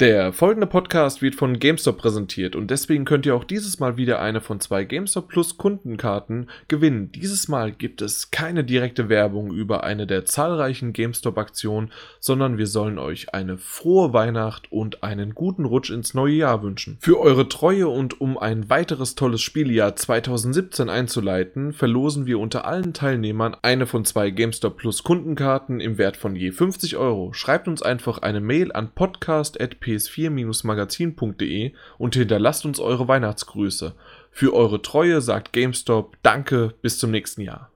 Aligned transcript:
Der 0.00 0.32
folgende 0.32 0.68
Podcast 0.68 1.22
wird 1.22 1.34
von 1.34 1.58
GameStop 1.58 1.98
präsentiert 1.98 2.54
und 2.54 2.70
deswegen 2.70 3.04
könnt 3.04 3.26
ihr 3.26 3.34
auch 3.34 3.42
dieses 3.42 3.80
Mal 3.80 3.96
wieder 3.96 4.20
eine 4.20 4.40
von 4.40 4.60
zwei 4.60 4.84
GameStop 4.84 5.26
Plus 5.26 5.58
Kundenkarten 5.58 6.48
gewinnen. 6.68 7.10
Dieses 7.10 7.48
Mal 7.48 7.72
gibt 7.72 8.00
es 8.00 8.30
keine 8.30 8.62
direkte 8.62 9.08
Werbung 9.08 9.52
über 9.52 9.82
eine 9.82 10.06
der 10.06 10.24
zahlreichen 10.24 10.92
GameStop 10.92 11.36
Aktionen, 11.36 11.90
sondern 12.20 12.58
wir 12.58 12.68
sollen 12.68 12.96
euch 12.96 13.34
eine 13.34 13.58
frohe 13.58 14.12
Weihnacht 14.12 14.70
und 14.70 15.02
einen 15.02 15.34
guten 15.34 15.64
Rutsch 15.64 15.90
ins 15.90 16.14
neue 16.14 16.34
Jahr 16.34 16.62
wünschen. 16.62 16.98
Für 17.00 17.18
eure 17.18 17.48
Treue 17.48 17.88
und 17.88 18.20
um 18.20 18.38
ein 18.38 18.70
weiteres 18.70 19.16
tolles 19.16 19.42
Spieljahr 19.42 19.96
2017 19.96 20.88
einzuleiten, 20.90 21.72
verlosen 21.72 22.24
wir 22.24 22.38
unter 22.38 22.66
allen 22.66 22.94
Teilnehmern 22.94 23.56
eine 23.62 23.86
von 23.86 24.04
zwei 24.04 24.30
GameStop 24.30 24.76
Plus 24.76 25.02
Kundenkarten 25.02 25.80
im 25.80 25.98
Wert 25.98 26.16
von 26.16 26.36
je 26.36 26.52
50 26.52 26.96
Euro. 26.96 27.32
Schreibt 27.32 27.66
uns 27.66 27.82
einfach 27.82 28.18
eine 28.18 28.40
Mail 28.40 28.70
an 28.70 28.92
podcast.p 28.94 29.87
ps4-magazin.de 29.88 31.72
und 31.98 32.14
hinterlasst 32.14 32.64
uns 32.64 32.78
eure 32.80 33.08
Weihnachtsgrüße. 33.08 33.94
Für 34.30 34.54
eure 34.54 34.82
Treue 34.82 35.20
sagt 35.20 35.52
GameStop 35.52 36.16
Danke, 36.22 36.74
bis 36.82 36.98
zum 36.98 37.10
nächsten 37.10 37.40
Jahr. 37.42 37.70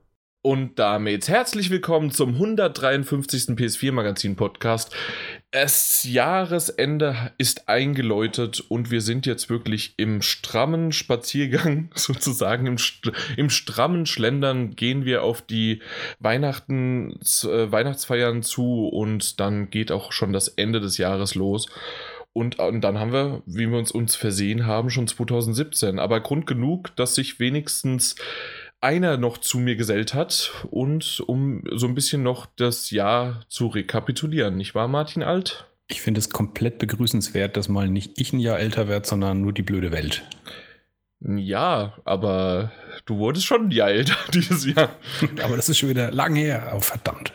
Und 0.45 0.77
damit 0.77 1.29
herzlich 1.29 1.69
willkommen 1.69 2.11
zum 2.11 2.33
153. 2.33 3.55
PS4 3.55 3.93
Magazin 3.93 4.35
Podcast. 4.35 4.93
Das 5.51 6.03
Jahresende 6.03 7.31
ist 7.37 7.69
eingeläutet 7.69 8.61
und 8.67 8.91
wir 8.91 8.99
sind 8.99 9.25
jetzt 9.25 9.49
wirklich 9.49 9.93
im 9.95 10.21
strammen 10.21 10.91
Spaziergang, 10.91 11.91
sozusagen 11.95 12.67
im, 12.67 12.75
im 13.37 13.49
strammen 13.49 14.05
Schlendern 14.05 14.75
gehen 14.75 15.05
wir 15.05 15.23
auf 15.23 15.41
die 15.41 15.81
Weihnachten, 16.19 17.21
äh, 17.43 17.71
Weihnachtsfeiern 17.71 18.43
zu 18.43 18.89
und 18.89 19.39
dann 19.39 19.69
geht 19.69 19.93
auch 19.93 20.11
schon 20.11 20.33
das 20.33 20.49
Ende 20.49 20.81
des 20.81 20.97
Jahres 20.97 21.35
los. 21.35 21.69
Und, 22.33 22.57
und, 22.57 22.81
dann 22.81 22.99
haben 22.99 23.13
wir, 23.13 23.43
wie 23.45 23.69
wir 23.69 23.77
uns, 23.77 23.91
uns 23.91 24.15
versehen 24.15 24.65
haben, 24.65 24.89
schon 24.89 25.07
2017. 25.07 25.99
Aber 25.99 26.19
Grund 26.19 26.47
genug, 26.47 26.95
dass 26.95 27.15
sich 27.15 27.39
wenigstens 27.39 28.15
einer 28.81 29.17
noch 29.17 29.37
zu 29.37 29.59
mir 29.59 29.75
gesellt 29.75 30.13
hat 30.13 30.51
und 30.69 31.23
um 31.25 31.63
so 31.71 31.87
ein 31.87 31.95
bisschen 31.95 32.21
noch 32.21 32.47
das 32.57 32.91
Jahr 32.91 33.41
zu 33.47 33.67
rekapitulieren. 33.67 34.57
Nicht 34.57 34.75
wahr, 34.75 34.87
Martin 34.87 35.23
Alt? 35.23 35.67
Ich 35.87 36.01
finde 36.01 36.19
es 36.19 36.29
komplett 36.29 36.79
begrüßenswert, 36.79 37.55
dass 37.55 37.69
mal 37.69 37.87
nicht 37.87 38.19
ich 38.19 38.33
ein 38.33 38.39
Jahr 38.39 38.59
älter 38.59 38.87
werde, 38.87 39.07
sondern 39.07 39.41
nur 39.41 39.53
die 39.53 39.61
blöde 39.61 39.91
Welt. 39.91 40.23
Ja, 41.21 41.93
aber 42.03 42.71
du 43.05 43.17
wurdest 43.17 43.45
schon 43.45 43.67
ein 43.67 43.71
Jahr 43.71 43.89
älter 43.89 44.17
dieses 44.33 44.65
Jahr. 44.65 44.89
aber 45.41 45.55
das 45.55 45.69
ist 45.69 45.77
schon 45.77 45.89
wieder 45.89 46.11
lang 46.11 46.35
her. 46.35 46.73
Oh, 46.75 46.79
verdammt. 46.79 47.33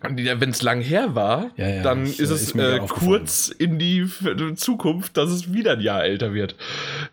Wenn 0.00 0.50
es 0.50 0.62
lang 0.62 0.80
her 0.80 1.14
war, 1.14 1.50
ja, 1.56 1.68
ja, 1.68 1.82
dann 1.82 2.06
ich, 2.06 2.20
ist 2.20 2.30
es 2.30 2.42
ist 2.42 2.56
äh, 2.56 2.80
kurz 2.86 3.48
in 3.48 3.78
die 3.78 4.06
Zukunft, 4.56 5.16
dass 5.16 5.30
es 5.30 5.52
wieder 5.52 5.72
ein 5.72 5.80
Jahr 5.80 6.04
älter 6.04 6.34
wird. 6.34 6.54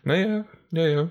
Naja, 0.02 0.44
ja, 0.70 0.86
ja. 0.86 1.10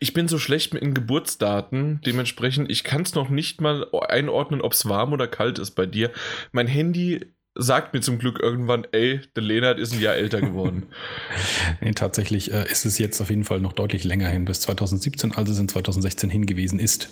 Ich 0.00 0.14
bin 0.14 0.28
so 0.28 0.38
schlecht 0.38 0.72
mit 0.72 0.82
den 0.82 0.94
Geburtsdaten, 0.94 2.00
dementsprechend, 2.06 2.70
ich 2.70 2.84
kann 2.84 3.02
es 3.02 3.14
noch 3.14 3.28
nicht 3.28 3.60
mal 3.60 3.86
einordnen, 4.08 4.62
ob 4.62 4.72
es 4.72 4.88
warm 4.88 5.12
oder 5.12 5.26
kalt 5.26 5.58
ist 5.58 5.72
bei 5.72 5.86
dir. 5.86 6.10
Mein 6.52 6.66
Handy 6.66 7.26
sagt 7.54 7.92
mir 7.92 8.00
zum 8.00 8.18
Glück 8.18 8.38
irgendwann, 8.40 8.86
ey, 8.92 9.20
der 9.36 9.42
Lenard 9.42 9.78
ist 9.78 9.92
ein 9.92 10.00
Jahr 10.00 10.14
älter 10.14 10.40
geworden. 10.40 10.86
nee, 11.80 11.92
tatsächlich 11.92 12.52
äh, 12.52 12.70
ist 12.70 12.86
es 12.86 12.98
jetzt 12.98 13.20
auf 13.20 13.30
jeden 13.30 13.44
Fall 13.44 13.60
noch 13.60 13.72
deutlich 13.72 14.04
länger 14.04 14.28
hin, 14.28 14.44
bis 14.44 14.60
2017, 14.60 15.32
als 15.32 15.50
es 15.50 15.58
in 15.58 15.68
2016 15.68 16.30
hingewiesen 16.30 16.78
ist. 16.78 17.10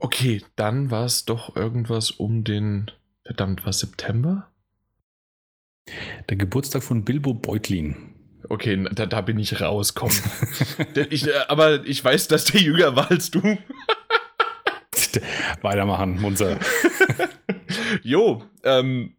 Okay, 0.00 0.42
dann 0.56 0.90
war 0.90 1.04
es 1.04 1.24
doch 1.24 1.56
irgendwas 1.56 2.10
um 2.10 2.44
den, 2.44 2.90
verdammt, 3.24 3.66
was, 3.66 3.80
September? 3.80 4.50
Der 6.28 6.36
Geburtstag 6.36 6.82
von 6.82 7.04
Bilbo 7.04 7.34
Beutlin. 7.34 8.14
Okay, 8.48 8.86
da, 8.92 9.06
da 9.06 9.20
bin 9.20 9.38
ich 9.38 9.60
raus, 9.60 9.94
komm. 9.94 10.10
ich, 11.10 11.26
äh, 11.26 11.32
aber 11.48 11.84
ich 11.84 12.04
weiß, 12.04 12.28
dass 12.28 12.44
der 12.46 12.60
jünger 12.60 12.94
war 12.96 13.10
als 13.10 13.30
du. 13.30 13.40
Weitermachen, 15.62 16.20
Munzer. 16.20 16.58
jo, 18.02 18.44
ähm. 18.62 19.14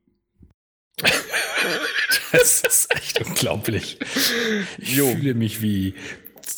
Das 2.31 2.61
ist 2.61 2.95
echt 2.95 3.25
unglaublich. 3.25 3.97
Ich 4.77 4.95
jo. 4.95 5.07
fühle 5.07 5.33
mich 5.33 5.61
wie 5.61 5.95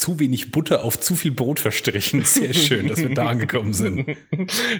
zu 0.01 0.19
wenig 0.19 0.49
Butter 0.49 0.83
auf 0.83 0.99
zu 0.99 1.15
viel 1.15 1.31
Brot 1.31 1.59
verstrichen. 1.59 2.23
Sehr 2.25 2.53
schön, 2.53 2.87
dass 2.87 2.99
wir 2.99 3.13
da 3.13 3.27
angekommen 3.27 3.73
sind. 3.73 4.07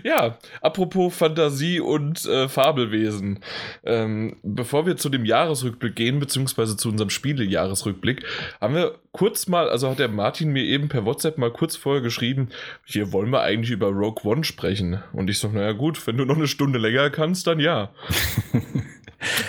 Ja, 0.03 0.37
apropos 0.61 1.15
Fantasie 1.15 1.79
und 1.79 2.25
äh, 2.25 2.47
Fabelwesen. 2.49 3.39
Ähm, 3.83 4.37
bevor 4.41 4.85
wir 4.85 4.97
zu 4.97 5.09
dem 5.09 5.25
Jahresrückblick 5.25 5.95
gehen, 5.95 6.19
beziehungsweise 6.19 6.75
zu 6.77 6.89
unserem 6.89 7.09
Spielejahresrückblick, 7.09 8.23
haben 8.59 8.75
wir 8.75 8.95
kurz 9.11 9.47
mal, 9.47 9.69
also 9.69 9.89
hat 9.89 9.99
der 9.99 10.07
Martin 10.07 10.51
mir 10.51 10.63
eben 10.63 10.89
per 10.89 11.05
WhatsApp 11.05 11.37
mal 11.37 11.51
kurz 11.51 11.75
vorher 11.75 12.01
geschrieben, 12.01 12.49
hier 12.85 13.11
wollen 13.11 13.29
wir 13.29 13.41
eigentlich 13.41 13.71
über 13.71 13.87
Rogue 13.89 14.23
One 14.23 14.43
sprechen. 14.43 15.01
Und 15.13 15.29
ich 15.29 15.39
so, 15.39 15.49
naja 15.49 15.73
gut, 15.73 16.05
wenn 16.07 16.17
du 16.17 16.25
noch 16.25 16.37
eine 16.37 16.47
Stunde 16.47 16.79
länger 16.79 17.09
kannst, 17.09 17.47
dann 17.47 17.59
ja. 17.59 17.91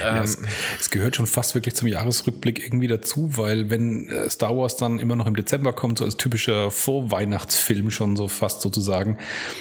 Ähm, 0.03 0.17
ja, 0.17 0.23
es, 0.23 0.39
es, 0.79 0.91
gehört 0.91 1.17
schon 1.17 1.27
fast 1.27 1.55
wirklich 1.55 1.75
zum 1.75 1.89
Jahresrückblick 1.89 2.63
irgendwie 2.63 2.89
dazu, 2.89 3.37
weil 3.37 3.71
wenn 3.71 4.09
äh, 4.09 4.29
Star 4.29 4.57
Wars 4.57 4.77
dann 4.77 4.99
immer 4.99 5.17
noch 5.17 5.27
im 5.27 5.37
Dezember 5.37 5.73
kommt, 5.73 5.99
so 5.99 6.05
als 6.05 6.17
typischer 6.17 6.71
Vorweihnachtsfilm 6.71 7.91
schon 7.91 8.17
so 8.17 8.29
fast 8.29 8.61
sozusagen, 8.61 9.19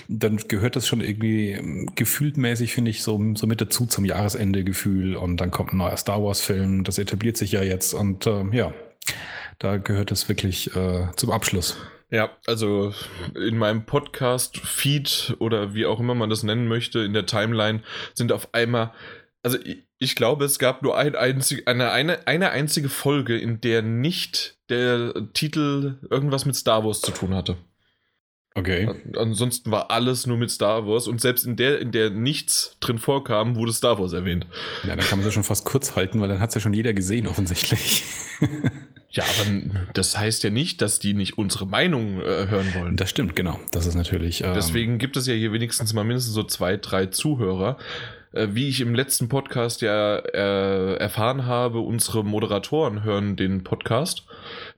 dann 0.08 0.38
gehört 0.48 0.76
das 0.76 0.88
schon 0.88 1.02
irgendwie 1.02 1.52
ähm, 1.52 1.90
gefühltmäßig, 1.96 2.74
finde 2.74 2.92
ich, 2.92 3.04
so, 3.04 3.20
so 3.36 3.48
mit 3.48 3.62
dazu 3.62 3.86
zum 3.86 4.06
Jahresende-Gefühl. 4.06 5.16
Und 5.16 5.38
dann 5.38 5.52
kommt 5.52 5.74
ein 5.74 5.78
neuer 5.78 5.98
Star 5.98 6.22
Wars-Film, 6.22 6.84
das 6.84 6.98
etabliert 6.98 7.38
sich 7.38 7.52
ja 7.54 7.64
jetzt 7.64 7.94
und 7.94 8.28
äh, 8.28 8.44
ja, 8.52 8.74
da 9.60 9.78
gehört 9.78 10.12
es 10.12 10.28
wirklich 10.28 10.76
äh, 10.76 11.08
zum 11.16 11.32
Abschluss. 11.32 11.78
Ja, 12.10 12.30
also 12.46 12.94
in 13.36 13.58
meinem 13.58 13.86
Podcast-Feed 13.86 15.38
oder 15.40 15.74
wie 15.74 15.86
auch 15.86 16.02
immer 16.02 16.14
man 16.14 16.30
das 16.30 16.44
nennen 16.44 16.68
möchte, 16.68 17.00
in 17.00 17.14
der 17.14 17.26
Timeline 17.26 17.84
sind 18.14 18.34
auf 18.34 18.54
einmal 18.54 18.92
also 19.44 19.58
ich, 19.64 19.84
ich, 19.98 20.16
glaube, 20.16 20.46
es 20.46 20.60
gab 20.60 20.84
nur 20.84 20.98
ein 20.98 21.16
einzig, 21.16 21.68
eine, 21.68 21.92
eine, 21.92 22.28
eine 22.28 22.52
einzige 22.52 22.90
Folge, 22.90 23.38
in 23.38 23.62
der 23.62 23.82
nicht 23.82 24.58
der 24.70 25.14
Titel 25.34 25.98
irgendwas 26.10 26.46
mit 26.46 26.56
Star 26.56 26.86
Wars 26.86 27.02
zu 27.02 27.12
tun 27.12 27.34
hatte. 27.34 27.58
Okay. 28.54 28.90
Ansonsten 29.16 29.72
war 29.72 29.92
alles 29.92 30.28
nur 30.28 30.38
mit 30.38 30.52
Star 30.52 30.86
Wars 30.86 31.08
und 31.08 31.22
selbst 31.22 31.46
in 31.46 31.56
der, 31.56 31.80
in 31.80 31.94
der 31.94 32.10
nichts 32.10 32.76
drin 32.82 32.98
vorkam, 32.98 33.56
wurde 33.56 33.72
Star 33.72 33.98
Wars 33.98 34.12
erwähnt. 34.12 34.46
Ja, 34.84 34.96
dann 34.96 35.06
kann 35.06 35.20
man 35.20 35.26
das 35.26 35.34
schon 35.34 35.46
fast 35.46 35.64
kurz 35.64 35.96
halten, 35.96 36.20
weil 36.20 36.28
dann 36.28 36.42
hat 36.42 36.50
es 36.50 36.56
ja 36.56 36.62
schon 36.62 36.74
jeder 36.74 36.94
gesehen, 36.94 37.28
offensichtlich. 37.28 38.04
ja, 39.10 39.24
aber 39.24 39.90
das 39.94 40.18
heißt 40.18 40.44
ja 40.44 40.50
nicht, 40.50 40.82
dass 40.82 41.00
die 41.00 41.14
nicht 41.14 41.38
unsere 41.38 41.66
Meinung 41.66 42.20
äh, 42.20 42.48
hören 42.50 42.74
wollen. 42.76 42.98
Das 42.98 43.10
stimmt, 43.10 43.38
genau. 43.38 43.58
Das 43.72 43.86
ist 43.86 43.96
natürlich. 43.96 44.44
Ähm 44.44 44.54
Deswegen 44.54 44.98
gibt 44.98 45.16
es 45.16 45.28
ja 45.28 45.34
hier 45.34 45.54
wenigstens 45.54 45.94
mal 45.94 46.04
mindestens 46.04 46.34
so 46.34 46.44
zwei, 46.44 46.76
drei 46.76 47.06
Zuhörer, 47.06 47.78
wie 48.34 48.70
ich 48.70 48.80
im 48.80 48.96
letzten 48.96 49.28
Podcast 49.28 49.82
ja 49.82 50.18
äh, 50.18 50.96
erfahren 50.96 51.46
habe, 51.46 51.80
unsere 51.80 52.24
Moderatoren 52.24 53.04
hören 53.04 53.36
den 53.36 53.64
Podcast. 53.64 54.26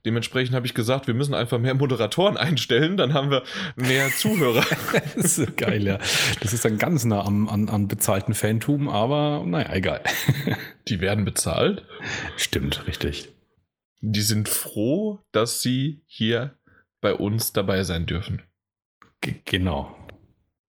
Dementsprechend 0.04 0.54
habe 0.54 0.66
ich 0.66 0.74
gesagt, 0.74 1.06
wir 1.06 1.14
müssen 1.14 1.34
einfach 1.34 1.58
mehr 1.58 1.74
Moderatoren 1.74 2.36
einstellen, 2.36 2.96
dann 2.96 3.14
haben 3.14 3.30
wir 3.30 3.42
mehr 3.76 4.10
Zuhörer. 4.10 4.64
das 5.16 5.38
ist 5.38 5.56
geil, 5.56 5.86
ja. 5.86 5.98
Das 6.40 6.52
ist 6.52 6.64
dann 6.64 6.78
ganz 6.78 7.04
nah 7.04 7.24
am, 7.24 7.48
an, 7.48 7.68
an 7.68 7.88
bezahlten 7.88 8.34
Fantum, 8.34 8.88
aber 8.88 9.44
naja, 9.46 9.72
egal. 9.72 10.00
Die 10.88 11.00
werden 11.00 11.24
bezahlt? 11.24 11.84
Stimmt, 12.36 12.86
richtig. 12.86 13.28
Die 14.00 14.20
sind 14.20 14.48
froh, 14.48 15.20
dass 15.32 15.62
sie 15.62 16.02
hier 16.06 16.58
bei 17.00 17.14
uns 17.14 17.52
dabei 17.52 17.84
sein 17.84 18.04
dürfen. 18.06 18.42
G 19.20 19.36
genau. 19.44 19.96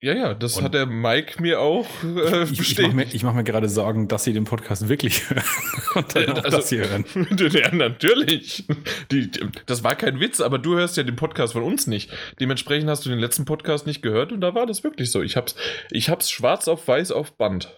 Ja, 0.05 0.13
ja, 0.13 0.33
das 0.35 0.57
und 0.57 0.65
hat 0.65 0.75
der 0.75 0.85
Mike 0.85 1.41
mir 1.41 1.59
auch 1.59 1.87
äh, 2.03 2.43
ich, 2.43 2.59
ich, 2.59 2.77
mache 2.79 2.93
mir, 2.93 3.07
mach 3.23 3.33
mir, 3.33 3.43
gerade 3.43 3.67
Sorgen, 3.67 4.07
dass 4.07 4.23
sie 4.23 4.33
den 4.33 4.43
Podcast 4.43 4.87
wirklich 4.87 5.31
hören 5.31 5.43
und 5.95 6.15
dann 6.15 6.29
auch 6.29 6.43
also, 6.43 6.57
das 6.57 6.69
hier 6.69 6.87
hören. 6.87 7.05
Ja, 7.51 7.73
natürlich. 7.73 8.67
Die, 9.09 9.31
die, 9.31 9.49
das 9.65 9.83
war 9.83 9.95
kein 9.95 10.19
Witz, 10.19 10.41
aber 10.41 10.59
du 10.59 10.75
hörst 10.75 10.95
ja 10.97 11.01
den 11.01 11.15
Podcast 11.15 11.53
von 11.53 11.63
uns 11.63 11.87
nicht. 11.87 12.11
Dementsprechend 12.39 12.87
hast 12.87 13.03
du 13.03 13.09
den 13.09 13.17
letzten 13.17 13.45
Podcast 13.45 13.87
nicht 13.87 14.03
gehört 14.03 14.31
und 14.31 14.41
da 14.41 14.53
war 14.53 14.67
das 14.67 14.83
wirklich 14.83 15.09
so. 15.09 15.23
Ich 15.23 15.35
hab's, 15.37 15.55
ich 15.89 16.07
hab's 16.07 16.29
schwarz 16.29 16.67
auf 16.67 16.87
weiß 16.87 17.11
auf 17.11 17.35
Band. 17.35 17.73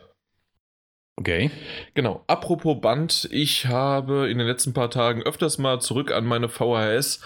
Okay. 1.16 1.50
Genau. 1.94 2.26
Apropos 2.28 2.82
Band, 2.82 3.30
ich 3.32 3.68
habe 3.68 4.30
in 4.30 4.38
den 4.38 4.48
letzten 4.48 4.74
paar 4.74 4.90
Tagen 4.90 5.24
öfters 5.24 5.60
mal 5.60 5.80
zurück 5.80 6.12
an 6.12 6.26
meine 6.26 6.50
VHS 6.50 7.22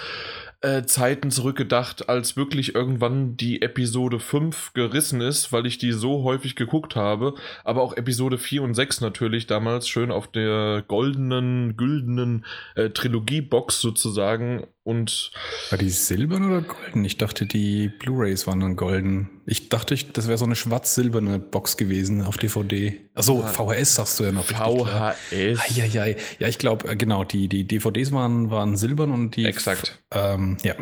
äh, 0.61 0.83
Zeiten 0.83 1.31
zurückgedacht, 1.31 2.07
als 2.07 2.37
wirklich 2.37 2.75
irgendwann 2.75 3.35
die 3.35 3.61
Episode 3.61 4.19
5 4.19 4.73
gerissen 4.73 5.19
ist, 5.19 5.51
weil 5.51 5.65
ich 5.65 5.79
die 5.79 5.91
so 5.91 6.23
häufig 6.23 6.55
geguckt 6.55 6.95
habe. 6.95 7.33
Aber 7.63 7.81
auch 7.81 7.97
Episode 7.97 8.37
4 8.37 8.61
und 8.61 8.75
6 8.75 9.01
natürlich 9.01 9.47
damals 9.47 9.87
schön 9.87 10.11
auf 10.11 10.27
der 10.27 10.83
goldenen, 10.87 11.77
güldenen 11.77 12.45
äh, 12.75 12.89
Trilogie-Box 12.89 13.81
sozusagen. 13.81 14.67
Und 14.83 15.31
War 15.69 15.77
die 15.77 15.91
silbern 15.91 16.49
oder 16.49 16.61
golden? 16.61 17.05
Ich 17.05 17.17
dachte, 17.17 17.45
die 17.45 17.87
Blu-Rays 17.87 18.47
waren 18.47 18.61
dann 18.61 18.75
golden. 18.75 19.29
Ich 19.45 19.69
dachte, 19.69 19.95
das 19.95 20.27
wäre 20.27 20.39
so 20.39 20.45
eine 20.45 20.55
schwarz-silberne 20.55 21.37
Box 21.37 21.77
gewesen 21.77 22.23
auf 22.23 22.37
DVD. 22.37 22.99
Achso, 23.13 23.43
VHS 23.43 23.95
sagst 23.95 24.19
du 24.19 24.23
ja 24.23 24.31
noch. 24.31 24.45
VHS. 24.45 25.75
Ja, 25.75 25.85
ja, 25.85 26.05
ja, 26.07 26.47
ich 26.47 26.57
glaube, 26.57 26.87
äh, 26.89 26.95
genau, 26.95 27.23
die, 27.23 27.47
die 27.47 27.67
DVDs 27.67 28.11
waren, 28.11 28.49
waren 28.49 28.75
silbern 28.75 29.11
und 29.11 29.35
die. 29.35 29.45
Exakt. 29.45 29.99
Ähm, 30.09 30.57
ja. 30.63 30.73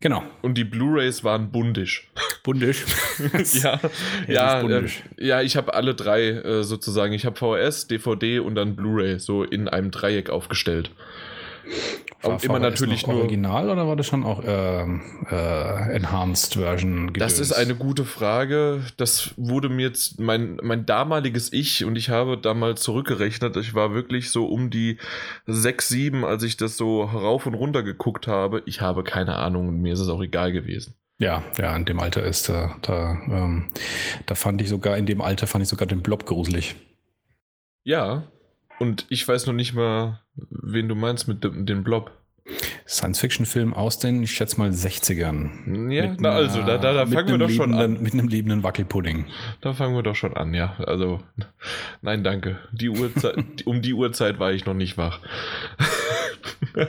Genau. 0.00 0.22
Und 0.40 0.56
die 0.56 0.64
Blu-rays 0.64 1.22
waren 1.24 1.50
bundisch. 1.50 2.10
Bundisch? 2.42 2.84
ja, 3.62 3.80
ja, 4.28 4.60
bundisch. 4.60 5.02
Äh, 5.18 5.26
ja, 5.26 5.42
ich 5.42 5.56
habe 5.56 5.74
alle 5.74 5.94
drei 5.94 6.28
äh, 6.28 6.62
sozusagen. 6.64 7.12
Ich 7.12 7.26
habe 7.26 7.36
VHS, 7.36 7.86
DVD 7.86 8.38
und 8.38 8.54
dann 8.54 8.76
Blu-ray 8.76 9.18
so 9.18 9.42
in 9.42 9.68
einem 9.68 9.90
Dreieck 9.90 10.30
aufgestellt. 10.30 10.90
War 12.28 12.44
immer 12.44 12.58
natürlich 12.58 13.06
nur. 13.06 13.16
Original 13.16 13.70
oder 13.70 13.86
war 13.86 13.96
das 13.96 14.06
schon 14.06 14.24
auch 14.24 14.42
äh, 14.42 14.82
äh, 14.82 15.94
Enhanced 15.94 16.54
Version? 16.54 17.12
Gedöns? 17.12 17.36
Das 17.36 17.40
ist 17.40 17.52
eine 17.52 17.74
gute 17.74 18.04
Frage. 18.04 18.82
Das 18.96 19.34
wurde 19.36 19.68
mir 19.68 19.86
jetzt 19.86 20.20
mein, 20.20 20.58
mein 20.62 20.86
damaliges 20.86 21.52
Ich 21.52 21.84
und 21.84 21.96
ich 21.96 22.10
habe 22.10 22.38
da 22.38 22.54
mal 22.54 22.76
zurückgerechnet. 22.76 23.56
Ich 23.56 23.74
war 23.74 23.94
wirklich 23.94 24.30
so 24.30 24.46
um 24.46 24.70
die 24.70 24.98
6, 25.46 25.88
7, 25.88 26.24
als 26.24 26.42
ich 26.42 26.56
das 26.56 26.76
so 26.76 27.02
rauf 27.02 27.46
und 27.46 27.54
runter 27.54 27.82
geguckt 27.82 28.26
habe. 28.26 28.62
Ich 28.66 28.80
habe 28.80 29.04
keine 29.04 29.36
Ahnung 29.36 29.68
und 29.68 29.80
mir 29.80 29.92
ist 29.92 30.00
es 30.00 30.08
auch 30.08 30.22
egal 30.22 30.52
gewesen. 30.52 30.94
Ja, 31.18 31.42
ja, 31.58 31.74
in 31.74 31.86
dem 31.86 31.98
Alter 31.98 32.24
ist 32.24 32.48
da, 32.50 32.76
da, 32.82 33.18
ähm, 33.28 33.70
da 34.26 34.34
fand 34.34 34.60
ich 34.60 34.68
sogar, 34.68 34.98
in 34.98 35.06
dem 35.06 35.22
Alter 35.22 35.46
fand 35.46 35.62
ich 35.62 35.68
sogar 35.68 35.86
den 35.86 36.02
Blob 36.02 36.26
gruselig. 36.26 36.76
Ja, 37.84 38.24
und 38.78 39.06
ich 39.08 39.26
weiß 39.26 39.46
noch 39.46 39.54
nicht 39.54 39.74
mal, 39.74 40.20
wen 40.34 40.88
du 40.88 40.94
meinst 40.94 41.28
mit 41.28 41.44
dem, 41.44 41.66
dem 41.66 41.84
Blob. 41.84 42.10
Science-Fiction-Film 42.86 43.74
aus 43.74 43.98
den, 43.98 44.22
ich 44.22 44.30
schätze 44.30 44.58
mal, 44.58 44.70
60ern. 44.70 45.90
Ja, 45.90 46.14
na 46.18 46.30
also, 46.30 46.62
da, 46.62 46.78
da, 46.78 46.92
da 46.92 47.06
fangen 47.06 47.28
wir 47.28 47.38
doch 47.38 47.50
schon 47.50 47.74
an. 47.74 48.00
Mit 48.00 48.12
einem 48.12 48.28
lebenden 48.28 48.62
Wackelpudding. 48.62 49.26
Da 49.60 49.72
fangen 49.72 49.96
wir 49.96 50.04
doch 50.04 50.14
schon 50.14 50.36
an, 50.36 50.54
ja. 50.54 50.76
Also, 50.78 51.20
nein, 52.02 52.22
danke. 52.22 52.60
Die 52.70 52.88
Uhrzeit, 52.88 53.44
um 53.64 53.82
die 53.82 53.94
Uhrzeit 53.94 54.38
war 54.38 54.52
ich 54.52 54.64
noch 54.64 54.74
nicht 54.74 54.96
wach. 54.96 55.18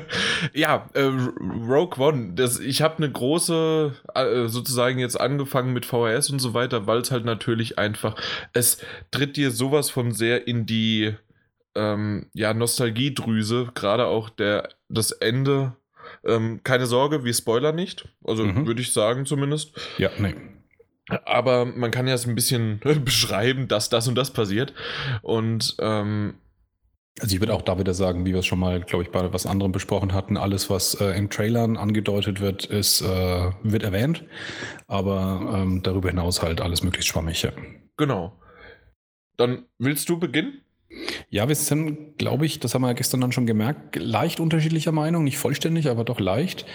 ja, 0.54 0.88
äh, 0.94 1.02
Rogue 1.02 1.98
One, 1.98 2.34
das, 2.36 2.60
ich 2.60 2.84
habe 2.84 2.98
eine 2.98 3.12
große, 3.12 3.94
äh, 4.14 4.48
sozusagen 4.48 5.00
jetzt 5.00 5.20
angefangen 5.20 5.74
mit 5.74 5.86
VHS 5.86 6.30
und 6.30 6.40
so 6.40 6.54
weiter, 6.54 6.86
weil 6.86 7.00
es 7.00 7.10
halt 7.10 7.26
natürlich 7.26 7.80
einfach, 7.80 8.16
es 8.54 8.78
tritt 9.10 9.38
dir 9.38 9.50
sowas 9.50 9.90
von 9.90 10.12
sehr 10.12 10.48
in 10.48 10.68
die 10.68 11.16
ähm, 11.78 12.28
ja, 12.34 12.54
Nostalgiedrüse, 12.54 13.72
gerade 13.74 14.08
auch 14.08 14.30
der, 14.30 14.70
das 14.90 15.12
Ende. 15.12 15.76
Ähm, 16.26 16.62
keine 16.64 16.86
Sorge, 16.86 17.24
wir 17.24 17.34
spoilern 17.34 17.76
nicht. 17.76 18.08
Also 18.24 18.44
mhm. 18.44 18.66
würde 18.66 18.82
ich 18.82 18.94
sagen 18.94 19.26
zumindest. 19.26 19.80
Ja, 19.98 20.10
nee. 20.18 20.36
Aber 21.26 21.66
man 21.66 21.92
kann 21.92 22.08
ja 22.08 22.16
es 22.16 22.28
ein 22.28 22.36
bisschen 22.36 22.80
beschreiben, 23.06 23.68
dass 23.68 23.90
das 23.90 24.08
und 24.08 24.16
das 24.16 24.32
passiert. 24.32 24.74
Und 25.22 25.76
ähm, 25.80 26.36
also 27.20 27.34
ich 27.34 27.42
würde 27.42 27.54
auch 27.54 27.64
da 27.64 27.80
wieder 27.80 27.94
sagen, 27.94 28.26
wie 28.26 28.34
wir 28.34 28.40
es 28.40 28.46
schon 28.46 28.60
mal, 28.60 28.82
glaube 28.82 29.04
ich, 29.04 29.12
bei 29.12 29.34
was 29.34 29.46
anderem 29.48 29.72
besprochen 29.72 30.14
hatten, 30.14 30.38
alles, 30.38 30.70
was 30.70 30.94
äh, 30.96 31.18
in 31.18 31.30
Trailern 31.30 31.76
angedeutet 31.76 32.42
wird, 32.42 32.66
ist, 32.66 33.02
äh, 33.02 33.52
wird 33.64 33.84
erwähnt, 33.84 34.24
aber 34.88 35.56
ähm, 35.56 35.82
darüber 35.82 36.10
hinaus 36.10 36.44
halt 36.44 36.62
alles 36.62 36.84
möglichst 36.84 37.10
schwammig. 37.10 37.42
Ja. 37.42 37.52
Genau. 37.98 38.40
Dann 39.38 39.66
willst 39.80 40.10
du 40.10 40.20
beginnen? 40.20 40.62
Ja, 41.30 41.48
wir 41.48 41.56
sind, 41.56 42.18
glaube 42.18 42.46
ich, 42.46 42.60
das 42.60 42.74
haben 42.74 42.82
wir 42.84 42.88
ja 42.88 42.94
gestern 42.94 43.22
dann 43.22 43.32
schon 43.32 43.46
gemerkt, 43.46 43.96
leicht 43.96 44.40
unterschiedlicher 44.40 44.92
Meinung, 44.92 45.24
nicht 45.24 45.38
vollständig, 45.38 45.90
aber 45.90 46.04
doch 46.04 46.20
leicht. 46.20 46.66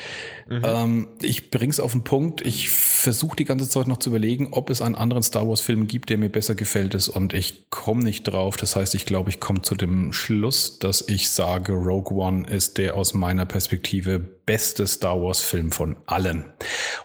Mhm. 0.48 0.62
Ähm, 0.64 1.08
ich 1.20 1.50
bring's 1.50 1.80
auf 1.80 1.92
den 1.92 2.04
Punkt. 2.04 2.44
Ich 2.44 2.68
versuche 2.70 3.36
die 3.36 3.44
ganze 3.44 3.68
Zeit 3.68 3.86
noch 3.86 3.98
zu 3.98 4.10
überlegen, 4.10 4.48
ob 4.52 4.70
es 4.70 4.82
einen 4.82 4.94
anderen 4.94 5.22
Star 5.22 5.48
Wars-Film 5.48 5.86
gibt, 5.86 6.10
der 6.10 6.18
mir 6.18 6.28
besser 6.28 6.54
gefällt 6.54 6.94
ist, 6.94 7.08
und 7.08 7.32
ich 7.32 7.70
komme 7.70 8.04
nicht 8.04 8.24
drauf. 8.24 8.56
Das 8.56 8.76
heißt, 8.76 8.94
ich 8.94 9.06
glaube, 9.06 9.30
ich 9.30 9.40
komme 9.40 9.62
zu 9.62 9.74
dem 9.74 10.12
Schluss, 10.12 10.78
dass 10.78 11.08
ich 11.08 11.30
sage, 11.30 11.72
Rogue 11.72 12.16
One 12.18 12.46
ist 12.46 12.78
der 12.78 12.96
aus 12.96 13.14
meiner 13.14 13.46
Perspektive 13.46 14.18
beste 14.18 14.86
Star 14.86 15.20
Wars-Film 15.20 15.72
von 15.72 15.96
allen. 16.06 16.44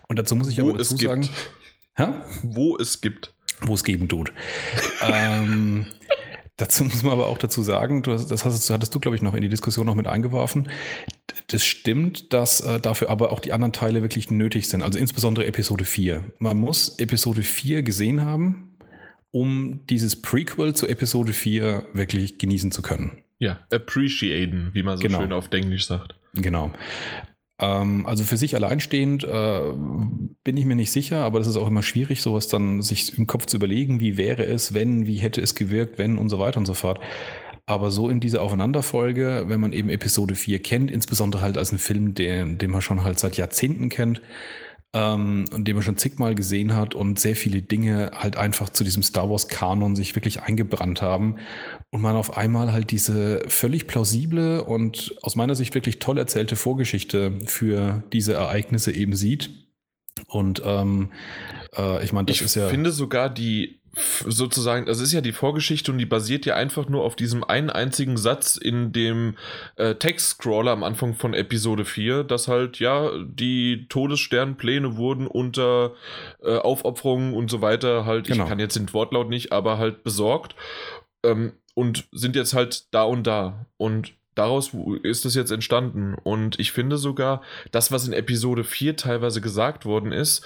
Und 0.08 0.20
dazu 0.20 0.36
muss 0.36 0.50
ich 0.50 0.62
Wo 0.62 0.70
aber 0.70 0.80
dazu 0.80 0.98
sagen, 0.98 1.30
Hä? 1.96 2.08
wo 2.44 2.78
es 2.78 3.02
gibt. 3.02 3.34
Wo 3.62 3.74
es 3.74 3.84
geben 3.84 4.08
tut. 4.08 4.32
ähm, 5.02 5.88
Dazu 6.58 6.84
muss 6.84 7.04
man 7.04 7.14
aber 7.14 7.28
auch 7.28 7.38
dazu 7.38 7.62
sagen, 7.62 8.02
du, 8.02 8.12
das 8.18 8.44
hast, 8.44 8.70
hattest 8.70 8.94
du, 8.94 9.00
glaube 9.00 9.16
ich, 9.16 9.22
noch 9.22 9.36
in 9.36 9.42
die 9.42 9.50
Diskussion 9.50 9.86
noch 9.86 9.94
mit 9.94 10.08
eingeworfen. 10.08 10.70
Das 11.48 11.64
stimmt, 11.64 12.34
dass 12.34 12.62
äh, 12.62 12.80
dafür 12.80 13.10
aber 13.10 13.32
auch 13.32 13.40
die 13.40 13.54
anderen 13.54 13.74
Teile 13.74 14.02
wirklich 14.02 14.32
nötig 14.32 14.68
sind. 14.68 14.82
Also 14.82 14.98
insbesondere 14.98 15.46
Episode 15.46 15.86
4. 15.86 16.24
Man 16.40 16.58
muss 16.58 16.98
Episode 16.98 17.44
4 17.44 17.84
gesehen 17.84 18.26
haben, 18.26 18.76
um 19.30 19.86
dieses 19.88 20.20
Prequel 20.20 20.74
zu 20.74 20.88
Episode 20.88 21.32
4 21.32 21.86
wirklich 21.94 22.40
genießen 22.40 22.72
zu 22.72 22.82
können. 22.82 23.24
Ja, 23.38 23.60
appreciaten, 23.72 24.72
wie 24.74 24.82
man 24.82 24.98
so 24.98 25.04
genau. 25.04 25.22
schön 25.22 25.34
auf 25.34 25.52
Englisch 25.52 25.86
sagt. 25.86 26.16
Genau. 26.34 26.72
Ähm, 27.60 28.06
also 28.06 28.24
für 28.24 28.38
sich 28.38 28.56
alleinstehend 28.56 29.24
äh, 29.24 29.62
bin 30.44 30.58
ich 30.58 30.66
mir 30.66 30.76
nicht 30.76 30.92
sicher, 30.92 31.24
aber 31.24 31.40
das 31.40 31.48
ist 31.48 31.58
auch 31.58 31.68
immer 31.68 31.84
schwierig, 31.84 32.22
sowas 32.22 32.48
dann 32.48 32.82
sich 32.82 33.18
im 33.18 33.28
Kopf 33.28 33.46
zu 33.48 33.58
überlegen, 33.58 34.00
wie 34.00 34.18
wäre 34.18 34.46
es, 34.46 34.74
wenn, 34.74 35.08
wie 35.08 35.18
hätte 35.18 35.42
es 35.42 35.56
gewirkt, 35.56 35.98
wenn 35.98 36.18
und 36.18 36.30
so 36.30 36.40
weiter 36.40 36.60
und 36.60 36.66
so 36.66 36.74
fort. 36.74 37.00
Aber 37.66 37.92
so 37.92 38.10
in 38.10 38.22
dieser 38.22 38.42
Aufeinanderfolge, 38.42 39.46
wenn 39.48 39.60
man 39.60 39.74
eben 39.74 39.90
Episode 39.90 40.36
4 40.36 40.62
kennt, 40.62 40.90
insbesondere 40.90 41.42
halt 41.42 41.58
als 41.58 41.72
einen 41.72 41.80
Film, 41.80 42.14
den, 42.14 42.58
den 42.58 42.72
man 42.72 42.82
schon 42.82 43.04
halt 43.04 43.20
seit 43.20 43.36
Jahrzehnten 43.36 43.90
kennt, 43.90 44.22
ähm, 44.94 45.46
und 45.52 45.68
den 45.68 45.76
man 45.76 45.84
schon 45.84 45.98
zigmal 45.98 46.36
gesehen 46.36 46.76
hat 46.76 46.96
und 46.96 47.20
sehr 47.20 47.36
viele 47.36 47.62
Dinge 47.62 48.12
halt 48.16 48.38
einfach 48.38 48.70
zu 48.70 48.84
diesem 48.84 49.04
Star 49.04 49.30
Wars 49.30 49.48
Kanon 49.48 49.96
sich 49.96 50.16
wirklich 50.16 50.44
eingebrannt 50.44 51.02
haben 51.02 51.38
und 51.92 52.02
man 52.02 52.16
auf 52.16 52.38
einmal 52.38 52.72
halt 52.72 52.92
diese 52.92 53.44
völlig 53.48 53.88
plausible 53.88 54.64
und 54.64 55.16
aus 55.22 55.36
meiner 55.36 55.56
Sicht 55.56 55.76
wirklich 55.76 56.00
toll 56.00 56.18
erzählte 56.18 56.56
Vorgeschichte 56.56 57.40
für 57.46 58.04
diese 58.14 58.34
Ereignisse 58.34 58.92
eben 58.92 59.16
sieht. 59.16 59.50
Und 60.28 60.62
ähm, 60.66 61.12
äh, 61.78 62.04
ich 62.04 62.12
meine, 62.12 62.26
das 62.26 62.38
ich 62.38 62.42
ist 62.44 62.56
ja. 62.56 62.66
Ich 62.66 62.72
finde 62.72 62.92
sogar 62.92 63.30
die 63.30 63.77
sozusagen, 64.26 64.86
das 64.86 65.00
ist 65.00 65.12
ja 65.12 65.22
die 65.22 65.32
Vorgeschichte 65.32 65.92
und 65.92 65.98
die 65.98 66.06
basiert 66.06 66.46
ja 66.46 66.56
einfach 66.56 66.88
nur 66.88 67.04
auf 67.04 67.16
diesem 67.16 67.44
einen 67.44 67.70
einzigen 67.70 68.18
Satz 68.18 68.56
in 68.56 68.92
dem 68.92 69.36
äh, 69.76 69.96
Text-Scroller 69.96 70.72
am 70.72 70.84
Anfang 70.84 71.16
von 71.16 71.34
Episode 71.34 71.86
4, 71.86 72.24
dass 72.24 72.48
halt, 72.48 72.80
ja, 72.80 73.12
die 73.24 73.88
Todessternpläne 73.90 74.98
wurden 74.98 75.28
unter 75.28 75.94
äh, 76.42 76.58
Aufopferungen 76.58 77.34
und 77.34 77.50
so 77.50 77.62
weiter 77.62 78.06
halt, 78.06 78.28
genau. 78.28 78.44
ich 78.44 78.50
kann 78.50 78.60
jetzt 78.60 78.76
den 78.76 78.92
Wortlaut 78.94 79.30
nicht, 79.30 79.52
aber 79.52 79.78
halt 79.78 80.04
besorgt 80.04 80.56
ähm, 81.24 81.54
und 81.74 82.08
sind 82.12 82.36
jetzt 82.36 82.54
halt 82.54 82.94
da 82.94 83.04
und 83.04 83.26
da 83.26 83.66
und 83.78 84.14
daraus 84.36 84.72
ist 85.04 85.26
es 85.26 85.36
jetzt 85.36 85.52
entstanden 85.52 86.14
und 86.14 86.60
ich 86.60 86.72
finde 86.72 86.98
sogar, 86.98 87.42
das, 87.72 87.92
was 87.92 88.08
in 88.08 88.14
Episode 88.14 88.64
4 88.64 88.96
teilweise 88.96 89.42
gesagt 89.42 89.86
worden 89.86 90.12
ist, 90.12 90.46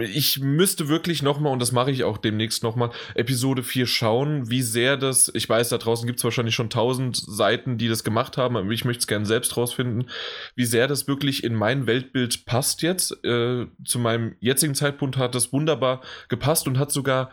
ich 0.00 0.40
müsste 0.40 0.88
wirklich 0.88 1.22
nochmal, 1.22 1.52
und 1.52 1.60
das 1.60 1.72
mache 1.72 1.90
ich 1.90 2.04
auch 2.04 2.18
demnächst 2.18 2.62
nochmal, 2.62 2.90
Episode 3.14 3.62
4 3.62 3.86
schauen, 3.86 4.50
wie 4.50 4.62
sehr 4.62 4.96
das, 4.96 5.30
ich 5.34 5.48
weiß, 5.48 5.70
da 5.70 5.78
draußen 5.78 6.06
gibt 6.06 6.18
es 6.18 6.24
wahrscheinlich 6.24 6.54
schon 6.54 6.70
tausend 6.70 7.16
Seiten, 7.16 7.78
die 7.78 7.88
das 7.88 8.04
gemacht 8.04 8.36
haben, 8.36 8.56
aber 8.56 8.70
ich 8.70 8.84
möchte 8.84 9.00
es 9.00 9.06
gerne 9.06 9.26
selbst 9.26 9.56
rausfinden, 9.56 10.10
wie 10.54 10.66
sehr 10.66 10.88
das 10.88 11.08
wirklich 11.08 11.42
in 11.42 11.54
mein 11.54 11.86
Weltbild 11.86 12.44
passt 12.44 12.82
jetzt. 12.82 13.12
Äh, 13.24 13.66
zu 13.84 13.98
meinem 13.98 14.36
jetzigen 14.40 14.74
Zeitpunkt 14.74 15.16
hat 15.16 15.34
das 15.34 15.52
wunderbar 15.52 16.02
gepasst 16.28 16.66
und 16.66 16.78
hat 16.78 16.92
sogar 16.92 17.30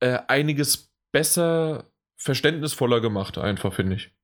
äh, 0.00 0.18
einiges 0.28 0.92
besser, 1.12 1.90
verständnisvoller 2.16 3.00
gemacht, 3.00 3.38
einfach, 3.38 3.72
finde 3.72 3.96
ich. 3.96 4.15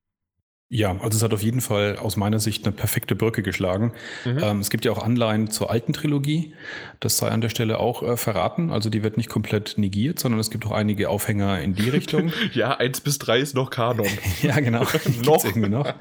Ja, 0.75 0.97
also 1.03 1.19
es 1.19 1.23
hat 1.23 1.35
auf 1.35 1.43
jeden 1.43 1.61
Fall 1.61 1.99
aus 1.99 2.17
meiner 2.17 2.41
Sicht 2.41 2.65
eine 2.65 2.73
perfekte 2.73 3.15
Brücke 3.15 3.43
geschlagen. 3.43 3.93
Mhm. 4.25 4.39
Ähm, 4.43 4.61
es 4.61 4.71
gibt 4.71 4.87
ja 4.87 4.93
auch 4.93 5.05
Anleihen 5.05 5.51
zur 5.51 5.71
alten 5.71 5.93
Trilogie. 5.93 6.55
Das 6.99 7.19
sei 7.19 7.29
an 7.29 7.43
der 7.43 7.51
Stelle 7.51 7.79
auch 7.79 8.03
äh, 8.03 8.17
verraten. 8.17 8.71
Also 8.71 8.89
die 8.89 9.03
wird 9.03 9.19
nicht 9.19 9.29
komplett 9.29 9.75
negiert, 9.77 10.19
sondern 10.19 10.41
es 10.41 10.51
gibt 10.51 10.65
auch 10.65 10.71
einige 10.71 11.11
Aufhänger 11.11 11.61
in 11.61 11.75
die 11.75 11.91
Richtung. 11.91 12.33
ja, 12.55 12.75
eins 12.75 13.03
bis 13.03 13.19
drei 13.19 13.39
ist 13.41 13.55
noch 13.55 13.69
Kanon. 13.69 14.07
ja, 14.43 14.59
genau. 14.61 14.87
noch. 15.27 15.45
irgendwie 15.45 15.69
noch. 15.69 15.93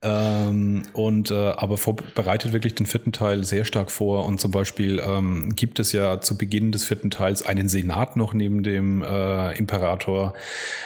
ähm, 0.00 0.84
und 0.94 1.30
äh, 1.30 1.34
aber 1.34 1.76
bereitet 2.14 2.54
wirklich 2.54 2.74
den 2.76 2.86
vierten 2.86 3.12
Teil 3.12 3.44
sehr 3.44 3.66
stark 3.66 3.90
vor. 3.90 4.24
Und 4.24 4.40
zum 4.40 4.50
Beispiel 4.50 5.02
ähm, 5.06 5.54
gibt 5.54 5.78
es 5.78 5.92
ja 5.92 6.22
zu 6.22 6.38
Beginn 6.38 6.72
des 6.72 6.84
vierten 6.86 7.10
Teils 7.10 7.42
einen 7.42 7.68
Senat 7.68 8.16
noch 8.16 8.32
neben 8.32 8.62
dem 8.62 9.02
äh, 9.02 9.52
Imperator, 9.58 10.32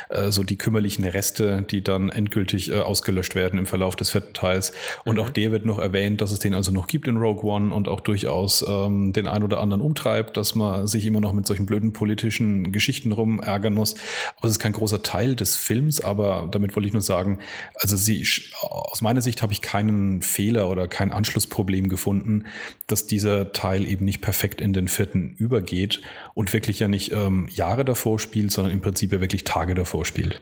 äh, 0.09 0.33
so 0.33 0.43
die 0.43 0.59
kümmerlichen 0.59 1.05
Reste, 1.05 1.63
die 1.63 1.85
dann 1.85 2.09
endgültig 2.09 2.73
äh, 2.73 2.81
aus 2.81 3.04
ausgelöscht 3.05 3.35
werden 3.35 3.59
im 3.59 3.67
Verlauf 3.67 3.97
des 3.97 4.11
vierten 4.11 4.33
Teils. 4.33 4.73
Und 5.05 5.17
mhm. 5.17 5.21
auch 5.21 5.31
der 5.31 5.53
wird 5.53 5.67
noch 5.67 5.79
erwähnt, 5.79 6.21
dass 6.21 6.33
es 6.33 6.39
den 6.39 6.55
also 6.55 6.73
noch 6.73 6.87
gibt 6.87 7.07
in 7.07 7.19
Rogue 7.19 7.45
One 7.45 7.75
und 7.75 7.89
auch 7.89 8.01
durchaus 8.01 8.65
ähm, 8.67 9.13
den 9.13 9.29
ein 9.29 9.43
oder 9.43 9.61
anderen 9.61 9.83
umtreibt, 9.83 10.37
dass 10.37 10.55
man 10.55 10.87
sich 10.87 11.05
immer 11.07 11.21
noch 11.21 11.33
mit 11.33 11.47
solchen 11.47 11.67
blöden 11.67 11.93
politischen 11.93 12.73
Geschichten 12.73 13.13
rumärgern 13.13 13.75
muss. 13.75 13.95
Aber 14.39 14.47
es 14.47 14.53
ist 14.53 14.59
kein 14.59 14.73
großer 14.73 15.03
Teil 15.03 15.37
des 15.37 15.57
Films, 15.57 16.01
aber 16.01 16.49
damit 16.51 16.75
wollte 16.75 16.87
ich 16.87 16.93
nur 16.93 17.03
sagen, 17.03 17.39
also 17.75 17.97
sie, 17.97 18.27
aus 18.63 19.03
meiner 19.03 19.21
Sicht 19.21 19.43
habe 19.43 19.53
ich 19.53 19.61
keinen 19.61 20.23
Fehler 20.23 20.71
oder 20.71 20.89
kein 20.89 21.13
Anschlussproblem 21.13 21.89
gefunden, 21.89 22.45
dass 22.87 23.07
dieser 23.07 23.53
Teil 23.53 23.87
eben 23.87 24.05
nicht 24.05 24.23
perfekt 24.23 24.61
in 24.61 24.73
den 24.73 24.89
vierten 24.89 25.35
übergeht 25.37 26.01
und 26.35 26.53
wirklich 26.53 26.81
ja 26.81 26.89
nicht 26.89 27.13
ähm, 27.13 27.49
Jahre 27.51 27.85
davor 27.85 28.19
spielt, 28.19 28.51
sondern 28.51 28.73
im 28.73 28.81
Prinzip 28.81 29.13
ja 29.13 29.21
wirklich 29.21 29.45
Tage 29.45 29.75
davor 29.75 30.05
spielt. 30.05 30.41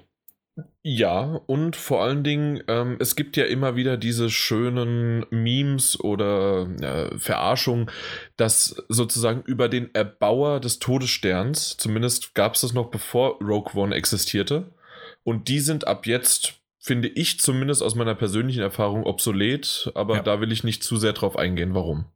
Ja, 0.82 1.40
und 1.46 1.76
vor 1.76 2.02
allen 2.02 2.24
Dingen, 2.24 2.62
ähm, 2.68 2.96
es 2.98 3.16
gibt 3.16 3.36
ja 3.36 3.44
immer 3.44 3.76
wieder 3.76 3.96
diese 3.96 4.28
schönen 4.28 5.24
Memes 5.30 5.98
oder 5.98 6.68
äh, 6.80 7.18
Verarschungen, 7.18 7.90
dass 8.36 8.82
sozusagen 8.88 9.42
über 9.42 9.68
den 9.68 9.94
Erbauer 9.94 10.60
des 10.60 10.78
Todessterns, 10.78 11.76
zumindest 11.78 12.34
gab 12.34 12.54
es 12.54 12.62
das 12.62 12.74
noch 12.74 12.90
bevor 12.90 13.38
Rogue 13.40 13.72
One 13.80 13.94
existierte, 13.94 14.72
und 15.24 15.48
die 15.48 15.60
sind 15.60 15.86
ab 15.86 16.06
jetzt, 16.06 16.54
finde 16.78 17.08
ich 17.08 17.38
zumindest 17.38 17.82
aus 17.82 17.94
meiner 17.94 18.16
persönlichen 18.16 18.62
Erfahrung, 18.62 19.04
obsolet, 19.04 19.90
aber 19.94 20.16
ja. 20.16 20.22
da 20.22 20.40
will 20.40 20.52
ich 20.52 20.64
nicht 20.64 20.82
zu 20.82 20.96
sehr 20.96 21.12
drauf 21.12 21.36
eingehen, 21.36 21.74
warum. 21.74 22.06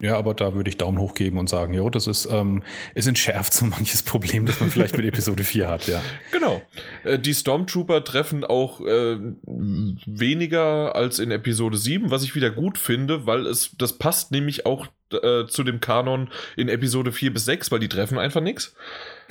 Ja, 0.00 0.16
aber 0.16 0.32
da 0.32 0.54
würde 0.54 0.70
ich 0.70 0.78
Daumen 0.78 0.98
hoch 0.98 1.12
geben 1.12 1.38
und 1.38 1.48
sagen, 1.48 1.74
jo, 1.74 1.90
das 1.90 2.06
ist, 2.06 2.26
ähm, 2.30 2.62
es 2.94 3.06
entschärft 3.06 3.52
so 3.52 3.64
manches 3.66 4.02
Problem, 4.02 4.46
das 4.46 4.58
man 4.60 4.70
vielleicht 4.70 4.96
mit 4.96 5.06
Episode 5.06 5.44
4 5.44 5.68
hat, 5.68 5.86
ja. 5.88 6.00
Genau. 6.32 6.62
Äh, 7.04 7.18
die 7.18 7.34
Stormtrooper 7.34 8.02
treffen 8.02 8.44
auch 8.44 8.80
äh, 8.80 9.18
weniger 9.44 10.94
als 10.94 11.18
in 11.18 11.30
Episode 11.30 11.76
7, 11.76 12.10
was 12.10 12.22
ich 12.22 12.34
wieder 12.34 12.50
gut 12.50 12.78
finde, 12.78 13.26
weil 13.26 13.46
es, 13.46 13.76
das 13.76 13.98
passt 13.98 14.30
nämlich 14.30 14.64
auch 14.64 14.86
äh, 15.12 15.46
zu 15.46 15.64
dem 15.64 15.80
Kanon 15.80 16.30
in 16.56 16.68
Episode 16.68 17.12
4 17.12 17.34
bis 17.34 17.44
6, 17.44 17.70
weil 17.70 17.80
die 17.80 17.88
treffen 17.88 18.18
einfach 18.18 18.40
nichts. 18.40 18.74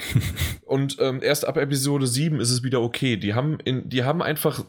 und 0.65 0.97
ähm, 0.99 1.21
erst 1.23 1.47
ab 1.47 1.57
Episode 1.57 2.05
7 2.05 2.39
ist 2.39 2.51
es 2.51 2.63
wieder 2.63 2.81
okay. 2.81 3.17
Die 3.17 3.33
haben, 3.33 3.59
in, 3.65 3.89
die 3.89 4.03
haben 4.03 4.21
einfach 4.21 4.63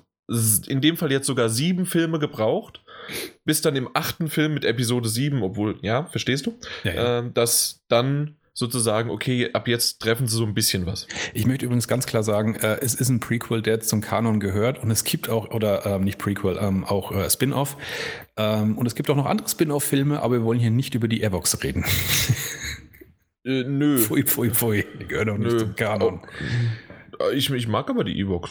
in 0.68 0.80
dem 0.80 0.96
Fall 0.96 1.10
jetzt 1.10 1.26
sogar 1.26 1.48
sieben 1.48 1.86
Filme 1.86 2.20
gebraucht 2.20 2.80
bis 3.44 3.60
dann 3.60 3.76
im 3.76 3.88
achten 3.94 4.28
Film 4.28 4.54
mit 4.54 4.64
Episode 4.64 5.08
7, 5.08 5.42
obwohl, 5.42 5.78
ja, 5.82 6.06
verstehst 6.06 6.46
du? 6.46 6.58
Ja, 6.84 6.92
ja. 6.92 7.18
Äh, 7.18 7.30
dass 7.32 7.82
dann 7.88 8.36
sozusagen, 8.52 9.10
okay, 9.10 9.50
ab 9.52 9.68
jetzt 9.68 10.00
treffen 10.02 10.26
sie 10.26 10.36
so 10.36 10.44
ein 10.44 10.54
bisschen 10.54 10.84
was. 10.84 11.06
Ich 11.32 11.46
möchte 11.46 11.64
übrigens 11.64 11.88
ganz 11.88 12.06
klar 12.06 12.22
sagen, 12.22 12.56
äh, 12.56 12.78
es 12.82 12.94
ist 12.94 13.08
ein 13.08 13.20
Prequel, 13.20 13.62
der 13.62 13.80
zum 13.80 14.00
Kanon 14.00 14.38
gehört 14.38 14.82
und 14.82 14.90
es 14.90 15.04
gibt 15.04 15.28
auch, 15.28 15.50
oder 15.50 15.86
ähm, 15.86 16.04
nicht 16.04 16.18
Prequel, 16.18 16.58
ähm, 16.60 16.84
auch 16.84 17.12
äh, 17.12 17.28
Spin-off. 17.30 17.76
Ähm, 18.36 18.76
und 18.76 18.86
es 18.86 18.94
gibt 18.94 19.08
auch 19.08 19.16
noch 19.16 19.26
andere 19.26 19.48
Spin-off-Filme, 19.48 20.20
aber 20.20 20.34
wir 20.34 20.44
wollen 20.44 20.60
hier 20.60 20.70
nicht 20.70 20.94
über 20.94 21.08
die 21.08 21.20
Airbox 21.20 21.62
reden. 21.62 21.84
Äh, 23.42 23.64
nö. 23.64 23.96
Pfui, 23.96 24.22
pfui, 24.24 24.50
pfui. 24.50 24.84
Die 25.00 25.06
gehören 25.06 25.30
auch 25.30 25.38
nicht 25.38 25.58
zum 25.58 25.74
Kanon. 25.74 26.20
Oh. 26.22 26.89
Ich, 27.34 27.50
ich 27.50 27.68
mag 27.68 27.90
aber 27.90 28.04
die 28.04 28.18
E-Box. 28.18 28.50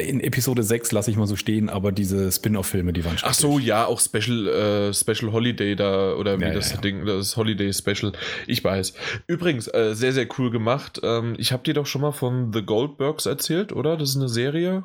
In 0.00 0.20
Episode 0.20 0.62
6 0.62 0.92
lasse 0.92 1.10
ich 1.10 1.16
mal 1.16 1.26
so 1.26 1.36
stehen, 1.36 1.68
aber 1.68 1.92
diese 1.92 2.30
Spin-off-Filme, 2.30 2.92
die 2.92 3.04
waren 3.04 3.18
schon. 3.18 3.28
Ach 3.28 3.34
so, 3.34 3.58
ja, 3.58 3.86
auch 3.86 4.00
Special, 4.00 4.48
äh, 4.48 4.94
Special 4.94 5.32
Holiday 5.32 5.76
da, 5.76 6.14
oder 6.14 6.40
wie 6.40 6.44
ja, 6.44 6.52
das 6.52 6.70
ja, 6.70 6.76
ja. 6.76 6.80
Ding, 6.80 7.06
das 7.06 7.36
Holiday 7.36 7.72
Special. 7.72 8.12
Ich 8.46 8.64
weiß. 8.64 8.94
Übrigens, 9.26 9.68
äh, 9.68 9.94
sehr, 9.94 10.12
sehr 10.12 10.26
cool 10.38 10.50
gemacht. 10.50 11.00
Ähm, 11.02 11.34
ich 11.38 11.52
habe 11.52 11.62
dir 11.62 11.74
doch 11.74 11.86
schon 11.86 12.02
mal 12.02 12.12
von 12.12 12.52
The 12.52 12.62
Goldbergs 12.62 13.26
erzählt, 13.26 13.72
oder? 13.72 13.96
Das 13.96 14.10
ist 14.10 14.16
eine 14.16 14.28
Serie. 14.28 14.84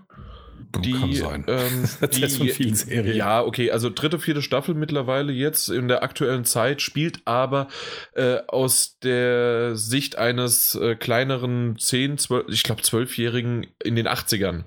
Die, 0.78 0.92
Kann 0.94 1.14
sein. 1.14 1.46
Ähm, 1.48 1.90
die, 2.14 2.30
von 2.30 2.48
vielen 2.48 2.76
Serien. 2.76 3.16
Ja, 3.16 3.42
okay, 3.42 3.72
also 3.72 3.90
dritte, 3.90 4.20
vierte 4.20 4.42
Staffel 4.42 4.76
mittlerweile 4.76 5.32
jetzt 5.32 5.70
in 5.70 5.88
der 5.88 6.04
aktuellen 6.04 6.46
Zeit, 6.46 6.82
spielt 6.82 7.22
aber 7.26 7.68
äh, 8.14 8.38
aus 8.48 9.00
der 9.00 9.76
Sicht 9.76 10.18
eines 10.18 10.76
äh, 10.76 10.96
kleineren 10.96 11.78
10, 11.78 12.20
12, 12.20 12.46
ich 12.50 12.64
glaube 12.64 12.82
12-Jährigen 12.82 13.68
in 13.84 13.96
den 13.96 14.08
80ern 14.08 14.66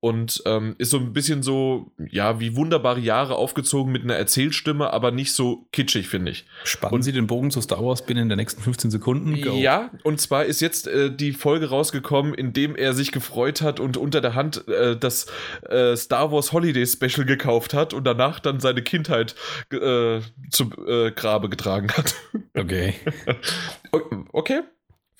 und 0.00 0.42
ähm, 0.46 0.74
ist 0.78 0.90
so 0.90 0.96
ein 0.96 1.12
bisschen 1.12 1.42
so, 1.42 1.92
ja, 2.10 2.40
wie 2.40 2.56
wunderbare 2.56 3.00
Jahre 3.00 3.36
aufgezogen 3.36 3.92
mit 3.92 4.02
einer 4.02 4.16
Erzählstimme, 4.16 4.92
aber 4.92 5.10
nicht 5.10 5.34
so 5.34 5.66
kitschig, 5.72 6.08
finde 6.08 6.32
ich. 6.32 6.46
Spannen 6.64 6.94
und, 6.94 7.02
Sie 7.02 7.12
den 7.12 7.26
Bogen 7.26 7.50
zu 7.50 7.60
Star 7.60 7.84
Wars 7.84 8.06
binnen 8.06 8.28
der 8.28 8.36
nächsten 8.36 8.62
15 8.62 8.90
Sekunden? 8.90 9.40
Go. 9.42 9.54
Ja, 9.54 9.90
und 10.02 10.18
zwar 10.18 10.46
ist 10.46 10.60
jetzt 10.60 10.88
äh, 10.88 11.14
die 11.14 11.32
Folge 11.32 11.68
rausgekommen, 11.68 12.32
in 12.32 12.54
dem 12.54 12.76
er 12.76 12.94
sich 12.94 13.12
gefreut 13.12 13.60
hat 13.60 13.78
und 13.78 13.98
unter 13.98 14.22
der 14.22 14.34
Hand 14.34 14.66
äh, 14.68 14.96
das 14.96 15.26
äh, 15.68 15.94
Star 15.96 16.32
Wars 16.32 16.52
Holiday 16.52 16.86
Special 16.86 17.26
gekauft 17.26 17.74
hat 17.74 17.92
und 17.92 18.04
danach 18.04 18.40
dann 18.40 18.58
seine 18.58 18.82
Kindheit 18.82 19.34
äh, 19.70 20.20
zum 20.50 20.72
äh, 20.86 21.10
Grabe 21.10 21.50
getragen 21.50 21.90
hat. 21.92 22.14
Okay. 22.54 22.94
okay. 24.32 24.60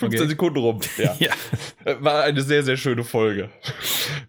15 0.00 0.20
okay. 0.20 0.28
Sekunden 0.30 0.58
rum. 0.58 0.80
Ja. 0.96 1.14
ja. 1.18 2.02
War 2.02 2.24
eine 2.24 2.40
sehr, 2.40 2.62
sehr 2.62 2.78
schöne 2.78 3.04
Folge. 3.04 3.50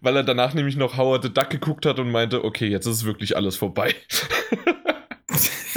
Weil 0.02 0.16
er 0.16 0.22
danach 0.22 0.52
nämlich 0.52 0.76
noch 0.76 0.98
Howard 0.98 1.22
the 1.22 1.32
Duck 1.32 1.48
geguckt 1.48 1.86
hat 1.86 1.98
und 1.98 2.10
meinte, 2.10 2.44
okay, 2.44 2.68
jetzt 2.68 2.86
ist 2.86 3.04
wirklich 3.04 3.36
alles 3.36 3.56
vorbei. 3.56 3.94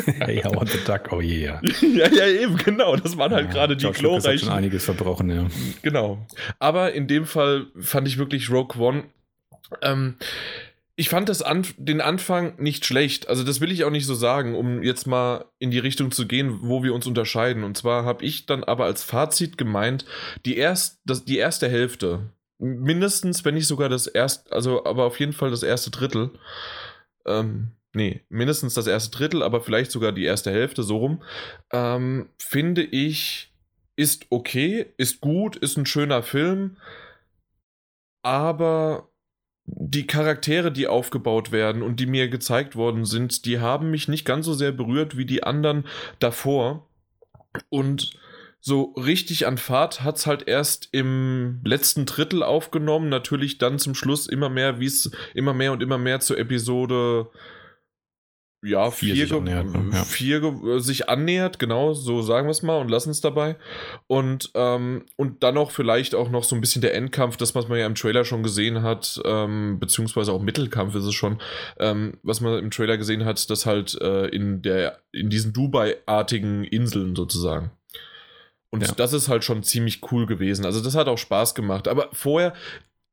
hey, 0.20 0.42
Howard 0.44 0.70
the 0.70 0.80
Duck, 0.86 1.14
oh 1.14 1.22
yeah. 1.22 1.62
ja, 1.82 2.10
ja, 2.10 2.28
eben, 2.28 2.58
genau. 2.58 2.98
Das 2.98 3.18
waren 3.18 3.34
halt 3.34 3.48
ja, 3.48 3.52
gerade 3.54 3.78
die 3.78 3.90
glorreichen. 3.90 4.32
Hat 4.32 4.40
schon 4.40 4.50
einiges 4.50 4.84
verbrochen, 4.84 5.30
ja. 5.30 5.48
Genau. 5.82 6.26
Aber 6.60 6.92
in 6.92 7.08
dem 7.08 7.26
Fall 7.26 7.68
fand 7.80 8.08
ich 8.08 8.18
wirklich 8.18 8.52
Rogue 8.52 8.78
One. 8.78 9.06
Ähm, 9.82 10.16
ich 10.98 11.10
fand 11.10 11.28
das 11.28 11.42
an, 11.42 11.66
den 11.78 12.00
Anfang 12.00 12.56
nicht 12.58 12.86
schlecht. 12.86 13.28
Also 13.28 13.44
das 13.44 13.60
will 13.60 13.72
ich 13.72 13.84
auch 13.84 13.90
nicht 13.90 14.06
so 14.06 14.16
sagen, 14.16 14.56
um 14.56 14.82
jetzt 14.82 15.08
mal 15.08 15.46
in 15.60 15.70
die 15.70 15.80
Richtung 15.80 16.12
zu 16.12 16.26
gehen, 16.26 16.60
wo 16.62 16.84
wir 16.84 16.94
uns 16.94 17.06
unterscheiden. 17.06 17.64
Und 17.66 17.76
zwar 17.76 18.06
habe 18.06 18.24
ich 18.24 18.46
dann 18.46 18.64
aber 18.64 18.86
als 18.86 19.04
Fazit 19.04 19.58
gemeint, 19.58 20.06
die, 20.46 20.56
erst, 20.56 21.02
das, 21.06 21.26
die 21.26 21.38
erste 21.38 21.68
Hälfte, 21.68 22.32
mindestens, 22.60 23.44
wenn 23.44 23.56
nicht 23.56 23.68
sogar 23.68 23.90
das 23.90 24.08
erste, 24.08 24.52
also 24.54 24.86
aber 24.86 25.04
auf 25.04 25.20
jeden 25.20 25.34
Fall 25.34 25.52
das 25.52 25.64
erste 25.64 25.92
Drittel, 25.92 26.32
ähm, 27.26 27.72
nee, 27.94 28.22
mindestens 28.30 28.74
das 28.74 28.88
erste 28.88 29.16
Drittel, 29.18 29.44
aber 29.44 29.60
vielleicht 29.60 29.92
sogar 29.92 30.14
die 30.14 30.24
erste 30.24 30.52
Hälfte, 30.52 30.84
so 30.84 30.98
rum, 30.98 31.24
ähm, 31.74 32.30
finde 32.40 32.84
ich, 32.84 33.52
ist 33.98 34.28
okay, 34.30 34.94
ist 34.96 35.20
gut, 35.20 35.58
ist 35.58 35.78
ein 35.78 35.86
schöner 35.86 36.24
Film, 36.24 36.78
aber 38.22 39.10
die 39.68 40.06
Charaktere, 40.06 40.72
die 40.72 40.88
aufgebaut 40.88 41.52
werden 41.52 41.82
und 41.82 42.00
die 42.00 42.06
mir 42.06 42.30
gezeigt 42.30 42.76
worden 42.76 43.06
sind, 43.06 43.46
die 43.46 43.60
haben 43.60 43.90
mich 43.90 44.08
nicht 44.08 44.26
ganz 44.26 44.46
so 44.46 44.54
sehr 44.54 44.72
berührt 44.72 45.18
wie 45.18 45.26
die 45.26 45.44
anderen 45.44 45.86
davor. 46.20 46.88
Und 47.70 48.12
so 48.60 48.94
richtig 48.98 49.48
an 49.48 49.58
Fahrt 49.58 50.04
hat 50.04 50.18
es 50.18 50.26
halt 50.26 50.48
erst 50.48 50.90
im 50.92 51.62
letzten 51.64 52.06
Drittel 52.06 52.44
aufgenommen. 52.44 53.10
Natürlich 53.10 53.58
dann 53.58 53.80
zum 53.80 53.96
Schluss 53.96 54.28
immer 54.28 54.50
mehr, 54.50 54.80
wie 54.80 54.88
es 54.88 55.12
immer 55.34 55.54
mehr 55.54 55.72
und 55.72 55.84
immer 55.84 55.98
mehr 55.98 56.20
zur 56.20 56.38
Episode 56.38 57.28
ja, 58.66 58.92
vier, 58.92 59.14
vier, 59.14 59.28
sich 59.28 59.36
annähert, 59.36 59.66
ne? 59.68 59.90
ja. 59.94 60.04
vier 60.04 60.44
äh, 60.44 60.80
sich 60.80 61.10
annähert, 61.10 61.60
genau, 61.60 61.94
so 61.94 62.22
sagen 62.22 62.48
wir 62.48 62.52
es 62.52 62.64
mal 62.64 62.80
und 62.80 62.90
lassen 62.90 63.12
es 63.12 63.22
dabei. 63.22 63.56
Und, 64.08 64.52
ähm, 64.56 65.06
und 65.16 65.44
dann 65.44 65.58
auch 65.58 65.72
vielleicht 65.72 66.16
auch 66.16 66.30
noch 66.30 66.44
so 66.44 66.56
ein 66.56 66.62
bisschen 66.62 66.82
der 66.82 66.96
Endkampf, 66.96 67.38
das, 67.38 67.56
was 67.56 67.68
man 67.68 67.78
ja 67.78 67.86
im 67.86 67.96
Trailer 67.96 68.26
schon 68.26 68.44
gesehen 68.44 68.82
hat, 68.82 69.22
ähm, 69.26 69.80
beziehungsweise 69.80 70.32
auch 70.32 70.42
Mittelkampf 70.42 70.96
ist 70.96 71.06
es 71.06 71.14
schon, 71.14 71.40
ähm, 71.80 72.18
was 72.24 72.42
man 72.42 72.60
im 72.60 72.72
Trailer 72.72 72.98
gesehen 72.98 73.26
hat, 73.26 73.50
das 73.50 73.66
halt 73.66 74.00
äh, 74.02 74.28
in 74.28 74.62
der, 74.62 75.00
in 75.12 75.30
diesen 75.30 75.54
Dubai-artigen 75.54 76.64
Inseln 76.64 77.16
sozusagen. 77.16 77.72
Und 78.72 78.86
ja. 78.86 78.94
das 78.98 79.14
ist 79.14 79.30
halt 79.30 79.44
schon 79.44 79.64
ziemlich 79.64 80.02
cool 80.12 80.26
gewesen. 80.26 80.66
Also 80.66 80.82
das 80.82 80.96
hat 80.96 81.08
auch 81.08 81.18
Spaß 81.18 81.56
gemacht. 81.56 81.88
Aber 81.88 82.10
vorher, 82.12 82.54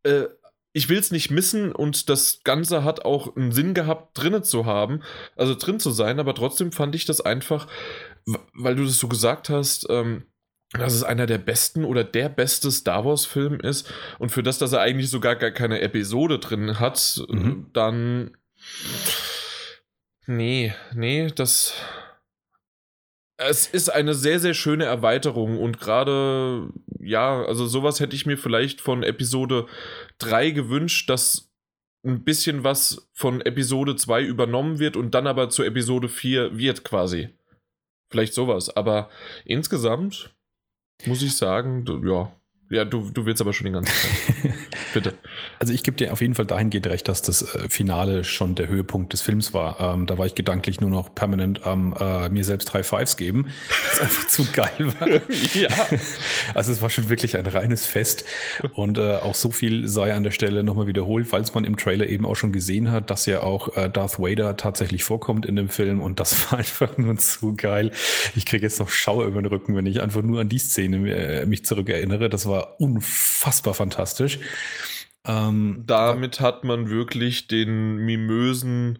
äh, 0.03 0.25
ich 0.73 0.89
will 0.89 0.99
es 0.99 1.11
nicht 1.11 1.31
missen 1.31 1.73
und 1.73 2.09
das 2.09 2.41
Ganze 2.45 2.85
hat 2.85 3.05
auch 3.05 3.37
einen 3.37 3.53
Sinn 3.53 3.75
gehabt, 3.75 4.19
drinnen 4.19 4.43
zu 4.43 4.65
haben, 4.65 5.03
also 5.37 5.55
drin 5.55 5.81
zu 5.81 5.91
sein, 5.91 6.19
aber 6.19 6.35
trotzdem 6.35 6.73
fand 6.73 6.95
ich 6.95 7.05
das 7.05 7.21
einfach, 7.21 7.67
weil 8.55 8.77
du 8.77 8.85
das 8.85 8.99
so 8.99 9.09
gesagt 9.09 9.51
hast, 9.51 9.87
ähm, 9.91 10.25
dass 10.73 10.95
es 10.95 11.05
einer 11.05 11.27
der 11.27 11.39
besten 11.39 11.85
oder 11.85 12.03
der 12.03 12.31
beste 12.31 12.71
Star 12.71 13.05
Wars-Film 13.05 13.61
ist 13.61 13.93
und 14.19 14.31
für 14.31 14.43
das, 14.43 14.59
dass 14.59 14.73
er 14.73 14.81
eigentlich 14.81 15.11
sogar 15.11 15.37
gar 15.37 15.51
keine 15.51 15.83
Episode 15.83 16.39
drin 16.39 16.81
hat, 16.81 17.23
mhm. 17.29 17.67
dann. 17.75 18.37
Nee, 20.27 20.73
nee, 20.95 21.29
das 21.35 21.75
es 23.49 23.67
ist 23.67 23.89
eine 23.89 24.15
sehr, 24.15 24.41
sehr 24.41 24.55
schöne 24.55 24.85
Erweiterung 24.85 25.59
und 25.59 25.81
gerade, 25.81 26.69
ja, 27.01 27.45
also 27.45 27.67
sowas 27.67 28.01
hätte 28.01 28.17
ich 28.17 28.27
mir 28.27 28.39
vielleicht 28.39 28.81
von 28.81 29.03
Episode 29.03 29.67
3 30.19 30.51
gewünscht, 30.51 31.09
dass 31.09 31.51
ein 32.05 32.25
bisschen 32.25 32.65
was 32.65 33.09
von 33.13 33.41
Episode 33.41 33.97
2 33.97 34.23
übernommen 34.25 34.79
wird 34.79 34.97
und 34.97 35.15
dann 35.15 35.27
aber 35.27 35.51
zu 35.51 35.63
Episode 35.63 36.09
4 36.09 36.59
wird 36.59 36.85
quasi. 36.85 37.29
Vielleicht 38.11 38.35
sowas, 38.35 38.75
aber 38.77 39.09
insgesamt 39.45 40.35
muss 41.07 41.23
ich 41.23 41.37
sagen, 41.37 41.85
ja, 42.05 42.33
Ja, 42.73 42.87
du, 42.87 43.11
du 43.13 43.27
willst 43.27 43.43
aber 43.43 43.53
schon 43.53 43.67
die 43.67 43.73
ganze 43.73 43.93
Zeit. 43.93 44.55
Bitte. 44.95 45.13
Also 45.59 45.75
ich 45.75 45.83
gebe 45.83 45.95
dir 45.99 46.11
auf 46.11 46.23
jeden 46.23 46.35
Fall 46.35 46.47
dahingehend 46.47 46.87
recht, 46.87 47.07
dass 47.07 47.21
das 47.21 47.43
äh, 47.55 47.69
Finale 47.69 48.25
schon 48.25 48.55
der 48.55 48.69
Höhepunkt 48.69 49.13
des 49.13 49.21
Films 49.21 49.53
war. 49.53 49.79
Ähm, 49.79 50.07
da 50.07 50.17
war 50.17 50.25
ich 50.25 50.35
gedanklich 50.35 50.81
nur 50.81 50.89
noch 50.89 51.15
permanent 51.15 51.67
am 51.67 51.95
äh, 52.01 52.31
mir 52.31 52.45
selbst 52.45 52.73
drei 52.73 52.83
Fives 52.83 53.19
geben, 53.19 53.49
was 53.91 54.01
einfach 54.01 54.27
zu 54.27 54.47
geil 54.53 54.95
war. 54.99 55.09
ja. 55.55 55.69
Also 56.55 56.73
es 56.73 56.81
war 56.81 56.89
schon 56.89 57.11
wirklich 57.11 57.37
ein 57.37 57.45
reines 57.45 57.85
Fest. 57.85 58.25
Und 58.73 58.97
äh, 58.97 59.17
auch 59.17 59.35
so 59.35 59.51
viel 59.51 59.87
sei 59.87 60.15
an 60.15 60.23
der 60.23 60.31
Stelle 60.31 60.65
nochmal 60.65 60.87
wiederholt, 60.87 61.27
falls 61.27 61.53
man 61.53 61.65
im 61.65 61.77
Trailer 61.77 62.07
eben 62.07 62.25
auch 62.25 62.37
schon 62.37 62.53
gesehen 62.53 62.91
hat, 62.91 63.11
dass 63.11 63.27
ja 63.27 63.43
auch 63.43 63.77
äh, 63.77 63.91
Darth 63.91 64.19
Vader 64.19 64.57
tatsächlich 64.57 65.05
vorkommt 65.05 65.45
in 65.45 65.57
dem 65.57 65.69
Film. 65.69 66.01
Und 66.01 66.21
das 66.21 66.51
war 66.51 66.59
einfach 66.59 66.97
nur 66.97 67.19
zu 67.19 67.55
geil. 67.55 67.91
Ich 68.35 68.47
kriege 68.47 68.63
jetzt 68.63 68.81
noch 68.81 68.89
Schauer 68.89 69.27
über 69.27 69.43
den 69.43 69.51
Rücken, 69.51 69.77
wenn 69.77 69.85
ich 69.85 70.01
einfach 70.01 70.23
nur 70.23 70.41
an 70.41 70.49
die 70.49 70.59
Szene 70.59 71.15
äh, 71.15 71.45
mich 71.45 71.67
zurückerinnere. 71.67 72.31
Das 72.31 72.47
war 72.47 72.62
unfassbar 72.79 73.75
fantastisch. 73.75 74.39
Ähm, 75.25 75.85
Damit 75.87 76.41
hat 76.41 76.65
man 76.65 76.89
wirklich 76.91 77.47
den 77.47 77.97
mimösen 77.97 78.99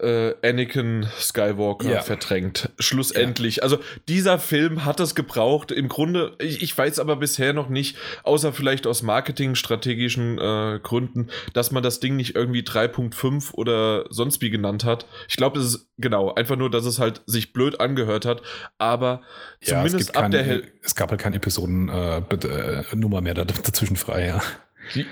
äh, 0.00 0.34
Anakin 0.42 1.06
Skywalker 1.18 1.90
ja. 1.90 2.02
verdrängt. 2.02 2.70
Schlussendlich. 2.78 3.56
Ja. 3.56 3.62
Also 3.62 3.78
dieser 4.08 4.38
Film 4.38 4.84
hat 4.84 5.00
es 5.00 5.14
gebraucht. 5.14 5.70
Im 5.72 5.88
Grunde, 5.88 6.34
ich, 6.38 6.62
ich 6.62 6.76
weiß 6.76 6.98
aber 6.98 7.16
bisher 7.16 7.52
noch 7.52 7.68
nicht, 7.68 7.96
außer 8.22 8.52
vielleicht 8.52 8.86
aus 8.86 9.02
marketingstrategischen 9.02 10.38
äh, 10.38 10.80
Gründen, 10.82 11.28
dass 11.52 11.70
man 11.70 11.82
das 11.82 12.00
Ding 12.00 12.16
nicht 12.16 12.34
irgendwie 12.34 12.62
3.5 12.62 13.54
oder 13.54 14.04
sonst 14.10 14.40
wie 14.40 14.50
genannt 14.50 14.84
hat. 14.84 15.06
Ich 15.28 15.36
glaube, 15.36 15.58
es 15.58 15.66
ist 15.66 15.90
genau, 15.98 16.34
einfach 16.34 16.56
nur, 16.56 16.70
dass 16.70 16.84
es 16.84 16.98
halt 16.98 17.22
sich 17.26 17.52
blöd 17.52 17.80
angehört 17.80 18.24
hat. 18.24 18.42
Aber 18.78 19.22
ja, 19.62 19.84
zumindest 19.84 20.16
ab 20.16 20.22
keine, 20.22 20.36
der 20.36 20.44
Hel 20.44 20.72
Es 20.82 20.94
gab 20.94 21.10
halt 21.10 21.20
keine 21.20 21.36
Episodennummer 21.36 23.18
äh, 23.18 23.20
mehr 23.20 23.34
dazwischen 23.34 23.96
frei, 23.96 24.26
ja. 24.26 24.42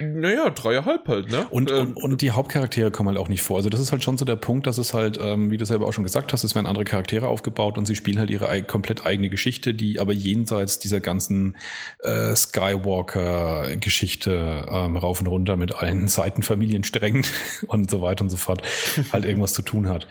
Naja, 0.00 0.50
dreieinhalb 0.50 1.08
halt, 1.08 1.30
ne? 1.30 1.46
Und, 1.50 1.70
ähm, 1.70 1.92
und, 1.94 2.12
und, 2.12 2.22
die 2.22 2.32
Hauptcharaktere 2.32 2.90
kommen 2.90 3.08
halt 3.08 3.18
auch 3.18 3.28
nicht 3.28 3.42
vor. 3.42 3.56
Also 3.56 3.70
das 3.70 3.80
ist 3.80 3.92
halt 3.92 4.02
schon 4.02 4.18
so 4.18 4.24
der 4.24 4.34
Punkt, 4.36 4.66
dass 4.66 4.78
es 4.78 4.94
halt, 4.94 5.18
ähm, 5.20 5.50
wie 5.50 5.56
du 5.56 5.64
selber 5.64 5.86
auch 5.86 5.92
schon 5.92 6.04
gesagt 6.04 6.32
hast, 6.32 6.44
es 6.44 6.54
werden 6.54 6.66
andere 6.66 6.84
Charaktere 6.84 7.26
aufgebaut 7.28 7.76
und 7.78 7.86
sie 7.86 7.96
spielen 7.96 8.18
halt 8.18 8.30
ihre 8.30 8.62
komplett 8.62 9.06
eigene 9.06 9.30
Geschichte, 9.30 9.74
die 9.74 10.00
aber 10.00 10.12
jenseits 10.12 10.78
dieser 10.78 11.00
ganzen 11.00 11.56
äh, 12.00 12.34
Skywalker-Geschichte 12.34 14.66
ähm, 14.70 14.96
rauf 14.96 15.20
und 15.20 15.26
runter 15.26 15.56
mit 15.56 15.74
allen 15.74 16.08
Seitenfamiliensträngen 16.08 17.24
und 17.66 17.90
so 17.90 18.02
weiter 18.02 18.22
und 18.22 18.30
so 18.30 18.36
fort 18.36 18.62
halt 19.12 19.24
irgendwas 19.24 19.52
zu 19.52 19.62
tun 19.62 19.88
hat. 19.88 20.06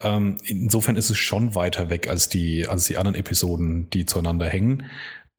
Ähm, 0.00 0.38
insofern 0.44 0.96
ist 0.96 1.10
es 1.10 1.18
schon 1.18 1.54
weiter 1.54 1.90
weg 1.90 2.08
als 2.08 2.28
die, 2.28 2.66
als 2.66 2.84
die 2.84 2.96
anderen 2.96 3.16
Episoden, 3.16 3.90
die 3.90 4.06
zueinander 4.06 4.46
hängen 4.46 4.84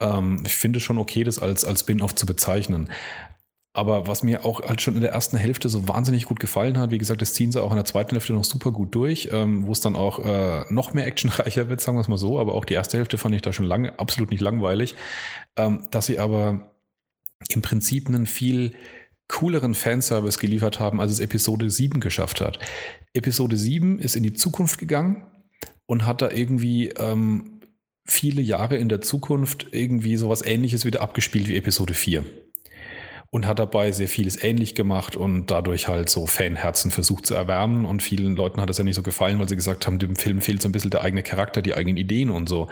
ähm, 0.04 0.44
ich 0.46 0.56
finde 0.56 0.80
schon 0.80 0.98
okay, 0.98 1.24
das 1.24 1.40
als, 1.40 1.66
als 1.66 1.82
Spin-off 1.82 2.16
zu 2.16 2.25
bezeichnen. 2.25 2.90
Aber 3.75 4.06
was 4.06 4.22
mir 4.22 4.46
auch 4.46 4.62
halt 4.62 4.82
schon 4.82 4.96
in 4.96 5.01
der 5.01 5.12
ersten 5.12 5.36
Hälfte 5.36 5.68
so 5.68 5.88
wahnsinnig 5.88 6.25
gut 6.25 6.39
gefallen 6.39 6.77
hat, 6.77 6.92
wie 6.92 7.00
gesagt, 7.00 7.24
das 7.24 7.34
ziehen 7.34 7.51
sie 7.51 7.62
auch 7.62 7.72
in 7.72 7.75
der 7.75 7.86
zweiten 7.86 8.12
Hälfte 8.12 8.34
noch 8.34 8.44
super 8.44 8.72
gut 8.72 8.94
durch, 8.94 9.30
ähm, 9.32 9.65
wo 9.65 9.72
es 9.72 9.82
dann 9.82 9.96
auch 9.96 10.20
äh, 10.24 10.63
noch 10.72 10.94
mehr 10.94 11.08
actionreicher 11.08 11.70
wird, 11.70 11.82
sagen 11.82 11.98
wir 11.98 12.01
es 12.01 12.08
mal 12.08 12.20
so. 12.20 12.39
Aber 12.39 12.53
auch 12.53 12.65
die 12.65 12.75
erste 12.75 12.98
Hälfte 12.98 13.18
fand 13.18 13.34
ich 13.34 13.42
da 13.42 13.51
schon 13.51 13.65
lange 13.65 13.98
absolut 13.98 14.30
nicht 14.30 14.42
langweilig. 14.42 14.96
Ähm, 15.56 15.88
dass 15.89 16.06
sie 16.06 16.20
aber 16.20 16.72
im 17.50 17.63
Prinzip 17.63 18.08
einen 18.08 18.27
viel 18.27 18.74
cooleren 19.27 19.74
Fanservice 19.74 20.38
geliefert 20.38 20.80
haben, 20.80 21.01
als 21.01 21.12
es 21.13 21.20
Episode 21.20 21.72
7 21.72 22.00
geschafft 22.00 22.42
hat. 22.42 22.60
Episode 23.13 23.58
7 23.58 23.98
ist 23.98 24.15
in 24.15 24.22
die 24.22 24.34
Zukunft 24.34 24.77
gegangen 24.77 25.25
und 25.88 26.06
hat 26.06 26.22
da 26.22 26.30
irgendwie 26.30 26.89
ähm, 26.89 27.60
viele 28.06 28.42
Jahre 28.44 28.77
in 28.77 28.89
der 28.89 29.01
Zukunft 29.01 29.68
irgendwie 29.72 30.15
sowas 30.18 30.46
ähnliches 30.46 30.86
wieder 30.86 31.01
abgespielt 31.01 31.48
wie 31.48 31.58
Episode 31.58 31.96
4 31.96 32.24
und 33.34 33.48
hat 33.48 33.58
dabei 33.58 33.92
sehr 33.92 34.08
vieles 34.08 34.44
ähnlich 34.44 34.75
gemacht 34.75 35.16
und 35.16 35.48
dadurch 35.48 35.88
halt 35.88 36.08
so 36.08 36.28
Fanherzen 36.28 36.92
versucht 36.92 37.25
zu 37.25 37.34
erwärmen. 37.34 37.84
Und 37.84 38.04
vielen 38.04 38.36
Leuten 38.36 38.62
hat 38.62 38.70
das 38.70 38.78
ja 38.78 38.84
nicht 38.84 38.94
so 38.94 39.02
gefallen, 39.02 39.40
weil 39.40 39.50
sie 39.50 39.56
gesagt 39.56 39.88
haben, 39.88 39.98
dem 39.98 40.16
Film 40.16 40.40
fehlt 40.40 40.62
so 40.62 40.70
ein 40.70 40.72
bisschen 40.72 40.92
der 40.92 41.02
eigene 41.02 41.24
Charakter, 41.24 41.63
die 41.63 41.74
eigenen 41.74 41.98
Ideen 41.98 42.30
und 42.30 42.48
so. 42.48 42.68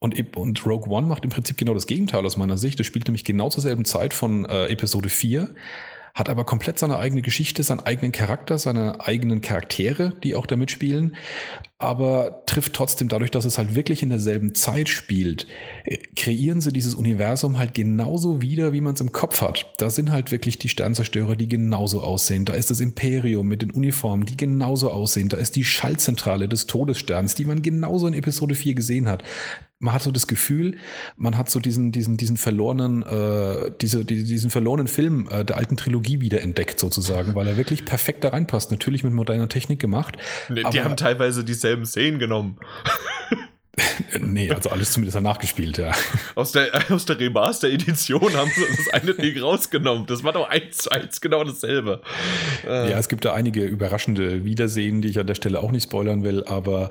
Und, 0.00 0.36
und 0.36 0.66
Rogue 0.66 0.92
One 0.92 1.06
macht 1.06 1.22
im 1.22 1.30
Prinzip 1.30 1.56
genau 1.56 1.72
das 1.72 1.86
Gegenteil 1.86 2.26
aus 2.26 2.36
meiner 2.36 2.58
Sicht. 2.58 2.80
Das 2.80 2.86
spielt 2.88 3.06
nämlich 3.06 3.22
genau 3.22 3.48
zur 3.48 3.62
selben 3.62 3.84
Zeit 3.84 4.12
von 4.12 4.44
äh, 4.46 4.66
Episode 4.66 5.08
4 5.08 5.54
hat 6.16 6.30
aber 6.30 6.44
komplett 6.44 6.78
seine 6.78 6.98
eigene 6.98 7.20
Geschichte, 7.20 7.62
seinen 7.62 7.80
eigenen 7.80 8.10
Charakter, 8.10 8.56
seine 8.56 9.06
eigenen 9.06 9.42
Charaktere, 9.42 10.14
die 10.24 10.34
auch 10.34 10.46
da 10.46 10.56
mitspielen, 10.56 11.14
aber 11.78 12.42
trifft 12.46 12.72
trotzdem 12.72 13.08
dadurch, 13.08 13.30
dass 13.30 13.44
es 13.44 13.58
halt 13.58 13.74
wirklich 13.74 14.02
in 14.02 14.08
derselben 14.08 14.54
Zeit 14.54 14.88
spielt, 14.88 15.46
äh, 15.84 15.98
kreieren 16.16 16.62
sie 16.62 16.72
dieses 16.72 16.94
Universum 16.94 17.58
halt 17.58 17.74
genauso 17.74 18.40
wieder, 18.40 18.72
wie 18.72 18.80
man 18.80 18.94
es 18.94 19.00
im 19.02 19.12
Kopf 19.12 19.42
hat. 19.42 19.74
Da 19.76 19.90
sind 19.90 20.10
halt 20.10 20.30
wirklich 20.30 20.58
die 20.58 20.70
Sternzerstörer, 20.70 21.36
die 21.36 21.48
genauso 21.48 22.00
aussehen. 22.00 22.46
Da 22.46 22.54
ist 22.54 22.70
das 22.70 22.80
Imperium 22.80 23.46
mit 23.46 23.60
den 23.60 23.72
Uniformen, 23.72 24.24
die 24.24 24.38
genauso 24.38 24.90
aussehen. 24.90 25.28
Da 25.28 25.36
ist 25.36 25.54
die 25.56 25.64
Schaltzentrale 25.64 26.48
des 26.48 26.66
Todessterns, 26.66 27.34
die 27.34 27.44
man 27.44 27.60
genauso 27.60 28.06
in 28.06 28.14
Episode 28.14 28.54
4 28.54 28.74
gesehen 28.74 29.08
hat 29.08 29.22
man 29.78 29.92
hat 29.92 30.02
so 30.02 30.10
das 30.10 30.26
Gefühl, 30.26 30.78
man 31.16 31.36
hat 31.36 31.50
so 31.50 31.60
diesen, 31.60 31.92
diesen, 31.92 32.16
diesen 32.16 32.38
verlorenen, 32.38 33.02
äh, 33.02 33.70
diese, 33.80 34.04
die, 34.06 34.24
diesen 34.24 34.50
verlorenen 34.50 34.86
Film 34.86 35.28
äh, 35.30 35.44
der 35.44 35.58
alten 35.58 35.76
Trilogie 35.76 36.20
wieder 36.20 36.40
entdeckt, 36.40 36.80
sozusagen, 36.80 37.34
weil 37.34 37.46
er 37.46 37.56
wirklich 37.58 37.84
perfekt 37.84 38.24
da 38.24 38.30
reinpasst. 38.30 38.70
Natürlich 38.70 39.04
mit 39.04 39.12
moderner 39.12 39.48
Technik 39.48 39.78
gemacht. 39.78 40.16
Nee, 40.48 40.62
die 40.72 40.80
haben 40.80 40.96
teilweise 40.96 41.44
dieselben 41.66 41.86
Szenen 41.86 42.18
genommen. 42.18 42.58
nee, 44.20 44.50
also 44.50 44.70
alles 44.70 44.92
zumindest 44.92 45.20
nachgespielt, 45.20 45.78
ja. 45.78 45.92
Aus 46.34 46.52
der, 46.52 46.70
aus 46.90 47.04
der 47.04 47.18
Remaster-Edition 47.18 48.34
haben 48.34 48.50
sie 48.54 48.64
das 48.76 48.88
eine 48.94 49.14
Ding 49.14 49.38
rausgenommen. 49.42 50.06
Das 50.06 50.22
war 50.22 50.32
doch 50.32 50.48
eins 50.48 50.78
zu 50.78 50.90
eins 50.90 51.20
genau 51.20 51.44
dasselbe. 51.44 52.00
Äh. 52.64 52.90
Ja, 52.90 52.98
es 52.98 53.08
gibt 53.08 53.24
da 53.24 53.34
einige 53.34 53.64
überraschende 53.64 54.44
Wiedersehen, 54.44 55.02
die 55.02 55.08
ich 55.08 55.18
an 55.18 55.26
der 55.26 55.34
Stelle 55.34 55.60
auch 55.60 55.72
nicht 55.72 55.84
spoilern 55.84 56.22
will, 56.22 56.44
aber 56.44 56.90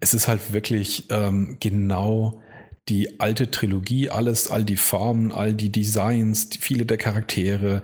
es 0.00 0.14
ist 0.14 0.26
halt 0.26 0.52
wirklich 0.52 1.04
ähm, 1.10 1.58
genau 1.60 2.42
die 2.88 3.18
alte 3.18 3.50
Trilogie, 3.50 4.10
alles, 4.10 4.50
all 4.50 4.62
die 4.62 4.76
Formen, 4.76 5.32
all 5.32 5.54
die 5.54 5.72
Designs, 5.72 6.50
die, 6.50 6.58
viele 6.58 6.84
der 6.84 6.98
Charaktere 6.98 7.82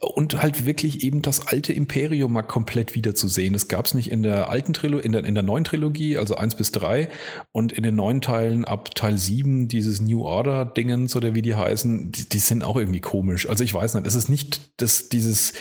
und 0.00 0.42
halt 0.42 0.66
wirklich 0.66 1.02
eben 1.02 1.22
das 1.22 1.46
alte 1.46 1.72
Imperium 1.72 2.34
mal 2.34 2.42
komplett 2.42 2.94
wiederzusehen. 2.94 3.54
Das 3.54 3.68
gab 3.68 3.86
es 3.86 3.94
nicht 3.94 4.10
in 4.10 4.22
der 4.22 4.50
alten 4.50 4.74
Trilogie, 4.74 5.06
in 5.06 5.12
der, 5.12 5.24
in 5.24 5.34
der 5.34 5.42
neuen 5.42 5.64
Trilogie, 5.64 6.18
also 6.18 6.34
eins 6.34 6.54
bis 6.54 6.70
drei 6.70 7.08
und 7.52 7.72
in 7.72 7.82
den 7.82 7.94
neuen 7.94 8.20
Teilen 8.20 8.66
ab 8.66 8.94
Teil 8.94 9.16
sieben 9.16 9.68
dieses 9.68 10.02
New 10.02 10.22
Order 10.22 10.66
Dingens 10.66 11.16
oder 11.16 11.34
wie 11.34 11.42
die 11.42 11.54
heißen, 11.54 12.12
die, 12.12 12.28
die 12.28 12.38
sind 12.38 12.62
auch 12.62 12.76
irgendwie 12.76 13.00
komisch. 13.00 13.48
Also 13.48 13.64
ich 13.64 13.72
weiß 13.72 13.94
nicht, 13.94 14.06
es 14.06 14.14
ist 14.14 14.28
nicht 14.28 14.60
das, 14.76 15.08
dieses 15.08 15.54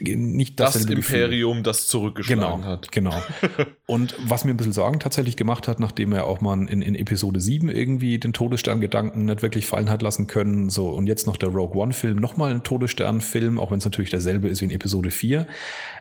nicht 0.00 0.60
das 0.60 0.84
Imperium, 0.84 1.58
Gefühl. 1.58 1.62
das 1.62 1.86
zurückgeschlagen 1.86 2.60
genau, 2.60 2.62
hat. 2.64 2.92
Genau. 2.92 3.22
Und 3.86 4.14
was 4.26 4.44
mir 4.44 4.52
ein 4.52 4.56
bisschen 4.56 4.72
Sorgen 4.72 5.00
tatsächlich 5.00 5.36
gemacht 5.36 5.68
hat, 5.68 5.80
nachdem 5.80 6.12
er 6.12 6.26
auch 6.26 6.40
mal 6.40 6.68
in, 6.68 6.82
in 6.82 6.94
Episode 6.94 7.40
7 7.40 7.68
irgendwie 7.68 8.18
den 8.18 8.32
Todesstern-Gedanken 8.32 9.24
nicht 9.24 9.42
wirklich 9.42 9.66
fallen 9.66 9.88
hat 9.88 10.02
lassen 10.02 10.26
können, 10.26 10.68
so 10.68 10.90
und 10.90 11.06
jetzt 11.06 11.26
noch 11.26 11.36
der 11.36 11.50
Rogue 11.50 11.80
One-Film, 11.80 12.18
nochmal 12.18 12.52
ein 12.52 12.64
Todesstern-Film, 12.64 13.58
auch 13.58 13.70
wenn 13.70 13.78
es 13.78 13.84
natürlich 13.84 14.10
derselbe 14.10 14.48
ist 14.48 14.60
wie 14.60 14.66
in 14.66 14.70
Episode 14.70 15.10
4. 15.10 15.46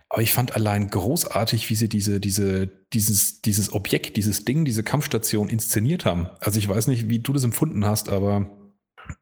Aber 0.09 0.21
ich 0.21 0.33
fand 0.33 0.55
allein 0.55 0.89
großartig, 0.89 1.69
wie 1.69 1.75
sie 1.75 1.89
diese, 1.89 2.19
diese, 2.19 2.67
dieses, 2.93 3.41
dieses 3.41 3.73
Objekt, 3.73 4.15
dieses 4.15 4.45
Ding, 4.45 4.63
diese 4.63 4.83
Kampfstation 4.83 5.49
inszeniert 5.49 6.05
haben. 6.05 6.29
Also 6.39 6.59
ich 6.59 6.67
weiß 6.67 6.87
nicht, 6.87 7.09
wie 7.09 7.19
du 7.19 7.33
das 7.33 7.43
empfunden 7.43 7.85
hast, 7.85 8.09
aber 8.09 8.56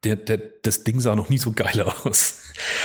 der, 0.04 0.16
der, 0.16 0.40
das 0.62 0.84
Ding 0.84 1.00
sah 1.00 1.16
noch 1.16 1.30
nie 1.30 1.38
so 1.38 1.52
geil 1.52 1.82
aus. 2.04 2.42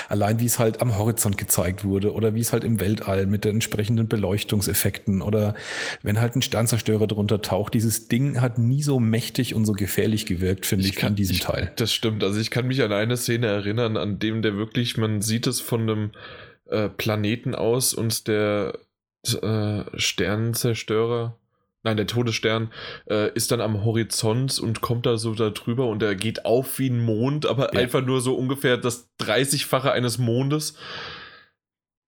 Allein 0.08 0.40
wie 0.40 0.46
es 0.46 0.58
halt 0.58 0.80
am 0.80 0.98
Horizont 0.98 1.38
gezeigt 1.38 1.84
wurde 1.84 2.12
oder 2.12 2.34
wie 2.34 2.40
es 2.40 2.52
halt 2.52 2.64
im 2.64 2.80
Weltall 2.80 3.26
mit 3.26 3.44
den 3.44 3.56
entsprechenden 3.56 4.08
Beleuchtungseffekten 4.08 5.22
oder 5.22 5.54
wenn 6.02 6.20
halt 6.20 6.36
ein 6.36 6.42
Sternzerstörer 6.42 7.06
drunter 7.06 7.42
taucht. 7.42 7.74
Dieses 7.74 8.08
Ding 8.08 8.40
hat 8.40 8.58
nie 8.58 8.82
so 8.82 8.98
mächtig 8.98 9.54
und 9.54 9.64
so 9.64 9.72
gefährlich 9.72 10.26
gewirkt, 10.26 10.66
finde 10.66 10.84
ich, 10.84 10.92
ich 10.92 10.96
kann, 10.96 11.12
in 11.12 11.16
diesem 11.16 11.36
ich, 11.36 11.42
Teil. 11.42 11.72
Das 11.76 11.92
stimmt. 11.92 12.24
Also 12.24 12.40
ich 12.40 12.50
kann 12.50 12.66
mich 12.66 12.82
an 12.82 12.92
eine 12.92 13.16
Szene 13.16 13.46
erinnern, 13.46 13.96
an 13.96 14.18
dem 14.18 14.42
der 14.42 14.56
wirklich, 14.56 14.96
man 14.96 15.22
sieht 15.22 15.46
es 15.46 15.60
von 15.60 15.82
einem 15.82 16.10
äh, 16.66 16.88
Planeten 16.88 17.54
aus 17.54 17.94
und 17.94 18.26
der 18.26 18.78
äh, 19.24 19.82
Sternzerstörer 19.94 21.39
Nein, 21.82 21.96
der 21.96 22.06
Todesstern 22.06 22.72
äh, 23.08 23.32
ist 23.32 23.50
dann 23.50 23.62
am 23.62 23.84
Horizont 23.84 24.60
und 24.60 24.82
kommt 24.82 25.06
da 25.06 25.16
so 25.16 25.34
da 25.34 25.48
drüber 25.48 25.86
und 25.86 26.02
er 26.02 26.14
geht 26.14 26.44
auf 26.44 26.78
wie 26.78 26.90
ein 26.90 27.00
Mond, 27.00 27.46
aber 27.46 27.72
ja. 27.74 27.80
einfach 27.80 28.04
nur 28.04 28.20
so 28.20 28.34
ungefähr 28.34 28.76
das 28.76 29.10
30-fache 29.20 29.90
eines 29.90 30.18
Mondes. 30.18 30.74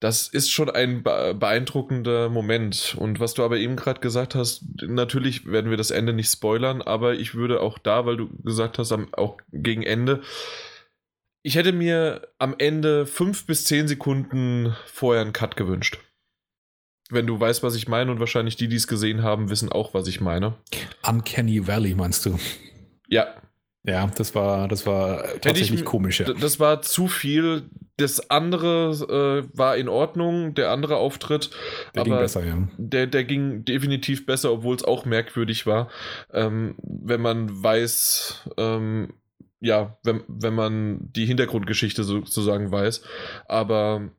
Das 0.00 0.26
ist 0.26 0.50
schon 0.50 0.68
ein 0.68 1.04
beeindruckender 1.04 2.28
Moment. 2.28 2.96
Und 2.98 3.20
was 3.20 3.34
du 3.34 3.44
aber 3.44 3.56
eben 3.58 3.76
gerade 3.76 4.00
gesagt 4.00 4.34
hast, 4.34 4.64
natürlich 4.82 5.46
werden 5.46 5.70
wir 5.70 5.76
das 5.76 5.92
Ende 5.92 6.12
nicht 6.12 6.30
spoilern, 6.30 6.82
aber 6.82 7.14
ich 7.14 7.36
würde 7.36 7.60
auch 7.60 7.78
da, 7.78 8.04
weil 8.04 8.16
du 8.16 8.28
gesagt 8.42 8.78
hast, 8.78 8.92
auch 8.92 9.38
gegen 9.52 9.84
Ende, 9.84 10.20
ich 11.42 11.54
hätte 11.54 11.72
mir 11.72 12.28
am 12.38 12.56
Ende 12.58 13.06
fünf 13.06 13.46
bis 13.46 13.64
zehn 13.64 13.86
Sekunden 13.86 14.76
vorher 14.86 15.22
einen 15.22 15.32
Cut 15.32 15.56
gewünscht 15.56 15.98
wenn 17.12 17.26
du 17.26 17.38
weißt, 17.38 17.62
was 17.62 17.74
ich 17.74 17.88
meine 17.88 18.10
und 18.10 18.20
wahrscheinlich 18.20 18.56
die, 18.56 18.68
die 18.68 18.76
es 18.76 18.86
gesehen 18.86 19.22
haben, 19.22 19.50
wissen 19.50 19.70
auch, 19.70 19.94
was 19.94 20.08
ich 20.08 20.20
meine. 20.20 20.54
Uncanny 21.06 21.66
Valley 21.66 21.94
meinst 21.94 22.26
du? 22.26 22.38
Ja. 23.08 23.26
Ja, 23.84 24.06
das 24.16 24.34
war, 24.34 24.68
das 24.68 24.86
war 24.86 25.24
tatsächlich 25.40 25.80
ich, 25.80 25.84
komisch. 25.84 26.20
Ja. 26.20 26.32
Das 26.32 26.60
war 26.60 26.82
zu 26.82 27.08
viel. 27.08 27.68
Das 27.96 28.30
andere 28.30 29.44
äh, 29.44 29.58
war 29.58 29.76
in 29.76 29.88
Ordnung, 29.88 30.54
der 30.54 30.70
andere 30.70 30.96
Auftritt. 30.96 31.50
Der 31.94 32.04
ging 32.04 32.16
besser, 32.16 32.44
ja. 32.44 32.68
Der, 32.78 33.06
der 33.06 33.24
ging 33.24 33.64
definitiv 33.64 34.24
besser, 34.24 34.52
obwohl 34.52 34.76
es 34.76 34.84
auch 34.84 35.04
merkwürdig 35.04 35.66
war. 35.66 35.88
Ähm, 36.32 36.76
wenn 36.82 37.20
man 37.20 37.62
weiß, 37.62 38.50
ähm, 38.56 39.14
ja, 39.60 39.98
wenn, 40.04 40.22
wenn 40.28 40.54
man 40.54 41.12
die 41.12 41.26
Hintergrundgeschichte 41.26 42.04
sozusagen 42.04 42.70
weiß. 42.70 43.02
Aber 43.46 44.10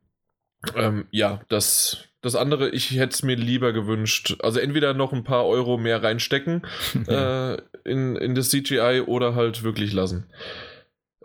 ähm, 0.75 1.07
ja, 1.11 1.41
das, 1.47 2.09
das 2.23 2.35
andere, 2.35 2.69
ich 2.69 2.91
hätte 2.91 3.13
es 3.13 3.21
mir 3.21 3.35
lieber 3.35 3.73
gewünscht. 3.73 4.37
Also 4.41 4.59
entweder 4.59 4.93
noch 4.93 5.11
ein 5.11 5.25
paar 5.25 5.45
Euro 5.45 5.77
mehr 5.77 6.01
reinstecken 6.01 6.63
äh, 7.07 7.57
in, 7.83 8.15
in 8.15 8.33
das 8.33 8.49
CGI 8.49 9.03
oder 9.05 9.35
halt 9.35 9.63
wirklich 9.63 9.91
lassen. 9.93 10.25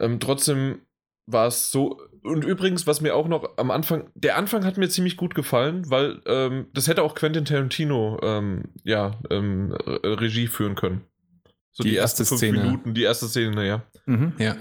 Ähm, 0.00 0.18
trotzdem 0.18 0.80
war 1.26 1.46
es 1.46 1.70
so. 1.70 2.00
Und 2.24 2.44
übrigens, 2.44 2.86
was 2.86 3.00
mir 3.00 3.14
auch 3.14 3.28
noch 3.28 3.56
am 3.58 3.70
Anfang, 3.70 4.10
der 4.14 4.36
Anfang 4.36 4.64
hat 4.64 4.76
mir 4.76 4.88
ziemlich 4.88 5.16
gut 5.16 5.36
gefallen, 5.36 5.88
weil 5.88 6.20
ähm, 6.26 6.66
das 6.74 6.88
hätte 6.88 7.02
auch 7.04 7.14
Quentin 7.14 7.44
Tarantino 7.44 8.18
ähm, 8.22 8.64
ja, 8.82 9.12
ähm, 9.30 9.72
Regie 9.72 10.48
führen 10.48 10.74
können. 10.74 11.02
So 11.70 11.84
die, 11.84 11.90
die 11.90 11.96
erste 11.96 12.24
fünf 12.24 12.40
Szene. 12.40 12.58
Minuten, 12.58 12.94
die 12.94 13.04
erste 13.04 13.28
Szene, 13.28 13.64
ja. 13.64 13.82
Mhm, 14.06 14.32
ja. 14.38 14.56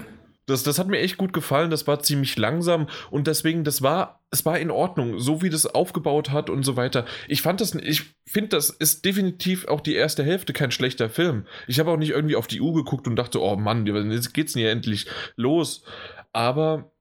Das, 0.48 0.62
das 0.62 0.78
hat 0.78 0.88
mir 0.88 0.98
echt 0.98 1.18
gut 1.18 1.32
gefallen. 1.32 1.70
Das 1.70 1.86
war 1.86 2.00
ziemlich 2.00 2.36
langsam 2.36 2.88
und 3.10 3.26
deswegen, 3.26 3.64
das 3.64 3.82
war, 3.82 4.24
es 4.30 4.44
war 4.44 4.58
in 4.58 4.70
Ordnung, 4.70 5.18
so 5.18 5.42
wie 5.42 5.50
das 5.50 5.66
aufgebaut 5.66 6.30
hat 6.30 6.50
und 6.50 6.62
so 6.64 6.76
weiter. 6.76 7.04
Ich 7.28 7.42
fand 7.42 7.60
das, 7.60 7.74
ich 7.74 8.14
finde, 8.26 8.48
das 8.48 8.70
ist 8.70 9.04
definitiv 9.04 9.68
auch 9.68 9.80
die 9.80 9.94
erste 9.94 10.24
Hälfte 10.24 10.52
kein 10.52 10.70
schlechter 10.70 11.10
Film. 11.10 11.46
Ich 11.66 11.78
habe 11.78 11.90
auch 11.90 11.96
nicht 11.98 12.10
irgendwie 12.10 12.36
auf 12.36 12.46
die 12.46 12.60
Uhr 12.60 12.74
geguckt 12.74 13.06
und 13.06 13.16
dachte, 13.16 13.42
oh 13.42 13.56
Mann, 13.56 13.86
jetzt 14.10 14.32
geht's 14.34 14.54
denn 14.54 14.62
ja 14.62 14.70
endlich 14.70 15.06
los. 15.36 15.84
Aber 16.32 16.92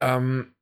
ähm, 0.00 0.54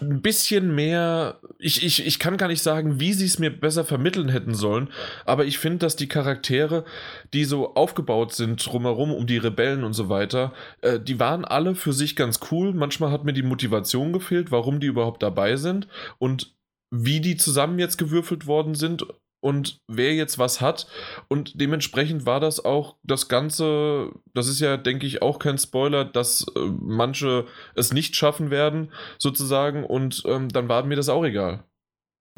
ein 0.00 0.22
bisschen 0.22 0.74
mehr. 0.74 1.40
Ich, 1.58 1.84
ich, 1.84 2.06
ich 2.06 2.18
kann 2.18 2.36
gar 2.36 2.48
nicht 2.48 2.62
sagen, 2.62 3.00
wie 3.00 3.12
sie 3.12 3.26
es 3.26 3.38
mir 3.38 3.50
besser 3.50 3.84
vermitteln 3.84 4.28
hätten 4.28 4.54
sollen, 4.54 4.88
aber 5.24 5.44
ich 5.44 5.58
finde, 5.58 5.78
dass 5.78 5.96
die 5.96 6.08
Charaktere, 6.08 6.84
die 7.32 7.44
so 7.44 7.74
aufgebaut 7.74 8.34
sind 8.34 8.64
drumherum, 8.64 9.12
um 9.12 9.26
die 9.26 9.38
Rebellen 9.38 9.84
und 9.84 9.92
so 9.92 10.08
weiter, 10.08 10.52
äh, 10.80 11.00
die 11.00 11.20
waren 11.20 11.44
alle 11.44 11.74
für 11.74 11.92
sich 11.92 12.16
ganz 12.16 12.40
cool. 12.50 12.72
Manchmal 12.74 13.10
hat 13.10 13.24
mir 13.24 13.32
die 13.32 13.42
Motivation 13.42 14.12
gefehlt, 14.12 14.50
warum 14.50 14.80
die 14.80 14.86
überhaupt 14.86 15.22
dabei 15.22 15.56
sind 15.56 15.88
und 16.18 16.54
wie 16.90 17.20
die 17.20 17.36
zusammen 17.36 17.78
jetzt 17.78 17.98
gewürfelt 17.98 18.46
worden 18.46 18.74
sind 18.74 19.06
und 19.40 19.80
wer 19.86 20.14
jetzt 20.14 20.38
was 20.38 20.60
hat. 20.60 20.86
Und 21.28 21.60
dementsprechend 21.60 22.26
war 22.26 22.40
das 22.40 22.64
auch 22.64 22.96
das 23.02 23.28
Ganze, 23.28 24.10
das 24.34 24.48
ist 24.48 24.60
ja, 24.60 24.76
denke 24.76 25.06
ich, 25.06 25.22
auch 25.22 25.38
kein 25.38 25.58
Spoiler, 25.58 26.04
dass 26.04 26.46
äh, 26.56 26.60
manche 26.80 27.46
es 27.74 27.92
nicht 27.92 28.16
schaffen 28.16 28.50
werden, 28.50 28.90
sozusagen. 29.18 29.84
Und 29.84 30.22
ähm, 30.26 30.48
dann 30.48 30.68
war 30.68 30.84
mir 30.84 30.96
das 30.96 31.08
auch 31.08 31.24
egal. 31.24 31.64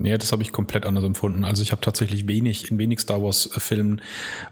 Nee, 0.01 0.17
das 0.17 0.33
habe 0.33 0.43
ich 0.43 0.51
komplett 0.51 0.87
anders 0.87 1.05
empfunden. 1.05 1.45
Also 1.45 1.63
ich 1.63 1.73
habe 1.73 1.83
tatsächlich 1.83 2.27
wenig, 2.27 2.71
in 2.71 2.79
wenig 2.79 3.01
Star 3.01 3.23
Wars-Filmen 3.23 4.01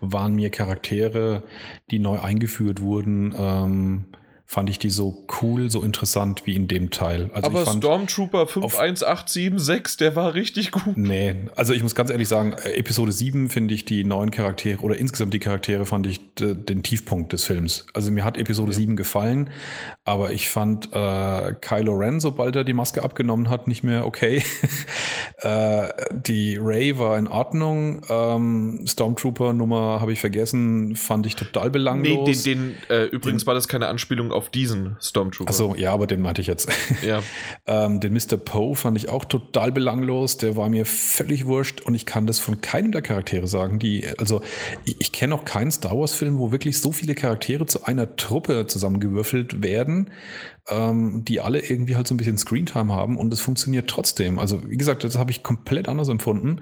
waren 0.03 0.35
mir 0.35 0.51
Charaktere, 0.51 1.43
die 1.91 1.99
neu 1.99 2.21
eingeführt 2.21 2.83
wurden, 2.83 3.35
ähm, 3.35 4.05
fand 4.51 4.71
ich 4.71 4.79
die 4.79 4.89
so 4.89 5.27
cool, 5.43 5.71
so 5.71 5.83
interessant 5.83 6.47
wie 6.47 6.57
in 6.57 6.69
dem 6.69 6.89
Teil. 6.89 7.29
Also 7.35 7.51
Aber 7.51 7.67
Stormtrooper 7.67 8.47
51876, 8.47 9.99
der 9.99 10.17
war 10.17 10.33
richtig 10.33 10.71
gut. 10.71 10.97
Nee, 10.97 11.35
also 11.55 11.75
ich 11.75 11.83
muss 11.83 11.95
ganz 11.95 12.09
ehrlich 12.09 12.29
sagen, 12.29 12.55
äh, 12.65 12.71
Episode 12.71 13.13
7 13.13 13.51
finde 13.51 13.75
ich 13.75 13.85
die 13.85 14.05
neuen 14.05 14.31
Charaktere 14.31 14.81
oder 14.81 14.97
insgesamt 14.97 15.35
die 15.35 15.39
Charaktere 15.39 15.85
fand 15.85 16.07
ich 16.07 16.21
den 16.35 16.83
Tiefpunkt 16.83 17.35
des 17.35 17.45
Films. 17.45 17.85
Also 17.93 18.11
mir 18.11 18.25
hat 18.25 18.39
Episode 18.39 18.73
ja. 18.73 18.79
7 18.79 18.97
gefallen, 18.97 19.51
aber 20.07 20.33
ich 20.33 20.49
fand 20.49 20.95
äh, 20.95 21.53
Kylo 21.61 21.93
Ren, 21.93 22.19
sobald 22.19 22.57
er 22.57 22.65
die 22.65 22.73
Maske 22.73 23.03
abgenommen 23.03 23.51
hat, 23.51 23.69
nicht 23.69 23.85
mehr 23.85 24.07
okay. 24.07 24.43
äh, 25.43 25.89
die 26.11 26.57
Ray 26.57 26.99
war 26.99 27.19
in 27.19 27.29
Ordnung. 27.29 28.01
Ähm, 28.09 28.81
Stormtrooper 28.87 29.53
Nummer 29.53 30.01
habe 30.01 30.15
ich 30.15 30.21
vergessen, 30.21 30.97
fand 30.97 31.27
ich 31.27 31.37
total 31.37 31.69
belanglos. 31.69 32.47
Nee, 32.47 32.55
den, 32.55 32.77
den 32.89 32.97
äh, 32.97 33.05
übrigens 33.05 33.43
den, 33.43 33.47
war 33.49 33.55
das 33.55 33.69
keine 33.69 33.89
Anspielung 33.89 34.33
auf 34.33 34.38
diesen 34.47 34.97
Stormtrooper. 35.01 35.51
Achso, 35.51 35.75
ja, 35.75 35.93
aber 35.93 36.07
den 36.07 36.21
meinte 36.21 36.41
ich 36.41 36.47
jetzt. 36.47 36.71
Ja. 37.03 37.23
ähm, 37.67 38.01
den 38.01 38.13
Mr. 38.13 38.37
Poe 38.37 38.77
fand 38.77 38.97
ich 38.97 39.09
auch 39.09 39.25
total 39.25 39.73
belanglos. 39.73 40.37
Der 40.37 40.57
war 40.57 40.69
mir 40.69 40.87
völlig 40.87 41.47
wurscht 41.47 41.81
und 41.81 41.95
ich 41.95 42.07
kann 42.07 42.27
das 42.27 42.39
von 42.39 42.61
keinem 42.61 42.93
der 42.93 43.03
Charaktere 43.03 43.47
sagen. 43.47 43.79
Die, 43.79 44.07
also 44.19 44.41
ich, 44.85 44.97
ich 45.01 45.13
kenne 45.13 45.35
auch 45.35 45.45
keinen 45.45 45.71
Star 45.71 45.99
Wars-Film, 45.99 46.39
wo 46.39 46.53
wirklich 46.53 46.81
so 46.81 46.93
viele 46.93 47.15
Charaktere 47.15 47.67
zu 47.67 47.85
einer 47.85 48.17
Truppe 48.17 48.67
zusammengewürfelt 48.67 49.63
werden, 49.63 50.11
ähm, 50.69 51.25
die 51.25 51.41
alle 51.41 51.61
irgendwie 51.61 51.97
halt 51.97 52.07
so 52.07 52.15
ein 52.15 52.19
bisschen 52.19 52.39
Screentime 52.39 52.93
haben 52.93 53.17
und 53.17 53.33
es 53.33 53.41
funktioniert 53.41 53.89
trotzdem. 53.89 54.39
Also 54.39 54.69
wie 54.69 54.77
gesagt, 54.77 55.05
das 55.05 55.19
habe 55.19 55.31
ich 55.31 55.43
komplett 55.43 55.89
anders 55.89 56.09
empfunden, 56.09 56.61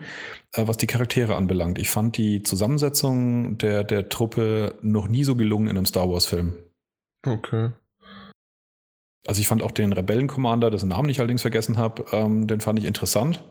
äh, 0.52 0.66
was 0.66 0.76
die 0.76 0.86
Charaktere 0.86 1.36
anbelangt. 1.36 1.78
Ich 1.78 1.90
fand 1.90 2.16
die 2.16 2.42
Zusammensetzung 2.42 3.58
der, 3.58 3.84
der 3.84 4.08
Truppe 4.08 4.74
noch 4.82 5.08
nie 5.08 5.24
so 5.24 5.36
gelungen 5.36 5.68
in 5.68 5.76
einem 5.76 5.86
Star 5.86 6.08
Wars-Film. 6.08 6.54
Okay. 7.24 7.70
Also 9.26 9.40
ich 9.40 9.48
fand 9.48 9.62
auch 9.62 9.72
den 9.72 9.92
Rebellen-Commander, 9.92 10.70
dessen 10.70 10.88
Namen 10.88 11.08
ich 11.08 11.18
allerdings 11.18 11.42
vergessen 11.42 11.76
habe, 11.76 12.04
ähm, 12.12 12.46
den 12.46 12.60
fand 12.60 12.78
ich 12.78 12.84
interessant. 12.84 13.42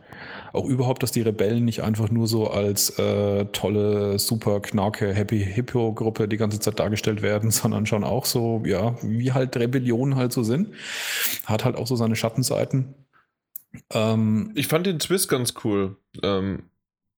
Auch 0.53 0.65
überhaupt, 0.65 1.03
dass 1.03 1.11
die 1.11 1.21
Rebellen 1.21 1.65
nicht 1.65 1.83
einfach 1.83 2.09
nur 2.09 2.27
so 2.27 2.49
als 2.49 2.97
äh, 2.97 3.45
tolle, 3.47 4.17
super 4.17 4.61
knarke, 4.61 5.13
happy 5.13 5.43
Hippo-Gruppe 5.43 6.29
die 6.29 6.37
ganze 6.37 6.59
Zeit 6.59 6.79
dargestellt 6.79 7.21
werden, 7.21 7.51
sondern 7.51 7.85
schon 7.85 8.03
auch 8.03 8.25
so, 8.25 8.63
ja, 8.65 8.95
wie 9.01 9.33
halt 9.33 9.57
Rebellionen 9.57 10.15
halt 10.15 10.31
so 10.31 10.43
sind. 10.43 10.69
Hat 11.45 11.65
halt 11.65 11.75
auch 11.75 11.87
so 11.87 11.97
seine 11.97 12.15
Schattenseiten. 12.15 12.95
Ähm, 13.91 14.51
ich 14.55 14.67
fand 14.67 14.85
den 14.85 14.99
Twist 14.99 15.27
ganz 15.27 15.55
cool. 15.65 15.97
Ähm, 16.23 16.63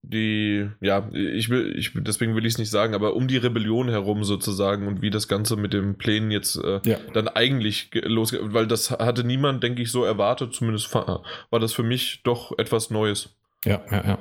die, 0.01 0.69
ja, 0.79 1.09
ich 1.11 1.49
will, 1.49 1.75
ich, 1.77 1.91
deswegen 1.95 2.35
will 2.35 2.45
ich 2.45 2.53
es 2.53 2.59
nicht 2.59 2.69
sagen, 2.69 2.93
aber 2.93 3.15
um 3.15 3.27
die 3.27 3.37
Rebellion 3.37 3.89
herum 3.89 4.23
sozusagen 4.23 4.87
und 4.87 5.01
wie 5.01 5.09
das 5.09 5.27
Ganze 5.27 5.55
mit 5.55 5.73
den 5.73 5.97
Plänen 5.97 6.31
jetzt 6.31 6.55
äh, 6.55 6.79
ja. 6.85 6.97
dann 7.13 7.27
eigentlich 7.27 7.89
losgeht, 7.93 8.41
weil 8.43 8.67
das 8.67 8.91
hatte 8.91 9.23
niemand, 9.23 9.63
denke 9.63 9.81
ich, 9.81 9.91
so 9.91 10.03
erwartet, 10.03 10.53
zumindest 10.53 10.93
war 10.93 11.23
das 11.51 11.73
für 11.73 11.83
mich 11.83 12.21
doch 12.23 12.57
etwas 12.57 12.89
Neues. 12.89 13.35
Ja, 13.65 13.81
ja, 13.91 14.05
ja. 14.05 14.19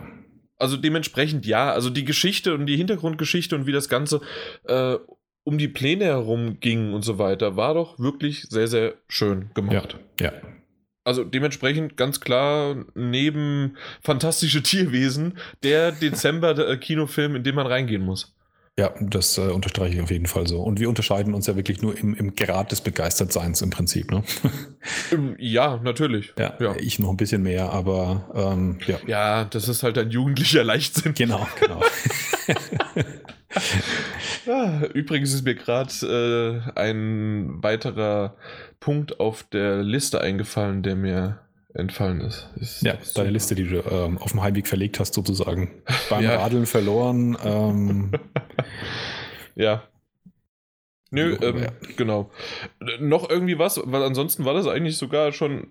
Also 0.59 0.77
dementsprechend 0.77 1.47
ja, 1.47 1.71
also 1.73 1.91
die 1.91 2.05
Geschichte 2.05 2.55
und 2.55 2.67
die 2.67 2.77
Hintergrundgeschichte 2.77 3.55
und 3.55 3.67
wie 3.67 3.73
das 3.73 3.89
Ganze 3.89 4.21
äh, 4.65 4.97
um 5.45 5.59
die 5.59 5.69
Pläne 5.69 6.07
herum 6.07 6.59
ging 6.59 6.93
und 6.93 7.05
so 7.05 7.19
weiter, 7.19 7.57
war 7.57 7.75
doch 7.75 7.99
wirklich 8.01 8.43
sehr, 8.49 8.67
sehr 8.67 8.95
schön 9.07 9.51
gemacht. 9.55 9.97
Ja, 10.19 10.33
ja 10.33 10.56
also 11.07 11.25
dementsprechend 11.25 11.97
ganz 11.97 12.21
klar 12.21 12.85
neben 12.95 13.77
fantastische 14.03 14.63
Tierwesen 14.63 15.39
der 15.63 15.93
Dezember-Kinofilm, 16.03 17.35
äh, 17.35 17.37
in 17.37 17.45
den 17.45 17.55
man 17.55 17.67
reingehen 17.67 18.03
muss. 18.03 18.33
Ja, 18.79 18.93
das 19.01 19.39
äh, 19.39 19.41
unterstreiche 19.41 19.95
ich 19.95 20.03
auf 20.03 20.11
jeden 20.11 20.27
Fall 20.27 20.47
so. 20.47 20.61
Und 20.61 20.79
wir 20.79 20.91
unterscheiden 20.91 21.33
uns 21.33 21.47
ja 21.47 21.57
wirklich 21.57 21.81
nur 21.81 21.97
im, 21.97 22.15
im 22.15 22.37
Grad 22.37 22.73
des 22.73 22.83
Begeistertseins 22.83 23.63
im 23.63 23.71
Prinzip, 23.71 24.11
ne? 24.11 24.23
ja, 25.39 25.81
natürlich. 25.83 26.35
Ja, 26.39 26.55
ja, 26.61 26.77
ich 26.77 26.99
noch 26.99 27.09
ein 27.09 27.17
bisschen 27.17 27.43
mehr, 27.43 27.71
aber 27.71 28.31
ähm, 28.35 28.79
ja. 28.87 28.99
Ja, 29.07 29.45
das 29.45 29.69
ist 29.69 29.83
halt 29.83 29.97
ein 29.97 30.11
jugendlicher 30.11 30.63
Leichtsinn. 30.63 31.15
Genau, 31.15 31.49
genau. 31.59 31.81
Ah, 34.49 34.83
übrigens 34.93 35.33
ist 35.33 35.45
mir 35.45 35.55
gerade 35.55 36.63
äh, 36.77 36.79
ein 36.79 37.63
weiterer 37.63 38.37
Punkt 38.81 39.21
auf 39.21 39.43
der 39.45 39.83
Liste 39.83 40.21
eingefallen, 40.21 40.83
der 40.83 40.97
mir 40.97 41.41
entfallen 41.75 42.21
ist. 42.21 42.49
ist 42.57 42.83
ja, 42.83 42.95
deine 43.15 43.31
Liste, 43.31 43.55
die 43.55 43.65
du 43.65 43.81
ähm, 43.81 44.19
auf 44.19 44.33
dem 44.33 44.43
Heimweg 44.43 44.67
verlegt 44.67 44.99
hast, 44.99 45.15
sozusagen. 45.15 45.83
Beim 46.11 46.25
ja. 46.25 46.37
Radeln 46.37 46.67
verloren. 46.67 47.37
Ähm. 47.45 48.13
ja, 49.55 49.83
Nö, 51.17 51.37
ähm, 51.41 51.59
ja. 51.59 51.69
genau. 51.97 52.31
Noch 53.01 53.29
irgendwie 53.29 53.59
was, 53.59 53.81
weil 53.83 54.03
ansonsten 54.03 54.45
war 54.45 54.55
das 54.55 54.67
eigentlich 54.67 54.99
sogar 54.99 55.33
schon 55.33 55.67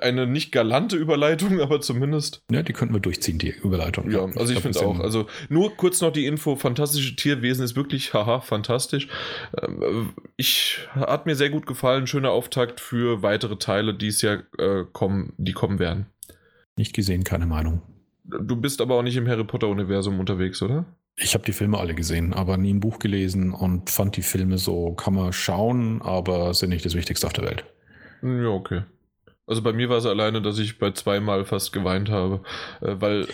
eine 0.00 0.26
nicht 0.26 0.52
galante 0.52 0.96
Überleitung, 0.96 1.60
aber 1.62 1.80
zumindest. 1.80 2.42
Ja, 2.50 2.62
die 2.62 2.72
könnten 2.72 2.94
wir 2.94 3.00
durchziehen, 3.00 3.38
die 3.38 3.50
Überleitung. 3.50 4.10
Ja, 4.10 4.24
also 4.24 4.52
ich, 4.52 4.56
ich 4.56 4.60
finde 4.60 4.80
auch. 4.80 5.00
Also 5.00 5.26
nur 5.48 5.76
kurz 5.76 6.00
noch 6.00 6.12
die 6.12 6.26
Info: 6.26 6.56
fantastische 6.56 7.14
Tierwesen 7.14 7.64
ist 7.64 7.76
wirklich, 7.76 8.14
haha, 8.14 8.40
fantastisch. 8.40 9.08
Ähm, 9.60 10.14
ich 10.36 10.78
hat 10.90 11.26
mir 11.26 11.36
sehr 11.36 11.50
gut 11.50 11.66
gefallen. 11.66 12.06
Schöner 12.06 12.30
Auftakt 12.30 12.80
für 12.80 13.22
weitere 13.22 13.56
Teile, 13.56 13.94
die 13.94 14.08
es 14.08 14.22
ja 14.22 14.42
äh, 14.58 14.84
kommen, 14.92 15.34
die 15.36 15.52
kommen 15.52 15.78
werden. 15.78 16.06
Nicht 16.76 16.94
gesehen, 16.94 17.24
keine 17.24 17.46
Meinung. 17.46 17.82
Du 18.24 18.56
bist 18.56 18.80
aber 18.80 18.96
auch 18.96 19.02
nicht 19.02 19.16
im 19.16 19.28
Harry 19.28 19.44
Potter-Universum 19.44 20.18
unterwegs, 20.18 20.60
oder? 20.62 20.84
Ich 21.18 21.32
habe 21.34 21.44
die 21.44 21.52
Filme 21.52 21.78
alle 21.78 21.94
gesehen, 21.94 22.34
aber 22.34 22.58
nie 22.58 22.74
ein 22.74 22.80
Buch 22.80 22.98
gelesen 22.98 23.52
und 23.52 23.88
fand 23.88 24.16
die 24.16 24.22
Filme 24.22 24.58
so, 24.58 24.92
kann 24.92 25.14
man 25.14 25.32
schauen, 25.32 26.02
aber 26.02 26.52
sind 26.52 26.70
nicht 26.70 26.84
das 26.84 26.94
Wichtigste 26.94 27.26
auf 27.26 27.32
der 27.32 27.44
Welt. 27.44 27.64
Ja, 28.22 28.48
okay. 28.48 28.82
Also 29.48 29.62
bei 29.62 29.72
mir 29.72 29.88
war 29.88 29.98
es 29.98 30.06
alleine, 30.06 30.42
dass 30.42 30.58
ich 30.58 30.78
bei 30.78 30.90
zweimal 30.90 31.44
fast 31.44 31.72
geweint 31.72 32.10
habe, 32.10 32.40
äh, 32.80 32.96
weil, 32.98 33.28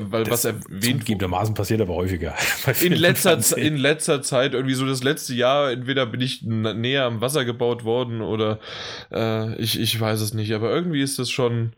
weil 0.00 0.30
was 0.30 0.46
erwähnt 0.46 1.02
Zugegebenermaßen 1.02 1.54
passiert 1.54 1.82
aber 1.82 1.94
häufiger. 1.94 2.34
In 2.80 2.94
letzter, 2.94 3.38
in 3.58 3.76
letzter 3.76 4.22
Zeit, 4.22 4.54
irgendwie 4.54 4.74
so 4.74 4.86
das 4.86 5.02
letzte 5.02 5.34
Jahr, 5.34 5.70
entweder 5.70 6.06
bin 6.06 6.22
ich 6.22 6.42
näher 6.42 7.04
am 7.04 7.20
Wasser 7.20 7.44
gebaut 7.44 7.84
worden 7.84 8.22
oder 8.22 8.60
äh, 9.12 9.54
ich, 9.56 9.78
ich 9.78 10.00
weiß 10.00 10.22
es 10.22 10.32
nicht, 10.32 10.52
aber 10.52 10.70
irgendwie 10.70 11.02
ist 11.02 11.18
das 11.18 11.30
schon. 11.30 11.74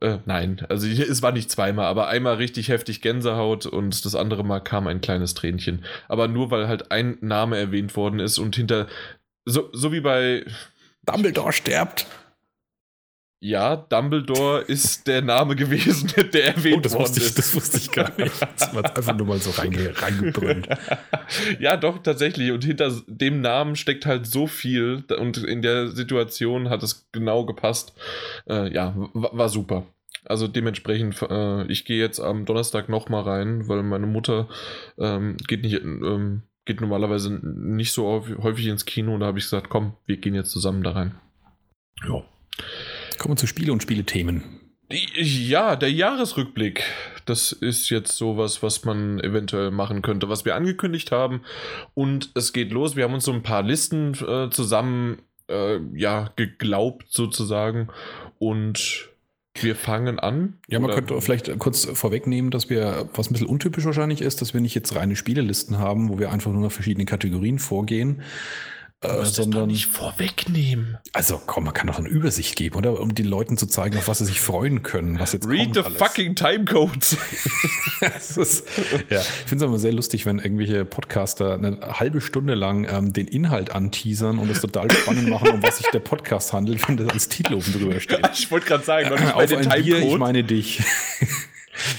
Äh, 0.00 0.18
nein, 0.26 0.64
also 0.68 0.86
es 0.86 1.22
war 1.22 1.32
nicht 1.32 1.50
zweimal, 1.50 1.86
aber 1.86 2.08
einmal 2.08 2.36
richtig 2.36 2.68
heftig 2.68 3.00
Gänsehaut 3.00 3.66
und 3.66 4.04
das 4.04 4.14
andere 4.14 4.44
Mal 4.44 4.60
kam 4.60 4.86
ein 4.86 5.00
kleines 5.00 5.34
Tränchen. 5.34 5.84
Aber 6.08 6.28
nur 6.28 6.50
weil 6.50 6.68
halt 6.68 6.90
ein 6.92 7.18
Name 7.20 7.58
erwähnt 7.58 7.96
worden 7.96 8.20
ist 8.20 8.38
und 8.38 8.54
hinter. 8.54 8.86
So, 9.44 9.70
so 9.72 9.92
wie 9.92 10.00
bei. 10.00 10.44
Dumbledore 11.06 11.52
stirbt. 11.52 12.06
Ja, 13.40 13.76
Dumbledore 13.76 14.62
ist 14.62 15.06
der 15.06 15.22
Name 15.22 15.54
gewesen, 15.54 16.12
der 16.32 16.56
erwähnt 16.56 16.78
oh, 16.78 16.80
das 16.80 16.94
worden 16.94 17.14
ich, 17.16 17.22
ist. 17.22 17.38
Das 17.38 17.54
wusste 17.54 17.76
ich 17.76 17.92
gar 17.92 18.10
nicht. 18.18 18.34
Das 18.56 18.74
war 18.74 18.84
einfach 18.84 19.16
nur 19.16 19.28
mal 19.28 19.38
so 19.38 19.50
reinge 19.50 19.92
reingebrüllt. 19.94 20.68
ja, 21.60 21.76
doch, 21.76 21.98
tatsächlich. 22.02 22.50
Und 22.50 22.64
hinter 22.64 22.92
dem 23.06 23.40
Namen 23.40 23.76
steckt 23.76 24.06
halt 24.06 24.26
so 24.26 24.48
viel. 24.48 25.04
Und 25.16 25.38
in 25.38 25.62
der 25.62 25.88
Situation 25.88 26.68
hat 26.68 26.82
es 26.82 27.08
genau 27.12 27.46
gepasst. 27.46 27.92
Äh, 28.48 28.72
ja, 28.74 28.94
war 29.14 29.48
super. 29.48 29.86
Also 30.24 30.48
dementsprechend, 30.48 31.22
äh, 31.22 31.64
ich 31.70 31.84
gehe 31.84 32.00
jetzt 32.00 32.18
am 32.18 32.44
Donnerstag 32.44 32.88
nochmal 32.88 33.22
rein, 33.22 33.68
weil 33.68 33.84
meine 33.84 34.08
Mutter 34.08 34.48
ähm, 34.98 35.36
geht 35.46 35.62
nicht, 35.62 35.80
ähm, 35.80 36.42
geht 36.64 36.80
normalerweise 36.80 37.38
nicht 37.40 37.92
so 37.92 38.24
häufig 38.42 38.66
ins 38.66 38.84
Kino. 38.84 39.14
Und 39.14 39.20
da 39.20 39.26
habe 39.26 39.38
ich 39.38 39.44
gesagt, 39.44 39.68
komm, 39.68 39.94
wir 40.06 40.16
gehen 40.16 40.34
jetzt 40.34 40.50
zusammen 40.50 40.82
da 40.82 40.90
rein. 40.90 41.14
Ja. 42.04 42.24
Kommen 43.18 43.32
wir 43.32 43.36
zu 43.36 43.46
Spiele 43.46 43.72
und 43.72 43.82
Spielethemen. 43.82 44.42
Ja, 44.90 45.76
der 45.76 45.92
Jahresrückblick. 45.92 46.82
Das 47.26 47.52
ist 47.52 47.90
jetzt 47.90 48.16
sowas, 48.16 48.62
was 48.62 48.84
man 48.84 49.20
eventuell 49.20 49.70
machen 49.70 50.00
könnte, 50.00 50.30
was 50.30 50.46
wir 50.46 50.54
angekündigt 50.54 51.12
haben. 51.12 51.42
Und 51.94 52.30
es 52.34 52.54
geht 52.54 52.72
los. 52.72 52.96
Wir 52.96 53.04
haben 53.04 53.14
uns 53.14 53.24
so 53.24 53.32
ein 53.32 53.42
paar 53.42 53.62
Listen 53.62 54.14
äh, 54.14 54.48
zusammen, 54.48 55.18
äh, 55.50 55.78
ja, 55.94 56.32
geglaubt 56.36 57.06
sozusagen. 57.08 57.88
Und 58.38 59.10
wir 59.60 59.76
fangen 59.76 60.18
an. 60.18 60.58
Ja, 60.68 60.78
man 60.78 60.92
könnte 60.92 61.20
vielleicht 61.20 61.58
kurz 61.58 61.84
vorwegnehmen, 61.84 62.50
dass 62.50 62.70
wir, 62.70 63.10
was 63.14 63.28
ein 63.28 63.34
bisschen 63.34 63.48
untypisch 63.48 63.84
wahrscheinlich 63.84 64.22
ist, 64.22 64.40
dass 64.40 64.54
wir 64.54 64.60
nicht 64.60 64.74
jetzt 64.74 64.94
reine 64.94 65.16
Spielelisten 65.16 65.78
haben, 65.78 66.08
wo 66.08 66.18
wir 66.18 66.30
einfach 66.30 66.52
nur 66.52 66.62
nach 66.62 66.72
verschiedenen 66.72 67.06
Kategorien 67.06 67.58
vorgehen, 67.58 68.22
äh, 69.00 69.24
sondern 69.24 69.68
nicht 69.68 69.86
vorwegnehmen. 69.86 70.98
Also 71.12 71.40
komm, 71.46 71.64
man 71.64 71.72
kann 71.72 71.86
doch 71.86 71.98
eine 71.98 72.08
Übersicht 72.08 72.56
geben, 72.56 72.74
oder? 72.74 72.98
Um 73.00 73.14
den 73.14 73.26
Leuten 73.26 73.56
zu 73.56 73.66
zeigen, 73.66 73.96
auf 73.96 74.08
was 74.08 74.18
sie 74.18 74.24
sich 74.24 74.40
freuen 74.40 74.82
können. 74.82 75.20
Was 75.20 75.32
jetzt 75.32 75.46
Read 75.46 75.74
the 75.74 75.80
alles. 75.80 75.98
fucking 75.98 76.34
Timecodes. 76.34 77.16
ist, 78.36 78.64
ja, 79.08 79.20
ich 79.20 79.26
finde 79.46 79.64
es 79.64 79.68
immer 79.68 79.78
sehr 79.78 79.92
lustig, 79.92 80.26
wenn 80.26 80.40
irgendwelche 80.40 80.84
Podcaster 80.84 81.54
eine 81.54 81.78
halbe 81.80 82.20
Stunde 82.20 82.54
lang 82.54 82.88
ähm, 82.90 83.12
den 83.12 83.28
Inhalt 83.28 83.70
anteasern 83.70 84.40
und 84.40 84.50
es 84.50 84.60
total 84.60 84.90
spannend 84.90 85.28
machen, 85.28 85.48
um 85.50 85.62
was 85.62 85.78
sich 85.78 85.86
der 85.92 86.00
Podcast 86.00 86.52
handelt, 86.52 86.86
wenn 86.88 86.96
das 86.96 87.08
als 87.10 87.28
Titel 87.28 87.54
oben 87.54 87.72
drüber 87.72 88.00
steht. 88.00 88.28
ich 88.32 88.50
wollte 88.50 88.66
gerade 88.66 88.84
sagen, 88.84 89.10
noch 89.10 89.20
nicht 89.20 89.32
auf 89.32 89.46
Timecode. 89.46 89.84
Bier, 89.84 89.98
ich 90.00 90.18
meine 90.18 90.42
dich. 90.42 90.82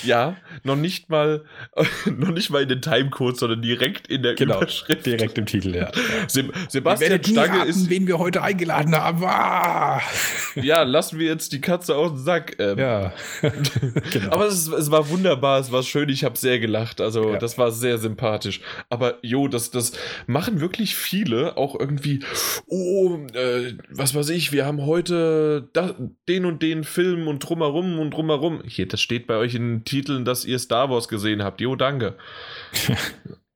Ja, 0.04 0.38
noch 0.64 0.76
nicht 0.76 1.10
mal, 1.10 1.44
noch 2.06 2.32
nicht 2.32 2.50
mal 2.50 2.64
in 2.64 2.70
den 2.70 2.82
Timecode, 2.82 3.38
sondern 3.38 3.62
direkt 3.62 4.08
in 4.08 4.24
der 4.24 4.36
genau, 4.36 4.58
Überschrift. 4.58 5.06
Direkt 5.06 5.38
im 5.38 5.46
Titel, 5.46 5.76
ja. 5.76 5.92
Sebastian 6.28 7.24
Stange 7.24 7.60
raten, 7.60 7.70
ist. 7.70 7.90
wen 7.90 8.08
wir 8.08 8.20
heute 8.20 8.42
eingeladen 8.42 8.96
haben. 8.96 9.24
Ah. 9.24 10.02
Ja, 10.56 10.84
lassen 10.84 11.20
wir 11.20 11.28
jetzt 11.28 11.54
die 11.54 11.62
Katze 11.62 11.96
aus 11.96 12.12
dem 12.12 12.24
Sack. 12.24 12.56
Ähm. 12.60 12.78
Ja. 12.78 13.14
genau. 14.12 14.32
Aber 14.32 14.48
es, 14.48 14.68
es, 14.68 14.92
war 14.92 15.10
wunderbar, 15.10 15.60
es 15.60 15.72
war 15.72 15.84
schön, 15.84 16.10
ich 16.10 16.24
habe 16.24 16.38
sehr 16.38 16.60
gelacht. 16.60 17.02
Also, 17.02 17.34
ja. 17.34 17.40
das 17.40 17.58
war 17.58 17.72
sehr 17.72 17.98
sympathisch. 17.98 18.62
Aber 18.90 19.18
jo, 19.22 19.48
das, 19.48 19.72
das 19.72 19.94
machen 20.28 20.62
wirklich 20.62 20.96
viele 20.96 21.58
auch 21.58 21.80
irgendwie. 21.80 22.20
Oh, 22.68 23.20
äh, 23.34 23.74
was 23.90 24.16
weiß 24.16 24.30
ich, 24.30 24.52
wir 24.52 24.66
haben 24.66 24.86
heute 24.86 25.70
da, 25.74 25.96
den 26.28 26.46
und 26.46 26.62
den 26.62 26.84
Film 26.84 27.28
und 27.28 27.40
drumherum 27.40 28.00
und 28.00 28.12
drumherum. 28.12 28.62
Hier, 28.66 28.88
das 28.88 29.02
steht 29.02 29.28
bei 29.28 29.36
euch 29.36 29.56
in 29.56 29.69
Titeln, 29.84 30.26
dass 30.26 30.46
ihr 30.46 30.60
Star 30.60 30.90
Wars 30.90 31.08
gesehen 31.08 31.44
habt. 31.44 31.62
Jo, 31.62 31.76
danke. 31.76 32.16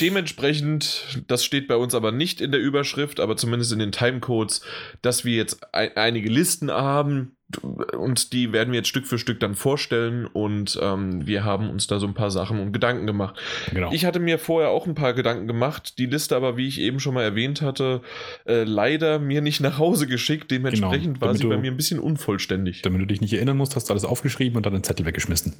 Dementsprechend, 0.00 1.24
das 1.26 1.44
steht 1.44 1.68
bei 1.68 1.76
uns 1.76 1.94
aber 1.94 2.12
nicht 2.12 2.40
in 2.40 2.52
der 2.52 2.60
Überschrift, 2.60 3.20
aber 3.20 3.36
zumindest 3.36 3.72
in 3.72 3.78
den 3.78 3.92
Timecodes, 3.92 4.62
dass 5.02 5.24
wir 5.24 5.36
jetzt 5.36 5.74
ein, 5.74 5.96
einige 5.96 6.28
Listen 6.28 6.70
haben 6.70 7.36
und 7.62 8.32
die 8.32 8.52
werden 8.52 8.72
wir 8.72 8.78
jetzt 8.78 8.88
Stück 8.88 9.06
für 9.06 9.18
Stück 9.18 9.38
dann 9.38 9.54
vorstellen 9.54 10.26
und 10.26 10.78
ähm, 10.82 11.26
wir 11.26 11.44
haben 11.44 11.70
uns 11.70 11.86
da 11.86 11.98
so 11.98 12.06
ein 12.06 12.14
paar 12.14 12.30
Sachen 12.30 12.58
und 12.58 12.72
Gedanken 12.72 13.06
gemacht. 13.06 13.36
Genau. 13.72 13.92
Ich 13.92 14.04
hatte 14.04 14.18
mir 14.18 14.38
vorher 14.38 14.70
auch 14.70 14.86
ein 14.86 14.94
paar 14.94 15.12
Gedanken 15.14 15.46
gemacht, 15.46 15.98
die 15.98 16.06
Liste 16.06 16.36
aber, 16.36 16.56
wie 16.56 16.66
ich 16.66 16.80
eben 16.80 17.00
schon 17.00 17.14
mal 17.14 17.22
erwähnt 17.22 17.62
hatte, 17.62 18.00
äh, 18.46 18.64
leider 18.64 19.18
mir 19.18 19.40
nicht 19.40 19.60
nach 19.60 19.78
Hause 19.78 20.06
geschickt. 20.06 20.50
Dementsprechend 20.50 21.14
genau. 21.14 21.26
war 21.26 21.34
sie 21.34 21.42
du, 21.42 21.48
bei 21.50 21.58
mir 21.58 21.70
ein 21.70 21.76
bisschen 21.76 22.00
unvollständig. 22.00 22.82
Damit 22.82 23.02
du 23.02 23.06
dich 23.06 23.20
nicht 23.20 23.34
erinnern 23.34 23.56
musst, 23.56 23.76
hast 23.76 23.88
du 23.88 23.92
alles 23.92 24.04
aufgeschrieben 24.04 24.56
und 24.56 24.66
dann 24.66 24.72
den 24.72 24.82
Zettel 24.82 25.06
weggeschmissen. 25.06 25.54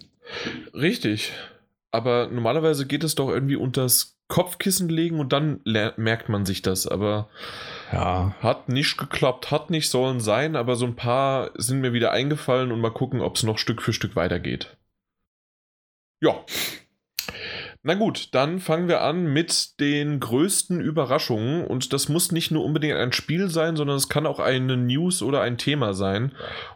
Richtig 0.74 1.32
aber 1.94 2.26
normalerweise 2.26 2.86
geht 2.86 3.04
es 3.04 3.14
doch 3.14 3.28
irgendwie 3.28 3.56
unters 3.56 4.18
Kopfkissen 4.26 4.88
legen 4.88 5.20
und 5.20 5.32
dann 5.32 5.60
merkt 5.64 6.28
man 6.28 6.44
sich 6.44 6.60
das. 6.60 6.88
Aber 6.88 7.28
ja. 7.92 8.34
hat 8.40 8.68
nicht 8.68 8.96
geklappt, 8.96 9.50
hat 9.50 9.70
nicht 9.70 9.88
sollen 9.88 10.18
sein, 10.18 10.56
aber 10.56 10.74
so 10.74 10.86
ein 10.86 10.96
paar 10.96 11.50
sind 11.54 11.80
mir 11.80 11.92
wieder 11.92 12.10
eingefallen 12.10 12.72
und 12.72 12.80
mal 12.80 12.90
gucken, 12.90 13.20
ob 13.20 13.36
es 13.36 13.44
noch 13.44 13.58
Stück 13.58 13.80
für 13.80 13.92
Stück 13.92 14.16
weitergeht. 14.16 14.76
Ja. 16.20 16.44
Na 17.84 17.94
gut, 17.94 18.34
dann 18.34 18.58
fangen 18.60 18.88
wir 18.88 19.02
an 19.02 19.26
mit 19.26 19.78
den 19.78 20.18
größten 20.18 20.80
Überraschungen. 20.80 21.64
Und 21.64 21.92
das 21.92 22.08
muss 22.08 22.32
nicht 22.32 22.50
nur 22.50 22.64
unbedingt 22.64 22.96
ein 22.96 23.12
Spiel 23.12 23.50
sein, 23.50 23.76
sondern 23.76 23.98
es 23.98 24.08
kann 24.08 24.26
auch 24.26 24.40
eine 24.40 24.78
News 24.78 25.22
oder 25.22 25.42
ein 25.42 25.58
Thema 25.58 25.92
sein. 25.92 26.32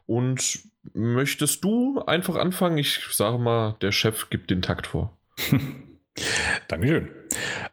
Und 0.06 0.60
Möchtest 0.94 1.64
du 1.64 2.00
einfach 2.06 2.36
anfangen? 2.36 2.78
Ich 2.78 3.00
sage 3.12 3.38
mal, 3.38 3.76
der 3.80 3.92
Chef 3.92 4.30
gibt 4.30 4.50
den 4.50 4.62
Takt 4.62 4.86
vor. 4.86 5.16
Dankeschön. 6.68 7.10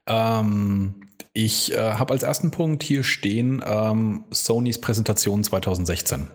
Ähm, 0.05 0.95
ich 1.33 1.73
äh, 1.73 1.93
habe 1.93 2.13
als 2.13 2.23
ersten 2.23 2.51
Punkt 2.51 2.83
hier 2.83 3.03
stehen 3.03 3.63
ähm, 3.65 4.25
Sonys 4.31 4.79
Präsentation 4.79 5.43
2016 5.43 6.29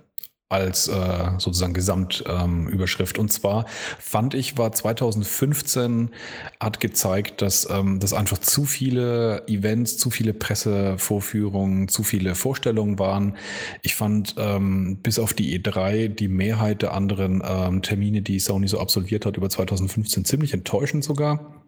als 0.51 0.89
äh, 0.89 1.31
sozusagen 1.39 1.75
Gesamtüberschrift. 1.75 3.17
Ähm, 3.17 3.23
und 3.23 3.33
zwar 3.33 3.67
fand 4.01 4.35
ich, 4.35 4.59
war 4.59 4.73
2015 4.73 6.11
hat 6.59 6.81
gezeigt, 6.81 7.41
dass 7.41 7.69
ähm, 7.71 8.01
das 8.01 8.13
einfach 8.13 8.39
zu 8.39 8.65
viele 8.65 9.47
Events, 9.47 9.97
zu 9.97 10.11
viele 10.11 10.35
Pressevorführungen, 10.35 11.87
zu 11.87 12.03
viele 12.03 12.35
Vorstellungen 12.35 12.99
waren. 12.99 13.37
Ich 13.83 13.95
fand 13.95 14.35
ähm, 14.39 14.99
bis 15.01 15.21
auf 15.21 15.35
die 15.35 15.57
E3 15.57 16.09
die 16.09 16.29
Mehrheit 16.29 16.83
der 16.83 16.95
anderen 16.95 17.43
ähm, 17.47 17.83
Termine, 17.83 18.21
die 18.21 18.41
Sony 18.41 18.67
so 18.67 18.81
absolviert 18.81 19.27
hat, 19.27 19.37
über 19.37 19.49
2015 19.49 20.25
ziemlich 20.25 20.53
enttäuschend 20.53 21.05
sogar 21.05 21.60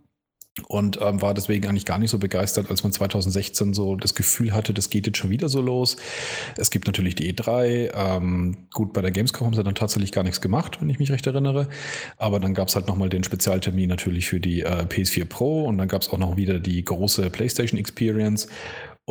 und 0.69 0.99
ähm, 1.01 1.23
war 1.23 1.33
deswegen 1.33 1.67
eigentlich 1.67 1.87
gar 1.87 1.99
nicht 1.99 2.11
so 2.11 2.19
begeistert, 2.19 2.69
als 2.69 2.83
man 2.83 2.93
2016 2.93 3.73
so 3.73 3.97
das 3.97 4.15
Gefühl 4.15 4.53
hatte, 4.53 4.75
das 4.75 4.91
geht 4.91 5.07
jetzt 5.07 5.17
schon 5.17 5.31
wieder 5.31 5.49
so 5.49 5.63
los. 5.63 5.97
Es 6.59 6.71
gibt 6.71 6.87
natürlich 6.87 7.15
die 7.15 7.33
E3. 7.33 7.91
Ähm, 7.95 8.59
gut, 8.73 8.93
bei 8.93 9.01
der 9.01 9.13
Gamescom 9.13 9.47
haben 9.47 9.55
sie 9.55 9.65
dann 9.65 9.75
tatsächlich 9.75 10.13
gar 10.13 10.25
nichts 10.25 10.43
gemacht, 10.43 10.79
wenn 10.81 10.91
ich 10.91 10.99
mich 10.99 11.11
recht 11.11 11.27
erinnere. 11.27 11.69
Aber 12.19 12.39
dann 12.39 12.53
gab 12.53 12.69
es 12.69 12.77
halt 12.77 12.87
nochmal 12.87 13.09
den 13.09 13.25
Spezialtermin 13.25 13.89
natürlich 13.89 14.29
für 14.29 14.41
die 14.41 14.61
äh, 14.61 14.85
PS4 14.85 15.25
Pro 15.25 15.65
und 15.65 15.79
dann 15.79 15.89
gab 15.89 16.03
es 16.03 16.11
auch 16.11 16.19
noch 16.19 16.37
wieder 16.37 16.61
die 16.61 16.85
große 16.85 17.31
PlayStation 17.31 17.81
Experience. 17.81 18.47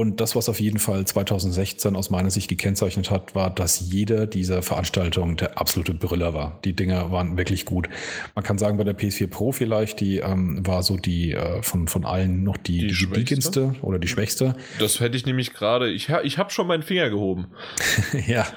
Und 0.01 0.19
das, 0.19 0.35
was 0.35 0.49
auf 0.49 0.59
jeden 0.59 0.79
Fall 0.79 1.05
2016 1.05 1.95
aus 1.95 2.09
meiner 2.09 2.31
Sicht 2.31 2.49
gekennzeichnet 2.49 3.11
hat, 3.11 3.35
war, 3.35 3.51
dass 3.51 3.91
jeder 3.91 4.25
dieser 4.25 4.63
Veranstaltungen 4.63 5.37
der 5.37 5.59
absolute 5.59 5.93
Brüller 5.93 6.33
war. 6.33 6.57
Die 6.65 6.73
Dinger 6.73 7.11
waren 7.11 7.37
wirklich 7.37 7.65
gut. 7.65 7.87
Man 8.33 8.43
kann 8.43 8.57
sagen, 8.57 8.79
bei 8.79 8.83
der 8.83 8.97
PS4 8.97 9.27
Pro 9.27 9.51
vielleicht, 9.51 9.99
die 9.99 10.17
ähm, 10.17 10.65
war 10.65 10.81
so 10.81 10.97
die 10.97 11.33
äh, 11.33 11.61
von, 11.61 11.87
von 11.87 12.03
allen 12.03 12.43
noch 12.43 12.57
die, 12.57 12.87
die, 12.87 12.95
die 12.95 13.05
diegendste 13.13 13.75
oder 13.83 13.99
die 13.99 14.07
schwächste. 14.07 14.55
Das 14.79 14.99
hätte 15.01 15.17
ich 15.17 15.27
nämlich 15.27 15.53
gerade, 15.53 15.91
ich, 15.91 16.09
ich 16.23 16.39
habe 16.39 16.49
schon 16.49 16.65
meinen 16.65 16.81
Finger 16.81 17.11
gehoben. 17.11 17.49
ja, 18.25 18.47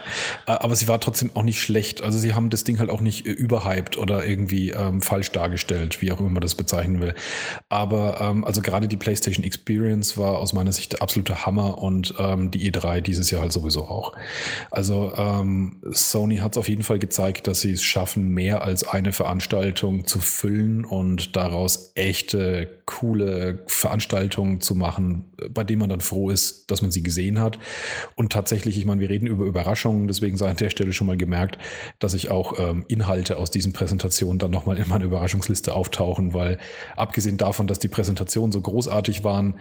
aber 0.46 0.74
sie 0.76 0.88
war 0.88 0.98
trotzdem 0.98 1.30
auch 1.34 1.42
nicht 1.42 1.60
schlecht. 1.60 2.00
Also 2.00 2.18
sie 2.18 2.32
haben 2.32 2.48
das 2.48 2.64
Ding 2.64 2.78
halt 2.78 2.88
auch 2.88 3.02
nicht 3.02 3.26
äh, 3.26 3.32
überhyped 3.32 3.98
oder 3.98 4.24
irgendwie 4.24 4.70
ähm, 4.70 5.02
falsch 5.02 5.30
dargestellt, 5.32 6.00
wie 6.00 6.10
auch 6.10 6.20
immer 6.20 6.30
man 6.30 6.40
das 6.40 6.54
bezeichnen 6.54 7.02
will. 7.02 7.14
Aber 7.68 8.18
ähm, 8.22 8.46
also 8.46 8.62
gerade 8.62 8.88
die 8.88 8.96
PlayStation 8.96 9.44
Experience 9.44 10.16
war 10.16 10.38
aus 10.38 10.54
meiner 10.54 10.72
Sicht 10.72 10.94
der 10.94 11.02
absolute 11.02 11.33
Hammer 11.34 11.78
und 11.78 12.14
ähm, 12.18 12.50
die 12.50 12.70
E3 12.70 13.00
dieses 13.00 13.30
Jahr 13.30 13.42
halt 13.42 13.52
sowieso 13.52 13.84
auch. 13.84 14.12
Also 14.70 15.12
ähm, 15.16 15.80
Sony 15.90 16.38
hat 16.38 16.52
es 16.52 16.58
auf 16.58 16.68
jeden 16.68 16.82
Fall 16.82 16.98
gezeigt, 16.98 17.46
dass 17.46 17.60
sie 17.60 17.72
es 17.72 17.82
schaffen, 17.82 18.28
mehr 18.28 18.62
als 18.62 18.86
eine 18.86 19.12
Veranstaltung 19.12 20.06
zu 20.06 20.18
füllen 20.18 20.84
und 20.84 21.36
daraus 21.36 21.92
echte 21.94 22.82
coole 22.86 23.62
Veranstaltungen 23.66 24.60
zu 24.60 24.74
machen, 24.74 25.32
bei 25.50 25.64
denen 25.64 25.80
man 25.80 25.88
dann 25.88 26.00
froh 26.00 26.30
ist, 26.30 26.70
dass 26.70 26.82
man 26.82 26.90
sie 26.90 27.02
gesehen 27.02 27.40
hat. 27.40 27.58
Und 28.14 28.32
tatsächlich, 28.32 28.76
ich 28.76 28.84
meine, 28.84 29.00
wir 29.00 29.08
reden 29.08 29.26
über 29.26 29.44
Überraschungen, 29.44 30.06
deswegen 30.06 30.36
sei 30.36 30.50
an 30.50 30.56
der 30.56 30.70
Stelle 30.70 30.92
schon 30.92 31.06
mal 31.06 31.16
gemerkt, 31.16 31.58
dass 31.98 32.14
ich 32.14 32.30
auch 32.30 32.58
ähm, 32.58 32.84
Inhalte 32.88 33.36
aus 33.38 33.50
diesen 33.50 33.72
Präsentationen 33.72 34.38
dann 34.38 34.50
nochmal 34.50 34.78
in 34.78 34.88
meiner 34.88 35.04
Überraschungsliste 35.04 35.74
auftauchen, 35.74 36.34
weil 36.34 36.58
abgesehen 36.96 37.38
davon, 37.38 37.66
dass 37.66 37.78
die 37.78 37.88
Präsentationen 37.88 38.52
so 38.52 38.60
großartig 38.60 39.24
waren, 39.24 39.58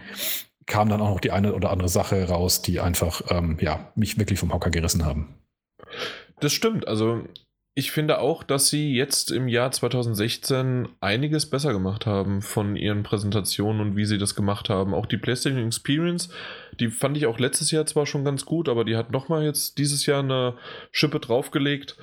kam 0.66 0.88
dann 0.88 1.00
auch 1.00 1.10
noch 1.10 1.20
die 1.20 1.32
eine 1.32 1.54
oder 1.54 1.70
andere 1.70 1.88
Sache 1.88 2.28
raus, 2.28 2.62
die 2.62 2.80
einfach 2.80 3.22
ähm, 3.30 3.58
ja, 3.60 3.92
mich 3.94 4.18
wirklich 4.18 4.38
vom 4.38 4.52
Hocker 4.52 4.70
gerissen 4.70 5.04
haben. 5.04 5.34
Das 6.40 6.52
stimmt. 6.52 6.88
Also 6.88 7.24
ich 7.76 7.90
finde 7.90 8.20
auch, 8.20 8.44
dass 8.44 8.68
sie 8.68 8.94
jetzt 8.94 9.32
im 9.32 9.48
Jahr 9.48 9.72
2016 9.72 10.88
einiges 11.00 11.50
besser 11.50 11.72
gemacht 11.72 12.06
haben 12.06 12.40
von 12.40 12.76
ihren 12.76 13.02
Präsentationen 13.02 13.80
und 13.80 13.96
wie 13.96 14.04
sie 14.04 14.18
das 14.18 14.36
gemacht 14.36 14.68
haben. 14.68 14.94
Auch 14.94 15.06
die 15.06 15.16
PlayStation 15.16 15.66
Experience, 15.66 16.28
die 16.78 16.88
fand 16.88 17.16
ich 17.16 17.26
auch 17.26 17.40
letztes 17.40 17.72
Jahr 17.72 17.84
zwar 17.84 18.06
schon 18.06 18.24
ganz 18.24 18.44
gut, 18.44 18.68
aber 18.68 18.84
die 18.84 18.96
hat 18.96 19.10
nochmal 19.10 19.44
jetzt 19.44 19.78
dieses 19.78 20.06
Jahr 20.06 20.20
eine 20.20 20.54
Schippe 20.92 21.18
draufgelegt. 21.18 21.96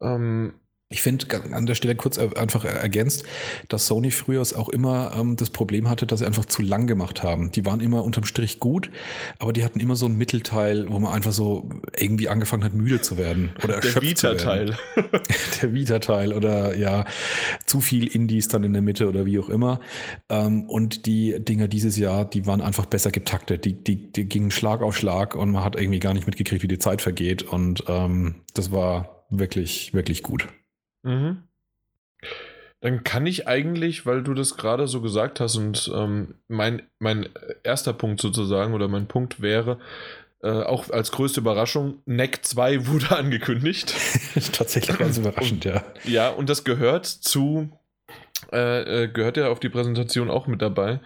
Ähm, 0.00 0.54
ich 0.88 1.02
finde 1.02 1.26
an 1.52 1.66
der 1.66 1.74
Stelle 1.74 1.96
kurz 1.96 2.16
einfach 2.16 2.64
ergänzt, 2.64 3.24
dass 3.68 3.88
Sony 3.88 4.12
früher 4.12 4.42
auch 4.54 4.68
immer 4.68 5.16
ähm, 5.18 5.34
das 5.34 5.50
Problem 5.50 5.88
hatte, 5.88 6.06
dass 6.06 6.20
sie 6.20 6.26
einfach 6.26 6.44
zu 6.44 6.62
lang 6.62 6.86
gemacht 6.86 7.24
haben. 7.24 7.50
Die 7.50 7.66
waren 7.66 7.80
immer 7.80 8.04
unterm 8.04 8.24
Strich 8.24 8.60
gut, 8.60 8.90
aber 9.40 9.52
die 9.52 9.64
hatten 9.64 9.80
immer 9.80 9.96
so 9.96 10.06
einen 10.06 10.16
Mittelteil, 10.16 10.86
wo 10.88 11.00
man 11.00 11.12
einfach 11.12 11.32
so 11.32 11.68
irgendwie 11.98 12.28
angefangen 12.28 12.62
hat, 12.62 12.72
müde 12.72 13.00
zu 13.00 13.18
werden 13.18 13.50
oder 13.64 13.74
erschöpft 13.76 13.96
Der 13.96 14.02
Vita-Teil. 14.02 14.78
der 15.62 15.74
Vita-Teil 15.74 16.32
oder 16.32 16.76
ja, 16.76 17.04
zu 17.64 17.80
viel 17.80 18.06
Indies 18.06 18.46
dann 18.46 18.62
in 18.62 18.72
der 18.72 18.82
Mitte 18.82 19.08
oder 19.08 19.26
wie 19.26 19.40
auch 19.40 19.48
immer. 19.48 19.80
Ähm, 20.28 20.66
und 20.68 21.06
die 21.06 21.34
Dinger 21.40 21.66
dieses 21.66 21.96
Jahr, 21.96 22.24
die 22.24 22.46
waren 22.46 22.60
einfach 22.60 22.86
besser 22.86 23.10
getaktet. 23.10 23.64
Die, 23.64 23.72
die, 23.72 24.12
die 24.12 24.26
gingen 24.26 24.52
Schlag 24.52 24.82
auf 24.82 24.96
Schlag 24.96 25.34
und 25.34 25.50
man 25.50 25.64
hat 25.64 25.74
irgendwie 25.74 25.98
gar 25.98 26.14
nicht 26.14 26.28
mitgekriegt, 26.28 26.62
wie 26.62 26.68
die 26.68 26.78
Zeit 26.78 27.02
vergeht. 27.02 27.42
Und 27.42 27.82
ähm, 27.88 28.36
das 28.54 28.70
war 28.70 29.24
wirklich, 29.30 29.92
wirklich 29.92 30.22
gut. 30.22 30.46
Mhm. 31.06 31.42
Dann 32.80 33.04
kann 33.04 33.26
ich 33.26 33.48
eigentlich, 33.48 34.04
weil 34.04 34.22
du 34.22 34.34
das 34.34 34.56
gerade 34.56 34.86
so 34.86 35.00
gesagt 35.00 35.40
hast 35.40 35.56
und 35.56 35.90
ähm, 35.94 36.34
mein, 36.48 36.82
mein 36.98 37.28
erster 37.62 37.92
Punkt 37.92 38.20
sozusagen 38.20 38.74
oder 38.74 38.86
mein 38.86 39.06
Punkt 39.06 39.40
wäre, 39.40 39.78
äh, 40.42 40.50
auch 40.50 40.90
als 40.90 41.10
größte 41.10 41.40
Überraschung, 41.40 42.02
NEC 42.04 42.44
2 42.44 42.86
wurde 42.88 43.16
angekündigt. 43.16 43.94
Tatsächlich 44.52 44.98
ganz 44.98 45.18
überraschend, 45.18 45.64
ja. 45.64 45.84
Ja, 46.04 46.28
und 46.28 46.50
das 46.50 46.64
gehört 46.64 47.06
zu, 47.06 47.70
äh, 48.52 49.04
äh, 49.04 49.08
gehört 49.08 49.38
ja 49.38 49.48
auf 49.48 49.60
die 49.60 49.70
Präsentation 49.70 50.30
auch 50.30 50.46
mit 50.46 50.60
dabei, 50.60 51.00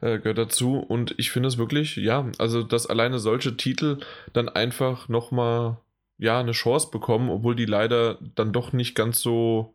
äh, 0.00 0.18
gehört 0.18 0.38
dazu. 0.38 0.78
Und 0.78 1.14
ich 1.18 1.30
finde 1.30 1.48
es 1.48 1.58
wirklich, 1.58 1.96
ja, 1.96 2.30
also 2.38 2.62
dass 2.62 2.86
alleine 2.86 3.18
solche 3.18 3.56
Titel 3.56 3.98
dann 4.32 4.48
einfach 4.48 5.08
nochmal 5.08 5.76
ja, 6.20 6.38
eine 6.38 6.52
Chance 6.52 6.88
bekommen, 6.92 7.30
obwohl 7.30 7.56
die 7.56 7.64
leider 7.64 8.18
dann 8.34 8.52
doch 8.52 8.72
nicht 8.72 8.94
ganz 8.94 9.20
so 9.20 9.74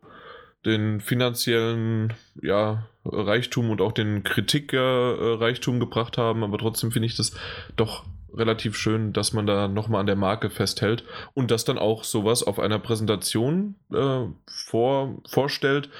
den 0.64 1.00
finanziellen 1.00 2.12
ja, 2.40 2.86
Reichtum 3.04 3.70
und 3.70 3.80
auch 3.80 3.92
den 3.92 4.22
Kritikreichtum 4.22 5.80
gebracht 5.80 6.16
haben, 6.16 6.44
aber 6.44 6.56
trotzdem 6.58 6.92
finde 6.92 7.06
ich 7.06 7.16
das 7.16 7.36
doch 7.76 8.04
relativ 8.32 8.76
schön, 8.76 9.12
dass 9.12 9.32
man 9.32 9.46
da 9.46 9.66
nochmal 9.66 10.00
an 10.00 10.06
der 10.06 10.16
Marke 10.16 10.50
festhält 10.50 11.04
und 11.34 11.50
das 11.50 11.64
dann 11.64 11.78
auch 11.78 12.04
sowas 12.04 12.42
auf 12.44 12.60
einer 12.60 12.78
Präsentation 12.78 13.74
äh, 13.92 14.26
vor, 14.46 15.16
vorstellt, 15.28 15.90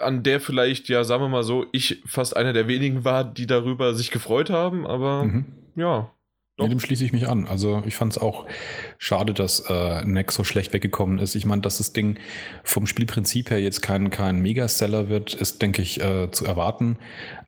an 0.00 0.22
der 0.22 0.40
vielleicht, 0.40 0.88
ja, 0.88 1.04
sagen 1.04 1.22
wir 1.22 1.28
mal 1.28 1.44
so, 1.44 1.66
ich 1.72 2.02
fast 2.06 2.36
einer 2.36 2.52
der 2.52 2.68
wenigen 2.68 3.04
war, 3.04 3.22
die 3.22 3.46
darüber 3.46 3.94
sich 3.94 4.10
gefreut 4.10 4.48
haben, 4.50 4.86
aber 4.86 5.24
mhm. 5.24 5.44
ja, 5.76 6.10
doch. 6.56 6.68
Dem 6.68 6.78
schließe 6.78 7.04
ich 7.04 7.12
mich 7.12 7.28
an. 7.28 7.46
Also 7.48 7.82
ich 7.84 7.96
fand 7.96 8.12
es 8.12 8.18
auch 8.18 8.46
schade, 8.98 9.34
dass 9.34 9.60
äh, 9.68 10.04
NEC 10.04 10.30
so 10.30 10.44
schlecht 10.44 10.72
weggekommen 10.72 11.18
ist. 11.18 11.34
Ich 11.34 11.46
meine, 11.46 11.62
dass 11.62 11.78
das 11.78 11.92
Ding 11.92 12.18
vom 12.62 12.86
Spielprinzip 12.86 13.50
her 13.50 13.60
jetzt 13.60 13.82
kein, 13.82 14.10
kein 14.10 14.40
Megaseller 14.40 15.08
wird, 15.08 15.34
ist, 15.34 15.62
denke 15.62 15.82
ich, 15.82 16.00
äh, 16.00 16.30
zu 16.30 16.44
erwarten. 16.44 16.98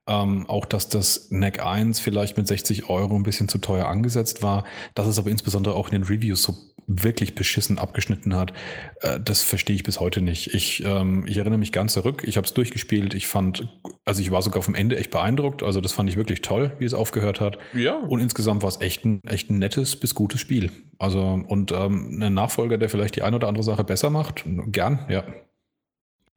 Ähm, 0.09 0.47
auch, 0.49 0.65
dass 0.65 0.89
das 0.89 1.31
NEC 1.31 1.65
1 1.65 2.01
vielleicht 2.01 2.37
mit 2.37 2.49
60 2.49 2.89
Euro 2.89 3.15
ein 3.15 3.23
bisschen 3.23 3.49
zu 3.49 3.59
teuer 3.59 3.87
angesetzt 3.87 4.43
war. 4.43 4.65
Dass 4.95 5.07
es 5.07 5.19
aber 5.19 5.31
insbesondere 5.31 5.75
auch 5.77 5.89
in 5.89 5.93
den 5.93 6.05
Reviews 6.05 6.43
so 6.43 6.57
wirklich 6.87 7.35
beschissen 7.35 7.79
abgeschnitten 7.79 8.35
hat, 8.35 8.53
äh, 9.01 9.19
das 9.21 9.43
verstehe 9.43 9.75
ich 9.75 9.83
bis 9.83 10.01
heute 10.01 10.21
nicht. 10.21 10.55
Ich, 10.55 10.85
ähm, 10.85 11.25
ich 11.27 11.37
erinnere 11.37 11.59
mich 11.59 11.73
ganz 11.73 11.93
zurück, 11.93 12.23
ich 12.25 12.37
habe 12.37 12.47
es 12.47 12.55
durchgespielt, 12.55 13.15
ich 13.15 13.27
fand, 13.27 13.69
also 14.05 14.21
ich 14.21 14.31
war 14.31 14.43
sogar 14.43 14.63
vom 14.63 14.75
Ende 14.75 14.97
echt 14.97 15.11
beeindruckt, 15.11 15.63
also 15.63 15.81
das 15.81 15.93
fand 15.93 16.09
ich 16.09 16.17
wirklich 16.17 16.43
toll, 16.43 16.73
wie 16.79 16.85
es 16.85 16.95
aufgehört 16.95 17.41
hat. 17.41 17.59
Ja. 17.75 17.97
Und 17.97 18.21
insgesamt 18.21 18.63
war 18.63 18.69
es 18.69 18.81
echt 18.81 19.05
ein, 19.05 19.21
echt 19.25 19.51
ein 19.51 19.59
nettes 19.59 19.97
bis 19.97 20.15
gutes 20.15 20.41
Spiel. 20.41 20.71
Also 20.99 21.21
und 21.47 21.73
ähm, 21.73 22.23
ein 22.23 22.35
Nachfolger, 22.35 22.79
der 22.79 22.89
vielleicht 22.89 23.17
die 23.17 23.23
eine 23.23 23.37
oder 23.37 23.49
andere 23.49 23.65
Sache 23.65 23.85
besser 23.85 24.11
macht, 24.11 24.45
gern, 24.47 25.07
ja. 25.09 25.25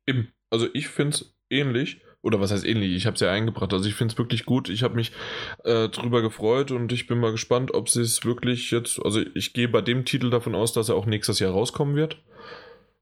Eben, 0.08 0.30
also 0.50 0.68
ich 0.74 0.88
finde 0.88 1.16
es 1.16 1.36
ähnlich 1.50 2.02
oder 2.22 2.40
was 2.40 2.52
heißt 2.52 2.66
ähnlich, 2.66 2.94
ich 2.96 3.06
habe 3.06 3.16
es 3.16 3.22
ja 3.22 3.32
eingebracht. 3.32 3.74
Also 3.74 3.88
ich 3.88 3.96
finde 3.96 4.14
es 4.14 4.18
wirklich 4.18 4.46
gut. 4.46 4.70
Ich 4.70 4.84
habe 4.84 4.96
mich 4.96 5.12
äh, 5.64 5.88
drüber 5.88 6.22
gefreut 6.22 6.72
und 6.72 6.92
ich 6.92 7.08
bin 7.08 7.20
mal 7.20 7.32
gespannt, 7.32 7.74
ob 7.74 7.90
sie 7.90 8.02
es 8.02 8.26
wirklich 8.26 8.72
jetzt, 8.72 9.00
also 9.04 9.22
ich 9.34 9.54
gehe 9.54 9.70
bei 9.70 9.82
dem 9.82 10.06
Titel 10.06 10.30
davon 10.30 10.56
aus, 10.56 10.74
dass 10.74 10.90
er 10.90 10.96
auch 10.96 11.06
nächstes 11.06 11.40
Jahr 11.40 11.52
rauskommen 11.52 11.96
wird. 11.96 12.22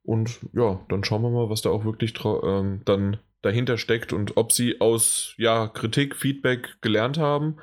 Und 0.03 0.39
ja, 0.53 0.79
dann 0.89 1.03
schauen 1.03 1.23
wir 1.23 1.29
mal, 1.29 1.49
was 1.49 1.61
da 1.61 1.69
auch 1.69 1.83
wirklich 1.83 2.13
ähm, 2.25 2.81
dann 2.85 3.17
dahinter 3.41 3.77
steckt 3.77 4.13
und 4.13 4.37
ob 4.37 4.51
sie 4.51 4.81
aus 4.81 5.33
ja, 5.37 5.67
Kritik, 5.67 6.15
Feedback 6.15 6.77
gelernt 6.81 7.17
haben. 7.17 7.57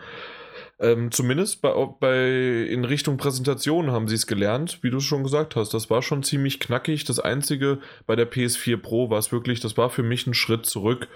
Ähm, 0.80 1.12
zumindest 1.12 1.62
bei, 1.62 1.72
bei, 2.00 2.66
in 2.68 2.84
Richtung 2.84 3.16
Präsentation 3.16 3.92
haben 3.92 4.08
sie 4.08 4.16
es 4.16 4.26
gelernt, 4.26 4.80
wie 4.82 4.90
du 4.90 5.00
schon 5.00 5.22
gesagt 5.22 5.56
hast. 5.56 5.72
Das 5.72 5.88
war 5.88 6.02
schon 6.02 6.22
ziemlich 6.22 6.58
knackig. 6.58 7.04
Das 7.04 7.20
Einzige 7.20 7.78
bei 8.06 8.16
der 8.16 8.30
PS4 8.30 8.76
Pro 8.76 9.08
war 9.08 9.18
es 9.18 9.30
wirklich, 9.30 9.60
das 9.60 9.76
war 9.76 9.88
für 9.88 10.02
mich 10.02 10.26
ein 10.26 10.34
Schritt 10.34 10.66
zurück 10.66 11.08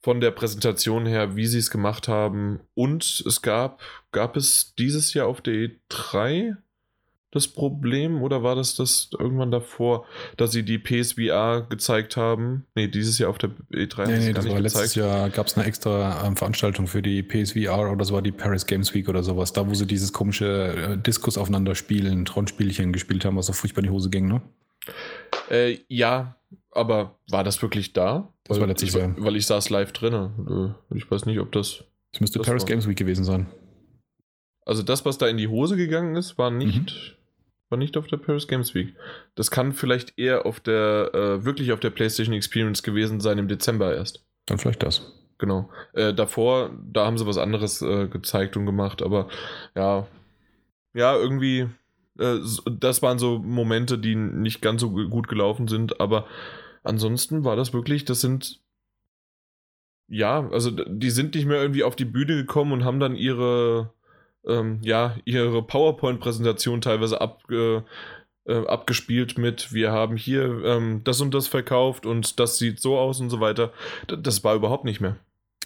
von 0.00 0.20
der 0.20 0.30
Präsentation 0.30 1.06
her, 1.06 1.36
wie 1.36 1.46
sie 1.46 1.58
es 1.58 1.70
gemacht 1.70 2.08
haben. 2.08 2.60
Und 2.74 3.22
es 3.26 3.42
gab, 3.42 3.80
gab 4.12 4.36
es 4.36 4.74
dieses 4.76 5.14
Jahr 5.14 5.26
auf 5.26 5.40
der 5.40 5.70
E3 5.90 6.56
das 7.32 7.46
Problem 7.46 8.22
oder 8.22 8.42
war 8.42 8.56
das 8.56 8.74
das 8.74 9.08
irgendwann 9.16 9.52
davor, 9.52 10.04
dass 10.36 10.50
sie 10.50 10.64
die 10.64 10.78
PSVR 10.78 11.66
gezeigt 11.68 12.16
haben? 12.16 12.66
Nee, 12.74 12.88
dieses 12.88 13.18
Jahr 13.18 13.30
auf 13.30 13.38
der 13.38 13.50
E3 13.72 14.06
nee, 14.06 14.18
nee, 14.18 14.32
das 14.32 14.48
war 14.48 14.58
letztes 14.58 14.94
Jahr 14.96 15.30
gab 15.30 15.46
es 15.46 15.56
eine 15.56 15.64
extra 15.66 16.26
ähm, 16.26 16.36
Veranstaltung 16.36 16.88
für 16.88 17.02
die 17.02 17.22
PSVR 17.22 17.78
oder 17.78 17.96
das 17.96 18.12
war 18.12 18.22
die 18.22 18.32
Paris 18.32 18.66
Games 18.66 18.94
Week 18.94 19.08
oder 19.08 19.22
sowas, 19.22 19.52
da 19.52 19.68
wo 19.68 19.74
sie 19.74 19.86
dieses 19.86 20.12
komische 20.12 20.74
äh, 20.74 20.98
Diskus 20.98 21.38
aufeinander 21.38 21.76
spielen, 21.76 22.24
Tronspielchen 22.24 22.92
gespielt 22.92 23.24
haben, 23.24 23.36
was 23.36 23.46
so 23.46 23.52
furchtbar 23.52 23.80
in 23.80 23.84
die 23.84 23.94
Hose 23.94 24.10
ging, 24.10 24.26
ne? 24.26 24.42
Äh, 25.50 25.78
ja, 25.88 26.36
aber 26.70 27.18
war 27.28 27.44
das 27.44 27.60
wirklich 27.62 27.92
da? 27.92 28.32
Das 28.44 28.56
weil, 28.56 28.62
war 28.62 28.68
letztes 28.68 28.94
Jahr. 28.94 29.14
Weil 29.18 29.36
ich 29.36 29.46
saß 29.46 29.70
live 29.70 29.92
drin. 29.92 30.74
Ich 30.94 31.10
weiß 31.10 31.26
nicht, 31.26 31.40
ob 31.40 31.52
das. 31.52 31.84
Das 32.12 32.20
müsste 32.20 32.38
das 32.38 32.46
Paris 32.46 32.62
war. 32.62 32.68
Games 32.68 32.88
Week 32.88 32.96
gewesen 32.96 33.24
sein. 33.24 33.46
Also 34.64 34.82
das, 34.82 35.04
was 35.04 35.18
da 35.18 35.26
in 35.26 35.36
die 35.36 35.48
Hose 35.48 35.76
gegangen 35.76 36.16
ist, 36.16 36.38
war 36.38 36.50
nicht, 36.50 36.90
mhm. 36.92 37.16
war 37.70 37.78
nicht 37.78 37.96
auf 37.96 38.06
der 38.06 38.18
Paris 38.18 38.46
Games 38.46 38.74
Week. 38.74 38.94
Das 39.34 39.50
kann 39.50 39.72
vielleicht 39.72 40.18
eher 40.18 40.46
auf 40.46 40.60
der, 40.60 41.10
äh, 41.14 41.44
wirklich 41.44 41.72
auf 41.72 41.80
der 41.80 41.90
PlayStation 41.90 42.34
Experience 42.34 42.82
gewesen 42.82 43.20
sein 43.20 43.38
im 43.38 43.48
Dezember 43.48 43.94
erst. 43.94 44.24
Dann 44.46 44.58
vielleicht 44.58 44.82
das. 44.82 45.12
Genau. 45.38 45.70
Äh, 45.94 46.12
davor, 46.12 46.70
da 46.92 47.06
haben 47.06 47.16
sie 47.16 47.26
was 47.26 47.38
anderes 47.38 47.80
äh, 47.80 48.08
gezeigt 48.08 48.56
und 48.56 48.66
gemacht, 48.66 49.02
aber 49.02 49.28
ja, 49.74 50.06
ja, 50.92 51.16
irgendwie, 51.16 51.68
das 52.78 53.02
waren 53.02 53.18
so 53.18 53.38
Momente, 53.38 53.98
die 53.98 54.14
nicht 54.14 54.60
ganz 54.62 54.80
so 54.80 54.90
gut 54.90 55.28
gelaufen 55.28 55.68
sind, 55.68 56.00
aber 56.00 56.26
ansonsten 56.82 57.44
war 57.44 57.56
das 57.56 57.72
wirklich, 57.72 58.04
das 58.04 58.20
sind 58.20 58.60
ja, 60.10 60.48
also 60.50 60.70
die 60.70 61.10
sind 61.10 61.34
nicht 61.34 61.46
mehr 61.46 61.62
irgendwie 61.62 61.84
auf 61.84 61.96
die 61.96 62.04
Bühne 62.04 62.34
gekommen 62.36 62.72
und 62.72 62.84
haben 62.84 62.98
dann 62.98 63.14
ihre, 63.14 63.92
ähm, 64.44 64.80
ja, 64.82 65.16
ihre 65.24 65.62
PowerPoint-Präsentation 65.62 66.80
teilweise 66.80 67.20
ab, 67.20 67.44
äh, 67.50 67.80
äh, 68.46 68.66
abgespielt 68.66 69.38
mit, 69.38 69.72
wir 69.72 69.92
haben 69.92 70.16
hier 70.16 70.64
ähm, 70.64 71.02
das 71.04 71.20
und 71.20 71.32
das 71.32 71.46
verkauft 71.46 72.06
und 72.06 72.40
das 72.40 72.58
sieht 72.58 72.80
so 72.80 72.98
aus 72.98 73.20
und 73.20 73.30
so 73.30 73.40
weiter. 73.40 73.72
Das 74.08 74.42
war 74.42 74.56
überhaupt 74.56 74.84
nicht 74.84 75.00
mehr. 75.00 75.16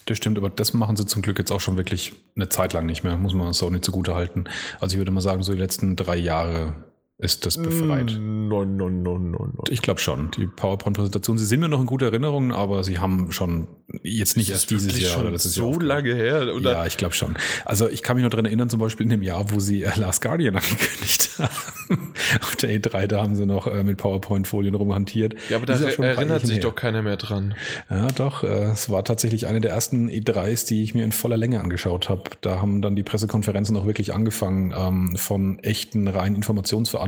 Das 0.07 0.19
stimmt, 0.19 0.37
aber 0.37 0.51
das 0.51 0.75
machen 0.75 0.97
sie 0.97 1.07
zum 1.07 1.23
Glück 1.23 1.39
jetzt 1.39 1.51
auch 1.51 1.61
schon 1.61 1.77
wirklich 1.77 2.13
eine 2.37 2.49
Zeit 2.49 2.73
lang 2.73 2.87
nicht 2.87 3.05
mehr, 3.05 3.17
muss 3.17 3.35
man 3.35 3.53
so 3.53 3.71
nicht 3.71 3.85
zugute 3.85 4.15
halten. 4.15 4.45
Also 4.81 4.95
ich 4.95 4.99
würde 4.99 5.11
mal 5.11 5.21
sagen, 5.21 5.43
so 5.43 5.53
die 5.53 5.59
letzten 5.59 5.97
drei 5.97 6.17
Jahre 6.17 6.75
ist 7.19 7.47
das 7.47 7.57
befreit. 7.57 8.07
Nein, 8.19 8.49
nein, 8.77 9.03
nein, 9.03 9.31
nein. 9.31 9.53
Ich 9.71 9.83
glaube 9.83 10.01
schon. 10.01 10.33
Die 10.33 10.49
PowerPoint-Präsentation, 10.49 11.39
sie 11.39 11.47
sind 11.47 11.61
mir 11.61 11.69
noch 11.69 11.81
in 11.81 11.87
guter 11.87 12.07
Erinnerung, 12.07 12.51
aber 12.51 12.83
sie 12.83 12.99
haben 12.99 13.31
schon 13.31 13.69
jetzt 14.03 14.37
nicht 14.37 14.51
erst 14.51 14.71
dieses 14.71 15.01
Jahr. 15.01 15.13
Schon 15.13 15.33
das 15.33 15.47
ist 15.47 15.55
so 15.55 15.79
lange 15.79 16.13
her. 16.13 16.53
Oder? 16.53 16.73
Ja, 16.73 16.87
ich 16.87 16.97
glaube 16.97 17.15
schon. 17.15 17.37
Also 17.65 17.89
ich 17.89 18.03
kann 18.03 18.17
mich 18.17 18.25
noch 18.25 18.31
daran 18.31 18.47
erinnern, 18.47 18.69
zum 18.69 18.81
Beispiel 18.81 19.05
in 19.05 19.11
dem 19.11 19.23
Jahr, 19.23 19.53
wo 19.53 19.61
sie 19.61 19.85
äh, 19.85 19.93
Last 19.95 20.23
Guardian 20.23 20.57
angekündigt 20.57 21.31
haben. 21.39 22.15
Auf 22.41 22.57
der 22.57 22.71
E3, 22.71 23.07
da 23.07 23.23
haben 23.23 23.37
sie 23.37 23.47
noch 23.47 23.69
äh, 23.69 23.85
mit 23.85 23.99
PowerPoint-Folien 23.99 24.75
rumhantiert. 24.75 25.37
Ja, 25.51 25.59
aber 25.59 25.67
da 25.67 25.75
erinnert 25.75 26.45
sich 26.45 26.57
her. 26.57 26.63
doch 26.63 26.75
keiner 26.75 27.03
mehr 27.03 27.17
dran. 27.17 27.55
Ja, 27.91 28.09
doch. 28.09 28.43
Äh, 28.43 28.73
es 28.73 28.91
war 28.91 29.05
tatsächlich 29.05 29.47
eine 29.47 29.61
der 29.61 29.71
ersten 29.71 30.11
E3s, 30.11 30.67
die 30.67 30.83
ich 30.83 30.95
mir 30.95 31.05
in 31.05 31.13
voller 31.13 31.37
Länge 31.37 31.61
angeschaut 31.61 32.09
habe. 32.09 32.25
Da 32.41 32.61
haben 32.61 32.83
dann 32.83 32.97
die 32.97 33.05
Pressekonferenzen 33.05 33.77
auch 33.77 33.87
wirklich 33.87 34.13
angefangen, 34.13 34.75
ähm, 34.77 35.17
von 35.17 35.61
echten 35.61 36.09
reinen 36.09 36.35
Informationsveranstaltungen 36.35 37.04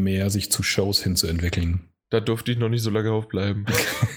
mehr 0.00 0.30
sich 0.30 0.50
zu 0.50 0.62
Shows 0.62 1.02
hinzuentwickeln. 1.02 1.88
Da 2.10 2.20
durfte 2.20 2.50
ich 2.52 2.58
noch 2.58 2.70
nicht 2.70 2.82
so 2.82 2.90
lange 2.90 3.12
aufbleiben. 3.12 3.66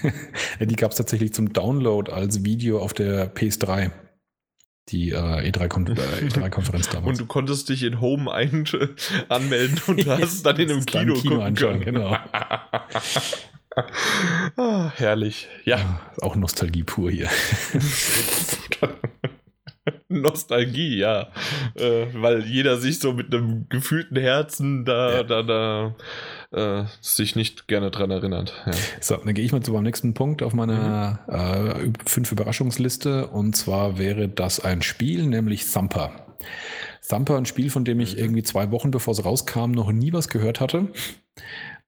die 0.60 0.76
gab 0.76 0.92
es 0.92 0.96
tatsächlich 0.96 1.34
zum 1.34 1.52
Download 1.52 2.10
als 2.10 2.42
Video 2.42 2.80
auf 2.80 2.94
der 2.94 3.34
PS3. 3.34 3.90
Die 4.88 5.10
äh, 5.10 5.50
E3-Konferenz 5.50 6.88
damals. 6.90 7.06
Und 7.06 7.20
du 7.20 7.26
konntest 7.26 7.68
dich 7.68 7.82
in 7.82 8.00
Home 8.00 8.32
ein 8.32 8.66
anmelden 9.28 9.78
und 9.86 10.06
hast 10.08 10.22
es 10.22 10.42
dann 10.42 10.56
in 10.56 10.70
einem 10.70 10.86
Kino, 10.86 11.14
Kino 11.14 11.36
gucken 11.36 11.54
können. 11.54 11.80
Genau. 11.80 12.16
ah, 14.56 14.90
herrlich. 14.96 15.48
Ja. 15.64 15.78
ja. 15.78 16.12
Auch 16.22 16.34
Nostalgie 16.34 16.84
pur 16.84 17.10
hier. 17.10 17.28
Nostalgie, 20.20 20.98
ja. 20.98 21.28
Äh, 21.74 22.06
weil 22.14 22.44
jeder 22.44 22.78
sich 22.78 22.98
so 22.98 23.12
mit 23.12 23.34
einem 23.34 23.66
gefühlten 23.68 24.16
Herzen 24.16 24.84
da, 24.84 25.16
ja. 25.16 25.22
da, 25.22 25.42
da 25.42 26.82
äh, 26.82 26.84
sich 27.00 27.36
nicht 27.36 27.68
gerne 27.68 27.90
dran 27.90 28.10
erinnert. 28.10 28.52
Ja. 28.66 28.72
So, 29.00 29.16
dann 29.16 29.34
gehe 29.34 29.44
ich 29.44 29.52
mal 29.52 29.62
zu 29.62 29.72
meinem 29.72 29.84
nächsten 29.84 30.14
Punkt 30.14 30.42
auf 30.42 30.52
meiner 30.52 31.20
mhm. 31.26 31.88
äh, 31.88 31.92
fünf 32.06 32.30
Überraschungsliste. 32.32 33.28
Und 33.28 33.56
zwar 33.56 33.98
wäre 33.98 34.28
das 34.28 34.60
ein 34.60 34.82
Spiel, 34.82 35.26
nämlich 35.26 35.70
Thumper. 35.70 36.12
Thumper, 37.08 37.36
ein 37.36 37.46
Spiel, 37.46 37.70
von 37.70 37.84
dem 37.84 38.00
ich 38.00 38.14
mhm. 38.14 38.22
irgendwie 38.22 38.42
zwei 38.42 38.70
Wochen 38.70 38.90
bevor 38.90 39.12
es 39.12 39.24
rauskam, 39.24 39.70
noch 39.72 39.90
nie 39.92 40.12
was 40.12 40.28
gehört 40.28 40.60
hatte. 40.60 40.88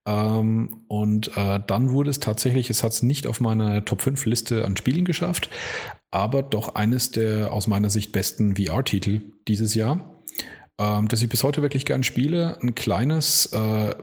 Ähm, 0.07 0.85
und 0.89 1.37
äh, 1.37 1.61
dann 1.67 1.91
wurde 1.91 2.11
es 2.11 2.21
tatsächlich, 2.21 2.71
es 2.71 2.83
hat 2.83 2.93
es 2.93 3.03
nicht 3.03 3.27
auf 3.27 3.41
meine 3.41 3.85
Top 3.85 4.03
5 4.03 4.27
Liste 4.27 4.65
an 4.65 4.77
Spielen 4.77 5.05
geschafft, 5.05 5.49
aber 6.11 6.43
doch 6.43 6.75
eines 6.75 7.11
der 7.11 7.53
aus 7.53 7.67
meiner 7.67 7.91
Sicht 7.91 8.13
besten 8.13 8.57
VR-Titel 8.57 9.23
dieses 9.49 9.75
Jahr, 9.75 10.23
ähm, 10.79 11.09
das 11.09 11.23
ich 11.23 11.29
bis 11.29 11.43
heute 11.43 11.63
wirklich 11.63 11.87
gern 11.87 12.03
spiele. 12.03 12.59
Ein 12.61 12.75
kleines 12.75 13.47
äh, 13.47 13.95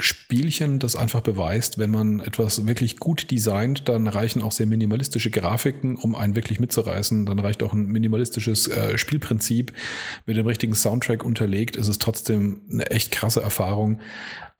Spielchen, 0.00 0.78
das 0.78 0.96
einfach 0.96 1.22
beweist, 1.22 1.78
wenn 1.78 1.90
man 1.90 2.20
etwas 2.20 2.66
wirklich 2.66 2.98
gut 2.98 3.30
designt, 3.30 3.88
dann 3.88 4.06
reichen 4.06 4.42
auch 4.42 4.52
sehr 4.52 4.66
minimalistische 4.66 5.30
Grafiken, 5.30 5.96
um 5.96 6.14
einen 6.14 6.36
wirklich 6.36 6.60
mitzureißen. 6.60 7.26
Dann 7.26 7.38
reicht 7.38 7.62
auch 7.62 7.72
ein 7.72 7.86
minimalistisches 7.86 8.68
äh, 8.68 8.96
Spielprinzip 8.96 9.72
mit 10.26 10.36
dem 10.36 10.46
richtigen 10.46 10.74
Soundtrack 10.74 11.24
unterlegt. 11.24 11.76
Es 11.76 11.88
ist 11.88 12.00
trotzdem 12.00 12.62
eine 12.70 12.90
echt 12.90 13.10
krasse 13.10 13.42
Erfahrung. 13.42 14.00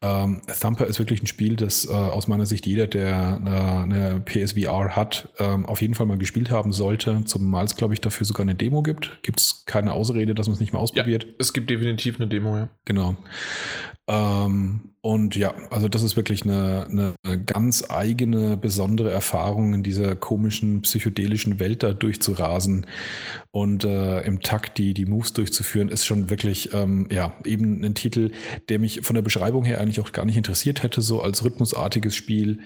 Ähm, 0.01 0.43
Thumper 0.61 0.87
ist 0.87 1.01
wirklich 1.01 1.23
ein 1.23 1.27
Spiel, 1.27 1.57
das 1.57 1.87
äh, 1.87 1.93
aus 1.93 2.29
meiner 2.29 2.47
Sicht 2.47 2.67
jeder, 2.67 2.87
der 2.87 3.41
äh, 3.45 3.83
eine 3.83 4.21
PSVR 4.25 4.95
hat, 4.95 5.29
ähm, 5.39 5.67
auf 5.67 5.83
jeden 5.83 5.95
Fall 5.95 6.07
mal 6.07 6.19
gespielt 6.19 6.51
haben 6.51 6.73
sollte. 6.73 7.25
Zumal 7.25 7.65
es, 7.65 7.75
glaube 7.75 7.95
ich, 7.95 8.01
dafür 8.01 8.25
sogar 8.25 8.43
eine 8.43 8.55
Demo 8.55 8.83
gibt. 8.83 9.19
Gibt 9.23 9.41
es 9.41 9.65
keine 9.67 9.93
Ausrede, 9.93 10.37
dass 10.37 10.47
man 10.47 10.55
es 10.55 10.61
nicht 10.61 10.73
mal 10.73 10.79
ausprobiert? 10.79 11.25
Ja, 11.25 11.31
es 11.39 11.53
gibt 11.53 11.69
definitiv 11.69 12.21
eine 12.21 12.29
Demo, 12.29 12.57
ja. 12.57 12.69
Genau. 12.85 13.17
Ähm, 14.09 14.81
und 15.01 15.37
ja, 15.37 15.55
also 15.71 15.89
das 15.89 16.03
ist 16.03 16.17
wirklich 16.17 16.43
eine, 16.43 16.87
eine 16.91 17.45
ganz 17.45 17.85
eigene, 17.89 18.57
besondere 18.57 19.11
Erfahrung, 19.11 19.75
in 19.75 19.83
dieser 19.83 20.17
komischen, 20.17 20.83
psychedelischen 20.83 21.61
Welt 21.61 21.83
da 21.83 21.93
durchzurasen 21.93 22.87
und 23.53 23.85
äh, 23.85 24.23
im 24.23 24.41
Takt 24.41 24.79
die, 24.79 24.95
die 24.95 25.07
Moves 25.07 25.35
durchzuführen, 25.35 25.89
ist 25.89 26.05
schon 26.05 26.31
wirklich, 26.31 26.73
ähm, 26.73 27.07
ja, 27.13 27.35
eben 27.45 27.85
ein 27.85 27.95
Titel, 27.95 28.33
der 28.69 28.79
mich 28.79 29.03
von 29.03 29.15
der 29.15 29.23
Beschreibung 29.23 29.65
her 29.65 29.81
eigentlich 29.81 30.01
auch 30.01 30.13
gar 30.13 30.25
nicht 30.25 30.37
interessiert 30.37 30.83
hätte, 30.83 31.01
so 31.01 31.23
als 31.23 31.45
rhythmusartiges 31.45 32.17
Spiel, 32.17 32.61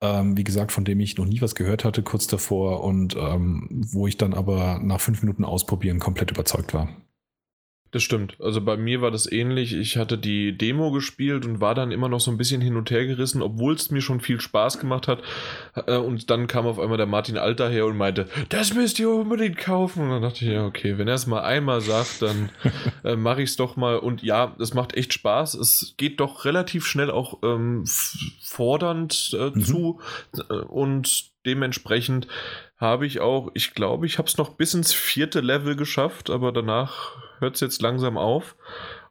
ähm, 0.00 0.36
wie 0.36 0.44
gesagt, 0.44 0.72
von 0.72 0.84
dem 0.84 1.00
ich 1.00 1.18
noch 1.18 1.26
nie 1.26 1.42
was 1.42 1.54
gehört 1.54 1.84
hatte 1.84 2.02
kurz 2.02 2.26
davor 2.28 2.82
und 2.82 3.14
ähm, 3.16 3.68
wo 3.70 4.06
ich 4.06 4.16
dann 4.16 4.32
aber 4.32 4.80
nach 4.82 5.00
fünf 5.00 5.22
Minuten 5.22 5.44
ausprobieren 5.44 5.98
komplett 5.98 6.30
überzeugt 6.30 6.72
war. 6.72 6.88
Das 7.94 8.02
stimmt. 8.02 8.34
Also 8.40 8.60
bei 8.60 8.76
mir 8.76 9.02
war 9.02 9.12
das 9.12 9.30
ähnlich. 9.30 9.72
Ich 9.72 9.96
hatte 9.96 10.18
die 10.18 10.58
Demo 10.58 10.90
gespielt 10.90 11.46
und 11.46 11.60
war 11.60 11.76
dann 11.76 11.92
immer 11.92 12.08
noch 12.08 12.18
so 12.18 12.32
ein 12.32 12.36
bisschen 12.36 12.60
hin 12.60 12.74
und 12.74 12.90
her 12.90 13.06
gerissen, 13.06 13.40
obwohl 13.40 13.74
es 13.74 13.92
mir 13.92 14.00
schon 14.00 14.20
viel 14.20 14.40
Spaß 14.40 14.80
gemacht 14.80 15.06
hat. 15.06 15.22
Äh, 15.86 15.98
und 15.98 16.28
dann 16.28 16.48
kam 16.48 16.66
auf 16.66 16.80
einmal 16.80 16.96
der 16.96 17.06
Martin 17.06 17.38
Alter 17.38 17.68
her 17.68 17.86
und 17.86 17.96
meinte, 17.96 18.28
das 18.48 18.74
müsst 18.74 18.98
ihr 18.98 19.10
unbedingt 19.10 19.58
kaufen. 19.58 20.02
Und 20.02 20.10
dann 20.10 20.22
dachte 20.22 20.44
ich, 20.44 20.50
ja, 20.50 20.66
okay, 20.66 20.98
wenn 20.98 21.06
er 21.06 21.14
es 21.14 21.28
mal 21.28 21.42
einmal 21.42 21.82
sagt, 21.82 22.20
dann 22.22 22.50
äh, 23.04 23.14
mache 23.14 23.42
ich 23.42 23.50
es 23.50 23.56
doch 23.56 23.76
mal. 23.76 23.96
Und 23.96 24.24
ja, 24.24 24.56
es 24.58 24.74
macht 24.74 24.96
echt 24.96 25.12
Spaß. 25.12 25.54
Es 25.54 25.94
geht 25.96 26.18
doch 26.18 26.44
relativ 26.44 26.86
schnell 26.86 27.12
auch 27.12 27.44
ähm, 27.44 27.84
fordernd 28.42 29.36
äh, 29.38 29.50
mhm. 29.50 29.64
zu. 29.64 30.00
Äh, 30.50 30.54
und 30.54 31.30
dementsprechend 31.46 32.26
habe 32.76 33.06
ich 33.06 33.20
auch, 33.20 33.52
ich 33.54 33.72
glaube, 33.72 34.06
ich 34.06 34.18
habe 34.18 34.26
es 34.26 34.36
noch 34.36 34.54
bis 34.54 34.74
ins 34.74 34.92
vierte 34.92 35.38
Level 35.38 35.76
geschafft, 35.76 36.28
aber 36.28 36.50
danach 36.50 37.22
hört 37.40 37.54
es 37.54 37.60
jetzt 37.60 37.82
langsam 37.82 38.16
auf. 38.18 38.56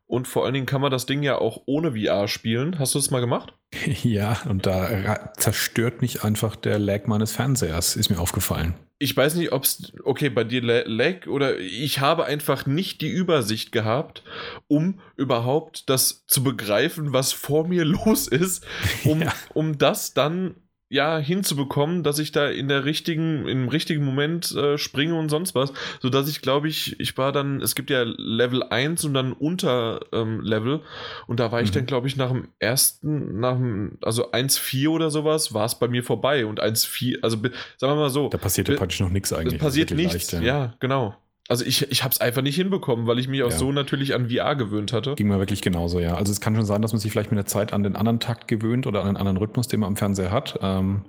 Und 0.05 0.27
vor 0.27 0.43
allen 0.43 0.53
Dingen 0.53 0.65
kann 0.65 0.81
man 0.81 0.91
das 0.91 1.05
Ding 1.05 1.23
ja 1.23 1.39
auch 1.39 1.63
ohne 1.65 1.93
VR 1.93 2.27
spielen. 2.27 2.77
Hast 2.77 2.93
du 2.93 2.99
das 2.99 3.09
mal 3.11 3.19
gemacht? 3.19 3.53
Ja, 4.03 4.41
und 4.47 4.65
da 4.67 5.31
zerstört 5.37 6.01
mich 6.01 6.23
einfach 6.23 6.55
der 6.55 6.77
Lag 6.77 7.07
meines 7.07 7.31
Fernsehers, 7.31 7.95
ist 7.95 8.09
mir 8.09 8.19
aufgefallen. 8.19 8.75
Ich 8.99 9.17
weiß 9.17 9.35
nicht, 9.35 9.51
ob 9.51 9.63
es, 9.63 9.91
okay, 10.03 10.29
bei 10.29 10.43
dir 10.43 10.61
Lag 10.61 11.27
oder 11.27 11.57
ich 11.57 11.99
habe 11.99 12.25
einfach 12.25 12.65
nicht 12.65 13.01
die 13.01 13.09
Übersicht 13.09 13.71
gehabt, 13.71 14.23
um 14.67 14.99
überhaupt 15.17 15.89
das 15.89 16.25
zu 16.27 16.43
begreifen, 16.43 17.11
was 17.11 17.33
vor 17.33 17.67
mir 17.67 17.83
los 17.85 18.27
ist, 18.27 18.65
um, 19.05 19.21
ja. 19.23 19.33
um 19.53 19.77
das 19.77 20.13
dann 20.13 20.55
ja 20.93 21.17
hinzubekommen, 21.17 22.03
dass 22.03 22.19
ich 22.19 22.31
da 22.31 22.47
in 22.47 22.67
der 22.67 22.85
richtigen, 22.85 23.47
im 23.47 23.67
richtigen 23.67 24.05
Moment 24.05 24.51
äh, 24.55 24.77
springe 24.77 25.15
und 25.15 25.29
sonst 25.29 25.55
was, 25.55 25.73
so 26.01 26.09
dass 26.09 26.29
ich 26.29 26.41
glaube 26.41 26.67
ich, 26.67 26.99
ich 26.99 27.17
war 27.17 27.31
dann, 27.31 27.61
es 27.61 27.73
gibt 27.73 27.89
ja 27.89 28.03
Level 28.03 28.61
1 28.61 29.03
und 29.05 29.15
dann 29.15 29.33
unter 29.33 30.01
ähm, 30.11 30.41
Level 30.41 30.81
und 31.25 31.39
da 31.39 31.51
war 31.51 31.59
mhm. 31.59 31.65
ich 31.65 31.71
dann 31.71 31.87
glaube 31.87 32.07
ich 32.07 32.15
nach 32.15 32.31
dem 32.31 32.49
ersten, 32.59 33.39
nach 33.39 33.55
dem, 33.55 33.97
also 34.01 34.31
1.4 34.31 34.87
oder 34.89 35.09
sowas, 35.09 35.53
war 35.53 35.65
es 35.65 35.79
bei 35.79 35.87
mir 35.87 36.03
vorbei 36.03 36.45
und 36.45 36.61
1.4, 36.61 37.23
also 37.23 37.37
sagen 37.77 37.93
wir 37.93 37.95
mal 37.95 38.09
so. 38.11 38.29
Da 38.29 38.37
passiert 38.37 38.69
ja 38.69 38.75
praktisch 38.75 38.99
noch 38.99 39.09
nichts 39.09 39.33
eigentlich. 39.33 39.55
Es 39.55 39.59
passiert 39.59 39.91
nichts, 39.91 40.31
leicht, 40.31 40.45
ja. 40.45 40.65
ja, 40.65 40.73
genau. 40.79 41.15
Also 41.49 41.65
ich, 41.65 41.91
ich 41.91 42.03
habe 42.03 42.13
es 42.13 42.21
einfach 42.21 42.41
nicht 42.41 42.55
hinbekommen, 42.55 43.05
weil 43.05 43.19
ich 43.19 43.27
mich 43.27 43.43
auch 43.43 43.51
ja. 43.51 43.57
so 43.57 43.73
natürlich 43.73 44.15
an 44.15 44.29
VR 44.29 44.55
gewöhnt 44.55 44.93
hatte. 44.93 45.15
Ging 45.15 45.27
mir 45.27 45.39
wirklich 45.39 45.61
genauso, 45.61 45.99
ja. 45.99 46.15
Also 46.15 46.31
es 46.31 46.39
kann 46.39 46.55
schon 46.55 46.65
sein, 46.65 46.81
dass 46.81 46.93
man 46.93 47.01
sich 47.01 47.11
vielleicht 47.11 47.31
mit 47.31 47.37
der 47.37 47.45
Zeit 47.45 47.73
an 47.73 47.83
den 47.83 47.97
anderen 47.97 48.21
Takt 48.21 48.47
gewöhnt 48.47 48.87
oder 48.87 49.01
an 49.01 49.07
einen 49.07 49.17
anderen 49.17 49.37
Rhythmus, 49.37 49.67
den 49.67 49.81
man 49.81 49.87
am 49.87 49.95
Fernseher 49.97 50.31
hat. 50.31 50.57
Ähm, 50.61 51.03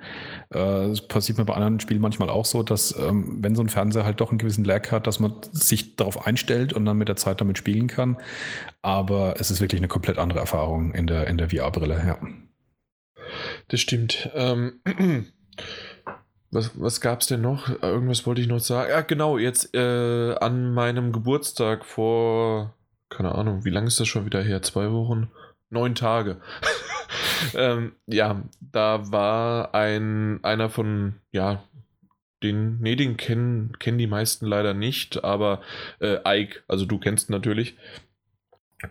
äh, 0.52 0.86
es 0.86 1.06
passiert 1.06 1.38
mir 1.38 1.44
bei 1.44 1.54
anderen 1.54 1.78
Spielen 1.78 2.00
manchmal 2.00 2.30
auch 2.30 2.46
so, 2.46 2.64
dass 2.64 2.98
ähm, 2.98 3.38
wenn 3.42 3.54
so 3.54 3.62
ein 3.62 3.68
Fernseher 3.68 4.04
halt 4.04 4.20
doch 4.20 4.30
einen 4.30 4.38
gewissen 4.38 4.64
Lag 4.64 4.90
hat, 4.90 5.06
dass 5.06 5.20
man 5.20 5.34
sich 5.52 5.94
darauf 5.94 6.26
einstellt 6.26 6.72
und 6.72 6.84
dann 6.84 6.98
mit 6.98 7.06
der 7.06 7.16
Zeit 7.16 7.40
damit 7.40 7.56
spielen 7.56 7.86
kann. 7.86 8.16
Aber 8.82 9.36
es 9.38 9.52
ist 9.52 9.60
wirklich 9.60 9.80
eine 9.80 9.88
komplett 9.88 10.18
andere 10.18 10.40
Erfahrung 10.40 10.94
in 10.94 11.06
der, 11.06 11.28
in 11.28 11.38
der 11.38 11.50
VR-Brille, 11.50 12.02
ja. 12.04 12.18
Das 13.68 13.80
stimmt. 13.80 14.30
Ähm, 14.34 14.80
Was, 16.54 16.70
was 16.80 17.00
gab 17.00 17.20
es 17.20 17.26
denn 17.26 17.40
noch? 17.40 17.68
Irgendwas 17.82 18.24
wollte 18.26 18.40
ich 18.40 18.46
noch 18.46 18.60
sagen. 18.60 18.88
Ja, 18.88 19.00
genau, 19.00 19.38
jetzt 19.38 19.74
äh, 19.74 20.34
an 20.36 20.72
meinem 20.72 21.10
Geburtstag 21.10 21.84
vor, 21.84 22.76
keine 23.08 23.34
Ahnung, 23.34 23.64
wie 23.64 23.70
lange 23.70 23.88
ist 23.88 23.98
das 23.98 24.06
schon 24.06 24.24
wieder 24.24 24.40
her? 24.40 24.62
Zwei 24.62 24.92
Wochen? 24.92 25.32
Neun 25.70 25.96
Tage. 25.96 26.40
ähm, 27.56 27.96
ja, 28.06 28.44
da 28.60 29.10
war 29.10 29.74
ein, 29.74 30.38
einer 30.44 30.70
von, 30.70 31.16
ja, 31.32 31.64
den, 32.44 32.78
nee, 32.78 32.94
den 32.94 33.16
kennen, 33.16 33.76
kennen 33.80 33.98
die 33.98 34.06
meisten 34.06 34.46
leider 34.46 34.74
nicht, 34.74 35.24
aber 35.24 35.60
äh, 35.98 36.18
Ike, 36.24 36.62
also 36.68 36.86
du 36.86 37.00
kennst 37.00 37.30
natürlich. 37.30 37.76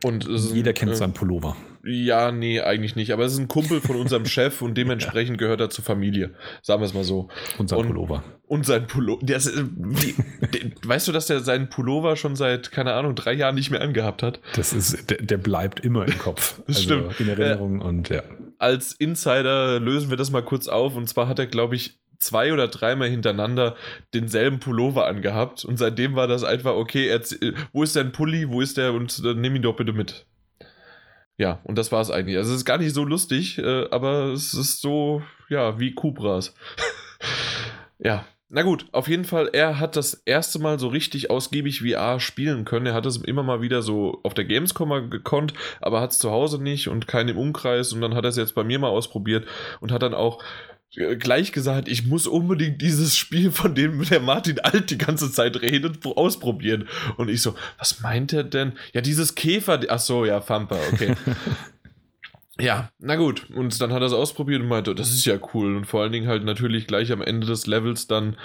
Und 0.03 0.27
Jeder 0.27 0.73
kennt 0.73 0.91
äh, 0.91 0.95
seinen 0.95 1.13
Pullover. 1.13 1.55
Ja, 1.85 2.31
nee, 2.31 2.61
eigentlich 2.61 2.95
nicht. 2.95 3.11
Aber 3.11 3.25
es 3.25 3.33
ist 3.33 3.39
ein 3.39 3.49
Kumpel 3.49 3.81
von 3.81 3.97
unserem 3.97 4.25
Chef 4.27 4.61
und 4.61 4.75
dementsprechend 4.75 5.37
gehört 5.37 5.59
er 5.59 5.69
zur 5.69 5.83
Familie. 5.83 6.33
Sagen 6.61 6.81
wir 6.81 6.85
es 6.85 6.93
mal 6.93 7.03
so. 7.03 7.27
Und 7.57 7.69
sein 7.69 7.79
und, 7.79 7.87
Pullover. 7.87 8.23
Und 8.47 8.65
sein 8.65 8.87
Pullover. 8.87 9.25
Der, 9.25 9.39
der, 9.39 10.71
weißt 10.85 11.07
du, 11.09 11.11
dass 11.11 11.27
der 11.27 11.41
seinen 11.41 11.69
Pullover 11.69 12.15
schon 12.15 12.37
seit, 12.37 12.71
keine 12.71 12.93
Ahnung, 12.93 13.15
drei 13.15 13.33
Jahren 13.33 13.55
nicht 13.55 13.69
mehr 13.69 13.81
angehabt 13.81 14.23
hat? 14.23 14.39
Das 14.55 14.71
ist, 14.71 15.09
der, 15.09 15.17
der 15.17 15.37
bleibt 15.37 15.81
immer 15.81 16.07
im 16.07 16.17
Kopf. 16.17 16.61
das 16.67 16.77
also 16.77 16.81
stimmt. 16.81 17.19
In 17.19 17.27
Erinnerung 17.27 17.81
äh, 17.81 17.83
und 17.83 18.09
ja. 18.09 18.23
Als 18.59 18.93
Insider 18.93 19.81
lösen 19.81 20.09
wir 20.09 20.15
das 20.15 20.31
mal 20.31 20.43
kurz 20.43 20.69
auf. 20.69 20.95
Und 20.95 21.09
zwar 21.09 21.27
hat 21.27 21.37
er, 21.37 21.47
glaube 21.47 21.75
ich, 21.75 21.99
zwei 22.19 22.53
oder 22.53 22.69
dreimal 22.69 23.09
hintereinander 23.09 23.75
denselben 24.13 24.59
Pullover 24.59 25.05
angehabt 25.07 25.65
und 25.65 25.75
seitdem 25.75 26.15
war 26.15 26.27
das 26.27 26.45
einfach, 26.45 26.73
okay, 26.73 27.19
wo 27.73 27.83
ist 27.83 27.97
dein 27.97 28.13
Pulli, 28.13 28.49
wo 28.49 28.61
ist 28.61 28.77
der 28.77 28.93
und 28.93 29.25
dann 29.25 29.41
nimm 29.41 29.57
ihn 29.57 29.61
doch 29.61 29.75
bitte 29.75 29.91
mit. 29.91 30.25
Ja, 31.37 31.59
und 31.63 31.77
das 31.77 31.91
war 31.91 32.01
es 32.01 32.11
eigentlich. 32.11 32.37
Also 32.37 32.51
es 32.51 32.57
ist 32.57 32.65
gar 32.65 32.77
nicht 32.77 32.93
so 32.93 33.03
lustig, 33.03 33.57
äh, 33.57 33.89
aber 33.89 34.33
es 34.33 34.53
ist 34.53 34.81
so, 34.81 35.23
ja, 35.49 35.79
wie 35.79 35.93
Kubras. 35.93 36.53
ja, 37.99 38.25
na 38.55 38.61
gut, 38.61 38.85
auf 38.91 39.07
jeden 39.07 39.25
Fall, 39.25 39.49
er 39.51 39.79
hat 39.79 39.95
das 39.95 40.13
erste 40.25 40.59
Mal 40.59 40.77
so 40.77 40.87
richtig 40.87 41.31
ausgiebig 41.31 41.81
VR 41.81 42.19
spielen 42.19 42.65
können. 42.65 42.85
Er 42.85 42.93
hat 42.93 43.07
es 43.07 43.17
immer 43.17 43.41
mal 43.41 43.61
wieder 43.61 43.81
so 43.81 44.19
auf 44.21 44.35
der 44.35 44.45
Gamescom 44.45 45.09
gekonnt, 45.09 45.55
aber 45.81 46.01
hat 46.01 46.11
es 46.11 46.19
zu 46.19 46.29
Hause 46.29 46.61
nicht 46.61 46.87
und 46.87 47.07
keinen 47.07 47.29
im 47.29 47.37
Umkreis. 47.39 47.93
Und 47.93 48.01
dann 48.01 48.13
hat 48.13 48.25
er 48.25 48.29
es 48.29 48.37
jetzt 48.37 48.53
bei 48.53 48.63
mir 48.63 48.77
mal 48.77 48.89
ausprobiert 48.89 49.47
und 49.81 49.91
hat 49.91 50.03
dann 50.03 50.13
auch 50.13 50.43
gleich 50.93 51.51
gesagt, 51.51 51.87
ich 51.87 52.05
muss 52.05 52.27
unbedingt 52.27 52.81
dieses 52.81 53.17
Spiel, 53.17 53.51
von 53.51 53.75
dem 53.75 54.03
der 54.03 54.19
Martin 54.19 54.59
Alt 54.59 54.89
die 54.91 54.97
ganze 54.97 55.31
Zeit 55.31 55.61
redet, 55.61 56.05
ausprobieren. 56.05 56.87
Und 57.17 57.29
ich 57.29 57.41
so, 57.41 57.55
was 57.77 58.01
meint 58.01 58.33
er 58.33 58.43
denn? 58.43 58.73
Ja, 58.93 59.01
dieses 59.01 59.35
Käfer, 59.35 59.79
ach 59.89 59.99
so, 59.99 60.25
ja, 60.25 60.41
Famper, 60.41 60.79
okay. 60.91 61.15
Ja, 62.59 62.91
na 62.99 63.15
gut. 63.15 63.47
Und 63.49 63.81
dann 63.81 63.91
hat 63.91 64.01
er 64.01 64.05
es 64.05 64.13
ausprobiert 64.13 64.61
und 64.61 64.67
meinte, 64.67 64.93
das 64.93 65.11
ist 65.11 65.25
ja 65.25 65.39
cool. 65.53 65.75
Und 65.75 65.85
vor 65.85 66.03
allen 66.03 66.11
Dingen 66.11 66.27
halt 66.27 66.43
natürlich 66.43 66.85
gleich 66.85 67.11
am 67.11 67.23
Ende 67.23 67.47
des 67.47 67.65
Levels 67.65 68.05
dann, 68.05 68.37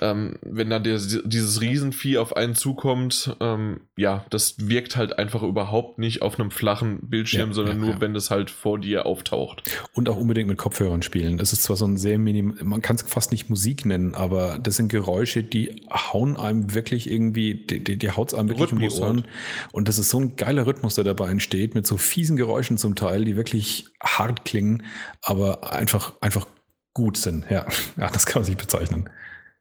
ähm, 0.00 0.36
wenn 0.42 0.70
dann 0.70 0.84
der, 0.84 0.98
dieses 0.98 1.60
Riesenvieh 1.60 2.18
auf 2.18 2.36
einen 2.36 2.54
zukommt, 2.54 3.36
ähm, 3.40 3.80
ja, 3.96 4.24
das 4.30 4.56
wirkt 4.58 4.96
halt 4.96 5.18
einfach 5.18 5.42
überhaupt 5.42 5.98
nicht 5.98 6.22
auf 6.22 6.38
einem 6.38 6.50
flachen 6.50 7.00
Bildschirm, 7.02 7.50
ja, 7.50 7.54
sondern 7.54 7.76
ja, 7.76 7.84
nur, 7.84 7.94
ja. 7.94 8.00
wenn 8.00 8.14
das 8.14 8.30
halt 8.30 8.50
vor 8.50 8.78
dir 8.78 9.06
auftaucht. 9.06 9.62
Und 9.92 10.08
auch 10.08 10.16
unbedingt 10.16 10.48
mit 10.48 10.58
Kopfhörern 10.58 11.02
spielen. 11.02 11.38
Es 11.38 11.52
ist 11.52 11.62
zwar 11.62 11.76
so 11.76 11.86
ein 11.86 11.96
sehr 11.96 12.18
minim, 12.18 12.56
man 12.62 12.82
kann 12.82 12.96
es 12.96 13.02
fast 13.02 13.32
nicht 13.32 13.50
Musik 13.50 13.84
nennen, 13.86 14.14
aber 14.14 14.58
das 14.58 14.76
sind 14.76 14.88
Geräusche, 14.88 15.42
die 15.42 15.86
hauen 15.90 16.36
einem 16.36 16.74
wirklich 16.74 17.10
irgendwie, 17.10 17.54
die, 17.54 17.82
die, 17.82 17.96
die 17.96 18.10
haut 18.10 18.34
einem 18.34 18.48
wirklich 18.48 18.72
Rhythmus 18.72 18.94
um 18.94 18.98
die 18.98 19.02
Ohren. 19.02 19.16
Halt. 19.16 19.72
Und 19.72 19.88
das 19.88 19.98
ist 19.98 20.10
so 20.10 20.20
ein 20.20 20.36
geiler 20.36 20.66
Rhythmus, 20.66 20.94
der 20.94 21.04
dabei 21.04 21.30
entsteht, 21.30 21.74
mit 21.74 21.86
so 21.86 21.96
fiesen 21.96 22.36
Geräuschen 22.36 22.78
zum 22.78 22.94
Teil, 22.94 23.24
die 23.24 23.36
wirklich 23.36 23.86
hart 24.02 24.44
klingen, 24.44 24.84
aber 25.22 25.72
einfach, 25.72 26.14
einfach 26.20 26.46
gut 26.94 27.16
sind. 27.16 27.46
Ja, 27.50 27.66
ja 27.96 28.10
das 28.10 28.26
kann 28.26 28.42
man 28.42 28.46
sich 28.46 28.56
bezeichnen. 28.56 29.08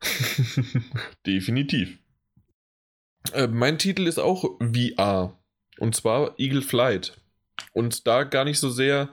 Definitiv. 1.26 2.00
Äh, 3.34 3.47
mein 3.47 3.78
Titel 3.78 4.08
ist 4.08 4.20
auch 4.20 4.43
VR. 4.60 5.38
Und 5.80 5.95
zwar 5.95 6.38
Eagle 6.38 6.62
Flight. 6.62 7.18
Und 7.74 8.08
da 8.08 8.24
gar 8.24 8.45
nicht 8.45 8.60
so 8.60 8.70
sehr, 8.70 9.10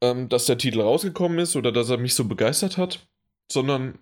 ähm, 0.00 0.28
dass 0.28 0.46
der 0.46 0.58
Titel 0.58 0.80
rausgekommen 0.80 1.38
ist 1.38 1.56
oder 1.56 1.72
dass 1.72 1.90
er 1.90 1.98
mich 1.98 2.14
so 2.14 2.24
begeistert 2.24 2.76
hat, 2.76 3.06
sondern 3.50 3.98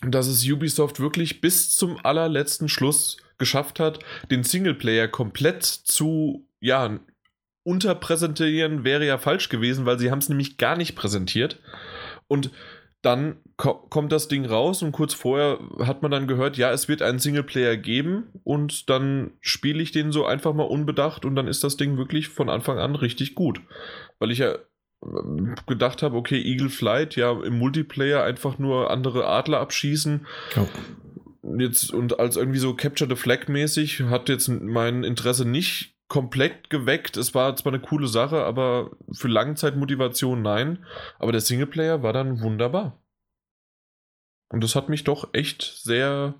dass 0.00 0.26
es 0.26 0.44
Ubisoft 0.44 0.98
wirklich 0.98 1.40
bis 1.40 1.76
zum 1.76 2.04
allerletzten 2.04 2.68
Schluss 2.68 3.18
geschafft 3.38 3.80
hat, 3.80 4.00
den 4.30 4.42
Singleplayer 4.42 5.08
komplett 5.08 5.64
zu, 5.64 6.48
ja, 6.60 6.98
unterpräsentieren 7.64 8.82
wäre 8.82 9.06
ja 9.06 9.18
falsch 9.18 9.48
gewesen, 9.48 9.86
weil 9.86 9.98
sie 9.98 10.10
haben 10.10 10.18
es 10.18 10.28
nämlich 10.28 10.58
gar 10.58 10.76
nicht 10.76 10.96
präsentiert. 10.96 11.60
Und 12.26 12.50
dann 13.02 13.36
ko 13.56 13.74
kommt 13.74 14.12
das 14.12 14.28
Ding 14.28 14.46
raus 14.46 14.82
und 14.82 14.92
kurz 14.92 15.12
vorher 15.12 15.58
hat 15.80 16.02
man 16.02 16.10
dann 16.10 16.26
gehört, 16.26 16.56
ja, 16.56 16.70
es 16.70 16.88
wird 16.88 17.02
einen 17.02 17.18
Singleplayer 17.18 17.76
geben 17.76 18.28
und 18.44 18.88
dann 18.88 19.32
spiele 19.40 19.82
ich 19.82 19.92
den 19.92 20.12
so 20.12 20.24
einfach 20.24 20.54
mal 20.54 20.62
unbedacht 20.62 21.24
und 21.24 21.34
dann 21.34 21.48
ist 21.48 21.64
das 21.64 21.76
Ding 21.76 21.98
wirklich 21.98 22.28
von 22.28 22.48
Anfang 22.48 22.78
an 22.78 22.94
richtig 22.94 23.34
gut. 23.34 23.60
Weil 24.18 24.30
ich 24.30 24.38
ja 24.38 24.56
ähm, 25.04 25.56
gedacht 25.66 26.02
habe, 26.02 26.16
okay, 26.16 26.40
Eagle 26.40 26.70
Flight, 26.70 27.16
ja, 27.16 27.32
im 27.32 27.58
Multiplayer 27.58 28.22
einfach 28.22 28.58
nur 28.58 28.90
andere 28.90 29.26
Adler 29.26 29.60
abschießen. 29.60 30.26
Oh. 30.56 30.68
Jetzt 31.58 31.92
und 31.92 32.20
als 32.20 32.36
irgendwie 32.36 32.60
so 32.60 32.74
Capture 32.74 33.10
the 33.10 33.20
Flag 33.20 33.48
mäßig 33.48 34.02
hat 34.02 34.28
jetzt 34.28 34.48
mein 34.48 35.02
Interesse 35.02 35.44
nicht 35.44 35.96
komplett 36.12 36.68
geweckt. 36.68 37.16
Es 37.16 37.34
war 37.34 37.56
zwar 37.56 37.72
eine 37.72 37.80
coole 37.80 38.06
Sache, 38.06 38.44
aber 38.44 38.90
für 39.14 39.28
Langzeitmotivation 39.28 40.42
nein. 40.42 40.84
Aber 41.18 41.32
der 41.32 41.40
Singleplayer 41.40 42.02
war 42.02 42.12
dann 42.12 42.42
wunderbar. 42.42 43.02
Und 44.50 44.62
das 44.62 44.74
hat 44.74 44.90
mich 44.90 45.04
doch 45.04 45.32
echt 45.32 45.62
sehr 45.62 46.34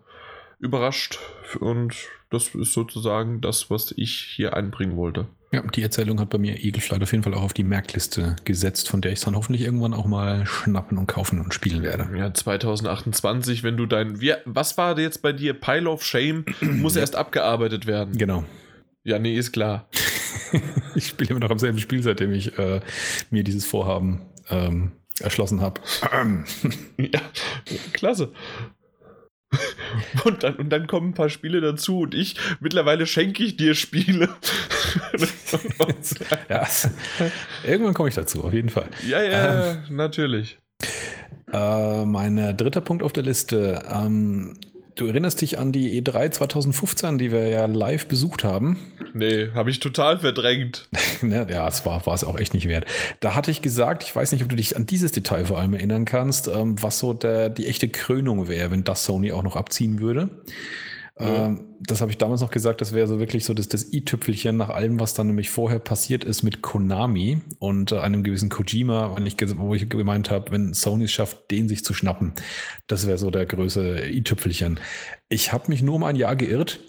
überrascht. 0.59 1.19
Und 1.59 1.95
das 2.29 2.55
ist 2.55 2.75
sozusagen 2.75 3.41
das, 3.41 3.71
was 3.71 3.95
ich 3.97 4.13
hier 4.37 4.55
einbringen 4.55 4.99
wollte. 4.99 5.27
Ja, 5.53 5.63
die 5.63 5.83
Erzählung 5.83 6.21
hat 6.21 6.29
bei 6.29 6.37
mir 6.37 6.63
Egelflight 6.63 7.03
auf 7.03 7.13
jeden 7.13 7.25
Fall 7.25 7.33
auch 7.33 7.43
auf 7.43 7.55
die 7.55 7.65
Merkliste 7.65 8.37
gesetzt, 8.45 8.91
von 8.91 9.01
der 9.01 9.13
ich 9.13 9.21
dann 9.21 9.35
hoffentlich 9.35 9.63
irgendwann 9.63 9.95
auch 9.95 10.07
mal 10.07 10.45
schnappen 10.45 10.99
und 10.99 11.07
kaufen 11.07 11.41
und 11.41 11.55
spielen 11.55 11.83
werde. 11.83 12.11
Ja, 12.15 12.35
2028, 12.35 13.63
wenn 13.63 13.79
du 13.79 13.87
dein. 13.87 14.21
Wie, 14.21 14.35
was 14.45 14.77
war 14.77 14.99
jetzt 14.99 15.23
bei 15.23 15.33
dir? 15.33 15.55
Pile 15.55 15.89
of 15.89 16.05
Shame 16.05 16.45
muss 16.61 16.97
erst 16.97 17.17
abgearbeitet 17.17 17.87
werden. 17.87 18.19
Genau. 18.19 18.45
Ja, 19.05 19.19
nee, 19.19 19.37
ist 19.37 19.53
klar. 19.53 19.89
ich 20.95 21.09
spiele 21.09 21.31
immer 21.31 21.41
noch 21.41 21.51
am 21.51 21.59
selben 21.59 21.79
Spiel, 21.79 22.03
seitdem 22.03 22.33
ich 22.33 22.57
äh, 22.59 22.81
mir 23.31 23.43
dieses 23.43 23.67
Vorhaben 23.67 24.23
ähm, 24.49 24.93
erschlossen 25.21 25.61
habe. 25.61 25.81
ja, 26.99 27.21
klasse. 27.93 28.33
Und 30.25 30.43
dann, 30.43 30.57
und 30.57 30.71
dann 30.71 30.87
kommen 30.87 31.11
ein 31.11 31.15
paar 31.15 31.29
Spiele 31.29 31.61
dazu 31.61 32.01
und 32.01 32.15
ich, 32.15 32.37
mittlerweile 32.61 33.07
schenke 33.07 33.43
ich 33.43 33.57
dir 33.57 33.75
Spiele. 33.75 34.31
ja, 36.49 36.67
irgendwann 37.63 37.93
komme 37.93 38.09
ich 38.09 38.15
dazu, 38.15 38.45
auf 38.45 38.55
jeden 38.55 38.71
Fall. 38.71 38.89
Ja, 39.07 39.23
ja, 39.23 39.73
ähm, 39.73 39.97
natürlich. 39.97 40.59
Äh, 41.53 42.07
mein 42.07 42.57
dritter 42.57 42.81
Punkt 42.81 43.03
auf 43.03 43.13
der 43.13 43.25
Liste. 43.25 43.83
Ähm, 43.91 44.55
Du 44.95 45.07
erinnerst 45.07 45.41
dich 45.41 45.59
an 45.59 45.73
die 45.73 46.03
E3 46.03 46.31
2015, 46.31 47.17
die 47.17 47.33
wir 47.33 47.49
ja 47.49 47.65
live 47.65 48.07
besucht 48.09 48.45
haben? 48.45 48.79
Nee, 49.15 49.49
habe 49.55 49.71
ich 49.71 49.81
total 49.81 50.19
verdrängt. 50.19 50.89
ja, 51.23 51.67
es 51.67 51.87
war, 51.87 52.05
war 52.05 52.15
es 52.15 52.25
auch 52.25 52.39
echt 52.39 52.53
nicht 52.53 52.69
wert. 52.69 52.85
Da 53.21 53.35
hatte 53.35 53.51
ich 53.51 53.63
gesagt, 53.63 54.03
ich 54.03 54.15
weiß 54.15 54.33
nicht, 54.33 54.43
ob 54.43 54.51
du 54.51 54.57
dich 54.57 54.77
an 54.77 54.85
dieses 54.85 55.13
Detail 55.13 55.47
vor 55.47 55.59
allem 55.59 55.73
erinnern 55.73 56.05
kannst, 56.05 56.49
ähm, 56.49 56.81
was 56.83 56.99
so 56.99 57.15
der, 57.15 57.49
die 57.49 57.67
echte 57.67 57.89
Krönung 57.89 58.49
wäre, 58.49 58.71
wenn 58.71 58.85
das 58.85 59.05
Sony 59.05 59.33
auch 59.33 59.43
noch 59.43 59.57
abziehen 59.57 60.01
würde. 60.01 60.29
Ähm, 61.19 61.77
das 61.81 62.01
habe 62.01 62.11
ich 62.11 62.19
damals 62.19 62.41
noch 62.41 62.51
gesagt, 62.51 62.81
das 62.81 62.93
wäre 62.93 63.07
so 63.07 63.19
wirklich 63.19 63.45
so 63.45 63.53
das, 63.53 63.69
das 63.69 63.93
i-Tüpfelchen 63.93 64.57
nach 64.57 64.71
allem, 64.71 64.99
was 64.99 65.15
dann 65.15 65.27
nämlich 65.27 65.51
vorher 65.51 65.79
passiert 65.79 66.25
ist 66.25 66.43
mit 66.43 66.63
Konami 66.63 67.41
und 67.59 67.93
äh, 67.93 67.99
einem 67.99 68.23
gewissen 68.23 68.49
Kojima, 68.49 69.17
ich, 69.25 69.37
wo 69.59 69.75
ich 69.75 69.89
gemeint 69.89 70.31
habe, 70.31 70.53
wenn 70.53 70.73
Sony 70.73 71.05
es 71.05 71.13
schafft, 71.13 71.51
den 71.51 71.69
sich 71.69 71.85
zu 71.85 71.93
schnappen. 71.93 72.33
Das 72.87 73.07
wäre 73.07 73.19
so 73.19 73.31
der 73.31 73.47
größte 73.47 74.09
i-Tüpfelchen. 74.11 74.81
Ich 75.29 75.53
habe 75.53 75.69
mich 75.69 75.83
nur 75.83 75.97
um 75.97 76.05
ein 76.05 76.17
Jahr 76.17 76.37
geirrt. 76.37 76.81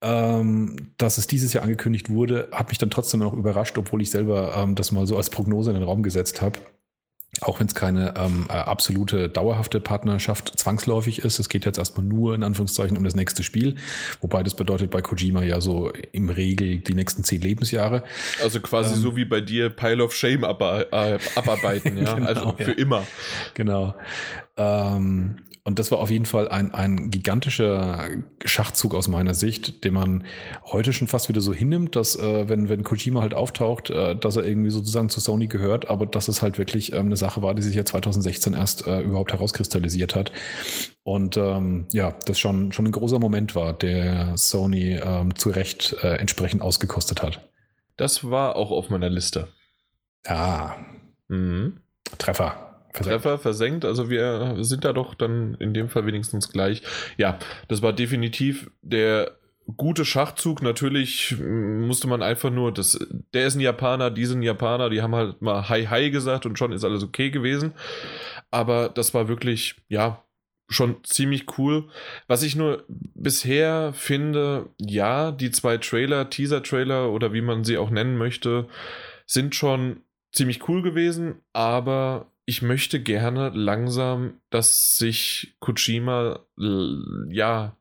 Ähm, 0.00 0.92
dass 0.96 1.18
es 1.18 1.26
dieses 1.26 1.52
Jahr 1.52 1.64
angekündigt 1.64 2.08
wurde, 2.08 2.48
hat 2.52 2.68
mich 2.68 2.78
dann 2.78 2.88
trotzdem 2.88 3.18
noch 3.18 3.32
überrascht, 3.32 3.76
obwohl 3.78 4.00
ich 4.00 4.12
selber 4.12 4.54
ähm, 4.56 4.76
das 4.76 4.92
mal 4.92 5.08
so 5.08 5.16
als 5.16 5.28
Prognose 5.28 5.70
in 5.70 5.74
den 5.74 5.82
Raum 5.82 6.04
gesetzt 6.04 6.40
habe 6.40 6.60
auch 7.40 7.60
wenn 7.60 7.66
es 7.66 7.74
keine 7.74 8.14
ähm, 8.16 8.46
äh, 8.48 8.52
absolute 8.52 9.28
dauerhafte 9.28 9.80
Partnerschaft 9.80 10.58
zwangsläufig 10.58 11.20
ist. 11.20 11.38
Es 11.38 11.48
geht 11.48 11.64
jetzt 11.66 11.78
erstmal 11.78 12.04
nur 12.04 12.34
in 12.34 12.42
Anführungszeichen 12.42 12.96
um 12.96 13.04
das 13.04 13.14
nächste 13.14 13.42
Spiel, 13.42 13.76
wobei 14.20 14.42
das 14.42 14.54
bedeutet 14.54 14.90
bei 14.90 15.02
Kojima 15.02 15.42
ja 15.42 15.60
so 15.60 15.92
im 16.12 16.30
Regel 16.30 16.78
die 16.78 16.94
nächsten 16.94 17.24
zehn 17.24 17.40
Lebensjahre. 17.40 18.02
Also 18.42 18.60
quasi 18.60 18.94
ähm, 18.94 19.00
so 19.00 19.16
wie 19.16 19.24
bei 19.24 19.40
dir 19.40 19.70
Pile 19.70 20.02
of 20.02 20.14
Shame 20.14 20.44
äh, 20.44 21.18
abarbeiten, 21.34 21.98
ja, 22.04 22.14
genau, 22.14 22.26
also 22.26 22.54
für 22.56 22.72
ja. 22.72 22.78
immer. 22.78 23.06
Genau. 23.54 23.94
Ähm, 24.56 25.36
und 25.68 25.78
das 25.78 25.90
war 25.90 25.98
auf 25.98 26.10
jeden 26.10 26.24
Fall 26.24 26.48
ein, 26.48 26.72
ein 26.72 27.10
gigantischer 27.10 28.08
Schachzug 28.42 28.94
aus 28.94 29.06
meiner 29.06 29.34
Sicht, 29.34 29.84
den 29.84 29.92
man 29.92 30.24
heute 30.64 30.94
schon 30.94 31.08
fast 31.08 31.28
wieder 31.28 31.42
so 31.42 31.52
hinnimmt, 31.52 31.94
dass 31.94 32.16
äh, 32.16 32.48
wenn, 32.48 32.70
wenn 32.70 32.84
Kojima 32.84 33.20
halt 33.20 33.34
auftaucht, 33.34 33.90
äh, 33.90 34.16
dass 34.16 34.36
er 34.36 34.46
irgendwie 34.46 34.70
sozusagen 34.70 35.10
zu 35.10 35.20
Sony 35.20 35.46
gehört, 35.46 35.90
aber 35.90 36.06
dass 36.06 36.28
es 36.28 36.40
halt 36.40 36.56
wirklich 36.56 36.94
ähm, 36.94 37.06
eine 37.06 37.18
Sache 37.18 37.42
war, 37.42 37.54
die 37.54 37.60
sich 37.60 37.74
ja 37.74 37.84
2016 37.84 38.54
erst 38.54 38.86
äh, 38.86 39.02
überhaupt 39.02 39.30
herauskristallisiert 39.30 40.14
hat. 40.14 40.32
Und 41.02 41.36
ähm, 41.36 41.84
ja, 41.92 42.14
das 42.24 42.40
schon, 42.40 42.72
schon 42.72 42.86
ein 42.86 42.92
großer 42.92 43.18
Moment 43.18 43.54
war, 43.54 43.74
der 43.74 44.38
Sony 44.38 44.94
ähm, 44.94 45.36
zu 45.36 45.50
Recht 45.50 45.94
äh, 46.02 46.14
entsprechend 46.14 46.62
ausgekostet 46.62 47.22
hat. 47.22 47.46
Das 47.98 48.30
war 48.30 48.56
auch 48.56 48.70
auf 48.70 48.88
meiner 48.88 49.10
Liste. 49.10 49.48
Ja. 50.26 50.76
Mhm. 51.28 51.82
Treffer. 52.16 52.67
Versenkt. 52.98 53.22
Treffer 53.22 53.38
versenkt. 53.38 53.84
Also 53.84 54.10
wir 54.10 54.56
sind 54.60 54.84
da 54.84 54.92
doch 54.92 55.14
dann 55.14 55.54
in 55.54 55.74
dem 55.74 55.88
Fall 55.88 56.06
wenigstens 56.06 56.50
gleich. 56.50 56.82
Ja, 57.16 57.38
das 57.68 57.82
war 57.82 57.92
definitiv 57.92 58.70
der 58.82 59.38
gute 59.76 60.04
Schachzug. 60.04 60.62
Natürlich 60.62 61.36
musste 61.38 62.08
man 62.08 62.22
einfach 62.22 62.50
nur, 62.50 62.72
das, 62.72 62.98
der 63.34 63.46
ist 63.46 63.54
ein 63.54 63.60
Japaner, 63.60 64.10
die 64.10 64.26
sind 64.26 64.42
Japaner, 64.42 64.90
die 64.90 65.02
haben 65.02 65.14
halt 65.14 65.42
mal 65.42 65.68
Hi 65.68 65.86
Hi 65.86 66.10
gesagt 66.10 66.46
und 66.46 66.58
schon 66.58 66.72
ist 66.72 66.84
alles 66.84 67.02
okay 67.02 67.30
gewesen. 67.30 67.72
Aber 68.50 68.88
das 68.88 69.12
war 69.14 69.28
wirklich, 69.28 69.76
ja, 69.88 70.24
schon 70.68 71.02
ziemlich 71.02 71.58
cool. 71.58 71.88
Was 72.26 72.42
ich 72.42 72.54
nur 72.54 72.84
bisher 72.88 73.92
finde, 73.94 74.68
ja, 74.78 75.32
die 75.32 75.50
zwei 75.50 75.78
Trailer, 75.78 76.28
Teaser-Trailer 76.28 77.10
oder 77.10 77.32
wie 77.32 77.40
man 77.40 77.64
sie 77.64 77.78
auch 77.78 77.90
nennen 77.90 78.16
möchte, 78.16 78.68
sind 79.26 79.54
schon 79.54 80.02
ziemlich 80.32 80.68
cool 80.68 80.82
gewesen, 80.82 81.36
aber 81.52 82.30
ich 82.48 82.62
möchte 82.62 82.98
gerne 82.98 83.50
langsam, 83.50 84.40
dass 84.48 84.96
sich 84.96 85.54
Kojima 85.60 86.40
ja 87.28 87.76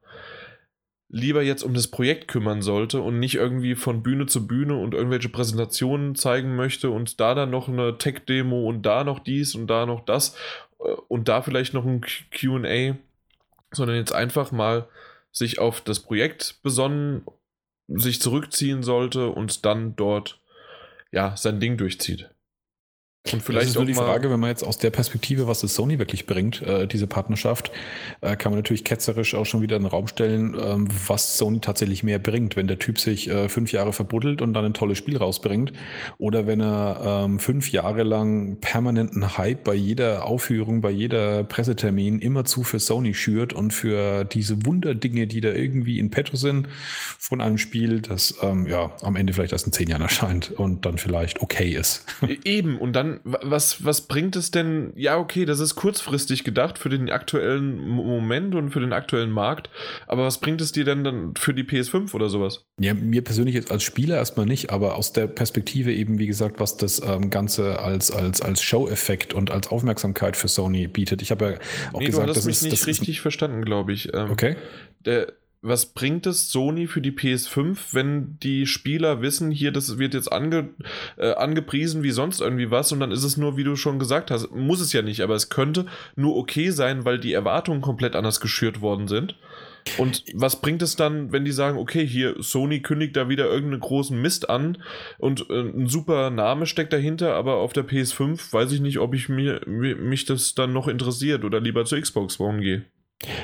lieber 1.07 1.41
jetzt 1.41 1.63
um 1.63 1.74
das 1.74 1.88
Projekt 1.88 2.28
kümmern 2.28 2.61
sollte 2.61 2.99
und 2.99 3.18
nicht 3.18 3.36
irgendwie 3.36 3.76
von 3.76 4.03
Bühne 4.03 4.26
zu 4.26 4.45
Bühne 4.45 4.76
und 4.76 4.93
irgendwelche 4.93 5.30
Präsentationen 5.30 6.15
zeigen 6.15 6.57
möchte 6.57 6.89
und 6.89 7.22
da 7.22 7.34
dann 7.34 7.49
noch 7.49 7.70
eine 7.70 7.97
Tech-Demo 7.97 8.68
und 8.68 8.82
da 8.82 9.05
noch 9.05 9.20
dies 9.20 9.55
und 9.55 9.68
da 9.68 9.86
noch 9.86 10.03
das 10.03 10.36
äh, 10.82 10.91
und 11.07 11.30
da 11.30 11.41
vielleicht 11.41 11.74
noch 11.74 11.86
ein 11.86 12.01
QA. 12.01 12.97
sondern 13.72 13.95
jetzt 13.95 14.11
einfach 14.11 14.51
mal 14.51 14.89
sich 15.32 15.59
auf 15.59 15.80
das 15.80 16.01
Projekt 16.01 16.59
besonnen, 16.61 17.24
sich 17.88 18.20
zurückziehen 18.20 18.84
sollte 18.84 19.30
und 19.30 19.63
dann 19.63 19.95
dort 19.95 20.41
ja 21.13 21.38
sein 21.38 21.61
Ding 21.61 21.78
durchzieht. 21.78 22.30
Und 23.34 23.41
vielleicht 23.41 23.63
das 23.63 23.69
ist 23.71 23.75
nur 23.75 23.86
die 23.86 23.93
Frage, 23.93 24.30
wenn 24.30 24.39
man 24.39 24.49
jetzt 24.49 24.63
aus 24.63 24.78
der 24.78 24.89
Perspektive, 24.89 25.47
was 25.47 25.61
das 25.61 25.75
Sony 25.75 25.99
wirklich 25.99 26.25
bringt, 26.25 26.61
äh, 26.61 26.88
diese 26.88 27.07
Partnerschaft, 27.07 27.71
äh, 28.21 28.36
kann 28.36 28.51
man 28.51 28.59
natürlich 28.59 28.84
ketzerisch 28.84 29.36
auch 29.36 29.45
schon 29.45 29.61
wieder 29.61 29.75
in 29.75 29.84
den 29.84 29.89
Raum 29.89 30.07
stellen, 30.07 30.55
ähm, 30.59 30.88
was 31.07 31.38
Sony 31.38 31.59
tatsächlich 31.59 32.03
mehr 32.03 32.19
bringt, 32.19 32.55
wenn 32.55 32.67
der 32.67 32.80
Typ 32.80 32.99
sich 32.99 33.30
äh, 33.30 33.49
fünf 33.49 33.71
Jahre 33.71 33.93
verbuddelt 33.93 34.41
und 34.41 34.53
dann 34.53 34.65
ein 34.65 34.73
tolles 34.73 34.97
Spiel 34.97 35.17
rausbringt 35.17 35.73
oder 36.17 36.47
wenn 36.47 36.61
er 36.61 37.25
ähm, 37.25 37.39
fünf 37.39 37.71
Jahre 37.71 38.03
lang 38.03 38.57
permanenten 38.59 39.38
Hype 39.38 39.63
bei 39.63 39.73
jeder 39.73 40.25
Aufführung, 40.25 40.82
bei 40.82 40.91
jeder 40.91 41.43
Pressetermin 41.43 42.19
immerzu 42.19 42.63
für 42.63 42.80
Sony 42.80 43.13
schürt 43.13 43.53
und 43.53 43.71
für 43.73 44.25
diese 44.25 44.65
Wunderdinge, 44.65 45.28
die 45.28 45.41
da 45.41 45.49
irgendwie 45.49 45.99
in 45.99 46.09
petto 46.09 46.38
sind 46.38 46.67
von 47.19 47.41
einem 47.41 47.57
Spiel, 47.57 48.01
das 48.01 48.36
ähm, 48.41 48.67
ja 48.67 48.91
am 49.01 49.15
Ende 49.15 49.34
vielleicht 49.34 49.53
erst 49.53 49.67
in 49.67 49.73
zehn 49.73 49.89
Jahren 49.89 50.01
erscheint 50.01 50.51
und 50.51 50.86
dann 50.86 50.97
vielleicht 50.97 51.41
okay 51.41 51.71
ist. 51.71 52.05
E-, 52.28 52.38
eben, 52.43 52.78
und 52.78 52.93
dann 52.93 53.16
was, 53.24 53.84
was 53.84 54.01
bringt 54.01 54.36
es 54.36 54.51
denn? 54.51 54.93
Ja, 54.95 55.18
okay, 55.18 55.45
das 55.45 55.59
ist 55.59 55.76
kurzfristig 55.76 56.43
gedacht 56.43 56.78
für 56.78 56.89
den 56.89 57.09
aktuellen 57.09 57.80
Moment 57.88 58.55
und 58.55 58.72
für 58.72 58.80
den 58.80 58.93
aktuellen 58.93 59.32
Markt, 59.32 59.70
aber 60.07 60.24
was 60.24 60.39
bringt 60.39 60.61
es 60.61 60.72
dir 60.72 60.86
denn 60.86 61.03
dann 61.03 61.34
für 61.38 61.53
die 61.53 61.63
PS5 61.63 62.13
oder 62.13 62.30
sowas? 62.30 62.65
Ja, 62.80 62.93
mir 62.93 63.24
persönlich 63.24 63.55
jetzt 63.55 63.72
als 63.72 63.84
Spieler 63.84 64.18
erstmal 64.18 64.45
nicht, 64.45 64.72
aber 64.72 64.95
aus 64.95 65.13
der 65.13 65.28
Perspektive 65.28 65.93
eben, 65.93 66.20
wie 66.20 66.28
gesagt, 66.28 66.59
was 66.59 66.78
das 66.78 67.01
ähm, 67.01 67.30
Ganze 67.30 67.80
als, 67.80 68.11
als, 68.11 68.41
als 68.41 68.61
Show-Effekt 68.61 69.34
und 69.34 69.51
als 69.51 69.70
Aufmerksamkeit 69.70 70.36
für 70.36 70.47
Sony 70.47 70.88
bietet. 70.88 71.22
Ich 71.22 71.32
habe 71.32 71.45
ja 71.45 71.57
auch 71.93 71.99
nee, 71.99 72.07
gesagt, 72.07 72.26
du 72.26 72.30
hast 72.30 72.38
das 72.38 72.45
mich 72.45 72.57
ist, 72.57 72.72
nicht 72.72 72.88
richtig 72.88 73.18
ist, 73.18 73.22
verstanden, 73.22 73.63
glaube 73.63 73.93
ich. 73.93 74.13
Ähm, 74.13 74.32
okay. 74.32 74.55
Der, 75.05 75.34
was 75.62 75.88
bringt 75.88 76.28
es 76.28 76.51
Sony 76.51 76.88
für 76.88 77.01
die 77.01 77.12
PS5, 77.12 77.93
wenn 77.93 78.38
die 78.41 78.68
Spieler 78.68 79.22
wissen, 79.22 79.51
hier, 79.51 79.72
das 79.72 79.97
wird 79.97 80.14
jetzt 80.14 80.32
ange, 80.32 80.70
äh, 81.18 81.34
angepriesen 81.34 82.03
wie 82.03 82.12
sonst 82.12 82.41
irgendwie 82.41 82.72
was 82.72 82.91
und 82.91 82.99
dann 82.99 83.12
ist 83.12 83.24
es 83.24 83.38
nur, 83.38 83.58
wie 83.58 83.64
du 83.64 83.76
schon 83.76 83.99
gesagt 83.99 84.30
hast, 84.32 84.51
muss 84.51 84.82
es 84.82 84.93
ja 84.93 85.01
nicht, 85.01 85.22
aber 85.22 85.36
es 85.36 85.49
könnte 85.49 85.86
nur 86.16 86.38
okay 86.38 86.70
sein, 86.70 87.05
weil 87.05 87.20
die 87.20 87.34
Erwartungen 87.34 87.82
komplett 87.82 88.16
anders 88.16 88.39
geschürt 88.39 88.82
worden 88.82 89.08
sind. 89.08 89.36
Und 89.97 90.24
was 90.34 90.60
bringt 90.62 90.82
es 90.82 90.95
dann, 90.95 91.32
wenn 91.32 91.45
die 91.45 91.51
sagen, 91.51 91.78
okay, 91.78 92.05
hier 92.05 92.36
Sony 92.39 92.82
kündigt 92.82 93.16
da 93.16 93.30
wieder 93.30 93.45
irgendeinen 93.45 93.80
großen 93.80 94.22
Mist 94.22 94.49
an 94.49 94.78
und 95.18 95.49
äh, 95.49 95.62
ein 95.62 95.88
super 95.88 96.30
Name 96.30 96.66
steckt 96.66 96.93
dahinter, 96.93 97.36
aber 97.36 97.55
auf 97.55 97.74
der 97.74 97.88
PS5 97.88 98.51
weiß 98.51 98.74
ich 98.74 98.82
nicht, 98.82 98.99
ob 98.99 99.14
ich 99.14 99.30
mir, 99.30 99.62
mich 99.66 100.26
das 100.26 100.55
dann 100.55 100.74
noch 100.74 100.88
interessiert 100.88 101.45
oder 101.45 101.62
lieber 101.62 101.86
zur 101.86 102.01
Xbox 102.01 102.39
One 102.39 102.62
gehe. 102.62 102.86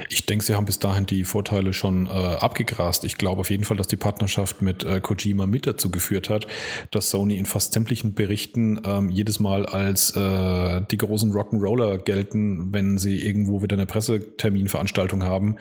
Ich 0.07 0.27
denke, 0.27 0.45
sie 0.45 0.53
haben 0.53 0.65
bis 0.65 0.77
dahin 0.77 1.07
die 1.07 1.23
Vorteile 1.23 1.73
schon 1.73 2.05
äh, 2.05 2.09
abgegrast. 2.09 3.03
Ich 3.05 3.17
glaube 3.17 3.41
auf 3.41 3.49
jeden 3.49 3.63
Fall, 3.63 3.75
dass 3.75 3.87
die 3.87 3.97
Partnerschaft 3.97 4.61
mit 4.61 4.83
äh, 4.83 5.01
Kojima 5.01 5.47
mit 5.47 5.65
dazu 5.65 5.89
geführt 5.89 6.29
hat, 6.29 6.45
dass 6.91 7.09
Sony 7.09 7.37
in 7.37 7.47
fast 7.47 7.73
sämtlichen 7.73 8.13
Berichten 8.13 8.79
ähm, 8.85 9.09
jedes 9.09 9.39
Mal 9.39 9.65
als 9.65 10.15
äh, 10.15 10.81
die 10.91 10.97
großen 10.97 11.33
Rock'n'Roller 11.33 11.97
gelten, 11.97 12.71
wenn 12.71 12.99
sie 12.99 13.25
irgendwo 13.25 13.63
wieder 13.63 13.75
eine 13.75 13.87
Presseterminveranstaltung 13.87 15.23
haben, 15.23 15.55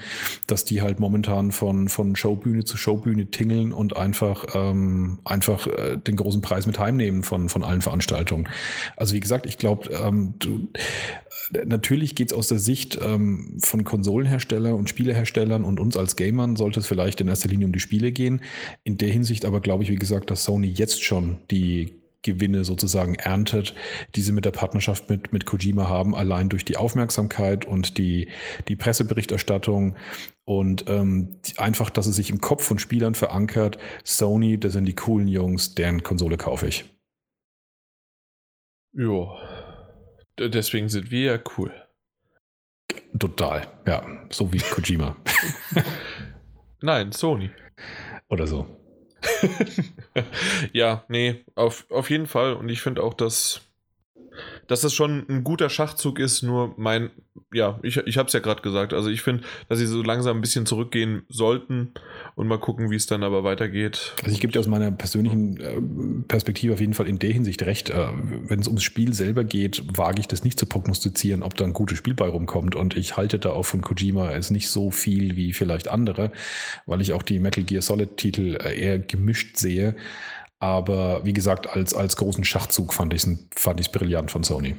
dass 0.47 0.67
die 0.67 0.83
halt 0.83 1.01
momentan 1.01 1.51
von, 1.51 1.89
von 1.89 2.15
Showbühne 2.15 2.65
zu 2.65 2.77
Showbühne 2.77 3.31
tingeln 3.31 3.73
und 3.73 3.97
einfach, 3.97 4.45
ähm, 4.55 5.21
einfach 5.25 5.67
äh, 5.67 5.97
den 5.97 6.17
großen 6.17 6.43
Preis 6.43 6.67
mit 6.67 6.79
heimnehmen 6.79 7.23
von, 7.23 7.49
von 7.49 7.65
allen 7.65 7.81
Veranstaltungen. 7.81 8.47
Also 8.95 9.15
wie 9.15 9.21
gesagt, 9.21 9.47
ich 9.47 9.57
glaube, 9.57 9.89
ähm, 9.89 10.35
natürlich 11.65 12.15
geht 12.15 12.31
es 12.31 12.37
aus 12.37 12.49
der 12.49 12.59
Sicht 12.59 12.99
ähm, 13.03 13.59
von 13.63 13.85
Konsolenherstellern 13.85 14.75
und 14.75 14.89
Spieleherstellern 14.89 15.65
und 15.65 15.81
uns 15.81 15.97
als 15.97 16.17
Gamern 16.17 16.57
sollte 16.57 16.81
es 16.81 16.87
vielleicht 16.87 17.21
in 17.21 17.29
erster 17.29 17.49
Linie 17.49 17.67
um 17.67 17.73
die 17.73 17.81
Spiele 17.81 18.13
gehen. 18.13 18.41
In 18.85 18.99
der 18.99 19.11
Hinsicht 19.11 19.45
aber 19.45 19.61
glaube 19.61 19.85
ich, 19.85 19.91
wie 19.91 19.97
gesagt, 19.97 20.31
dass 20.31 20.45
Sony 20.45 20.69
jetzt 20.69 21.03
schon 21.03 21.39
die 21.51 22.03
Gewinne 22.23 22.65
sozusagen 22.65 23.17
erntet, 23.17 23.75
die 24.15 24.23
sie 24.23 24.33
mit 24.33 24.45
der 24.45 24.53
Partnerschaft 24.53 25.11
mit, 25.11 25.33
mit 25.33 25.45
Kojima 25.45 25.89
haben, 25.89 26.15
allein 26.15 26.49
durch 26.49 26.65
die 26.65 26.77
Aufmerksamkeit 26.77 27.65
und 27.65 27.99
die, 27.99 28.29
die 28.69 28.77
Presseberichterstattung 28.77 29.97
und 30.45 30.85
ähm, 30.89 31.37
einfach, 31.57 31.91
dass 31.91 32.07
es 32.07 32.17
sich 32.17 32.31
im 32.31 32.41
Kopf 32.41 32.65
von 32.65 32.79
Spielern 32.79 33.15
verankert. 33.15 33.79
Sony, 34.05 34.59
das 34.59 34.73
sind 34.73 34.85
die 34.85 34.95
coolen 34.95 35.29
Jungs, 35.29 35.75
deren 35.75 36.03
Konsole 36.03 36.37
kaufe 36.37 36.69
ich. 36.69 36.85
Ja, 38.95 39.35
Deswegen 40.39 40.89
sind 40.89 41.11
wir 41.11 41.33
ja 41.33 41.39
cool. 41.57 41.73
Total, 43.19 43.67
ja. 43.87 44.27
So 44.31 44.53
wie 44.53 44.59
Kojima. 44.59 45.17
Nein, 46.81 47.13
Sony. 47.13 47.51
Oder 48.29 48.47
so. 48.47 48.67
ja, 50.73 51.05
nee, 51.09 51.45
auf, 51.55 51.87
auf 51.91 52.11
jeden 52.11 52.27
Fall. 52.27 52.55
Und 52.55 52.69
ich 52.69 52.81
finde 52.81 53.03
auch, 53.03 53.15
dass 53.15 53.61
dass 54.67 54.81
das 54.81 54.95
schon 54.95 55.27
ein 55.29 55.45
guter 55.45 55.69
Schachzug 55.69 56.19
ist, 56.19 56.43
nur 56.43 56.75
mein, 56.77 57.11
ja, 57.53 57.79
ich, 57.83 57.97
ich 57.99 58.17
habe 58.17 58.27
es 58.27 58.33
ja 58.33 58.41
gerade 58.41 58.63
gesagt, 58.63 58.93
also 58.93 59.09
ich 59.09 59.23
finde, 59.23 59.45
dass 59.69 59.79
sie 59.79 59.87
so 59.87 60.03
langsam 60.03 60.39
ein 60.39 60.41
bisschen 60.41 60.67
zurückgehen 60.67 61.25
sollten 61.29 61.93
und 62.35 62.49
mal 62.49 62.59
gucken, 62.59 62.91
wie 62.91 62.97
es 62.97 63.07
dann 63.07 63.23
aber 63.23 63.45
weitergeht. 63.45 64.15
Also 64.23 64.35
ich 64.35 64.41
gebe 64.41 64.53
dir 64.53 64.61
aus 64.61 64.67
meiner 64.67 64.91
persönlichen 64.91 65.61
äh, 65.61 65.81
Perspektive 66.29 66.75
auf 66.75 66.81
jeden 66.81 66.95
Fall 66.95 67.09
in 67.09 67.19
der 67.19 67.31
Hinsicht 67.31 67.63
recht, 67.63 67.91
äh, 67.91 68.09
wenn 68.47 68.61
es 68.61 68.69
ums 68.69 68.83
Spiel 68.83 69.13
selber 69.13 69.45
geht, 69.45 69.83
wage 69.97 70.21
ich 70.21 70.29
das 70.29 70.45
nicht 70.45 70.59
zu 70.59 70.67
prognostizieren, 70.67 71.43
ob 71.43 71.55
da 71.57 71.65
ein 71.65 71.73
gutes 71.73 71.99
Spiel 71.99 72.15
bei 72.15 72.29
rumkommt 72.29 72.75
und 72.75 72.97
ich 72.97 73.17
halte 73.17 73.39
da 73.39 73.51
auch 73.51 73.65
von 73.65 73.83
Kojima 73.83 74.31
es 74.33 74.51
nicht 74.51 74.69
so 74.69 74.91
viel 74.91 75.37
wie 75.37 75.53
vielleicht 75.53 75.89
andere, 75.89 76.33
weil 76.87 77.01
ich 77.01 77.13
auch 77.13 77.23
die 77.23 77.39
Metal 77.39 77.65
Gear 77.65 77.83
Solid 77.83 78.17
Titel 78.17 78.57
äh, 78.63 78.79
eher 78.79 78.99
gemischt 78.99 79.57
sehe. 79.57 79.97
Aber 80.63 81.25
wie 81.25 81.33
gesagt, 81.33 81.67
als, 81.67 81.93
als 81.93 82.15
großen 82.15 82.45
Schachzug 82.45 82.95
fand 82.95 83.13
ich 83.13 83.25
es 83.25 83.47
fand 83.57 83.91
brillant 83.91 84.31
von 84.31 84.45
Sony. 84.45 84.77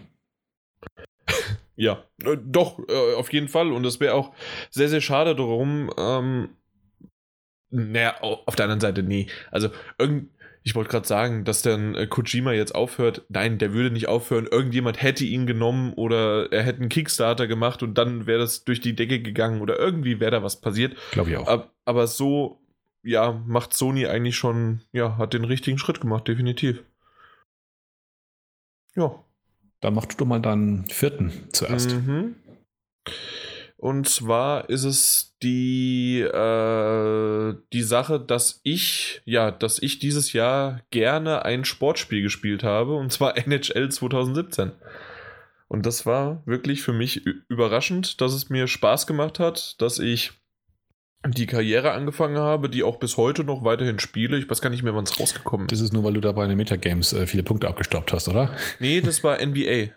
Ja, 1.76 2.06
äh, 2.24 2.38
doch, 2.42 2.80
äh, 2.88 3.16
auf 3.16 3.34
jeden 3.34 3.50
Fall. 3.50 3.70
Und 3.74 3.86
es 3.86 4.00
wäre 4.00 4.14
auch 4.14 4.32
sehr, 4.70 4.88
sehr 4.88 5.02
schade 5.02 5.36
darum. 5.36 5.92
Ähm, 5.98 6.50
naja, 7.70 8.16
auf 8.22 8.56
der 8.56 8.64
anderen 8.64 8.80
Seite, 8.80 9.04
nee. 9.04 9.28
Also, 9.52 9.72
irgend, 9.98 10.30
ich 10.64 10.74
wollte 10.74 10.90
gerade 10.90 11.06
sagen, 11.06 11.44
dass 11.44 11.64
dann 11.64 11.96
äh, 11.96 12.08
Kojima 12.08 12.54
jetzt 12.54 12.76
aufhört. 12.76 13.24
Nein, 13.28 13.58
der 13.58 13.74
würde 13.74 13.92
nicht 13.92 14.08
aufhören. 14.08 14.48
Irgendjemand 14.50 15.02
hätte 15.02 15.26
ihn 15.26 15.46
genommen 15.46 15.92
oder 15.96 16.50
er 16.54 16.64
hätte 16.64 16.80
einen 16.80 16.88
Kickstarter 16.88 17.46
gemacht 17.46 17.84
und 17.84 17.98
dann 17.98 18.26
wäre 18.26 18.40
das 18.40 18.64
durch 18.64 18.80
die 18.80 18.96
Decke 18.96 19.22
gegangen 19.22 19.60
oder 19.60 19.78
irgendwie 19.78 20.22
wäre 20.22 20.32
da 20.32 20.44
was 20.44 20.62
passiert. 20.62 20.96
Glaube 21.12 21.32
ich 21.32 21.36
auch. 21.36 21.48
Aber, 21.48 21.72
aber 21.84 22.08
so 22.08 22.63
ja, 23.04 23.44
macht 23.46 23.74
Sony 23.74 24.08
eigentlich 24.08 24.38
schon, 24.38 24.82
ja, 24.92 25.18
hat 25.18 25.34
den 25.34 25.44
richtigen 25.44 25.78
Schritt 25.78 26.02
gemacht, 26.02 26.28
definitiv. 26.28 26.84
Ja. 28.96 29.24
Dann 29.82 29.96
machst 29.96 30.20
du 30.20 30.26
mal 30.26 30.40
deinen 30.40 30.86
vierten 30.88 31.34
zuerst. 31.52 31.92
Mhm. 31.92 32.36
Und 33.76 34.08
zwar 34.08 34.70
ist 34.70 34.86
es 34.86 35.36
die, 35.44 36.22
äh, 36.22 37.54
die 37.74 37.82
Sache, 37.82 38.18
dass 38.18 38.62
ich, 38.64 39.22
ja, 39.26 39.52
dass 39.52 39.82
ich 39.82 40.00
dieses 40.00 40.32
Jahr 40.32 40.80
gerne 40.90 41.44
ein 41.44 41.66
Sportspiel 41.66 42.22
gespielt 42.22 42.64
habe, 42.64 42.96
und 42.96 43.12
zwar 43.12 43.36
NHL 43.46 43.90
2017. 43.90 44.72
Und 45.68 45.86
das 45.86 46.06
war 46.06 46.44
wirklich 46.46 46.82
für 46.82 46.94
mich 46.94 47.26
überraschend, 47.50 48.22
dass 48.22 48.32
es 48.32 48.50
mir 48.50 48.68
Spaß 48.68 49.06
gemacht 49.06 49.40
hat, 49.40 49.82
dass 49.82 50.00
ich 50.00 50.32
die 51.26 51.46
Karriere 51.46 51.92
angefangen 51.92 52.38
habe, 52.38 52.70
die 52.70 52.84
auch 52.84 52.98
bis 52.98 53.18
heute 53.18 53.44
noch 53.44 53.64
weiterhin 53.64 54.00
spiele. 54.00 54.38
Ich 54.38 54.50
weiß 54.50 54.62
gar 54.62 54.70
nicht 54.70 54.84
mehr, 54.84 54.96
wann 54.96 55.06
es 55.06 55.20
rausgekommen 55.20 55.68
ist. 55.68 55.72
Das 55.72 55.80
ist 55.80 55.94
nur, 55.94 56.04
weil 56.04 56.14
du 56.14 56.22
da 56.22 56.32
bei 56.32 56.46
den 56.48 56.58
Metagames 56.58 57.14
äh, 57.14 57.28
viele 57.28 57.44
Punkte 57.44 57.68
abgestoppt 57.68 58.12
hast, 58.12 58.28
oder? 58.28 58.56
Nee, 58.80 59.02
das 59.02 59.24
war 59.24 59.44
NBA. 59.44 59.92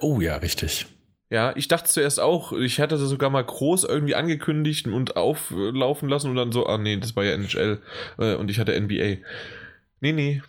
oh 0.00 0.20
ja, 0.20 0.36
richtig. 0.36 0.86
Ja, 1.30 1.54
ich 1.56 1.66
dachte 1.66 1.88
zuerst 1.88 2.20
auch, 2.20 2.52
ich 2.52 2.78
hatte 2.78 2.98
das 2.98 3.08
sogar 3.08 3.30
mal 3.30 3.42
groß 3.42 3.84
irgendwie 3.84 4.14
angekündigt 4.14 4.86
und 4.86 5.16
auflaufen 5.16 6.08
lassen 6.10 6.28
und 6.28 6.36
dann 6.36 6.52
so, 6.52 6.66
ah 6.66 6.76
nee, 6.76 6.98
das 6.98 7.16
war 7.16 7.24
ja 7.24 7.32
NHL 7.32 7.80
äh, 8.18 8.34
und 8.34 8.50
ich 8.50 8.58
hatte 8.58 8.78
NBA. 8.78 9.16
Nee, 10.00 10.12
nee, 10.12 10.42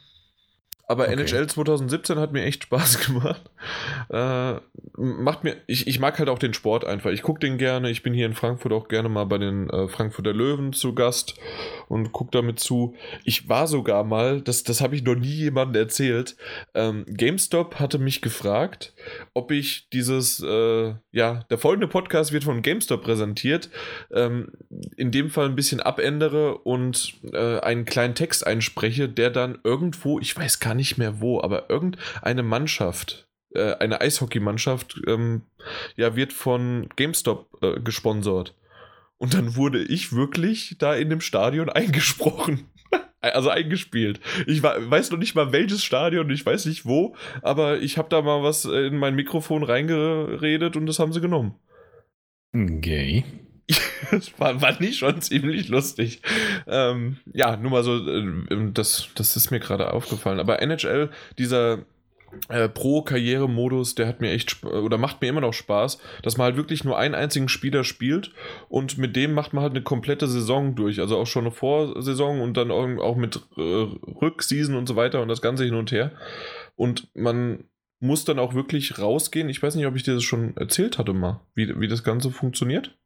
aber 0.86 1.04
okay. 1.04 1.14
NHL 1.14 1.48
2017 1.48 2.20
hat 2.20 2.34
mir 2.34 2.44
echt 2.44 2.64
Spaß 2.64 3.00
gemacht. 3.06 3.42
Äh, 4.10 4.56
macht 4.98 5.44
mir, 5.44 5.56
ich, 5.68 5.88
ich 5.88 6.00
mag 6.00 6.20
halt 6.20 6.30
auch 6.30 6.40
den 6.40 6.54
Sport 6.54 6.86
einfach. 6.86 7.12
Ich 7.12 7.22
gucke 7.22 7.40
den 7.40 7.58
gerne. 7.58 7.90
Ich 7.90 8.04
bin 8.04 8.14
hier 8.14 8.26
in 8.26 8.34
Frankfurt 8.34 8.74
auch 8.74 8.88
gerne 8.90 9.10
mal 9.10 9.26
bei 9.26 9.38
den 9.38 9.70
äh, 9.70 9.88
Frankfurter 9.88 10.34
Löwen 10.34 10.74
zu 10.74 10.94
Gast 10.94 11.36
und 11.94 12.12
gucke 12.12 12.32
damit 12.32 12.60
zu. 12.60 12.96
Ich 13.24 13.48
war 13.48 13.68
sogar 13.68 14.04
mal, 14.04 14.42
das, 14.42 14.64
das 14.64 14.82
habe 14.82 14.96
ich 14.96 15.04
noch 15.04 15.16
nie 15.16 15.28
jemandem 15.28 15.84
erzählt. 15.84 16.36
Ähm, 16.74 17.06
GameStop 17.08 17.80
hatte 17.80 18.00
mich 18.00 18.22
gefragt, 18.22 18.94
ob 19.36 19.52
ich 19.52 19.90
dieses, 19.94 20.42
äh, 20.42 20.96
ja, 21.12 21.46
der 21.50 21.58
folgende 21.60 21.88
Podcast 21.88 22.34
wird 22.34 22.44
von 22.44 22.64
GameStop 22.64 23.04
präsentiert, 23.04 23.70
ähm, 24.12 24.52
in 24.98 25.12
dem 25.12 25.30
Fall 25.30 25.46
ein 25.46 25.56
bisschen 25.56 25.80
abändere 25.82 26.58
und 26.58 27.14
äh, 27.32 27.60
einen 27.60 27.86
kleinen 27.86 28.16
Text 28.16 28.46
einspreche, 28.48 29.08
der 29.08 29.30
dann 29.30 29.60
irgendwo, 29.64 30.20
ich 30.20 30.36
weiß 30.36 30.60
gar 30.60 30.74
nicht 30.74 30.98
mehr 30.98 31.22
wo, 31.22 31.42
aber 31.42 31.70
irgendeine 31.70 32.42
Mannschaft 32.42 33.28
äh, 33.54 33.76
eine 33.76 34.02
Eishockeymannschaft 34.02 35.00
ähm, 35.06 35.44
ja, 35.96 36.16
wird 36.16 36.34
von 36.34 36.90
GameStop 36.96 37.50
äh, 37.62 37.80
gesponsert. 37.80 38.56
Und 39.24 39.34
dann 39.34 39.56
wurde 39.56 39.82
ich 39.82 40.12
wirklich 40.12 40.76
da 40.80 40.94
in 40.94 41.10
dem 41.10 41.22
Stadion 41.22 41.70
eingesprochen. 41.70 42.68
Also 43.22 43.50
eingespielt. 43.50 44.20
Ich 44.48 44.62
weiß 44.64 45.12
noch 45.12 45.18
nicht 45.18 45.34
mal 45.34 45.54
welches 45.54 45.82
Stadion, 45.82 46.30
ich 46.30 46.46
weiß 46.46 46.66
nicht 46.66 46.86
wo, 46.86 47.16
aber 47.42 47.80
ich 47.80 47.98
habe 47.98 48.10
da 48.10 48.22
mal 48.22 48.44
was 48.44 48.66
in 48.66 48.98
mein 48.98 49.16
Mikrofon 49.16 49.64
reingeredet 49.64 50.76
und 50.76 50.88
das 50.88 51.00
haben 51.00 51.14
sie 51.14 51.22
genommen. 51.22 51.56
Gay. 52.52 53.24
das 54.12 54.38
war, 54.38 54.62
war 54.62 54.78
nicht 54.82 55.00
schon 55.00 55.22
ziemlich 55.22 55.70
lustig. 55.70 56.22
Ähm, 56.68 57.16
ja, 57.32 57.56
nur 57.56 57.72
mal 57.72 57.84
so, 57.86 58.06
äh, 58.06 58.72
das, 58.74 59.08
das 59.16 59.38
ist 59.38 59.52
mir 59.52 59.62
gerade 59.62 59.94
aufgefallen. 59.94 60.42
Aber 60.42 60.62
NHL, 60.62 61.10
dieser 61.38 61.86
äh, 62.50 62.70
Pro-Karriere-Modus, 62.70 63.96
der 63.96 64.08
hat 64.08 64.22
mir 64.22 64.32
echt 64.32 64.64
oder 64.64 64.98
macht 64.98 65.22
mir 65.22 65.28
immer 65.28 65.42
noch 65.42 65.54
Spaß, 65.54 66.00
dass 66.22 66.38
man 66.38 66.46
halt 66.46 66.58
wirklich 66.58 66.84
nur 66.84 66.98
einen 66.98 67.16
einzigen 67.16 67.50
Spieler 67.50 67.84
spielt 67.84 68.32
und 68.70 68.98
mit 68.98 69.16
dem 69.16 69.34
macht 69.34 69.54
man 69.54 69.64
halt 69.64 69.74
eine 69.74 69.84
komplette 69.84 70.28
Saison 70.28 70.76
durch. 70.76 71.00
Also 71.00 71.18
auch 71.18 71.28
schon 71.28 71.46
eine 71.46 71.52
Vorsaison 71.52 72.42
und 72.42 72.58
dann 72.58 72.72
auch 72.72 73.16
mit 73.16 73.40
äh, 73.58 73.62
Rückseason 73.62 74.76
und 74.76 74.88
so 74.88 74.96
weiter 74.96 75.22
und 75.22 75.28
das 75.28 75.42
Ganze 75.42 75.66
hin 75.66 75.76
und 75.76 75.92
her. 75.92 76.12
Und 76.76 77.08
man 77.14 77.66
muss 78.00 78.26
dann 78.26 78.40
auch 78.40 78.54
wirklich 78.54 79.00
rausgehen. 79.00 79.50
Ich 79.50 79.64
weiß 79.64 79.76
nicht, 79.76 79.86
ob 79.86 79.96
ich 79.96 80.04
dir 80.04 80.16
das 80.16 80.24
schon 80.24 80.58
erzählt 80.58 80.98
hatte 80.98 81.14
mal, 81.14 81.42
wie, 81.56 81.80
wie 81.80 81.88
das 81.88 82.04
Ganze 82.04 82.32
funktioniert. 82.32 82.98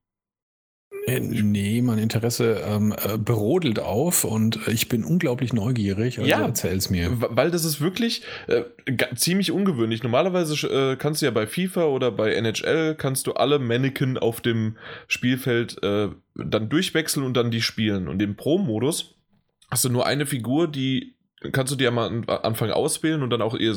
Äh, 1.07 1.21
nee, 1.21 1.81
mein 1.81 1.99
Interesse 1.99 2.61
ähm, 2.65 2.93
äh, 2.93 3.17
berodelt 3.17 3.79
auf 3.79 4.25
und 4.25 4.67
ich 4.67 4.89
bin 4.89 5.05
unglaublich 5.05 5.53
neugierig. 5.53 6.19
Also 6.19 6.29
ja, 6.29 6.41
erzähl's 6.41 6.89
mir. 6.89 7.09
Weil 7.13 7.49
das 7.49 7.63
ist 7.63 7.79
wirklich 7.79 8.23
äh, 8.47 8.63
ziemlich 9.15 9.53
ungewöhnlich. 9.53 10.03
Normalerweise 10.03 10.67
äh, 10.67 10.95
kannst 10.97 11.21
du 11.21 11.27
ja 11.27 11.31
bei 11.31 11.47
FIFA 11.47 11.85
oder 11.85 12.11
bei 12.11 12.33
NHL 12.33 12.95
kannst 12.95 13.25
du 13.27 13.33
alle 13.33 13.57
Mannequin 13.57 14.17
auf 14.17 14.41
dem 14.41 14.75
Spielfeld 15.07 15.81
äh, 15.81 16.09
dann 16.35 16.67
durchwechseln 16.67 17.25
und 17.25 17.35
dann 17.35 17.51
die 17.51 17.61
spielen. 17.61 18.09
Und 18.09 18.21
im 18.21 18.35
Pro-Modus 18.35 19.15
hast 19.71 19.85
du 19.85 19.89
nur 19.89 20.05
eine 20.05 20.25
Figur, 20.25 20.67
die 20.67 21.15
kannst 21.51 21.71
du 21.71 21.77
dir 21.77 21.89
am 21.89 22.25
Anfang 22.27 22.71
auswählen 22.71 23.21
und 23.21 23.29
dann 23.29 23.41
auch 23.41 23.53
ihr, 23.53 23.75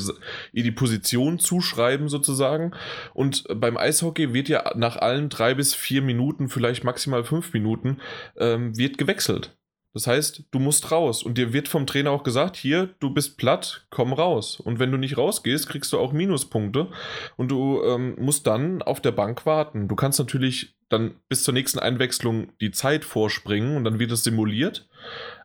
ihr, 0.51 0.63
die 0.63 0.71
Position 0.71 1.39
zuschreiben 1.39 2.09
sozusagen. 2.09 2.71
Und 3.13 3.45
beim 3.53 3.77
Eishockey 3.77 4.33
wird 4.33 4.49
ja 4.49 4.71
nach 4.75 4.97
allen 4.97 5.29
drei 5.29 5.53
bis 5.53 5.75
vier 5.75 6.01
Minuten, 6.01 6.49
vielleicht 6.49 6.83
maximal 6.83 7.23
fünf 7.23 7.53
Minuten, 7.53 7.99
ähm, 8.37 8.77
wird 8.77 8.97
gewechselt. 8.97 9.55
Das 9.93 10.07
heißt, 10.07 10.45
du 10.51 10.59
musst 10.59 10.91
raus 10.91 11.21
und 11.21 11.37
dir 11.37 11.51
wird 11.51 11.67
vom 11.67 11.85
Trainer 11.85 12.11
auch 12.11 12.23
gesagt, 12.23 12.55
hier, 12.55 12.95
du 12.99 13.09
bist 13.09 13.37
platt, 13.37 13.85
komm 13.89 14.13
raus. 14.13 14.59
Und 14.59 14.79
wenn 14.79 14.91
du 14.91 14.97
nicht 14.97 15.17
rausgehst, 15.17 15.67
kriegst 15.67 15.91
du 15.91 15.99
auch 15.99 16.13
Minuspunkte 16.13 16.87
und 17.35 17.51
du 17.51 17.83
ähm, 17.83 18.15
musst 18.17 18.47
dann 18.47 18.81
auf 18.81 19.01
der 19.01 19.11
Bank 19.11 19.45
warten. 19.45 19.89
Du 19.89 19.95
kannst 19.97 20.17
natürlich 20.17 20.75
dann 20.87 21.15
bis 21.27 21.43
zur 21.43 21.53
nächsten 21.53 21.79
Einwechslung 21.79 22.53
die 22.61 22.71
Zeit 22.71 23.03
vorspringen 23.03 23.75
und 23.75 23.83
dann 23.83 23.99
wird 23.99 24.11
es 24.11 24.23
simuliert, 24.23 24.87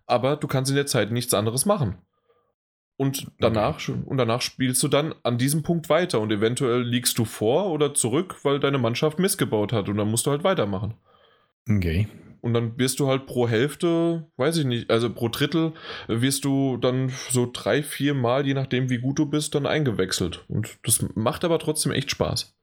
aber 0.07 0.37
du 0.37 0.47
kannst 0.47 0.71
in 0.71 0.77
der 0.77 0.87
Zeit 0.87 1.11
nichts 1.11 1.35
anderes 1.35 1.67
machen. 1.67 1.99
Und 2.99 3.30
danach, 3.40 3.78
und 3.88 4.16
danach 4.16 4.40
spielst 4.40 4.82
du 4.82 4.88
dann 4.88 5.14
an 5.22 5.36
diesem 5.36 5.62
Punkt 5.62 5.90
weiter 5.90 6.20
und 6.20 6.32
eventuell 6.32 6.82
liegst 6.82 7.18
du 7.18 7.26
vor 7.26 7.70
oder 7.70 7.92
zurück, 7.92 8.36
weil 8.42 8.59
deine 8.59 8.78
Mannschaft 8.78 9.18
missgebaut 9.18 9.72
hat 9.72 9.88
und 9.88 9.99
dann 9.99 10.11
musst 10.11 10.26
du 10.26 10.30
halt 10.30 10.44
weitermachen. 10.44 10.94
Okay. 11.68 12.09
Und 12.40 12.55
dann 12.55 12.78
wirst 12.78 13.01
du 13.01 13.09
halt 13.09 13.26
pro 13.26 13.49
Hälfte, 13.49 14.30
weiß 14.36 14.59
ich 14.59 14.64
nicht, 14.64 14.90
also 14.90 15.12
pro 15.12 15.28
Drittel 15.28 15.72
wirst 16.07 16.44
du 16.44 16.78
dann 16.78 17.11
so 17.30 17.51
drei, 17.53 17.82
vier 17.82 18.14
Mal, 18.14 18.47
je 18.47 18.55
nachdem 18.55 18.88
wie 18.88 18.99
gut 18.99 19.18
du 19.18 19.26
bist, 19.26 19.55
dann 19.55 19.66
eingewechselt. 19.66 20.44
Und 20.49 20.78
das 20.84 21.05
macht 21.14 21.44
aber 21.44 21.59
trotzdem 21.59 21.92
echt 21.92 22.11
Spaß. 22.11 22.57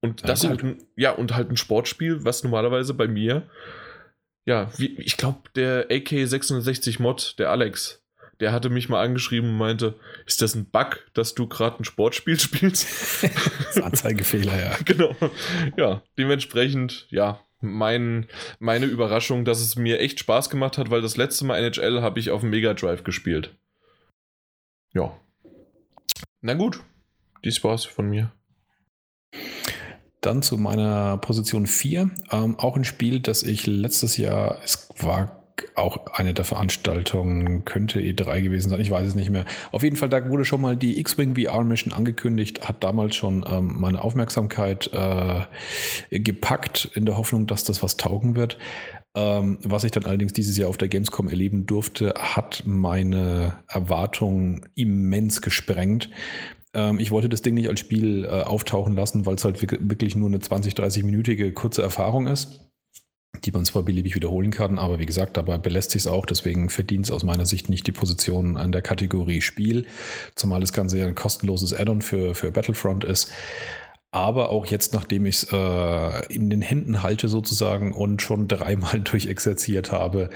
Und 0.00 0.26
das 0.28 0.44
ja, 0.44 0.50
halt 0.50 0.62
ein, 0.62 0.82
ja, 0.96 1.10
und 1.10 1.34
halt 1.34 1.50
ein 1.50 1.56
Sportspiel, 1.56 2.24
was 2.24 2.44
normalerweise 2.44 2.94
bei 2.94 3.08
mir, 3.08 3.48
ja, 4.46 4.70
wie, 4.78 4.96
ich 5.00 5.16
glaube, 5.16 5.40
der 5.56 5.90
AK660 5.90 7.02
Mod, 7.02 7.34
der 7.38 7.50
Alex, 7.50 8.02
der 8.40 8.52
hatte 8.52 8.70
mich 8.70 8.88
mal 8.88 9.04
angeschrieben 9.04 9.50
und 9.50 9.58
meinte, 9.58 9.98
ist 10.26 10.42
das 10.42 10.54
ein 10.54 10.70
Bug, 10.70 11.04
dass 11.14 11.34
du 11.34 11.46
gerade 11.48 11.80
ein 11.80 11.84
Sportspiel 11.84 12.38
spielst? 12.40 13.22
das 13.22 13.82
Anzeigefehler, 13.82 14.58
ja. 14.58 14.76
genau. 14.84 15.14
Ja, 15.76 16.02
dementsprechend, 16.16 17.06
ja, 17.10 17.40
mein, 17.60 18.26
meine 18.60 18.86
Überraschung, 18.86 19.44
dass 19.44 19.60
es 19.60 19.76
mir 19.76 19.98
echt 19.98 20.20
Spaß 20.20 20.50
gemacht 20.50 20.78
hat, 20.78 20.90
weil 20.90 21.02
das 21.02 21.16
letzte 21.16 21.44
Mal 21.44 21.58
NHL 21.58 22.02
habe 22.02 22.20
ich 22.20 22.30
auf 22.30 22.42
dem 22.42 22.50
Mega 22.50 22.74
Drive 22.74 23.02
gespielt. 23.02 23.56
Ja. 24.94 25.18
Na 26.40 26.54
gut, 26.54 26.80
dies 27.44 27.62
war's 27.64 27.84
von 27.84 28.08
mir. 28.08 28.32
Dann 30.20 30.42
zu 30.42 30.56
meiner 30.56 31.18
Position 31.18 31.66
4. 31.66 32.10
Ähm, 32.30 32.58
auch 32.58 32.76
ein 32.76 32.84
Spiel, 32.84 33.20
das 33.20 33.42
ich 33.42 33.66
letztes 33.66 34.16
Jahr, 34.16 34.60
es 34.64 34.88
war 34.98 35.37
auch 35.74 36.06
eine 36.14 36.34
der 36.34 36.44
Veranstaltungen 36.44 37.64
könnte 37.64 38.00
E3 38.00 38.42
gewesen 38.42 38.70
sein, 38.70 38.80
ich 38.80 38.90
weiß 38.90 39.06
es 39.06 39.14
nicht 39.14 39.30
mehr. 39.30 39.44
Auf 39.72 39.82
jeden 39.82 39.96
Fall, 39.96 40.08
da 40.08 40.28
wurde 40.28 40.44
schon 40.44 40.60
mal 40.60 40.76
die 40.76 40.98
X-Wing 41.00 41.36
VR 41.36 41.64
Mission 41.64 41.92
angekündigt, 41.92 42.68
hat 42.68 42.82
damals 42.84 43.16
schon 43.16 43.44
ähm, 43.48 43.76
meine 43.78 44.02
Aufmerksamkeit 44.02 44.90
äh, 44.92 46.20
gepackt, 46.20 46.90
in 46.94 47.06
der 47.06 47.16
Hoffnung, 47.16 47.46
dass 47.46 47.64
das 47.64 47.82
was 47.82 47.96
taugen 47.96 48.36
wird. 48.36 48.58
Ähm, 49.14 49.58
was 49.62 49.84
ich 49.84 49.90
dann 49.90 50.04
allerdings 50.04 50.32
dieses 50.32 50.56
Jahr 50.56 50.68
auf 50.68 50.76
der 50.76 50.88
Gamescom 50.88 51.28
erleben 51.28 51.66
durfte, 51.66 52.14
hat 52.16 52.62
meine 52.66 53.58
Erwartungen 53.68 54.68
immens 54.74 55.42
gesprengt. 55.42 56.10
Ähm, 56.74 56.98
ich 57.00 57.10
wollte 57.10 57.28
das 57.28 57.42
Ding 57.42 57.54
nicht 57.54 57.68
als 57.68 57.80
Spiel 57.80 58.24
äh, 58.24 58.28
auftauchen 58.42 58.94
lassen, 58.94 59.26
weil 59.26 59.34
es 59.36 59.44
halt 59.44 59.60
wirklich 59.62 60.14
nur 60.14 60.28
eine 60.28 60.40
20, 60.40 60.74
30-minütige 60.74 61.52
kurze 61.52 61.82
Erfahrung 61.82 62.26
ist 62.26 62.68
die 63.44 63.52
man 63.52 63.64
zwar 63.64 63.82
beliebig 63.82 64.14
wiederholen 64.14 64.50
kann, 64.50 64.78
aber 64.78 64.98
wie 64.98 65.06
gesagt, 65.06 65.36
dabei 65.36 65.58
belässt 65.58 65.92
sich 65.92 66.02
es 66.02 66.06
auch, 66.06 66.26
deswegen 66.26 66.70
verdient 66.70 67.06
es 67.06 67.10
aus 67.10 67.24
meiner 67.24 67.46
Sicht 67.46 67.68
nicht 67.68 67.86
die 67.86 67.92
Position 67.92 68.56
an 68.56 68.72
der 68.72 68.82
Kategorie 68.82 69.40
Spiel, 69.40 69.86
zumal 70.34 70.60
das 70.60 70.72
Ganze 70.72 70.98
ja 70.98 71.06
ein 71.06 71.14
kostenloses 71.14 71.72
Add-on 71.72 72.02
für, 72.02 72.34
für 72.34 72.50
Battlefront 72.50 73.04
ist. 73.04 73.30
Aber 74.10 74.48
auch 74.48 74.64
jetzt, 74.64 74.94
nachdem 74.94 75.26
ich 75.26 75.42
es 75.42 75.52
äh, 75.52 76.32
in 76.32 76.48
den 76.48 76.62
Händen 76.62 77.02
halte 77.02 77.28
sozusagen 77.28 77.92
und 77.92 78.22
schon 78.22 78.48
dreimal 78.48 79.00
durchexerziert 79.04 79.92
habe, 79.92 80.30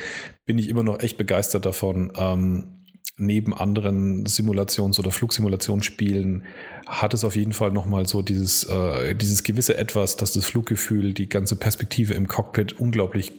bin 0.44 0.58
ich 0.58 0.68
immer 0.68 0.82
noch 0.82 1.00
echt 1.00 1.16
begeistert 1.16 1.64
davon. 1.64 2.12
Ähm, 2.16 2.81
neben 3.22 3.54
anderen 3.54 4.26
Simulations- 4.26 4.98
oder 4.98 5.10
Flugsimulationsspielen 5.10 6.44
hat 6.86 7.14
es 7.14 7.24
auf 7.24 7.36
jeden 7.36 7.52
Fall 7.52 7.70
nochmal 7.70 8.06
so 8.06 8.22
dieses, 8.22 8.64
äh, 8.64 9.14
dieses 9.14 9.42
gewisse 9.42 9.76
Etwas, 9.78 10.16
dass 10.16 10.32
das 10.32 10.44
Fluggefühl, 10.44 11.14
die 11.14 11.28
ganze 11.28 11.56
Perspektive 11.56 12.14
im 12.14 12.28
Cockpit 12.28 12.78
unglaublich 12.78 13.32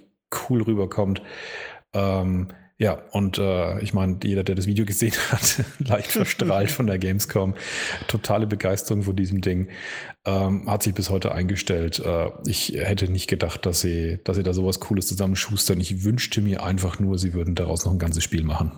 cool 0.50 0.62
rüberkommt. 0.64 1.22
Ähm, 1.94 2.48
ja, 2.80 3.02
und 3.12 3.38
äh, 3.38 3.80
ich 3.82 3.94
meine, 3.94 4.18
jeder, 4.24 4.44
der 4.44 4.56
das 4.56 4.66
Video 4.66 4.84
gesehen 4.86 5.14
hat, 5.32 5.64
leicht 5.80 6.12
verstrahlt 6.12 6.72
von 6.72 6.88
der 6.88 6.98
Gamescom, 6.98 7.54
totale 8.08 8.48
Begeisterung 8.48 9.04
vor 9.04 9.14
diesem 9.14 9.42
Ding, 9.42 9.70
ähm, 10.26 10.70
hat 10.70 10.84
sich 10.84 10.94
bis 10.94 11.10
heute 11.10 11.32
eingestellt. 11.32 12.00
Äh, 12.00 12.32
ich 12.48 12.74
hätte 12.76 13.10
nicht 13.12 13.30
gedacht, 13.30 13.66
dass 13.66 13.82
sie, 13.82 14.20
dass 14.24 14.38
sie 14.38 14.44
da 14.44 14.54
sowas 14.54 14.80
Cooles 14.80 15.08
zusammenschustern. 15.08 15.80
Ich 15.80 16.04
wünschte 16.04 16.42
mir 16.42 16.64
einfach 16.64 17.00
nur, 17.00 17.20
sie 17.20 17.34
würden 17.34 17.56
daraus 17.56 17.86
noch 17.86 17.92
ein 17.92 18.00
ganzes 18.00 18.24
Spiel 18.24 18.44
machen. 18.44 18.72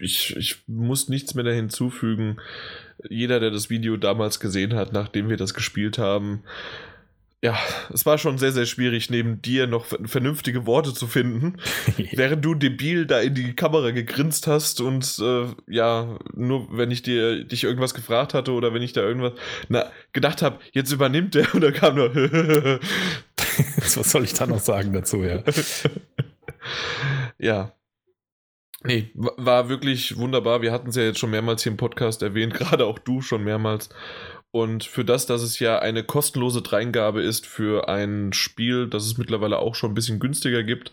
Ich, 0.00 0.36
ich 0.36 0.62
muss 0.66 1.08
nichts 1.08 1.34
mehr 1.34 1.44
da 1.44 1.50
hinzufügen. 1.50 2.36
Jeder, 3.08 3.40
der 3.40 3.50
das 3.50 3.70
Video 3.70 3.96
damals 3.96 4.40
gesehen 4.40 4.74
hat, 4.74 4.92
nachdem 4.92 5.28
wir 5.28 5.36
das 5.36 5.54
gespielt 5.54 5.98
haben, 5.98 6.42
ja, 7.42 7.56
es 7.92 8.06
war 8.06 8.16
schon 8.18 8.38
sehr, 8.38 8.50
sehr 8.50 8.66
schwierig, 8.66 9.10
neben 9.10 9.42
dir 9.42 9.66
noch 9.66 9.84
vernünftige 9.84 10.66
Worte 10.66 10.94
zu 10.94 11.06
finden, 11.06 11.58
während 12.12 12.44
du 12.44 12.54
debil 12.54 13.06
da 13.06 13.20
in 13.20 13.34
die 13.34 13.54
Kamera 13.54 13.90
gegrinst 13.90 14.46
hast 14.46 14.80
und 14.80 15.18
äh, 15.20 15.46
ja, 15.68 16.18
nur 16.34 16.66
wenn 16.76 16.90
ich 16.90 17.02
dir 17.02 17.44
dich 17.44 17.64
irgendwas 17.64 17.94
gefragt 17.94 18.34
hatte 18.34 18.52
oder 18.52 18.72
wenn 18.72 18.82
ich 18.82 18.94
da 18.94 19.02
irgendwas 19.02 19.34
na, 19.68 19.84
gedacht 20.12 20.42
habe, 20.42 20.58
jetzt 20.72 20.90
übernimmt 20.92 21.34
der 21.34 21.46
und 21.54 21.60
dann 21.60 21.74
kam 21.74 21.94
nur 21.96 22.14
Was 23.76 24.10
soll 24.10 24.24
ich 24.24 24.34
da 24.34 24.46
noch 24.46 24.60
sagen 24.60 24.92
dazu, 24.92 25.22
ja? 25.22 25.42
ja, 27.38 27.72
Nee, 28.86 29.10
war 29.14 29.68
wirklich 29.68 30.16
wunderbar. 30.16 30.62
Wir 30.62 30.72
hatten 30.72 30.90
es 30.90 30.96
ja 30.96 31.02
jetzt 31.02 31.18
schon 31.18 31.30
mehrmals 31.30 31.62
hier 31.62 31.72
im 31.72 31.76
Podcast 31.76 32.22
erwähnt, 32.22 32.54
gerade 32.58 32.86
auch 32.86 32.98
du 32.98 33.20
schon 33.20 33.42
mehrmals. 33.42 33.88
Und 34.52 34.84
für 34.84 35.04
das, 35.04 35.26
dass 35.26 35.42
es 35.42 35.58
ja 35.58 35.80
eine 35.80 36.04
kostenlose 36.04 36.62
Dreingabe 36.62 37.20
ist 37.20 37.46
für 37.46 37.88
ein 37.88 38.32
Spiel, 38.32 38.88
das 38.88 39.04
es 39.04 39.18
mittlerweile 39.18 39.58
auch 39.58 39.74
schon 39.74 39.90
ein 39.90 39.94
bisschen 39.94 40.20
günstiger 40.20 40.62
gibt, 40.62 40.92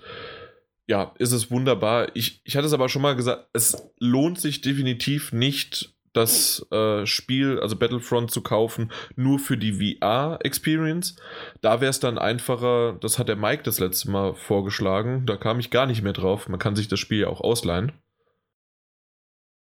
ja, 0.88 1.14
ist 1.18 1.32
es 1.32 1.50
wunderbar. 1.50 2.14
Ich, 2.14 2.42
ich 2.44 2.58
hatte 2.58 2.68
es 2.68 2.74
aber 2.74 2.90
schon 2.90 3.02
mal 3.02 3.16
gesagt, 3.16 3.48
es 3.54 3.92
lohnt 4.00 4.40
sich 4.40 4.62
definitiv 4.62 5.32
nicht, 5.32 5.93
das 6.14 6.66
äh, 6.72 7.06
Spiel, 7.06 7.60
also 7.60 7.76
Battlefront 7.76 8.32
zu 8.32 8.42
kaufen, 8.42 8.92
nur 9.16 9.40
für 9.40 9.58
die 9.58 9.98
VR-Experience. 10.00 11.16
Da 11.62 11.82
wäre 11.82 11.90
es 11.90 12.00
dann 12.00 12.18
einfacher, 12.18 12.98
das 13.02 13.20
hat 13.20 13.28
der 13.28 13.36
Mike 13.36 13.64
das 13.64 13.80
letzte 13.80 14.12
Mal 14.12 14.36
vorgeschlagen, 14.36 15.26
da 15.26 15.36
kam 15.36 15.60
ich 15.60 15.72
gar 15.72 15.86
nicht 15.86 16.04
mehr 16.04 16.14
drauf. 16.14 16.48
Man 16.48 16.60
kann 16.60 16.76
sich 16.76 16.88
das 16.88 17.00
Spiel 17.00 17.22
ja 17.22 17.28
auch 17.28 17.42
ausleihen. 17.42 17.92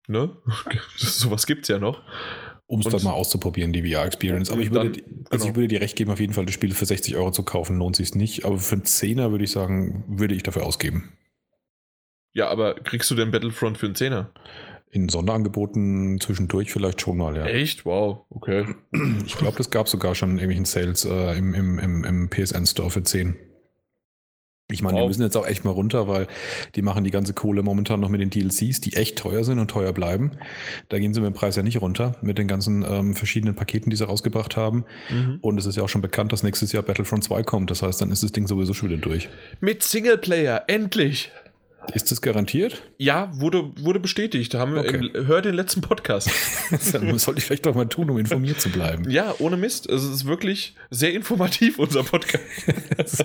Ne? 0.09 0.36
Sowas 0.97 1.47
gibt 1.47 1.62
es 1.62 1.68
ja 1.68 1.78
noch. 1.78 2.03
Um 2.66 2.80
es 2.80 2.86
dann 2.86 3.03
mal 3.03 3.12
auszuprobieren, 3.12 3.72
die 3.72 3.82
VR-Experience. 3.82 4.51
Aber 4.51 4.62
ich 4.62 4.72
würde, 4.72 4.93
dann, 4.93 5.26
also 5.30 5.45
genau. 5.45 5.45
ich 5.45 5.57
würde 5.57 5.68
dir 5.68 5.80
recht 5.82 5.97
geben, 5.97 6.11
auf 6.11 6.20
jeden 6.20 6.32
Fall 6.32 6.47
das 6.47 6.55
Spiel 6.55 6.72
für 6.74 6.86
60 6.86 7.16
Euro 7.16 7.30
zu 7.30 7.43
kaufen, 7.43 7.76
lohnt 7.76 7.97
sich 7.97 8.14
nicht. 8.14 8.47
Aber 8.47 8.59
für 8.59 8.76
einen 8.76 8.84
Zehner 8.84 9.30
würde 9.30 9.45
ich 9.45 9.51
sagen, 9.51 10.05
würde 10.09 10.34
ich 10.34 10.43
dafür 10.43 10.64
ausgeben. 10.64 11.12
Ja, 12.34 12.49
aber 12.49 12.74
kriegst 12.74 13.11
du 13.11 13.14
denn 13.14 13.30
Battlefront 13.30 13.76
für 13.76 13.86
einen 13.86 13.95
Zehner? 13.95 14.32
In 14.95 15.09
Sonderangeboten 15.09 16.20
zwischendurch 16.20 16.70
vielleicht 16.70 17.01
schon 17.01 17.16
mal, 17.16 17.34
ja. 17.34 17.47
Echt? 17.47 17.86
Wow, 17.86 18.26
okay. 18.28 18.66
Ich 19.24 19.38
glaube, 19.38 19.57
das 19.57 19.70
gab 19.70 19.88
sogar 19.88 20.14
schon 20.14 20.32
in 20.32 20.38
irgendwelchen 20.38 20.66
Sales 20.66 21.07
äh, 21.07 21.38
im, 21.38 21.55
im, 21.55 21.78
im, 21.78 22.05
im 22.05 22.28
PSN 22.28 22.66
Store 22.66 22.90
für 22.90 23.03
10. 23.03 23.34
Ich 24.70 24.82
meine, 24.82 24.97
wow. 24.97 25.05
wir 25.05 25.09
müssen 25.09 25.22
jetzt 25.22 25.36
auch 25.36 25.47
echt 25.47 25.64
mal 25.64 25.70
runter, 25.70 26.09
weil 26.09 26.26
die 26.74 26.82
machen 26.82 27.05
die 27.05 27.11
ganze 27.11 27.32
Kohle 27.32 27.62
momentan 27.62 28.01
noch 28.01 28.11
mit 28.11 28.20
den 28.20 28.28
DLCs, 28.30 28.80
die 28.80 28.95
echt 28.95 29.18
teuer 29.18 29.45
sind 29.45 29.59
und 29.59 29.70
teuer 29.70 29.93
bleiben. 29.93 30.32
Da 30.90 30.99
gehen 30.99 31.14
sie 31.14 31.20
mit 31.20 31.28
dem 31.28 31.34
Preis 31.34 31.57
ja 31.57 31.62
nicht 31.62 31.80
runter, 31.80 32.16
mit 32.20 32.36
den 32.36 32.49
ganzen 32.49 32.84
ähm, 32.86 33.14
verschiedenen 33.14 33.55
Paketen, 33.55 33.90
die 33.90 33.97
sie 33.97 34.07
rausgebracht 34.07 34.57
haben. 34.57 34.84
Mhm. 35.11 35.38
Und 35.40 35.59
es 35.59 35.66
ist 35.66 35.76
ja 35.76 35.82
auch 35.82 35.88
schon 35.88 36.03
bekannt, 36.03 36.32
dass 36.32 36.43
nächstes 36.43 36.72
Jahr 36.72 36.82
Battlefront 36.82 37.24
2 37.24 37.43
kommt. 37.45 37.70
Das 37.70 37.82
heißt, 37.82 38.01
dann 38.01 38.11
ist 38.11 38.22
das 38.22 38.32
Ding 38.32 38.47
sowieso 38.47 38.74
schon 38.74 38.90
wieder 38.90 39.01
durch. 39.01 39.28
Mit 39.61 39.82
Singleplayer, 39.82 40.64
endlich! 40.66 41.30
Ist 41.95 42.11
das 42.11 42.22
garantiert? 42.22 42.83
Ja, 42.97 43.30
wurde, 43.35 43.72
wurde 43.80 44.01
bestätigt. 44.01 44.55
Haben 44.55 44.78
okay. 44.78 45.11
im, 45.12 45.26
hör 45.26 45.43
den 45.43 45.55
letzten 45.55 45.80
Podcast. 45.80 46.30
das 46.70 46.93
sollte 46.93 47.39
ich 47.39 47.45
vielleicht 47.45 47.66
doch 47.66 47.74
mal 47.74 47.87
tun, 47.87 48.09
um 48.09 48.18
informiert 48.18 48.61
zu 48.61 48.70
bleiben. 48.70 49.11
Ja, 49.11 49.35
ohne 49.39 49.57
Mist. 49.57 49.89
Es 49.89 50.05
ist 50.05 50.26
wirklich 50.26 50.74
sehr 50.91 51.12
informativ, 51.12 51.78
unser 51.78 52.05
Podcast. 52.05 52.45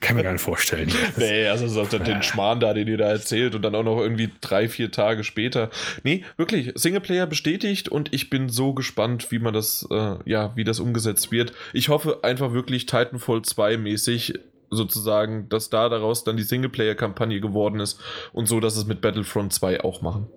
kann 0.00 0.16
mir 0.16 0.24
gar 0.24 0.32
nicht 0.32 0.42
vorstellen. 0.42 0.92
Nee, 1.16 1.46
also 1.46 1.68
so 1.68 1.84
den 1.84 2.22
Schmarrn 2.22 2.60
da, 2.60 2.74
den 2.74 2.88
ihr 2.88 2.98
da 2.98 3.08
erzählt 3.08 3.54
und 3.54 3.62
dann 3.62 3.74
auch 3.74 3.84
noch 3.84 4.00
irgendwie 4.00 4.30
drei, 4.40 4.68
vier 4.68 4.90
Tage 4.90 5.24
später. 5.24 5.70
Nee, 6.02 6.24
wirklich, 6.36 6.72
Singleplayer 6.74 7.26
bestätigt 7.26 7.88
und 7.88 8.12
ich 8.12 8.28
bin 8.28 8.48
so 8.48 8.74
gespannt, 8.74 9.30
wie 9.30 9.38
man 9.38 9.54
das, 9.54 9.86
äh, 9.90 10.16
ja, 10.24 10.52
wie 10.56 10.64
das 10.64 10.80
umgesetzt 10.80 11.32
wird. 11.32 11.52
Ich 11.72 11.88
hoffe 11.88 12.20
einfach 12.22 12.52
wirklich 12.52 12.86
Titanfall 12.86 13.42
2 13.42 13.76
mäßig 13.76 14.34
sozusagen, 14.72 15.48
dass 15.48 15.70
da 15.70 15.88
daraus 15.88 16.24
dann 16.24 16.36
die 16.36 16.42
Singleplayer-Kampagne 16.42 17.40
geworden 17.40 17.78
ist 17.80 18.00
und 18.32 18.46
so, 18.46 18.58
dass 18.58 18.76
es 18.76 18.86
mit 18.86 19.00
Battlefront 19.00 19.52
2 19.52 19.82
auch 19.82 20.02
machen. 20.02 20.28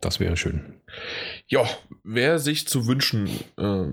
Das 0.00 0.18
wäre 0.18 0.36
schön. 0.36 0.80
Ja, 1.46 1.64
wer 2.02 2.38
sich 2.40 2.66
zu 2.66 2.88
wünschen, 2.88 3.28
äh, 3.56 3.84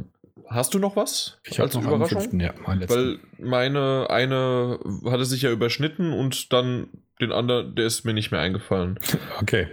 hast 0.48 0.74
du 0.74 0.80
noch 0.80 0.96
was? 0.96 1.38
Ich 1.44 1.60
habe 1.60 1.72
noch 1.72 1.84
Überraschung? 1.84 2.22
Fünften, 2.22 2.40
ja, 2.40 2.54
mein 2.66 2.90
Weil 2.90 3.20
meine 3.38 4.08
eine 4.10 4.80
hatte 5.06 5.26
sich 5.26 5.44
ja 5.44 5.52
überschnitten 5.52 6.12
und 6.12 6.52
dann 6.52 6.88
den 7.22 7.32
anderen, 7.32 7.76
der 7.76 7.86
ist 7.86 8.06
mir 8.06 8.14
nicht 8.14 8.32
mehr 8.32 8.42
eingefallen. 8.42 9.00
Okay. 9.42 9.68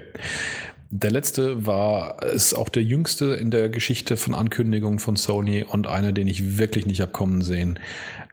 Der 0.91 1.11
letzte 1.11 1.67
war, 1.67 2.23
ist 2.23 2.55
auch 2.55 2.69
der 2.69 2.83
jüngste 2.83 3.35
in 3.35 3.51
der 3.51 3.69
Geschichte 3.69 4.17
von 4.17 4.35
Ankündigungen 4.35 4.99
von 4.99 5.17
Sony 5.17 5.65
und 5.65 5.87
einer, 5.87 6.13
den 6.13 6.29
ich 6.29 6.59
wirklich 6.59 6.87
nicht 6.87 7.03
abkommen 7.03 7.43
sehen. 7.43 7.79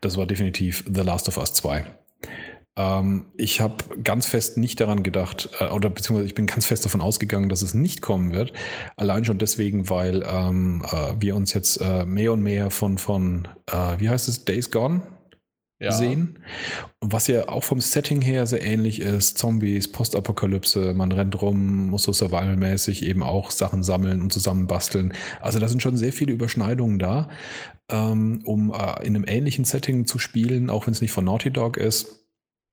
Das 0.01 0.17
war 0.17 0.25
definitiv 0.25 0.83
The 0.93 1.01
Last 1.01 1.27
of 1.27 1.37
Us 1.37 1.53
2. 1.53 1.85
Ähm, 2.75 3.25
ich 3.37 3.61
habe 3.61 3.75
ganz 4.03 4.25
fest 4.25 4.57
nicht 4.57 4.79
daran 4.79 5.03
gedacht, 5.03 5.49
äh, 5.59 5.65
oder 5.65 5.89
beziehungsweise 5.89 6.27
ich 6.27 6.35
bin 6.35 6.47
ganz 6.47 6.65
fest 6.65 6.85
davon 6.85 7.01
ausgegangen, 7.01 7.49
dass 7.49 7.61
es 7.61 7.73
nicht 7.73 8.01
kommen 8.01 8.33
wird. 8.33 8.53
Allein 8.97 9.25
schon 9.25 9.37
deswegen, 9.37 9.89
weil 9.89 10.23
ähm, 10.27 10.83
äh, 10.91 11.13
wir 11.19 11.35
uns 11.35 11.53
jetzt 11.53 11.77
äh, 11.81 12.05
mehr 12.05 12.33
und 12.33 12.41
mehr 12.41 12.71
von, 12.71 12.97
von 12.97 13.47
äh, 13.67 13.99
wie 13.99 14.09
heißt 14.09 14.27
es, 14.27 14.45
Days 14.45 14.71
Gone 14.71 15.01
ja. 15.79 15.91
sehen. 15.91 16.39
Was 17.01 17.27
ja 17.27 17.49
auch 17.49 17.63
vom 17.63 17.81
Setting 17.81 18.21
her 18.21 18.45
sehr 18.45 18.63
ähnlich 18.63 19.01
ist. 19.01 19.37
Zombies, 19.37 19.91
Postapokalypse, 19.91 20.93
man 20.93 21.11
rennt 21.11 21.41
rum, 21.41 21.89
muss 21.89 22.03
so 22.03 22.13
survivalmäßig 22.13 23.03
eben 23.03 23.23
auch 23.23 23.51
Sachen 23.51 23.83
sammeln 23.83 24.21
und 24.21 24.31
zusammenbasteln. 24.31 25.13
Also 25.41 25.59
da 25.59 25.67
sind 25.67 25.81
schon 25.81 25.97
sehr 25.97 26.13
viele 26.13 26.33
Überschneidungen 26.33 26.99
da, 26.99 27.29
ähm, 27.89 28.41
um 28.45 28.73
äh, 28.73 29.05
in 29.05 29.15
einem 29.15 29.25
ähnlichen 29.27 29.65
Setting 29.65 30.05
zu 30.05 30.19
spielen, 30.19 30.69
auch 30.69 30.87
wenn 30.87 30.93
es 30.93 31.01
nicht 31.01 31.11
von 31.11 31.25
Naughty 31.25 31.51
Dog 31.51 31.77
ist. 31.77 32.19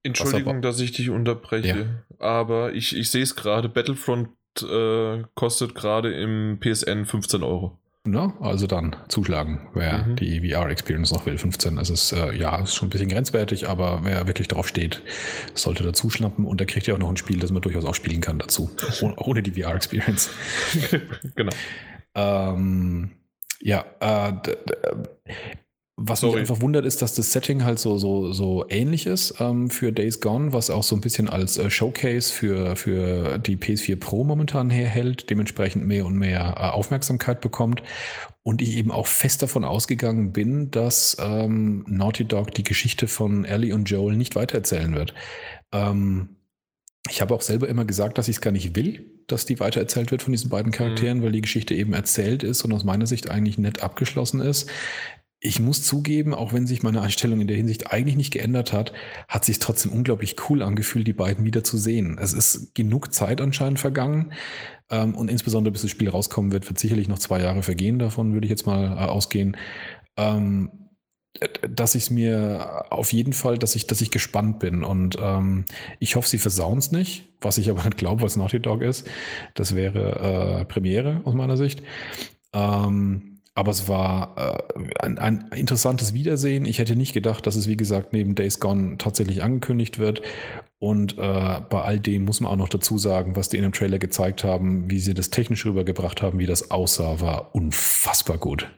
Entschuldigung, 0.03 0.55
aber, 0.55 0.61
dass 0.61 0.81
ich 0.81 0.93
dich 0.93 1.11
unterbreche, 1.11 1.69
ja. 1.69 2.27
aber 2.27 2.73
ich, 2.73 2.97
ich 2.97 3.11
sehe 3.11 3.23
es 3.23 3.37
gerade, 3.37 3.69
Battlefront 3.69 4.31
äh, 4.63 5.25
kostet 5.35 5.75
gerade 5.75 6.13
im 6.15 6.59
PSN 6.59 7.05
15 7.05 7.43
Euro. 7.43 7.80
Ne? 8.05 8.33
Also 8.41 8.67
dann 8.67 8.97
zuschlagen, 9.09 9.69
wer 9.75 10.07
mhm. 10.07 10.17
die 10.17 10.41
VR-Experience 10.41 11.13
noch 11.13 11.27
will. 11.27 11.37
15 11.37 11.77
ist 11.77 11.91
es, 11.91 12.13
äh, 12.13 12.35
ja, 12.35 12.57
ist 12.57 12.75
schon 12.75 12.89
ein 12.89 12.91
bisschen 12.91 13.11
grenzwertig, 13.11 13.69
aber 13.69 14.01
wer 14.05 14.27
wirklich 14.27 14.49
drauf 14.49 14.67
steht, 14.67 15.03
sollte 15.55 15.85
dazu 15.85 16.09
schnappen 16.09 16.47
und 16.47 16.63
da 16.63 16.65
kriegt 16.65 16.89
ihr 16.89 16.95
auch 16.95 16.99
noch 16.99 17.11
ein 17.11 17.19
Spiel, 17.19 17.39
das 17.39 17.51
man 17.51 17.61
durchaus 17.61 17.85
auch 17.85 17.95
spielen 17.95 18.23
kann 18.23 18.39
dazu. 18.39 18.71
ohne, 19.03 19.15
ohne 19.19 19.43
die 19.43 19.61
VR-Experience. 19.61 20.31
genau. 21.37 21.53
Ähm, 22.15 23.11
ja, 23.61 23.85
äh, 24.01 24.33
was 26.03 26.21
Sorry. 26.21 26.41
mich 26.41 26.41
einfach 26.41 26.63
wundert, 26.63 26.87
ist, 26.87 27.03
dass 27.03 27.15
das 27.15 27.31
Setting 27.31 27.63
halt 27.63 27.79
so, 27.79 27.99
so, 27.99 28.33
so 28.33 28.65
ähnlich 28.71 29.05
ist 29.05 29.35
ähm, 29.39 29.69
für 29.69 29.93
Days 29.93 30.21
Gone, 30.21 30.55
was 30.55 30.71
auch 30.71 30.83
so 30.83 30.97
ein 30.97 31.03
bisschen 31.03 31.29
als 31.29 31.59
äh, 31.59 31.69
Showcase 31.69 32.33
für, 32.33 32.75
für 32.75 33.39
die 33.39 33.59
PS4 33.59 33.97
Pro 33.97 34.25
momentan 34.25 34.71
herhält, 34.71 35.29
dementsprechend 35.29 35.87
mehr 35.87 36.07
und 36.07 36.17
mehr 36.17 36.55
äh, 36.57 36.71
Aufmerksamkeit 36.71 37.43
bekommt. 37.43 37.83
Und 38.43 38.63
ich 38.63 38.79
eben 38.79 38.91
auch 38.91 39.07
fest 39.07 39.43
davon 39.43 39.63
ausgegangen 39.63 40.33
bin, 40.33 40.71
dass 40.71 41.19
ähm, 41.21 41.85
Naughty 41.87 42.25
Dog 42.25 42.55
die 42.55 42.65
Geschichte 42.65 43.07
von 43.07 43.45
Ellie 43.45 43.75
und 43.75 43.91
Joel 43.91 44.17
nicht 44.17 44.37
weitererzählen 44.37 44.95
wird. 44.95 45.13
Ähm, 45.71 46.37
ich 47.11 47.21
habe 47.21 47.35
auch 47.35 47.43
selber 47.43 47.69
immer 47.69 47.85
gesagt, 47.85 48.17
dass 48.17 48.29
ich 48.29 48.37
es 48.37 48.41
gar 48.41 48.53
nicht 48.53 48.75
will, 48.75 49.05
dass 49.27 49.45
die 49.45 49.61
weitererzählt 49.61 50.11
wird 50.11 50.23
von 50.23 50.33
diesen 50.33 50.49
beiden 50.49 50.73
Charakteren, 50.73 51.19
mhm. 51.19 51.25
weil 51.25 51.33
die 51.33 51.43
Geschichte 51.43 51.75
eben 51.75 51.93
erzählt 51.93 52.43
ist 52.43 52.65
und 52.65 52.73
aus 52.73 52.85
meiner 52.85 53.07
Sicht 53.07 53.31
eigentlich 53.31 53.59
nett 53.59 53.83
abgeschlossen 53.83 54.41
ist 54.41 54.71
ich 55.41 55.59
muss 55.59 55.83
zugeben, 55.83 56.35
auch 56.35 56.53
wenn 56.53 56.67
sich 56.67 56.83
meine 56.83 57.01
Einstellung 57.01 57.41
in 57.41 57.47
der 57.47 57.57
Hinsicht 57.57 57.91
eigentlich 57.91 58.17
nicht 58.17 58.31
geändert 58.31 58.75
hat, 58.75 58.93
hat 59.27 59.45
sich 59.45 59.59
trotzdem 59.59 59.91
unglaublich 59.91 60.37
cool 60.49 60.63
angefühlt, 60.63 61.07
die 61.07 61.15
beiden 61.15 61.47
wieder 61.47 61.65
zu 61.65 61.79
sehen. 61.79 62.19
Es 62.21 62.35
ist 62.35 62.75
genug 62.75 63.15
Zeit 63.15 63.41
anscheinend 63.41 63.81
vergangen. 63.81 64.33
Ähm, 64.91 65.15
und 65.15 65.31
insbesondere 65.31 65.73
bis 65.73 65.83
das 65.83 65.91
Spiel 65.91 66.11
rauskommen 66.11 66.53
wird, 66.53 66.69
wird 66.69 66.79
sicherlich 66.79 67.09
noch 67.09 67.19
zwei 67.19 67.41
Jahre 67.41 67.63
vergehen. 67.63 67.99
Davon 67.99 68.35
würde 68.35 68.45
ich 68.45 68.51
jetzt 68.51 68.67
mal 68.67 68.93
äh, 68.99 69.09
ausgehen. 69.09 69.57
Ähm, 70.19 70.71
dass 71.63 71.95
ich 71.95 72.11
mir 72.11 72.87
auf 72.91 73.13
jeden 73.13 73.33
Fall, 73.33 73.57
dass 73.57 73.77
ich, 73.77 73.87
dass 73.87 74.01
ich 74.01 74.11
gespannt 74.11 74.59
bin. 74.59 74.85
Und 74.85 75.17
ähm, 75.21 75.65
ich 76.01 76.17
hoffe, 76.17 76.29
sie 76.29 76.39
versauen 76.39 76.79
es 76.79 76.93
nicht, 76.93 77.29
was 77.41 77.57
ich 77.57 77.71
aber 77.71 77.85
nicht 77.85 77.97
glaube, 77.97 78.21
was 78.23 78.37
Naughty 78.37 78.61
Dog 78.61 78.83
ist. 78.83 79.09
Das 79.55 79.75
wäre 79.75 80.61
äh, 80.61 80.65
Premiere 80.67 81.23
aus 81.25 81.35
meiner 81.35 81.57
Sicht. 81.57 81.83
Ähm, 82.53 83.30
aber 83.61 83.73
es 83.73 83.89
war 83.89 84.65
äh, 84.75 84.95
ein, 85.01 85.19
ein, 85.19 85.51
interessantes 85.55 86.15
Wiedersehen. 86.15 86.65
Ich 86.65 86.79
hätte 86.79 86.97
nicht 86.97 87.13
gedacht, 87.13 87.47
dass 87.47 87.57
es, 87.57 87.69
wie 87.69 87.77
gesagt, 87.77 88.15
neben 88.15 88.35
Days 88.35 88.59
Gone 88.59 88.97
tatsächlich 88.97 89.43
angekündigt 89.43 89.99
wird. 89.99 90.23
Und 90.79 91.19
äh, 91.19 91.61
bei 91.69 91.83
all 91.83 92.01
dem 92.01 92.25
muss 92.25 92.41
man 92.41 92.51
auch 92.51 92.57
noch 92.57 92.71
dazu 92.71 92.97
sagen, 92.97 93.37
was 93.37 93.51
die 93.51 93.59
in 93.59 93.65
dem 93.65 93.73
Trailer 93.73 93.99
gezeigt 93.99 94.45
haben, 94.45 94.91
wie 94.91 94.99
sie 94.99 95.13
das 95.13 95.29
technisch 95.29 95.67
rübergebracht 95.67 96.23
haben, 96.23 96.39
wie 96.39 96.47
das 96.47 96.71
aussah, 96.71 97.21
war 97.21 97.55
unfassbar 97.55 98.39
gut. 98.39 98.71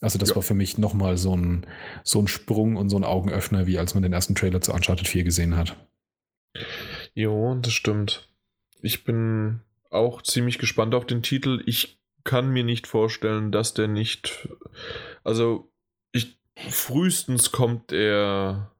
Also 0.00 0.18
das 0.18 0.30
ja. 0.30 0.34
war 0.34 0.42
für 0.42 0.54
mich 0.54 0.76
nochmal 0.76 1.16
so 1.16 1.36
ein, 1.36 1.64
so 2.02 2.20
ein 2.20 2.26
Sprung 2.26 2.74
und 2.74 2.88
so 2.88 2.96
ein 2.96 3.04
Augenöffner, 3.04 3.68
wie 3.68 3.78
als 3.78 3.94
man 3.94 4.02
den 4.02 4.12
ersten 4.12 4.34
Trailer 4.34 4.60
zu 4.60 4.72
Uncharted 4.72 5.06
4 5.06 5.22
gesehen 5.22 5.56
hat. 5.56 5.76
Jo, 7.14 7.54
das 7.54 7.72
stimmt. 7.72 8.28
Ich 8.82 9.04
bin 9.04 9.60
auch 9.88 10.22
ziemlich 10.22 10.58
gespannt 10.58 10.96
auf 10.96 11.06
den 11.06 11.22
Titel. 11.22 11.62
Ich 11.64 11.97
kann 12.28 12.50
mir 12.50 12.62
nicht 12.62 12.86
vorstellen, 12.86 13.50
dass 13.52 13.72
der 13.72 13.88
nicht. 13.88 14.48
Also, 15.24 15.72
ich, 16.12 16.38
frühestens 16.54 17.52
kommt 17.52 17.90
er 17.90 18.70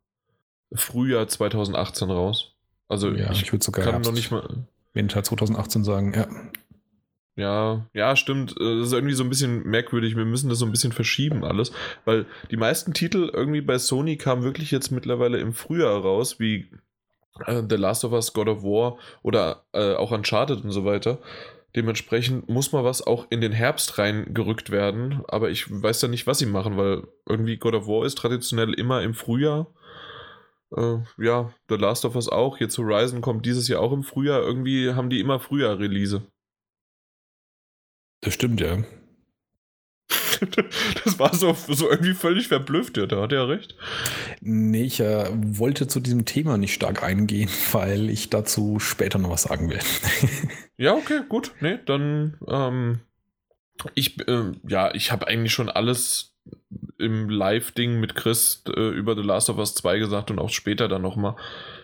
Frühjahr 0.74 1.26
2018 1.26 2.10
raus. 2.10 2.52
Also, 2.88 3.10
ja, 3.10 3.32
ich, 3.32 3.44
ich 3.44 3.52
würde 3.52 3.64
sogar 3.64 3.84
kann 3.86 3.94
Herbst, 3.94 4.10
noch 4.10 4.14
nicht 4.14 4.30
mal. 4.30 4.66
Winter 4.92 5.24
2018 5.24 5.82
sagen, 5.82 6.12
ja. 6.12 6.28
Ja, 7.36 7.86
ja, 7.94 8.16
stimmt. 8.16 8.50
Das 8.50 8.88
ist 8.88 8.92
irgendwie 8.92 9.14
so 9.14 9.24
ein 9.24 9.30
bisschen 9.30 9.62
merkwürdig. 9.62 10.14
Wir 10.14 10.26
müssen 10.26 10.50
das 10.50 10.58
so 10.58 10.66
ein 10.66 10.72
bisschen 10.72 10.92
verschieben 10.92 11.42
alles, 11.42 11.72
weil 12.04 12.26
die 12.50 12.56
meisten 12.58 12.92
Titel 12.92 13.30
irgendwie 13.32 13.62
bei 13.62 13.78
Sony 13.78 14.18
kamen 14.18 14.42
wirklich 14.42 14.72
jetzt 14.72 14.90
mittlerweile 14.90 15.38
im 15.38 15.54
Frühjahr 15.54 16.02
raus, 16.02 16.38
wie 16.38 16.68
äh, 17.46 17.62
The 17.66 17.76
Last 17.76 18.04
of 18.04 18.12
Us, 18.12 18.34
God 18.34 18.48
of 18.48 18.62
War 18.62 18.98
oder 19.22 19.64
äh, 19.72 19.94
auch 19.94 20.10
Uncharted 20.10 20.64
und 20.64 20.72
so 20.72 20.84
weiter. 20.84 21.18
Dementsprechend 21.78 22.48
muss 22.48 22.72
mal 22.72 22.82
was 22.82 23.06
auch 23.06 23.28
in 23.30 23.40
den 23.40 23.52
Herbst 23.52 23.98
reingerückt 23.98 24.70
werden. 24.70 25.22
Aber 25.28 25.48
ich 25.48 25.70
weiß 25.70 26.02
ja 26.02 26.08
nicht, 26.08 26.26
was 26.26 26.40
sie 26.40 26.46
machen, 26.46 26.76
weil 26.76 27.06
irgendwie 27.24 27.56
God 27.56 27.74
of 27.74 27.86
War 27.86 28.04
ist 28.04 28.18
traditionell 28.18 28.74
immer 28.74 29.00
im 29.04 29.14
Frühjahr. 29.14 29.72
Äh, 30.76 30.96
ja, 31.18 31.54
The 31.68 31.76
Last 31.76 32.04
of 32.04 32.16
Us 32.16 32.28
auch. 32.28 32.58
Jetzt 32.58 32.78
Horizon 32.78 33.20
kommt 33.20 33.46
dieses 33.46 33.68
Jahr 33.68 33.80
auch 33.80 33.92
im 33.92 34.02
Frühjahr. 34.02 34.40
Irgendwie 34.40 34.92
haben 34.92 35.08
die 35.08 35.20
immer 35.20 35.38
Frühjahr 35.38 35.78
Release. 35.78 36.20
Das 38.22 38.34
stimmt, 38.34 38.60
ja. 38.60 38.78
das 41.04 41.18
war 41.18 41.34
so, 41.34 41.56
so 41.68 41.90
irgendwie 41.90 42.14
völlig 42.14 42.48
verblüfft, 42.48 42.96
ja, 42.96 43.06
da 43.06 43.22
hat 43.22 43.32
er 43.32 43.48
recht. 43.48 43.74
Nee, 44.40 44.84
ich 44.84 45.00
äh, 45.00 45.28
wollte 45.32 45.88
zu 45.88 46.00
diesem 46.00 46.24
Thema 46.24 46.58
nicht 46.58 46.74
stark 46.74 47.02
eingehen, 47.02 47.50
weil 47.72 48.10
ich 48.10 48.30
dazu 48.30 48.78
später 48.78 49.18
noch 49.18 49.30
was 49.30 49.42
sagen 49.42 49.70
will. 49.70 49.80
ja, 50.76 50.94
okay, 50.94 51.20
gut. 51.28 51.52
Nee, 51.60 51.78
dann 51.84 52.36
ähm, 52.46 53.00
Ich, 53.94 54.18
äh, 54.28 54.52
ja, 54.66 54.94
ich 54.94 55.12
habe 55.12 55.26
eigentlich 55.26 55.52
schon 55.52 55.68
alles 55.68 56.34
im 56.98 57.28
Live-Ding 57.28 58.00
mit 58.00 58.14
Chris 58.14 58.62
äh, 58.68 58.90
über 58.90 59.14
The 59.14 59.22
Last 59.22 59.50
of 59.50 59.58
Us 59.58 59.74
2 59.74 59.98
gesagt 59.98 60.30
und 60.30 60.38
auch 60.38 60.50
später 60.50 60.88
dann 60.88 61.02
nochmal. 61.02 61.36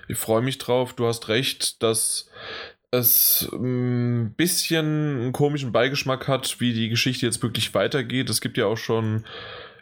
Ich 0.08 0.18
freue 0.18 0.42
mich 0.42 0.58
drauf. 0.58 0.92
Du 0.92 1.06
hast 1.06 1.28
recht, 1.28 1.82
dass 1.82 2.28
es 2.98 3.48
ein 3.52 4.24
mm, 4.24 4.34
bisschen 4.36 5.20
einen 5.20 5.32
komischen 5.32 5.72
Beigeschmack 5.72 6.28
hat, 6.28 6.60
wie 6.60 6.72
die 6.72 6.88
Geschichte 6.88 7.26
jetzt 7.26 7.42
wirklich 7.42 7.74
weitergeht. 7.74 8.30
Es 8.30 8.40
gibt 8.40 8.56
ja 8.56 8.66
auch 8.66 8.76
schon 8.76 9.24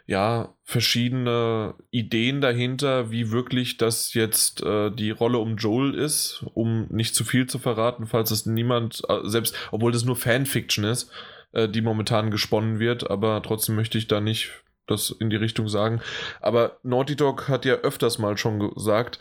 ja 0.05 0.53
verschiedene 0.63 1.75
Ideen 1.91 2.41
dahinter, 2.41 3.11
wie 3.11 3.31
wirklich 3.31 3.77
das 3.77 4.13
jetzt 4.13 4.61
äh, 4.61 4.91
die 4.91 5.11
Rolle 5.11 5.37
um 5.37 5.55
Joel 5.57 5.95
ist, 5.95 6.45
um 6.53 6.87
nicht 6.89 7.15
zu 7.15 7.23
viel 7.23 7.47
zu 7.47 7.59
verraten, 7.59 8.05
falls 8.05 8.31
es 8.31 8.45
niemand, 8.45 9.01
äh, 9.07 9.19
selbst 9.23 9.55
obwohl 9.71 9.91
das 9.91 10.03
nur 10.03 10.15
Fanfiction 10.15 10.83
ist, 10.83 11.09
äh, 11.53 11.69
die 11.69 11.81
momentan 11.81 12.31
gesponnen 12.31 12.79
wird, 12.79 13.09
aber 13.09 13.41
trotzdem 13.41 13.75
möchte 13.75 13.97
ich 13.97 14.07
da 14.07 14.19
nicht 14.19 14.51
das 14.87 15.11
in 15.11 15.29
die 15.29 15.37
Richtung 15.37 15.69
sagen. 15.69 16.01
Aber 16.41 16.77
Naughty 16.83 17.15
Dog 17.15 17.47
hat 17.47 17.63
ja 17.63 17.75
öfters 17.75 18.19
mal 18.19 18.37
schon 18.37 18.59
gesagt, 18.59 19.19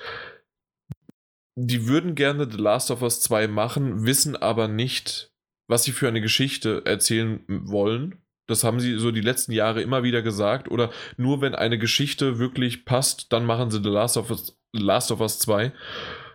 die 1.54 1.86
würden 1.86 2.14
gerne 2.14 2.50
The 2.50 2.58
Last 2.58 2.90
of 2.90 3.02
Us 3.02 3.20
2 3.20 3.48
machen, 3.48 4.06
wissen 4.06 4.36
aber 4.36 4.68
nicht, 4.68 5.32
was 5.68 5.84
sie 5.84 5.92
für 5.92 6.08
eine 6.08 6.20
Geschichte 6.20 6.82
erzählen 6.84 7.44
wollen. 7.48 8.22
Das 8.48 8.64
haben 8.64 8.80
sie 8.80 8.98
so 8.98 9.10
die 9.10 9.20
letzten 9.20 9.52
Jahre 9.52 9.82
immer 9.82 10.02
wieder 10.02 10.22
gesagt. 10.22 10.70
Oder 10.70 10.90
nur 11.16 11.40
wenn 11.40 11.54
eine 11.54 11.78
Geschichte 11.78 12.38
wirklich 12.38 12.84
passt, 12.84 13.32
dann 13.32 13.46
machen 13.46 13.70
sie 13.70 13.82
The 13.82 13.88
Last 13.88 14.16
of 14.16 14.30
Us, 14.30 14.58
Last 14.72 15.12
of 15.12 15.20
Us 15.20 15.38
2. 15.38 15.72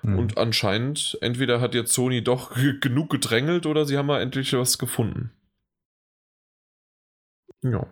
Mhm. 0.04 0.20
Und 0.20 0.38
anscheinend, 0.38 1.18
entweder 1.22 1.60
hat 1.60 1.76
jetzt 1.76 1.94
Sony 1.94 2.24
doch 2.24 2.56
genug 2.80 3.10
gedrängelt 3.10 3.66
oder 3.66 3.86
sie 3.86 3.98
haben 3.98 4.08
mal 4.08 4.22
endlich 4.22 4.54
was 4.54 4.78
gefunden. 4.78 5.32
Ja. 7.62 7.88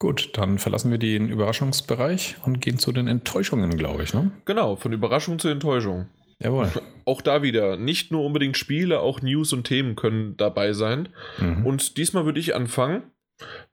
Gut, 0.00 0.30
dann 0.34 0.58
verlassen 0.58 0.92
wir 0.92 0.98
den 0.98 1.28
Überraschungsbereich 1.28 2.36
und 2.44 2.60
gehen 2.60 2.78
zu 2.78 2.92
den 2.92 3.08
Enttäuschungen, 3.08 3.76
glaube 3.76 4.04
ich. 4.04 4.14
Ne? 4.14 4.30
Genau, 4.44 4.76
von 4.76 4.92
Überraschung 4.92 5.40
zu 5.40 5.48
Enttäuschung. 5.48 6.06
Jawohl. 6.40 6.70
Auch 7.04 7.20
da 7.20 7.42
wieder, 7.42 7.76
nicht 7.76 8.12
nur 8.12 8.24
unbedingt 8.24 8.56
Spiele, 8.56 9.00
auch 9.00 9.22
News 9.22 9.52
und 9.52 9.64
Themen 9.64 9.96
können 9.96 10.36
dabei 10.36 10.72
sein. 10.72 11.08
Mhm. 11.38 11.64
Und 11.66 11.96
diesmal 11.96 12.26
würde 12.26 12.38
ich 12.38 12.54
anfangen. 12.54 13.02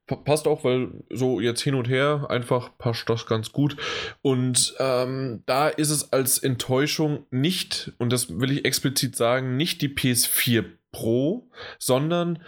Passt 0.08 0.48
auch, 0.48 0.64
weil 0.64 0.92
so 1.10 1.40
jetzt 1.40 1.62
hin 1.62 1.74
und 1.74 1.90
her 1.90 2.28
einfach 2.30 2.78
passt 2.78 3.10
das 3.10 3.26
ganz 3.26 3.52
gut. 3.52 3.76
Und 4.22 4.76
ähm, 4.80 5.42
da 5.48 5.68
ist 5.68 5.90
es 5.90 6.14
als 6.14 6.38
Enttäuschung 6.38 7.26
nicht, 7.32 7.92
und 7.98 8.14
das 8.14 8.40
will 8.40 8.52
ich 8.52 8.66
explizit 8.66 9.16
sagen, 9.16 9.58
nicht 9.58 9.82
die 9.82 9.90
PS4 9.90 10.64
Pro, 10.92 11.50
sondern 11.80 12.42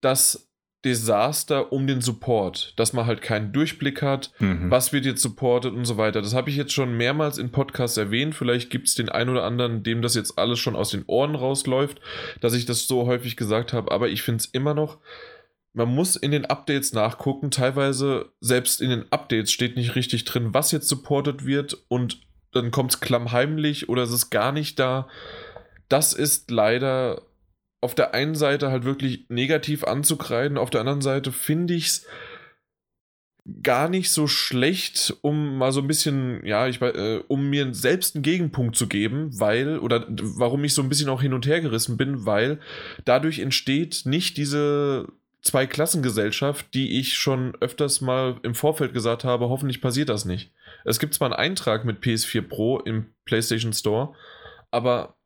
das 0.00 0.51
Desaster 0.84 1.72
um 1.72 1.86
den 1.86 2.00
Support, 2.00 2.74
dass 2.76 2.92
man 2.92 3.06
halt 3.06 3.22
keinen 3.22 3.52
Durchblick 3.52 4.02
hat, 4.02 4.32
mhm. 4.40 4.70
was 4.70 4.92
wird 4.92 5.04
jetzt 5.04 5.22
supportet 5.22 5.72
und 5.72 5.84
so 5.84 5.96
weiter. 5.96 6.20
Das 6.22 6.34
habe 6.34 6.50
ich 6.50 6.56
jetzt 6.56 6.72
schon 6.72 6.96
mehrmals 6.96 7.38
in 7.38 7.52
Podcasts 7.52 7.96
erwähnt. 7.96 8.34
Vielleicht 8.34 8.68
gibt 8.70 8.88
es 8.88 8.96
den 8.96 9.08
einen 9.08 9.30
oder 9.30 9.44
anderen, 9.44 9.84
dem 9.84 10.02
das 10.02 10.14
jetzt 10.14 10.38
alles 10.38 10.58
schon 10.58 10.74
aus 10.74 10.90
den 10.90 11.04
Ohren 11.06 11.36
rausläuft, 11.36 12.00
dass 12.40 12.54
ich 12.54 12.66
das 12.66 12.88
so 12.88 13.06
häufig 13.06 13.36
gesagt 13.36 13.72
habe. 13.72 13.92
Aber 13.92 14.08
ich 14.08 14.22
finde 14.22 14.40
es 14.40 14.46
immer 14.46 14.74
noch, 14.74 14.98
man 15.72 15.88
muss 15.88 16.16
in 16.16 16.32
den 16.32 16.46
Updates 16.46 16.92
nachgucken. 16.92 17.50
Teilweise, 17.50 18.30
selbst 18.40 18.80
in 18.80 18.90
den 18.90 19.10
Updates 19.10 19.52
steht 19.52 19.76
nicht 19.76 19.94
richtig 19.94 20.24
drin, 20.24 20.52
was 20.52 20.72
jetzt 20.72 20.88
supportet 20.88 21.46
wird 21.46 21.78
und 21.88 22.20
dann 22.52 22.70
kommt 22.70 22.92
es 22.92 23.00
klammheimlich 23.00 23.88
oder 23.88 24.02
es 24.02 24.12
ist 24.12 24.30
gar 24.30 24.52
nicht 24.52 24.78
da. 24.78 25.08
Das 25.88 26.12
ist 26.12 26.50
leider 26.50 27.22
auf 27.82 27.94
der 27.94 28.14
einen 28.14 28.34
Seite 28.34 28.70
halt 28.70 28.84
wirklich 28.84 29.26
negativ 29.28 29.84
anzukreiden, 29.84 30.56
auf 30.56 30.70
der 30.70 30.80
anderen 30.80 31.02
Seite 31.02 31.32
finde 31.32 31.74
ich 31.74 31.86
es 31.86 32.06
gar 33.62 33.88
nicht 33.88 34.12
so 34.12 34.28
schlecht, 34.28 35.14
um 35.20 35.58
mal 35.58 35.72
so 35.72 35.80
ein 35.80 35.88
bisschen, 35.88 36.46
ja, 36.46 36.68
ich 36.68 36.80
äh, 36.80 37.20
um 37.26 37.50
mir 37.50 37.74
selbst 37.74 38.14
einen 38.14 38.22
Gegenpunkt 38.22 38.76
zu 38.76 38.86
geben, 38.86 39.30
weil, 39.38 39.78
oder 39.80 40.06
warum 40.08 40.62
ich 40.62 40.74
so 40.74 40.82
ein 40.82 40.88
bisschen 40.88 41.08
auch 41.08 41.20
hin 41.20 41.34
und 41.34 41.44
her 41.44 41.60
gerissen 41.60 41.96
bin, 41.96 42.24
weil 42.24 42.60
dadurch 43.04 43.40
entsteht 43.40 44.02
nicht 44.04 44.36
diese 44.36 45.08
Zwei-Klassengesellschaft, 45.42 46.72
die 46.72 47.00
ich 47.00 47.18
schon 47.18 47.56
öfters 47.60 48.00
mal 48.00 48.38
im 48.44 48.54
Vorfeld 48.54 48.94
gesagt 48.94 49.24
habe, 49.24 49.48
hoffentlich 49.48 49.80
passiert 49.80 50.08
das 50.08 50.24
nicht. 50.24 50.52
Es 50.84 51.00
gibt 51.00 51.14
zwar 51.14 51.26
einen 51.26 51.50
Eintrag 51.50 51.84
mit 51.84 52.00
PS4 52.00 52.42
Pro 52.42 52.78
im 52.78 53.06
PlayStation 53.24 53.72
Store, 53.72 54.14
aber 54.70 55.16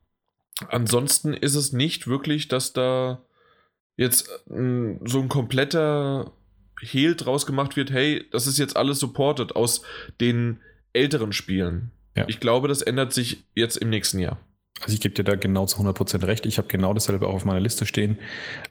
ansonsten 0.69 1.35
ist 1.35 1.55
es 1.55 1.73
nicht 1.73 2.07
wirklich, 2.07 2.49
dass 2.49 2.73
da 2.73 3.23
jetzt 3.97 4.29
äh, 4.51 4.99
so 5.05 5.21
ein 5.21 5.29
kompletter 5.29 6.33
Hehl 6.81 7.15
draus 7.15 7.47
gemacht 7.47 7.77
wird, 7.77 7.91
hey, 7.91 8.25
das 8.31 8.47
ist 8.47 8.59
jetzt 8.59 8.77
alles 8.77 8.99
supported 8.99 9.57
aus 9.57 9.83
den 10.21 10.61
älteren 10.93 11.33
Spielen. 11.33 11.91
Ja. 12.15 12.25
Ich 12.29 12.41
glaube, 12.41 12.69
das 12.69 12.83
ändert 12.83 13.13
sich 13.13 13.45
jetzt 13.55 13.77
im 13.77 13.91
nächsten 13.91 14.19
Jahr. 14.19 14.39
Also 14.81 14.93
ich 14.93 15.01
gebe 15.01 15.15
dir 15.15 15.25
da 15.25 15.37
genau 15.37 15.65
zu 15.67 15.79
100% 15.79 16.27
recht. 16.27 16.45
Ich 16.45 16.59
habe 16.59 16.69
genau 16.69 16.93
dasselbe 16.93 17.27
auch 17.27 17.35
auf 17.35 17.45
meiner 17.45 17.61
Liste 17.61 17.87
stehen. 17.87 18.19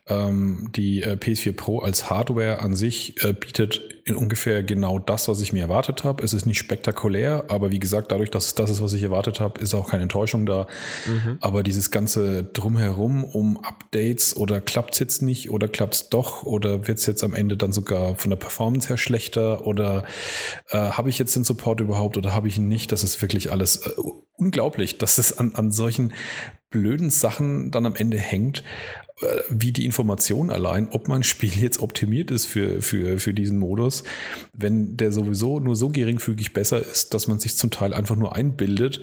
Ähm, 0.07 0.69
die 0.75 1.01
äh, 1.01 1.13
PS4 1.13 1.53
Pro 1.53 1.79
als 1.79 2.09
Hardware 2.09 2.59
an 2.59 2.75
sich 2.75 3.23
äh, 3.23 3.33
bietet 3.33 3.94
in 4.07 4.15
ungefähr 4.15 4.61
genau 4.61 4.99
das, 4.99 5.27
was 5.27 5.41
ich 5.41 5.51
mir 5.51 5.63
erwartet 5.63 6.03
habe. 6.03 6.23
Es 6.23 6.33
ist 6.33 6.45
nicht 6.45 6.59
spektakulär, 6.59 7.45
aber 7.47 7.71
wie 7.71 7.79
gesagt, 7.79 8.11
dadurch, 8.11 8.29
dass 8.29 8.45
es 8.45 8.53
das 8.53 8.69
ist, 8.69 8.79
was 8.79 8.93
ich 8.93 9.01
erwartet 9.01 9.39
habe, 9.39 9.59
ist 9.59 9.73
auch 9.73 9.89
keine 9.89 10.03
Enttäuschung 10.03 10.45
da. 10.45 10.67
Mhm. 11.07 11.39
Aber 11.41 11.63
dieses 11.63 11.89
ganze 11.89 12.43
Drumherum 12.43 13.23
um 13.23 13.57
Updates 13.63 14.37
oder 14.37 14.61
klappt 14.61 14.93
es 14.93 14.99
jetzt 14.99 15.21
nicht 15.23 15.49
oder 15.49 15.67
klappt 15.67 15.95
es 15.95 16.09
doch 16.09 16.43
oder 16.43 16.87
wird 16.87 16.99
es 16.99 17.07
jetzt 17.07 17.23
am 17.23 17.33
Ende 17.33 17.57
dann 17.57 17.71
sogar 17.71 18.15
von 18.15 18.29
der 18.29 18.37
Performance 18.37 18.89
her 18.89 18.97
schlechter 18.97 19.65
oder 19.65 20.03
äh, 20.69 20.77
habe 20.77 21.09
ich 21.09 21.17
jetzt 21.17 21.35
den 21.35 21.43
Support 21.43 21.79
überhaupt 21.79 22.15
oder 22.15 22.31
habe 22.31 22.47
ich 22.47 22.59
ihn 22.59 22.67
nicht? 22.67 22.91
Das 22.91 23.03
ist 23.03 23.23
wirklich 23.23 23.51
alles 23.51 23.87
äh, 23.87 23.91
unglaublich, 24.37 24.99
dass 24.99 25.17
es 25.17 25.35
an, 25.35 25.55
an 25.55 25.71
solchen 25.71 26.13
blöden 26.69 27.09
Sachen 27.09 27.71
dann 27.71 27.87
am 27.87 27.95
Ende 27.95 28.19
hängt, 28.19 28.63
wie 29.49 29.71
die 29.71 29.85
Information 29.85 30.49
allein, 30.49 30.89
ob 30.89 31.07
mein 31.07 31.23
Spiel 31.23 31.53
jetzt 31.55 31.79
optimiert 31.79 32.31
ist 32.31 32.45
für, 32.45 32.81
für, 32.81 33.19
für 33.19 33.33
diesen 33.33 33.57
Modus, 33.57 34.03
wenn 34.53 34.97
der 34.97 35.11
sowieso 35.11 35.59
nur 35.59 35.75
so 35.75 35.89
geringfügig 35.89 36.53
besser 36.53 36.85
ist, 36.85 37.13
dass 37.13 37.27
man 37.27 37.39
sich 37.39 37.55
zum 37.57 37.71
Teil 37.71 37.93
einfach 37.93 38.15
nur 38.15 38.35
einbildet 38.35 39.01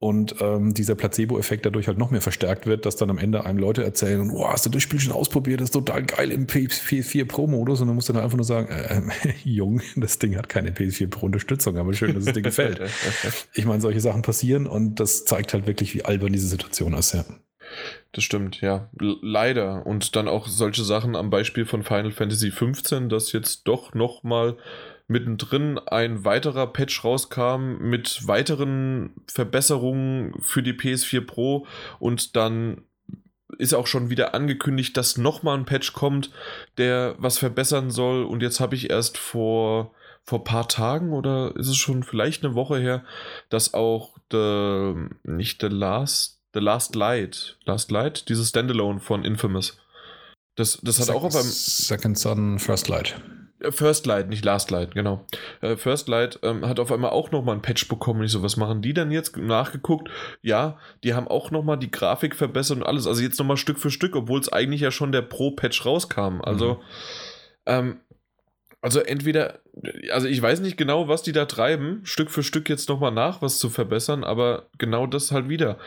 und 0.00 0.34
ähm, 0.40 0.74
dieser 0.74 0.96
Placebo-Effekt 0.96 1.64
dadurch 1.64 1.86
halt 1.86 1.96
noch 1.96 2.10
mehr 2.10 2.20
verstärkt 2.20 2.66
wird, 2.66 2.84
dass 2.84 2.96
dann 2.96 3.08
am 3.08 3.16
Ende 3.16 3.46
einem 3.46 3.58
Leute 3.58 3.82
erzählen, 3.84 4.30
wow, 4.30 4.52
hast 4.52 4.66
du 4.66 4.70
das 4.70 4.82
Spiel 4.82 5.00
schon 5.00 5.12
ausprobiert, 5.12 5.60
das 5.60 5.68
ist 5.68 5.72
total 5.72 6.02
geil 6.02 6.30
im 6.30 6.46
PS4 6.46 7.24
Pro-Modus 7.24 7.80
und 7.80 7.86
dann 7.86 7.94
musst 7.94 8.08
du 8.08 8.12
dann 8.12 8.22
einfach 8.22 8.36
nur 8.36 8.44
sagen, 8.44 8.68
äh, 8.68 9.00
Jung, 9.44 9.80
das 9.96 10.18
Ding 10.18 10.36
hat 10.36 10.48
keine 10.48 10.72
PS4 10.72 11.08
Pro-Unterstützung, 11.08 11.78
aber 11.78 11.94
schön, 11.94 12.12
dass 12.12 12.26
es 12.26 12.32
dir 12.34 12.42
gefällt. 12.42 12.82
ich 13.54 13.64
meine, 13.64 13.80
solche 13.80 14.00
Sachen 14.00 14.22
passieren 14.22 14.66
und 14.66 15.00
das 15.00 15.24
zeigt 15.24 15.54
halt 15.54 15.66
wirklich, 15.66 15.94
wie 15.94 16.04
albern 16.04 16.32
diese 16.32 16.48
Situation 16.48 16.92
ist, 16.92 17.14
ja. 17.14 17.24
Das 18.12 18.24
stimmt, 18.24 18.60
ja. 18.60 18.88
leider. 18.98 19.86
Und 19.86 20.16
dann 20.16 20.28
auch 20.28 20.46
solche 20.46 20.84
Sachen 20.84 21.16
am 21.16 21.30
Beispiel 21.30 21.66
von 21.66 21.82
Final 21.82 22.12
Fantasy 22.12 22.50
XV, 22.50 23.08
das 23.08 23.32
jetzt 23.32 23.64
doch 23.64 23.94
nochmal 23.94 24.56
mittendrin 25.06 25.78
ein 25.78 26.24
weiterer 26.24 26.66
Patch 26.66 27.04
rauskam 27.04 27.76
mit 27.80 28.26
weiteren 28.26 29.10
Verbesserungen 29.26 30.34
für 30.40 30.62
die 30.62 30.72
PS4 30.72 31.26
Pro 31.26 31.66
und 31.98 32.36
dann 32.36 32.82
ist 33.58 33.74
auch 33.74 33.86
schon 33.86 34.10
wieder 34.10 34.34
angekündigt, 34.34 34.96
dass 34.96 35.18
nochmal 35.18 35.58
ein 35.58 35.66
Patch 35.66 35.92
kommt, 35.92 36.30
der 36.78 37.14
was 37.18 37.38
verbessern 37.38 37.90
soll. 37.90 38.24
Und 38.24 38.42
jetzt 38.42 38.58
habe 38.60 38.74
ich 38.74 38.90
erst 38.90 39.18
vor 39.18 39.92
vor 40.24 40.42
paar 40.42 40.68
Tagen 40.68 41.12
oder 41.12 41.54
ist 41.54 41.68
es 41.68 41.76
schon 41.76 42.02
vielleicht 42.02 42.44
eine 42.44 42.54
Woche 42.54 42.78
her, 42.78 43.04
dass 43.50 43.74
auch 43.74 44.16
the, 44.32 44.94
nicht 45.22 45.60
The 45.60 45.68
Last, 45.68 46.33
The 46.54 46.60
Last 46.60 46.94
Light, 46.94 47.58
Last 47.64 47.90
Light, 47.90 48.28
dieses 48.28 48.50
Standalone 48.50 49.00
von 49.00 49.24
Infamous. 49.24 49.76
Das, 50.54 50.78
das 50.82 51.00
hat 51.00 51.06
Second, 51.06 51.20
auch 51.20 51.26
auf 51.26 51.34
einem. 51.34 51.50
Second 51.50 52.18
Son, 52.18 52.58
First 52.60 52.88
Light. 52.88 53.20
Äh, 53.58 53.72
First 53.72 54.06
Light, 54.06 54.28
nicht 54.28 54.44
Last 54.44 54.70
Light, 54.70 54.94
genau. 54.94 55.26
Äh, 55.60 55.76
First 55.76 56.08
Light 56.08 56.38
ähm, 56.44 56.64
hat 56.64 56.78
auf 56.78 56.92
einmal 56.92 57.10
auch 57.10 57.32
nochmal 57.32 57.56
ein 57.56 57.62
Patch 57.62 57.88
bekommen. 57.88 58.22
Ich 58.22 58.30
so, 58.30 58.42
was 58.44 58.56
machen 58.56 58.82
die 58.82 58.94
denn 58.94 59.10
jetzt? 59.10 59.36
Nachgeguckt. 59.36 60.08
Ja, 60.42 60.78
die 61.02 61.14
haben 61.14 61.26
auch 61.26 61.50
nochmal 61.50 61.76
die 61.76 61.90
Grafik 61.90 62.36
verbessert 62.36 62.78
und 62.78 62.82
alles. 62.84 63.08
Also 63.08 63.20
jetzt 63.20 63.38
nochmal 63.40 63.56
Stück 63.56 63.80
für 63.80 63.90
Stück, 63.90 64.14
obwohl 64.14 64.38
es 64.38 64.48
eigentlich 64.48 64.80
ja 64.80 64.92
schon 64.92 65.10
der 65.10 65.22
Pro-Patch 65.22 65.84
rauskam. 65.84 66.40
Also, 66.40 66.74
mhm. 66.74 66.80
ähm, 67.66 68.00
also 68.80 69.00
entweder, 69.00 69.60
also 70.12 70.28
ich 70.28 70.40
weiß 70.40 70.60
nicht 70.60 70.76
genau, 70.76 71.08
was 71.08 71.22
die 71.22 71.32
da 71.32 71.46
treiben, 71.46 72.02
Stück 72.04 72.30
für 72.30 72.42
Stück 72.42 72.68
jetzt 72.68 72.90
nochmal 72.90 73.12
nach, 73.12 73.40
was 73.40 73.58
zu 73.58 73.70
verbessern, 73.70 74.24
aber 74.24 74.66
genau 74.78 75.06
das 75.06 75.32
halt 75.32 75.48
wieder. 75.48 75.78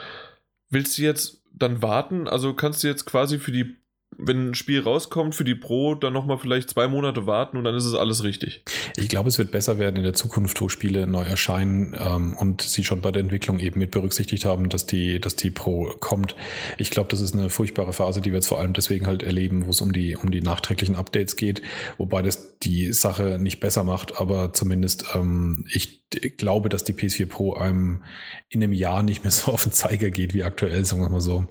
Willst 0.69 0.97
du 0.97 1.03
jetzt 1.03 1.43
dann 1.53 1.81
warten? 1.81 2.27
Also 2.27 2.53
kannst 2.53 2.83
du 2.83 2.87
jetzt 2.87 3.05
quasi 3.05 3.39
für 3.39 3.51
die 3.51 3.77
wenn 4.17 4.49
ein 4.49 4.55
Spiel 4.55 4.81
rauskommt 4.81 5.35
für 5.35 5.43
die 5.43 5.55
Pro, 5.55 5.95
dann 5.95 6.13
nochmal 6.13 6.37
vielleicht 6.37 6.69
zwei 6.69 6.87
Monate 6.87 7.27
warten 7.27 7.57
und 7.57 7.63
dann 7.63 7.75
ist 7.75 7.85
es 7.85 7.93
alles 7.93 8.23
richtig. 8.23 8.63
Ich 8.95 9.09
glaube, 9.09 9.29
es 9.29 9.37
wird 9.37 9.51
besser 9.51 9.77
werden 9.77 9.95
in 9.95 10.03
der 10.03 10.13
Zukunft, 10.13 10.59
wo 10.61 10.69
Spiele 10.69 11.07
neu 11.07 11.23
erscheinen 11.23 11.95
ähm, 11.99 12.35
und 12.37 12.61
sie 12.61 12.83
schon 12.83 13.01
bei 13.01 13.11
der 13.11 13.21
Entwicklung 13.21 13.59
eben 13.59 13.79
mit 13.79 13.91
berücksichtigt 13.91 14.45
haben, 14.45 14.69
dass 14.69 14.85
die, 14.85 15.19
dass 15.19 15.35
die 15.35 15.51
Pro 15.51 15.93
kommt. 15.99 16.35
Ich 16.77 16.89
glaube, 16.89 17.09
das 17.09 17.21
ist 17.21 17.33
eine 17.33 17.49
furchtbare 17.49 17.93
Phase, 17.93 18.21
die 18.21 18.31
wir 18.31 18.37
jetzt 18.37 18.47
vor 18.47 18.59
allem 18.59 18.73
deswegen 18.73 19.07
halt 19.07 19.23
erleben, 19.23 19.65
wo 19.65 19.69
es 19.69 19.81
um 19.81 19.93
die, 19.93 20.15
um 20.15 20.31
die 20.31 20.41
nachträglichen 20.41 20.95
Updates 20.95 21.35
geht, 21.35 21.61
wobei 21.97 22.21
das 22.21 22.57
die 22.59 22.91
Sache 22.93 23.37
nicht 23.39 23.59
besser 23.59 23.83
macht, 23.83 24.19
aber 24.19 24.53
zumindest 24.53 25.05
ähm, 25.15 25.65
ich 25.71 26.01
glaube, 26.37 26.69
dass 26.69 26.83
die 26.83 26.93
PS4 26.93 27.27
Pro 27.27 27.53
einem 27.53 28.03
in 28.49 28.63
einem 28.63 28.73
Jahr 28.73 29.03
nicht 29.03 29.23
mehr 29.23 29.31
so 29.31 29.51
auf 29.51 29.63
den 29.63 29.73
Zeiger 29.73 30.09
geht 30.09 30.33
wie 30.33 30.43
aktuell, 30.43 30.85
sagen 30.85 31.01
wir 31.01 31.09
mal 31.09 31.21
so. 31.21 31.45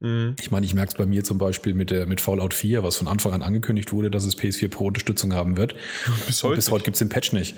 Mhm. 0.00 0.34
Ich 0.40 0.50
meine, 0.50 0.64
ich 0.64 0.74
merke 0.74 0.90
es 0.90 0.94
bei 0.94 1.04
mir 1.04 1.24
zum 1.24 1.36
Beispiel 1.36 1.74
mit, 1.74 1.90
der, 1.90 2.06
mit 2.06 2.22
Fallout 2.22 2.54
4, 2.54 2.82
was 2.82 2.96
von 2.96 3.06
Anfang 3.06 3.34
an 3.34 3.42
angekündigt 3.42 3.92
wurde, 3.92 4.10
dass 4.10 4.24
es 4.24 4.36
PS4 4.36 4.68
Pro 4.68 4.86
Unterstützung 4.86 5.34
haben 5.34 5.58
wird. 5.58 5.74
Bis 6.26 6.42
heute, 6.42 6.56
bis 6.56 6.70
heute 6.70 6.84
gibt 6.84 6.94
es 6.94 7.00
den 7.00 7.10
Patch 7.10 7.32
nicht. 7.32 7.56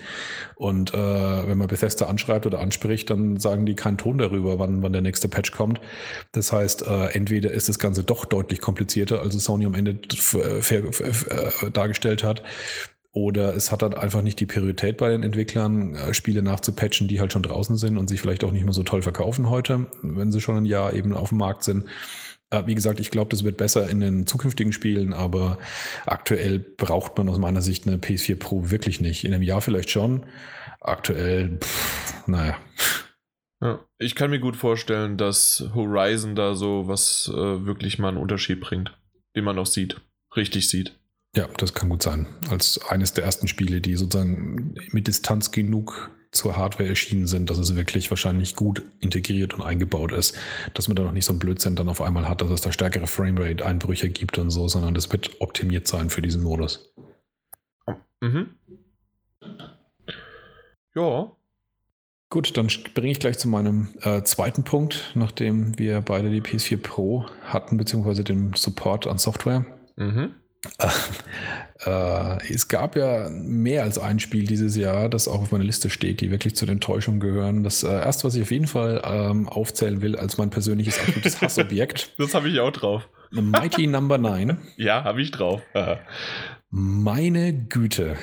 Und 0.56 0.92
äh, 0.92 0.96
wenn 0.96 1.56
man 1.56 1.68
Bethesda 1.68 2.06
anschreibt 2.06 2.44
oder 2.46 2.58
anspricht, 2.58 3.10
dann 3.10 3.38
sagen 3.38 3.64
die 3.64 3.74
keinen 3.74 3.96
Ton 3.96 4.18
darüber, 4.18 4.58
wann, 4.58 4.82
wann 4.82 4.92
der 4.92 5.02
nächste 5.02 5.28
Patch 5.28 5.52
kommt. 5.52 5.80
Das 6.32 6.52
heißt, 6.52 6.82
äh, 6.82 7.06
entweder 7.12 7.52
ist 7.52 7.68
das 7.68 7.78
Ganze 7.78 8.02
doch 8.02 8.24
deutlich 8.24 8.60
komplizierter, 8.60 9.20
als 9.20 9.34
es 9.34 9.44
Sony 9.44 9.64
am 9.64 9.74
Ende 9.74 9.98
äh, 10.34 11.70
dargestellt 11.70 12.24
hat, 12.24 12.42
oder 13.14 13.54
es 13.54 13.70
hat 13.70 13.82
dann 13.82 13.92
einfach 13.92 14.22
nicht 14.22 14.40
die 14.40 14.46
Priorität 14.46 14.96
bei 14.96 15.10
den 15.10 15.22
Entwicklern, 15.22 15.94
äh, 15.94 16.14
Spiele 16.14 16.42
nachzupatchen, 16.42 17.08
die 17.08 17.20
halt 17.20 17.32
schon 17.32 17.42
draußen 17.42 17.76
sind 17.76 17.98
und 17.98 18.08
sich 18.08 18.20
vielleicht 18.20 18.42
auch 18.42 18.52
nicht 18.52 18.64
mehr 18.64 18.72
so 18.72 18.82
toll 18.82 19.02
verkaufen 19.02 19.50
heute, 19.50 19.86
wenn 20.02 20.32
sie 20.32 20.40
schon 20.40 20.56
ein 20.56 20.64
Jahr 20.64 20.94
eben 20.94 21.12
auf 21.12 21.28
dem 21.28 21.38
Markt 21.38 21.62
sind. 21.62 21.84
Äh, 22.52 22.66
wie 22.66 22.74
gesagt, 22.74 23.00
ich 23.00 23.10
glaube, 23.10 23.30
das 23.30 23.44
wird 23.44 23.56
besser 23.56 23.88
in 23.88 24.00
den 24.00 24.26
zukünftigen 24.26 24.72
Spielen, 24.72 25.14
aber 25.14 25.58
aktuell 26.06 26.58
braucht 26.58 27.16
man 27.16 27.28
aus 27.28 27.38
meiner 27.38 27.62
Sicht 27.62 27.86
eine 27.86 27.96
PS4 27.96 28.36
Pro 28.36 28.70
wirklich 28.70 29.00
nicht. 29.00 29.24
In 29.24 29.32
einem 29.32 29.42
Jahr 29.42 29.62
vielleicht 29.62 29.90
schon. 29.90 30.26
Aktuell, 30.80 31.58
pff, 31.58 32.28
naja. 32.28 32.56
Ja, 33.62 33.80
ich 33.98 34.14
kann 34.14 34.30
mir 34.30 34.40
gut 34.40 34.56
vorstellen, 34.56 35.16
dass 35.16 35.64
Horizon 35.74 36.34
da 36.34 36.54
so 36.54 36.88
was 36.88 37.30
äh, 37.32 37.64
wirklich 37.64 37.98
mal 37.98 38.08
einen 38.08 38.18
Unterschied 38.18 38.60
bringt, 38.60 38.98
den 39.34 39.44
man 39.44 39.58
auch 39.58 39.66
sieht, 39.66 40.00
richtig 40.36 40.68
sieht. 40.68 40.98
Ja, 41.34 41.48
das 41.56 41.72
kann 41.72 41.88
gut 41.88 42.02
sein. 42.02 42.26
Als 42.50 42.78
eines 42.90 43.14
der 43.14 43.24
ersten 43.24 43.48
Spiele, 43.48 43.80
die 43.80 43.96
sozusagen 43.96 44.74
mit 44.90 45.06
Distanz 45.06 45.52
genug 45.52 46.10
zur 46.32 46.56
Hardware 46.56 46.88
erschienen 46.88 47.26
sind, 47.26 47.50
dass 47.50 47.58
es 47.58 47.76
wirklich 47.76 48.10
wahrscheinlich 48.10 48.56
gut 48.56 48.82
integriert 49.00 49.54
und 49.54 49.62
eingebaut 49.62 50.12
ist, 50.12 50.36
dass 50.74 50.88
man 50.88 50.96
da 50.96 51.02
noch 51.04 51.12
nicht 51.12 51.26
so 51.26 51.32
ein 51.34 51.38
Blödsinn 51.38 51.76
dann 51.76 51.90
auf 51.90 52.00
einmal 52.00 52.28
hat, 52.28 52.40
dass 52.40 52.50
es 52.50 52.62
da 52.62 52.72
stärkere 52.72 53.06
Framerate-Einbrüche 53.06 54.08
gibt 54.08 54.38
und 54.38 54.50
so, 54.50 54.66
sondern 54.66 54.94
das 54.94 55.12
wird 55.12 55.40
optimiert 55.40 55.86
sein 55.86 56.08
für 56.08 56.22
diesen 56.22 56.42
Modus. 56.42 56.92
Mhm. 58.20 58.56
Ja. 60.94 61.32
Gut, 62.30 62.56
dann 62.56 62.68
bringe 62.94 63.12
ich 63.12 63.20
gleich 63.20 63.38
zu 63.38 63.46
meinem 63.48 63.88
äh, 64.00 64.22
zweiten 64.22 64.64
Punkt, 64.64 65.12
nachdem 65.14 65.78
wir 65.78 66.00
beide 66.00 66.30
die 66.30 66.40
PS4 66.40 66.78
Pro 66.78 67.26
hatten, 67.42 67.76
beziehungsweise 67.76 68.24
den 68.24 68.54
Support 68.54 69.06
an 69.06 69.18
Software. 69.18 69.66
Mhm. 69.96 70.34
Äh, 71.84 72.52
es 72.52 72.68
gab 72.68 72.96
ja 72.96 73.28
mehr 73.30 73.82
als 73.82 73.98
ein 73.98 74.20
Spiel 74.20 74.46
dieses 74.46 74.76
Jahr, 74.76 75.08
das 75.08 75.26
auch 75.26 75.42
auf 75.42 75.50
meiner 75.50 75.64
Liste 75.64 75.90
steht, 75.90 76.20
die 76.20 76.30
wirklich 76.30 76.54
zu 76.54 76.66
den 76.66 76.80
Täuschungen 76.80 77.20
gehören. 77.20 77.64
Das 77.64 77.82
äh, 77.82 77.88
erste, 77.88 78.24
was 78.24 78.34
ich 78.34 78.42
auf 78.42 78.50
jeden 78.50 78.68
Fall 78.68 79.02
ähm, 79.04 79.48
aufzählen 79.48 80.00
will, 80.00 80.16
als 80.16 80.38
mein 80.38 80.50
persönliches 80.50 81.00
absolutes 81.00 81.40
Hassobjekt. 81.40 82.12
das 82.18 82.34
habe 82.34 82.48
ich 82.48 82.60
auch 82.60 82.70
drauf. 82.70 83.08
Mighty 83.30 83.86
Number 83.86 84.18
9. 84.18 84.58
Ja, 84.76 85.04
habe 85.04 85.22
ich 85.22 85.30
drauf. 85.30 85.62
Meine 86.70 87.52
Güte, 87.52 88.16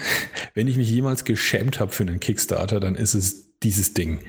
wenn 0.53 0.67
ich 0.67 0.77
mich 0.77 0.89
jemals 0.89 1.25
geschämt 1.25 1.79
habe 1.79 1.91
für 1.91 2.03
einen 2.03 2.19
Kickstarter, 2.19 2.79
dann 2.79 2.95
ist 2.95 3.13
es 3.15 3.48
dieses 3.63 3.93
Ding. 3.93 4.19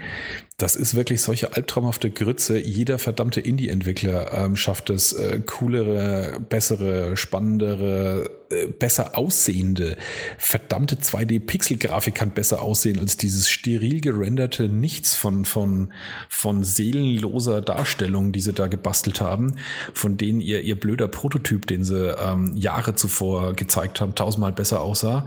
Das 0.61 0.76
ist 0.76 0.95
wirklich 0.95 1.22
solche 1.22 1.55
albtraumhafte 1.55 2.11
Grütze. 2.11 2.59
Jeder 2.59 2.99
verdammte 2.99 3.41
Indie-Entwickler 3.41 4.33
ähm, 4.35 4.57
schafft 4.57 4.91
es, 4.91 5.14
äh, 5.14 5.41
coolere, 5.41 6.39
bessere, 6.41 7.16
spannendere, 7.16 8.31
äh, 8.51 8.66
besser 8.66 9.16
aussehende, 9.16 9.97
verdammte 10.37 10.97
2D-Pixel-Grafik 10.97 12.14
kann 12.14 12.33
besser 12.33 12.61
aussehen 12.61 12.99
als 12.99 13.16
dieses 13.16 13.49
steril 13.49 14.03
gerenderte 14.03 14.68
Nichts 14.68 15.14
von, 15.14 15.47
von, 15.47 15.95
von 16.28 16.62
seelenloser 16.62 17.62
Darstellung, 17.62 18.33
die 18.33 18.41
sie 18.41 18.53
da 18.53 18.66
gebastelt 18.66 19.22
haben, 19.22 19.57
von 19.95 20.18
denen 20.18 20.43
ihr, 20.43 20.61
ihr 20.61 20.78
blöder 20.78 21.09
Prototyp, 21.09 21.66
den 21.68 21.85
sie 21.85 22.14
ähm, 22.20 22.55
Jahre 22.55 22.95
zuvor 22.97 23.55
gezeigt 23.55 24.01
haben, 24.03 24.14
tausendmal 24.14 24.53
besser 24.53 24.83
aussah. 24.83 25.26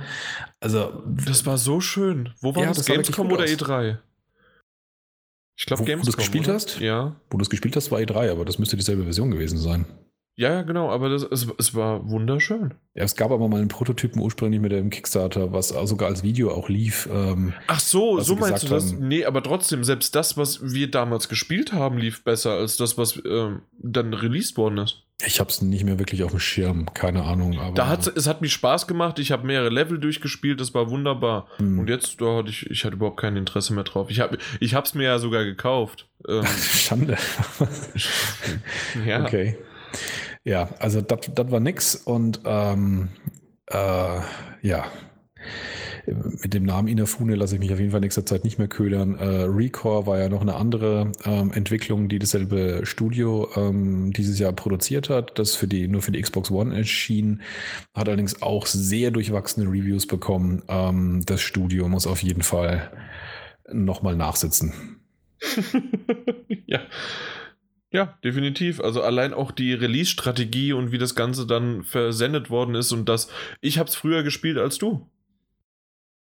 Also, 0.63 1.03
das 1.05 1.45
war 1.45 1.57
so 1.57 1.81
schön. 1.81 2.29
Wo 2.39 2.55
war 2.55 2.63
ja, 2.63 2.69
das? 2.69 2.85
Gamescom 2.85 3.29
oder 3.33 3.43
E3? 3.43 3.97
Ich 5.57 5.65
glaube, 5.65 5.83
Gamescom. 5.83 5.99
Wo 5.99 6.05
du 6.05 6.09
es 6.09 6.15
gespielt 6.15 6.45
oder? 6.45 6.53
hast? 6.53 6.79
Ja. 6.79 7.17
Wo 7.29 7.37
du 7.37 7.41
es 7.41 7.49
gespielt 7.49 7.75
hast, 7.75 7.91
war 7.91 7.99
E3, 7.99 8.31
aber 8.31 8.45
das 8.45 8.59
müsste 8.59 8.77
dieselbe 8.77 9.03
Version 9.03 9.29
gewesen 9.29 9.57
sein. 9.57 9.85
Ja, 10.37 10.53
ja, 10.53 10.61
genau, 10.61 10.89
aber 10.89 11.09
das, 11.09 11.23
es, 11.23 11.47
es 11.59 11.75
war 11.75 12.09
wunderschön. 12.09 12.75
Ja, 12.95 13.03
es 13.03 13.17
gab 13.17 13.31
aber 13.31 13.49
mal 13.49 13.59
einen 13.59 13.67
Prototypen 13.67 14.21
ursprünglich 14.21 14.61
mit 14.61 14.71
dem 14.71 14.89
Kickstarter, 14.89 15.51
was 15.51 15.67
sogar 15.67 16.07
als 16.07 16.23
Video 16.23 16.49
auch 16.51 16.69
lief. 16.69 17.09
Ähm, 17.11 17.53
Ach 17.67 17.81
so, 17.81 18.21
so 18.21 18.37
meinst 18.37 18.63
du 18.63 18.69
das? 18.69 18.93
Haben, 18.93 19.09
nee, 19.09 19.25
aber 19.25 19.43
trotzdem, 19.43 19.83
selbst 19.83 20.15
das, 20.15 20.37
was 20.37 20.73
wir 20.73 20.89
damals 20.89 21.27
gespielt 21.27 21.73
haben, 21.73 21.97
lief 21.97 22.23
besser 22.23 22.51
als 22.51 22.77
das, 22.77 22.97
was 22.97 23.21
ähm, 23.25 23.63
dann 23.77 24.13
released 24.13 24.55
worden 24.55 24.77
ist. 24.77 25.02
Ich 25.25 25.39
habe 25.39 25.49
es 25.49 25.61
nicht 25.61 25.83
mehr 25.83 25.99
wirklich 25.99 26.23
auf 26.23 26.31
dem 26.31 26.39
Schirm, 26.39 26.93
keine 26.93 27.23
Ahnung. 27.23 27.57
Aber 27.59 27.73
da 27.73 27.87
hat, 27.87 28.07
es 28.07 28.27
hat 28.27 28.41
mich 28.41 28.51
Spaß 28.53 28.87
gemacht, 28.87 29.19
ich 29.19 29.31
habe 29.31 29.45
mehrere 29.45 29.69
Level 29.69 29.99
durchgespielt, 29.99 30.59
das 30.59 30.73
war 30.73 30.89
wunderbar. 30.89 31.47
Hm. 31.57 31.79
Und 31.79 31.89
jetzt, 31.89 32.19
da 32.19 32.37
hatte 32.37 32.49
ich, 32.49 32.69
ich 32.69 32.83
hatte 32.83 32.95
überhaupt 32.95 33.19
kein 33.19 33.37
Interesse 33.37 33.73
mehr 33.73 33.83
drauf. 33.83 34.09
Ich 34.09 34.19
habe 34.19 34.37
es 34.59 34.93
mir 34.93 35.03
ja 35.03 35.19
sogar 35.19 35.45
gekauft. 35.45 36.09
Ähm, 36.27 36.45
Schande. 36.57 37.17
ja. 39.05 39.23
Okay. 39.23 39.57
Ja, 40.43 40.69
also 40.79 41.01
das 41.01 41.51
war 41.51 41.59
nix 41.59 41.95
und 41.95 42.41
ähm, 42.43 43.09
äh, 43.67 44.19
ja, 44.61 44.85
mit 46.05 46.53
dem 46.53 46.63
Namen 46.63 46.87
Inafune 46.87 47.35
lasse 47.35 47.55
ich 47.55 47.59
mich 47.59 47.71
auf 47.71 47.79
jeden 47.79 47.91
Fall 47.91 48.01
nächster 48.01 48.25
Zeit 48.25 48.43
nicht 48.43 48.57
mehr 48.59 48.67
ködern. 48.67 49.15
Äh, 49.15 49.43
Recore 49.43 50.05
war 50.05 50.19
ja 50.19 50.29
noch 50.29 50.41
eine 50.41 50.55
andere 50.55 51.11
ähm, 51.23 51.51
Entwicklung, 51.53 52.09
die 52.09 52.19
dasselbe 52.19 52.81
Studio 52.83 53.49
ähm, 53.55 54.11
dieses 54.13 54.39
Jahr 54.39 54.53
produziert 54.53 55.09
hat, 55.09 55.39
das 55.39 55.55
für 55.55 55.67
die, 55.67 55.87
nur 55.87 56.01
für 56.01 56.11
die 56.11 56.21
Xbox 56.21 56.51
One 56.51 56.75
erschien, 56.75 57.41
hat 57.93 58.07
allerdings 58.07 58.41
auch 58.41 58.65
sehr 58.65 59.11
durchwachsene 59.11 59.67
Reviews 59.67 60.05
bekommen. 60.05 60.63
Ähm, 60.67 61.23
das 61.25 61.41
Studio 61.41 61.87
muss 61.87 62.07
auf 62.07 62.21
jeden 62.21 62.43
Fall 62.43 62.91
nochmal 63.71 64.15
nachsitzen. 64.15 64.73
ja. 66.65 66.81
Ja, 67.91 68.17
definitiv. 68.23 68.81
Also 68.81 69.03
allein 69.03 69.35
auch 69.35 69.51
die 69.51 69.71
Release-Strategie 69.73 70.73
und 70.73 70.91
wie 70.91 70.97
das 70.97 71.13
Ganze 71.13 71.45
dann 71.45 71.83
versendet 71.83 72.49
worden 72.49 72.73
ist 72.73 72.91
und 72.91 73.07
das. 73.07 73.29
Ich 73.61 73.77
habe 73.77 73.87
es 73.87 73.95
früher 73.95 74.23
gespielt 74.23 74.57
als 74.57 74.79
du. 74.79 75.07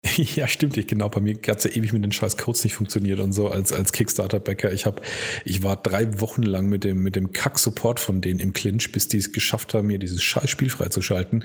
Ja, 0.35 0.47
stimmt. 0.47 0.77
Ich, 0.77 0.87
genau, 0.87 1.09
bei 1.09 1.21
mir 1.21 1.35
hat 1.47 1.59
es 1.59 1.63
ja 1.63 1.71
ewig 1.71 1.93
mit 1.93 2.03
den 2.03 2.11
scheiß 2.11 2.37
Codes 2.37 2.63
nicht 2.63 2.73
funktioniert 2.73 3.19
und 3.19 3.33
so 3.33 3.49
als, 3.49 3.71
als 3.71 3.91
Kickstarter-Bäcker. 3.91 4.71
Ich 4.71 4.85
habe, 4.85 5.01
ich 5.45 5.63
war 5.63 5.75
drei 5.75 6.19
Wochen 6.19 6.43
lang 6.43 6.67
mit 6.67 6.83
dem, 6.83 7.03
mit 7.03 7.15
dem 7.15 7.31
Kack-Support 7.31 7.99
von 7.99 8.21
denen 8.21 8.39
im 8.39 8.53
Clinch, 8.53 8.91
bis 8.91 9.07
die 9.07 9.17
es 9.17 9.31
geschafft 9.31 9.73
haben, 9.73 9.87
mir 9.87 9.99
dieses 9.99 10.23
scheiß 10.23 10.49
Spiel 10.49 10.69
freizuschalten, 10.69 11.43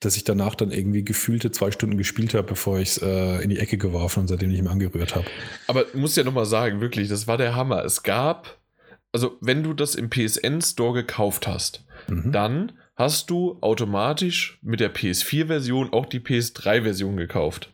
dass 0.00 0.16
ich 0.16 0.24
danach 0.24 0.54
dann 0.54 0.70
irgendwie 0.70 1.04
gefühlte 1.04 1.50
zwei 1.50 1.70
Stunden 1.70 1.98
gespielt 1.98 2.34
habe, 2.34 2.46
bevor 2.46 2.78
ich 2.78 2.90
es 2.90 2.98
äh, 2.98 3.42
in 3.42 3.50
die 3.50 3.58
Ecke 3.58 3.78
geworfen 3.78 4.20
und 4.20 4.28
seitdem 4.28 4.50
nicht 4.50 4.62
mehr 4.62 4.72
angerührt 4.72 5.14
habe. 5.14 5.26
Aber 5.66 5.84
du 5.84 5.98
musst 5.98 6.16
ja 6.16 6.24
nochmal 6.24 6.46
sagen, 6.46 6.80
wirklich, 6.80 7.08
das 7.08 7.26
war 7.26 7.38
der 7.38 7.54
Hammer. 7.54 7.84
Es 7.84 8.02
gab, 8.02 8.58
also 9.12 9.36
wenn 9.40 9.62
du 9.62 9.74
das 9.74 9.94
im 9.94 10.10
PSN-Store 10.10 10.94
gekauft 10.94 11.46
hast, 11.46 11.84
mhm. 12.08 12.30
dann 12.32 12.72
hast 12.94 13.30
du 13.30 13.58
automatisch 13.60 14.58
mit 14.62 14.80
der 14.80 14.94
PS4-Version 14.94 15.92
auch 15.92 16.06
die 16.06 16.20
PS3-Version 16.20 17.16
gekauft. 17.16 17.72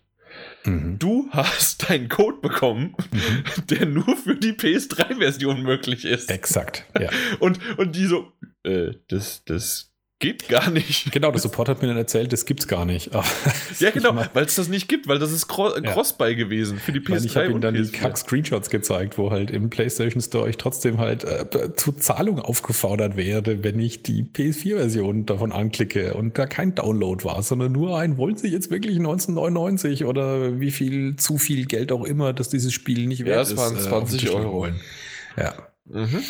Mhm. 0.64 0.98
Du 0.98 1.28
hast 1.30 1.88
deinen 1.88 2.08
Code 2.08 2.38
bekommen, 2.40 2.94
mhm. 3.10 3.66
der 3.68 3.86
nur 3.86 4.16
für 4.16 4.36
die 4.36 4.52
PS3-Version 4.52 5.62
möglich 5.62 6.04
ist. 6.04 6.30
Exakt, 6.30 6.86
ja. 6.98 7.10
Und, 7.40 7.58
und 7.78 7.96
die 7.96 8.06
so, 8.06 8.32
äh, 8.64 8.92
das, 9.08 9.42
das 9.44 9.91
geht 10.22 10.48
gar 10.48 10.70
nicht. 10.70 11.10
Genau, 11.12 11.32
der 11.32 11.40
Support 11.40 11.68
hat 11.68 11.82
mir 11.82 11.88
dann 11.88 11.96
erzählt, 11.96 12.32
das 12.32 12.46
gibt's 12.46 12.68
gar 12.68 12.86
nicht. 12.86 13.10
ja, 13.80 13.90
genau, 13.90 14.16
weil 14.32 14.44
es 14.44 14.54
das 14.54 14.68
nicht 14.68 14.88
gibt, 14.88 15.08
weil 15.08 15.18
das 15.18 15.32
ist 15.32 15.48
Cro 15.48 15.74
ja. 15.74 15.80
Crossbuy 15.80 16.36
gewesen 16.36 16.78
für 16.78 16.92
die 16.92 17.00
PS3. 17.00 17.16
Ich, 17.16 17.24
ich 17.24 17.36
habe 17.36 17.46
ihm 17.48 17.60
dann 17.60 17.74
PS4. 17.74 17.82
die 17.82 17.98
Kack-Screenshots 17.98 18.70
gezeigt, 18.70 19.18
wo 19.18 19.30
halt 19.32 19.50
im 19.50 19.68
PlayStation 19.68 20.22
Store 20.22 20.48
ich 20.48 20.56
trotzdem 20.56 20.98
halt 20.98 21.24
äh, 21.24 21.74
zur 21.74 21.98
Zahlung 21.98 22.38
aufgefordert 22.38 23.16
werde, 23.16 23.64
wenn 23.64 23.80
ich 23.80 24.04
die 24.04 24.22
PS4-Version 24.22 25.26
davon 25.26 25.50
anklicke 25.50 26.14
und 26.14 26.38
da 26.38 26.46
kein 26.46 26.74
Download 26.76 27.24
war, 27.24 27.42
sondern 27.42 27.72
nur 27.72 27.98
ein, 27.98 28.16
wollen 28.16 28.36
Sie 28.36 28.48
jetzt 28.48 28.70
wirklich 28.70 28.98
1999 28.98 30.04
oder 30.04 30.60
wie 30.60 30.70
viel 30.70 31.16
zu 31.16 31.36
viel 31.36 31.66
Geld 31.66 31.90
auch 31.90 32.04
immer, 32.04 32.32
dass 32.32 32.48
dieses 32.48 32.72
Spiel 32.72 33.06
nicht 33.08 33.24
wert 33.24 33.48
ist. 33.48 33.58
Ja, 33.58 33.66
es 33.66 33.90
waren 33.90 34.06
20 34.06 34.26
äh, 34.26 34.30
Euro. 34.30 34.68
Ja. 35.36 35.54
Mhm. 35.86 36.22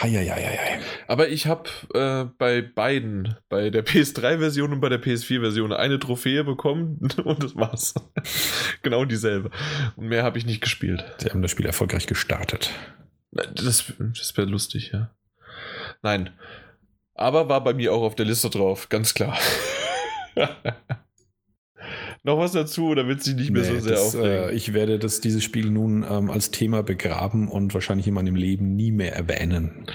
Heieieiei. 0.00 0.80
Aber 1.08 1.28
ich 1.28 1.46
habe 1.46 1.70
äh, 1.94 2.24
bei 2.38 2.60
beiden, 2.60 3.36
bei 3.48 3.70
der 3.70 3.84
PS3-Version 3.84 4.74
und 4.74 4.80
bei 4.80 4.88
der 4.88 5.02
PS4-Version, 5.02 5.72
eine 5.72 5.98
Trophäe 5.98 6.44
bekommen 6.44 6.98
und 7.24 7.42
das 7.42 7.56
war's. 7.56 7.94
genau 8.82 9.04
dieselbe. 9.04 9.50
Und 9.96 10.08
mehr 10.08 10.22
habe 10.22 10.38
ich 10.38 10.46
nicht 10.46 10.60
gespielt. 10.60 11.04
Sie 11.18 11.30
haben 11.30 11.42
das 11.42 11.50
Spiel 11.50 11.66
erfolgreich 11.66 12.06
gestartet. 12.06 12.70
Das, 13.32 13.92
das 13.98 14.36
wäre 14.36 14.46
lustig, 14.46 14.90
ja. 14.92 15.10
Nein. 16.02 16.30
Aber 17.14 17.48
war 17.48 17.64
bei 17.64 17.72
mir 17.72 17.92
auch 17.92 18.02
auf 18.02 18.14
der 18.14 18.26
Liste 18.26 18.50
drauf, 18.50 18.88
ganz 18.88 19.14
klar. 19.14 19.38
Noch 22.26 22.38
was 22.38 22.50
dazu, 22.50 22.92
damit 22.96 23.22
sie 23.22 23.34
nicht 23.34 23.52
mehr 23.52 23.62
nee, 23.62 23.68
so 23.68 23.78
sehr 23.78 23.92
das, 23.92 24.16
aufregen? 24.16 24.48
Äh, 24.48 24.52
ich 24.52 24.74
werde 24.74 24.98
das, 24.98 25.20
dieses 25.20 25.44
Spiel 25.44 25.70
nun 25.70 26.04
ähm, 26.10 26.28
als 26.28 26.50
Thema 26.50 26.82
begraben 26.82 27.46
und 27.46 27.72
wahrscheinlich 27.72 28.08
in 28.08 28.14
meinem 28.14 28.34
Leben 28.34 28.74
nie 28.74 28.90
mehr 28.90 29.14
erwähnen. 29.14 29.86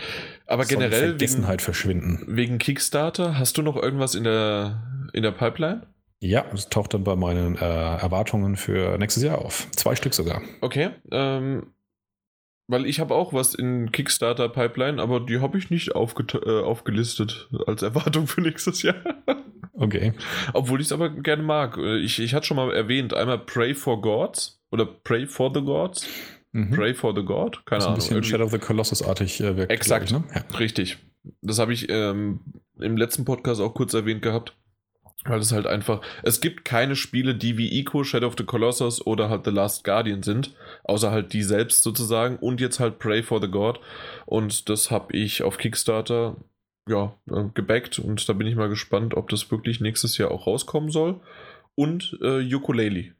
Aber 0.47 0.63
Soll 0.63 0.77
generell 0.77 1.09
Vergessenheit 1.09 1.59
wegen, 1.59 1.65
verschwinden. 1.65 2.23
Wegen 2.27 2.57
Kickstarter, 2.57 3.37
hast 3.37 3.57
du 3.57 3.61
noch 3.63 3.75
irgendwas 3.75 4.15
in 4.15 4.23
der, 4.23 4.81
in 5.11 5.23
der 5.23 5.31
Pipeline? 5.31 5.87
Ja, 6.21 6.45
es 6.53 6.69
taucht 6.69 6.93
dann 6.93 7.03
bei 7.03 7.17
meinen 7.17 7.57
äh, 7.57 7.59
Erwartungen 7.59 8.55
für 8.55 8.97
nächstes 8.97 9.23
Jahr 9.23 9.39
auf. 9.39 9.67
Zwei 9.75 9.97
Stück 9.97 10.13
sogar. 10.13 10.41
Okay. 10.61 10.91
Ähm, 11.11 11.63
weil 12.67 12.85
ich 12.85 13.01
habe 13.01 13.13
auch 13.13 13.33
was 13.33 13.53
in 13.53 13.91
Kickstarter 13.91 14.47
Pipeline, 14.47 15.01
aber 15.01 15.19
die 15.19 15.41
habe 15.41 15.57
ich 15.57 15.69
nicht 15.69 15.89
äh, 15.89 16.61
aufgelistet 16.61 17.49
als 17.67 17.81
Erwartung 17.81 18.27
für 18.27 18.39
nächstes 18.39 18.83
Jahr. 18.83 18.95
Okay. 19.81 20.13
Obwohl 20.53 20.79
ich 20.79 20.87
es 20.87 20.93
aber 20.93 21.09
gerne 21.09 21.43
mag. 21.43 21.77
Ich, 21.77 22.19
ich 22.19 22.33
hatte 22.33 22.45
schon 22.45 22.57
mal 22.57 22.73
erwähnt, 22.73 23.13
einmal 23.13 23.39
Pray 23.39 23.73
for 23.73 24.01
Gods 24.01 24.61
oder 24.71 24.85
Pray 24.85 25.27
for 25.27 25.51
the 25.53 25.61
Gods. 25.61 26.07
Mhm. 26.53 26.71
Pray 26.71 26.93
for 26.93 27.15
the 27.15 27.23
God, 27.23 27.65
keine 27.65 27.83
Ahnung. 27.83 27.93
Ein 27.93 27.99
bisschen 27.99 28.23
Shadow 28.23 28.45
of 28.45 28.51
the 28.51 28.59
Colossus-artig 28.59 29.39
äh, 29.39 29.55
wirkt. 29.55 29.71
Exakt, 29.71 30.05
ich, 30.05 30.11
ne? 30.11 30.23
ja. 30.35 30.57
richtig. 30.57 30.97
Das 31.41 31.59
habe 31.59 31.71
ich 31.71 31.89
ähm, 31.89 32.41
im 32.79 32.97
letzten 32.97 33.25
Podcast 33.25 33.61
auch 33.61 33.73
kurz 33.73 33.93
erwähnt 33.93 34.21
gehabt. 34.21 34.53
Weil 35.23 35.39
es 35.39 35.51
halt 35.51 35.67
einfach, 35.67 36.01
es 36.23 36.41
gibt 36.41 36.65
keine 36.65 36.95
Spiele, 36.95 37.35
die 37.35 37.55
wie 37.55 37.79
Ico, 37.79 38.03
Shadow 38.03 38.25
of 38.25 38.33
the 38.39 38.43
Colossus 38.43 39.05
oder 39.05 39.29
halt 39.29 39.45
The 39.45 39.51
Last 39.51 39.83
Guardian 39.83 40.23
sind, 40.23 40.55
außer 40.83 41.11
halt 41.11 41.33
die 41.33 41.43
selbst 41.43 41.83
sozusagen 41.83 42.37
und 42.37 42.59
jetzt 42.59 42.79
halt 42.79 42.97
Pray 42.97 43.21
for 43.21 43.39
the 43.39 43.47
God. 43.47 43.79
Und 44.25 44.67
das 44.67 44.89
habe 44.89 45.15
ich 45.15 45.43
auf 45.43 45.59
Kickstarter 45.59 46.37
ja, 46.87 47.15
äh, 47.29 47.45
gebackt 47.53 47.99
und 47.99 48.27
da 48.27 48.33
bin 48.33 48.47
ich 48.47 48.55
mal 48.55 48.69
gespannt, 48.69 49.15
ob 49.15 49.29
das 49.29 49.49
wirklich 49.51 49.81
nächstes 49.81 50.17
Jahr 50.17 50.31
auch 50.31 50.47
rauskommen 50.47 50.89
soll. 50.89 51.19
Und 51.75 52.17
äh, 52.21 52.53
Ukulele. 52.53 53.13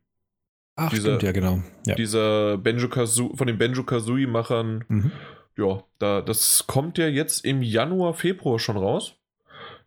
Ach, 0.75 0.89
dieser, 0.89 1.03
stimmt, 1.03 1.23
ja, 1.23 1.31
genau. 1.31 1.63
Ja. 1.85 1.95
Dieser 1.95 2.57
Benjo 2.57 2.89
Kazooie, 2.89 3.35
von 3.35 3.47
den 3.47 3.57
Benjo 3.57 3.83
Kazooie-Machern, 3.83 4.85
mhm. 4.87 5.11
ja, 5.57 5.83
da, 5.99 6.21
das 6.21 6.65
kommt 6.67 6.97
ja 6.97 7.07
jetzt 7.07 7.45
im 7.45 7.61
Januar, 7.61 8.13
Februar 8.13 8.59
schon 8.59 8.77
raus. 8.77 9.15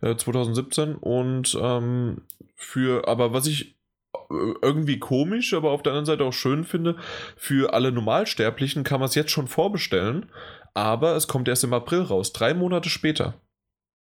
2017 0.00 0.90
äh, 0.90 0.94
und 1.00 1.58
ähm, 1.60 2.22
für, 2.56 3.08
aber 3.08 3.32
was 3.32 3.46
ich 3.46 3.76
äh, 4.12 4.34
irgendwie 4.62 4.98
komisch, 4.98 5.54
aber 5.54 5.70
auf 5.70 5.82
der 5.82 5.92
anderen 5.92 6.06
Seite 6.06 6.24
auch 6.24 6.32
schön 6.32 6.64
finde, 6.64 6.96
für 7.36 7.72
alle 7.72 7.92
Normalsterblichen 7.92 8.84
kann 8.84 9.00
man 9.00 9.08
es 9.08 9.14
jetzt 9.14 9.30
schon 9.30 9.48
vorbestellen, 9.48 10.26
aber 10.74 11.16
es 11.16 11.28
kommt 11.28 11.48
erst 11.48 11.64
im 11.64 11.72
April 11.72 12.02
raus, 12.02 12.32
drei 12.32 12.52
Monate 12.52 12.90
später. 12.90 13.34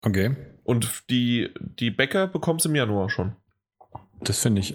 Okay. 0.03 0.37
Und 0.65 1.05
die, 1.11 1.51
die 1.59 1.91
Bäcker 1.91 2.27
bekommt 2.27 2.61
es 2.61 2.67
im 2.67 2.75
Januar 2.75 3.11
schon. 3.11 3.37
Das 4.21 4.41
finde 4.41 4.61
ich 4.61 4.75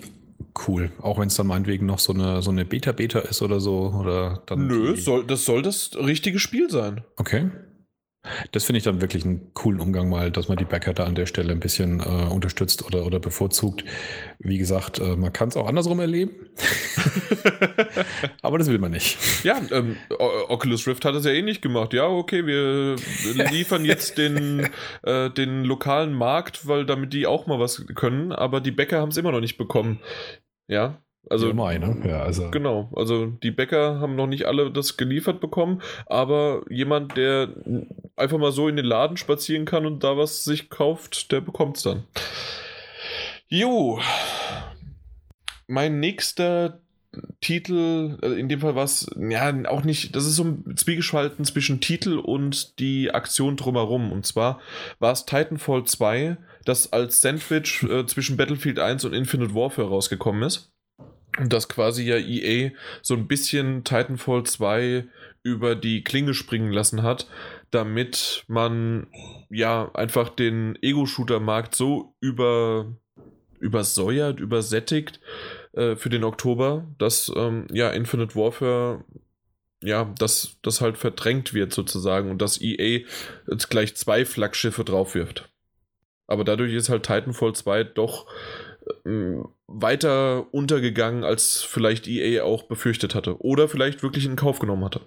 cool. 0.68 0.92
Auch 1.02 1.20
wenn 1.20 1.28
es 1.28 1.36
dann 1.36 1.48
meinetwegen 1.48 1.86
noch 1.86 2.00
so 2.00 2.14
eine, 2.14 2.42
so 2.42 2.52
eine 2.52 2.66
Beta-Beta 2.66 3.20
ist 3.20 3.42
oder 3.42 3.60
so. 3.60 3.94
Oder 3.98 4.44
dann 4.46 4.68
Nö, 4.68 4.96
soll, 4.96 5.26
das 5.26 5.46
soll 5.46 5.62
das 5.62 5.92
richtige 5.96 6.40
Spiel 6.40 6.70
sein. 6.70 7.04
Okay. 7.18 7.50
Das 8.52 8.66
finde 8.66 8.78
ich 8.78 8.84
dann 8.84 9.02
wirklich 9.02 9.26
einen 9.26 9.52
coolen 9.56 9.80
Umgang 9.80 10.08
mal, 10.08 10.30
dass 10.30 10.48
man 10.48 10.58
die 10.58 10.66
Bäcker 10.66 10.94
da 10.94 11.06
an 11.06 11.16
der 11.16 11.26
Stelle 11.26 11.52
ein 11.52 11.60
bisschen 11.60 12.02
äh, 12.02 12.32
unterstützt 12.32 12.86
oder, 12.86 13.06
oder 13.06 13.20
bevorzugt. 13.20 13.84
Wie 14.38 14.60
gesagt, 14.60 15.00
äh, 15.00 15.16
man 15.16 15.34
kann 15.34 15.50
es 15.50 15.58
auch 15.58 15.68
andersrum 15.68 16.00
erleben. 16.00 16.32
Aber 18.44 18.60
das 18.60 18.68
will 18.68 18.78
man 18.78 18.92
nicht. 18.92 19.18
Ja, 19.44 19.60
ähm, 19.72 19.98
Oculus 20.50 20.88
Rift 20.88 21.04
hat 21.04 21.16
es 21.16 21.26
ja 21.26 21.32
eh 21.32 21.42
nicht 21.42 21.64
gemacht. 21.64 21.94
Ja, 21.94 22.06
okay, 22.08 22.46
wir 22.46 22.96
liefern 23.52 23.86
jetzt 23.86 24.20
den, 24.20 24.70
äh, 25.02 25.32
den 25.32 25.64
lokalen 25.64 26.14
Markt, 26.14 26.68
weil 26.68 26.86
damit 26.86 27.14
die 27.14 27.26
auch 27.26 27.48
mal 27.48 27.60
was 27.60 27.86
können, 27.96 28.32
aber 28.32 28.62
die 28.62 28.72
Bäcker 28.72 29.00
haben 29.00 29.10
es 29.10 29.18
immer 29.18 29.32
noch 29.32 29.42
nicht 29.42 29.58
bekommen. 29.58 30.00
Ja, 30.68 31.02
also, 31.30 31.48
ja, 31.48 31.54
Mai, 31.54 31.78
ne? 31.78 31.98
ja, 32.06 32.24
also. 32.24 32.50
Genau, 32.52 32.90
also 32.96 33.28
die 33.28 33.52
Bäcker 33.52 34.00
haben 34.00 34.16
noch 34.16 34.28
nicht 34.28 34.46
alle 34.46 34.72
das 34.72 34.98
geliefert 34.98 35.40
bekommen, 35.40 35.82
aber 36.08 36.64
jemand, 36.70 37.16
der 37.16 37.50
einfach 38.16 38.38
mal 38.38 38.52
so 38.52 38.68
in 38.68 38.76
den 38.76 38.86
Laden 38.86 39.18
spazieren 39.18 39.66
kann 39.66 39.86
und 39.86 40.04
da 40.04 40.18
was 40.18 40.44
sich 40.44 40.70
kauft, 40.70 41.32
der 41.32 41.42
bekommt 41.42 41.78
es 41.78 41.84
dann. 41.84 42.04
Jo, 43.48 44.00
mein 45.68 46.00
nächster 46.00 46.80
Titel, 47.42 48.18
äh, 48.22 48.40
in 48.40 48.48
dem 48.48 48.62
Fall 48.62 48.76
was, 48.76 49.08
ja, 49.18 49.54
auch 49.68 49.84
nicht, 49.84 50.16
das 50.16 50.26
ist 50.26 50.36
so 50.36 50.44
ein 50.44 50.78
Zwiegespalten 50.78 51.44
zwischen 51.44 51.82
Titel 51.82 52.18
und 52.18 52.80
die 52.80 53.12
Aktion 53.12 53.58
drumherum. 53.58 54.12
Und 54.12 54.26
zwar 54.26 54.62
war 55.00 55.12
es 55.12 55.26
Titanfall 55.26 55.84
2, 55.84 56.38
das 56.64 56.94
als 56.94 57.22
Sandwich 57.22 57.84
äh, 57.84 58.06
zwischen 58.06 58.38
Battlefield 58.38 58.80
1 58.80 59.04
und 59.06 59.14
Infinite 59.14 59.54
Warfare 59.54 59.90
rausgekommen 59.90 60.44
ist. 60.44 60.71
Und 61.40 61.54
dass 61.54 61.70
quasi 61.70 62.04
ja 62.04 62.18
EA 62.18 62.72
so 63.02 63.14
ein 63.14 63.28
bisschen 63.28 63.84
Titanfall 63.84 64.44
2 64.44 65.06
über 65.44 65.76
die 65.76 66.04
Klinge 66.04 66.34
springen 66.34 66.72
lassen 66.72 67.04
hat, 67.04 67.28
damit 67.72 68.44
man 68.48 69.08
ja 69.50 69.90
einfach 69.94 70.30
den 70.30 70.78
Ego-Shooter-Markt 70.82 71.74
so 71.74 72.16
über, 72.20 72.94
übersäuert, 73.60 74.40
übersättigt 74.40 75.20
äh, 75.74 75.96
für 75.96 76.10
den 76.10 76.24
Oktober, 76.24 76.86
dass 76.98 77.32
ähm, 77.36 77.68
ja 77.72 77.90
Infinite 77.90 78.36
Warfare 78.36 79.04
ja, 79.84 80.06
dass 80.18 80.58
das 80.62 80.80
halt 80.80 80.98
verdrängt 80.98 81.54
wird 81.54 81.74
sozusagen 81.74 82.30
und 82.30 82.42
dass 82.42 82.62
EA 82.62 83.06
jetzt 83.50 83.70
gleich 83.70 83.96
zwei 83.96 84.26
Flaggschiffe 84.26 84.84
drauf 84.84 85.16
wirft. 85.16 85.50
Aber 86.28 86.44
dadurch 86.44 86.74
ist 86.74 86.90
halt 86.90 87.04
Titanfall 87.04 87.54
2 87.54 87.84
doch 87.84 88.28
weiter 89.68 90.54
untergegangen, 90.54 91.24
als 91.24 91.62
vielleicht 91.62 92.08
EA 92.08 92.44
auch 92.44 92.64
befürchtet 92.64 93.16
hatte. 93.16 93.42
Oder 93.42 93.68
vielleicht 93.68 94.04
wirklich 94.04 94.26
in 94.26 94.36
Kauf 94.36 94.60
genommen 94.60 94.84
hatte. 94.84 95.02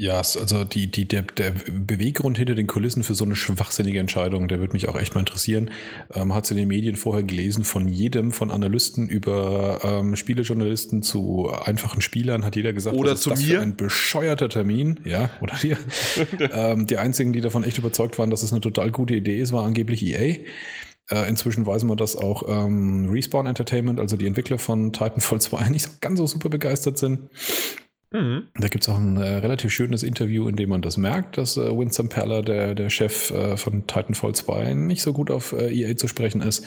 Ja, 0.00 0.16
also 0.16 0.64
die, 0.64 0.90
die, 0.90 1.06
der, 1.06 1.20
der 1.20 1.52
Beweggrund 1.70 2.38
hinter 2.38 2.54
den 2.54 2.66
Kulissen 2.66 3.02
für 3.02 3.14
so 3.14 3.26
eine 3.26 3.36
schwachsinnige 3.36 3.98
Entscheidung, 3.98 4.48
der 4.48 4.58
würde 4.58 4.72
mich 4.72 4.88
auch 4.88 4.98
echt 4.98 5.14
mal 5.14 5.20
interessieren. 5.20 5.70
Ähm, 6.14 6.32
hat 6.34 6.44
es 6.44 6.50
in 6.50 6.56
den 6.56 6.68
Medien 6.68 6.96
vorher 6.96 7.22
gelesen, 7.22 7.64
von 7.64 7.86
jedem, 7.86 8.32
von 8.32 8.50
Analysten 8.50 9.10
über 9.10 9.80
ähm, 9.84 10.16
Spielejournalisten 10.16 11.02
zu 11.02 11.50
einfachen 11.50 12.00
Spielern, 12.00 12.46
hat 12.46 12.56
jeder 12.56 12.72
gesagt, 12.72 12.96
oder 12.96 13.14
zu 13.14 13.34
mir? 13.34 13.60
ein 13.60 13.76
bescheuerter 13.76 14.48
Termin, 14.48 15.00
ja, 15.04 15.28
oder 15.42 15.54
dir. 15.56 15.76
ähm, 16.50 16.86
die 16.86 16.96
einzigen, 16.96 17.34
die 17.34 17.42
davon 17.42 17.62
echt 17.62 17.76
überzeugt 17.76 18.18
waren, 18.18 18.30
dass 18.30 18.42
es 18.42 18.52
eine 18.52 18.62
total 18.62 18.90
gute 18.92 19.14
Idee 19.14 19.38
ist, 19.38 19.52
war 19.52 19.66
angeblich 19.66 20.02
EA. 20.02 20.36
Äh, 21.10 21.28
inzwischen 21.28 21.66
weiß 21.66 21.84
man, 21.84 21.96
dass 21.96 22.16
auch 22.16 22.44
ähm, 22.48 23.08
Respawn 23.10 23.46
Entertainment, 23.46 23.98
also 23.98 24.16
die 24.16 24.26
Entwickler 24.26 24.58
von 24.58 24.92
Titanfall 24.92 25.40
2, 25.40 25.68
nicht 25.68 25.82
so 25.82 25.90
ganz 26.00 26.18
so 26.18 26.26
super 26.26 26.48
begeistert 26.48 26.98
sind. 26.98 27.30
Mhm. 28.12 28.48
Da 28.54 28.68
gibt 28.68 28.82
es 28.84 28.88
auch 28.88 28.98
ein 28.98 29.16
äh, 29.16 29.36
relativ 29.36 29.72
schönes 29.72 30.02
Interview, 30.02 30.48
in 30.48 30.56
dem 30.56 30.68
man 30.68 30.82
das 30.82 30.96
merkt, 30.96 31.38
dass 31.38 31.56
äh, 31.56 31.76
Winston 31.76 32.08
Peller, 32.08 32.42
der, 32.42 32.74
der 32.74 32.90
Chef 32.90 33.30
äh, 33.30 33.56
von 33.56 33.86
Titanfall 33.86 34.34
2, 34.34 34.74
nicht 34.74 35.02
so 35.02 35.12
gut 35.12 35.30
auf 35.30 35.52
äh, 35.52 35.72
EA 35.72 35.96
zu 35.96 36.08
sprechen 36.08 36.42
ist. 36.42 36.64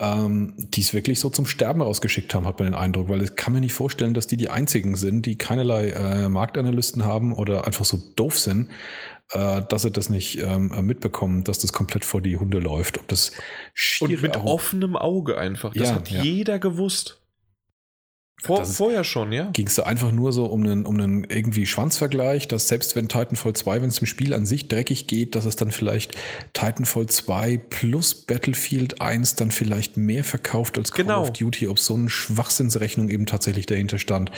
Ähm, 0.00 0.54
die 0.56 0.82
es 0.82 0.94
wirklich 0.94 1.18
so 1.18 1.28
zum 1.28 1.44
Sterben 1.44 1.82
rausgeschickt 1.82 2.32
haben, 2.32 2.46
hat 2.46 2.60
man 2.60 2.68
den 2.68 2.74
Eindruck, 2.74 3.08
weil 3.08 3.22
ich 3.22 3.34
kann 3.34 3.52
mir 3.52 3.60
nicht 3.60 3.72
vorstellen, 3.72 4.14
dass 4.14 4.28
die 4.28 4.36
die 4.36 4.48
einzigen 4.48 4.94
sind, 4.94 5.26
die 5.26 5.36
keinerlei 5.36 5.88
äh, 5.88 6.28
Marktanalysten 6.28 7.04
haben 7.04 7.32
oder 7.32 7.66
einfach 7.66 7.84
so 7.84 7.98
doof 8.14 8.38
sind, 8.38 8.68
äh, 9.32 9.62
dass 9.68 9.82
sie 9.82 9.90
das 9.90 10.08
nicht 10.08 10.38
ähm, 10.38 10.72
mitbekommen, 10.86 11.44
dass 11.44 11.58
das 11.58 11.72
komplett 11.72 12.04
vor 12.04 12.22
die 12.22 12.36
Hunde 12.36 12.58
läuft. 12.58 12.98
Ob 12.98 13.08
das 13.08 13.32
Und 14.00 14.22
mit 14.22 14.36
offenem 14.36 14.96
Auge 14.96 15.38
einfach. 15.38 15.72
Das 15.74 15.88
ja, 15.88 15.94
hat 15.94 16.10
ja. 16.10 16.22
jeder 16.22 16.58
gewusst. 16.58 17.20
Vor, 18.40 18.64
vorher 18.64 19.02
schon, 19.02 19.32
ja. 19.32 19.50
Ging 19.50 19.66
es 19.66 19.74
da 19.74 19.82
einfach 19.82 20.12
nur 20.12 20.32
so 20.32 20.46
um 20.46 20.62
einen, 20.62 20.86
um 20.86 20.94
einen 20.94 21.24
irgendwie 21.24 21.66
Schwanzvergleich, 21.66 22.46
dass 22.46 22.68
selbst 22.68 22.94
wenn 22.94 23.08
Titanfall 23.08 23.52
2, 23.52 23.82
wenn 23.82 23.88
es 23.88 23.98
im 23.98 24.06
Spiel 24.06 24.32
an 24.32 24.46
sich 24.46 24.68
dreckig 24.68 25.08
geht, 25.08 25.34
dass 25.34 25.44
es 25.44 25.56
dann 25.56 25.72
vielleicht 25.72 26.16
Titanfall 26.52 27.06
2 27.06 27.56
plus 27.68 28.14
Battlefield 28.14 29.00
1 29.00 29.34
dann 29.34 29.50
vielleicht 29.50 29.96
mehr 29.96 30.22
verkauft 30.22 30.78
als 30.78 30.92
Call 30.92 31.06
genau. 31.06 31.22
of 31.22 31.32
Duty, 31.32 31.66
ob 31.66 31.80
so 31.80 31.94
eine 31.94 32.10
Schwachsinnsrechnung 32.10 33.08
eben 33.08 33.26
tatsächlich 33.26 33.66
dahinter 33.66 33.98
stand. 33.98 34.30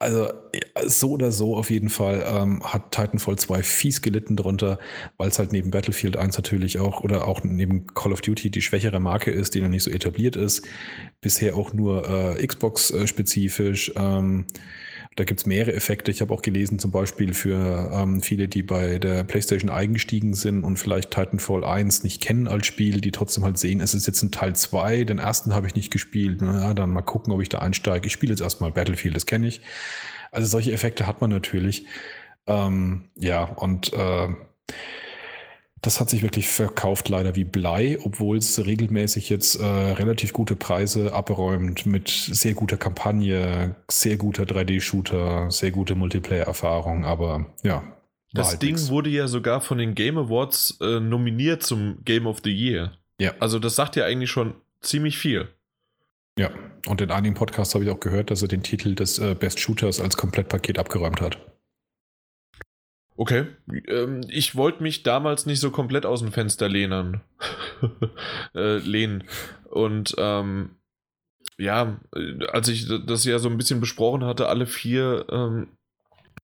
Also 0.00 0.28
so 0.86 1.10
oder 1.10 1.30
so 1.30 1.56
auf 1.56 1.70
jeden 1.70 1.90
Fall 1.90 2.24
ähm, 2.26 2.62
hat 2.64 2.90
Titanfall 2.90 3.36
2 3.36 3.62
fies 3.62 4.00
gelitten 4.00 4.34
drunter, 4.34 4.78
weil 5.18 5.28
es 5.28 5.38
halt 5.38 5.52
neben 5.52 5.70
Battlefield 5.70 6.16
1 6.16 6.38
natürlich 6.38 6.78
auch 6.78 7.02
oder 7.02 7.28
auch 7.28 7.44
neben 7.44 7.86
Call 7.88 8.14
of 8.14 8.22
Duty 8.22 8.50
die 8.50 8.62
schwächere 8.62 8.98
Marke 8.98 9.30
ist, 9.30 9.54
die 9.54 9.60
noch 9.60 9.68
nicht 9.68 9.82
so 9.82 9.90
etabliert 9.90 10.36
ist. 10.36 10.66
Bisher 11.20 11.54
auch 11.54 11.74
nur 11.74 12.08
äh, 12.08 12.46
Xbox-spezifisch. 12.46 13.90
Äh, 13.90 14.00
ähm, 14.00 14.46
Da 15.20 15.24
gibt 15.24 15.40
es 15.40 15.44
mehrere 15.44 15.74
Effekte. 15.74 16.10
Ich 16.10 16.22
habe 16.22 16.32
auch 16.32 16.40
gelesen, 16.40 16.78
zum 16.78 16.92
Beispiel 16.92 17.34
für 17.34 17.90
ähm, 17.92 18.22
viele, 18.22 18.48
die 18.48 18.62
bei 18.62 18.98
der 18.98 19.22
PlayStation 19.22 19.70
eingestiegen 19.70 20.32
sind 20.32 20.64
und 20.64 20.78
vielleicht 20.78 21.10
Titanfall 21.10 21.62
1 21.62 22.04
nicht 22.04 22.22
kennen 22.22 22.48
als 22.48 22.66
Spiel, 22.66 23.02
die 23.02 23.10
trotzdem 23.10 23.44
halt 23.44 23.58
sehen, 23.58 23.82
es 23.82 23.92
ist 23.92 24.06
jetzt 24.06 24.22
ein 24.22 24.30
Teil 24.30 24.56
2, 24.56 25.04
den 25.04 25.18
ersten 25.18 25.52
habe 25.52 25.66
ich 25.66 25.74
nicht 25.74 25.92
gespielt. 25.92 26.38
Na, 26.40 26.72
dann 26.72 26.88
mal 26.88 27.02
gucken, 27.02 27.34
ob 27.34 27.42
ich 27.42 27.50
da 27.50 27.58
einsteige. 27.58 28.06
Ich 28.06 28.14
spiele 28.14 28.32
jetzt 28.32 28.40
erstmal 28.40 28.72
Battlefield, 28.72 29.14
das 29.14 29.26
kenne 29.26 29.46
ich. 29.46 29.60
Also 30.32 30.48
solche 30.48 30.72
Effekte 30.72 31.06
hat 31.06 31.20
man 31.20 31.28
natürlich. 31.28 31.84
Ähm, 32.46 33.10
ja, 33.14 33.44
und 33.44 33.92
äh, 33.92 34.28
das 35.82 35.98
hat 35.98 36.10
sich 36.10 36.22
wirklich 36.22 36.48
verkauft 36.48 37.08
leider 37.08 37.36
wie 37.36 37.44
Blei, 37.44 37.98
obwohl 38.02 38.36
es 38.36 38.64
regelmäßig 38.64 39.30
jetzt 39.30 39.60
äh, 39.60 39.64
relativ 39.64 40.32
gute 40.32 40.54
Preise 40.54 41.14
abräumt 41.14 41.86
mit 41.86 42.08
sehr 42.08 42.54
guter 42.54 42.76
Kampagne, 42.76 43.74
sehr 43.90 44.16
guter 44.16 44.42
3D-Shooter, 44.42 45.50
sehr 45.50 45.70
gute 45.70 45.94
Multiplayer-Erfahrung. 45.94 47.04
Aber 47.04 47.46
ja. 47.62 47.82
Das 48.32 48.50
halt 48.50 48.62
Ding 48.62 48.74
nix. 48.74 48.90
wurde 48.90 49.10
ja 49.10 49.26
sogar 49.26 49.60
von 49.60 49.78
den 49.78 49.94
Game 49.94 50.18
Awards 50.18 50.78
äh, 50.80 51.00
nominiert 51.00 51.62
zum 51.62 52.04
Game 52.04 52.26
of 52.26 52.38
the 52.44 52.52
Year. 52.52 52.92
Ja. 53.18 53.34
Also 53.40 53.58
das 53.58 53.74
sagt 53.74 53.96
ja 53.96 54.04
eigentlich 54.04 54.30
schon 54.30 54.54
ziemlich 54.82 55.18
viel. 55.18 55.48
Ja, 56.38 56.50
und 56.86 57.00
in 57.00 57.10
einigen 57.10 57.34
Podcasts 57.34 57.74
habe 57.74 57.84
ich 57.84 57.90
auch 57.90 58.00
gehört, 58.00 58.30
dass 58.30 58.42
er 58.42 58.48
den 58.48 58.62
Titel 58.62 58.94
des 58.94 59.18
äh, 59.18 59.34
Best 59.34 59.58
Shooters 59.60 60.00
als 60.00 60.16
Komplettpaket 60.16 60.78
abgeräumt 60.78 61.20
hat. 61.20 61.38
Okay. 63.20 63.48
Ähm, 63.86 64.22
ich 64.30 64.56
wollte 64.56 64.82
mich 64.82 65.02
damals 65.02 65.44
nicht 65.44 65.60
so 65.60 65.70
komplett 65.70 66.06
aus 66.06 66.20
dem 66.20 66.32
Fenster 66.32 66.70
lehnen. 66.70 67.20
äh, 68.54 68.78
lehnen. 68.78 69.24
Und 69.68 70.14
ähm, 70.16 70.76
ja, 71.58 72.00
als 72.50 72.68
ich 72.68 72.88
das 72.88 73.26
ja 73.26 73.38
so 73.38 73.50
ein 73.50 73.58
bisschen 73.58 73.78
besprochen 73.78 74.24
hatte, 74.24 74.48
alle 74.48 74.64
vier, 74.64 75.26
ähm, 75.30 75.68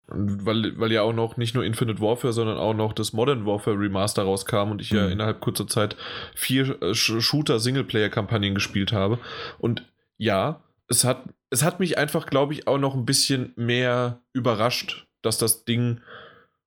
weil, 0.06 0.80
weil 0.80 0.90
ja 0.90 1.02
auch 1.02 1.12
noch 1.12 1.36
nicht 1.36 1.54
nur 1.54 1.66
Infinite 1.66 2.00
Warfare, 2.00 2.32
sondern 2.32 2.56
auch 2.56 2.72
noch 2.72 2.94
das 2.94 3.12
Modern 3.12 3.44
Warfare 3.44 3.78
Remaster 3.78 4.22
rauskam 4.22 4.70
und 4.70 4.80
ich 4.80 4.90
mhm. 4.90 4.96
ja 4.96 5.08
innerhalb 5.08 5.42
kurzer 5.42 5.66
Zeit 5.66 5.98
vier 6.34 6.80
äh, 6.80 6.94
Shooter-Singleplayer-Kampagnen 6.94 8.54
gespielt 8.54 8.90
habe. 8.90 9.18
Und 9.58 9.84
ja, 10.16 10.62
es 10.88 11.04
hat, 11.04 11.24
es 11.50 11.62
hat 11.62 11.78
mich 11.78 11.98
einfach, 11.98 12.24
glaube 12.24 12.54
ich, 12.54 12.66
auch 12.66 12.78
noch 12.78 12.94
ein 12.94 13.04
bisschen 13.04 13.52
mehr 13.56 14.22
überrascht, 14.32 15.06
dass 15.20 15.36
das 15.36 15.66
Ding 15.66 16.00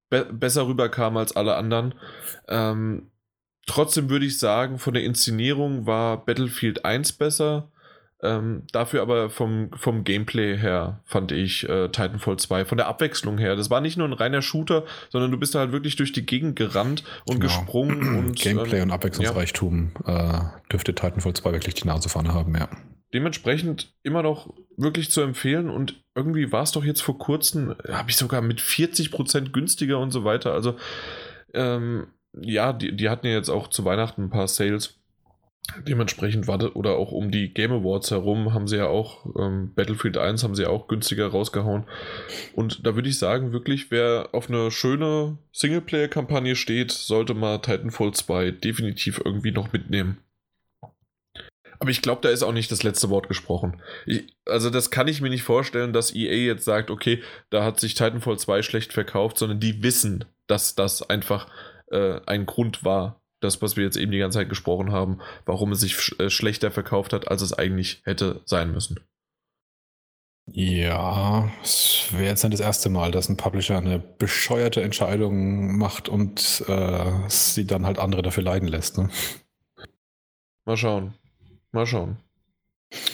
be 0.09 0.25
besser 0.25 0.67
rüberkam 0.67 1.17
als 1.17 1.35
alle 1.35 1.55
anderen. 1.55 1.95
Ähm, 2.47 3.11
trotzdem 3.65 4.09
würde 4.09 4.25
ich 4.25 4.39
sagen, 4.39 4.79
von 4.79 4.93
der 4.93 5.03
Inszenierung 5.03 5.85
war 5.85 6.25
Battlefield 6.25 6.85
1 6.85 7.13
besser. 7.13 7.71
Ähm, 8.23 8.63
dafür 8.71 9.03
aber 9.03 9.29
vom, 9.29 9.69
vom 9.75 10.03
Gameplay 10.03 10.57
her 10.57 11.01
fand 11.05 11.31
ich 11.31 11.69
äh, 11.69 11.89
Titanfall 11.89 12.37
2, 12.37 12.65
von 12.65 12.77
der 12.79 12.87
Abwechslung 12.87 13.37
her. 13.37 13.55
Das 13.55 13.69
war 13.69 13.79
nicht 13.79 13.95
nur 13.95 14.07
ein 14.07 14.13
reiner 14.13 14.41
Shooter, 14.41 14.85
sondern 15.09 15.29
du 15.29 15.37
bist 15.37 15.53
da 15.53 15.59
halt 15.59 15.71
wirklich 15.71 15.97
durch 15.97 16.13
die 16.13 16.25
Gegend 16.25 16.55
gerannt 16.55 17.03
und 17.25 17.39
genau. 17.39 17.53
gesprungen. 17.53 18.15
und 18.17 18.35
Gameplay 18.35 18.77
ähm, 18.77 18.85
und 18.85 18.91
Abwechslungsreichtum 18.91 19.91
ja. 20.07 20.57
äh, 20.57 20.71
dürfte 20.71 20.95
Titanfall 20.95 21.33
2 21.33 21.51
wirklich 21.51 21.75
die 21.75 21.87
Nase 21.87 22.09
vorne 22.09 22.33
haben, 22.33 22.55
ja 22.55 22.67
dementsprechend 23.13 23.93
immer 24.03 24.23
noch 24.23 24.53
wirklich 24.75 25.11
zu 25.11 25.21
empfehlen 25.21 25.69
und 25.69 26.03
irgendwie 26.15 26.51
war 26.51 26.63
es 26.63 26.71
doch 26.71 26.83
jetzt 26.83 27.01
vor 27.01 27.17
kurzem, 27.17 27.75
habe 27.89 28.09
ich 28.09 28.17
sogar 28.17 28.41
mit 28.41 28.59
40% 28.59 29.51
günstiger 29.51 29.99
und 29.99 30.11
so 30.11 30.23
weiter. 30.23 30.53
Also 30.53 30.75
ähm, 31.53 32.07
ja, 32.33 32.73
die, 32.73 32.95
die 32.95 33.09
hatten 33.09 33.27
ja 33.27 33.33
jetzt 33.33 33.49
auch 33.49 33.67
zu 33.69 33.85
Weihnachten 33.85 34.23
ein 34.23 34.29
paar 34.29 34.47
Sales. 34.47 34.95
Dementsprechend 35.85 36.47
war 36.47 36.57
das, 36.57 36.75
oder 36.75 36.95
auch 36.95 37.11
um 37.11 37.29
die 37.29 37.53
Game 37.53 37.73
Awards 37.73 38.11
herum 38.11 38.53
haben 38.53 38.67
sie 38.67 38.77
ja 38.77 38.87
auch, 38.87 39.25
ähm, 39.37 39.73
Battlefield 39.75 40.17
1 40.17 40.43
haben 40.43 40.55
sie 40.55 40.63
ja 40.63 40.69
auch 40.69 40.87
günstiger 40.87 41.27
rausgehauen. 41.27 41.83
Und 42.53 42.85
da 42.85 42.95
würde 42.95 43.09
ich 43.09 43.19
sagen, 43.19 43.51
wirklich, 43.51 43.91
wer 43.91 44.29
auf 44.31 44.49
eine 44.49 44.71
schöne 44.71 45.37
Singleplayer-Kampagne 45.51 46.55
steht, 46.55 46.91
sollte 46.91 47.33
mal 47.33 47.57
Titanfall 47.57 48.13
2 48.13 48.51
definitiv 48.51 49.21
irgendwie 49.23 49.51
noch 49.51 49.73
mitnehmen. 49.73 50.19
Aber 51.79 51.89
ich 51.89 52.01
glaube, 52.01 52.21
da 52.21 52.29
ist 52.29 52.43
auch 52.43 52.51
nicht 52.51 52.71
das 52.71 52.83
letzte 52.83 53.09
Wort 53.09 53.27
gesprochen. 53.27 53.81
Ich, 54.05 54.35
also 54.45 54.69
das 54.69 54.91
kann 54.91 55.07
ich 55.07 55.21
mir 55.21 55.29
nicht 55.29 55.43
vorstellen, 55.43 55.93
dass 55.93 56.13
EA 56.13 56.33
jetzt 56.33 56.65
sagt, 56.65 56.89
okay, 56.89 57.21
da 57.49 57.63
hat 57.63 57.79
sich 57.79 57.93
Titanfall 57.93 58.39
2 58.39 58.61
schlecht 58.61 58.93
verkauft, 58.93 59.37
sondern 59.37 59.59
die 59.59 59.83
wissen, 59.83 60.25
dass 60.47 60.75
das 60.75 61.07
einfach 61.09 61.47
äh, 61.91 62.19
ein 62.25 62.45
Grund 62.45 62.83
war, 62.83 63.21
das, 63.39 63.61
was 63.61 63.77
wir 63.77 63.83
jetzt 63.83 63.97
eben 63.97 64.11
die 64.11 64.17
ganze 64.17 64.39
Zeit 64.39 64.49
gesprochen 64.49 64.91
haben, 64.91 65.19
warum 65.45 65.71
es 65.71 65.81
sich 65.81 65.95
sch 65.95 66.19
äh, 66.19 66.29
schlechter 66.29 66.71
verkauft 66.71 67.13
hat, 67.13 67.27
als 67.27 67.41
es 67.41 67.53
eigentlich 67.53 68.01
hätte 68.03 68.41
sein 68.45 68.71
müssen. 68.71 68.99
Ja, 70.49 71.51
es 71.61 72.07
wäre 72.11 72.23
jetzt 72.23 72.43
nicht 72.43 72.53
das 72.53 72.61
erste 72.61 72.89
Mal, 72.89 73.11
dass 73.11 73.27
ein 73.27 73.35
Publisher 73.35 73.77
eine 73.77 73.99
bescheuerte 73.99 74.81
Entscheidung 74.81 75.77
macht 75.77 76.07
und 76.07 76.63
äh, 76.67 77.11
sie 77.27 77.67
dann 77.67 77.85
halt 77.85 77.99
andere 77.99 78.21
dafür 78.21 78.43
leiden 78.43 78.69
lässt. 78.69 78.97
Ne? 78.97 79.09
Mal 80.65 80.77
schauen. 80.77 81.13
Mal 81.77 81.85
schauen. 81.85 82.17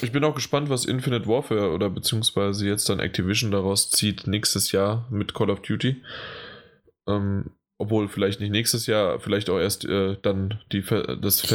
Ich 0.02 0.14
bin 0.14 0.24
auch 0.24 0.36
gespannt, 0.36 0.70
was 0.70 0.86
Infinite 0.86 1.28
Warfare 1.28 1.72
oder 1.72 1.90
beziehungsweise 1.90 2.66
jetzt 2.66 2.88
dann 2.88 3.00
Activision 3.00 3.52
daraus 3.52 3.90
zieht 3.90 4.26
nächstes 4.26 4.72
Jahr 4.72 5.06
mit 5.10 5.34
Call 5.34 5.50
of 5.50 5.62
Duty. 5.62 6.02
Ähm, 7.06 7.52
obwohl 7.78 8.08
vielleicht 8.08 8.40
nicht 8.40 8.52
nächstes 8.52 8.86
Jahr, 8.86 9.20
vielleicht 9.20 9.50
auch 9.50 9.60
erst 9.60 9.84
äh, 9.84 10.16
dann 10.22 10.62
die 10.72 10.82
das 10.82 11.46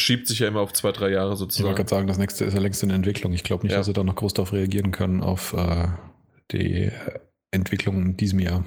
schiebt 0.00 0.26
sich 0.26 0.38
ja 0.38 0.48
immer 0.48 0.60
auf 0.60 0.72
zwei, 0.72 0.92
drei 0.92 1.10
Jahre 1.10 1.36
sozusagen. 1.36 1.64
Ich 1.64 1.66
wollte 1.66 1.82
gerade 1.82 1.90
sagen, 1.90 2.06
das 2.06 2.16
nächste 2.16 2.46
ist 2.46 2.54
ja 2.54 2.60
längst 2.60 2.82
in 2.82 2.88
Entwicklung. 2.88 3.34
Ich 3.34 3.44
glaube 3.44 3.64
nicht, 3.64 3.72
ja. 3.72 3.78
dass 3.78 3.86
sie 3.86 3.92
da 3.92 4.02
noch 4.02 4.14
groß 4.14 4.32
darauf 4.32 4.54
reagieren 4.54 4.90
können 4.90 5.20
auf 5.20 5.52
äh, 5.52 5.88
die 6.50 6.90
Entwicklung 7.50 8.00
in 8.00 8.16
diesem 8.16 8.38
Jahr. 8.38 8.64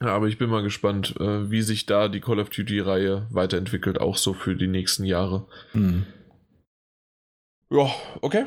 Ja, 0.00 0.08
aber 0.08 0.28
ich 0.28 0.38
bin 0.38 0.48
mal 0.48 0.62
gespannt, 0.62 1.14
äh, 1.20 1.50
wie 1.50 1.60
sich 1.60 1.84
da 1.84 2.08
die 2.08 2.20
Call 2.20 2.40
of 2.40 2.48
Duty-Reihe 2.48 3.26
weiterentwickelt, 3.30 4.00
auch 4.00 4.16
so 4.16 4.32
für 4.32 4.54
die 4.54 4.68
nächsten 4.68 5.04
Jahre. 5.04 5.46
Mhm. 5.74 6.06
Ja, 7.72 7.90
okay. 8.20 8.44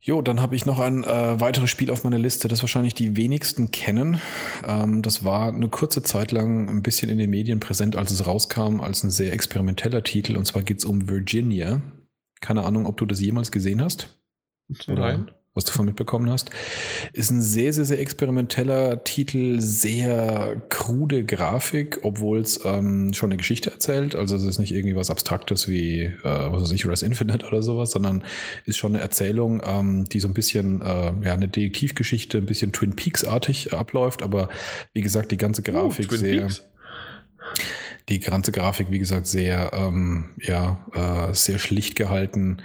Jo, 0.00 0.22
dann 0.22 0.40
habe 0.40 0.54
ich 0.54 0.64
noch 0.64 0.78
ein 0.78 1.02
äh, 1.04 1.40
weiteres 1.40 1.70
Spiel 1.70 1.90
auf 1.90 2.04
meiner 2.04 2.18
Liste, 2.18 2.48
das 2.48 2.62
wahrscheinlich 2.62 2.94
die 2.94 3.16
wenigsten 3.16 3.70
kennen. 3.70 4.20
Ähm, 4.66 5.02
das 5.02 5.24
war 5.24 5.48
eine 5.48 5.68
kurze 5.68 6.02
Zeit 6.02 6.32
lang 6.32 6.68
ein 6.68 6.82
bisschen 6.82 7.08
in 7.08 7.18
den 7.18 7.30
Medien 7.30 7.60
präsent, 7.60 7.96
als 7.96 8.10
es 8.12 8.26
rauskam, 8.26 8.80
als 8.80 9.02
ein 9.02 9.10
sehr 9.10 9.32
experimenteller 9.32 10.02
Titel. 10.02 10.36
Und 10.36 10.44
zwar 10.44 10.62
geht 10.62 10.78
es 10.78 10.84
um 10.84 11.08
Virginia. 11.08 11.82
Keine 12.40 12.64
Ahnung, 12.64 12.86
ob 12.86 12.96
du 12.96 13.06
das 13.06 13.20
jemals 13.20 13.50
gesehen 13.50 13.82
hast. 13.82 14.16
Nein. 14.86 15.30
Was 15.54 15.64
du 15.64 15.72
von 15.72 15.84
mitbekommen 15.84 16.30
hast. 16.30 16.48
Ist 17.12 17.30
ein 17.30 17.42
sehr, 17.42 17.74
sehr, 17.74 17.84
sehr 17.84 18.00
experimenteller 18.00 19.04
Titel, 19.04 19.60
sehr 19.60 20.62
krude 20.70 21.24
Grafik, 21.24 21.98
obwohl 22.02 22.40
es 22.40 22.64
ähm, 22.64 23.12
schon 23.12 23.28
eine 23.28 23.36
Geschichte 23.36 23.70
erzählt. 23.70 24.14
Also 24.14 24.34
es 24.36 24.44
ist 24.44 24.58
nicht 24.58 24.72
irgendwie 24.72 24.96
was 24.96 25.10
Abstraktes 25.10 25.68
wie, 25.68 26.04
äh, 26.04 26.12
was 26.22 26.62
weiß 26.62 26.72
ich, 26.72 26.86
Res 26.86 27.02
Infinite 27.02 27.46
oder 27.46 27.62
sowas, 27.62 27.90
sondern 27.90 28.24
ist 28.64 28.78
schon 28.78 28.94
eine 28.94 29.02
Erzählung, 29.02 29.62
ähm, 29.66 30.04
die 30.06 30.20
so 30.20 30.28
ein 30.28 30.34
bisschen, 30.34 30.80
äh, 30.80 31.12
ja, 31.22 31.34
eine 31.34 31.48
Detektivgeschichte, 31.48 32.38
ein 32.38 32.46
bisschen 32.46 32.72
Twin 32.72 32.96
Peaks-artig 32.96 33.74
abläuft, 33.74 34.22
aber 34.22 34.48
wie 34.94 35.02
gesagt, 35.02 35.32
die 35.32 35.36
ganze 35.36 35.60
uh, 35.60 35.64
Grafik 35.64 36.10
uh, 36.10 36.16
sehr. 36.16 36.40
Peaks? 36.40 36.62
Die 38.08 38.20
ganze 38.20 38.52
Grafik, 38.52 38.90
wie 38.90 38.98
gesagt, 38.98 39.26
sehr, 39.26 39.72
ähm, 39.72 40.30
ja, 40.40 40.84
äh, 40.94 41.34
sehr 41.34 41.58
schlicht 41.58 41.94
gehalten, 41.96 42.58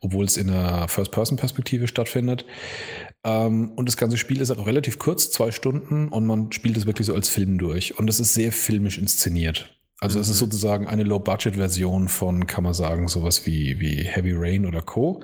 obwohl 0.00 0.24
es 0.24 0.36
in 0.36 0.50
einer 0.50 0.88
First-Person-Perspektive 0.88 1.88
stattfindet. 1.88 2.46
Ähm, 3.24 3.72
und 3.72 3.88
das 3.88 3.96
ganze 3.96 4.16
Spiel 4.16 4.40
ist 4.40 4.50
auch 4.50 4.66
relativ 4.66 4.98
kurz, 4.98 5.30
zwei 5.30 5.50
Stunden, 5.50 6.08
und 6.08 6.26
man 6.26 6.52
spielt 6.52 6.76
es 6.76 6.86
wirklich 6.86 7.06
so 7.06 7.14
als 7.14 7.28
Film 7.28 7.58
durch. 7.58 7.98
Und 7.98 8.08
es 8.08 8.20
ist 8.20 8.34
sehr 8.34 8.52
filmisch 8.52 8.98
inszeniert. 8.98 9.74
Also 10.00 10.18
mhm. 10.18 10.22
es 10.22 10.28
ist 10.28 10.36
mhm. 10.36 10.46
sozusagen 10.46 10.86
eine 10.86 11.02
Low-Budget-Version 11.02 12.08
von, 12.08 12.46
kann 12.46 12.64
man 12.64 12.74
sagen, 12.74 13.08
sowas 13.08 13.46
wie, 13.46 13.80
wie 13.80 14.02
Heavy 14.04 14.32
Rain 14.34 14.66
oder 14.66 14.82
Co. 14.82 15.22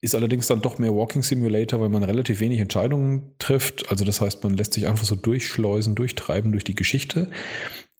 Ist 0.00 0.16
allerdings 0.16 0.48
dann 0.48 0.60
doch 0.60 0.78
mehr 0.78 0.92
Walking 0.92 1.22
Simulator, 1.22 1.80
weil 1.80 1.88
man 1.88 2.02
relativ 2.02 2.40
wenig 2.40 2.58
Entscheidungen 2.58 3.36
trifft. 3.38 3.88
Also 3.88 4.04
das 4.04 4.20
heißt, 4.20 4.42
man 4.42 4.54
lässt 4.54 4.72
sich 4.72 4.88
einfach 4.88 5.04
so 5.04 5.14
durchschleusen, 5.14 5.94
durchtreiben 5.94 6.50
durch 6.50 6.64
die 6.64 6.74
Geschichte. 6.74 7.30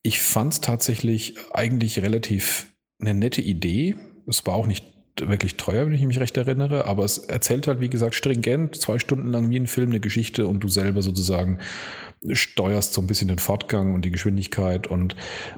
Ich 0.03 0.21
fand 0.21 0.53
es 0.53 0.61
tatsächlich 0.61 1.37
eigentlich 1.53 2.01
relativ 2.01 2.67
eine 3.01 3.15
nette 3.15 3.41
Idee. 3.41 3.97
Es 4.27 4.47
war 4.47 4.55
auch 4.55 4.67
nicht 4.67 4.87
wirklich 5.21 5.57
teuer, 5.57 5.87
wenn 5.87 5.93
ich 5.93 6.03
mich 6.03 6.21
recht 6.21 6.37
erinnere, 6.37 6.87
aber 6.87 7.05
es 7.05 7.19
erzählt 7.19 7.67
halt, 7.67 7.81
wie 7.81 7.91
gesagt, 7.91 8.15
stringent, 8.15 8.77
zwei 8.77 8.99
Stunden 8.99 9.29
lang 9.29 9.51
wie 9.51 9.59
ein 9.59 9.67
Film 9.67 9.91
eine 9.91 10.01
Geschichte 10.01 10.47
und 10.47 10.61
du 10.61 10.69
selber 10.69 11.03
sozusagen 11.03 11.59
steuerst 12.31 12.95
so 12.95 13.01
ein 13.01 13.07
bisschen 13.07 13.29
den 13.29 13.39
Fortgang 13.39 13.95
und 13.95 14.05
die 14.05 14.11
Geschwindigkeit 14.11 14.87
und 14.87 15.17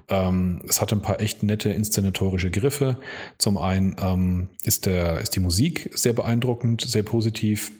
ähm, 0.08 0.62
es 0.66 0.80
hat 0.80 0.92
ein 0.92 1.02
paar 1.02 1.20
echt 1.20 1.42
nette 1.42 1.70
inszenatorische 1.70 2.50
Griffe. 2.50 2.98
Zum 3.38 3.58
einen 3.58 3.96
ähm, 4.00 4.48
ist, 4.64 4.86
der, 4.86 5.20
ist 5.20 5.36
die 5.36 5.40
Musik 5.40 5.90
sehr 5.94 6.14
beeindruckend, 6.14 6.80
sehr 6.80 7.02
positiv 7.02 7.70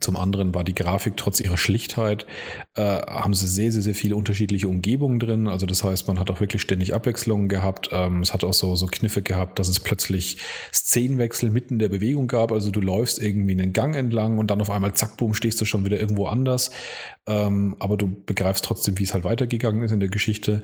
Zum 0.00 0.16
anderen 0.16 0.54
war 0.54 0.64
die 0.64 0.74
Grafik 0.74 1.16
trotz 1.16 1.40
ihrer 1.40 1.56
Schlichtheit, 1.56 2.26
äh, 2.74 2.82
haben 2.82 3.32
sie 3.32 3.46
sehr, 3.46 3.72
sehr, 3.72 3.80
sehr 3.80 3.94
viele 3.94 4.16
unterschiedliche 4.16 4.68
Umgebungen 4.68 5.18
drin. 5.18 5.48
Also 5.48 5.64
das 5.64 5.82
heißt, 5.82 6.06
man 6.08 6.18
hat 6.18 6.30
auch 6.30 6.40
wirklich 6.40 6.60
ständig 6.60 6.94
Abwechslungen 6.94 7.48
gehabt. 7.48 7.88
Ähm, 7.90 8.20
es 8.20 8.34
hat 8.34 8.44
auch 8.44 8.52
so, 8.52 8.76
so 8.76 8.86
Kniffe 8.86 9.22
gehabt, 9.22 9.58
dass 9.58 9.68
es 9.68 9.80
plötzlich 9.80 10.38
Szenenwechsel 10.74 11.50
mitten 11.50 11.74
in 11.74 11.78
der 11.78 11.88
Bewegung 11.88 12.26
gab. 12.26 12.52
Also 12.52 12.70
du 12.70 12.82
läufst 12.82 13.18
irgendwie 13.18 13.52
einen 13.52 13.72
Gang 13.72 13.96
entlang 13.96 14.36
und 14.36 14.50
dann 14.50 14.60
auf 14.60 14.68
einmal 14.68 14.92
zack, 14.92 15.16
boom, 15.16 15.32
stehst 15.32 15.58
du 15.60 15.64
schon 15.64 15.86
wieder 15.86 15.98
irgendwo 15.98 16.26
anders. 16.26 16.70
Ähm, 17.26 17.76
aber 17.78 17.96
du 17.96 18.08
begreifst 18.24 18.64
trotzdem, 18.64 18.98
wie 18.98 19.04
es 19.04 19.12
halt 19.12 19.24
weitergegangen 19.24 19.82
ist 19.82 19.92
in 19.92 20.00
der 20.00 20.08
Geschichte. 20.08 20.62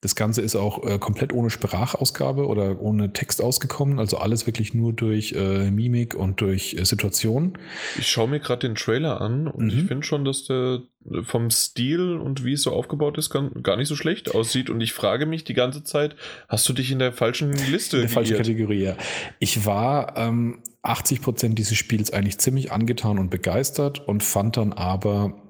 Das 0.00 0.16
Ganze 0.16 0.40
ist 0.40 0.56
auch 0.56 0.82
äh, 0.86 0.98
komplett 0.98 1.32
ohne 1.32 1.50
Sprachausgabe 1.50 2.46
oder 2.46 2.80
ohne 2.80 3.12
Text 3.12 3.42
ausgekommen. 3.42 3.98
Also 3.98 4.16
alles 4.16 4.46
wirklich 4.46 4.72
nur 4.72 4.92
durch 4.92 5.32
äh, 5.32 5.70
Mimik 5.70 6.14
und 6.14 6.40
durch 6.40 6.74
äh, 6.74 6.84
Situation. 6.84 7.58
Ich 7.98 8.08
schaue 8.08 8.28
mir 8.28 8.40
gerade 8.40 8.65
den 8.66 8.74
Trailer 8.74 9.20
an 9.20 9.46
und 9.48 9.66
mhm. 9.66 9.78
ich 9.78 9.84
finde 9.84 10.06
schon, 10.06 10.24
dass 10.24 10.44
der 10.44 10.82
vom 11.22 11.50
Stil 11.50 12.16
und 12.16 12.44
wie 12.44 12.54
es 12.54 12.62
so 12.62 12.72
aufgebaut 12.72 13.18
ist, 13.18 13.30
gar 13.30 13.76
nicht 13.76 13.88
so 13.88 13.96
schlecht 13.96 14.34
aussieht. 14.34 14.70
Und 14.70 14.80
ich 14.80 14.92
frage 14.92 15.26
mich 15.26 15.44
die 15.44 15.54
ganze 15.54 15.84
Zeit, 15.84 16.16
hast 16.48 16.68
du 16.68 16.72
dich 16.72 16.90
in 16.90 16.98
der 16.98 17.12
falschen 17.12 17.52
Liste? 17.70 17.96
In 17.96 18.02
der 18.02 18.10
falschen 18.10 18.36
Kategorie, 18.36 18.82
ja. 18.82 18.96
Ich 19.38 19.64
war 19.64 20.16
ähm, 20.16 20.62
80 20.82 21.22
Prozent 21.22 21.58
dieses 21.58 21.76
Spiels 21.76 22.12
eigentlich 22.12 22.38
ziemlich 22.38 22.72
angetan 22.72 23.18
und 23.18 23.30
begeistert 23.30 24.06
und 24.06 24.22
fand 24.22 24.56
dann 24.56 24.72
aber 24.72 25.42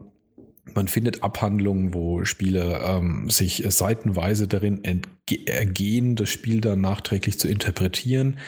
man 0.74 0.88
findet 0.88 1.22
Abhandlungen, 1.22 1.94
wo 1.94 2.24
Spieler 2.24 2.98
ähm, 2.98 3.30
sich 3.30 3.64
seitenweise 3.68 4.48
darin 4.48 4.82
ergehen, 5.46 6.16
das 6.16 6.28
Spiel 6.28 6.60
dann 6.60 6.80
nachträglich 6.80 7.38
zu 7.38 7.48
interpretieren 7.48 8.38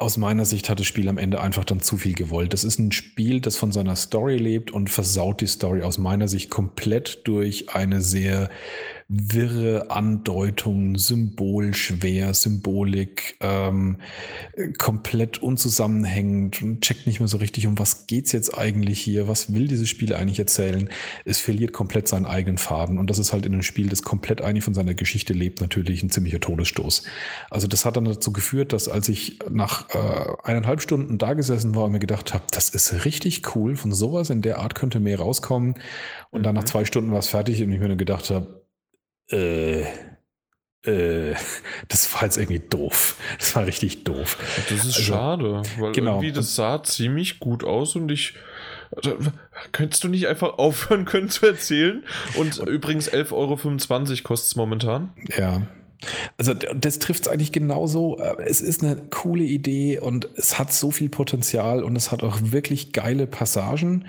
aus 0.00 0.16
meiner 0.16 0.46
Sicht 0.46 0.70
hat 0.70 0.80
das 0.80 0.86
Spiel 0.86 1.10
am 1.10 1.18
Ende 1.18 1.42
einfach 1.42 1.64
dann 1.64 1.80
zu 1.80 1.98
viel 1.98 2.14
gewollt. 2.14 2.54
Das 2.54 2.64
ist 2.64 2.78
ein 2.78 2.90
Spiel, 2.90 3.40
das 3.40 3.58
von 3.58 3.70
seiner 3.70 3.96
Story 3.96 4.36
lebt 4.36 4.70
und 4.70 4.88
versaut 4.88 5.42
die 5.42 5.46
Story 5.46 5.82
aus 5.82 5.98
meiner 5.98 6.26
Sicht 6.26 6.48
komplett 6.48 7.20
durch 7.24 7.74
eine 7.74 8.00
sehr 8.00 8.48
wirre 9.12 9.90
Andeutung, 9.90 10.96
symbolschwer, 10.96 12.32
Symbolik, 12.32 13.36
ähm, 13.40 13.96
komplett 14.78 15.42
unzusammenhängend 15.42 16.62
und 16.62 16.80
checkt 16.80 17.08
nicht 17.08 17.18
mehr 17.18 17.26
so 17.26 17.38
richtig, 17.38 17.66
um 17.66 17.76
was 17.76 18.06
geht's 18.06 18.30
jetzt 18.30 18.56
eigentlich 18.56 19.00
hier, 19.00 19.26
was 19.26 19.52
will 19.52 19.66
dieses 19.66 19.88
Spiel 19.88 20.14
eigentlich 20.14 20.38
erzählen. 20.38 20.88
Es 21.24 21.40
verliert 21.40 21.72
komplett 21.72 22.06
seinen 22.06 22.24
eigenen 22.24 22.56
Faden 22.56 22.98
und 22.98 23.10
das 23.10 23.18
ist 23.18 23.32
halt 23.32 23.46
in 23.46 23.52
einem 23.52 23.64
Spiel, 23.64 23.88
das 23.88 24.02
komplett 24.02 24.42
eigentlich 24.42 24.62
von 24.62 24.74
seiner 24.74 24.94
Geschichte 24.94 25.32
lebt, 25.32 25.60
natürlich 25.60 26.04
ein 26.04 26.10
ziemlicher 26.10 26.38
Todesstoß. 26.38 27.02
Also 27.50 27.66
das 27.66 27.84
hat 27.84 27.96
dann 27.96 28.04
dazu 28.04 28.32
geführt, 28.32 28.72
dass 28.72 28.88
als 28.88 29.08
ich 29.08 29.40
nach 29.50 29.90
äh, 29.90 30.32
eineinhalb 30.44 30.82
Stunden 30.82 31.18
da 31.18 31.34
gesessen 31.34 31.74
war 31.74 31.86
und 31.86 31.92
mir 31.92 31.98
gedacht 31.98 32.32
habe, 32.32 32.44
das 32.52 32.68
ist 32.68 33.04
richtig 33.04 33.56
cool, 33.56 33.74
von 33.74 33.90
sowas 33.90 34.30
in 34.30 34.40
der 34.40 34.60
Art 34.60 34.76
könnte 34.76 35.00
mehr 35.00 35.18
rauskommen 35.18 35.74
und 36.30 36.44
dann 36.44 36.54
nach 36.54 36.62
mhm. 36.62 36.68
zwei 36.68 36.84
Stunden 36.84 37.10
war 37.10 37.18
es 37.18 37.26
fertig 37.26 37.60
und 37.60 37.72
ich 37.72 37.80
mir 37.80 37.88
dann 37.88 37.98
gedacht 37.98 38.30
habe, 38.30 38.59
äh, 39.30 39.86
äh, 40.84 41.34
das 41.88 42.12
war 42.14 42.24
jetzt 42.24 42.36
irgendwie 42.36 42.60
doof. 42.60 43.16
Das 43.38 43.54
war 43.56 43.66
richtig 43.66 44.04
doof. 44.04 44.36
Das 44.68 44.78
ist 44.78 44.96
also, 44.96 45.02
schade, 45.02 45.62
weil 45.78 45.92
genau. 45.92 46.16
irgendwie 46.16 46.32
das 46.32 46.54
sah 46.54 46.82
ziemlich 46.82 47.40
gut 47.40 47.64
aus 47.64 47.96
und 47.96 48.10
ich. 48.10 48.34
Also, 48.94 49.16
könntest 49.70 50.02
du 50.02 50.08
nicht 50.08 50.26
einfach 50.26 50.58
aufhören 50.58 51.04
können 51.06 51.28
zu 51.28 51.46
erzählen? 51.46 52.04
Und 52.34 52.58
übrigens 52.58 53.10
11,25 53.10 53.32
Euro 53.32 53.56
kostet 54.24 54.50
es 54.50 54.56
momentan. 54.56 55.12
Ja. 55.36 55.62
Also 56.38 56.54
das 56.54 56.98
trifft 56.98 57.24
es 57.24 57.28
eigentlich 57.28 57.52
genauso. 57.52 58.18
Es 58.38 58.62
ist 58.62 58.82
eine 58.82 58.96
coole 59.10 59.44
Idee 59.44 59.98
und 59.98 60.28
es 60.34 60.58
hat 60.58 60.72
so 60.72 60.90
viel 60.90 61.10
Potenzial 61.10 61.84
und 61.84 61.94
es 61.94 62.10
hat 62.10 62.22
auch 62.22 62.38
wirklich 62.40 62.92
geile 62.92 63.26
Passagen. 63.26 64.06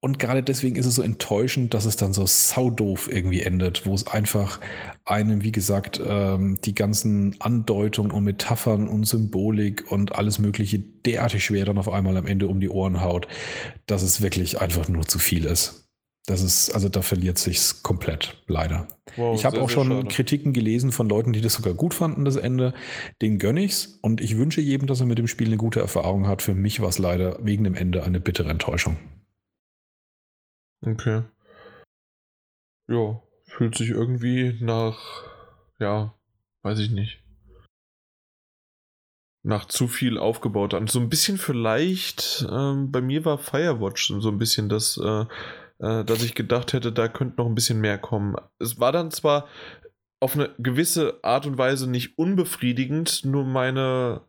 Und 0.00 0.18
gerade 0.18 0.42
deswegen 0.42 0.76
ist 0.76 0.86
es 0.86 0.96
so 0.96 1.02
enttäuschend, 1.02 1.72
dass 1.74 1.84
es 1.84 1.96
dann 1.96 2.12
so 2.12 2.26
saudoof 2.26 3.08
irgendwie 3.10 3.40
endet, 3.40 3.86
wo 3.86 3.94
es 3.94 4.06
einfach 4.06 4.60
einem, 5.04 5.42
wie 5.42 5.52
gesagt, 5.52 6.00
ähm, 6.06 6.58
die 6.64 6.74
ganzen 6.74 7.34
Andeutungen 7.40 8.12
und 8.12 8.24
Metaphern 8.24 8.88
und 8.88 9.04
Symbolik 9.04 9.90
und 9.90 10.14
alles 10.14 10.38
Mögliche 10.38 10.78
derartig 10.78 11.44
schwer 11.44 11.64
dann 11.64 11.78
auf 11.78 11.88
einmal 11.88 12.16
am 12.16 12.26
Ende 12.26 12.46
um 12.46 12.60
die 12.60 12.68
Ohren 12.68 13.00
haut, 13.00 13.26
dass 13.86 14.02
es 14.02 14.20
wirklich 14.20 14.60
einfach 14.60 14.88
nur 14.88 15.06
zu 15.06 15.18
viel 15.18 15.46
ist. 15.46 15.86
Das 16.26 16.42
ist, 16.42 16.70
also 16.70 16.88
da 16.88 17.02
verliert 17.02 17.38
sich's 17.38 17.84
komplett, 17.84 18.42
leider. 18.48 18.88
Wow, 19.14 19.38
ich 19.38 19.44
habe 19.44 19.62
auch 19.62 19.70
schon 19.70 19.88
schade. 19.88 20.08
Kritiken 20.08 20.52
gelesen 20.52 20.90
von 20.90 21.08
Leuten, 21.08 21.32
die 21.32 21.40
das 21.40 21.54
sogar 21.54 21.72
gut 21.72 21.94
fanden, 21.94 22.24
das 22.24 22.34
Ende. 22.34 22.74
Den 23.22 23.38
gönne 23.38 23.62
ich's 23.62 23.98
und 24.02 24.20
ich 24.20 24.36
wünsche 24.36 24.60
jedem, 24.60 24.88
dass 24.88 24.98
er 24.98 25.06
mit 25.06 25.18
dem 25.18 25.28
Spiel 25.28 25.46
eine 25.46 25.56
gute 25.56 25.78
Erfahrung 25.78 26.26
hat. 26.26 26.42
Für 26.42 26.54
mich 26.54 26.80
war 26.80 26.88
es 26.88 26.98
leider 26.98 27.38
wegen 27.42 27.62
dem 27.62 27.76
Ende 27.76 28.02
eine 28.02 28.18
bittere 28.18 28.50
Enttäuschung. 28.50 28.96
Okay. 30.82 31.22
Ja, 32.88 33.22
fühlt 33.44 33.76
sich 33.76 33.90
irgendwie 33.90 34.58
nach, 34.60 34.98
ja, 35.78 36.14
weiß 36.62 36.78
ich 36.78 36.90
nicht. 36.90 37.22
Nach 39.42 39.64
zu 39.66 39.88
viel 39.88 40.18
aufgebaut 40.18 40.74
an. 40.74 40.86
So 40.88 41.00
ein 41.00 41.08
bisschen 41.08 41.38
vielleicht, 41.38 42.46
ähm, 42.50 42.90
bei 42.90 43.00
mir 43.00 43.24
war 43.24 43.38
Firewatch 43.38 44.12
so 44.18 44.28
ein 44.28 44.38
bisschen 44.38 44.68
das, 44.68 44.96
äh, 44.98 45.24
äh, 45.78 46.04
dass 46.04 46.22
ich 46.22 46.34
gedacht 46.34 46.72
hätte, 46.72 46.92
da 46.92 47.08
könnte 47.08 47.36
noch 47.36 47.46
ein 47.46 47.54
bisschen 47.54 47.80
mehr 47.80 47.98
kommen. 47.98 48.36
Es 48.58 48.80
war 48.80 48.92
dann 48.92 49.10
zwar 49.10 49.48
auf 50.20 50.34
eine 50.34 50.54
gewisse 50.58 51.22
Art 51.22 51.46
und 51.46 51.58
Weise 51.58 51.88
nicht 51.88 52.18
unbefriedigend, 52.18 53.24
nur 53.24 53.44
meine 53.44 54.22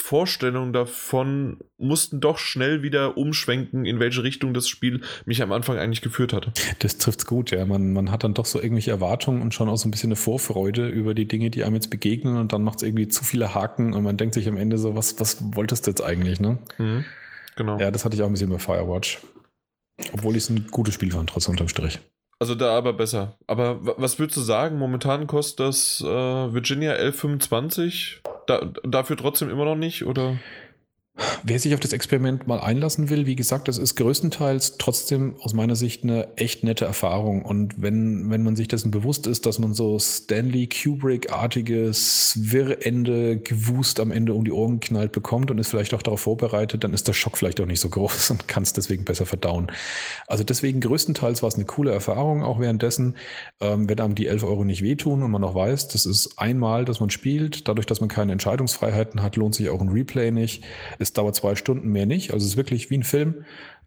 Vorstellungen 0.00 0.72
davon 0.72 1.58
mussten 1.78 2.20
doch 2.20 2.38
schnell 2.38 2.82
wieder 2.82 3.16
umschwenken, 3.16 3.84
in 3.84 4.00
welche 4.00 4.22
Richtung 4.22 4.54
das 4.54 4.68
Spiel 4.68 5.02
mich 5.24 5.42
am 5.42 5.52
Anfang 5.52 5.78
eigentlich 5.78 6.02
geführt 6.02 6.32
hatte. 6.32 6.52
Das 6.80 6.98
trifft's 6.98 7.26
gut, 7.26 7.50
ja. 7.50 7.64
Man, 7.64 7.92
man 7.92 8.10
hat 8.10 8.24
dann 8.24 8.34
doch 8.34 8.46
so 8.46 8.60
irgendwelche 8.60 8.90
Erwartungen 8.90 9.42
und 9.42 9.54
schon 9.54 9.68
auch 9.68 9.76
so 9.76 9.88
ein 9.88 9.90
bisschen 9.90 10.08
eine 10.08 10.16
Vorfreude 10.16 10.88
über 10.88 11.14
die 11.14 11.26
Dinge, 11.26 11.50
die 11.50 11.64
einem 11.64 11.74
jetzt 11.74 11.90
begegnen 11.90 12.36
und 12.36 12.52
dann 12.52 12.62
macht 12.62 12.78
es 12.78 12.82
irgendwie 12.82 13.08
zu 13.08 13.24
viele 13.24 13.54
Haken 13.54 13.94
und 13.94 14.02
man 14.02 14.16
denkt 14.16 14.34
sich 14.34 14.48
am 14.48 14.56
Ende 14.56 14.78
so, 14.78 14.96
was, 14.96 15.20
was 15.20 15.38
wolltest 15.54 15.86
du 15.86 15.90
jetzt 15.90 16.02
eigentlich, 16.02 16.40
ne? 16.40 16.58
Mhm, 16.78 17.04
genau. 17.56 17.78
Ja, 17.78 17.90
das 17.90 18.04
hatte 18.04 18.16
ich 18.16 18.22
auch 18.22 18.26
ein 18.26 18.32
bisschen 18.32 18.50
bei 18.50 18.58
Firewatch. 18.58 19.20
Obwohl 20.12 20.36
ich 20.36 20.44
es 20.44 20.50
ein 20.50 20.66
gutes 20.70 20.94
Spiel 20.94 21.12
fand, 21.12 21.30
trotz 21.30 21.46
unterm 21.48 21.68
Strich. 21.68 22.00
Also 22.40 22.54
da 22.54 22.76
aber 22.76 22.94
besser. 22.94 23.34
Aber 23.46 23.78
was 23.80 24.18
würdest 24.18 24.38
du 24.38 24.40
sagen? 24.40 24.78
Momentan 24.78 25.26
kostet 25.26 25.60
das 25.60 26.00
äh, 26.00 26.06
Virginia 26.06 26.92
1125 26.92 28.22
da, 28.46 28.62
dafür 28.82 29.16
trotzdem 29.18 29.50
immer 29.50 29.66
noch 29.66 29.76
nicht, 29.76 30.06
oder? 30.06 30.38
Wer 31.42 31.58
sich 31.58 31.74
auf 31.74 31.80
das 31.80 31.92
Experiment 31.92 32.46
mal 32.46 32.60
einlassen 32.60 33.10
will, 33.10 33.26
wie 33.26 33.36
gesagt, 33.36 33.68
das 33.68 33.78
ist 33.78 33.96
größtenteils 33.96 34.78
trotzdem 34.78 35.34
aus 35.40 35.54
meiner 35.54 35.76
Sicht 35.76 36.04
eine 36.04 36.28
echt 36.36 36.64
nette 36.64 36.84
Erfahrung. 36.84 37.42
Und 37.44 37.80
wenn, 37.80 38.30
wenn 38.30 38.42
man 38.42 38.56
sich 38.56 38.68
dessen 38.68 38.90
bewusst 38.90 39.26
ist, 39.26 39.46
dass 39.46 39.58
man 39.58 39.74
so 39.74 39.98
Stanley 39.98 40.68
Kubrick-artiges 40.68 42.38
Wirrende 42.40 43.38
gewust 43.38 44.00
am 44.00 44.10
Ende 44.10 44.34
um 44.34 44.44
die 44.44 44.52
Ohren 44.52 44.80
knallt 44.80 45.12
bekommt 45.12 45.50
und 45.50 45.58
ist 45.58 45.68
vielleicht 45.68 45.94
auch 45.94 46.02
darauf 46.02 46.20
vorbereitet, 46.20 46.84
dann 46.84 46.94
ist 46.94 47.08
der 47.08 47.12
Schock 47.12 47.36
vielleicht 47.36 47.60
auch 47.60 47.66
nicht 47.66 47.80
so 47.80 47.88
groß 47.88 48.30
und 48.30 48.48
kann 48.48 48.62
es 48.62 48.72
deswegen 48.72 49.04
besser 49.04 49.26
verdauen. 49.26 49.70
Also 50.26 50.44
deswegen 50.44 50.80
größtenteils 50.80 51.42
war 51.42 51.48
es 51.48 51.56
eine 51.56 51.64
coole 51.64 51.92
Erfahrung 51.92 52.42
auch 52.42 52.60
währenddessen, 52.60 53.16
ähm, 53.60 53.88
wenn 53.88 54.00
einem 54.00 54.14
die 54.14 54.26
11 54.26 54.44
Euro 54.44 54.64
nicht 54.64 54.82
wehtun 54.82 55.22
und 55.22 55.30
man 55.30 55.44
auch 55.44 55.54
weiß, 55.54 55.88
das 55.88 56.06
ist 56.06 56.38
einmal, 56.38 56.84
dass 56.84 57.00
man 57.00 57.10
spielt. 57.10 57.68
Dadurch, 57.68 57.86
dass 57.86 58.00
man 58.00 58.08
keine 58.08 58.32
Entscheidungsfreiheiten 58.32 59.22
hat, 59.22 59.36
lohnt 59.36 59.54
sich 59.54 59.68
auch 59.68 59.80
ein 59.80 59.88
Replay 59.88 60.30
nicht. 60.30 60.64
Es 60.98 61.09
dauert 61.12 61.36
zwei 61.36 61.54
Stunden, 61.54 61.88
mehr 61.88 62.06
nicht. 62.06 62.32
Also 62.32 62.44
es 62.44 62.52
ist 62.52 62.56
wirklich 62.56 62.90
wie 62.90 62.98
ein 62.98 63.02
Film. 63.02 63.44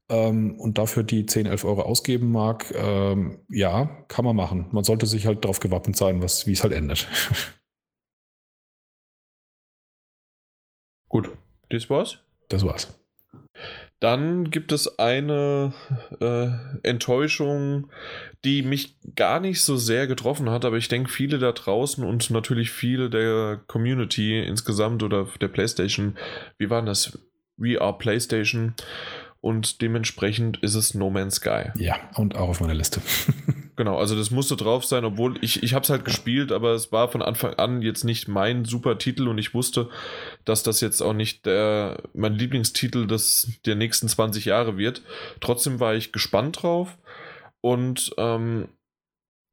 Ähm, 0.09 0.59
und 0.59 0.77
dafür 0.77 1.03
die 1.03 1.25
10, 1.25 1.45
11 1.45 1.63
Euro 1.65 1.83
ausgeben 1.83 2.31
mag, 2.31 2.73
ähm, 2.75 3.39
ja, 3.49 3.85
kann 4.09 4.25
man 4.25 4.35
machen. 4.35 4.67
Man 4.71 4.83
sollte 4.83 5.05
sich 5.05 5.25
halt 5.25 5.45
darauf 5.45 5.59
gewappnet 5.59 5.95
sein, 5.95 6.21
was, 6.21 6.45
wie 6.45 6.51
es 6.51 6.63
halt 6.63 6.73
endet. 6.73 7.07
Gut, 11.09 11.31
das 11.69 11.89
war's? 11.89 12.19
Das 12.49 12.65
war's. 12.65 13.02
Dann 14.03 14.51
gibt 14.51 14.73
es 14.73 14.99
eine 14.99 15.71
äh, 16.19 16.49
Enttäuschung, 16.85 17.89
die 18.43 18.61
mich 18.61 18.97
gar 19.15 19.39
nicht 19.39 19.61
so 19.61 19.77
sehr 19.77 20.07
getroffen 20.07 20.49
hat, 20.49 20.65
aber 20.65 20.75
ich 20.75 20.89
denke, 20.89 21.09
viele 21.09 21.39
da 21.39 21.53
draußen 21.53 22.03
und 22.03 22.29
natürlich 22.29 22.69
viele 22.69 23.09
der 23.09 23.61
Community 23.65 24.43
insgesamt 24.43 25.03
oder 25.03 25.29
der 25.39 25.47
PlayStation, 25.47 26.17
wie 26.57 26.69
war 26.69 26.81
das? 26.81 27.17
We 27.55 27.79
are 27.79 27.97
PlayStation 27.97 28.73
und 29.39 29.81
dementsprechend 29.81 30.57
ist 30.57 30.75
es 30.75 30.93
No 30.93 31.09
Man's 31.09 31.35
Sky. 31.35 31.69
Ja, 31.77 31.95
und 32.15 32.35
auch 32.35 32.49
auf 32.49 32.59
meiner 32.59 32.73
Liste. 32.73 32.99
genau, 33.75 33.97
also 33.97 34.15
das 34.15 34.31
musste 34.31 34.55
drauf 34.55 34.85
sein, 34.85 35.05
obwohl 35.05 35.37
ich, 35.43 35.63
ich 35.63 35.73
habe 35.73 35.83
es 35.83 35.89
halt 35.89 36.05
gespielt, 36.05 36.51
aber 36.51 36.71
es 36.71 36.91
war 36.91 37.09
von 37.09 37.21
Anfang 37.21 37.53
an 37.55 37.81
jetzt 37.81 38.03
nicht 38.03 38.27
mein 38.27 38.65
super 38.65 38.97
Titel 38.97 39.27
und 39.27 39.37
ich 39.37 39.53
wusste, 39.53 39.89
dass 40.45 40.63
das 40.63 40.81
jetzt 40.81 41.01
auch 41.01 41.13
nicht 41.13 41.45
der, 41.45 42.03
mein 42.13 42.33
Lieblingstitel 42.33 43.07
des, 43.07 43.59
der 43.65 43.75
nächsten 43.75 44.07
20 44.07 44.45
Jahre 44.45 44.77
wird. 44.77 45.03
Trotzdem 45.39 45.79
war 45.79 45.95
ich 45.95 46.11
gespannt 46.11 46.61
drauf 46.61 46.97
und 47.61 48.13
ähm, 48.17 48.69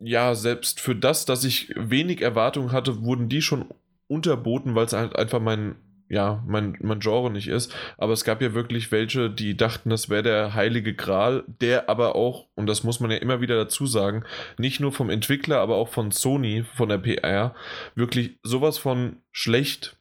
ja, 0.00 0.34
selbst 0.34 0.80
für 0.80 0.96
das, 0.96 1.26
dass 1.26 1.44
ich 1.44 1.72
wenig 1.76 2.22
Erwartungen 2.22 2.72
hatte, 2.72 3.02
wurden 3.02 3.28
die 3.28 3.42
schon 3.42 3.66
unterboten, 4.08 4.74
weil 4.74 4.86
es 4.86 4.92
halt 4.92 5.16
einfach 5.16 5.40
mein 5.40 5.76
ja, 6.10 6.42
mein, 6.46 6.76
mein 6.80 6.98
Genre 6.98 7.30
nicht 7.30 7.48
ist. 7.48 7.72
Aber 7.96 8.12
es 8.12 8.24
gab 8.24 8.42
ja 8.42 8.52
wirklich 8.52 8.90
welche, 8.90 9.30
die 9.30 9.56
dachten, 9.56 9.90
das 9.90 10.10
wäre 10.10 10.24
der 10.24 10.54
heilige 10.54 10.92
Gral, 10.92 11.44
der 11.46 11.88
aber 11.88 12.16
auch, 12.16 12.48
und 12.56 12.66
das 12.66 12.82
muss 12.82 12.98
man 12.98 13.12
ja 13.12 13.16
immer 13.18 13.40
wieder 13.40 13.56
dazu 13.56 13.86
sagen, 13.86 14.24
nicht 14.58 14.80
nur 14.80 14.92
vom 14.92 15.08
Entwickler, 15.08 15.60
aber 15.60 15.76
auch 15.76 15.88
von 15.88 16.10
Sony, 16.10 16.64
von 16.74 16.88
der 16.88 16.98
PR, 16.98 17.54
wirklich 17.94 18.38
sowas 18.42 18.76
von 18.76 19.18
schlecht 19.30 19.96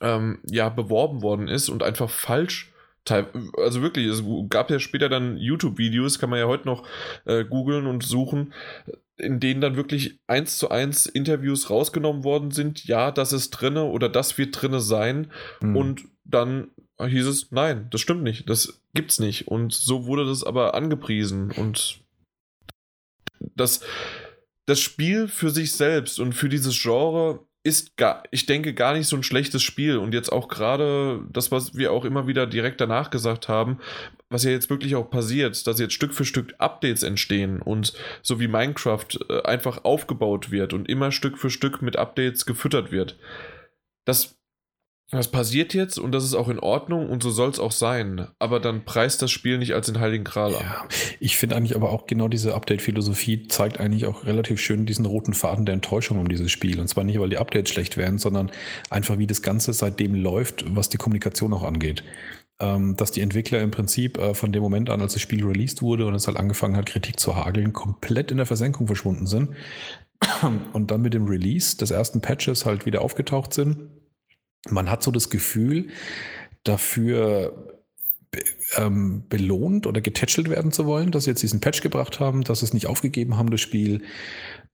ähm, 0.00 0.40
ja, 0.50 0.68
beworben 0.68 1.22
worden 1.22 1.46
ist 1.46 1.68
und 1.68 1.84
einfach 1.84 2.10
falsch 2.10 2.72
also 3.08 3.82
wirklich, 3.82 4.06
es 4.06 4.22
gab 4.48 4.70
ja 4.70 4.78
später 4.78 5.08
dann 5.08 5.36
YouTube-Videos, 5.36 6.18
kann 6.18 6.30
man 6.30 6.38
ja 6.38 6.46
heute 6.46 6.66
noch 6.66 6.86
äh, 7.24 7.44
googeln 7.44 7.86
und 7.86 8.02
suchen, 8.02 8.52
in 9.16 9.40
denen 9.40 9.60
dann 9.60 9.76
wirklich 9.76 10.20
eins 10.26 10.58
zu 10.58 10.70
eins 10.70 11.06
Interviews 11.06 11.70
rausgenommen 11.70 12.24
worden 12.24 12.50
sind. 12.50 12.84
Ja, 12.84 13.10
das 13.10 13.32
ist 13.32 13.50
drinne 13.50 13.84
oder 13.84 14.08
das 14.08 14.38
wird 14.38 14.60
drinne 14.60 14.80
sein. 14.80 15.32
Mhm. 15.60 15.76
Und 15.76 16.04
dann 16.24 16.70
hieß 17.00 17.26
es, 17.26 17.50
nein, 17.50 17.88
das 17.90 18.00
stimmt 18.00 18.22
nicht, 18.22 18.48
das 18.48 18.82
gibt's 18.94 19.18
nicht. 19.18 19.48
Und 19.48 19.72
so 19.72 20.06
wurde 20.06 20.26
das 20.26 20.44
aber 20.44 20.74
angepriesen 20.74 21.50
und 21.50 22.00
das, 23.56 23.80
das 24.66 24.80
Spiel 24.80 25.28
für 25.28 25.50
sich 25.50 25.72
selbst 25.72 26.20
und 26.20 26.34
für 26.34 26.48
dieses 26.48 26.80
Genre 26.80 27.46
ist 27.62 27.96
gar, 27.96 28.22
ich 28.30 28.46
denke, 28.46 28.72
gar 28.72 28.94
nicht 28.94 29.06
so 29.06 29.16
ein 29.16 29.22
schlechtes 29.22 29.62
Spiel. 29.62 29.98
Und 29.98 30.14
jetzt 30.14 30.32
auch 30.32 30.48
gerade 30.48 31.22
das, 31.30 31.52
was 31.52 31.74
wir 31.74 31.92
auch 31.92 32.04
immer 32.04 32.26
wieder 32.26 32.46
direkt 32.46 32.80
danach 32.80 33.10
gesagt 33.10 33.48
haben, 33.48 33.78
was 34.30 34.44
ja 34.44 34.50
jetzt 34.50 34.70
wirklich 34.70 34.94
auch 34.94 35.10
passiert, 35.10 35.66
dass 35.66 35.78
jetzt 35.78 35.92
Stück 35.92 36.14
für 36.14 36.24
Stück 36.24 36.54
Updates 36.58 37.02
entstehen 37.02 37.60
und 37.60 37.92
so 38.22 38.40
wie 38.40 38.48
Minecraft 38.48 39.06
äh, 39.28 39.42
einfach 39.42 39.84
aufgebaut 39.84 40.50
wird 40.50 40.72
und 40.72 40.88
immer 40.88 41.12
Stück 41.12 41.36
für 41.36 41.50
Stück 41.50 41.82
mit 41.82 41.96
Updates 41.96 42.46
gefüttert 42.46 42.92
wird. 42.92 43.18
Das 44.06 44.39
das 45.10 45.28
passiert 45.28 45.74
jetzt 45.74 45.98
und 45.98 46.12
das 46.12 46.24
ist 46.24 46.34
auch 46.34 46.48
in 46.48 46.60
Ordnung 46.60 47.10
und 47.10 47.22
so 47.22 47.30
soll 47.30 47.50
es 47.50 47.58
auch 47.58 47.72
sein. 47.72 48.28
Aber 48.38 48.60
dann 48.60 48.84
preist 48.84 49.20
das 49.22 49.32
Spiel 49.32 49.58
nicht 49.58 49.74
als 49.74 49.86
den 49.86 49.98
Heiligen 49.98 50.22
Kral 50.22 50.54
ab. 50.54 50.62
Ja, 50.62 50.88
ich 51.18 51.36
finde 51.36 51.56
eigentlich 51.56 51.74
aber 51.74 51.90
auch 51.90 52.06
genau 52.06 52.28
diese 52.28 52.54
Update-Philosophie 52.54 53.48
zeigt 53.48 53.80
eigentlich 53.80 54.06
auch 54.06 54.24
relativ 54.24 54.60
schön 54.60 54.86
diesen 54.86 55.06
roten 55.06 55.34
Faden 55.34 55.66
der 55.66 55.74
Enttäuschung 55.74 56.20
um 56.20 56.28
dieses 56.28 56.52
Spiel. 56.52 56.78
Und 56.78 56.86
zwar 56.86 57.02
nicht, 57.02 57.18
weil 57.18 57.28
die 57.28 57.38
Updates 57.38 57.72
schlecht 57.72 57.96
wären, 57.96 58.18
sondern 58.18 58.52
einfach 58.88 59.18
wie 59.18 59.26
das 59.26 59.42
Ganze 59.42 59.72
seitdem 59.72 60.14
läuft, 60.14 60.64
was 60.76 60.88
die 60.88 60.98
Kommunikation 60.98 61.52
auch 61.54 61.64
angeht. 61.64 62.04
Ähm, 62.60 62.94
dass 62.96 63.10
die 63.10 63.22
Entwickler 63.22 63.60
im 63.62 63.72
Prinzip 63.72 64.16
äh, 64.18 64.34
von 64.34 64.52
dem 64.52 64.62
Moment 64.62 64.90
an, 64.90 65.00
als 65.00 65.14
das 65.14 65.22
Spiel 65.22 65.44
released 65.44 65.82
wurde 65.82 66.06
und 66.06 66.14
es 66.14 66.28
halt 66.28 66.36
angefangen 66.36 66.76
hat, 66.76 66.86
Kritik 66.86 67.18
zu 67.18 67.34
hageln, 67.34 67.72
komplett 67.72 68.30
in 68.30 68.36
der 68.36 68.46
Versenkung 68.46 68.86
verschwunden 68.86 69.26
sind. 69.26 69.50
Und 70.74 70.90
dann 70.90 71.00
mit 71.00 71.14
dem 71.14 71.26
Release 71.26 71.78
des 71.78 71.90
ersten 71.90 72.20
Patches 72.20 72.66
halt 72.66 72.84
wieder 72.84 73.00
aufgetaucht 73.00 73.54
sind 73.54 73.88
man 74.68 74.90
hat 74.90 75.02
so 75.02 75.10
das 75.10 75.30
Gefühl, 75.30 75.88
dafür 76.64 77.80
ähm, 78.76 79.24
belohnt 79.28 79.86
oder 79.86 80.00
getätschelt 80.00 80.50
werden 80.50 80.72
zu 80.72 80.86
wollen, 80.86 81.10
dass 81.10 81.24
sie 81.24 81.30
jetzt 81.30 81.42
diesen 81.42 81.60
Patch 81.60 81.80
gebracht 81.80 82.20
haben, 82.20 82.44
dass 82.44 82.60
sie 82.60 82.66
es 82.66 82.74
nicht 82.74 82.86
aufgegeben 82.86 83.36
haben, 83.36 83.50
das 83.50 83.60
Spiel. 83.60 84.02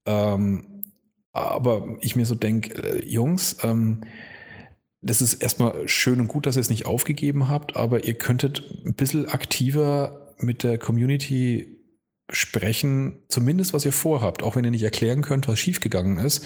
Ähm, 0.05 0.83
aber 1.31 1.97
ich 2.01 2.15
mir 2.15 2.25
so 2.25 2.35
denke, 2.35 2.73
äh, 2.81 3.05
Jungs, 3.05 3.57
ähm, 3.63 4.01
das 5.01 5.21
ist 5.21 5.35
erstmal 5.35 5.87
schön 5.87 6.19
und 6.19 6.27
gut, 6.27 6.45
dass 6.45 6.57
ihr 6.57 6.61
es 6.61 6.69
nicht 6.69 6.85
aufgegeben 6.85 7.49
habt, 7.49 7.75
aber 7.75 8.05
ihr 8.05 8.15
könntet 8.15 8.63
ein 8.85 8.95
bisschen 8.95 9.27
aktiver 9.27 10.33
mit 10.39 10.63
der 10.63 10.77
Community 10.77 11.76
sprechen, 12.29 13.19
zumindest 13.29 13.73
was 13.73 13.85
ihr 13.85 13.93
vorhabt, 13.93 14.43
auch 14.43 14.57
wenn 14.57 14.65
ihr 14.65 14.71
nicht 14.71 14.83
erklären 14.83 15.21
könnt, 15.21 15.47
was 15.47 15.59
schiefgegangen 15.59 16.17
ist, 16.17 16.45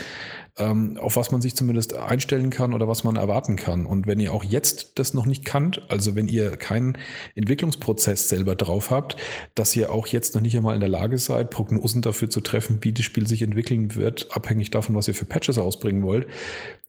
ähm, 0.58 0.98
auf 0.99 1.16
was 1.16 1.32
man 1.32 1.41
sich 1.41 1.56
zumindest 1.56 1.95
einstellen 1.95 2.52
kann 2.52 2.74
oder 2.74 2.88
was 2.88 3.03
man 3.03 3.16
erwarten 3.16 3.56
kann. 3.56 3.88
Und 3.88 4.06
wenn 4.06 4.20
ihr 4.20 4.32
auch 4.32 4.44
jetzt 4.44 4.99
das 4.99 5.16
noch 5.16 5.26
nicht 5.26 5.44
kannt, 5.44 5.82
also 5.90 6.16
wenn 6.16 6.28
ihr 6.28 6.56
keinen 6.56 6.99
Entwicklungsprozess 7.34 8.30
selber 8.30 8.56
drauf 8.56 8.91
habt, 8.91 9.18
dass 9.56 9.76
ihr 9.76 9.91
auch 9.91 10.06
jetzt 10.06 10.36
noch 10.36 10.41
nicht 10.41 10.56
einmal 10.56 10.76
in 10.76 10.82
der 10.82 10.90
Lage 10.90 11.18
seid, 11.18 11.49
Prognosen 11.49 12.03
dafür 12.03 12.30
zu 12.30 12.41
treffen, 12.41 12.80
wie 12.82 12.94
das 12.94 13.06
Spiel 13.06 13.26
sich 13.26 13.41
entwickeln 13.41 13.95
wird, 13.95 14.36
abhängig 14.36 14.70
davon, 14.70 14.95
was 14.95 15.08
ihr 15.08 15.16
für 15.16 15.26
Patches 15.26 15.58
ausbringen 15.58 16.03
wollt, 16.03 16.28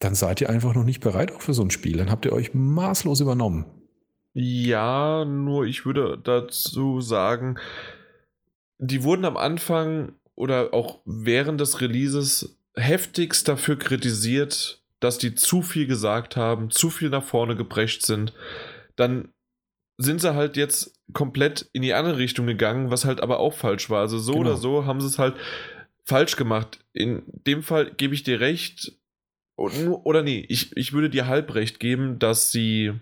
dann 0.00 0.14
seid 0.14 0.42
ihr 0.42 0.50
einfach 0.50 0.74
noch 0.74 0.84
nicht 0.84 1.00
bereit 1.00 1.32
auch 1.32 1.40
für 1.40 1.54
so 1.54 1.62
ein 1.62 1.70
Spiel. 1.70 1.96
Dann 1.96 2.10
habt 2.10 2.26
ihr 2.26 2.32
euch 2.32 2.52
maßlos 2.52 3.20
übernommen. 3.20 3.64
Ja, 4.34 5.24
nur 5.24 5.64
ich 5.64 5.84
würde 5.86 6.18
dazu 6.22 7.00
sagen, 7.00 7.58
die 8.82 9.04
wurden 9.04 9.24
am 9.24 9.36
Anfang 9.36 10.12
oder 10.34 10.74
auch 10.74 11.00
während 11.04 11.60
des 11.60 11.80
Releases 11.80 12.58
heftigst 12.74 13.46
dafür 13.46 13.78
kritisiert, 13.78 14.82
dass 14.98 15.18
die 15.18 15.34
zu 15.34 15.62
viel 15.62 15.86
gesagt 15.86 16.36
haben, 16.36 16.70
zu 16.70 16.90
viel 16.90 17.08
nach 17.08 17.22
vorne 17.22 17.54
gebrecht 17.54 18.04
sind. 18.04 18.32
Dann 18.96 19.28
sind 19.98 20.20
sie 20.20 20.34
halt 20.34 20.56
jetzt 20.56 20.98
komplett 21.12 21.68
in 21.72 21.82
die 21.82 21.94
andere 21.94 22.18
Richtung 22.18 22.46
gegangen, 22.46 22.90
was 22.90 23.04
halt 23.04 23.20
aber 23.20 23.38
auch 23.38 23.54
falsch 23.54 23.88
war. 23.88 24.00
Also 24.00 24.18
so 24.18 24.32
genau. 24.32 24.42
oder 24.46 24.56
so 24.56 24.84
haben 24.84 25.00
sie 25.00 25.06
es 25.06 25.18
halt 25.18 25.36
falsch 26.04 26.34
gemacht. 26.34 26.84
In 26.92 27.22
dem 27.46 27.62
Fall 27.62 27.92
gebe 27.92 28.14
ich 28.14 28.24
dir 28.24 28.40
recht. 28.40 28.98
Oder 29.56 30.22
nee, 30.22 30.44
ich, 30.48 30.76
ich 30.76 30.92
würde 30.92 31.08
dir 31.08 31.28
halb 31.28 31.54
recht 31.54 31.78
geben, 31.78 32.18
dass 32.18 32.50
sie 32.50 32.94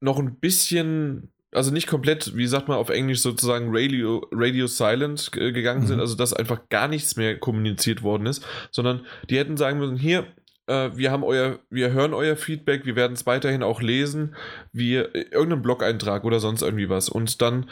noch 0.00 0.18
ein 0.18 0.34
bisschen 0.34 1.32
also 1.56 1.72
nicht 1.72 1.86
komplett, 1.86 2.36
wie 2.36 2.46
sagt 2.46 2.68
man 2.68 2.76
auf 2.76 2.90
Englisch 2.90 3.20
sozusagen 3.20 3.68
Radio, 3.70 4.26
Radio 4.30 4.66
Silent 4.66 5.32
gegangen 5.32 5.82
mhm. 5.82 5.86
sind, 5.86 6.00
also 6.00 6.14
dass 6.14 6.34
einfach 6.34 6.68
gar 6.68 6.86
nichts 6.86 7.16
mehr 7.16 7.38
kommuniziert 7.38 8.02
worden 8.02 8.26
ist, 8.26 8.46
sondern 8.70 9.06
die 9.30 9.38
hätten 9.38 9.56
sagen 9.56 9.78
müssen, 9.78 9.96
hier, 9.96 10.26
äh, 10.66 10.90
wir 10.94 11.10
haben 11.10 11.24
euer, 11.24 11.58
wir 11.70 11.92
hören 11.92 12.12
euer 12.12 12.36
Feedback, 12.36 12.84
wir 12.84 12.94
werden 12.94 13.14
es 13.14 13.26
weiterhin 13.26 13.62
auch 13.62 13.80
lesen, 13.80 14.36
wir, 14.72 15.14
äh, 15.14 15.22
irgendeinen 15.30 15.62
Blog-Eintrag 15.62 16.24
oder 16.24 16.40
sonst 16.40 16.62
irgendwie 16.62 16.90
was 16.90 17.08
und 17.08 17.40
dann, 17.40 17.70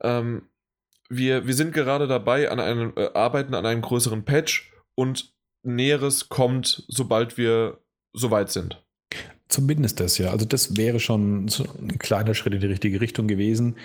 ähm, 0.00 0.48
wir, 1.10 1.46
wir 1.46 1.54
sind 1.54 1.74
gerade 1.74 2.06
dabei 2.06 2.50
an 2.50 2.60
einem, 2.60 2.94
äh, 2.96 3.10
arbeiten 3.12 3.54
an 3.54 3.66
einem 3.66 3.82
größeren 3.82 4.24
Patch 4.24 4.72
und 4.94 5.34
Näheres 5.62 6.28
kommt, 6.28 6.84
sobald 6.88 7.36
wir 7.36 7.78
soweit 8.14 8.50
sind. 8.50 8.82
Zumindest 9.48 9.98
das, 9.98 10.18
ja. 10.18 10.30
Also 10.30 10.44
das 10.44 10.76
wäre 10.76 11.00
schon 11.00 11.48
so 11.48 11.64
ein 11.80 11.98
kleiner 11.98 12.34
Schritt 12.34 12.52
in 12.52 12.60
die 12.60 12.66
richtige 12.66 13.00
Richtung 13.00 13.28
gewesen. 13.28 13.76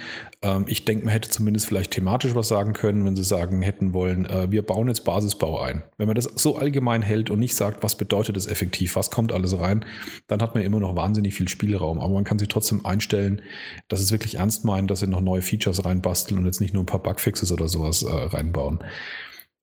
Ähm, 0.42 0.66
ich 0.68 0.84
denke, 0.84 1.06
man 1.06 1.14
hätte 1.14 1.30
zumindest 1.30 1.68
vielleicht 1.68 1.92
thematisch 1.92 2.36
was 2.36 2.50
sagen 2.50 2.74
können, 2.74 3.06
wenn 3.06 3.16
sie 3.16 3.24
sagen 3.24 3.62
hätten 3.62 3.94
wollen, 3.94 4.26
äh, 4.26 4.52
wir 4.52 4.62
bauen 4.62 4.90
jetzt 4.90 5.06
Basisbau 5.06 5.62
ein. 5.62 5.84
Wenn 5.98 6.08
man 6.08 6.16
das 6.16 6.26
so 6.36 6.58
allgemein 6.58 7.02
hält 7.02 7.30
und 7.30 7.40
nicht 7.40 7.56
sagt, 7.56 7.82
was 7.82 7.96
bedeutet 7.96 8.36
das 8.36 8.48
effektiv, 8.48 8.98
was 8.98 9.10
kommt 9.10 9.32
alles 9.32 9.58
rein, 9.58 9.86
dann 10.28 10.42
hat 10.42 10.54
man 10.54 10.66
immer 10.66 10.82
noch 10.82 10.98
wahnsinnig 10.98 11.34
viel 11.34 11.48
Spielraum. 11.48 12.02
Aber 12.02 12.14
man 12.14 12.26
kann 12.26 12.40
sich 12.40 12.50
trotzdem 12.50 12.86
einstellen, 12.86 13.42
dass 13.88 14.02
es 14.02 14.12
wirklich 14.12 14.36
ernst 14.36 14.66
meint, 14.66 14.92
dass 14.92 15.00
sie 15.00 15.08
noch 15.08 15.22
neue 15.22 15.42
Features 15.42 15.86
reinbasteln 15.86 16.42
und 16.42 16.46
jetzt 16.46 16.60
nicht 16.60 16.74
nur 16.74 16.84
ein 16.84 16.88
paar 16.88 17.02
Bugfixes 17.02 17.54
oder 17.54 17.70
sowas 17.70 18.04
äh, 18.04 18.12
reinbauen. 18.12 18.80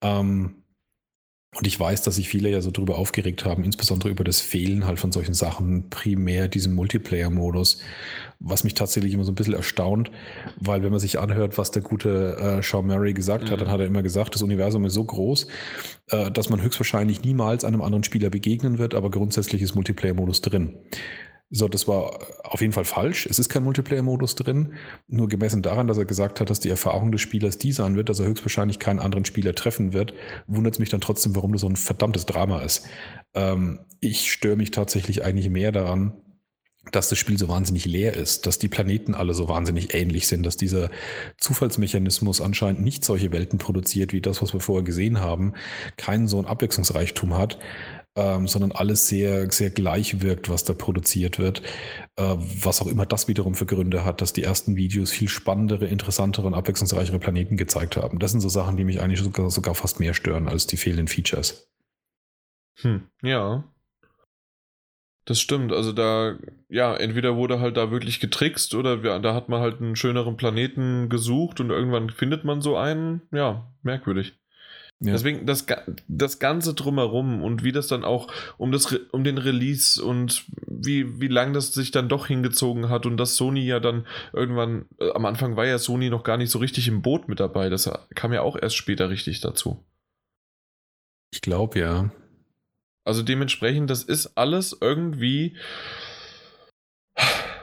Ähm, 0.00 0.59
und 1.52 1.66
ich 1.66 1.80
weiß, 1.80 2.02
dass 2.02 2.14
sich 2.14 2.28
viele 2.28 2.48
ja 2.48 2.60
so 2.60 2.70
drüber 2.70 2.96
aufgeregt 2.96 3.44
haben, 3.44 3.64
insbesondere 3.64 4.08
über 4.08 4.22
das 4.22 4.40
Fehlen 4.40 4.86
halt 4.86 5.00
von 5.00 5.10
solchen 5.10 5.34
Sachen, 5.34 5.90
primär 5.90 6.46
diesem 6.46 6.74
Multiplayer-Modus, 6.74 7.80
was 8.38 8.62
mich 8.62 8.74
tatsächlich 8.74 9.12
immer 9.14 9.24
so 9.24 9.32
ein 9.32 9.34
bisschen 9.34 9.54
erstaunt, 9.54 10.12
weil 10.60 10.84
wenn 10.84 10.92
man 10.92 11.00
sich 11.00 11.18
anhört, 11.18 11.58
was 11.58 11.72
der 11.72 11.82
gute 11.82 12.36
äh, 12.36 12.62
Sean 12.62 12.86
Murray 12.86 13.14
gesagt 13.14 13.46
mhm. 13.46 13.50
hat, 13.50 13.60
dann 13.60 13.70
hat 13.70 13.80
er 13.80 13.86
immer 13.86 14.02
gesagt, 14.02 14.36
das 14.36 14.42
Universum 14.42 14.84
ist 14.84 14.94
so 14.94 15.02
groß, 15.02 15.48
äh, 16.10 16.30
dass 16.30 16.50
man 16.50 16.62
höchstwahrscheinlich 16.62 17.22
niemals 17.24 17.64
einem 17.64 17.82
anderen 17.82 18.04
Spieler 18.04 18.30
begegnen 18.30 18.78
wird, 18.78 18.94
aber 18.94 19.10
grundsätzlich 19.10 19.60
ist 19.60 19.74
Multiplayer-Modus 19.74 20.42
drin. 20.42 20.76
So, 21.52 21.66
das 21.66 21.88
war 21.88 22.20
auf 22.44 22.60
jeden 22.60 22.72
Fall 22.72 22.84
falsch. 22.84 23.26
Es 23.26 23.40
ist 23.40 23.48
kein 23.48 23.64
Multiplayer-Modus 23.64 24.36
drin. 24.36 24.74
Nur 25.08 25.28
gemessen 25.28 25.62
daran, 25.62 25.88
dass 25.88 25.98
er 25.98 26.04
gesagt 26.04 26.38
hat, 26.38 26.48
dass 26.48 26.60
die 26.60 26.68
Erfahrung 26.68 27.10
des 27.10 27.20
Spielers 27.20 27.58
die 27.58 27.72
sein 27.72 27.96
wird, 27.96 28.08
dass 28.08 28.20
er 28.20 28.26
höchstwahrscheinlich 28.26 28.78
keinen 28.78 29.00
anderen 29.00 29.24
Spieler 29.24 29.52
treffen 29.52 29.92
wird, 29.92 30.14
wundert 30.46 30.74
es 30.74 30.78
mich 30.78 30.90
dann 30.90 31.00
trotzdem, 31.00 31.34
warum 31.34 31.50
das 31.50 31.62
so 31.62 31.68
ein 31.68 31.74
verdammtes 31.74 32.24
Drama 32.24 32.62
ist. 32.62 32.86
Ähm, 33.34 33.80
ich 33.98 34.30
störe 34.30 34.54
mich 34.54 34.70
tatsächlich 34.70 35.24
eigentlich 35.24 35.50
mehr 35.50 35.72
daran, 35.72 36.12
dass 36.92 37.08
das 37.08 37.18
Spiel 37.18 37.36
so 37.36 37.48
wahnsinnig 37.48 37.84
leer 37.84 38.14
ist, 38.14 38.46
dass 38.46 38.58
die 38.58 38.68
Planeten 38.68 39.14
alle 39.14 39.34
so 39.34 39.48
wahnsinnig 39.48 39.92
ähnlich 39.92 40.28
sind, 40.28 40.44
dass 40.44 40.56
dieser 40.56 40.88
Zufallsmechanismus 41.36 42.40
anscheinend 42.40 42.80
nicht 42.80 43.04
solche 43.04 43.32
Welten 43.32 43.58
produziert 43.58 44.12
wie 44.12 44.20
das, 44.20 44.40
was 44.40 44.52
wir 44.52 44.60
vorher 44.60 44.84
gesehen 44.84 45.20
haben, 45.20 45.52
keinen 45.96 46.26
so 46.26 46.38
einen 46.38 46.46
Abwechslungsreichtum 46.46 47.36
hat 47.36 47.58
ähm, 48.16 48.48
sondern 48.48 48.72
alles 48.72 49.08
sehr, 49.08 49.50
sehr 49.50 49.70
gleich 49.70 50.20
wirkt, 50.20 50.48
was 50.48 50.64
da 50.64 50.72
produziert 50.72 51.38
wird. 51.38 51.62
Äh, 52.16 52.36
was 52.38 52.82
auch 52.82 52.86
immer 52.86 53.06
das 53.06 53.28
wiederum 53.28 53.54
für 53.54 53.66
Gründe 53.66 54.04
hat, 54.04 54.20
dass 54.20 54.32
die 54.32 54.42
ersten 54.42 54.76
Videos 54.76 55.10
viel 55.10 55.28
spannendere, 55.28 55.86
interessantere 55.86 56.46
und 56.46 56.54
abwechslungsreichere 56.54 57.18
Planeten 57.18 57.56
gezeigt 57.56 57.96
haben. 57.96 58.18
Das 58.18 58.32
sind 58.32 58.40
so 58.40 58.48
Sachen, 58.48 58.76
die 58.76 58.84
mich 58.84 59.00
eigentlich 59.00 59.20
sogar, 59.20 59.50
sogar 59.50 59.74
fast 59.74 60.00
mehr 60.00 60.14
stören 60.14 60.48
als 60.48 60.66
die 60.66 60.76
fehlenden 60.76 61.08
Features. 61.08 61.70
Hm, 62.82 63.02
ja. 63.22 63.64
Das 65.26 65.40
stimmt, 65.40 65.72
also 65.72 65.92
da, 65.92 66.38
ja, 66.68 66.96
entweder 66.96 67.36
wurde 67.36 67.60
halt 67.60 67.76
da 67.76 67.92
wirklich 67.92 68.18
getrickst 68.18 68.74
oder 68.74 69.04
wir, 69.04 69.18
da 69.20 69.34
hat 69.34 69.48
man 69.48 69.60
halt 69.60 69.80
einen 69.80 69.94
schöneren 69.94 70.36
Planeten 70.36 71.08
gesucht 71.08 71.60
und 71.60 71.70
irgendwann 71.70 72.10
findet 72.10 72.42
man 72.44 72.60
so 72.60 72.76
einen, 72.76 73.22
ja, 73.30 73.72
merkwürdig. 73.82 74.39
Ja. 75.02 75.12
Deswegen 75.12 75.46
das, 75.46 75.64
das 76.08 76.38
Ganze 76.40 76.74
drumherum 76.74 77.42
und 77.42 77.64
wie 77.64 77.72
das 77.72 77.86
dann 77.86 78.04
auch 78.04 78.30
um, 78.58 78.70
das, 78.70 78.92
um 79.12 79.24
den 79.24 79.38
Release 79.38 80.02
und 80.02 80.44
wie, 80.66 81.20
wie 81.20 81.28
lang 81.28 81.54
das 81.54 81.72
sich 81.72 81.90
dann 81.90 82.10
doch 82.10 82.26
hingezogen 82.26 82.90
hat 82.90 83.06
und 83.06 83.16
dass 83.16 83.36
Sony 83.36 83.64
ja 83.64 83.80
dann 83.80 84.06
irgendwann, 84.34 84.84
äh, 84.98 85.10
am 85.12 85.24
Anfang 85.24 85.56
war 85.56 85.66
ja 85.66 85.78
Sony 85.78 86.10
noch 86.10 86.22
gar 86.22 86.36
nicht 86.36 86.50
so 86.50 86.58
richtig 86.58 86.86
im 86.86 87.00
Boot 87.00 87.28
mit 87.28 87.40
dabei. 87.40 87.70
Das 87.70 87.90
kam 88.14 88.34
ja 88.34 88.42
auch 88.42 88.56
erst 88.60 88.76
später 88.76 89.08
richtig 89.08 89.40
dazu. 89.40 89.82
Ich 91.32 91.40
glaube 91.40 91.78
ja. 91.78 92.10
Also 93.04 93.22
dementsprechend, 93.22 93.88
das 93.88 94.02
ist 94.02 94.36
alles 94.36 94.76
irgendwie 94.78 95.56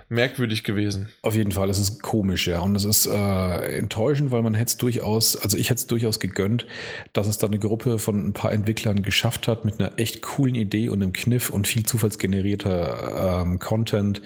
merkwürdig 0.09 0.63
gewesen. 0.63 1.09
Auf 1.21 1.35
jeden 1.35 1.51
Fall, 1.51 1.69
es 1.69 1.79
ist 1.79 2.01
komisch, 2.01 2.47
ja. 2.47 2.59
Und 2.59 2.75
es 2.75 2.85
ist 2.85 3.07
äh, 3.07 3.77
enttäuschend, 3.77 4.31
weil 4.31 4.41
man 4.41 4.53
hätte 4.53 4.69
es 4.69 4.77
durchaus, 4.77 5.35
also 5.35 5.57
ich 5.57 5.69
hätte 5.69 5.79
es 5.79 5.88
durchaus 5.88 6.19
gegönnt, 6.19 6.65
dass 7.13 7.27
es 7.27 7.38
da 7.38 7.47
eine 7.47 7.59
Gruppe 7.59 7.99
von 7.99 8.27
ein 8.27 8.34
paar 8.34 8.51
Entwicklern 8.51 9.03
geschafft 9.03 9.47
hat, 9.47 9.65
mit 9.65 9.79
einer 9.79 9.99
echt 9.99 10.21
coolen 10.21 10.55
Idee 10.55 10.89
und 10.89 11.01
einem 11.01 11.13
Kniff 11.13 11.49
und 11.49 11.67
viel 11.67 11.85
zufallsgenerierter 11.85 13.41
ähm, 13.41 13.59
Content 13.59 14.21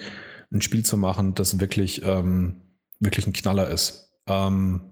ein 0.52 0.62
Spiel 0.62 0.84
zu 0.84 0.96
machen, 0.96 1.34
das 1.34 1.60
wirklich, 1.60 2.02
ähm, 2.04 2.62
wirklich 3.00 3.26
ein 3.26 3.32
Knaller 3.32 3.68
ist. 3.68 4.12
Ähm, 4.26 4.91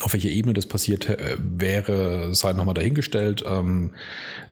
auf 0.00 0.12
welcher 0.12 0.28
Ebene 0.28 0.54
das 0.54 0.66
passiert 0.66 1.08
äh, 1.08 1.36
wäre, 1.38 2.34
sei 2.34 2.52
nochmal 2.52 2.74
dahingestellt. 2.74 3.44
Ähm, 3.46 3.94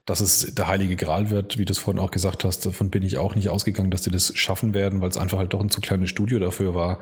dass 0.05 0.21
es 0.21 0.55
der 0.55 0.69
heilige 0.69 0.97
Gral 0.97 1.31
wird, 1.31 1.59
wie 1.59 1.65
du 1.65 1.73
es 1.73 1.79
vorhin 1.79 2.01
auch 2.01 2.11
gesagt 2.13 2.45
hast, 2.45 2.65
davon 2.65 2.91
bin 2.91 3.03
ich 3.03 3.19
auch 3.19 3.35
nicht 3.35 3.49
ausgegangen, 3.49 3.91
dass 3.91 4.03
die 4.03 4.11
das 4.11 4.37
schaffen 4.37 4.73
werden, 4.73 5.01
weil 5.01 5.09
es 5.09 5.17
einfach 5.17 5.39
halt 5.39 5.53
doch 5.53 5.61
ein 5.61 5.71
zu 5.71 5.81
kleines 5.81 6.11
Studio 6.11 6.39
dafür 6.39 6.75
war. 6.75 7.01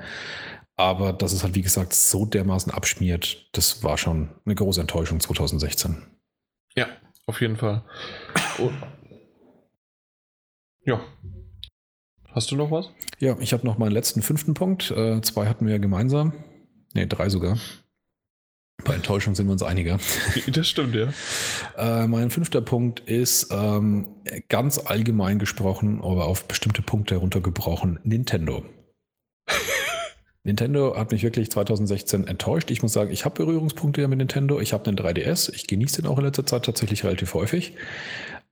Aber 0.77 1.13
dass 1.13 1.33
es 1.33 1.45
halt, 1.45 1.55
wie 1.55 1.63
gesagt, 1.63 1.93
so 1.93 2.25
dermaßen 2.25 2.73
abschmiert, 2.73 3.49
das 3.53 3.85
war 3.85 3.99
schon 3.99 4.31
eine 4.45 4.55
große 4.55 4.81
Enttäuschung 4.81 5.21
2016. 5.21 6.03
Ja, 6.75 6.89
auf 7.27 7.41
jeden 7.41 7.57
Fall. 7.57 7.85
Oh. 8.59 8.71
Ja. 10.85 11.01
Hast 12.31 12.51
du 12.51 12.57
noch 12.57 12.71
was? 12.71 12.91
Ja, 13.21 13.37
ich 13.39 13.53
habe 13.53 13.65
noch 13.65 13.79
meinen 13.79 13.93
letzten 13.93 14.23
fünften 14.23 14.55
Punkt. 14.55 14.91
Äh, 14.91 15.21
zwei 15.21 15.47
hatten 15.47 15.67
wir 15.67 15.75
ja 15.75 15.79
gemeinsam. 15.79 16.33
Ne, 16.93 17.07
drei 17.07 17.29
sogar. 17.29 17.59
Bei 18.85 18.95
Enttäuschung 18.95 19.35
sind 19.35 19.47
wir 19.47 19.53
uns 19.53 19.63
einiger. 19.63 19.99
Das 20.47 20.69
stimmt, 20.69 20.95
ja. 20.95 21.13
Äh, 21.77 22.07
mein 22.07 22.31
fünfter 22.31 22.61
Punkt 22.61 23.01
ist 23.01 23.49
ähm, 23.51 24.07
ganz 24.49 24.79
allgemein 24.79 25.39
gesprochen, 25.39 26.01
aber 26.03 26.27
auf 26.27 26.47
bestimmte 26.47 26.83
Punkte 26.83 27.15
heruntergebrochen, 27.15 27.99
Nintendo. 28.05 28.65
Nintendo 30.45 30.97
hat 30.97 31.13
mich 31.13 31.23
wirklich 31.23 31.51
2016 31.51 32.27
enttäuscht. 32.27 32.71
Ich 32.71 32.83
muss 32.83 32.93
sagen, 32.93 33.11
ich 33.11 33.25
habe 33.25 33.43
Berührungspunkte 33.43 34.07
mit 34.07 34.19
Nintendo. 34.19 34.61
Ich 34.61 34.75
habe 34.75 34.87
einen 34.87 34.99
3DS. 34.99 35.53
Ich 35.55 35.67
genieße 35.67 36.03
den 36.03 36.11
auch 36.11 36.19
in 36.19 36.25
letzter 36.25 36.45
Zeit 36.45 36.67
tatsächlich 36.67 37.03
relativ 37.05 37.33
häufig. 37.33 37.75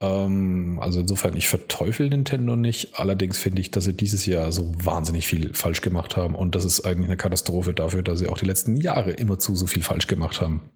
Ähm, 0.03 0.79
also 0.83 1.01
insofern, 1.01 1.37
ich 1.37 1.49
verteufel 1.49 2.09
Nintendo 2.09 2.57
nicht. 2.57 2.99
Allerdings 2.99 3.39
finde 3.39 3.61
ich, 3.61 3.71
dass 3.71 3.85
sie 3.85 3.95
dieses 3.95 4.27
Jahr 4.27 4.51
so 4.53 4.73
wahnsinnig 4.85 5.27
viel 5.27 5.55
falsch 5.55 5.81
gemacht 5.81 6.17
haben. 6.17 6.35
Und 6.35 6.55
das 6.55 6.65
ist 6.65 6.85
eigentlich 6.85 7.07
eine 7.07 7.17
Katastrophe 7.17 7.73
dafür, 7.73 8.03
dass 8.03 8.19
sie 8.19 8.29
auch 8.29 8.39
die 8.39 8.47
letzten 8.47 8.77
Jahre 8.77 9.13
immerzu 9.13 9.55
so 9.55 9.67
viel 9.67 9.83
falsch 9.83 10.09
gemacht 10.09 10.41
haben. 10.41 10.71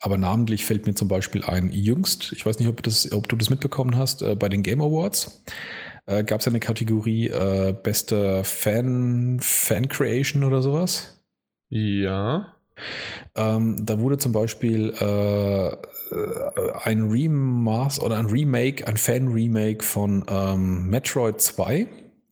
Aber 0.00 0.16
namentlich 0.16 0.64
fällt 0.64 0.86
mir 0.86 0.94
zum 0.94 1.08
Beispiel 1.08 1.44
ein, 1.44 1.70
jüngst, 1.70 2.32
ich 2.32 2.46
weiß 2.46 2.58
nicht, 2.58 2.68
ob, 2.68 2.82
das, 2.82 3.12
ob 3.12 3.28
du 3.28 3.36
das 3.36 3.50
mitbekommen 3.50 3.96
hast, 3.96 4.22
äh, 4.22 4.34
bei 4.34 4.48
den 4.48 4.62
Game 4.62 4.80
Awards 4.80 5.42
äh, 6.06 6.24
gab 6.24 6.40
es 6.40 6.48
eine 6.48 6.60
Kategorie 6.60 7.28
äh, 7.28 7.74
beste 7.80 8.42
Fan, 8.44 9.38
Fan 9.40 9.88
Creation 9.88 10.44
oder 10.44 10.62
sowas. 10.62 11.22
Ja. 11.68 12.54
Ähm, 13.34 13.84
da 13.84 13.98
wurde 14.00 14.18
zum 14.18 14.32
Beispiel 14.32 14.92
äh, 15.00 15.68
äh, 15.68 15.76
ein 16.84 17.10
Remaster 17.10 18.04
oder 18.04 18.18
ein 18.18 18.26
Remake, 18.26 18.86
ein 18.86 18.96
Fan-Remake 18.96 19.84
von 19.84 20.24
ähm, 20.28 20.88
Metroid 20.88 21.40
2, 21.40 21.86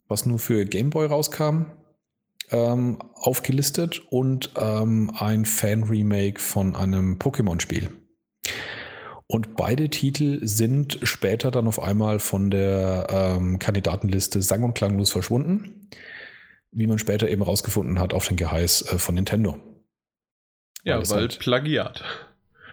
was 0.08 0.26
nur 0.26 0.38
für 0.38 0.64
Game 0.64 0.90
Boy 0.90 1.06
rauskam, 1.06 1.66
ähm, 2.50 2.98
aufgelistet 3.14 4.02
und 4.10 4.50
ähm, 4.56 5.12
ein 5.18 5.44
Fan-Remake 5.44 6.40
von 6.40 6.76
einem 6.76 7.18
Pokémon-Spiel. 7.18 7.90
Und 9.26 9.54
beide 9.54 9.88
Titel 9.88 10.40
sind 10.42 10.98
später 11.04 11.52
dann 11.52 11.68
auf 11.68 11.80
einmal 11.80 12.18
von 12.18 12.50
der 12.50 13.06
ähm, 13.10 13.60
Kandidatenliste 13.60 14.42
sang- 14.42 14.64
und 14.64 14.74
klanglos 14.74 15.12
verschwunden, 15.12 15.88
wie 16.72 16.88
man 16.88 16.98
später 16.98 17.28
eben 17.28 17.42
rausgefunden 17.42 18.00
hat 18.00 18.12
auf 18.12 18.26
den 18.26 18.36
Geheiß 18.36 18.92
äh, 18.92 18.98
von 18.98 19.14
Nintendo. 19.14 19.56
Ja, 20.82 20.96
weil, 20.96 21.08
weil 21.10 21.20
halt, 21.20 21.38
Plagiat. 21.38 22.02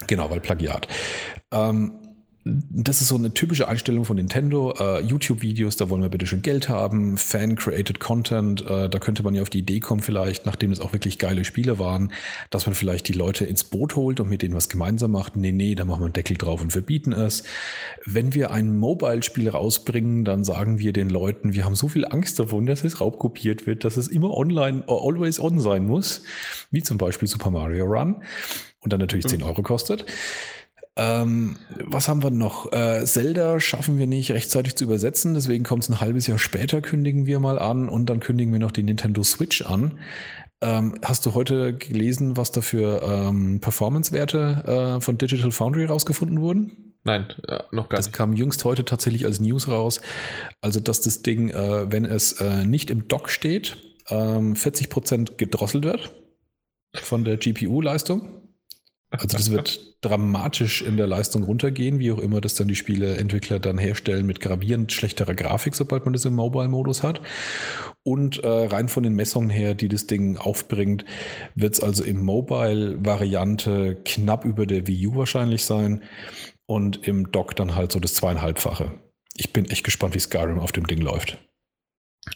Genau, 0.05 0.29
weil 0.29 0.39
Plagiat. 0.39 0.87
Ähm, 1.51 1.93
das 2.69 3.01
ist 3.01 3.09
so 3.09 3.15
eine 3.15 3.33
typische 3.33 3.67
Einstellung 3.67 4.05
von 4.05 4.15
Nintendo. 4.15 4.73
Uh, 4.79 4.99
YouTube-Videos, 4.99 5.75
da 5.77 5.89
wollen 5.89 6.01
wir 6.01 6.09
bitte 6.09 6.25
schon 6.25 6.41
Geld 6.41 6.69
haben. 6.69 7.17
Fan-created 7.17 7.99
Content, 7.99 8.61
uh, 8.69 8.87
da 8.87 8.99
könnte 8.99 9.23
man 9.23 9.35
ja 9.35 9.41
auf 9.41 9.49
die 9.49 9.59
Idee 9.59 9.79
kommen, 9.79 10.01
vielleicht, 10.01 10.45
nachdem 10.45 10.71
es 10.71 10.79
auch 10.79 10.93
wirklich 10.93 11.19
geile 11.19 11.45
Spiele 11.45 11.79
waren, 11.79 12.11
dass 12.49 12.65
man 12.65 12.75
vielleicht 12.75 13.07
die 13.07 13.13
Leute 13.13 13.45
ins 13.45 13.63
Boot 13.63 13.95
holt 13.95 14.19
und 14.19 14.29
mit 14.29 14.41
denen 14.41 14.55
was 14.55 14.69
gemeinsam 14.69 15.11
macht. 15.11 15.35
Nee, 15.35 15.51
nee, 15.51 15.75
da 15.75 15.85
machen 15.85 16.01
wir 16.01 16.05
einen 16.05 16.13
Deckel 16.13 16.37
drauf 16.37 16.61
und 16.61 16.71
verbieten 16.71 17.11
es. 17.11 17.43
Wenn 18.05 18.33
wir 18.33 18.51
ein 18.51 18.77
Mobile-Spiel 18.77 19.49
rausbringen, 19.49 20.23
dann 20.23 20.43
sagen 20.43 20.79
wir 20.79 20.93
den 20.93 21.09
Leuten, 21.09 21.53
wir 21.53 21.65
haben 21.65 21.75
so 21.75 21.87
viel 21.87 22.05
Angst 22.05 22.39
davon, 22.39 22.65
dass 22.65 22.83
es 22.83 23.01
raubkopiert 23.01 23.67
wird, 23.67 23.83
dass 23.83 23.97
es 23.97 24.07
immer 24.07 24.35
online, 24.35 24.83
always 24.87 25.39
on 25.39 25.59
sein 25.59 25.85
muss, 25.85 26.23
wie 26.71 26.83
zum 26.83 26.97
Beispiel 26.97 27.27
Super 27.27 27.51
Mario 27.51 27.85
Run 27.85 28.17
und 28.88 28.93
dann 28.93 29.01
natürlich 29.01 29.27
10 29.27 29.43
Euro 29.43 29.64
kostet. 29.64 30.05
Ähm, 30.95 31.57
was 31.85 32.07
haben 32.07 32.23
wir 32.23 32.31
noch? 32.31 32.72
Äh, 32.72 33.03
Zelda 33.05 33.59
schaffen 33.59 33.99
wir 33.99 34.07
nicht 34.07 34.31
rechtzeitig 34.31 34.77
zu 34.77 34.85
übersetzen, 34.85 35.34
deswegen 35.34 35.65
kommt 35.65 35.84
es 35.84 35.89
ein 35.89 35.99
halbes 35.99 36.26
Jahr 36.26 36.39
später, 36.39 36.81
kündigen 36.81 37.26
wir 37.26 37.41
mal 37.41 37.59
an 37.59 37.89
und 37.89 38.09
dann 38.09 38.22
kündigen 38.22 38.53
wir 38.53 38.59
noch 38.59 38.72
die 38.72 38.84
Nintendo 38.84 39.23
Switch 39.23 39.61
an. 39.61 39.99
Ähm, 40.61 40.95
hast 41.03 41.26
du 41.26 41.34
heute 41.34 41.73
gelesen, 41.73 42.38
was 42.38 42.51
da 42.53 42.61
für 42.61 43.03
ähm, 43.03 43.59
Performance-Werte 43.59 44.95
äh, 44.97 45.01
von 45.01 45.18
Digital 45.18 45.51
Foundry 45.51 45.84
rausgefunden 45.84 46.39
wurden? 46.39 46.95
Nein, 47.03 47.27
äh, 47.47 47.59
noch 47.72 47.89
gar 47.89 47.97
das 47.97 48.07
nicht. 48.07 48.14
Das 48.15 48.18
kam 48.18 48.34
jüngst 48.34 48.64
heute 48.64 48.85
tatsächlich 48.85 49.26
als 49.26 49.41
News 49.41 49.68
raus. 49.68 49.99
Also, 50.61 50.80
dass 50.80 51.01
das 51.01 51.23
Ding, 51.23 51.49
äh, 51.49 51.91
wenn 51.91 52.05
es 52.05 52.39
äh, 52.39 52.65
nicht 52.65 52.89
im 52.89 53.09
Dock 53.09 53.30
steht, 53.30 53.77
40 54.07 54.09
ähm, 54.09 54.89
Prozent 54.89 55.38
gedrosselt 55.38 55.84
wird 55.84 56.14
von 56.95 57.23
der 57.23 57.38
GPU-Leistung. 57.38 58.46
Also 59.09 59.27
das 59.27 59.51
wird 59.51 59.79
dramatisch 60.01 60.81
in 60.81 60.97
der 60.97 61.07
Leistung 61.07 61.43
runtergehen, 61.43 61.99
wie 61.99 62.11
auch 62.11 62.19
immer 62.19 62.41
das 62.41 62.55
dann 62.55 62.67
die 62.67 62.75
Spieleentwickler 62.75 63.59
dann 63.59 63.77
herstellen 63.77 64.25
mit 64.25 64.41
gravierend 64.41 64.91
schlechterer 64.91 65.34
Grafik, 65.34 65.75
sobald 65.75 66.03
man 66.03 66.13
das 66.13 66.25
im 66.25 66.35
Mobile-Modus 66.35 67.03
hat. 67.03 67.21
Und 68.03 68.43
äh, 68.43 68.47
rein 68.47 68.89
von 68.89 69.03
den 69.03 69.13
Messungen 69.13 69.49
her, 69.49 69.75
die 69.75 69.88
das 69.88 70.07
Ding 70.07 70.38
aufbringt, 70.38 71.05
wird 71.55 71.73
es 71.73 71.79
also 71.81 72.03
im 72.03 72.23
Mobile-Variante 72.23 73.97
knapp 74.03 74.43
über 74.43 74.65
der 74.65 74.88
Wii 74.88 75.07
U 75.07 75.15
wahrscheinlich 75.15 75.63
sein 75.63 76.03
und 76.65 77.07
im 77.07 77.31
Dock 77.31 77.55
dann 77.55 77.75
halt 77.75 77.93
so 77.93 77.99
das 77.99 78.13
zweieinhalbfache. 78.15 78.91
Ich 79.35 79.53
bin 79.53 79.65
echt 79.65 79.85
gespannt, 79.85 80.15
wie 80.15 80.19
Skyrim 80.19 80.59
auf 80.59 80.73
dem 80.73 80.85
Ding 80.85 80.99
läuft. 80.99 81.38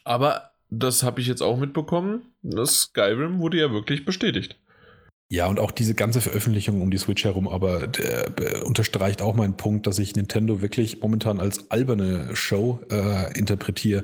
Aber 0.06 0.52
das 0.70 1.04
habe 1.04 1.20
ich 1.20 1.28
jetzt 1.28 1.42
auch 1.42 1.58
mitbekommen. 1.58 2.34
Das 2.42 2.84
Skyrim 2.84 3.40
wurde 3.40 3.58
ja 3.58 3.72
wirklich 3.72 4.06
bestätigt. 4.06 4.58
Ja, 5.32 5.48
und 5.48 5.62
auch 5.62 5.72
diese 5.72 5.96
ganze 5.96 6.20
Veröffentlichung 6.20 6.82
um 6.82 6.92
die 6.92 6.98
Switch 6.98 7.24
herum, 7.24 7.48
aber 7.48 7.88
der, 7.88 8.38
äh, 8.38 8.62
unterstreicht 8.64 9.22
auch 9.22 9.34
meinen 9.34 9.56
Punkt, 9.56 9.88
dass 9.88 9.98
ich 9.98 10.14
Nintendo 10.14 10.62
wirklich 10.62 11.00
momentan 11.00 11.40
als 11.40 11.72
alberne 11.72 12.36
Show 12.36 12.82
äh, 12.92 13.32
interpretiere. 13.40 14.04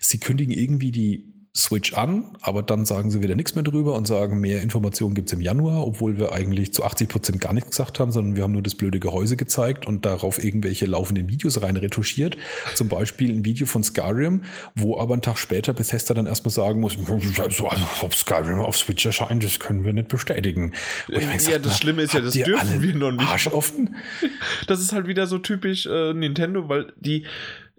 Sie 0.00 0.18
kündigen 0.18 0.52
irgendwie 0.52 0.90
die 0.90 1.29
Switch 1.56 1.94
an, 1.94 2.36
aber 2.42 2.62
dann 2.62 2.84
sagen 2.84 3.10
sie 3.10 3.22
wieder 3.22 3.34
nichts 3.34 3.56
mehr 3.56 3.64
drüber 3.64 3.94
und 3.94 4.06
sagen, 4.06 4.38
mehr 4.38 4.62
Informationen 4.62 5.14
gibt's 5.14 5.32
im 5.32 5.40
Januar, 5.40 5.84
obwohl 5.84 6.16
wir 6.16 6.32
eigentlich 6.32 6.72
zu 6.72 6.84
80 6.84 7.08
Prozent 7.08 7.40
gar 7.40 7.52
nichts 7.52 7.70
gesagt 7.70 7.98
haben, 7.98 8.12
sondern 8.12 8.36
wir 8.36 8.44
haben 8.44 8.52
nur 8.52 8.62
das 8.62 8.76
blöde 8.76 9.00
Gehäuse 9.00 9.36
gezeigt 9.36 9.84
und 9.84 10.06
darauf 10.06 10.42
irgendwelche 10.42 10.86
laufenden 10.86 11.28
Videos 11.28 11.60
rein 11.60 11.76
retuschiert. 11.76 12.36
Zum 12.76 12.88
Beispiel 12.88 13.32
ein 13.32 13.44
Video 13.44 13.66
von 13.66 13.82
Skyrim, 13.82 14.44
wo 14.76 14.98
aber 15.00 15.14
einen 15.14 15.22
Tag 15.22 15.38
später 15.38 15.72
Bethesda 15.72 16.14
dann 16.14 16.26
erstmal 16.26 16.52
sagen 16.52 16.80
muss, 16.80 16.96
also, 17.40 17.68
ob 18.02 18.14
Skyrim 18.14 18.60
auf 18.60 18.76
Switch 18.76 19.04
erscheint, 19.04 19.42
das 19.42 19.58
können 19.58 19.84
wir 19.84 19.92
nicht 19.92 20.06
bestätigen. 20.06 20.72
ja, 21.08 21.20
sag, 21.36 21.64
das 21.64 21.78
Schlimme 21.78 22.02
ist 22.02 22.14
ja, 22.14 22.20
das 22.20 22.34
dürfen 22.34 22.80
wir 22.80 22.94
noch 22.94 23.10
nicht. 23.10 23.28
Arsch 23.28 23.48
offen? 23.48 23.96
Das 24.66 24.80
ist 24.80 24.92
halt 24.92 25.06
wieder 25.06 25.26
so 25.26 25.38
typisch 25.38 25.86
äh, 25.86 26.12
Nintendo, 26.12 26.68
weil 26.68 26.92
die 26.96 27.24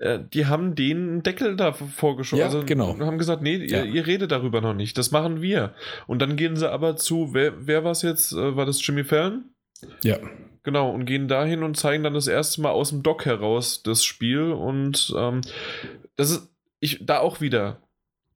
die 0.02 0.48
haben 0.48 0.74
den 0.74 1.22
Deckel 1.22 1.56
da 1.56 1.74
vorgeschoben. 1.74 2.40
Ja, 2.40 2.46
also 2.46 2.64
genau. 2.66 2.98
haben 3.00 3.20
gesagt, 3.20 3.44
nee, 3.44 3.58
ja. 3.58 3.84
ihr, 3.84 3.86
ihr, 3.86 4.08
redet 4.08 4.32
darüber 4.32 4.60
noch 4.60 4.74
nicht. 4.74 4.98
Das 4.98 5.12
machen 5.12 5.42
wir. 5.42 5.76
Und 6.08 6.22
dann 6.22 6.38
gehen 6.38 6.56
sie 6.56 6.72
aber 6.72 6.96
zu, 6.96 7.34
wer, 7.34 7.68
wer 7.68 7.84
war 7.84 7.92
es 7.92 8.02
jetzt? 8.02 8.32
Äh, 8.32 8.56
war 8.56 8.66
das 8.66 8.86
Jimmy 8.86 9.04
Fallon? 9.04 9.46
Ja. 10.04 10.18
Genau, 10.64 10.90
und 10.92 11.06
gehen 11.06 11.28
dahin 11.28 11.64
und 11.64 11.78
zeigen 11.78 12.04
dann 12.04 12.14
das 12.14 12.28
erste 12.28 12.62
Mal 12.62 12.72
aus 12.72 12.90
dem 12.90 13.04
Dock 13.04 13.26
heraus 13.26 13.84
das 13.84 14.04
Spiel. 14.04 14.52
Und 14.52 15.14
ähm, 15.16 15.42
das 16.16 16.32
ist, 16.32 16.50
ich, 16.80 17.06
da 17.06 17.20
auch 17.20 17.42
wieder, 17.42 17.82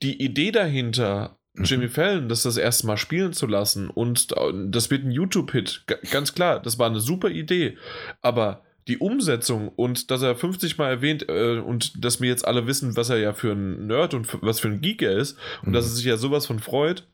die 0.01 0.21
Idee 0.21 0.51
dahinter, 0.51 1.39
Jimmy 1.57 1.87
Fallon 1.87 2.27
das 2.27 2.43
das 2.43 2.57
erste 2.57 2.85
Mal 2.85 2.97
spielen 2.97 3.31
zu 3.31 3.47
lassen 3.47 3.89
und 3.89 4.35
das 4.65 4.91
wird 4.91 5.05
ein 5.05 5.11
YouTube-Hit. 5.11 5.85
Ganz 6.11 6.35
klar, 6.35 6.59
das 6.59 6.77
war 6.77 6.87
eine 6.87 6.99
super 6.99 7.29
Idee. 7.29 7.77
Aber 8.21 8.64
die 8.87 8.97
Umsetzung 8.97 9.69
und 9.69 10.11
dass 10.11 10.21
er 10.21 10.35
50 10.35 10.77
Mal 10.77 10.89
erwähnt 10.89 11.27
äh, 11.27 11.57
und 11.57 12.03
dass 12.03 12.21
wir 12.21 12.29
jetzt 12.29 12.47
alle 12.47 12.67
wissen, 12.67 12.95
was 12.95 13.09
er 13.09 13.17
ja 13.17 13.33
für 13.33 13.53
ein 13.53 13.87
Nerd 13.87 14.13
und 14.13 14.27
was 14.41 14.59
für 14.59 14.67
ein 14.67 14.81
Geek 14.81 15.01
er 15.01 15.17
ist 15.17 15.37
und 15.61 15.69
mhm. 15.69 15.73
dass 15.73 15.85
er 15.85 15.91
sich 15.91 16.05
ja 16.05 16.17
sowas 16.17 16.45
von 16.45 16.59
freut, 16.59 17.07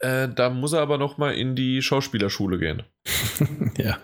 äh, 0.00 0.28
da 0.28 0.50
muss 0.50 0.72
er 0.72 0.80
aber 0.80 0.98
noch 0.98 1.18
mal 1.18 1.34
in 1.34 1.54
die 1.54 1.82
Schauspielerschule 1.82 2.58
gehen. 2.58 2.82
ja. 3.78 3.98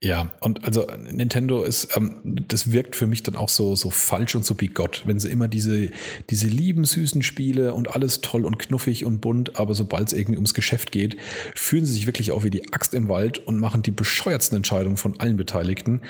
Ja, 0.00 0.30
und 0.40 0.64
also 0.64 0.86
Nintendo 1.10 1.64
ist, 1.64 1.96
ähm, 1.96 2.20
das 2.46 2.70
wirkt 2.70 2.94
für 2.94 3.08
mich 3.08 3.24
dann 3.24 3.34
auch 3.34 3.48
so, 3.48 3.74
so 3.74 3.90
falsch 3.90 4.36
und 4.36 4.44
so 4.44 4.54
bigott, 4.54 5.02
wenn 5.06 5.18
sie 5.18 5.28
immer 5.28 5.48
diese, 5.48 5.90
diese 6.30 6.46
lieben, 6.46 6.84
süßen 6.84 7.22
Spiele 7.24 7.74
und 7.74 7.92
alles 7.94 8.20
toll 8.20 8.44
und 8.44 8.60
knuffig 8.60 9.04
und 9.04 9.20
bunt, 9.20 9.58
aber 9.58 9.74
sobald 9.74 10.06
es 10.06 10.12
irgendwie 10.12 10.36
ums 10.36 10.54
Geschäft 10.54 10.92
geht, 10.92 11.16
fühlen 11.56 11.84
sie 11.84 11.94
sich 11.94 12.06
wirklich 12.06 12.30
auch 12.30 12.44
wie 12.44 12.50
die 12.50 12.72
Axt 12.72 12.94
im 12.94 13.08
Wald 13.08 13.44
und 13.44 13.58
machen 13.58 13.82
die 13.82 13.90
bescheuertsten 13.90 14.56
Entscheidungen 14.56 14.96
von 14.96 15.18
allen 15.18 15.36
Beteiligten. 15.36 16.02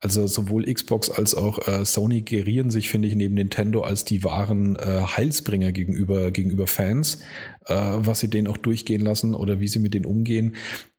Also 0.00 0.26
sowohl 0.26 0.64
Xbox 0.64 1.08
als 1.08 1.36
auch 1.36 1.68
äh, 1.68 1.84
Sony 1.84 2.22
gerieren 2.22 2.70
sich, 2.70 2.88
finde 2.88 3.06
ich, 3.06 3.14
neben 3.14 3.34
Nintendo 3.34 3.82
als 3.82 4.04
die 4.04 4.24
wahren 4.24 4.74
äh, 4.74 5.02
Heilsbringer 5.16 5.70
gegenüber, 5.70 6.32
gegenüber 6.32 6.66
Fans, 6.66 7.20
äh, 7.66 7.74
was 7.74 8.18
sie 8.18 8.28
denen 8.28 8.48
auch 8.48 8.56
durchgehen 8.56 9.02
lassen 9.02 9.36
oder 9.36 9.60
wie 9.60 9.68
sie 9.68 9.78
mit 9.78 9.94
denen 9.94 10.04
umgehen 10.04 10.56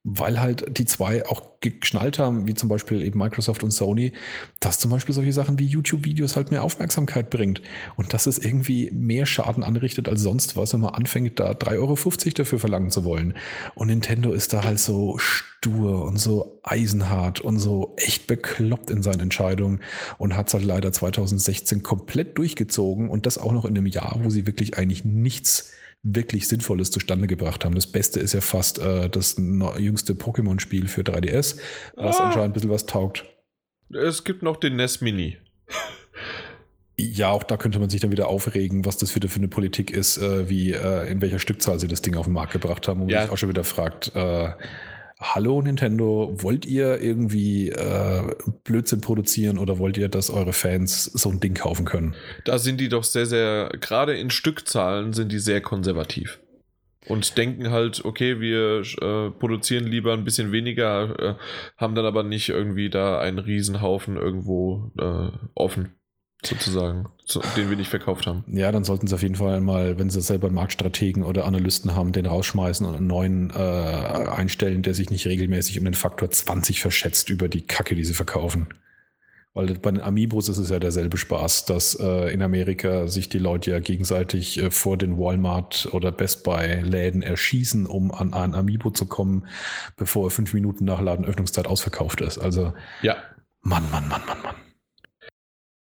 weil 0.09 0.39
halt 0.39 0.77
die 0.77 0.85
zwei 0.85 1.25
auch 1.25 1.41
geschnallt 1.59 2.17
haben, 2.17 2.47
wie 2.47 2.53
zum 2.53 2.69
Beispiel 2.69 3.01
eben 3.01 3.19
Microsoft 3.19 3.61
und 3.61 3.71
Sony, 3.71 4.13
dass 4.61 4.79
zum 4.79 4.89
Beispiel 4.89 5.13
solche 5.13 5.33
Sachen 5.33 5.59
wie 5.59 5.65
YouTube-Videos 5.65 6.37
halt 6.37 6.49
mehr 6.49 6.63
Aufmerksamkeit 6.63 7.29
bringt 7.29 7.61
und 7.97 8.13
dass 8.13 8.25
es 8.25 8.37
irgendwie 8.37 8.89
mehr 8.91 9.25
Schaden 9.25 9.63
anrichtet 9.63 10.07
als 10.07 10.21
sonst 10.21 10.55
was, 10.55 10.73
wenn 10.73 10.79
man 10.79 10.93
anfängt, 10.93 11.41
da 11.41 11.51
3,50 11.51 11.75
Euro 11.77 11.95
dafür 12.37 12.59
verlangen 12.59 12.89
zu 12.89 13.03
wollen. 13.03 13.33
Und 13.75 13.87
Nintendo 13.87 14.31
ist 14.31 14.53
da 14.53 14.63
halt 14.63 14.79
so 14.79 15.17
stur 15.17 16.05
und 16.05 16.17
so 16.17 16.61
eisenhart 16.63 17.41
und 17.41 17.59
so 17.59 17.93
echt 17.97 18.27
bekloppt 18.27 18.89
in 18.89 19.03
seinen 19.03 19.19
Entscheidungen 19.19 19.81
und 20.17 20.37
hat 20.37 20.47
es 20.47 20.53
halt 20.53 20.63
leider 20.63 20.93
2016 20.93 21.83
komplett 21.83 22.37
durchgezogen 22.37 23.09
und 23.09 23.25
das 23.25 23.37
auch 23.37 23.51
noch 23.51 23.65
in 23.65 23.77
einem 23.77 23.87
Jahr, 23.87 24.19
wo 24.23 24.29
sie 24.29 24.47
wirklich 24.47 24.77
eigentlich 24.77 25.03
nichts 25.03 25.73
wirklich 26.03 26.47
Sinnvolles 26.47 26.91
zustande 26.91 27.27
gebracht 27.27 27.65
haben. 27.65 27.75
Das 27.75 27.87
Beste 27.87 28.19
ist 28.19 28.33
ja 28.33 28.41
fast 28.41 28.79
äh, 28.79 29.09
das 29.09 29.37
jüngste 29.77 30.13
Pokémon-Spiel 30.13 30.87
für 30.87 31.01
3DS, 31.01 31.57
was 31.95 32.19
ah. 32.19 32.25
anscheinend 32.25 32.49
ein 32.49 32.53
bisschen 32.53 32.69
was 32.69 32.85
taugt. 32.85 33.25
Es 33.89 34.23
gibt 34.23 34.43
noch 34.43 34.57
den 34.57 34.75
NES 34.75 35.01
Mini. 35.01 35.37
Ja, 36.99 37.29
auch 37.29 37.43
da 37.43 37.57
könnte 37.57 37.77
man 37.77 37.89
sich 37.91 38.01
dann 38.01 38.11
wieder 38.11 38.27
aufregen, 38.27 38.83
was 38.83 38.97
das 38.97 39.13
wieder 39.13 39.29
für 39.29 39.37
eine 39.37 39.47
Politik 39.47 39.91
ist, 39.91 40.17
äh, 40.17 40.49
wie 40.49 40.71
äh, 40.71 41.09
in 41.11 41.21
welcher 41.21 41.37
Stückzahl 41.37 41.79
sie 41.79 41.87
das 41.87 42.01
Ding 42.01 42.15
auf 42.15 42.25
den 42.25 42.33
Markt 42.33 42.53
gebracht 42.53 42.87
haben, 42.87 43.01
wo 43.01 43.07
ja. 43.07 43.17
man 43.17 43.25
sich 43.25 43.33
auch 43.33 43.37
schon 43.37 43.49
wieder 43.49 43.63
fragt, 43.63 44.11
äh, 44.15 44.49
hallo 45.19 45.61
Nintendo, 45.61 46.31
wollt 46.37 46.65
ihr 46.65 47.01
irgendwie 47.01 47.69
äh, 47.69 48.35
Blödsinn 48.63 49.01
produzieren 49.01 49.57
oder 49.57 49.79
wollt 49.79 49.97
ihr, 49.97 50.09
dass 50.09 50.29
eure 50.29 50.53
Fans 50.53 51.05
so 51.05 51.29
ein 51.29 51.39
Ding 51.39 51.53
kaufen 51.53 51.85
können? 51.85 52.15
Da 52.45 52.57
sind 52.57 52.79
die 52.79 52.89
doch 52.89 53.03
sehr, 53.03 53.25
sehr, 53.25 53.69
gerade 53.79 54.17
in 54.17 54.29
Stückzahlen 54.29 55.13
sind 55.13 55.31
die 55.31 55.39
sehr 55.39 55.61
konservativ. 55.61 56.39
Und 57.07 57.37
denken 57.37 57.71
halt, 57.71 58.03
okay, 58.03 58.41
wir 58.41 58.81
äh, 58.81 59.31
produzieren 59.31 59.85
lieber 59.85 60.13
ein 60.13 60.25
bisschen 60.25 60.51
weniger, 60.51 61.19
äh, 61.19 61.35
haben 61.77 61.95
dann 61.95 62.05
aber 62.05 62.23
nicht 62.23 62.49
irgendwie 62.49 62.89
da 62.89 63.19
einen 63.19 63.39
Riesenhaufen 63.39 64.17
irgendwo 64.17 64.91
äh, 64.99 65.29
offen 65.55 65.97
sozusagen, 66.43 67.07
den 67.55 67.69
wir 67.69 67.77
nicht 67.77 67.89
verkauft 67.89 68.27
haben. 68.27 68.43
Ja, 68.47 68.71
dann 68.71 68.83
sollten 68.83 69.07
sie 69.07 69.15
auf 69.15 69.23
jeden 69.23 69.35
Fall 69.35 69.59
mal, 69.59 69.97
wenn 69.97 70.09
sie 70.09 70.21
selber 70.21 70.49
Marktstrategen 70.49 71.23
oder 71.23 71.45
Analysten 71.45 71.95
haben, 71.95 72.11
den 72.11 72.25
rausschmeißen 72.25 72.85
und 72.85 72.95
einen 72.95 73.07
neuen 73.07 73.49
äh, 73.49 73.53
einstellen, 73.53 74.83
der 74.83 74.93
sich 74.93 75.09
nicht 75.09 75.25
regelmäßig 75.25 75.79
um 75.79 75.85
den 75.85 75.95
Faktor 75.95 76.29
20 76.29 76.81
verschätzt 76.81 77.29
über 77.29 77.49
die 77.49 77.65
Kacke, 77.65 77.95
die 77.95 78.05
sie 78.05 78.13
verkaufen. 78.13 78.67
Weil 79.55 79.73
bei 79.79 79.89
den 79.89 80.01
Amiibos 80.01 80.49
ist 80.49 80.59
es 80.59 80.69
ja 80.69 80.77
derselbe 80.77 81.17
Spaß, 81.17 81.65
dass 81.65 81.95
äh, 81.99 82.31
in 82.31 82.43
Amerika 82.43 83.07
sich 83.07 83.27
die 83.27 83.39
Leute 83.39 83.71
ja 83.71 83.79
gegenseitig 83.79 84.61
äh, 84.61 84.69
vor 84.69 84.97
den 84.97 85.17
Walmart 85.17 85.89
oder 85.93 86.11
Best 86.11 86.43
Buy 86.43 86.81
Läden 86.81 87.23
erschießen, 87.23 87.87
um 87.87 88.11
an 88.11 88.35
ein 88.35 88.53
Amiibo 88.53 88.91
zu 88.91 89.07
kommen, 89.07 89.47
bevor 89.95 90.27
er 90.27 90.29
fünf 90.29 90.53
Minuten 90.53 90.85
nach 90.85 91.01
Ladenöffnungszeit 91.01 91.65
ausverkauft 91.65 92.21
ist. 92.21 92.37
Also, 92.37 92.73
ja. 93.01 93.15
Mann, 93.63 93.89
Mann, 93.89 94.07
Mann, 94.07 94.21
Mann, 94.27 94.43
Mann. 94.43 94.55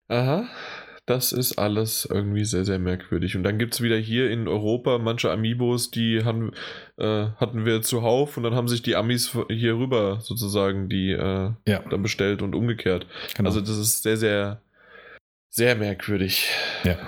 Aha, 0.08 0.48
das 1.06 1.30
ist 1.30 1.56
alles 1.56 2.06
irgendwie 2.10 2.44
sehr, 2.44 2.64
sehr 2.64 2.80
merkwürdig. 2.80 3.36
Und 3.36 3.44
dann 3.44 3.58
gibt 3.58 3.74
es 3.74 3.80
wieder 3.80 3.96
hier 3.96 4.28
in 4.28 4.48
Europa 4.48 4.98
manche 4.98 5.30
Amiibos, 5.30 5.92
die 5.92 6.24
haben, 6.24 6.52
äh, 6.98 7.28
hatten 7.36 7.64
wir 7.64 7.82
zuhauf 7.82 8.36
und 8.36 8.42
dann 8.42 8.54
haben 8.54 8.66
sich 8.66 8.82
die 8.82 8.96
Amis 8.96 9.36
hier 9.48 9.76
rüber 9.76 10.18
sozusagen 10.20 10.88
die 10.88 11.12
äh, 11.12 11.52
ja. 11.66 11.78
dann 11.88 12.02
bestellt 12.02 12.42
und 12.42 12.56
umgekehrt. 12.56 13.06
Genau. 13.36 13.48
Also 13.48 13.60
das 13.60 13.78
ist 13.78 14.02
sehr, 14.02 14.16
sehr, 14.16 14.62
sehr 15.48 15.76
merkwürdig. 15.76 16.50
Ja. 16.82 16.98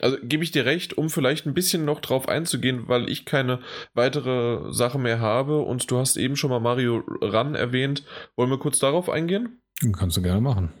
Also 0.00 0.16
gebe 0.22 0.42
ich 0.42 0.50
dir 0.50 0.64
recht, 0.64 0.98
um 0.98 1.08
vielleicht 1.08 1.46
ein 1.46 1.54
bisschen 1.54 1.84
noch 1.84 2.00
drauf 2.00 2.28
einzugehen, 2.28 2.88
weil 2.88 3.08
ich 3.08 3.26
keine 3.26 3.60
weitere 3.92 4.72
Sache 4.72 4.98
mehr 4.98 5.20
habe 5.20 5.60
und 5.60 5.90
du 5.90 5.98
hast 5.98 6.16
eben 6.16 6.36
schon 6.36 6.50
mal 6.50 6.60
Mario 6.60 7.04
Run 7.22 7.54
erwähnt. 7.54 8.02
Wollen 8.34 8.50
wir 8.50 8.58
kurz 8.58 8.78
darauf 8.78 9.08
eingehen? 9.08 9.60
Kannst 9.92 10.16
du 10.16 10.22
gerne 10.22 10.40
machen. 10.40 10.72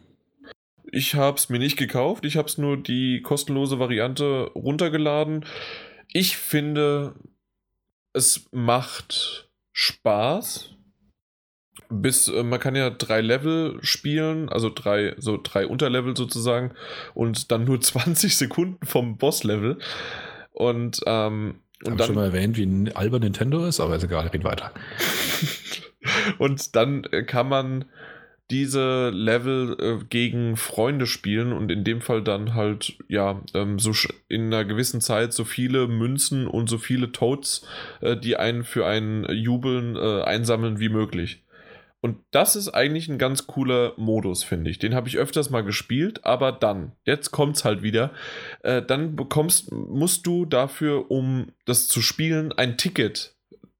Ich 0.94 1.16
habe 1.16 1.36
es 1.36 1.48
mir 1.48 1.58
nicht 1.58 1.76
gekauft, 1.76 2.24
ich 2.24 2.36
habe 2.36 2.46
es 2.46 2.56
nur 2.56 2.76
die 2.76 3.20
kostenlose 3.20 3.80
Variante 3.80 4.52
runtergeladen. 4.54 5.44
Ich 6.12 6.36
finde, 6.36 7.14
es 8.12 8.46
macht 8.52 9.50
Spaß. 9.72 10.70
Bis 11.88 12.28
äh, 12.28 12.44
man 12.44 12.60
kann 12.60 12.76
ja 12.76 12.90
drei 12.90 13.22
Level 13.22 13.80
spielen, 13.82 14.48
also 14.48 14.70
drei, 14.72 15.16
so 15.18 15.36
drei 15.42 15.66
Unterlevel 15.66 16.16
sozusagen, 16.16 16.74
und 17.12 17.50
dann 17.50 17.64
nur 17.64 17.80
20 17.80 18.36
Sekunden 18.36 18.86
vom 18.86 19.16
Boss-Level. 19.16 19.78
Und, 20.52 21.00
ähm, 21.06 21.56
und 21.82 21.90
Hab 21.90 21.98
dann. 21.98 22.06
schon 22.06 22.14
mal 22.14 22.26
erwähnt, 22.26 22.56
wie 22.56 22.66
ein 22.66 22.94
alber 22.94 23.18
Nintendo 23.18 23.66
ist, 23.66 23.80
aber 23.80 23.96
ist 23.96 24.04
egal, 24.04 24.28
red 24.28 24.44
weiter. 24.44 24.70
und 26.38 26.76
dann 26.76 27.02
äh, 27.10 27.24
kann 27.24 27.48
man 27.48 27.84
diese 28.50 29.10
Level 29.10 29.76
äh, 29.80 30.04
gegen 30.04 30.56
Freunde 30.56 31.06
spielen 31.06 31.52
und 31.52 31.70
in 31.70 31.84
dem 31.84 32.00
Fall 32.00 32.22
dann 32.22 32.54
halt, 32.54 32.98
ja, 33.08 33.42
ähm, 33.54 33.78
so 33.78 33.92
in 34.28 34.46
einer 34.46 34.64
gewissen 34.64 35.00
Zeit 35.00 35.32
so 35.32 35.44
viele 35.44 35.88
Münzen 35.88 36.46
und 36.46 36.68
so 36.68 36.78
viele 36.78 37.10
Toads, 37.10 37.66
äh, 38.00 38.16
die 38.16 38.36
einen 38.36 38.64
für 38.64 38.86
einen 38.86 39.24
Jubeln 39.32 39.96
äh, 39.96 40.22
einsammeln 40.22 40.78
wie 40.78 40.90
möglich. 40.90 41.42
Und 42.04 42.18
das 42.32 42.54
ist 42.54 42.68
eigentlich 42.68 43.08
ein 43.08 43.16
ganz 43.16 43.46
cooler 43.46 43.94
Modus, 43.96 44.44
finde 44.44 44.70
ich. 44.70 44.78
Den 44.78 44.94
habe 44.94 45.08
ich 45.08 45.16
öfters 45.16 45.48
mal 45.48 45.64
gespielt, 45.64 46.22
aber 46.26 46.52
dann, 46.52 46.92
jetzt 47.06 47.30
kommt 47.30 47.56
es 47.56 47.64
halt 47.64 47.82
wieder, 47.82 48.12
äh, 48.62 48.82
dann 48.82 49.16
bekommst, 49.16 49.72
musst 49.72 50.26
du 50.26 50.44
dafür, 50.44 51.10
um 51.10 51.52
das 51.64 51.88
zu 51.88 52.02
spielen, 52.02 52.52
ein 52.52 52.76
Ticket 52.76 53.34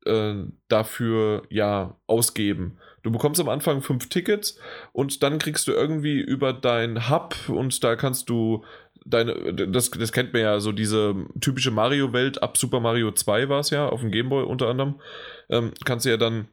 äh, 0.07 0.35
dafür 0.69 1.43
ja 1.51 1.97
ausgeben. 2.07 2.79
Du 3.03 3.11
bekommst 3.11 3.41
am 3.41 3.49
Anfang 3.49 3.83
fünf 3.83 4.09
Tickets 4.09 4.59
und 4.93 5.23
dann 5.23 5.39
kriegst 5.39 5.69
du 5.69 5.73
irgendwie 5.73 6.21
über 6.21 6.53
dein 6.53 7.11
Hub 7.11 7.37
und 7.49 7.85
da 7.85 7.97
kannst 7.97 8.31
du 8.31 8.65
deine, 9.05 9.55
das, 9.55 9.91
das 9.91 10.13
kennt 10.13 10.33
man 10.33 10.43
ja, 10.43 10.61
so 10.61 10.73
diese 10.73 11.15
typische 11.41 11.71
Mario-Welt, 11.71 12.43
ab 12.43 12.57
Super 12.57 12.81
Mario 12.81 13.13
2 13.13 13.49
war 13.49 13.61
es 13.61 13.71
ja, 13.71 13.89
auf 13.89 14.01
dem 14.01 14.11
Gameboy 14.11 14.45
unter 14.45 14.69
anderem, 14.69 15.01
ähm, 15.51 15.73
kannst 15.85 16.07
du 16.07 16.11
ja 16.11 16.17
dann 16.17 16.49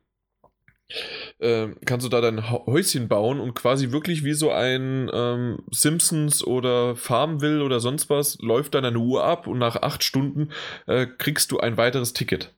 äh, 1.39 1.69
kannst 1.85 2.05
du 2.05 2.09
da 2.09 2.21
dein 2.21 2.49
Häuschen 2.49 3.07
bauen 3.07 3.39
und 3.39 3.53
quasi 3.53 3.91
wirklich 3.91 4.23
wie 4.23 4.33
so 4.33 4.51
ein 4.51 5.09
ähm, 5.13 5.59
Simpsons 5.71 6.45
oder 6.45 6.95
Farmville 6.95 7.63
oder 7.63 7.79
sonst 7.79 8.09
was 8.09 8.37
läuft 8.41 8.75
dann 8.75 8.85
eine 8.85 8.99
Uhr 8.99 9.23
ab 9.23 9.47
und 9.47 9.57
nach 9.57 9.77
acht 9.77 10.03
Stunden 10.03 10.49
äh, 10.87 11.05
kriegst 11.05 11.51
du 11.51 11.59
ein 11.59 11.77
weiteres 11.77 12.13
Ticket. 12.13 12.53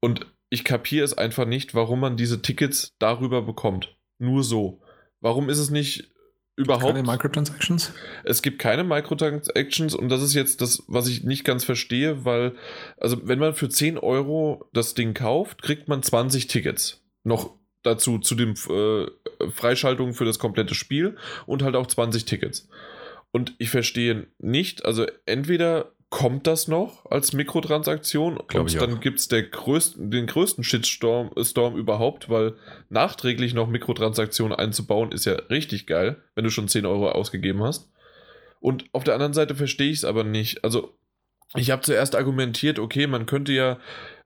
Und 0.00 0.26
ich 0.50 0.64
kapiere 0.64 1.04
es 1.04 1.16
einfach 1.16 1.46
nicht, 1.46 1.74
warum 1.74 2.00
man 2.00 2.16
diese 2.16 2.42
Tickets 2.42 2.94
darüber 2.98 3.42
bekommt. 3.42 3.96
Nur 4.18 4.44
so. 4.44 4.80
Warum 5.20 5.48
ist 5.48 5.58
es 5.58 5.70
nicht 5.70 6.10
überhaupt. 6.56 6.94
Keine 6.94 7.02
Microtransactions? 7.02 7.92
Es 8.24 8.42
gibt 8.42 8.58
keine 8.58 8.84
Microtransactions 8.84 9.94
und 9.94 10.08
das 10.08 10.22
ist 10.22 10.34
jetzt 10.34 10.60
das, 10.60 10.82
was 10.86 11.08
ich 11.08 11.24
nicht 11.24 11.44
ganz 11.44 11.64
verstehe, 11.64 12.24
weil, 12.24 12.54
also 12.98 13.26
wenn 13.26 13.38
man 13.38 13.54
für 13.54 13.68
10 13.68 13.98
Euro 13.98 14.68
das 14.72 14.94
Ding 14.94 15.14
kauft, 15.14 15.62
kriegt 15.62 15.88
man 15.88 16.02
20 16.02 16.46
Tickets. 16.46 17.02
Noch 17.24 17.54
dazu, 17.82 18.18
zu 18.18 18.34
dem 18.34 18.54
äh, 18.68 19.50
Freischaltung 19.50 20.14
für 20.14 20.24
das 20.24 20.38
komplette 20.38 20.74
Spiel 20.74 21.16
und 21.46 21.62
halt 21.62 21.76
auch 21.76 21.86
20 21.86 22.24
Tickets. 22.24 22.68
Und 23.32 23.54
ich 23.58 23.68
verstehe 23.68 24.26
nicht, 24.38 24.84
also 24.84 25.06
entweder 25.26 25.92
kommt 26.08 26.46
das 26.46 26.68
noch 26.68 27.04
als 27.10 27.32
Mikrotransaktion 27.32 28.38
Glaube 28.48 28.70
und 28.70 28.80
dann 28.80 29.00
gibt 29.00 29.18
es 29.18 29.28
größten, 29.28 30.10
den 30.10 30.26
größten 30.26 30.62
Shitstorm 30.62 31.30
Storm 31.42 31.76
überhaupt, 31.76 32.30
weil 32.30 32.54
nachträglich 32.88 33.54
noch 33.54 33.68
Mikrotransaktionen 33.68 34.56
einzubauen 34.56 35.10
ist 35.10 35.24
ja 35.24 35.34
richtig 35.50 35.86
geil, 35.86 36.22
wenn 36.34 36.44
du 36.44 36.50
schon 36.50 36.68
10 36.68 36.86
Euro 36.86 37.10
ausgegeben 37.10 37.62
hast. 37.62 37.90
Und 38.60 38.84
auf 38.92 39.04
der 39.04 39.14
anderen 39.14 39.34
Seite 39.34 39.54
verstehe 39.54 39.90
ich 39.90 39.98
es 39.98 40.04
aber 40.04 40.24
nicht. 40.24 40.64
Also 40.64 40.96
ich 41.54 41.70
habe 41.70 41.82
zuerst 41.82 42.14
argumentiert, 42.14 42.78
okay, 42.78 43.06
man 43.06 43.26
könnte 43.26 43.52
ja 43.52 43.78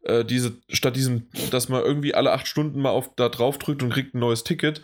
äh, 0.02 0.24
diese, 0.24 0.58
statt 0.68 0.96
diesem, 0.96 1.28
dass 1.50 1.68
man 1.68 1.82
irgendwie 1.82 2.14
alle 2.14 2.32
acht 2.32 2.46
Stunden 2.46 2.80
mal 2.80 2.90
auf 2.90 3.14
da 3.16 3.28
drauf 3.28 3.58
drückt 3.58 3.82
und 3.82 3.92
kriegt 3.92 4.14
ein 4.14 4.20
neues 4.20 4.44
Ticket, 4.44 4.82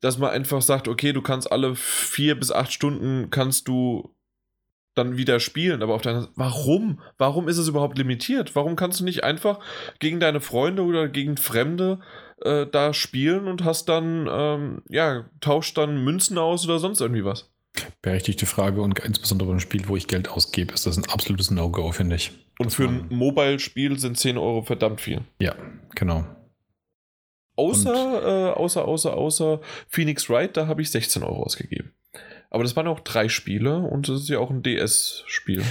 dass 0.00 0.18
man 0.18 0.30
einfach 0.30 0.62
sagt, 0.62 0.88
okay, 0.88 1.12
du 1.12 1.22
kannst 1.22 1.50
alle 1.50 1.74
vier 1.74 2.38
bis 2.38 2.52
acht 2.52 2.72
Stunden 2.72 3.30
kannst 3.30 3.68
du 3.68 4.14
dann 4.98 5.16
wieder 5.16 5.40
spielen. 5.40 5.82
Aber 5.82 5.94
auf 5.94 6.02
deiner 6.02 6.28
warum? 6.34 7.00
Warum 7.16 7.48
ist 7.48 7.58
es 7.58 7.68
überhaupt 7.68 7.96
limitiert? 7.96 8.54
Warum 8.54 8.76
kannst 8.76 9.00
du 9.00 9.04
nicht 9.04 9.24
einfach 9.24 9.60
gegen 10.00 10.20
deine 10.20 10.40
Freunde 10.40 10.82
oder 10.82 11.08
gegen 11.08 11.36
Fremde 11.36 12.00
äh, 12.42 12.66
da 12.66 12.92
spielen 12.92 13.46
und 13.46 13.64
hast 13.64 13.88
dann, 13.88 14.28
ähm, 14.30 14.82
ja, 14.88 15.24
tauscht 15.40 15.78
dann 15.78 16.04
Münzen 16.04 16.38
aus 16.38 16.64
oder 16.64 16.78
sonst 16.78 17.00
irgendwie 17.00 17.24
was? 17.24 17.50
Berechtigte 18.02 18.46
Frage 18.46 18.82
und 18.82 18.98
insbesondere 18.98 19.46
bei 19.46 19.52
einem 19.52 19.60
Spiel, 19.60 19.88
wo 19.88 19.96
ich 19.96 20.08
Geld 20.08 20.28
ausgebe, 20.28 20.74
ist 20.74 20.86
das 20.86 20.96
ein 20.96 21.08
absolutes 21.08 21.50
No-Go, 21.50 21.92
finde 21.92 22.16
ich. 22.16 22.32
Und 22.58 22.70
für 22.70 22.88
ein 22.88 23.06
Mobile-Spiel 23.10 23.98
sind 23.98 24.18
10 24.18 24.36
Euro 24.36 24.62
verdammt 24.62 25.00
viel. 25.00 25.20
Ja, 25.40 25.54
genau. 25.94 26.24
Außer, 27.54 28.50
äh, 28.50 28.52
außer, 28.52 28.84
außer, 28.84 29.14
außer 29.14 29.60
Phoenix 29.88 30.28
Wright, 30.28 30.56
da 30.56 30.66
habe 30.66 30.82
ich 30.82 30.90
16 30.90 31.22
Euro 31.22 31.42
ausgegeben. 31.42 31.92
Aber 32.50 32.62
das 32.62 32.76
waren 32.76 32.86
auch 32.86 33.00
drei 33.00 33.28
Spiele 33.28 33.78
und 33.78 34.08
das 34.08 34.22
ist 34.22 34.28
ja 34.28 34.38
auch 34.38 34.50
ein 34.50 34.62
DS-Spiel. 34.62 35.62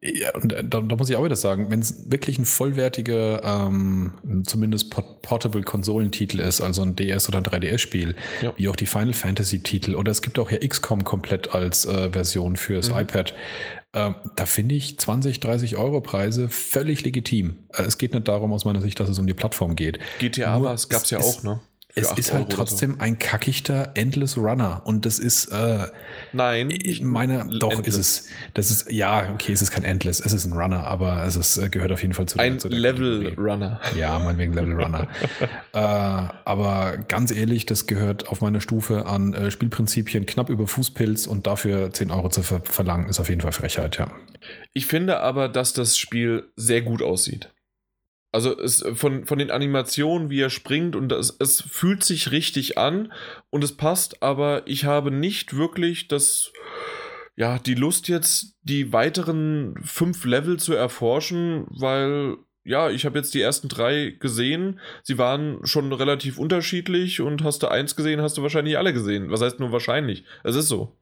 Ja, 0.00 0.32
und 0.34 0.52
äh, 0.52 0.62
da, 0.64 0.80
da, 0.80 0.96
muss 0.96 1.10
ich 1.10 1.16
auch 1.16 1.24
wieder 1.24 1.36
sagen, 1.36 1.70
wenn 1.70 1.80
es 1.80 2.10
wirklich 2.10 2.38
ein 2.38 2.44
vollwertiger, 2.44 3.42
ähm, 3.42 4.44
zumindest 4.44 4.90
Portable 4.90 5.62
Konsolentitel 5.62 6.38
ist, 6.38 6.60
also 6.60 6.82
ein 6.82 6.94
DS 6.94 7.28
oder 7.28 7.38
ein 7.38 7.44
3DS-Spiel, 7.44 8.14
ja. 8.40 8.52
wie 8.56 8.68
auch 8.68 8.76
die 8.76 8.86
Final 8.86 9.12
Fantasy-Titel, 9.12 9.96
oder 9.96 10.12
es 10.12 10.22
gibt 10.22 10.38
auch 10.38 10.50
ja 10.50 10.58
XCOM 10.58 11.02
komplett 11.02 11.52
als 11.52 11.84
äh, 11.84 12.10
Version 12.10 12.56
fürs 12.56 12.90
mhm. 12.90 12.98
iPad, 12.98 13.34
äh, 13.92 14.10
da 14.36 14.46
finde 14.46 14.76
ich 14.76 14.98
20, 14.98 15.40
30 15.40 15.76
Euro 15.76 16.00
Preise 16.00 16.48
völlig 16.48 17.04
legitim. 17.04 17.56
Äh, 17.72 17.82
es 17.82 17.98
geht 17.98 18.14
nicht 18.14 18.28
darum 18.28 18.52
aus 18.52 18.64
meiner 18.64 18.80
Sicht, 18.80 19.00
dass 19.00 19.08
es 19.08 19.18
um 19.18 19.26
die 19.26 19.34
Plattform 19.34 19.74
geht. 19.74 19.98
GTA 20.20 20.58
gab 20.58 21.02
es 21.02 21.10
ja 21.10 21.18
auch, 21.18 21.42
ne? 21.42 21.60
Es 21.94 22.12
ist 22.12 22.32
halt 22.32 22.50
trotzdem 22.50 22.92
so. 22.94 23.00
ein 23.00 23.18
kackichter 23.18 23.92
Endless 23.94 24.36
Runner 24.36 24.82
und 24.84 25.06
das 25.06 25.18
ist 25.18 25.46
äh, 25.46 25.86
nein 26.32 26.70
ich 26.70 27.02
meine 27.02 27.48
doch 27.58 27.72
endless. 27.72 27.96
ist 27.96 27.98
es 27.98 28.28
das 28.54 28.70
ist 28.70 28.92
ja 28.92 29.30
okay 29.32 29.52
es 29.52 29.62
ist 29.62 29.70
kein 29.70 29.84
Endless 29.84 30.20
es 30.20 30.32
ist 30.32 30.44
ein 30.44 30.52
Runner 30.52 30.86
aber 30.86 31.24
es 31.24 31.36
ist, 31.36 31.56
äh, 31.56 31.68
gehört 31.70 31.90
auf 31.92 32.02
jeden 32.02 32.14
Fall 32.14 32.26
zu 32.26 32.38
ein 32.38 32.58
zu 32.58 32.68
Level 32.68 33.24
Kategorie. 33.24 33.50
Runner 33.50 33.80
ja 33.96 34.18
meinetwegen 34.18 34.52
Level 34.52 34.74
Runner 34.74 35.08
äh, 35.72 35.78
aber 35.78 36.98
ganz 37.08 37.30
ehrlich 37.30 37.66
das 37.66 37.86
gehört 37.86 38.28
auf 38.28 38.40
meiner 38.40 38.60
Stufe 38.60 39.06
an 39.06 39.32
äh, 39.34 39.50
Spielprinzipien 39.50 40.26
knapp 40.26 40.50
über 40.50 40.66
Fußpilz 40.66 41.26
und 41.26 41.46
dafür 41.46 41.92
10 41.92 42.10
Euro 42.10 42.28
zu 42.28 42.42
ver 42.42 42.60
verlangen 42.64 43.08
ist 43.08 43.18
auf 43.18 43.28
jeden 43.28 43.40
Fall 43.40 43.52
Frechheit 43.52 43.98
ja 43.98 44.10
ich 44.74 44.86
finde 44.86 45.20
aber 45.20 45.48
dass 45.48 45.72
das 45.72 45.96
Spiel 45.96 46.50
sehr 46.56 46.82
gut 46.82 47.02
aussieht 47.02 47.50
also 48.32 48.58
es, 48.58 48.84
von, 48.94 49.24
von 49.24 49.38
den 49.38 49.50
Animationen, 49.50 50.30
wie 50.30 50.40
er 50.40 50.50
springt 50.50 50.96
und 50.96 51.08
das, 51.08 51.36
es 51.38 51.62
fühlt 51.62 52.04
sich 52.04 52.30
richtig 52.30 52.76
an 52.76 53.12
und 53.50 53.64
es 53.64 53.76
passt, 53.76 54.22
aber 54.22 54.62
ich 54.66 54.84
habe 54.84 55.10
nicht 55.10 55.56
wirklich 55.56 56.08
das, 56.08 56.52
ja, 57.36 57.58
die 57.58 57.74
Lust 57.74 58.08
jetzt, 58.08 58.56
die 58.62 58.92
weiteren 58.92 59.76
fünf 59.82 60.24
Level 60.24 60.58
zu 60.58 60.74
erforschen, 60.74 61.66
weil, 61.70 62.36
ja, 62.64 62.90
ich 62.90 63.06
habe 63.06 63.18
jetzt 63.18 63.32
die 63.32 63.40
ersten 63.40 63.68
drei 63.68 64.16
gesehen. 64.18 64.78
Sie 65.02 65.16
waren 65.16 65.64
schon 65.64 65.92
relativ 65.92 66.38
unterschiedlich 66.38 67.22
und 67.22 67.44
hast 67.44 67.62
du 67.62 67.68
eins 67.68 67.96
gesehen, 67.96 68.20
hast 68.20 68.36
du 68.36 68.42
wahrscheinlich 68.42 68.76
alle 68.76 68.92
gesehen. 68.92 69.30
Was 69.30 69.40
heißt 69.40 69.58
nur 69.58 69.72
wahrscheinlich? 69.72 70.24
Es 70.44 70.54
ist 70.54 70.68
so. 70.68 70.98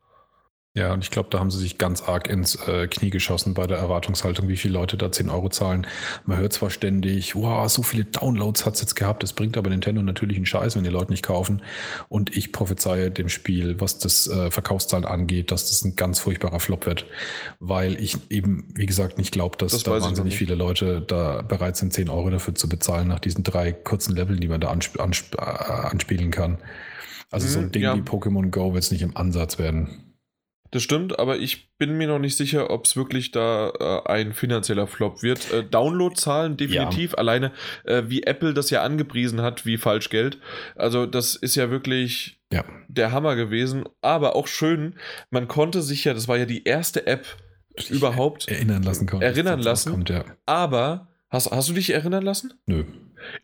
Ja, 0.76 0.92
und 0.92 1.02
ich 1.02 1.10
glaube, 1.10 1.30
da 1.30 1.38
haben 1.38 1.50
sie 1.50 1.58
sich 1.58 1.78
ganz 1.78 2.02
arg 2.02 2.28
ins 2.28 2.54
äh, 2.68 2.86
Knie 2.86 3.08
geschossen 3.08 3.54
bei 3.54 3.66
der 3.66 3.78
Erwartungshaltung, 3.78 4.46
wie 4.48 4.58
viele 4.58 4.74
Leute 4.74 4.98
da 4.98 5.10
10 5.10 5.30
Euro 5.30 5.48
zahlen. 5.48 5.86
Man 6.26 6.36
hört 6.36 6.52
zwar 6.52 6.68
ständig, 6.68 7.34
wow, 7.34 7.66
so 7.66 7.82
viele 7.82 8.04
Downloads 8.04 8.66
hat's 8.66 8.82
jetzt 8.82 8.94
gehabt, 8.94 9.22
das 9.22 9.32
bringt 9.32 9.56
aber 9.56 9.70
Nintendo 9.70 10.02
natürlich 10.02 10.36
einen 10.36 10.44
Scheiß, 10.44 10.76
wenn 10.76 10.84
die 10.84 10.90
Leute 10.90 11.12
nicht 11.12 11.22
kaufen. 11.22 11.62
Und 12.10 12.36
ich 12.36 12.52
prophezeie 12.52 13.10
dem 13.10 13.30
Spiel, 13.30 13.80
was 13.80 13.96
das 13.96 14.28
äh, 14.28 14.50
Verkaufszahlen 14.50 15.06
angeht, 15.06 15.50
dass 15.50 15.70
das 15.70 15.82
ein 15.82 15.96
ganz 15.96 16.18
furchtbarer 16.18 16.60
Flop 16.60 16.84
wird. 16.84 17.06
Weil 17.58 17.98
ich 17.98 18.18
eben, 18.28 18.68
wie 18.74 18.84
gesagt, 18.84 19.16
nicht 19.16 19.32
glaube, 19.32 19.56
dass 19.56 19.72
das 19.72 19.82
da 19.82 19.98
wahnsinnig 19.98 20.36
viele 20.36 20.56
Leute 20.56 21.00
da 21.00 21.40
bereit 21.40 21.78
sind, 21.78 21.94
10 21.94 22.10
Euro 22.10 22.28
dafür 22.28 22.54
zu 22.54 22.68
bezahlen, 22.68 23.08
nach 23.08 23.20
diesen 23.20 23.44
drei 23.44 23.72
kurzen 23.72 24.14
Leveln, 24.14 24.40
die 24.40 24.48
man 24.48 24.60
da 24.60 24.68
ansp 24.68 25.00
ansp 25.00 25.36
äh, 25.36 25.40
anspielen 25.40 26.30
kann. 26.30 26.58
Also 27.30 27.48
so 27.48 27.60
ein 27.60 27.66
mhm, 27.66 27.72
Ding 27.72 27.82
ja. 27.82 27.96
wie 27.96 28.00
Pokémon 28.00 28.50
Go 28.50 28.74
wird 28.74 28.84
es 28.84 28.90
nicht 28.90 29.02
im 29.02 29.16
Ansatz 29.16 29.58
werden. 29.58 30.05
Das 30.76 30.82
stimmt, 30.82 31.18
aber 31.18 31.38
ich 31.38 31.74
bin 31.78 31.96
mir 31.96 32.06
noch 32.06 32.18
nicht 32.18 32.36
sicher, 32.36 32.68
ob 32.68 32.84
es 32.84 32.96
wirklich 32.96 33.30
da 33.30 33.70
äh, 33.80 34.10
ein 34.10 34.34
finanzieller 34.34 34.86
Flop 34.86 35.22
wird. 35.22 35.50
Äh, 35.50 35.64
Downloadzahlen 35.64 36.58
definitiv, 36.58 37.12
ja. 37.12 37.16
alleine 37.16 37.52
äh, 37.84 38.02
wie 38.08 38.24
Apple 38.24 38.52
das 38.52 38.68
ja 38.68 38.82
angepriesen 38.82 39.40
hat, 39.40 39.64
wie 39.64 39.78
Falschgeld. 39.78 40.38
Also 40.74 41.06
das 41.06 41.34
ist 41.34 41.54
ja 41.54 41.70
wirklich 41.70 42.42
ja. 42.52 42.62
der 42.88 43.10
Hammer 43.10 43.36
gewesen, 43.36 43.84
aber 44.02 44.36
auch 44.36 44.48
schön, 44.48 44.96
man 45.30 45.48
konnte 45.48 45.80
sich 45.80 46.04
ja, 46.04 46.12
das 46.12 46.28
war 46.28 46.36
ja 46.36 46.44
die 46.44 46.64
erste 46.64 47.06
App 47.06 47.24
ich 47.74 47.90
überhaupt 47.90 48.46
erinnern 48.46 48.82
lassen, 48.82 49.08
erinnern 49.08 49.60
lassen. 49.60 49.92
Kommt, 49.92 50.10
ja. 50.10 50.26
Aber 50.44 51.08
hast, 51.30 51.50
hast 51.52 51.70
du 51.70 51.72
dich 51.72 51.88
erinnern 51.88 52.22
lassen? 52.22 52.52
Nö. 52.66 52.84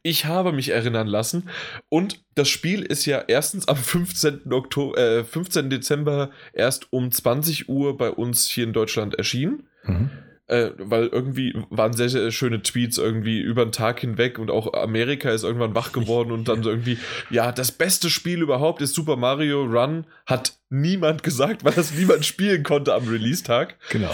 Ich 0.03 0.27
habe 0.27 0.53
mich 0.53 0.71
erinnern 0.71 1.07
lassen. 1.07 1.49
Und 1.89 2.23
das 2.35 2.49
Spiel 2.49 2.83
ist 2.83 3.07
ja 3.07 3.23
erstens 3.27 3.69
am 3.69 3.77
15. 3.77 4.53
Oktober, 4.53 4.99
äh, 4.99 5.25
15. 5.25 5.71
Dezember 5.71 6.31
erst 6.53 6.93
um 6.93 7.11
20 7.11 7.69
Uhr 7.69 7.97
bei 7.97 8.11
uns 8.11 8.47
hier 8.47 8.65
in 8.65 8.73
Deutschland 8.73 9.15
erschienen. 9.15 9.69
Mhm. 9.85 10.11
Äh, 10.49 10.73
weil 10.77 11.07
irgendwie 11.07 11.55
waren 11.71 11.93
sehr, 11.93 12.09
sehr 12.09 12.31
schöne 12.31 12.63
Tweets 12.63 12.99
irgendwie 12.99 13.41
über 13.41 13.65
den 13.65 13.73
Tag 13.73 14.01
hinweg 14.01 14.39
und 14.39 14.51
auch 14.51 14.75
Amerika 14.75 15.31
ist 15.31 15.45
irgendwann 15.45 15.75
wach 15.75 15.93
geworden 15.93 16.33
und 16.33 16.49
dann 16.49 16.63
so 16.63 16.69
irgendwie, 16.69 16.99
ja, 17.31 17.53
das 17.53 17.73
beste 17.73 18.11
Spiel 18.11 18.43
überhaupt 18.43 18.83
ist 18.83 18.95
Super 18.95 19.17
Mario 19.17 19.63
Run, 19.65 20.05
hat 20.27 20.59
niemand 20.69 21.23
gesagt, 21.23 21.65
weil 21.65 21.73
das 21.73 21.95
niemand 21.95 22.27
spielen 22.27 22.65
konnte 22.65 22.93
am 22.93 23.09
Release-Tag. 23.09 23.77
Genau. 23.91 24.13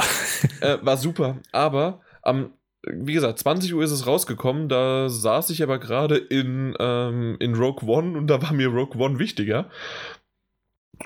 Äh, 0.60 0.78
war 0.82 0.97
super, 0.97 1.39
aber 1.51 2.01
am 2.22 2.52
wie 2.86 3.12
gesagt, 3.14 3.38
20 3.40 3.74
Uhr 3.74 3.82
ist 3.82 3.90
es 3.90 4.06
rausgekommen, 4.06 4.68
da 4.68 5.09
saß 5.09 5.50
ich 5.50 5.62
aber 5.62 5.78
gerade 5.78 6.16
in, 6.16 6.74
ähm, 6.78 7.36
in 7.40 7.55
Rogue 7.55 7.88
One 7.88 8.16
und 8.16 8.28
da 8.28 8.42
war 8.42 8.52
mir 8.52 8.68
Rogue 8.68 9.00
One 9.00 9.18
wichtiger. 9.18 9.68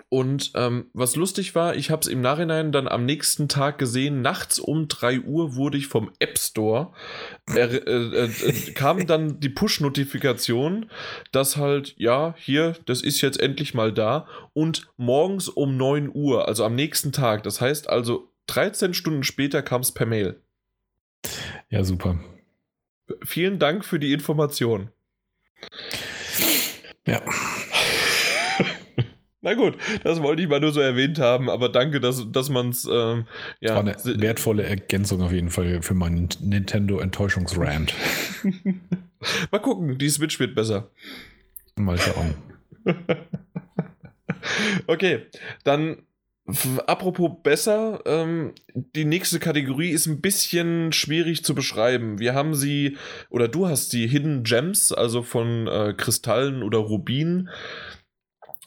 Und 0.09 0.53
ähm, 0.55 0.87
was 0.95 1.17
lustig 1.17 1.55
war, 1.55 1.77
ich 1.77 1.91
habe 1.91 2.01
es 2.01 2.09
im 2.09 2.21
Nachhinein 2.21 2.73
dann 2.73 2.89
am 2.89 3.05
nächsten 3.05 3.49
Tag 3.49 3.79
gesehen, 3.79 4.23
nachts 4.23 4.59
um 4.59 4.89
3 4.89 5.21
Uhr 5.21 5.55
wurde 5.55 5.77
ich 5.77 5.87
vom 5.87 6.11
App 6.19 6.39
Store, 6.39 6.93
äh, 7.55 7.61
äh, 7.61 8.25
äh, 8.25 8.73
kam 8.73 9.07
dann 9.07 9.41
die 9.41 9.51
Push-Notifikation, 9.51 10.91
dass 11.31 11.57
halt, 11.57 11.95
ja, 11.99 12.35
hier, 12.39 12.77
das 12.87 13.03
ist 13.03 13.21
jetzt 13.21 13.41
endlich 13.41 13.75
mal 13.75 13.93
da. 13.93 14.27
Und 14.55 14.89
morgens 14.97 15.49
um 15.49 15.77
9 15.77 16.11
Uhr, 16.13 16.49
also 16.49 16.65
am 16.65 16.75
nächsten 16.75 17.13
Tag, 17.13 17.43
das 17.43 17.61
heißt 17.61 17.89
also 17.89 18.33
13 18.47 18.95
Stunden 18.95 19.25
später 19.25 19.63
kam 19.63 19.83
es 19.83 19.93
per 19.93 20.07
Mail. 20.07 20.41
Ja, 21.73 21.83
super. 21.85 22.19
Vielen 23.25 23.59
Dank 23.59 23.87
für 23.87 23.99
die 23.99 24.13
Information. 24.13 24.91
Ja. 27.07 27.23
Na 29.41 29.55
gut, 29.55 29.79
das 30.05 30.21
wollte 30.21 30.43
ich 30.43 30.49
mal 30.49 30.61
nur 30.61 30.73
so 30.73 30.81
erwähnt 30.81 31.19
haben, 31.19 31.49
aber 31.49 31.71
danke, 31.71 31.99
dass, 31.99 32.31
dass 32.31 32.51
man 32.51 32.69
es. 32.69 32.85
Ähm, 32.85 33.25
ja. 33.61 33.83
Das 33.83 34.05
war 34.05 34.13
eine 34.13 34.23
wertvolle 34.23 34.65
Ergänzung 34.65 35.23
auf 35.23 35.33
jeden 35.33 35.49
Fall 35.49 35.81
für 35.81 35.95
meinen 35.95 36.29
Nintendo-Enttäuschungsrand. 36.43 37.95
mal 39.51 39.59
gucken, 39.59 39.97
die 39.97 40.11
Switch 40.11 40.39
wird 40.39 40.55
besser. 40.55 40.91
Mal 41.77 41.99
schauen. 41.99 42.35
okay, 44.87 45.27
dann 45.65 46.03
Apropos 46.45 47.31
besser, 47.43 48.01
ähm, 48.05 48.55
die 48.75 49.05
nächste 49.05 49.39
Kategorie 49.39 49.91
ist 49.91 50.07
ein 50.07 50.21
bisschen 50.21 50.93
schwierig 50.93 51.45
zu 51.45 51.55
beschreiben. 51.55 52.19
Wir 52.19 52.35
haben 52.35 52.55
sie, 52.55 52.97
oder 53.31 53.47
du 53.47 53.69
hast 53.69 53.93
die 53.93 54.09
Hidden 54.09 54.43
Gems, 54.43 54.93
also 54.93 55.23
von 55.23 55.69
äh, 55.69 55.95
Kristallen 55.97 56.65
oder 56.65 56.79
Rubinen. 56.79 57.49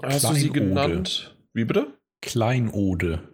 Hast 0.02 0.22
Kleinode. 0.22 0.40
du 0.40 0.40
sie 0.40 0.50
genannt? 0.52 1.38
Wie 1.54 1.66
bitte? 1.66 1.88
Kleinode. 2.22 3.28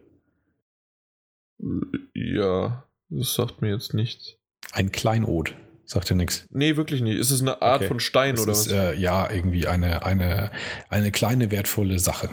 Ja, 2.15 2.87
das 3.09 3.33
sagt 3.35 3.61
mir 3.61 3.71
jetzt 3.71 3.93
nichts. 3.93 4.37
Ein 4.71 4.91
Kleinod. 4.91 5.55
Sagt 5.85 6.09
dir 6.09 6.15
nichts. 6.15 6.47
Nee, 6.49 6.77
wirklich 6.77 7.01
nicht. 7.01 7.17
Ist 7.17 7.31
es 7.31 7.41
eine 7.41 7.61
Art 7.61 7.81
okay. 7.81 7.87
von 7.89 7.99
Stein 7.99 8.35
das 8.35 8.43
oder 8.43 8.51
ist, 8.53 8.71
was? 8.71 8.73
Äh, 8.73 8.95
ja, 8.95 9.29
irgendwie 9.29 9.67
eine, 9.67 10.05
eine, 10.05 10.51
eine 10.89 11.11
kleine 11.11 11.51
wertvolle 11.51 11.99
Sache. 11.99 12.29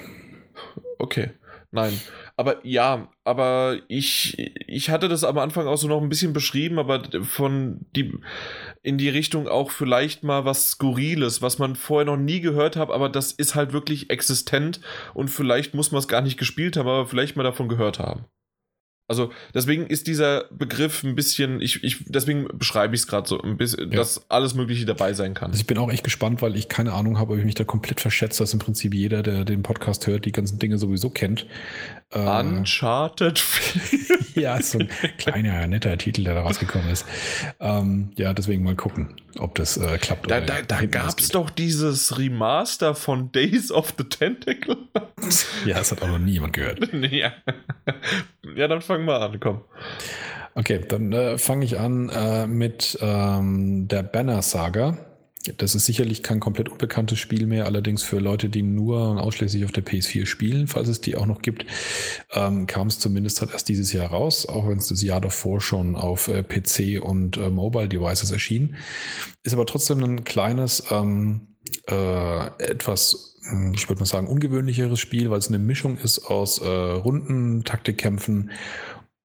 Okay. 0.99 1.31
Nein, 1.70 2.01
aber 2.36 2.65
ja, 2.66 3.11
aber 3.24 3.78
ich, 3.89 4.39
ich 4.66 4.89
hatte 4.89 5.09
das 5.09 5.23
am 5.23 5.36
Anfang 5.36 5.66
auch 5.66 5.77
so 5.77 5.86
noch 5.86 6.01
ein 6.01 6.09
bisschen 6.09 6.32
beschrieben, 6.32 6.78
aber 6.78 7.03
von 7.24 7.85
die 7.95 8.15
in 8.82 8.97
die 8.97 9.11
Richtung 9.11 9.49
auch 9.49 9.70
vielleicht 9.70 10.24
mal 10.24 10.47
was 10.47 10.70
Skurriles, 10.70 11.43
was 11.43 11.59
man 11.59 11.77
vorher 11.77 12.07
noch 12.07 12.16
nie 12.16 12.40
gehört 12.40 12.77
hat, 12.77 12.90
aber 12.90 13.11
das 13.11 13.32
ist 13.32 13.55
halt 13.55 13.74
wirklich 13.74 14.09
existent 14.09 14.81
und 15.12 15.28
vielleicht 15.28 15.74
muss 15.74 15.93
man 15.93 15.99
es 15.99 16.09
gar 16.09 16.23
nicht 16.23 16.39
gespielt 16.39 16.78
haben, 16.78 16.89
aber 16.89 17.07
vielleicht 17.07 17.36
mal 17.36 17.43
davon 17.43 17.69
gehört 17.69 17.99
haben. 17.99 18.24
Also 19.09 19.33
deswegen 19.55 19.87
ist 19.87 20.07
dieser 20.07 20.45
Begriff 20.51 21.03
ein 21.03 21.15
bisschen, 21.15 21.63
ich, 21.63 21.83
ich 21.83 22.05
deswegen 22.07 22.47
beschreibe 22.53 22.95
ich 22.95 23.01
es 23.01 23.07
gerade 23.07 23.27
so 23.27 23.41
ein 23.41 23.57
bisschen, 23.57 23.91
ja. 23.91 23.97
dass 23.97 24.31
alles 24.31 24.55
Mögliche 24.55 24.85
dabei 24.85 25.15
sein 25.15 25.33
kann. 25.33 25.51
Also 25.51 25.61
ich 25.61 25.67
bin 25.67 25.79
auch 25.79 25.91
echt 25.91 26.05
gespannt, 26.05 26.43
weil 26.43 26.55
ich 26.57 26.69
keine 26.69 26.93
Ahnung 26.93 27.19
habe, 27.19 27.33
ob 27.33 27.39
ich 27.39 27.45
mich 27.47 27.55
da 27.55 27.65
komplett 27.65 28.01
verschätze, 28.01 28.43
dass 28.43 28.53
im 28.53 28.59
Prinzip 28.59 28.93
jeder, 28.93 29.23
der 29.23 29.47
den 29.47 29.63
Podcast 29.63 30.07
hört, 30.07 30.27
die 30.27 30.33
ganzen 30.33 30.59
Dinge 30.59 30.77
sowieso 30.77 31.09
kennt. 31.09 31.47
Äh, 32.11 32.19
Uncharted. 32.19 33.43
ja, 34.35 34.57
ist 34.57 34.73
so 34.73 34.79
ein 34.79 34.89
kleiner, 35.19 35.67
netter 35.67 35.97
Titel, 35.97 36.25
der 36.25 36.35
da 36.35 36.43
rausgekommen 36.43 36.91
ist. 36.91 37.07
Ähm, 37.61 38.11
ja, 38.17 38.35
deswegen 38.35 38.63
mal 38.63 38.77
gucken, 38.77 39.17
ob 39.39 39.55
das 39.55 39.77
äh, 39.77 39.99
klappt. 39.99 40.31
Da, 40.31 40.41
da, 40.41 40.63
da 40.63 40.85
gab 40.87 41.19
es 41.19 41.29
doch 41.29 41.51
dieses 41.51 42.19
Remaster 42.19 42.95
von 42.95 43.33
Days 43.33 43.71
of 43.71 43.95
the 43.97 44.05
Tentacle. 44.05 44.77
ja, 45.65 45.79
das 45.79 45.93
hat 45.93 46.03
auch 46.03 46.09
noch 46.09 46.19
niemand 46.19 46.53
gehört. 46.53 46.93
ja. 47.11 47.33
Ja, 48.59 48.69
dann 48.69 48.83
fang 48.83 49.05
mal 49.05 49.23
an, 49.23 49.41
komm. 49.41 49.63
Okay, 50.55 50.81
dann 50.87 51.13
äh, 51.13 51.39
fange 51.39 51.65
ich 51.65 51.79
an 51.79 52.09
äh, 52.09 52.47
mit 52.47 52.99
ähm, 53.01 53.87
der 53.87 54.03
Banner 54.03 54.43
Saga. 54.43 54.99
Das 55.57 55.77
ist 55.77 55.87
sicherlich 55.87 56.23
kein 56.25 56.41
komplett 56.41 56.69
unbekanntes 56.69 57.21
Spiel 57.21 57.47
mehr, 57.47 57.65
allerdings 57.65 58.03
für 58.03 58.19
Leute, 58.19 58.49
die 58.49 58.63
nur 58.63 59.11
und 59.11 59.19
ausschließlich 59.19 59.65
auf 59.65 59.73
der 59.73 59.85
PS4 59.85 60.27
spielen, 60.27 60.67
falls 60.67 60.89
es 60.89 61.01
die 61.01 61.17
auch 61.17 61.27
noch 61.27 61.41
gibt, 61.41 61.65
ähm, 62.33 62.67
kam 62.67 62.89
es 62.89 62.99
zumindest 62.99 63.41
halt 63.41 63.53
erst 63.53 63.69
dieses 63.69 63.93
Jahr 63.93 64.11
raus, 64.11 64.47
auch 64.47 64.69
wenn 64.69 64.79
es 64.79 64.89
das 64.89 65.01
Jahr 65.01 65.21
davor 65.21 65.61
schon 65.61 65.95
auf 65.95 66.27
äh, 66.27 66.43
PC 66.43 67.01
und 67.01 67.37
äh, 67.37 67.51
Mobile 67.51 67.89
Devices 67.89 68.33
erschien. 68.33 68.77
Ist 69.45 69.55
aber 69.55 69.65
trotzdem 69.65 70.03
ein 70.03 70.25
kleines, 70.25 70.83
ähm, 70.91 71.57
äh, 71.89 72.47
etwas, 72.59 73.38
ich 73.75 73.89
würde 73.89 74.01
mal 74.01 74.07
sagen, 74.07 74.27
ungewöhnlicheres 74.27 75.01
Spiel, 75.01 75.31
weil 75.31 75.39
es 75.39 75.49
eine 75.49 75.59
Mischung 75.59 75.99
ist 75.99 76.27
aus 76.27 76.59
äh, 76.59 76.66
Runden, 76.66 77.65
Taktikkämpfen 77.65 78.51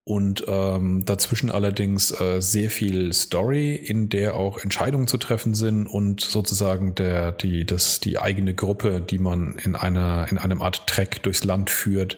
und 0.05 0.43
ähm, 0.47 1.05
dazwischen 1.05 1.49
allerdings 1.49 2.11
äh, 2.19 2.41
sehr 2.41 2.69
viel 2.69 3.13
Story, 3.13 3.73
in 3.75 4.09
der 4.09 4.35
auch 4.35 4.61
Entscheidungen 4.61 5.07
zu 5.07 5.17
treffen 5.17 5.55
sind 5.55 5.87
und 5.87 6.19
sozusagen 6.19 6.93
der, 6.93 7.31
die, 7.31 7.65
das, 7.65 8.01
die 8.01 8.19
eigene 8.19 8.53
Gruppe, 8.53 8.99
die 8.99 9.17
man 9.17 9.55
in 9.63 9.77
einer, 9.77 10.27
in 10.29 10.37
einem 10.37 10.61
Art 10.61 10.87
Track 10.87 11.23
durchs 11.23 11.45
Land 11.45 11.69
führt, 11.69 12.17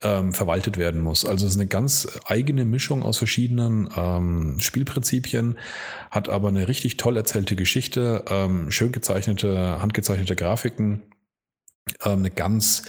ähm, 0.00 0.32
verwaltet 0.32 0.78
werden 0.78 1.02
muss. 1.02 1.26
Also 1.26 1.44
es 1.44 1.52
ist 1.52 1.60
eine 1.60 1.68
ganz 1.68 2.08
eigene 2.24 2.64
Mischung 2.64 3.02
aus 3.02 3.18
verschiedenen 3.18 3.90
ähm, 3.94 4.56
Spielprinzipien, 4.58 5.58
hat 6.10 6.30
aber 6.30 6.48
eine 6.48 6.66
richtig 6.66 6.96
toll 6.96 7.18
erzählte 7.18 7.56
Geschichte, 7.56 8.24
ähm, 8.30 8.70
schön 8.70 8.90
gezeichnete, 8.90 9.82
handgezeichnete 9.82 10.34
Grafiken, 10.34 11.02
ähm, 11.02 11.17
eine 12.00 12.30
ganz 12.30 12.82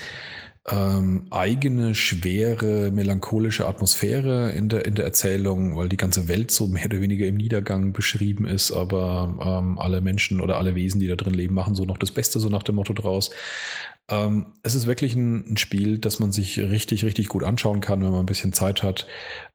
ähm, 0.72 1.26
eigene, 1.32 1.96
schwere, 1.96 2.92
melancholische 2.92 3.68
Atmosphäre 3.68 4.52
in 4.52 4.70
der, 4.70 4.86
in 4.86 4.96
der 4.96 5.06
Erzählung, 5.06 5.76
weil 5.76 5.90
die 5.90 5.98
ganze 5.98 6.28
Welt 6.28 6.52
so 6.52 6.68
mehr 6.68 6.86
oder 6.86 7.02
weniger 7.02 7.26
im 7.26 7.38
Niedergang 7.38 7.94
beschrieben 7.94 8.46
ist, 8.46 8.72
aber 8.72 9.62
ähm, 9.62 9.80
alle 9.80 10.02
Menschen 10.02 10.42
oder 10.42 10.58
alle 10.58 10.76
Wesen, 10.76 11.00
die 11.00 11.08
da 11.08 11.16
drin 11.16 11.34
leben, 11.34 11.56
machen 11.56 11.76
so 11.76 11.86
noch 11.86 11.98
das 11.98 12.12
Beste, 12.12 12.40
so 12.40 12.50
nach 12.50 12.64
dem 12.64 12.76
Motto 12.76 12.94
draus. 12.94 13.32
Ähm, 14.10 14.48
es 14.64 14.76
ist 14.76 14.88
wirklich 14.88 15.16
ein, 15.16 15.54
ein, 15.54 15.58
Spiel, 15.58 15.98
das 15.98 16.20
man 16.20 16.32
sich 16.32 16.60
richtig, 16.60 17.04
richtig 17.06 17.30
gut 17.30 17.44
anschauen 17.44 17.82
kann, 17.82 18.02
wenn 18.02 18.12
man 18.12 18.22
ein 18.22 18.26
bisschen 18.26 18.54
Zeit 18.54 18.84
hat, 18.84 19.08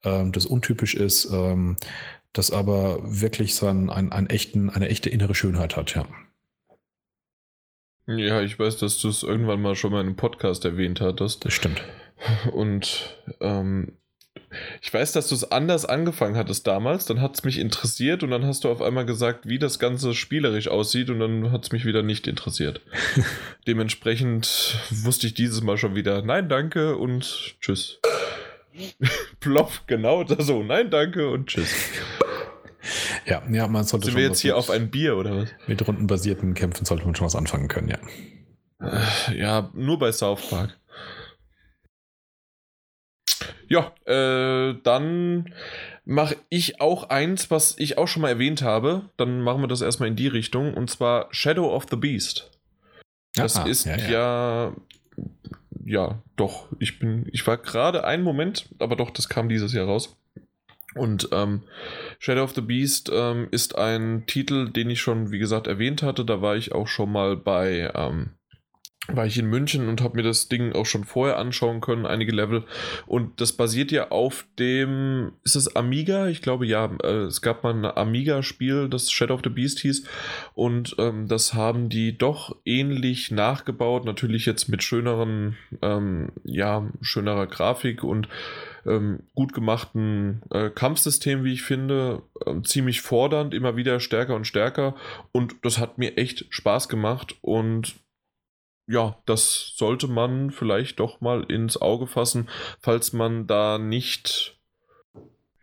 ähm, 0.05 0.33
das 0.33 0.47
untypisch 0.47 0.95
ist, 0.95 1.29
ähm, 1.33 1.77
das 2.33 2.51
aber 2.51 3.01
wirklich 3.05 3.55
so 3.55 3.67
ein, 3.67 3.91
ein, 3.91 4.11
einen 4.13 4.29
echten, 4.29 4.71
eine 4.71 4.89
echte 4.89 5.11
innere 5.11 5.35
Schönheit 5.35 5.77
hat, 5.77 5.95
ja. 5.95 6.07
Ja, 8.07 8.43
ich 8.43 8.59
weiß, 8.59 8.79
dass 8.79 9.01
du 9.01 9.09
es 9.09 9.23
irgendwann 9.23 9.63
mal 9.63 9.77
schon 9.77 9.93
mal 9.93 10.01
in 10.01 10.09
einem 10.09 10.17
Podcast 10.17 10.65
erwähnt 10.65 11.01
hattest. 11.01 11.45
Das 11.45 11.55
stimmt. 11.55 11.83
Und 12.53 13.17
ähm, 13.41 13.97
ich 14.83 14.93
weiß, 14.93 15.13
dass 15.13 15.29
du 15.29 15.35
es 15.35 15.51
anders 15.51 15.85
angefangen 15.85 16.37
hattest 16.37 16.67
damals. 16.67 17.07
Dann 17.07 17.21
hat 17.21 17.35
es 17.35 17.45
mich 17.45 17.59
interessiert 17.59 18.23
und 18.23 18.31
dann 18.31 18.45
hast 18.45 18.65
du 18.65 18.71
auf 18.71 18.83
einmal 18.83 19.07
gesagt, 19.07 19.49
wie 19.49 19.59
das 19.59 19.79
Ganze 19.79 20.15
spielerisch 20.15 20.69
aussieht 20.69 21.11
und 21.11 21.19
dann 21.19 21.51
hat 21.51 21.65
es 21.65 21.73
mich 21.73 21.85
wieder 21.85 22.03
nicht 22.03 22.27
interessiert. 22.27 22.81
Dementsprechend 23.67 24.79
wusste 24.91 25.27
ich 25.27 25.35
dieses 25.35 25.63
Mal 25.63 25.79
schon 25.79 25.95
wieder, 25.95 26.23
nein, 26.23 26.49
danke 26.49 26.97
und 26.97 27.57
tschüss. 27.61 28.01
Plopf, 29.41 29.83
genau 29.87 30.25
so, 30.39 30.63
nein, 30.63 30.91
danke 30.91 31.31
und 31.31 31.47
tschüss. 31.47 31.75
Ja, 33.27 33.43
ja, 33.51 33.67
man 33.69 33.85
sollte 33.85 34.07
Sind 34.07 34.17
wir 34.17 34.25
jetzt 34.25 34.41
hier 34.41 34.53
mit, 34.53 34.59
auf 34.59 34.71
ein 34.71 34.91
Bier 34.91 35.17
oder 35.17 35.37
was? 35.37 35.49
Mit 35.67 35.87
rundenbasierten 35.87 36.55
Kämpfen 36.55 36.85
sollte 36.85 37.05
man 37.05 37.15
schon 37.15 37.27
was 37.27 37.37
anfangen 37.37 37.69
können, 37.69 37.89
ja. 37.89 37.99
Äh, 38.81 39.39
ja, 39.39 39.71
nur 39.75 39.99
bei 39.99 40.13
South 40.13 40.49
Park. 40.49 40.79
Ja, 43.69 43.93
äh, 44.07 44.77
dann 44.83 45.53
mache 46.05 46.37
ich 46.49 46.81
auch 46.81 47.11
eins, 47.11 47.51
was 47.51 47.79
ich 47.79 47.99
auch 47.99 48.09
schon 48.09 48.23
mal 48.23 48.29
erwähnt 48.29 48.63
habe. 48.63 49.11
Dann 49.17 49.41
machen 49.41 49.63
wir 49.63 49.69
das 49.69 49.81
erstmal 49.81 50.09
in 50.09 50.17
die 50.17 50.29
Richtung. 50.29 50.75
Und 50.75 50.91
zwar 50.91 51.29
Shadow 51.31 51.75
of 51.75 51.87
the 51.91 51.97
Beast. 51.97 52.51
Das 53.35 53.57
Aha, 53.57 53.67
ist 53.67 53.85
ja, 53.87 53.97
ja. 53.97 54.09
ja, 54.09 54.77
ja, 55.85 56.23
doch. 56.37 56.69
Ich 56.79 56.99
bin, 56.99 57.27
ich 57.33 57.47
war 57.47 57.57
gerade 57.59 58.05
einen 58.05 58.23
Moment, 58.23 58.69
aber 58.79 58.97
doch, 58.97 59.11
das 59.11 59.29
kam 59.29 59.49
dieses 59.49 59.73
Jahr 59.73 59.87
raus. 59.87 60.17
Und 60.95 61.29
ähm, 61.33 61.63
Shadow 62.19 62.45
of 62.45 62.55
the 62.55 62.61
Beast 62.61 63.11
ähm, 63.13 63.49
ist 63.51 63.77
ein 63.77 64.25
Titel, 64.27 64.71
den 64.71 64.91
ich 64.91 65.01
schon, 65.01 65.31
wie 65.31 65.39
gesagt, 65.39 65.67
erwähnt 65.67 66.03
hatte. 66.03 66.25
Da 66.25 66.41
war 66.41 66.57
ich 66.57 66.73
auch 66.73 66.87
schon 66.87 67.11
mal 67.11 67.37
bei, 67.37 67.91
ähm, 67.95 68.31
war 69.09 69.27
ich 69.27 69.39
in 69.39 69.47
München 69.47 69.89
und 69.89 70.01
habe 70.01 70.17
mir 70.17 70.23
das 70.23 70.49
Ding 70.49 70.73
auch 70.73 70.87
schon 70.87 71.05
vorher 71.05 71.39
anschauen 71.39 71.81
können, 71.81 72.07
einige 72.07 72.33
Level. 72.33 72.65
Und 73.07 73.41
das 73.41 73.53
basiert 73.53 73.93
ja 73.93 74.11
auf 74.11 74.47
dem, 74.59 75.33
ist 75.43 75.57
es 75.57 75.77
Amiga? 75.77 76.29
Ich 76.29 76.41
glaube 76.41 76.67
ja, 76.67 76.91
äh, 77.03 77.25
es 77.25 77.43
gab 77.43 77.65
mal 77.65 77.75
ein 77.75 77.85
Amiga-Spiel, 77.85 78.89
das 78.89 79.11
Shadow 79.11 79.35
of 79.35 79.43
the 79.45 79.51
Beast 79.51 79.81
hieß. 79.81 80.05
Und 80.55 80.97
ähm, 80.99 81.29
das 81.29 81.53
haben 81.53 81.91
die 81.91 82.17
doch 82.17 82.57
ähnlich 82.65 83.31
nachgebaut, 83.31 84.07
natürlich 84.07 84.47
jetzt 84.47 84.69
mit 84.69 84.83
schöneren, 84.83 85.57
ähm, 85.83 86.33
ja, 86.45 86.89
schönerer 87.03 87.47
Grafik 87.47 88.05
und 88.05 88.29
ähm, 88.87 89.25
gut 89.35 89.53
gemachten 89.53 90.43
äh, 90.51 90.71
Kampfsystem, 90.71 91.45
wie 91.45 91.53
ich 91.53 91.63
finde. 91.63 92.23
Ähm, 92.47 92.65
ziemlich 92.65 93.01
fordernd, 93.01 93.55
immer 93.55 93.77
wieder 93.77 94.01
stärker 94.01 94.35
und 94.35 94.47
stärker. 94.47 94.95
Und 95.33 95.57
das 95.63 95.79
hat 95.79 95.99
mir 95.99 96.17
echt 96.17 96.47
Spaß 96.51 96.89
gemacht. 96.89 97.37
Und 97.41 97.97
ja, 98.87 99.17
das 99.27 99.73
sollte 99.77 100.09
man 100.09 100.51
vielleicht 100.51 101.01
doch 101.01 101.21
mal 101.21 101.45
ins 101.45 101.81
Auge 101.81 102.07
fassen, 102.07 102.49
falls 102.81 103.13
man 103.13 103.47
da 103.47 103.79
nicht 103.79 104.55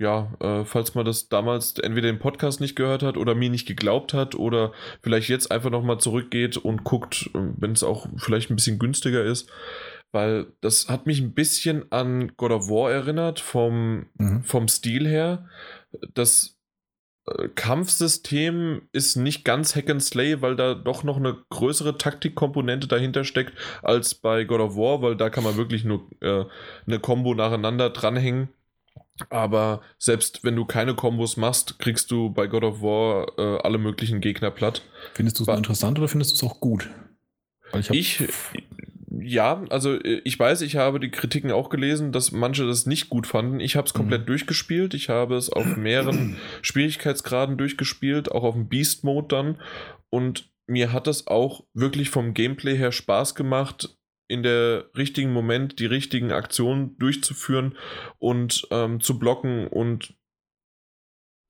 ja, 0.02 0.34
äh, 0.40 0.66
falls 0.66 0.96
man 0.96 1.06
das 1.06 1.30
damals 1.30 1.78
entweder 1.78 2.10
im 2.10 2.18
Podcast 2.18 2.60
nicht 2.60 2.76
gehört 2.76 3.04
hat 3.04 3.18
oder 3.18 3.36
mir 3.36 3.52
nicht 3.52 3.68
geglaubt 3.68 4.16
hat 4.16 4.34
oder 4.34 4.72
vielleicht 5.04 5.30
jetzt 5.30 5.52
einfach 5.52 5.70
nochmal 5.70 6.00
zurückgeht 6.00 6.58
und 6.58 6.84
guckt, 6.84 7.30
äh, 7.36 7.40
wenn 7.58 7.74
es 7.74 7.84
auch 7.84 8.08
vielleicht 8.18 8.50
ein 8.50 8.56
bisschen 8.56 8.80
günstiger 8.80 9.24
ist 9.24 9.48
weil 10.12 10.48
das 10.62 10.90
hat 10.90 11.06
mich 11.06 11.22
ein 11.22 11.34
bisschen 11.34 11.92
an 11.92 12.34
God 12.38 12.52
of 12.52 12.70
War 12.70 12.92
erinnert 12.92 13.40
vom, 13.40 14.08
mhm. 14.18 14.44
vom 14.44 14.68
Stil 14.68 15.08
her. 15.08 15.48
Das 16.14 16.58
äh, 17.28 17.48
Kampfsystem 17.50 18.82
ist 18.92 19.16
nicht 19.16 19.46
ganz 19.46 19.76
Hack 19.76 19.90
and 19.90 20.04
Slay, 20.04 20.42
weil 20.42 20.56
da 20.56 20.74
doch 20.74 21.04
noch 21.04 21.18
eine 21.18 21.38
größere 21.50 21.98
Taktikkomponente 21.98 22.88
dahinter 22.88 23.24
steckt 23.24 23.54
als 23.84 24.16
bei 24.16 24.44
God 24.44 24.62
of 24.62 24.76
War, 24.76 25.02
weil 25.02 25.16
da 25.16 25.30
kann 25.30 25.44
man 25.44 25.58
wirklich 25.58 25.84
nur 25.84 26.10
äh, 26.22 26.46
eine 26.88 27.00
Combo 27.00 27.34
nacheinander 27.34 27.90
dranhängen. 27.90 28.50
Aber 29.30 29.82
selbst 30.00 30.44
wenn 30.44 30.56
du 30.56 30.66
keine 30.66 30.96
Kombos 30.96 31.38
machst, 31.38 31.80
kriegst 31.80 32.10
du 32.12 32.32
bei 32.32 32.48
God 32.48 32.64
of 32.64 32.82
War 32.82 33.28
äh, 33.38 33.62
alle 33.62 33.78
möglichen 33.78 34.20
Gegner 34.20 34.52
platt. 34.52 34.82
Findest 35.14 35.40
du 35.40 35.44
es 35.44 35.58
interessant 35.58 36.00
oder 36.00 36.08
findest 36.08 36.32
du 36.32 36.36
es 36.36 36.52
auch 36.52 36.60
gut? 36.60 36.90
ich, 37.92 38.20
ich, 38.22 38.30
ja, 39.20 39.64
also 39.70 39.96
äh, 39.96 40.22
ich 40.24 40.40
weiß, 40.40 40.62
ich 40.62 40.78
habe 40.78 41.00
die 41.00 41.12
Kritiken 41.12 41.52
auch 41.52 41.70
gelesen, 41.70 42.12
dass 42.12 42.32
manche 42.32 42.66
das 42.66 42.86
nicht 42.86 43.10
gut 43.10 43.28
fanden. 43.28 43.60
Ich 43.60 43.76
habe 43.76 43.88
es 43.88 43.94
komplett 43.94 44.22
mhm. 44.22 44.28
durchgespielt. 44.28 44.94
Ich 44.94 45.10
habe 45.10 45.36
es 45.36 45.50
auf 45.50 45.78
mehreren 45.78 46.38
Schwierigkeitsgraden 46.62 47.58
durchgespielt, 47.58 48.32
auch 48.32 48.44
auf 48.44 48.56
dem 48.56 48.70
Beast 48.70 49.04
Mode 49.04 49.28
dann. 49.30 49.62
Und 50.10 50.50
mir 50.68 50.94
hat 50.94 51.08
es 51.08 51.28
auch 51.28 51.66
wirklich 51.74 52.10
vom 52.10 52.34
Gameplay 52.34 52.78
her 52.78 52.92
Spaß 52.92 53.36
gemacht, 53.36 53.98
in 54.28 54.44
der 54.44 54.86
richtigen 54.96 55.34
Moment 55.34 55.80
die 55.80 55.86
richtigen 55.86 56.32
Aktionen 56.32 56.98
durchzuführen 56.98 57.78
und 58.18 58.66
ähm, 58.72 59.02
zu 59.02 59.20
blocken 59.20 59.68
und 59.68 60.14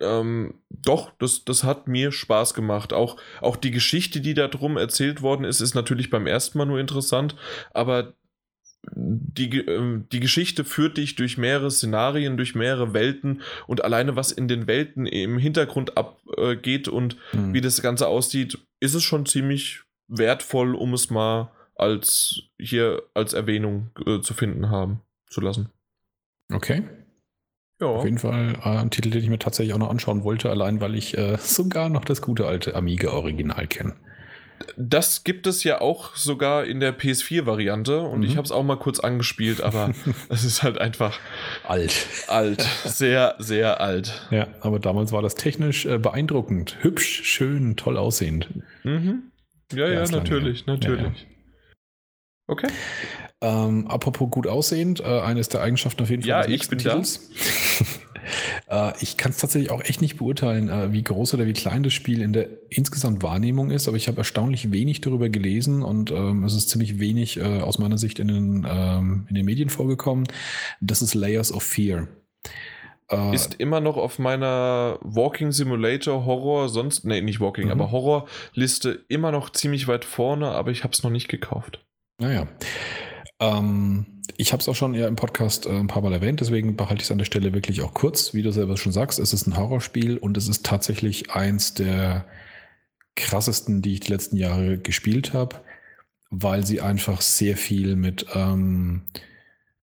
ähm, 0.01 0.55
doch, 0.69 1.11
das, 1.19 1.45
das 1.45 1.63
hat 1.63 1.87
mir 1.87 2.11
Spaß 2.11 2.53
gemacht. 2.53 2.93
Auch, 2.93 3.17
auch 3.39 3.55
die 3.55 3.71
Geschichte, 3.71 4.21
die 4.21 4.33
da 4.33 4.47
drum 4.47 4.77
erzählt 4.77 5.21
worden 5.21 5.45
ist, 5.45 5.61
ist 5.61 5.75
natürlich 5.75 6.09
beim 6.09 6.27
ersten 6.27 6.57
Mal 6.57 6.65
nur 6.65 6.79
interessant, 6.79 7.35
aber 7.73 8.13
die, 8.93 9.59
äh, 9.59 10.01
die 10.11 10.19
Geschichte 10.19 10.63
führt 10.63 10.97
dich 10.97 11.15
durch 11.15 11.37
mehrere 11.37 11.69
Szenarien, 11.69 12.37
durch 12.37 12.55
mehrere 12.55 12.93
Welten 12.93 13.41
und 13.67 13.83
alleine 13.83 14.15
was 14.15 14.31
in 14.31 14.47
den 14.47 14.67
Welten 14.67 15.05
im 15.05 15.37
Hintergrund 15.37 15.97
abgeht 15.97 16.87
äh, 16.87 16.91
und 16.91 17.17
mhm. 17.33 17.53
wie 17.53 17.61
das 17.61 17.81
Ganze 17.81 18.07
aussieht, 18.07 18.57
ist 18.79 18.95
es 18.95 19.03
schon 19.03 19.25
ziemlich 19.25 19.81
wertvoll, 20.07 20.75
um 20.75 20.93
es 20.93 21.09
mal 21.09 21.51
als 21.75 22.41
hier 22.59 23.03
als 23.13 23.33
Erwähnung 23.33 23.91
äh, 24.05 24.19
zu 24.21 24.33
finden 24.33 24.69
haben 24.69 25.01
zu 25.29 25.41
lassen. 25.41 25.69
Okay. 26.51 26.83
Ja. 27.81 27.87
Auf 27.87 28.05
jeden 28.05 28.19
Fall 28.19 28.53
äh, 28.63 28.69
ein 28.69 28.91
Titel, 28.91 29.09
den 29.09 29.23
ich 29.23 29.29
mir 29.29 29.39
tatsächlich 29.39 29.73
auch 29.73 29.79
noch 29.79 29.89
anschauen 29.89 30.23
wollte, 30.23 30.49
allein 30.49 30.79
weil 30.79 30.95
ich 30.95 31.17
äh, 31.17 31.37
sogar 31.41 31.89
noch 31.89 32.05
das 32.05 32.21
gute 32.21 32.45
alte 32.45 32.75
Amiga-Original 32.75 33.67
kenne. 33.67 33.95
Das 34.77 35.23
gibt 35.23 35.47
es 35.47 35.63
ja 35.63 35.81
auch 35.81 36.15
sogar 36.15 36.65
in 36.65 36.79
der 36.79 36.95
PS4-Variante 36.95 38.01
und 38.01 38.19
mhm. 38.19 38.25
ich 38.25 38.37
habe 38.37 38.45
es 38.45 38.51
auch 38.51 38.61
mal 38.61 38.77
kurz 38.77 38.99
angespielt, 38.99 39.59
aber 39.59 39.91
es 40.29 40.43
ist 40.43 40.61
halt 40.61 40.77
einfach 40.77 41.19
alt. 41.67 42.07
Alt. 42.27 42.61
Sehr, 42.85 43.35
sehr 43.39 43.81
alt. 43.81 44.27
Ja, 44.29 44.47
aber 44.61 44.77
damals 44.77 45.11
war 45.11 45.23
das 45.23 45.33
technisch 45.33 45.87
äh, 45.87 45.97
beeindruckend. 45.97 46.77
Hübsch, 46.81 47.23
schön, 47.23 47.75
toll 47.75 47.97
aussehend. 47.97 48.49
Mhm. 48.83 49.31
Ja, 49.73 49.87
ja, 49.87 50.05
natürlich, 50.05 50.67
natürlich. 50.67 51.01
Ja, 51.01 51.07
ja. 51.07 51.13
Okay. 52.47 52.67
Ähm, 53.43 53.87
apropos 53.87 54.29
gut 54.29 54.45
aussehend, 54.45 54.99
äh, 54.99 55.19
eines 55.21 55.49
der 55.49 55.61
Eigenschaften 55.61 56.03
auf 56.03 56.09
jeden 56.11 56.21
Fall. 56.21 56.29
Ja, 56.29 56.47
ich 56.47 56.69
bin 56.69 56.77
Titels. 56.77 57.31
äh, 58.69 58.91
ich 58.99 59.17
kann 59.17 59.31
es 59.31 59.37
tatsächlich 59.37 59.71
auch 59.71 59.83
echt 59.83 59.99
nicht 59.99 60.17
beurteilen, 60.17 60.69
äh, 60.69 60.93
wie 60.93 61.01
groß 61.01 61.33
oder 61.33 61.47
wie 61.47 61.53
klein 61.53 61.81
das 61.81 61.93
Spiel 61.93 62.21
in 62.21 62.33
der 62.33 62.49
insgesamt 62.69 63.23
Wahrnehmung 63.23 63.71
ist, 63.71 63.87
aber 63.87 63.97
ich 63.97 64.07
habe 64.07 64.19
erstaunlich 64.19 64.71
wenig 64.71 65.01
darüber 65.01 65.29
gelesen 65.29 65.81
und 65.81 66.11
ähm, 66.11 66.43
es 66.43 66.53
ist 66.53 66.69
ziemlich 66.69 66.99
wenig 66.99 67.37
äh, 67.37 67.61
aus 67.61 67.79
meiner 67.79 67.97
Sicht 67.97 68.19
in 68.19 68.27
den, 68.27 68.67
ähm, 68.69 69.25
in 69.27 69.33
den 69.33 69.45
Medien 69.45 69.69
vorgekommen. 69.69 70.27
Das 70.79 71.01
ist 71.01 71.15
Layers 71.15 71.51
of 71.51 71.63
Fear. 71.63 72.07
Äh, 73.09 73.33
ist 73.33 73.55
immer 73.55 73.81
noch 73.81 73.97
auf 73.97 74.19
meiner 74.19 74.99
Walking 75.01 75.51
Simulator 75.51 76.25
Horror, 76.25 76.69
sonst, 76.69 77.05
nee, 77.05 77.21
nicht 77.21 77.39
Walking, 77.39 77.65
mhm. 77.65 77.71
aber 77.71 77.91
Horror 77.91 78.27
Liste 78.53 79.03
immer 79.07 79.31
noch 79.31 79.49
ziemlich 79.49 79.87
weit 79.87 80.05
vorne, 80.05 80.49
aber 80.49 80.69
ich 80.69 80.83
habe 80.83 80.93
es 80.93 81.01
noch 81.01 81.09
nicht 81.09 81.27
gekauft. 81.27 81.83
Naja. 82.19 82.47
Ähm, 83.41 84.05
ich 84.37 84.53
habe 84.53 84.61
es 84.61 84.69
auch 84.69 84.75
schon 84.75 84.93
eher 84.93 85.07
im 85.07 85.17
Podcast 85.17 85.65
äh, 85.65 85.71
ein 85.71 85.87
paar 85.87 86.01
Mal 86.01 86.13
erwähnt, 86.13 86.39
deswegen 86.39 86.77
behalte 86.77 87.01
ich 87.01 87.07
es 87.07 87.11
an 87.11 87.17
der 87.17 87.25
Stelle 87.25 87.53
wirklich 87.53 87.81
auch 87.81 87.93
kurz. 87.93 88.33
Wie 88.33 88.43
du 88.43 88.51
selber 88.51 88.77
schon 88.77 88.93
sagst, 88.93 89.19
es 89.19 89.33
ist 89.33 89.47
ein 89.47 89.57
Horrorspiel 89.57 90.17
und 90.17 90.37
es 90.37 90.47
ist 90.47 90.65
tatsächlich 90.65 91.31
eins 91.31 91.73
der 91.73 92.25
krassesten, 93.15 93.81
die 93.81 93.95
ich 93.95 93.99
die 94.01 94.11
letzten 94.11 94.37
Jahre 94.37 94.77
gespielt 94.77 95.33
habe, 95.33 95.57
weil 96.29 96.65
sie 96.65 96.79
einfach 96.79 97.19
sehr 97.21 97.57
viel 97.57 97.95
mit 97.95 98.27
ähm, 98.33 99.01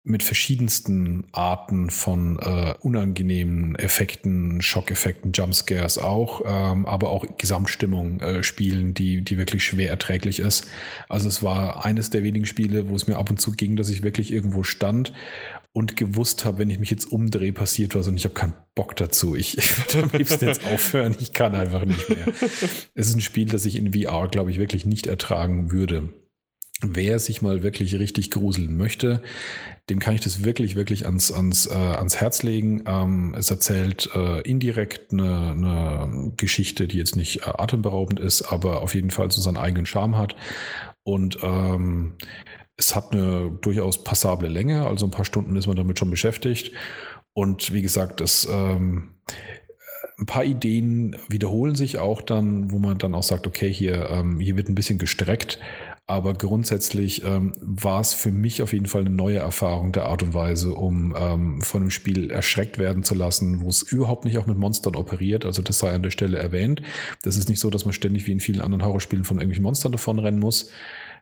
mit 0.09 0.23
verschiedensten 0.23 1.25
Arten 1.33 1.91
von 1.91 2.39
äh, 2.39 2.75
unangenehmen 2.81 3.77
Effekten, 3.77 4.63
Schockeffekten, 4.63 5.33
Jumpscares 5.33 5.99
auch, 5.99 6.43
ähm, 6.47 6.87
aber 6.87 7.11
auch 7.11 7.27
Gesamtstimmung 7.37 8.21
äh, 8.21 8.43
spielen, 8.43 8.95
die, 8.95 9.23
die 9.23 9.39
wirklich 9.39 9.65
schwer 9.65 9.91
erträglich 9.91 10.41
ist. 10.41 10.67
Also 11.09 11.29
es 11.29 11.43
war 11.43 11.85
eines 11.85 12.11
der 12.11 12.23
wenigen 12.23 12.47
Spiele, 12.47 12.89
wo 12.89 12.97
es 12.97 13.07
mir 13.07 13.17
ab 13.17 13.31
und 13.31 13.41
zu 13.41 13.53
ging, 13.53 13.77
dass 13.77 13.91
ich 13.91 14.03
wirklich 14.03 14.33
irgendwo 14.33 14.63
stand 14.63 15.13
und 15.73 15.97
gewusst 15.97 16.45
habe, 16.45 16.59
wenn 16.59 16.71
ich 16.71 16.79
mich 16.79 16.91
jetzt 16.91 17.05
umdrehe, 17.05 17.53
passiert 17.53 17.95
was 17.95 18.09
und 18.09 18.17
ich 18.17 18.25
habe 18.25 18.35
keinen 18.35 18.55
Bock 18.75 18.97
dazu. 18.97 19.37
Ich, 19.37 19.59
ich 19.59 19.79
würde 19.79 20.05
am 20.11 20.19
liebsten 20.19 20.47
jetzt 20.47 20.65
aufhören, 20.65 21.15
ich 21.21 21.33
kann 21.33 21.55
einfach 21.55 21.85
nicht 21.85 22.09
mehr. 22.09 22.27
Es 22.95 23.09
ist 23.09 23.15
ein 23.15 23.21
Spiel, 23.21 23.47
das 23.47 23.67
ich 23.67 23.77
in 23.77 23.93
VR, 23.93 24.29
glaube 24.29 24.51
ich, 24.51 24.59
wirklich 24.59 24.87
nicht 24.87 25.07
ertragen 25.07 25.71
würde. 25.71 26.09
Wer 26.81 27.19
sich 27.19 27.43
mal 27.43 27.65
wirklich 27.65 27.99
richtig 27.99 28.31
gruseln 28.31 28.77
möchte, 28.77 29.21
dem 29.91 29.99
kann 29.99 30.15
ich 30.15 30.21
das 30.21 30.45
wirklich, 30.45 30.77
wirklich 30.77 31.07
ans, 31.07 31.33
ans, 31.33 31.67
äh, 31.67 31.75
ans 31.75 32.21
Herz 32.21 32.45
legen. 32.45 32.85
Ähm, 32.87 33.35
es 33.37 33.51
erzählt 33.51 34.09
äh, 34.15 34.41
indirekt 34.43 35.13
eine, 35.13 35.51
eine 35.51 36.33
Geschichte, 36.37 36.87
die 36.87 36.99
jetzt 36.99 37.17
nicht 37.17 37.39
äh, 37.39 37.51
atemberaubend 37.59 38.21
ist, 38.21 38.43
aber 38.43 38.83
auf 38.83 38.95
jeden 38.95 39.11
Fall 39.11 39.31
so 39.31 39.41
seinen 39.41 39.57
eigenen 39.57 39.87
Charme 39.87 40.17
hat. 40.17 40.37
Und 41.03 41.39
ähm, 41.43 42.15
es 42.77 42.95
hat 42.95 43.13
eine 43.13 43.51
durchaus 43.61 44.05
passable 44.05 44.49
Länge, 44.49 44.87
also 44.87 45.07
ein 45.07 45.11
paar 45.11 45.25
Stunden 45.25 45.57
ist 45.57 45.67
man 45.67 45.77
damit 45.77 45.99
schon 45.99 46.11
beschäftigt. 46.11 46.73
Und 47.33 47.73
wie 47.73 47.83
gesagt, 47.83 48.21
das 48.21 48.47
ähm, 48.51 49.15
ein 50.19 50.27
paar 50.27 50.45
Ideen 50.45 51.17
wiederholen 51.29 51.77
sich 51.77 51.99
auch 51.99 52.23
dann, 52.23 52.71
wo 52.71 52.79
man 52.79 52.99
dann 52.99 53.15
auch 53.15 53.23
sagt, 53.23 53.47
okay, 53.47 53.73
hier, 53.73 54.11
ähm, 54.11 54.41
hier 54.41 54.57
wird 54.57 54.69
ein 54.69 54.75
bisschen 54.75 54.99
gestreckt, 54.99 55.61
aber 56.09 56.33
grundsätzlich 56.33 57.23
ähm, 57.23 57.53
war 57.61 58.01
es 58.01 58.15
für 58.15 58.33
mich 58.33 58.63
auf 58.63 58.73
jeden 58.73 58.87
Fall 58.87 59.03
eine 59.03 59.11
neue 59.11 59.39
Erfahrung 59.39 59.93
der 59.93 60.07
Art 60.07 60.23
und 60.23 60.33
Weise, 60.33 60.73
um 60.73 61.15
ähm, 61.15 61.61
von 61.61 61.83
einem 61.83 61.91
Spiel 61.91 62.31
erschreckt 62.31 62.79
werden 62.79 63.05
zu 63.05 63.15
lassen, 63.15 63.61
wo 63.61 63.69
es 63.69 63.83
überhaupt 63.83 64.25
nicht 64.25 64.39
auch 64.39 64.47
mit 64.47 64.57
Monstern 64.57 64.97
operiert. 64.97 65.45
Also 65.45 65.61
das 65.61 65.79
sei 65.79 65.93
an 65.93 66.03
der 66.03 66.11
Stelle 66.11 66.39
erwähnt. 66.39 66.81
Das 67.21 67.37
ist 67.37 67.51
nicht 67.51 67.61
so, 67.61 67.69
dass 67.69 67.85
man 67.85 67.93
ständig 67.93 68.27
wie 68.27 68.33
in 68.33 68.41
vielen 68.41 68.63
anderen 68.63 68.87
Horrorspielen 68.87 69.27
von 69.27 69.37
irgendwelchen 69.37 69.65
Monstern 69.65 69.93
davon 69.93 70.19
rennen 70.19 70.39
muss, 70.39 70.71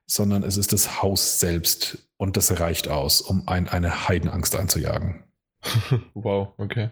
sondern 0.06 0.44
es 0.44 0.56
ist 0.56 0.72
das 0.72 1.02
Haus 1.02 1.40
selbst 1.40 2.06
und 2.16 2.36
das 2.36 2.60
reicht 2.60 2.86
aus, 2.86 3.20
um 3.20 3.48
ein, 3.48 3.68
eine 3.68 4.06
Heidenangst 4.06 4.54
einzujagen. 4.54 5.24
wow, 6.14 6.54
okay. 6.58 6.90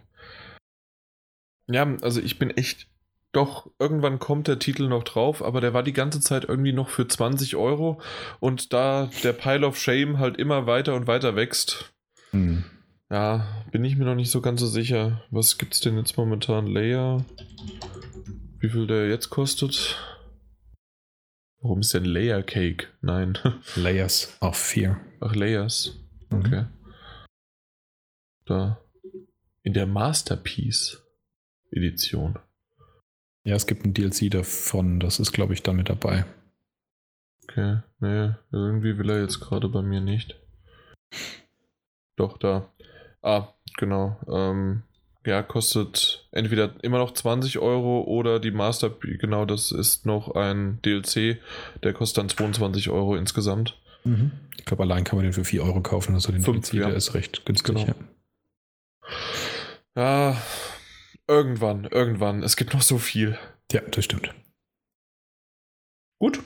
Ja, 1.69 1.97
also 2.03 2.21
ich 2.21 2.41
bin 2.41 2.51
echt 2.51 2.89
doch, 3.35 3.71
irgendwann 3.79 4.19
kommt 4.19 4.49
der 4.49 4.59
Titel 4.59 4.89
noch 4.89 5.03
drauf, 5.03 5.43
aber 5.43 5.61
der 5.61 5.75
war 5.75 5.83
die 5.83 5.93
ganze 5.93 6.21
Zeit 6.21 6.45
irgendwie 6.45 6.73
noch 6.73 6.89
für 6.89 7.07
20 7.07 7.57
Euro 7.57 8.01
und 8.41 8.73
da 8.73 9.11
der 9.23 9.33
Pile 9.33 9.67
of 9.67 9.77
Shame 9.77 10.19
halt 10.19 10.37
immer 10.39 10.67
weiter 10.67 10.95
und 10.95 11.07
weiter 11.07 11.35
wächst, 11.35 11.93
hm. 12.31 12.65
ja, 13.11 13.65
bin 13.73 13.85
ich 13.85 13.97
mir 13.97 14.05
noch 14.05 14.15
nicht 14.15 14.31
so 14.31 14.41
ganz 14.41 14.61
so 14.61 14.67
sicher. 14.67 15.23
Was 15.31 15.59
gibt's 15.59 15.81
denn 15.81 15.97
jetzt 15.97 16.17
momentan? 16.17 16.67
Layer? 16.67 17.25
Wie 18.61 18.69
viel 18.69 18.87
der 18.87 19.09
jetzt 19.09 19.31
kostet? 19.31 19.99
Warum 21.61 21.81
ist 21.81 21.93
denn 21.93 22.05
Layer 22.05 22.43
Cake? 22.43 22.89
Nein. 23.01 23.39
Layers 23.75 24.37
of 24.41 24.57
Fear. 24.57 25.01
Ach, 25.21 25.35
Layers. 25.35 25.99
Mhm. 26.31 26.39
Okay. 26.39 26.61
Mhm. 26.61 26.69
Da. 28.45 28.81
In 29.63 29.73
der 29.73 29.87
Masterpiece 29.87 31.03
Edition. 31.71 32.39
Ja, 33.45 33.55
es 33.55 33.67
gibt 33.67 33.85
ein 33.85 33.93
DLC 33.93 34.31
davon, 34.31 35.01
das 35.01 35.21
ist, 35.21 35.33
glaube 35.33 35.53
ich, 35.53 35.63
da 35.63 35.73
mit 35.73 35.91
dabei. 35.91 36.25
Okay, 37.45 37.79
nee, 38.01 38.31
irgendwie 38.51 38.97
will 38.99 39.11
er 39.11 39.21
jetzt 39.21 39.41
gerade 39.41 39.69
bei 39.69 39.83
mir 39.83 40.01
nicht. 40.01 40.37
Doch, 42.17 42.39
da. 42.39 42.71
Ah, 43.23 43.49
genau. 43.77 44.19
Ähm, 44.29 44.83
ja, 45.27 45.43
kostet 45.43 46.27
entweder 46.33 46.75
immer 46.83 46.99
noch 46.99 47.13
20 47.13 47.59
Euro 47.59 48.03
oder 48.03 48.41
die 48.41 48.51
Master, 48.51 48.91
genau, 48.91 49.45
das 49.45 49.73
ist 49.73 50.07
noch 50.07 50.35
ein 50.35 50.81
DLC, 50.83 51.39
der 51.83 51.93
kostet 51.93 52.19
dann 52.19 52.29
22 52.29 52.91
Euro 52.91 53.17
insgesamt. 53.17 53.79
Mhm. 54.05 54.33
Ich 54.59 54.65
glaube, 54.65 54.83
allein 54.83 55.05
kann 55.05 55.17
man 55.17 55.25
den 55.25 55.33
für 55.33 55.45
4 55.45 55.63
Euro 55.65 55.81
kaufen, 55.81 56.15
also 56.15 56.33
den 56.33 56.43
Fünf, 56.43 56.71
DLC, 56.71 56.81
ja. 56.81 56.87
der 56.89 56.97
ist 56.97 57.15
recht 57.15 57.45
günstig. 57.47 57.75
Genau. 57.75 57.95
Ja. 59.97 60.31
ja, 60.31 60.43
Irgendwann, 61.27 61.85
irgendwann. 61.85 62.43
Es 62.43 62.57
gibt 62.57 62.75
noch 62.75 62.83
so 62.83 62.99
viel. 62.99 63.39
Ja, 63.73 63.81
das 63.81 64.05
stimmt. 64.05 64.35
Gut. 66.19 66.41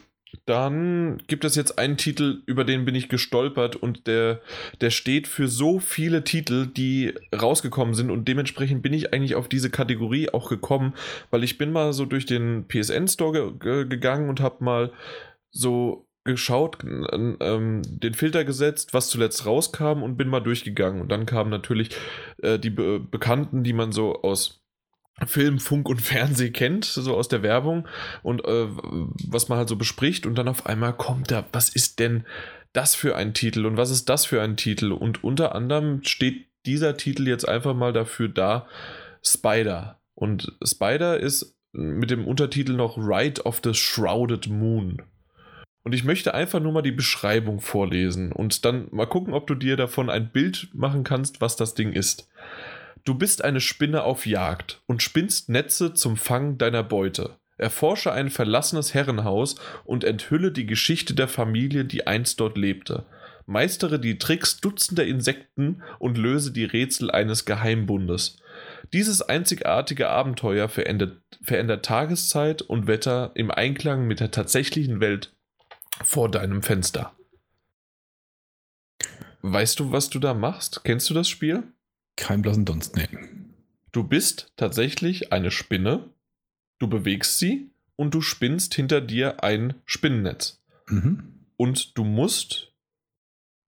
Dann 0.44 1.22
gibt 1.26 1.44
es 1.44 1.54
jetzt 1.56 1.78
einen 1.78 1.96
Titel, 1.96 2.42
über 2.44 2.64
den 2.64 2.84
bin 2.84 2.94
ich 2.94 3.08
gestolpert 3.08 3.76
und 3.76 4.06
der, 4.06 4.40
der 4.80 4.90
steht 4.90 5.26
für 5.26 5.48
so 5.48 5.78
viele 5.78 6.22
Titel, 6.22 6.66
die 6.66 7.14
rausgekommen 7.34 7.94
sind 7.94 8.10
und 8.10 8.28
dementsprechend 8.28 8.82
bin 8.82 8.92
ich 8.92 9.12
eigentlich 9.12 9.34
auf 9.36 9.48
diese 9.48 9.70
Kategorie 9.70 10.28
auch 10.28 10.50
gekommen, 10.50 10.94
weil 11.30 11.44
ich 11.44 11.56
bin 11.56 11.72
mal 11.72 11.94
so 11.94 12.04
durch 12.04 12.26
den 12.26 12.66
PSN 12.68 13.08
Store 13.08 13.54
ge 13.54 13.86
gegangen 13.86 14.28
und 14.28 14.40
habe 14.40 14.62
mal 14.62 14.92
so 15.50 16.06
geschaut, 16.24 16.78
ähm, 16.84 17.82
den 17.86 18.12
Filter 18.12 18.44
gesetzt, 18.44 18.92
was 18.92 19.08
zuletzt 19.08 19.46
rauskam 19.46 20.02
und 20.02 20.18
bin 20.18 20.28
mal 20.28 20.40
durchgegangen 20.40 21.00
und 21.00 21.08
dann 21.08 21.24
kamen 21.24 21.48
natürlich 21.50 21.90
äh, 22.42 22.58
die 22.58 22.70
Be 22.70 23.00
Bekannten, 23.00 23.64
die 23.64 23.72
man 23.72 23.92
so 23.92 24.20
aus 24.22 24.62
Film, 25.26 25.58
Funk 25.58 25.88
und 25.88 26.00
Fernsehen 26.00 26.52
kennt, 26.52 26.84
so 26.84 27.16
aus 27.16 27.28
der 27.28 27.42
Werbung 27.42 27.88
und 28.22 28.44
äh, 28.44 28.66
was 29.28 29.48
man 29.48 29.58
halt 29.58 29.68
so 29.68 29.76
bespricht 29.76 30.26
und 30.26 30.36
dann 30.36 30.48
auf 30.48 30.66
einmal 30.66 30.92
kommt 30.92 31.30
da, 31.30 31.44
was 31.52 31.68
ist 31.68 31.98
denn 31.98 32.24
das 32.72 32.94
für 32.94 33.16
ein 33.16 33.34
Titel 33.34 33.66
und 33.66 33.76
was 33.76 33.90
ist 33.90 34.08
das 34.08 34.26
für 34.26 34.42
ein 34.42 34.56
Titel 34.56 34.92
und 34.92 35.24
unter 35.24 35.54
anderem 35.54 36.02
steht 36.04 36.46
dieser 36.66 36.96
Titel 36.96 37.26
jetzt 37.26 37.48
einfach 37.48 37.74
mal 37.74 37.92
dafür 37.92 38.28
da, 38.28 38.66
Spider 39.22 40.00
und 40.14 40.56
Spider 40.64 41.18
ist 41.18 41.56
mit 41.72 42.10
dem 42.10 42.26
Untertitel 42.26 42.72
noch 42.72 42.96
Ride 42.96 43.42
of 43.44 43.60
the 43.62 43.74
Shrouded 43.74 44.48
Moon. 44.48 45.02
Und 45.84 45.94
ich 45.94 46.04
möchte 46.04 46.34
einfach 46.34 46.60
nur 46.60 46.72
mal 46.72 46.82
die 46.82 46.92
Beschreibung 46.92 47.60
vorlesen 47.60 48.32
und 48.32 48.64
dann 48.64 48.88
mal 48.90 49.06
gucken, 49.06 49.32
ob 49.32 49.46
du 49.46 49.54
dir 49.54 49.76
davon 49.76 50.10
ein 50.10 50.30
Bild 50.30 50.68
machen 50.74 51.04
kannst, 51.04 51.40
was 51.40 51.56
das 51.56 51.74
Ding 51.74 51.92
ist. 51.92 52.28
Du 53.08 53.14
bist 53.14 53.42
eine 53.42 53.62
Spinne 53.62 54.02
auf 54.02 54.26
Jagd 54.26 54.82
und 54.84 55.02
spinnst 55.02 55.48
Netze 55.48 55.94
zum 55.94 56.18
Fang 56.18 56.58
deiner 56.58 56.82
Beute. 56.82 57.38
Erforsche 57.56 58.12
ein 58.12 58.28
verlassenes 58.28 58.92
Herrenhaus 58.92 59.54
und 59.86 60.04
enthülle 60.04 60.52
die 60.52 60.66
Geschichte 60.66 61.14
der 61.14 61.26
Familie, 61.26 61.86
die 61.86 62.06
einst 62.06 62.38
dort 62.38 62.58
lebte. 62.58 63.06
Meistere 63.46 63.98
die 63.98 64.18
Tricks 64.18 64.60
dutzender 64.60 65.06
Insekten 65.06 65.82
und 65.98 66.18
löse 66.18 66.52
die 66.52 66.66
Rätsel 66.66 67.10
eines 67.10 67.46
Geheimbundes. 67.46 68.36
Dieses 68.92 69.22
einzigartige 69.22 70.10
Abenteuer 70.10 70.68
verändert, 70.68 71.16
verändert 71.40 71.86
Tageszeit 71.86 72.60
und 72.60 72.88
Wetter 72.88 73.30
im 73.32 73.50
Einklang 73.50 74.06
mit 74.06 74.20
der 74.20 74.32
tatsächlichen 74.32 75.00
Welt 75.00 75.34
vor 76.04 76.30
deinem 76.30 76.62
Fenster. 76.62 77.16
Weißt 79.40 79.80
du, 79.80 79.92
was 79.92 80.10
du 80.10 80.18
da 80.18 80.34
machst? 80.34 80.84
Kennst 80.84 81.08
du 81.08 81.14
das 81.14 81.30
Spiel? 81.30 81.72
Kein 82.18 82.42
blassen 82.42 82.64
Dunst, 82.64 82.96
nee. 82.96 83.08
Du 83.92 84.02
bist 84.02 84.52
tatsächlich 84.56 85.32
eine 85.32 85.52
Spinne, 85.52 86.10
du 86.80 86.88
bewegst 86.88 87.38
sie 87.38 87.70
und 87.94 88.12
du 88.12 88.20
spinnst 88.20 88.74
hinter 88.74 89.00
dir 89.00 89.44
ein 89.44 89.74
Spinnennetz. 89.86 90.60
Mhm. 90.88 91.46
Und 91.56 91.96
du 91.96 92.02
musst 92.02 92.72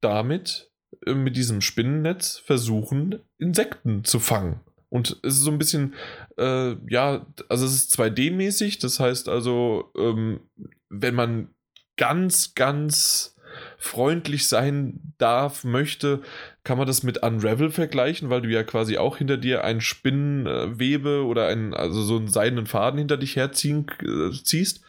damit 0.01 0.72
äh, 1.06 1.14
mit 1.14 1.36
diesem 1.36 1.60
Spinnennetz 1.60 2.39
versuchen, 2.39 3.20
Insekten 3.39 4.02
zu 4.05 4.18
fangen. 4.18 4.60
Und 4.89 5.20
es 5.22 5.36
ist 5.36 5.43
so 5.43 5.52
ein 5.52 5.59
bisschen, 5.59 5.94
äh, 6.36 6.74
ja, 6.89 7.27
also 7.48 7.64
es 7.64 7.74
ist 7.74 7.97
2D-mäßig, 7.97 8.81
das 8.81 8.98
heißt 8.98 9.28
also, 9.28 9.93
ähm, 9.97 10.40
wenn 10.89 11.14
man 11.14 11.55
ganz, 11.97 12.56
ganz 12.56 13.36
freundlich 13.78 14.48
sein 14.48 15.14
darf, 15.18 15.62
möchte, 15.62 16.22
kann 16.62 16.78
man 16.78 16.87
das 16.87 17.03
mit 17.03 17.23
Unravel 17.23 17.70
vergleichen, 17.70 18.28
weil 18.31 18.43
du 18.43 18.49
ja 18.49 18.62
quasi 18.62 18.99
auch 18.99 19.16
hinter 19.16 19.37
dir 19.37 19.65
ein 19.65 19.81
Spinnenwebe 19.81 21.24
oder 21.24 21.47
einen, 21.47 21.74
also 21.74 22.03
so 22.03 22.16
einen 22.16 22.28
seidenen 22.28 22.66
Faden 22.66 22.99
hinter 22.99 23.16
dich 23.16 23.37
herziehen 23.37 23.87
äh, 24.03 24.31
ziehst. 24.43 24.82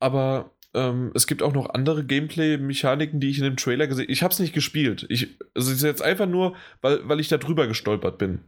Aber 0.00 0.50
ähm, 0.74 1.12
es 1.14 1.26
gibt 1.26 1.42
auch 1.42 1.52
noch 1.52 1.70
andere 1.70 2.04
Gameplay-Mechaniken, 2.04 3.20
die 3.20 3.30
ich 3.30 3.38
in 3.38 3.44
dem 3.44 3.56
Trailer 3.56 3.86
gesehen 3.86 4.04
habe. 4.04 4.12
Ich 4.12 4.22
habe 4.22 4.32
es 4.32 4.40
nicht 4.40 4.52
gespielt. 4.52 5.06
Ich, 5.08 5.38
also 5.54 5.70
es 5.70 5.78
ist 5.78 5.84
jetzt 5.84 6.02
einfach 6.02 6.26
nur, 6.26 6.54
weil, 6.82 7.08
weil 7.08 7.20
ich 7.20 7.28
da 7.28 7.38
drüber 7.38 7.66
gestolpert 7.66 8.18
bin. 8.18 8.40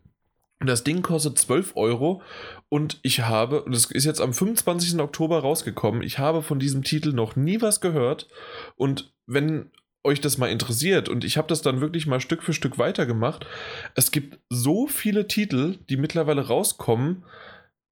Und 0.60 0.66
das 0.66 0.82
Ding 0.82 1.02
kostet 1.02 1.38
12 1.38 1.76
Euro 1.76 2.20
und 2.68 2.98
ich 3.02 3.20
habe, 3.20 3.62
und 3.62 3.72
das 3.72 3.84
ist 3.86 4.04
jetzt 4.04 4.20
am 4.20 4.34
25. 4.34 4.98
Oktober 4.98 5.38
rausgekommen, 5.38 6.02
ich 6.02 6.18
habe 6.18 6.42
von 6.42 6.58
diesem 6.58 6.82
Titel 6.82 7.12
noch 7.12 7.36
nie 7.36 7.62
was 7.62 7.80
gehört. 7.80 8.28
Und 8.74 9.12
wenn 9.26 9.70
euch 10.04 10.20
das 10.20 10.38
mal 10.38 10.48
interessiert 10.48 11.08
und 11.08 11.24
ich 11.24 11.36
habe 11.36 11.48
das 11.48 11.62
dann 11.62 11.80
wirklich 11.80 12.06
mal 12.06 12.20
Stück 12.20 12.42
für 12.42 12.52
Stück 12.52 12.78
weitergemacht, 12.78 13.46
es 13.94 14.10
gibt 14.10 14.38
so 14.48 14.86
viele 14.86 15.28
Titel, 15.28 15.78
die 15.88 15.96
mittlerweile 15.96 16.46
rauskommen, 16.46 17.24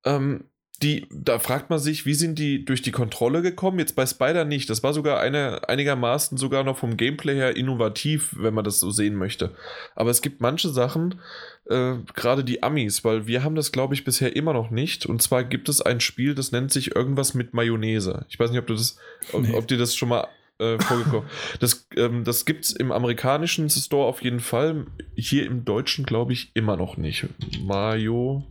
ähm, 0.04 0.44
die, 0.82 1.06
da 1.10 1.38
fragt 1.38 1.70
man 1.70 1.78
sich, 1.78 2.04
wie 2.04 2.14
sind 2.14 2.38
die 2.38 2.64
durch 2.64 2.82
die 2.82 2.90
Kontrolle 2.90 3.40
gekommen? 3.40 3.78
Jetzt 3.78 3.96
bei 3.96 4.04
Spider 4.04 4.44
nicht. 4.44 4.68
Das 4.68 4.82
war 4.82 4.92
sogar 4.92 5.20
eine, 5.20 5.68
einigermaßen 5.68 6.36
sogar 6.36 6.64
noch 6.64 6.76
vom 6.76 6.96
Gameplay 6.96 7.34
her 7.34 7.56
innovativ, 7.56 8.34
wenn 8.38 8.52
man 8.52 8.64
das 8.64 8.78
so 8.78 8.90
sehen 8.90 9.14
möchte. 9.14 9.54
Aber 9.94 10.10
es 10.10 10.20
gibt 10.20 10.40
manche 10.40 10.68
Sachen, 10.68 11.20
äh, 11.64 11.94
gerade 12.14 12.44
die 12.44 12.62
Amis, 12.62 13.04
weil 13.04 13.26
wir 13.26 13.42
haben 13.42 13.54
das, 13.54 13.72
glaube 13.72 13.94
ich, 13.94 14.04
bisher 14.04 14.36
immer 14.36 14.52
noch 14.52 14.70
nicht. 14.70 15.06
Und 15.06 15.22
zwar 15.22 15.44
gibt 15.44 15.68
es 15.70 15.80
ein 15.80 16.00
Spiel, 16.00 16.34
das 16.34 16.52
nennt 16.52 16.72
sich 16.72 16.94
irgendwas 16.94 17.32
mit 17.32 17.54
Mayonnaise. 17.54 18.26
Ich 18.28 18.38
weiß 18.38 18.50
nicht, 18.50 18.60
ob 18.60 18.66
du 18.66 18.74
das, 18.74 18.98
nee. 19.32 19.50
ob, 19.50 19.54
ob 19.54 19.68
dir 19.68 19.78
das 19.78 19.96
schon 19.96 20.10
mal 20.10 20.28
äh, 20.58 20.78
vorgekommen. 20.78 21.28
das 21.60 21.88
ähm, 21.96 22.24
das 22.24 22.44
gibt 22.44 22.64
es 22.64 22.72
im 22.72 22.92
amerikanischen 22.92 23.68
Store 23.70 24.06
auf 24.06 24.22
jeden 24.22 24.40
Fall. 24.40 24.86
Hier 25.16 25.46
im 25.46 25.64
deutschen 25.64 26.06
glaube 26.06 26.32
ich 26.32 26.50
immer 26.54 26.76
noch 26.76 26.96
nicht. 26.96 27.26
Mayo. 27.60 28.44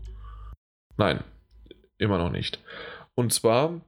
Nein, 0.97 1.23
Immer 1.97 2.17
noch 2.17 2.31
nicht. 2.31 2.59
Und 3.15 3.33
zwar 3.33 3.81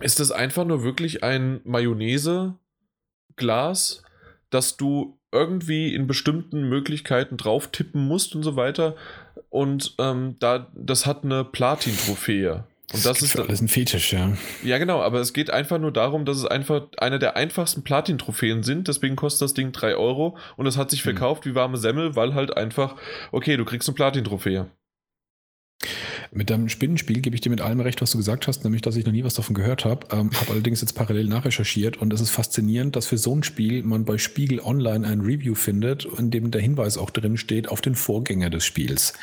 ist 0.00 0.20
es 0.20 0.30
einfach 0.30 0.64
nur 0.64 0.82
wirklich 0.82 1.24
ein 1.24 1.60
Mayonnaise-Glas, 1.64 4.02
das 4.50 4.76
du 4.76 5.18
irgendwie 5.32 5.94
in 5.94 6.06
bestimmten 6.06 6.68
Möglichkeiten 6.68 7.38
drauf 7.38 7.68
tippen 7.68 8.06
musst 8.06 8.34
und 8.34 8.42
so 8.42 8.56
weiter. 8.56 8.94
Und 9.48 9.94
ähm, 9.98 10.36
da, 10.38 10.70
das 10.74 11.06
hat 11.06 11.24
eine 11.24 11.44
Platin-Trophäe. 11.44 12.64
Und 12.92 13.04
das, 13.04 13.20
das 13.20 13.22
ist 13.22 13.38
alles 13.38 13.60
ein 13.60 13.68
Fetisch, 13.68 14.12
ja. 14.12 14.32
Ja, 14.64 14.78
genau, 14.78 15.00
aber 15.00 15.20
es 15.20 15.32
geht 15.32 15.50
einfach 15.50 15.78
nur 15.78 15.92
darum, 15.92 16.24
dass 16.24 16.36
es 16.36 16.44
einfach 16.44 16.88
eine 16.98 17.20
der 17.20 17.36
einfachsten 17.36 17.84
Platin-Trophäen 17.84 18.64
sind. 18.64 18.88
Deswegen 18.88 19.14
kostet 19.14 19.42
das 19.42 19.54
Ding 19.54 19.70
3 19.70 19.94
Euro 19.94 20.36
und 20.56 20.66
es 20.66 20.76
hat 20.76 20.90
sich 20.90 21.00
hm. 21.00 21.12
verkauft 21.12 21.46
wie 21.46 21.54
warme 21.54 21.78
Semmel, 21.78 22.16
weil 22.16 22.34
halt 22.34 22.56
einfach, 22.56 22.96
okay, 23.30 23.56
du 23.56 23.64
kriegst 23.64 23.88
eine 23.88 23.94
Platin-Trophäe. 23.94 24.66
Mit 26.32 26.50
deinem 26.50 26.68
Spinnenspiel 26.68 27.20
gebe 27.20 27.34
ich 27.34 27.40
dir 27.40 27.50
mit 27.50 27.60
allem 27.60 27.80
recht, 27.80 28.00
was 28.02 28.12
du 28.12 28.18
gesagt 28.18 28.46
hast, 28.46 28.62
nämlich, 28.62 28.82
dass 28.82 28.94
ich 28.94 29.04
noch 29.04 29.12
nie 29.12 29.24
was 29.24 29.34
davon 29.34 29.54
gehört 29.54 29.84
habe. 29.84 30.06
Ähm, 30.12 30.30
habe 30.32 30.52
allerdings 30.52 30.80
jetzt 30.80 30.92
parallel 30.92 31.26
nachrecherchiert 31.26 31.96
und 31.96 32.12
es 32.12 32.20
ist 32.20 32.30
faszinierend, 32.30 32.94
dass 32.94 33.06
für 33.06 33.18
so 33.18 33.34
ein 33.34 33.42
Spiel 33.42 33.82
man 33.82 34.04
bei 34.04 34.16
Spiegel 34.16 34.60
Online 34.60 35.06
ein 35.06 35.22
Review 35.22 35.56
findet, 35.56 36.04
in 36.04 36.30
dem 36.30 36.52
der 36.52 36.60
Hinweis 36.60 36.98
auch 36.98 37.10
drin 37.10 37.36
steht 37.36 37.68
auf 37.68 37.80
den 37.80 37.96
Vorgänger 37.96 38.48
des 38.48 38.64
Spiels. 38.64 39.14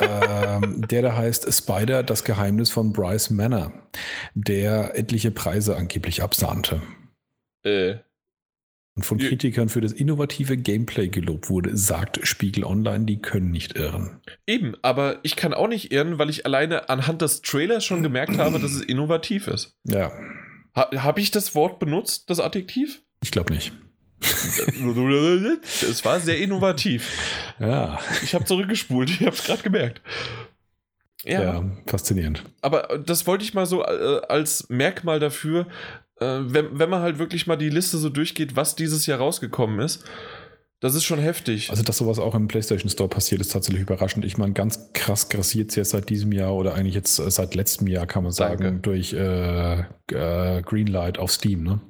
Ähm, 0.00 0.86
der 0.88 1.02
da 1.02 1.16
heißt 1.16 1.52
Spider, 1.52 2.02
das 2.02 2.24
Geheimnis 2.24 2.70
von 2.70 2.92
Bryce 2.92 3.30
Manor, 3.30 3.72
der 4.34 4.98
etliche 4.98 5.30
Preise 5.30 5.76
angeblich 5.76 6.22
absahnte. 6.22 6.82
Äh, 7.64 7.96
und 8.96 9.02
von 9.04 9.18
Kritikern 9.18 9.68
für 9.68 9.80
das 9.80 9.92
innovative 9.92 10.56
Gameplay 10.56 11.08
gelobt 11.08 11.50
wurde, 11.50 11.76
sagt 11.76 12.20
Spiegel 12.24 12.62
Online, 12.62 13.06
die 13.06 13.20
können 13.20 13.50
nicht 13.50 13.76
irren. 13.76 14.20
Eben, 14.46 14.76
aber 14.82 15.18
ich 15.24 15.34
kann 15.34 15.52
auch 15.52 15.66
nicht 15.66 15.90
irren, 15.90 16.18
weil 16.18 16.30
ich 16.30 16.46
alleine 16.46 16.88
anhand 16.88 17.20
des 17.20 17.42
Trailers 17.42 17.84
schon 17.84 18.04
gemerkt 18.04 18.38
habe, 18.38 18.60
dass 18.60 18.72
es 18.72 18.82
innovativ 18.82 19.48
ist. 19.48 19.76
Ja. 19.82 20.12
Ha, 20.76 20.90
habe 20.96 21.20
ich 21.20 21.32
das 21.32 21.56
Wort 21.56 21.80
benutzt, 21.80 22.30
das 22.30 22.38
Adjektiv? 22.38 23.02
Ich 23.20 23.32
glaube 23.32 23.52
nicht. 23.52 23.72
Es 24.24 26.04
war 26.04 26.20
sehr 26.20 26.38
innovativ. 26.38 27.10
Ja. 27.58 27.98
Ich 28.22 28.34
habe 28.34 28.44
zurückgespult, 28.44 29.10
ich 29.10 29.20
habe 29.20 29.36
es 29.36 29.44
gerade 29.44 29.62
gemerkt. 29.62 30.00
Ja. 31.24 31.42
ja. 31.42 31.64
faszinierend. 31.86 32.44
Aber 32.60 32.98
das 33.04 33.26
wollte 33.26 33.44
ich 33.44 33.54
mal 33.54 33.66
so 33.66 33.82
äh, 33.82 34.20
als 34.28 34.68
Merkmal 34.68 35.20
dafür, 35.20 35.66
äh, 36.20 36.26
wenn, 36.26 36.78
wenn 36.78 36.90
man 36.90 37.00
halt 37.00 37.18
wirklich 37.18 37.46
mal 37.46 37.56
die 37.56 37.70
Liste 37.70 37.98
so 37.98 38.08
durchgeht, 38.08 38.56
was 38.56 38.76
dieses 38.76 39.06
Jahr 39.06 39.18
rausgekommen 39.18 39.80
ist, 39.80 40.04
das 40.80 40.94
ist 40.94 41.04
schon 41.04 41.18
heftig. 41.18 41.70
Also, 41.70 41.82
dass 41.82 41.96
sowas 41.96 42.18
auch 42.18 42.34
im 42.34 42.46
PlayStation 42.46 42.90
Store 42.90 43.08
passiert, 43.08 43.40
ist 43.40 43.52
tatsächlich 43.52 43.82
überraschend. 43.82 44.24
Ich 44.26 44.36
meine, 44.36 44.52
ganz 44.52 44.92
krass 44.92 45.30
grassiert 45.30 45.70
es 45.70 45.76
jetzt 45.76 45.90
seit 45.90 46.10
diesem 46.10 46.30
Jahr 46.30 46.52
oder 46.52 46.74
eigentlich 46.74 46.94
jetzt 46.94 47.18
äh, 47.18 47.30
seit 47.30 47.54
letztem 47.54 47.86
Jahr, 47.86 48.06
kann 48.06 48.22
man 48.22 48.32
sagen, 48.32 48.62
Danke. 48.62 48.80
durch 48.80 49.14
äh, 49.14 49.78
äh, 49.78 50.62
Greenlight 50.62 51.18
auf 51.18 51.30
Steam, 51.30 51.62
ne? 51.62 51.80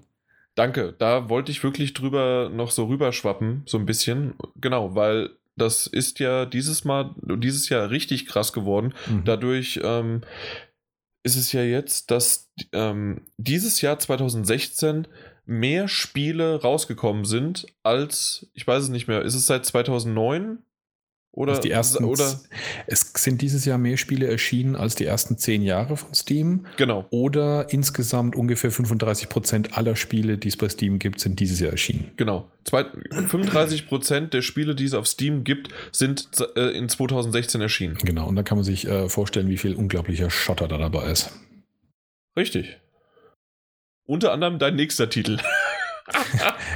Danke, 0.54 0.94
da 0.98 1.28
wollte 1.28 1.50
ich 1.50 1.62
wirklich 1.62 1.94
drüber 1.94 2.50
noch 2.52 2.70
so 2.70 2.84
rüberschwappen, 2.86 3.62
so 3.66 3.78
ein 3.78 3.86
bisschen. 3.86 4.34
Genau, 4.60 4.94
weil 4.94 5.30
das 5.56 5.86
ist 5.86 6.20
ja 6.20 6.46
dieses 6.46 6.84
Mal, 6.84 7.14
dieses 7.22 7.68
Jahr 7.68 7.90
richtig 7.90 8.26
krass 8.26 8.52
geworden. 8.52 8.94
Mhm. 9.08 9.24
Dadurch, 9.24 9.80
ähm, 9.82 10.22
ist 11.24 11.36
es 11.36 11.52
ja 11.52 11.62
jetzt, 11.62 12.10
dass 12.10 12.52
ähm, 12.72 13.22
dieses 13.38 13.80
Jahr 13.80 13.98
2016 13.98 15.08
mehr 15.46 15.88
Spiele 15.88 16.60
rausgekommen 16.60 17.24
sind 17.24 17.66
als, 17.82 18.46
ich 18.54 18.66
weiß 18.66 18.84
es 18.84 18.88
nicht 18.90 19.08
mehr, 19.08 19.22
ist 19.22 19.34
es 19.34 19.46
seit 19.46 19.64
2009 19.64 20.58
oder, 21.36 21.58
die 21.58 21.70
ersten, 21.70 22.04
oder 22.04 22.40
es 22.86 23.12
sind 23.16 23.42
dieses 23.42 23.64
Jahr 23.64 23.76
mehr 23.76 23.96
Spiele 23.96 24.28
erschienen 24.28 24.76
als 24.76 24.94
die 24.94 25.04
ersten 25.04 25.36
zehn 25.36 25.62
Jahre 25.62 25.96
von 25.96 26.14
Steam. 26.14 26.66
Genau. 26.76 27.06
Oder 27.10 27.72
insgesamt 27.72 28.36
ungefähr 28.36 28.70
35 28.70 29.28
Prozent 29.28 29.76
aller 29.76 29.96
Spiele, 29.96 30.38
die 30.38 30.46
es 30.46 30.56
bei 30.56 30.68
Steam 30.68 31.00
gibt, 31.00 31.18
sind 31.18 31.40
dieses 31.40 31.58
Jahr 31.58 31.72
erschienen. 31.72 32.12
Genau. 32.16 32.48
Zwei, 32.64 32.84
35 33.10 33.88
Prozent 33.88 34.32
der 34.32 34.42
Spiele, 34.42 34.76
die 34.76 34.84
es 34.84 34.94
auf 34.94 35.08
Steam 35.08 35.42
gibt, 35.42 35.70
sind 35.90 36.28
äh, 36.54 36.70
in 36.70 36.88
2016 36.88 37.60
erschienen. 37.60 37.98
Genau. 38.04 38.28
Und 38.28 38.36
da 38.36 38.44
kann 38.44 38.56
man 38.56 38.64
sich 38.64 38.86
äh, 38.86 39.08
vorstellen, 39.08 39.48
wie 39.48 39.58
viel 39.58 39.74
unglaublicher 39.74 40.30
Schotter 40.30 40.68
da 40.68 40.78
dabei 40.78 41.10
ist. 41.10 41.32
Richtig. 42.36 42.78
Unter 44.06 44.32
anderem 44.32 44.60
dein 44.60 44.76
nächster 44.76 45.10
Titel. 45.10 45.38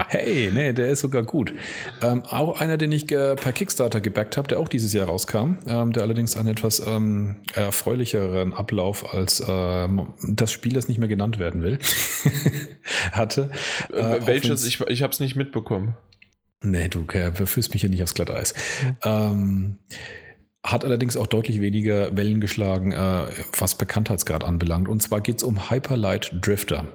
hey, 0.09 0.51
nee, 0.53 0.73
der 0.73 0.89
ist 0.89 1.01
sogar 1.01 1.23
gut. 1.23 1.55
Ähm, 2.03 2.23
auch 2.25 2.61
einer, 2.61 2.77
den 2.77 2.93
ich 2.93 3.11
äh, 3.13 3.37
per 3.37 3.53
Kickstarter 3.53 4.01
gebackt 4.01 4.37
habe, 4.37 4.49
der 4.49 4.59
auch 4.59 4.69
dieses 4.69 4.93
Jahr 4.93 5.07
rauskam, 5.07 5.59
ähm, 5.67 5.93
der 5.93 6.03
allerdings 6.03 6.37
einen 6.37 6.49
etwas 6.49 6.85
ähm, 6.85 7.37
erfreulicheren 7.55 8.55
Ablauf 8.55 9.15
als 9.15 9.43
ähm, 9.47 10.15
das 10.27 10.51
Spiel, 10.51 10.73
das 10.73 10.89
nicht 10.89 10.99
mehr 10.99 11.09
genannt 11.09 11.39
werden 11.39 11.63
will, 11.63 11.79
hatte. 13.13 13.51
Äh, 13.93 14.27
Welches? 14.27 14.67
Ich, 14.67 14.81
ich 14.81 15.03
habe 15.03 15.13
es 15.13 15.21
nicht 15.21 15.37
mitbekommen. 15.37 15.97
Nee, 16.63 16.89
du 16.89 17.05
äh, 17.13 17.33
führst 17.47 17.73
mich 17.73 17.83
hier 17.83 17.91
nicht 17.91 18.03
aufs 18.03 18.15
Glatteis. 18.15 18.55
Ähm, 19.05 19.79
hat 20.65 20.85
allerdings 20.85 21.17
auch 21.17 21.27
deutlich 21.27 21.61
weniger 21.61 22.17
Wellen 22.17 22.41
geschlagen, 22.41 22.93
äh, 22.93 23.27
was 23.59 23.77
Bekanntheitsgrad 23.77 24.45
anbelangt. 24.45 24.89
Und 24.89 25.03
zwar 25.03 25.21
geht 25.21 25.39
es 25.39 25.43
um 25.43 25.71
Hyperlight 25.71 26.33
Drifter. 26.41 26.87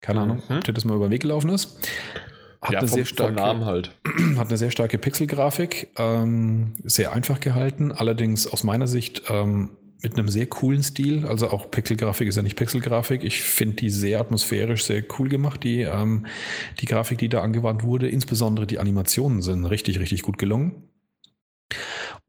Keine 0.00 0.20
Ahnung, 0.20 0.42
mhm. 0.48 0.58
ob 0.58 0.64
dir 0.64 0.72
das 0.72 0.84
mal 0.84 0.96
über 0.96 1.08
den 1.08 1.12
Weg 1.12 1.22
gelaufen 1.22 1.50
ist. 1.50 1.76
Hat 2.60 2.72
ja, 2.72 2.78
eine 2.80 2.88
vom, 2.88 2.96
sehr 2.96 3.04
starke, 3.04 3.34
Namen 3.34 3.64
halt. 3.64 3.92
Hat 4.36 4.48
eine 4.48 4.56
sehr 4.56 4.70
starke 4.70 4.98
Pixelgrafik, 4.98 5.90
ähm, 5.96 6.74
sehr 6.84 7.12
einfach 7.12 7.40
gehalten, 7.40 7.92
allerdings 7.92 8.46
aus 8.46 8.64
meiner 8.64 8.88
Sicht 8.88 9.22
ähm, 9.28 9.70
mit 10.02 10.16
einem 10.16 10.28
sehr 10.28 10.46
coolen 10.46 10.82
Stil. 10.82 11.26
Also 11.26 11.50
auch 11.50 11.70
Pixelgrafik 11.70 12.28
ist 12.28 12.36
ja 12.36 12.42
nicht 12.42 12.56
Pixelgrafik. 12.56 13.24
Ich 13.24 13.42
finde 13.42 13.76
die 13.76 13.90
sehr 13.90 14.20
atmosphärisch, 14.20 14.84
sehr 14.84 15.02
cool 15.18 15.28
gemacht, 15.28 15.62
die, 15.64 15.82
ähm, 15.82 16.26
die 16.80 16.86
Grafik, 16.86 17.18
die 17.18 17.28
da 17.28 17.42
angewandt 17.42 17.82
wurde. 17.82 18.08
Insbesondere 18.08 18.66
die 18.66 18.78
Animationen 18.78 19.42
sind 19.42 19.64
richtig, 19.64 19.98
richtig 19.98 20.22
gut 20.22 20.38
gelungen. 20.38 20.88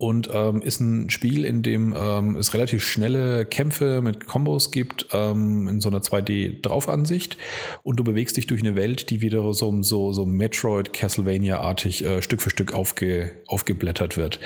Und 0.01 0.29
ähm, 0.33 0.61
ist 0.61 0.79
ein 0.79 1.09
Spiel, 1.09 1.43
in 1.43 1.61
dem 1.61 1.93
ähm, 1.93 2.37
es 2.37 2.53
relativ 2.53 2.85
schnelle 2.85 3.45
Kämpfe 3.45 4.01
mit 4.01 4.27
Kombos 4.27 4.71
gibt, 4.71 5.07
ähm, 5.11 5.67
in 5.67 5.81
so 5.81 5.89
einer 5.89 5.99
2D-Draufansicht 5.99 7.37
und 7.83 7.99
du 7.99 8.05
bewegst 8.05 8.37
dich 8.37 8.47
durch 8.47 8.61
eine 8.61 8.77
Welt, 8.77 9.09
die 9.09 9.19
wieder 9.19 9.53
so, 9.53 9.83
so, 9.83 10.13
so 10.13 10.25
Metroid 10.25 10.93
Castlevania-artig 10.93 12.05
äh, 12.05 12.21
Stück 12.21 12.41
für 12.41 12.49
Stück 12.49 12.73
aufge, 12.73 13.33
aufgeblättert 13.47 14.15
wird. 14.15 14.39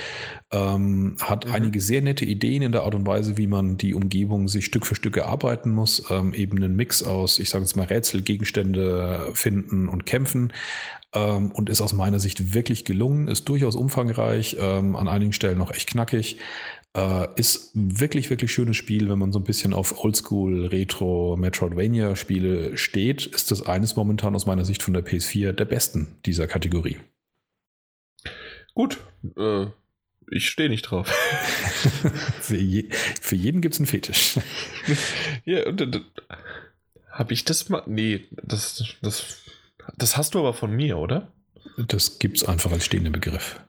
Ähm, 0.51 1.17
hat 1.21 1.45
mhm. 1.45 1.53
einige 1.53 1.81
sehr 1.81 2.01
nette 2.01 2.25
Ideen 2.25 2.63
in 2.63 2.71
der 2.71 2.81
Art 2.81 2.95
und 2.95 3.05
Weise, 3.05 3.37
wie 3.37 3.47
man 3.47 3.77
die 3.77 3.93
Umgebung 3.93 4.47
sich 4.47 4.65
Stück 4.65 4.87
für 4.87 4.95
Stück 4.95 5.17
erarbeiten 5.17 5.69
muss. 5.69 6.03
Ähm, 6.09 6.33
eben 6.33 6.57
einen 6.57 6.75
Mix 6.75 7.03
aus, 7.03 7.37
ich 7.37 7.51
sage 7.51 7.63
jetzt 7.63 7.75
mal, 7.75 7.85
Rätsel, 7.85 8.23
Gegenstände 8.23 9.29
finden 9.35 9.87
und 9.87 10.07
kämpfen 10.07 10.51
ähm, 11.13 11.51
und 11.51 11.69
ist 11.69 11.81
aus 11.81 11.93
meiner 11.93 12.19
Sicht 12.19 12.53
wirklich 12.53 12.85
gelungen, 12.85 13.27
ist 13.27 13.47
durchaus 13.49 13.75
umfangreich, 13.75 14.57
ähm, 14.59 14.95
an 14.95 15.07
einigen 15.07 15.33
Stellen 15.33 15.57
noch 15.57 15.71
echt 15.71 15.89
knackig. 15.89 16.37
Äh, 16.95 17.27
ist 17.35 17.71
wirklich, 17.73 18.29
wirklich 18.29 18.51
schönes 18.51 18.77
Spiel, 18.77 19.09
wenn 19.09 19.17
man 19.17 19.31
so 19.31 19.39
ein 19.39 19.43
bisschen 19.45 19.73
auf 19.73 20.03
Oldschool, 20.03 20.67
Retro, 20.67 21.35
Metroidvania-Spiele 21.37 22.77
steht, 22.77 23.25
ist 23.25 23.49
das 23.49 23.65
eines 23.65 23.95
momentan 23.95 24.35
aus 24.35 24.45
meiner 24.45 24.63
Sicht 24.63 24.83
von 24.83 24.93
der 24.93 25.03
PS4 25.03 25.53
der 25.53 25.65
besten 25.65 26.17
dieser 26.25 26.45
Kategorie. 26.45 26.97
Gut, 28.75 28.99
äh, 29.37 29.67
ich 30.29 30.49
stehe 30.49 30.69
nicht 30.69 30.83
drauf. 30.83 31.07
für, 32.41 32.57
je, 32.57 32.89
für, 33.21 33.35
jeden 33.35 33.61
gibt 33.61 33.73
es 33.73 33.79
einen 33.79 33.87
Fetisch. 33.87 34.39
ja, 35.45 35.67
und, 35.67 35.81
und, 35.81 36.01
habe 37.09 37.33
ich 37.33 37.45
das 37.45 37.69
mal. 37.69 37.83
Nee, 37.85 38.25
das, 38.31 38.95
das 39.01 39.42
das 39.97 40.17
hast 40.17 40.35
du 40.35 40.39
aber 40.39 40.53
von 40.53 40.71
mir, 40.71 40.97
oder? 40.97 41.31
Das 41.77 42.19
gibt 42.19 42.37
es 42.37 42.43
einfach 42.43 42.71
als 42.71 42.85
stehenden 42.85 43.13
Begriff. 43.13 43.59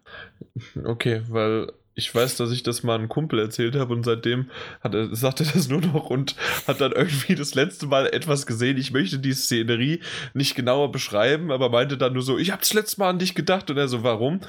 Okay, 0.84 1.22
weil 1.28 1.72
ich 1.94 2.12
weiß, 2.12 2.36
dass 2.36 2.50
ich 2.50 2.62
das 2.62 2.82
mal 2.82 2.96
einem 2.96 3.08
Kumpel 3.08 3.38
erzählt 3.38 3.76
habe 3.76 3.94
und 3.94 4.04
seitdem 4.04 4.50
hat 4.80 4.94
er, 4.94 5.14
sagt 5.14 5.40
er 5.40 5.46
das 5.46 5.68
nur 5.68 5.80
noch 5.80 6.10
und 6.10 6.34
hat 6.66 6.80
dann 6.80 6.92
irgendwie 6.92 7.34
das 7.34 7.54
letzte 7.54 7.86
Mal 7.86 8.06
etwas 8.06 8.46
gesehen. 8.46 8.76
Ich 8.76 8.92
möchte 8.92 9.18
die 9.18 9.32
Szenerie 9.32 10.00
nicht 10.34 10.56
genauer 10.56 10.90
beschreiben, 10.90 11.52
aber 11.52 11.70
meinte 11.70 11.96
dann 11.96 12.12
nur 12.12 12.22
so, 12.22 12.36
ich 12.36 12.50
habe 12.50 12.60
das 12.60 12.74
letzte 12.74 13.00
Mal 13.00 13.10
an 13.10 13.18
dich 13.18 13.34
gedacht 13.34 13.70
und 13.70 13.76
er 13.76 13.88
so, 13.88 14.02
warum? 14.02 14.40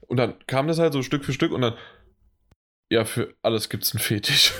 Und 0.00 0.16
dann 0.16 0.34
kam 0.46 0.68
das 0.68 0.78
halt 0.78 0.92
so 0.92 1.02
Stück 1.02 1.24
für 1.24 1.32
Stück 1.32 1.52
und 1.52 1.60
dann, 1.60 1.74
ja, 2.88 3.04
für 3.04 3.34
alles 3.42 3.68
gibt 3.68 3.84
es 3.84 3.92
einen 3.92 4.00
Fetisch. 4.00 4.52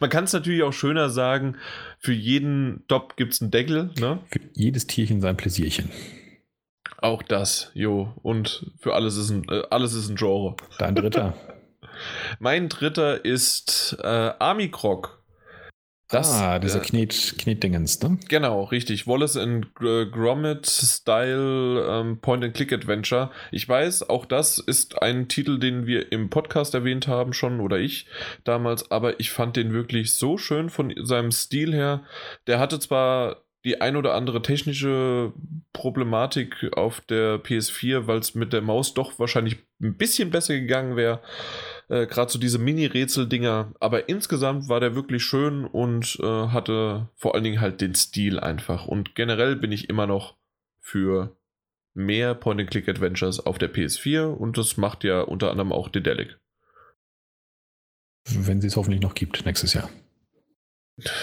Man 0.00 0.10
kann 0.10 0.24
es 0.24 0.32
natürlich 0.32 0.62
auch 0.62 0.72
schöner 0.72 1.10
sagen, 1.10 1.56
für 1.98 2.12
jeden 2.12 2.84
Top 2.88 3.16
gibt 3.16 3.34
es 3.34 3.42
einen 3.42 3.50
Deckel. 3.50 3.90
Ne? 3.98 4.20
Für 4.30 4.40
jedes 4.54 4.86
Tierchen 4.86 5.20
sein 5.20 5.36
Pläsierchen. 5.36 5.90
Auch 6.98 7.22
das, 7.22 7.70
jo. 7.74 8.12
Und 8.22 8.72
für 8.78 8.94
alles 8.94 9.16
ist 9.16 9.30
ein, 9.30 9.46
äh, 9.50 9.62
alles 9.70 9.94
ist 9.94 10.08
ein 10.08 10.16
Genre. 10.16 10.56
Dein 10.78 10.94
dritter. 10.94 11.34
mein 12.38 12.68
dritter 12.68 13.24
ist 13.24 13.96
äh, 14.02 14.06
Army 14.06 14.70
Croc. 14.70 15.23
Das, 16.14 16.30
ah, 16.30 16.60
dieser 16.60 16.80
äh, 16.80 16.84
Knet, 16.84 17.34
Knetdingens, 17.38 18.00
ne? 18.00 18.18
Genau, 18.28 18.62
richtig. 18.62 19.08
Wallace 19.08 19.36
and 19.36 19.74
Gromit 19.74 20.64
Style 20.64 21.84
ähm, 21.88 22.20
Point-and-Click-Adventure. 22.20 23.32
Ich 23.50 23.68
weiß, 23.68 24.08
auch 24.08 24.24
das 24.24 24.58
ist 24.58 25.02
ein 25.02 25.26
Titel, 25.26 25.58
den 25.58 25.86
wir 25.86 26.12
im 26.12 26.30
Podcast 26.30 26.72
erwähnt 26.74 27.08
haben 27.08 27.32
schon, 27.32 27.58
oder 27.58 27.78
ich 27.78 28.06
damals, 28.44 28.92
aber 28.92 29.18
ich 29.18 29.32
fand 29.32 29.56
den 29.56 29.72
wirklich 29.72 30.14
so 30.14 30.38
schön 30.38 30.70
von 30.70 30.94
seinem 31.02 31.32
Stil 31.32 31.74
her. 31.74 32.04
Der 32.46 32.60
hatte 32.60 32.78
zwar 32.78 33.42
die 33.64 33.80
ein 33.80 33.96
oder 33.96 34.14
andere 34.14 34.40
technische 34.42 35.32
Problematik 35.72 36.70
auf 36.76 37.00
der 37.00 37.42
PS4, 37.42 38.06
weil 38.06 38.18
es 38.18 38.34
mit 38.34 38.52
der 38.52 38.60
Maus 38.60 38.94
doch 38.94 39.18
wahrscheinlich 39.18 39.56
ein 39.82 39.96
bisschen 39.96 40.30
besser 40.30 40.54
gegangen 40.54 40.96
wäre. 40.96 41.20
Äh, 41.94 42.08
Gerade 42.08 42.32
so 42.32 42.40
diese 42.40 42.58
Mini-Rätsel-Dinger. 42.58 43.72
Aber 43.78 44.08
insgesamt 44.08 44.68
war 44.68 44.80
der 44.80 44.96
wirklich 44.96 45.22
schön 45.22 45.64
und 45.64 46.18
äh, 46.20 46.48
hatte 46.48 47.08
vor 47.14 47.34
allen 47.34 47.44
Dingen 47.44 47.60
halt 47.60 47.80
den 47.80 47.94
Stil 47.94 48.40
einfach. 48.40 48.86
Und 48.86 49.14
generell 49.14 49.54
bin 49.54 49.70
ich 49.70 49.88
immer 49.88 50.08
noch 50.08 50.36
für 50.80 51.36
mehr 51.94 52.34
Point-and-Click-Adventures 52.34 53.46
auf 53.46 53.58
der 53.58 53.72
PS4 53.72 54.24
und 54.24 54.58
das 54.58 54.76
macht 54.76 55.04
ja 55.04 55.20
unter 55.20 55.52
anderem 55.52 55.72
auch 55.72 55.88
Dedelic. 55.88 56.36
Wenn 58.28 58.60
sie 58.60 58.66
es 58.66 58.76
hoffentlich 58.76 59.02
noch 59.02 59.14
gibt 59.14 59.46
nächstes 59.46 59.74
Jahr. 59.74 59.88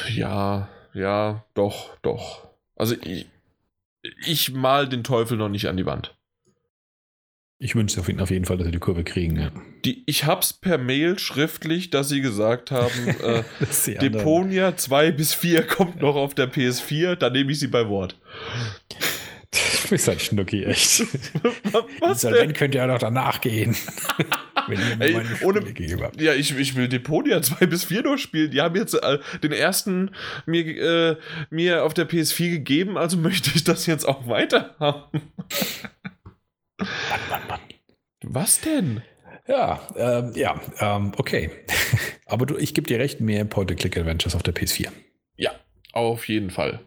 Ja, 0.08 0.70
ja, 0.94 1.46
doch, 1.54 1.98
doch. 1.98 2.48
Also 2.76 2.96
ich, 3.02 3.28
ich 4.26 4.54
mal 4.54 4.88
den 4.88 5.04
Teufel 5.04 5.38
noch 5.38 5.50
nicht 5.50 5.68
an 5.68 5.76
die 5.76 5.86
Wand. 5.86 6.16
Ich 7.64 7.76
wünsche 7.76 8.02
auf 8.02 8.08
jeden 8.08 8.46
Fall, 8.46 8.58
dass 8.58 8.66
sie 8.66 8.72
die 8.72 8.80
Kurve 8.80 9.04
kriegen. 9.04 9.40
Ja. 9.40 9.52
Die, 9.86 10.02
ich 10.08 10.26
hab's 10.26 10.52
per 10.52 10.80
Mail 10.80 11.20
schriftlich, 11.20 11.92
dass 11.92 12.10
sie 12.10 12.20
gesagt 12.20 12.72
haben, 12.72 13.08
äh, 13.24 14.00
Deponia 14.00 14.76
2 14.76 15.12
bis 15.12 15.36
4 15.36 15.68
kommt 15.68 16.02
noch 16.02 16.16
auf 16.16 16.34
der 16.34 16.52
PS4, 16.52 17.16
dann 17.16 17.34
nehme 17.34 17.52
ich 17.52 17.60
sie 17.60 17.68
bei 17.68 17.88
Wort. 17.88 18.20
Du 19.52 19.90
bist 19.90 20.08
halt 20.08 20.24
Schnucki, 20.24 20.64
echt. 20.64 21.02
Was 22.00 22.24
Insolvent 22.24 22.56
könnt 22.56 22.74
ihr 22.74 22.82
ja 22.82 22.88
noch 22.88 22.98
danach 22.98 23.42
gehen. 23.42 23.76
Wenn 24.68 24.80
ihr 24.80 25.00
Ey, 25.00 25.22
ohne, 25.44 25.62
Ja, 26.18 26.34
ich, 26.34 26.58
ich 26.58 26.76
will 26.76 26.88
Deponia 26.88 27.44
2 27.44 27.68
bis 27.68 27.84
4 27.84 28.02
noch 28.02 28.18
spielen. 28.18 28.50
Die 28.50 28.62
haben 28.62 28.76
jetzt 28.76 28.96
äh, 28.96 29.20
den 29.44 29.52
ersten 29.52 30.12
mir, 30.48 30.66
äh, 30.66 31.18
mir 31.52 31.84
auf 31.84 31.94
der 31.94 32.10
PS4 32.10 32.50
gegeben, 32.50 32.98
also 32.98 33.18
möchte 33.18 33.52
ich 33.54 33.64
das 33.64 33.86
jetzt 33.86 34.06
auch 34.08 34.28
weiter 34.28 34.76
haben. 34.80 35.22
Mann, 36.82 37.22
Mann, 37.30 37.48
Mann. 37.48 37.60
Was 38.24 38.62
denn? 38.62 39.02
Ja, 39.48 39.82
ähm, 39.96 40.34
ja, 40.36 40.60
ähm, 40.80 41.12
okay. 41.18 41.52
Aber 42.26 42.46
du, 42.46 42.58
ich 42.58 42.74
gebe 42.74 42.88
dir 42.88 43.00
recht, 43.00 43.20
mehr 43.20 43.44
Point-and-Click-Adventures 43.46 44.36
auf 44.36 44.44
der 44.44 44.54
PS4. 44.54 44.90
Ja, 45.36 45.52
auf 45.94 46.28
jeden 46.28 46.50
Fall. 46.50 46.80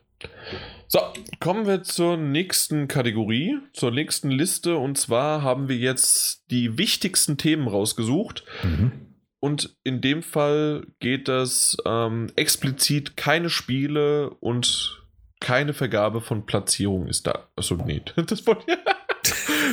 So, 0.89 1.01
kommen 1.41 1.67
wir 1.67 1.83
zur 1.83 2.17
nächsten 2.17 2.89
Kategorie, 2.89 3.59
zur 3.73 3.91
nächsten 3.91 4.31
Liste. 4.31 4.77
Und 4.77 4.97
zwar 4.97 5.43
haben 5.43 5.69
wir 5.69 5.77
jetzt 5.77 6.51
die 6.51 6.79
wichtigsten 6.79 7.37
Themen 7.37 7.69
rausgesucht. 7.69 8.45
Mhm. 8.63 8.93
Und 9.41 9.77
in 9.85 10.01
dem 10.01 10.23
Fall 10.23 10.87
geht 11.01 11.29
das 11.29 11.77
ähm, 11.85 12.29
explizit 12.37 13.17
keine 13.17 13.51
Spiele 13.51 14.31
und 14.41 15.05
keine 15.41 15.75
Vergabe 15.75 16.23
von 16.23 16.47
Platzierung 16.47 17.09
ist 17.09 17.27
da. 17.27 17.51
Achso, 17.57 17.77
nee. 17.77 18.01
Das 18.17 18.41
von 18.41 18.57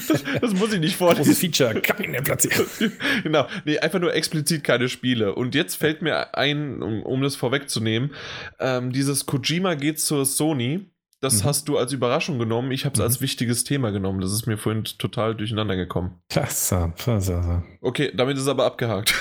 das, 0.08 0.24
das, 0.42 0.54
muss 0.54 0.74
ich 0.74 0.80
nicht 0.80 0.96
vorlesen. 0.96 1.24
Großes 1.24 1.40
Feature, 1.40 1.82
Kabine 1.82 2.22
platziert. 2.22 2.68
genau. 3.24 3.48
Nee, 3.66 3.80
einfach 3.80 4.00
nur 4.00 4.14
explizit 4.14 4.64
keine 4.64 4.90
Spiele. 4.90 5.36
Und 5.36 5.56
jetzt 5.56 5.76
fällt 5.76 6.02
mir 6.02 6.36
ein, 6.38 6.82
um, 6.82 7.04
um 7.04 7.22
das 7.22 7.36
vorwegzunehmen, 7.36 8.12
ähm, 8.60 8.92
dieses 8.92 9.26
Kojima 9.26 9.76
geht 9.76 10.00
zur 10.00 10.26
Sony 10.26 10.91
das 11.22 11.44
mhm. 11.44 11.48
hast 11.48 11.70
du 11.70 11.78
als 11.78 11.94
Überraschung 11.94 12.40
genommen. 12.40 12.72
Ich 12.72 12.84
habe 12.84 12.94
es 12.94 13.00
mhm. 13.00 13.06
als 13.06 13.22
wichtiges 13.22 13.64
Thema 13.64 13.92
genommen. 13.92 14.22
Das 14.22 14.32
ist 14.32 14.48
mir 14.48 14.58
vorhin 14.58 14.84
total 14.84 15.36
durcheinander 15.36 15.76
gekommen. 15.76 16.20
Klasse. 16.30 16.94
Okay, 17.80 18.12
damit 18.16 18.38
ist 18.38 18.48
aber 18.48 18.66
abgehakt. 18.66 19.14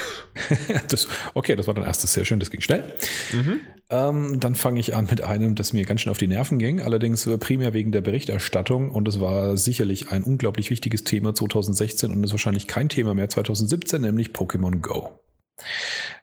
das, 0.89 1.07
okay, 1.35 1.57
das 1.57 1.67
war 1.67 1.75
dein 1.75 1.85
erstes. 1.85 2.15
Sehr 2.15 2.25
schön, 2.25 2.41
das 2.41 2.51
ging 2.51 2.63
schnell. 2.63 2.85
Mhm. 3.33 3.61
Ähm, 3.91 4.41
dann 4.41 4.55
fange 4.55 4.81
ich 4.81 4.95
an 4.95 5.09
mit 5.11 5.23
einem, 5.23 5.55
das 5.55 5.75
mir 5.75 5.85
ganz 5.85 6.01
schön 6.01 6.11
auf 6.11 6.19
die 6.19 6.27
Nerven 6.27 6.59
ging. 6.59 6.81
Allerdings 6.81 7.29
primär 7.39 7.75
wegen 7.75 7.93
der 7.93 8.01
Berichterstattung. 8.01 8.91
Und 8.91 9.07
es 9.07 9.21
war 9.21 9.59
sicherlich 9.59 10.11
ein 10.11 10.23
unglaublich 10.23 10.71
wichtiges 10.71 11.05
Thema 11.05 11.35
2016 11.35 12.11
und 12.11 12.25
ist 12.25 12.31
wahrscheinlich 12.31 12.67
kein 12.67 12.89
Thema 12.89 13.15
mehr 13.15 13.29
2017, 13.29 14.01
nämlich 14.01 14.31
Pokémon 14.31 14.81
Go. 14.81 15.21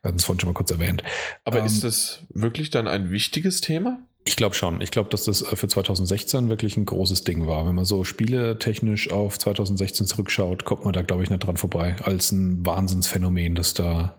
Wir 0.01 0.09
hatten 0.09 0.17
es 0.17 0.25
vorhin 0.25 0.39
schon 0.39 0.49
mal 0.49 0.53
kurz 0.53 0.71
erwähnt. 0.71 1.03
Aber 1.43 1.59
ähm, 1.59 1.65
ist 1.65 1.83
das 1.83 2.23
wirklich 2.29 2.71
dann 2.71 2.87
ein 2.87 3.11
wichtiges 3.11 3.61
Thema? 3.61 3.99
Ich 4.27 4.35
glaube 4.35 4.55
schon. 4.55 4.81
Ich 4.81 4.91
glaube, 4.91 5.09
dass 5.09 5.23
das 5.23 5.41
äh, 5.41 5.55
für 5.55 5.69
2016 5.69 6.49
wirklich 6.49 6.75
ein 6.75 6.85
großes 6.85 7.23
Ding 7.23 7.47
war. 7.47 7.65
Wenn 7.65 7.75
man 7.75 7.85
so 7.85 8.03
spieletechnisch 8.03 9.09
auf 9.09 9.39
2016 9.39 10.05
zurückschaut, 10.05 10.65
kommt 10.65 10.83
man 10.83 10.91
da, 10.91 11.01
glaube 11.01 11.23
ich, 11.23 11.29
nicht 11.29 11.45
dran 11.45 11.55
vorbei, 11.55 11.95
als 12.03 12.33
ein 12.33 12.65
Wahnsinnsphänomen, 12.65 13.55
das 13.55 13.73
da, 13.73 14.15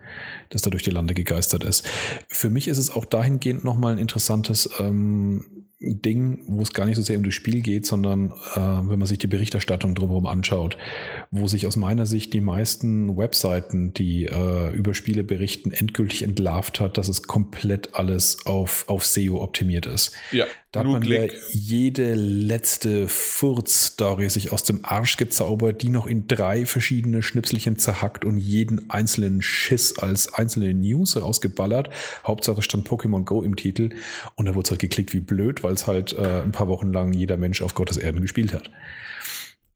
das 0.48 0.62
da 0.62 0.70
durch 0.70 0.82
die 0.82 0.90
Lande 0.90 1.12
gegeistert 1.12 1.62
ist. 1.62 1.86
Für 2.26 2.48
mich 2.48 2.68
ist 2.68 2.78
es 2.78 2.90
auch 2.90 3.05
dahingehend 3.05 3.64
nochmal 3.64 3.93
ein 3.93 3.98
interessantes 3.98 4.70
ähm, 4.80 5.68
Ding, 5.81 6.43
wo 6.49 6.63
es 6.63 6.73
gar 6.73 6.87
nicht 6.87 6.97
so 6.97 7.03
sehr 7.03 7.19
um 7.19 7.25
das 7.25 7.35
Spiel 7.35 7.61
geht, 7.61 7.87
sondern 7.87 8.33
äh, 8.55 8.59
wenn 8.59 8.99
man 8.99 9.07
sich 9.07 9.19
die 9.19 9.29
Berichterstattung 9.29 9.95
drumherum 9.95 10.27
anschaut, 10.27 10.77
wo 11.31 11.47
sich 11.47 11.69
aus 11.69 11.77
meiner 11.77 12.05
Sicht 12.05 12.33
die 12.33 12.41
meisten 12.41 13.17
Webseiten, 13.17 13.95
die 13.95 14.27
äh, 14.27 14.75
über 14.75 14.93
Spiele 14.95 15.23
berichten, 15.23 15.71
endgültig 15.71 16.23
entlarvt 16.23 16.81
hat, 16.81 16.99
dass 16.99 17.09
es 17.09 17.23
komplett 17.23 17.95
alles 17.95 18.45
auf, 18.45 18.89
auf 18.89 19.07
SEO 19.07 19.41
optimiert 19.41 19.87
ist. 19.87 20.13
Ja. 20.33 20.47
Da 20.70 20.81
hat 20.81 20.86
man 20.86 21.03
ja 21.03 21.24
jede 21.51 22.12
letzte 22.15 23.09
Furz-Story 23.09 24.28
sich 24.28 24.53
aus 24.53 24.65
dem 24.65 24.85
Arsch 24.85 25.16
gezaubert, 25.16 25.81
die 25.81 25.89
noch 25.89 26.07
in 26.07 26.28
drei 26.28 26.66
verschiedene 26.66 27.23
Schnipselchen 27.23 27.78
zerhackt 27.78 28.27
und 28.27 28.36
jeden 28.36 28.90
einzelnen 28.90 29.40
Schiss 29.40 29.99
als 29.99 30.35
einzelne 30.35 30.74
News 30.74 31.16
rausgeballert. 31.16 31.89
Hauptsache 32.23 32.61
stand 32.61 32.86
Pokémon 32.86 33.24
Go 33.24 33.40
im 33.40 33.57
Titel 33.57 33.90
und 34.35 34.45
da 34.45 34.55
wurde 34.55 34.70
halt 34.70 34.81
geklickt 34.81 35.15
wie 35.15 35.20
blöd, 35.20 35.62
weil 35.62 35.73
es 35.73 35.86
halt 35.86 36.12
äh, 36.12 36.43
ein 36.43 36.53
paar 36.53 36.69
Wochen 36.69 36.93
lang 36.93 37.15
jeder 37.15 37.39
Mensch 37.39 37.62
auf 37.62 37.73
Gottes 37.73 37.97
Erden 37.97 38.20
gespielt 38.20 38.53
hat. 38.53 38.70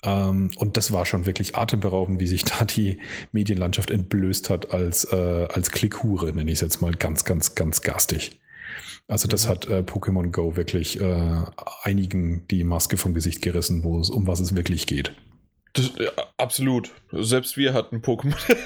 Ähm, 0.02 0.51
und 0.56 0.77
das 0.77 0.93
war 0.93 1.06
schon 1.06 1.24
wirklich 1.24 1.56
atemberaubend, 1.56 2.20
wie 2.20 2.27
sich 2.27 2.44
da 2.59 2.66
die 2.66 2.98
Medienlandschaft 3.32 3.90
entblößt 3.90 4.51
hat 4.51 4.73
als, 4.73 5.05
äh, 5.10 5.48
als 5.51 5.70
Klickhure, 5.70 6.35
nenne 6.35 6.51
ich 6.51 6.56
es 6.56 6.60
jetzt 6.60 6.82
mal 6.82 6.93
ganz, 6.93 7.24
ganz, 7.24 7.55
ganz 7.55 7.81
garstig. 7.81 8.41
Also 9.09 9.29
das 9.29 9.47
mhm. 9.47 9.51
hat 9.51 9.69
äh, 9.69 9.79
Pokémon 9.81 10.31
Go 10.31 10.57
wirklich 10.57 11.01
äh, 11.01 11.45
einigen 11.83 12.47
die 12.49 12.65
Maske 12.65 12.97
vom 12.97 13.15
Gesicht 13.15 13.43
gerissen, 13.43 13.85
wo 13.85 14.01
es 14.01 14.11
um 14.11 14.27
was 14.27 14.41
es 14.41 14.55
wirklich 14.55 14.87
geht. 14.87 15.12
Das, 15.74 15.93
ja, 15.99 16.11
absolut. 16.37 16.91
Selbst 17.12 17.57
wir 17.57 17.74
hatten 17.74 17.99
Pokémon. 17.99 18.35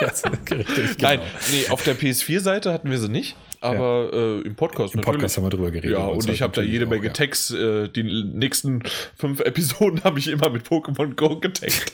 ja, 0.00 0.08
richtig, 0.56 0.96
genau. 0.96 1.08
Nein, 1.08 1.20
nee, 1.50 1.68
auf 1.70 1.82
der 1.84 1.96
PS4-Seite 1.96 2.72
hatten 2.72 2.90
wir 2.90 2.98
sie 2.98 3.08
nicht. 3.08 3.36
Aber 3.60 4.10
ja. 4.12 4.18
äh, 4.18 4.40
im 4.40 4.56
Podcast 4.56 4.94
Im 4.94 5.00
natürlich. 5.00 5.20
Podcast 5.20 5.36
haben 5.36 5.44
wir 5.44 5.50
drüber 5.50 5.70
geredet. 5.70 5.92
Ja, 5.92 6.06
und 6.06 6.28
ich 6.28 6.42
habe 6.42 6.52
da 6.52 6.62
jede 6.62 6.86
Menge 6.86 7.06
ja. 7.06 7.12
Tags. 7.12 7.50
Äh, 7.50 7.88
die 7.88 8.02
nächsten 8.02 8.82
fünf 9.16 9.40
Episoden 9.40 10.02
habe 10.04 10.18
ich 10.18 10.28
immer 10.28 10.50
mit 10.50 10.66
Pokémon 10.66 11.14
Go 11.14 11.38
getaggt. 11.38 11.92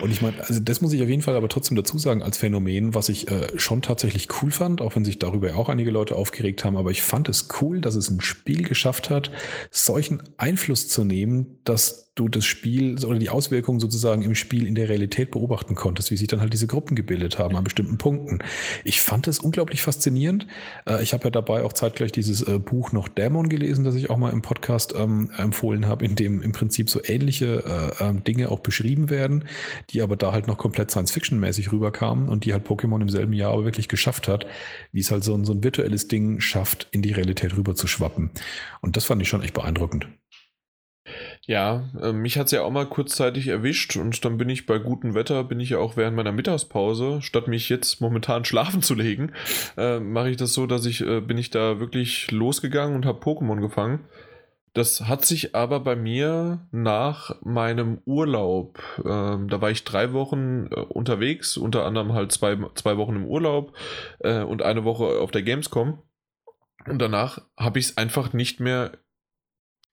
Und 0.00 0.10
ich 0.10 0.22
meine, 0.22 0.40
also 0.40 0.60
das 0.60 0.80
muss 0.80 0.92
ich 0.92 1.02
auf 1.02 1.08
jeden 1.08 1.22
Fall 1.22 1.36
aber 1.36 1.48
trotzdem 1.48 1.76
dazu 1.76 1.98
sagen 1.98 2.22
als 2.22 2.36
Phänomen, 2.36 2.94
was 2.94 3.08
ich 3.08 3.30
äh, 3.30 3.48
schon 3.58 3.82
tatsächlich 3.82 4.28
cool 4.42 4.50
fand, 4.50 4.80
auch 4.80 4.96
wenn 4.96 5.04
sich 5.04 5.18
darüber 5.18 5.54
auch 5.56 5.68
einige 5.68 5.90
Leute 5.90 6.16
aufgeregt 6.16 6.64
haben, 6.64 6.76
aber 6.76 6.90
ich 6.90 7.02
fand 7.02 7.28
es 7.28 7.48
cool, 7.60 7.80
dass 7.80 7.94
es 7.94 8.10
ein 8.10 8.20
Spiel 8.20 8.62
geschafft 8.62 9.10
hat, 9.10 9.30
solchen 9.70 10.22
Einfluss 10.36 10.88
zu 10.88 11.04
nehmen, 11.04 11.58
dass 11.64 12.12
du 12.14 12.28
das 12.28 12.44
Spiel 12.44 13.04
oder 13.04 13.18
die 13.18 13.28
Auswirkungen 13.28 13.80
sozusagen 13.80 14.22
im 14.22 14.34
Spiel 14.36 14.66
in 14.66 14.76
der 14.76 14.88
Realität 14.88 15.32
beobachten 15.32 15.74
konntest, 15.74 16.10
wie 16.10 16.16
sich 16.16 16.28
dann 16.28 16.40
halt 16.40 16.52
diese 16.52 16.68
Gruppen 16.68 16.94
gebildet 16.94 17.38
haben 17.38 17.56
an 17.56 17.64
bestimmten 17.64 17.98
Punkten. 17.98 18.38
Ich 18.84 19.00
fand 19.00 19.26
es 19.26 19.40
unglaublich 19.40 19.82
faszinierend. 19.82 20.46
Äh, 20.86 21.02
ich 21.02 21.12
habe 21.12 21.24
ja 21.24 21.30
dabei 21.30 21.64
auch 21.64 21.72
zeitgleich 21.72 22.12
dieses 22.12 22.42
äh, 22.42 22.58
Buch 22.60 22.92
noch 22.92 23.08
Dämon 23.08 23.48
gelesen, 23.48 23.84
das 23.84 23.96
ich 23.96 24.10
auch 24.10 24.16
mal 24.16 24.32
im 24.32 24.42
Podcast 24.42 24.94
ähm, 24.96 25.30
empfohlen 25.36 25.86
habe, 25.86 26.04
in 26.04 26.14
dem 26.14 26.40
im 26.40 26.52
Prinzip 26.52 26.88
so 26.88 27.00
ähnliche 27.04 27.92
äh, 28.00 28.04
ähm, 28.04 28.22
Dinge 28.22 28.50
auch 28.50 28.60
beschrieben 28.60 29.10
werden, 29.10 29.44
die 29.90 30.00
aber 30.00 30.16
da 30.16 30.32
halt 30.32 30.46
noch 30.46 30.58
komplett 30.58 30.92
Science-Fiction-mäßig 30.92 31.72
rüberkamen 31.72 32.28
und 32.28 32.44
die 32.44 32.52
halt 32.52 32.66
Pokémon 32.66 33.00
im 33.00 33.08
selben 33.08 33.32
Jahr 33.32 33.52
aber 33.52 33.64
wirklich 33.64 33.88
geschafft 33.88 34.28
hat, 34.28 34.46
wie 34.92 35.00
es 35.00 35.10
halt 35.10 35.24
so 35.24 35.34
ein, 35.34 35.44
so 35.44 35.52
ein 35.52 35.64
virtuelles 35.64 36.06
Ding 36.06 36.40
schafft, 36.40 36.86
in 36.92 37.02
die 37.02 37.12
Realität 37.12 37.56
rüber 37.56 37.74
zu 37.74 37.88
schwappen. 37.88 38.30
Und 38.80 38.96
das 38.96 39.04
fand 39.04 39.20
ich 39.20 39.28
schon 39.28 39.42
echt 39.42 39.54
beeindruckend. 39.54 40.06
Ja, 41.46 41.84
äh, 42.00 42.12
mich 42.12 42.38
hat 42.38 42.46
es 42.46 42.52
ja 42.52 42.62
auch 42.62 42.70
mal 42.70 42.86
kurzzeitig 42.86 43.48
erwischt 43.48 43.96
und 43.96 44.24
dann 44.24 44.38
bin 44.38 44.48
ich 44.48 44.64
bei 44.64 44.78
gutem 44.78 45.14
Wetter, 45.14 45.44
bin 45.44 45.60
ich 45.60 45.70
ja 45.70 45.78
auch 45.78 45.96
während 45.96 46.16
meiner 46.16 46.32
Mittagspause, 46.32 47.20
statt 47.20 47.48
mich 47.48 47.68
jetzt 47.68 48.00
momentan 48.00 48.44
schlafen 48.46 48.80
zu 48.80 48.94
legen, 48.94 49.32
äh, 49.76 50.00
mache 50.00 50.30
ich 50.30 50.36
das 50.36 50.54
so, 50.54 50.66
dass 50.66 50.86
ich, 50.86 51.02
äh, 51.02 51.20
bin 51.20 51.36
ich 51.36 51.50
da 51.50 51.80
wirklich 51.80 52.30
losgegangen 52.30 52.96
und 52.96 53.04
habe 53.04 53.20
Pokémon 53.20 53.60
gefangen. 53.60 54.04
Das 54.72 55.02
hat 55.02 55.24
sich 55.24 55.54
aber 55.54 55.78
bei 55.80 55.94
mir 55.94 56.66
nach 56.72 57.36
meinem 57.44 58.00
Urlaub, 58.06 58.80
äh, 58.98 59.02
da 59.04 59.60
war 59.60 59.70
ich 59.70 59.84
drei 59.84 60.12
Wochen 60.12 60.66
äh, 60.72 60.80
unterwegs, 60.80 61.56
unter 61.56 61.84
anderem 61.84 62.12
halt 62.14 62.32
zwei, 62.32 62.56
zwei 62.74 62.96
Wochen 62.96 63.16
im 63.16 63.26
Urlaub 63.26 63.76
äh, 64.20 64.40
und 64.40 64.62
eine 64.62 64.84
Woche 64.84 65.20
auf 65.20 65.30
der 65.30 65.42
Gamescom. 65.42 66.02
Und 66.86 66.98
danach 66.98 67.40
habe 67.56 67.78
ich 67.78 67.86
es 67.86 67.96
einfach 67.98 68.32
nicht 68.32 68.60
mehr 68.60 68.92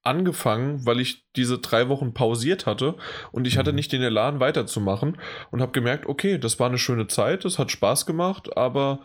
angefangen, 0.03 0.85
weil 0.85 0.99
ich 0.99 1.25
diese 1.35 1.59
drei 1.59 1.89
Wochen 1.89 2.13
pausiert 2.13 2.65
hatte 2.65 2.95
und 3.31 3.45
ich 3.45 3.57
hatte 3.57 3.71
mhm. 3.71 3.75
nicht 3.75 3.91
den 3.91 4.01
Elan 4.01 4.39
weiterzumachen 4.39 5.17
und 5.51 5.61
habe 5.61 5.71
gemerkt, 5.71 6.07
okay, 6.07 6.37
das 6.37 6.59
war 6.59 6.67
eine 6.67 6.77
schöne 6.77 7.07
Zeit, 7.07 7.45
es 7.45 7.59
hat 7.59 7.71
Spaß 7.71 8.05
gemacht, 8.05 8.57
aber 8.57 8.99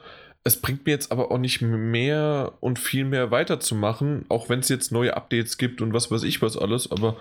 es 0.44 0.60
bringt 0.60 0.86
mir 0.86 0.92
jetzt 0.92 1.12
aber 1.12 1.30
auch 1.30 1.38
nicht 1.38 1.60
mehr 1.60 2.54
und 2.60 2.78
viel 2.78 3.04
mehr 3.04 3.30
weiterzumachen, 3.30 4.24
auch 4.28 4.48
wenn 4.48 4.60
es 4.60 4.68
jetzt 4.68 4.92
neue 4.92 5.16
Updates 5.16 5.58
gibt 5.58 5.82
und 5.82 5.92
was 5.92 6.10
weiß 6.10 6.22
ich 6.22 6.40
was 6.40 6.56
alles, 6.56 6.90
aber 6.90 7.16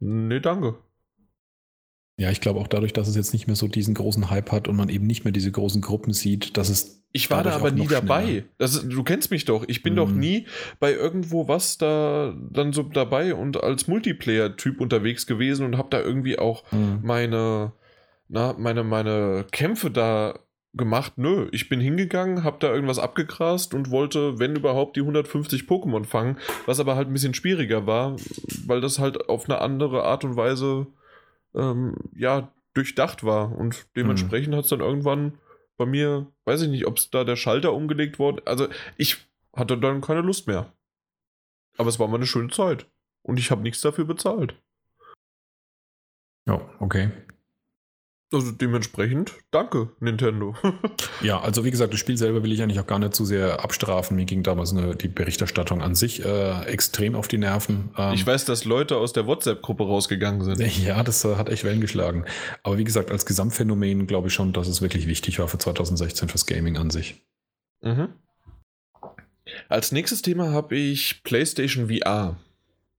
nee, 0.00 0.40
danke. 0.40 0.76
Ja, 2.18 2.30
ich 2.30 2.40
glaube 2.40 2.60
auch 2.60 2.66
dadurch, 2.66 2.94
dass 2.94 3.08
es 3.08 3.16
jetzt 3.16 3.34
nicht 3.34 3.46
mehr 3.46 3.56
so 3.56 3.68
diesen 3.68 3.92
großen 3.92 4.30
Hype 4.30 4.50
hat 4.50 4.68
und 4.68 4.76
man 4.76 4.88
eben 4.88 5.06
nicht 5.06 5.24
mehr 5.24 5.32
diese 5.32 5.52
großen 5.52 5.82
Gruppen 5.82 6.14
sieht, 6.14 6.56
dass 6.56 6.70
es. 6.70 7.02
Ich 7.12 7.30
war 7.30 7.42
da 7.42 7.52
aber 7.52 7.70
nie 7.70 7.86
dabei. 7.86 8.44
Das, 8.58 8.88
du 8.88 9.02
kennst 9.02 9.30
mich 9.30 9.44
doch. 9.44 9.64
Ich 9.68 9.82
bin 9.82 9.94
mm. 9.94 9.96
doch 9.96 10.08
mhm. 10.08 10.18
nie 10.18 10.46
bei 10.80 10.92
irgendwo 10.92 11.48
was 11.48 11.78
da 11.78 12.34
dann 12.50 12.72
so 12.72 12.82
dabei 12.82 13.34
und 13.34 13.62
als 13.62 13.86
Multiplayer-Typ 13.86 14.80
unterwegs 14.80 15.26
gewesen 15.26 15.64
und 15.66 15.78
habe 15.78 15.88
da 15.90 16.00
irgendwie 16.00 16.38
auch 16.38 16.64
mm. 16.72 17.06
meine, 17.06 17.72
na, 18.28 18.54
meine, 18.58 18.82
meine 18.82 19.46
Kämpfe 19.50 19.90
da 19.90 20.38
gemacht. 20.76 21.14
Nö, 21.16 21.48
ich 21.52 21.68
bin 21.68 21.80
hingegangen, 21.80 22.44
habe 22.44 22.58
da 22.60 22.72
irgendwas 22.72 22.98
abgegrast 22.98 23.74
und 23.74 23.90
wollte, 23.90 24.38
wenn 24.38 24.56
überhaupt, 24.56 24.96
die 24.96 25.00
150 25.00 25.62
Pokémon 25.62 26.04
fangen, 26.04 26.38
was 26.66 26.80
aber 26.80 26.96
halt 26.96 27.08
ein 27.08 27.12
bisschen 27.12 27.34
schwieriger 27.34 27.86
war, 27.86 28.16
weil 28.66 28.80
das 28.80 28.98
halt 28.98 29.28
auf 29.28 29.48
eine 29.48 29.60
andere 29.60 30.04
Art 30.04 30.24
und 30.24 30.36
Weise 30.36 30.86
ähm, 31.56 31.96
ja, 32.14 32.52
durchdacht 32.74 33.24
war. 33.24 33.56
Und 33.56 33.86
dementsprechend 33.96 34.52
mhm. 34.52 34.58
hat 34.58 34.64
es 34.64 34.70
dann 34.70 34.80
irgendwann 34.80 35.38
bei 35.76 35.86
mir, 35.86 36.32
weiß 36.44 36.62
ich 36.62 36.68
nicht, 36.68 36.86
ob 36.86 36.98
es 36.98 37.10
da 37.10 37.24
der 37.24 37.36
Schalter 37.36 37.72
umgelegt 37.72 38.18
wurde. 38.18 38.46
Also 38.46 38.68
ich 38.96 39.26
hatte 39.54 39.78
dann 39.78 40.00
keine 40.00 40.20
Lust 40.20 40.46
mehr. 40.46 40.72
Aber 41.78 41.88
es 41.88 41.98
war 41.98 42.08
mal 42.08 42.16
eine 42.16 42.26
schöne 42.26 42.50
Zeit. 42.50 42.86
Und 43.22 43.38
ich 43.38 43.50
habe 43.50 43.62
nichts 43.62 43.80
dafür 43.80 44.04
bezahlt. 44.04 44.54
Ja, 46.46 46.60
okay. 46.78 47.10
Also 48.32 48.50
dementsprechend, 48.50 49.34
danke, 49.52 49.90
Nintendo. 50.00 50.56
ja, 51.22 51.40
also 51.40 51.64
wie 51.64 51.70
gesagt, 51.70 51.92
das 51.92 52.00
Spiel 52.00 52.16
selber 52.16 52.42
will 52.42 52.50
ich 52.50 52.60
eigentlich 52.60 52.80
auch 52.80 52.86
gar 52.86 52.98
nicht 52.98 53.14
zu 53.14 53.24
sehr 53.24 53.62
abstrafen. 53.62 54.16
Mir 54.16 54.24
ging 54.24 54.42
damals 54.42 54.72
eine, 54.72 54.96
die 54.96 55.06
Berichterstattung 55.06 55.80
an 55.80 55.94
sich 55.94 56.24
äh, 56.24 56.64
extrem 56.64 57.14
auf 57.14 57.28
die 57.28 57.38
Nerven. 57.38 57.90
Ähm, 57.96 58.14
ich 58.14 58.26
weiß, 58.26 58.44
dass 58.44 58.64
Leute 58.64 58.96
aus 58.96 59.12
der 59.12 59.28
WhatsApp-Gruppe 59.28 59.84
rausgegangen 59.84 60.42
sind. 60.42 60.56
Ja, 60.86 61.02
das 61.02 61.24
äh, 61.24 61.36
hat 61.36 61.48
echt 61.48 61.64
Wellen 61.64 61.80
geschlagen. 61.80 62.24
Aber 62.62 62.78
wie 62.78 62.84
gesagt, 62.84 63.10
als 63.10 63.26
Gesamtphänomen 63.26 64.06
glaube 64.06 64.28
ich 64.28 64.34
schon, 64.34 64.52
dass 64.52 64.66
es 64.66 64.82
wirklich 64.82 65.06
wichtig 65.06 65.38
war 65.38 65.48
für 65.48 65.58
2016 65.58 66.28
fürs 66.28 66.46
Gaming 66.46 66.76
an 66.76 66.90
sich. 66.90 67.24
Mhm. 67.82 68.08
Als 69.68 69.92
nächstes 69.92 70.22
Thema 70.22 70.50
habe 70.50 70.76
ich 70.76 71.22
PlayStation 71.22 71.88
VR. 71.88 72.36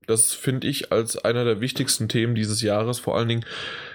Das 0.08 0.34
finde 0.34 0.68
ich 0.68 0.92
als 0.92 1.18
einer 1.18 1.44
der 1.44 1.62
wichtigsten 1.62 2.08
Themen 2.10 2.34
dieses 2.34 2.62
Jahres, 2.62 2.98
vor 2.98 3.18
allen 3.18 3.28
Dingen, 3.28 3.46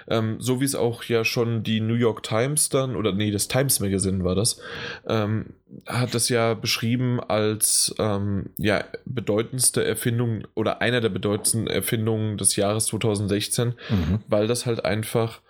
ähm, 0.07 0.37
so 0.39 0.61
wie 0.61 0.65
es 0.65 0.75
auch 0.75 1.03
ja 1.03 1.25
schon 1.25 1.63
die 1.63 1.81
New 1.81 1.95
York 1.95 2.23
Times 2.23 2.69
dann, 2.69 2.95
oder 2.95 3.11
nee, 3.13 3.31
das 3.31 3.47
Times 3.47 3.79
Magazine 3.79 4.23
war 4.23 4.35
das, 4.35 4.61
ähm, 5.07 5.47
hat 5.87 6.13
das 6.13 6.29
ja 6.29 6.53
beschrieben 6.53 7.19
als 7.19 7.95
ähm, 7.97 8.51
ja, 8.57 8.85
bedeutendste 9.05 9.83
Erfindung 9.83 10.45
oder 10.53 10.81
einer 10.81 11.01
der 11.01 11.09
bedeutendsten 11.09 11.67
Erfindungen 11.67 12.37
des 12.37 12.55
Jahres 12.55 12.85
2016, 12.87 13.69
mhm. 13.89 14.19
weil 14.27 14.47
das 14.47 14.65
halt 14.65 14.85
einfach 14.85 15.41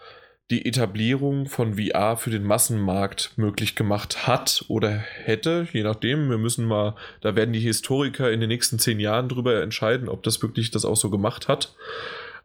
die 0.51 0.65
Etablierung 0.65 1.47
von 1.47 1.75
VR 1.75 2.17
für 2.17 2.29
den 2.29 2.43
Massenmarkt 2.43 3.31
möglich 3.37 3.75
gemacht 3.75 4.27
hat 4.27 4.65
oder 4.67 4.89
hätte, 4.89 5.67
je 5.71 5.83
nachdem. 5.83 6.29
Wir 6.29 6.37
müssen 6.37 6.65
mal, 6.65 6.95
da 7.21 7.35
werden 7.35 7.53
die 7.53 7.59
Historiker 7.59 8.31
in 8.31 8.39
den 8.39 8.49
nächsten 8.49 8.77
zehn 8.77 8.99
Jahren 8.99 9.29
drüber 9.29 9.61
entscheiden, 9.61 10.09
ob 10.09 10.23
das 10.23 10.41
wirklich 10.41 10.69
das 10.71 10.85
auch 10.85 10.97
so 10.97 11.09
gemacht 11.09 11.47
hat. 11.47 11.75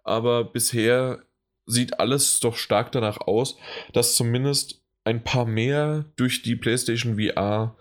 Aber 0.04 0.44
bisher 0.44 1.22
sieht 1.66 2.00
alles 2.00 2.40
doch 2.40 2.56
stark 2.56 2.92
danach 2.92 3.20
aus, 3.20 3.58
dass 3.92 4.14
zumindest 4.14 4.80
ein 5.04 5.24
paar 5.24 5.44
mehr 5.44 6.04
durch 6.16 6.42
die 6.42 6.56
PlayStation 6.56 7.18
VR 7.18 7.76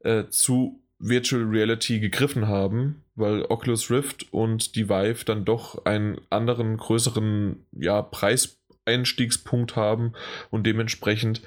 äh, 0.00 0.24
zu 0.28 0.82
Virtual 0.98 1.42
Reality 1.42 1.98
gegriffen 1.98 2.46
haben, 2.46 3.02
weil 3.16 3.42
Oculus 3.42 3.90
Rift 3.90 4.32
und 4.32 4.76
die 4.76 4.88
Vive 4.88 5.24
dann 5.24 5.44
doch 5.44 5.84
einen 5.84 6.20
anderen, 6.30 6.76
größeren 6.76 7.66
ja, 7.72 8.02
Preis 8.02 8.61
Einstiegspunkt 8.84 9.76
haben 9.76 10.12
und 10.50 10.64
dementsprechend 10.64 11.42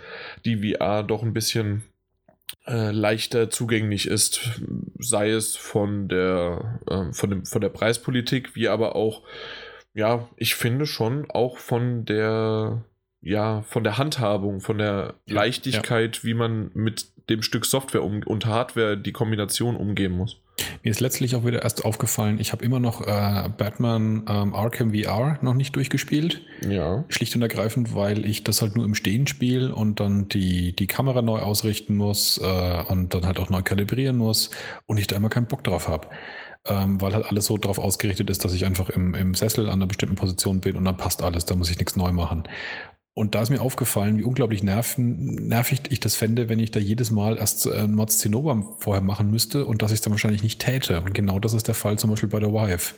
die 0.45 0.73
VR 0.73 1.03
doch 1.03 1.23
ein 1.23 1.33
bisschen 1.33 1.83
äh, 2.67 2.91
leichter 2.91 3.49
zugänglich 3.49 4.07
ist, 4.07 4.59
sei 4.99 5.31
es 5.31 5.55
von 5.55 6.07
der, 6.07 6.79
äh, 6.89 7.11
von, 7.11 7.29
dem, 7.29 7.45
von 7.45 7.61
der 7.61 7.69
Preispolitik, 7.69 8.55
wie 8.55 8.67
aber 8.67 8.95
auch, 8.95 9.23
ja, 9.93 10.27
ich 10.37 10.55
finde 10.55 10.85
schon 10.85 11.29
auch 11.29 11.57
von 11.57 12.05
der, 12.05 12.83
ja, 13.21 13.63
von 13.63 13.83
der 13.83 13.97
Handhabung, 13.97 14.61
von 14.61 14.77
der 14.77 15.15
Leichtigkeit, 15.27 16.17
ja. 16.17 16.23
wie 16.23 16.33
man 16.33 16.71
mit 16.73 17.07
dem 17.29 17.41
Stück 17.41 17.65
Software 17.65 18.03
um, 18.03 18.21
und 18.23 18.45
Hardware 18.45 18.97
die 18.97 19.11
Kombination 19.13 19.75
umgehen 19.75 20.11
muss. 20.11 20.39
Mir 20.85 20.91
ist 20.91 20.99
letztlich 20.99 21.35
auch 21.35 21.43
wieder 21.43 21.63
erst 21.63 21.83
aufgefallen, 21.83 22.39
ich 22.39 22.51
habe 22.51 22.63
immer 22.63 22.79
noch 22.79 23.01
äh, 23.01 23.49
Batman 23.57 24.23
ähm, 24.29 24.53
Arkham 24.53 24.93
VR 24.93 25.39
noch 25.41 25.55
nicht 25.55 25.75
durchgespielt. 25.75 26.43
Ja. 26.69 27.03
Schlicht 27.09 27.35
und 27.35 27.41
ergreifend, 27.41 27.95
weil 27.95 28.23
ich 28.23 28.43
das 28.43 28.61
halt 28.61 28.75
nur 28.75 28.85
im 28.85 28.93
Stehen 28.93 29.25
spiele 29.25 29.73
und 29.73 29.99
dann 29.99 30.29
die, 30.29 30.75
die 30.75 30.85
Kamera 30.85 31.23
neu 31.23 31.39
ausrichten 31.39 31.95
muss 31.95 32.37
äh, 32.37 32.83
und 32.87 33.15
dann 33.15 33.25
halt 33.25 33.39
auch 33.39 33.49
neu 33.49 33.63
kalibrieren 33.63 34.17
muss 34.17 34.51
und 34.85 34.99
ich 34.99 35.07
da 35.07 35.15
immer 35.15 35.29
keinen 35.29 35.47
Bock 35.47 35.63
drauf 35.63 35.87
habe. 35.87 36.07
Ähm, 36.67 37.01
weil 37.01 37.15
halt 37.15 37.25
alles 37.25 37.45
so 37.47 37.57
darauf 37.57 37.79
ausgerichtet 37.79 38.29
ist, 38.29 38.45
dass 38.45 38.53
ich 38.53 38.63
einfach 38.63 38.91
im, 38.91 39.15
im 39.15 39.33
Sessel 39.33 39.65
an 39.65 39.73
einer 39.73 39.87
bestimmten 39.87 40.15
Position 40.15 40.61
bin 40.61 40.75
und 40.75 40.85
dann 40.85 40.97
passt 40.97 41.23
alles, 41.23 41.45
da 41.45 41.55
muss 41.55 41.71
ich 41.71 41.79
nichts 41.79 41.95
neu 41.95 42.11
machen. 42.11 42.43
Und 43.17 43.33
da 43.33 43.41
ist 43.41 43.49
mir 43.49 43.61
aufgefallen, 43.61 44.17
wie 44.17 44.23
unglaublich 44.23 44.61
nerven, 44.61 45.47
nervig 45.47 45.83
ich 45.89 46.01
das 46.01 46.15
fände, 46.15 46.49
wenn 46.49 46.59
ich 46.59 46.71
da 46.71 46.81
jedes 46.81 47.11
Mal 47.11 47.37
erst 47.37 47.65
äh, 47.65 47.87
Mods 47.87 48.17
Zinnober 48.17 48.75
vorher 48.79 49.01
machen 49.01 49.31
müsste 49.31 49.65
und 49.65 49.81
dass 49.81 49.91
ich 49.91 49.95
es 49.95 50.01
dann 50.01 50.11
wahrscheinlich 50.11 50.43
nicht 50.43 50.59
täte. 50.59 50.99
Und 50.99 51.13
genau 51.13 51.39
das 51.39 51.53
ist 51.53 51.69
der 51.69 51.75
Fall 51.75 51.97
zum 51.97 52.09
Beispiel 52.09 52.27
bei 52.27 52.41
der 52.41 52.51
Vive. 52.51 52.93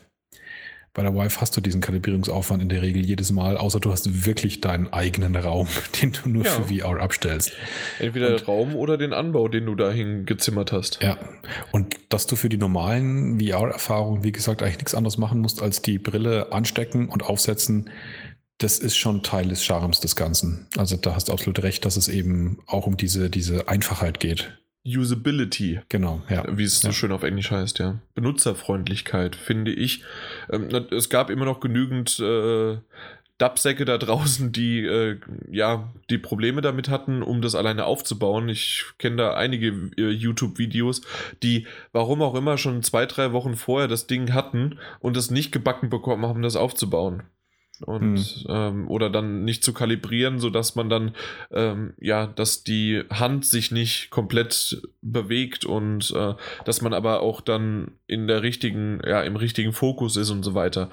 Bei 0.96 1.04
der 1.04 1.14
Vive 1.14 1.40
hast 1.40 1.56
du 1.56 1.62
diesen 1.62 1.82
Kalibrierungsaufwand 1.82 2.64
in 2.64 2.70
der 2.70 2.82
Regel 2.82 3.06
jedes 3.06 3.32
Mal, 3.32 3.58
außer 3.58 3.80
du 3.80 3.92
hast 3.92 4.26
wirklich 4.26 4.62
deinen 4.62 4.92
eigenen 4.92 5.36
Raum, 5.36 5.68
den 6.02 6.14
du 6.14 6.30
nur 6.30 6.46
ja. 6.46 6.50
für 6.50 6.74
VR 6.74 7.00
abstellst. 7.00 7.52
Entweder 8.00 8.32
und, 8.32 8.48
Raum 8.48 8.76
oder 8.76 8.98
den 8.98 9.14
Anbau, 9.14 9.48
den 9.50 9.68
du 9.68 9.76
dahin 9.76 10.26
gezimmert 10.26 10.72
hast. 10.72 10.98
Ja. 11.04 11.20
Und 11.72 11.96
dass 12.10 12.26
du 12.26 12.36
für 12.36 12.50
die 12.50 12.58
normalen 12.58 13.40
VR-Erfahrungen, 13.40 14.24
wie 14.24 14.32
gesagt, 14.32 14.64
eigentlich 14.64 14.78
nichts 14.78 14.96
anderes 14.96 15.20
machen 15.20 15.42
musst, 15.42 15.62
als 15.62 15.84
die 15.84 16.00
Brille 16.00 16.52
anstecken 16.52 17.10
und 17.10 17.22
aufsetzen, 17.22 17.92
das 18.58 18.80
ist 18.80 18.98
schon 18.98 19.24
Teil 19.24 19.50
des 19.50 19.64
Charmes 19.64 20.00
des 20.00 20.16
Ganzen. 20.16 20.68
Also 20.78 20.98
da 20.98 21.14
hast 21.14 21.30
du 21.30 21.34
absolut 21.34 21.62
recht, 21.64 21.86
dass 21.86 21.98
es 21.98 22.08
eben 22.08 22.60
auch 22.66 22.88
um 22.88 22.98
diese, 22.98 23.30
diese 23.30 23.68
Einfachheit 23.68 24.20
geht. 24.20 24.58
Usability. 24.86 25.82
Genau, 25.90 26.22
ja. 26.30 26.46
Wie 26.50 26.64
es 26.64 26.80
so 26.80 26.94
schön 26.94 27.12
auf 27.12 27.24
Englisch 27.24 27.52
heißt, 27.52 27.80
ja. 27.80 28.00
Benutzerfreundlichkeit, 28.16 29.36
finde 29.36 29.72
ich. 29.72 30.04
Ähm, 30.50 30.70
es 30.92 31.10
gab 31.10 31.30
immer 31.30 31.44
noch 31.44 31.60
genügend 31.60 32.18
äh, 32.20 32.78
Dubsäcke 33.38 33.84
da 33.84 33.98
draußen, 33.98 34.54
die 34.54 34.80
äh, 34.86 35.20
ja 35.52 35.92
die 36.10 36.18
Probleme 36.18 36.62
damit 36.62 36.88
hatten, 36.88 37.22
um 37.22 37.42
das 37.42 37.54
alleine 37.54 37.86
aufzubauen. 37.86 38.48
Ich 38.48 38.86
kenne 38.98 39.18
da 39.18 39.34
einige 39.34 39.92
äh, 39.98 40.10
YouTube-Videos, 40.10 41.02
die, 41.44 41.68
warum 41.92 42.22
auch 42.22 42.34
immer, 42.34 42.58
schon 42.58 42.82
zwei, 42.82 43.06
drei 43.06 43.34
Wochen 43.34 43.56
vorher 43.56 43.90
das 43.90 44.08
Ding 44.08 44.34
hatten 44.34 44.80
und 45.00 45.18
es 45.18 45.30
nicht 45.30 45.52
gebacken 45.52 45.90
bekommen 45.90 46.26
haben, 46.26 46.42
das 46.42 46.56
aufzubauen 46.56 47.24
und 47.86 48.18
hm. 48.18 48.46
ähm, 48.50 48.88
oder 48.90 49.10
dann 49.10 49.44
nicht 49.44 49.64
zu 49.64 49.74
kalibrieren, 49.74 50.40
sodass 50.40 50.76
man 50.76 50.90
dann 50.90 51.14
ähm, 51.52 51.94
ja, 52.00 52.28
dass 52.28 52.64
die 52.64 53.04
Hand 53.10 53.46
sich 53.46 53.72
nicht 53.72 54.10
komplett 54.10 54.82
bewegt 55.02 55.66
und 55.66 56.12
äh, 56.16 56.34
dass 56.66 56.82
man 56.82 56.94
aber 56.94 57.22
auch 57.22 57.42
dann 57.42 57.92
in 58.08 58.28
der 58.28 58.44
richtigen, 58.44 59.02
ja, 59.06 59.22
im 59.22 59.36
richtigen 59.36 59.74
Fokus 59.74 60.16
ist 60.16 60.30
und 60.30 60.44
so 60.44 60.54
weiter. 60.54 60.90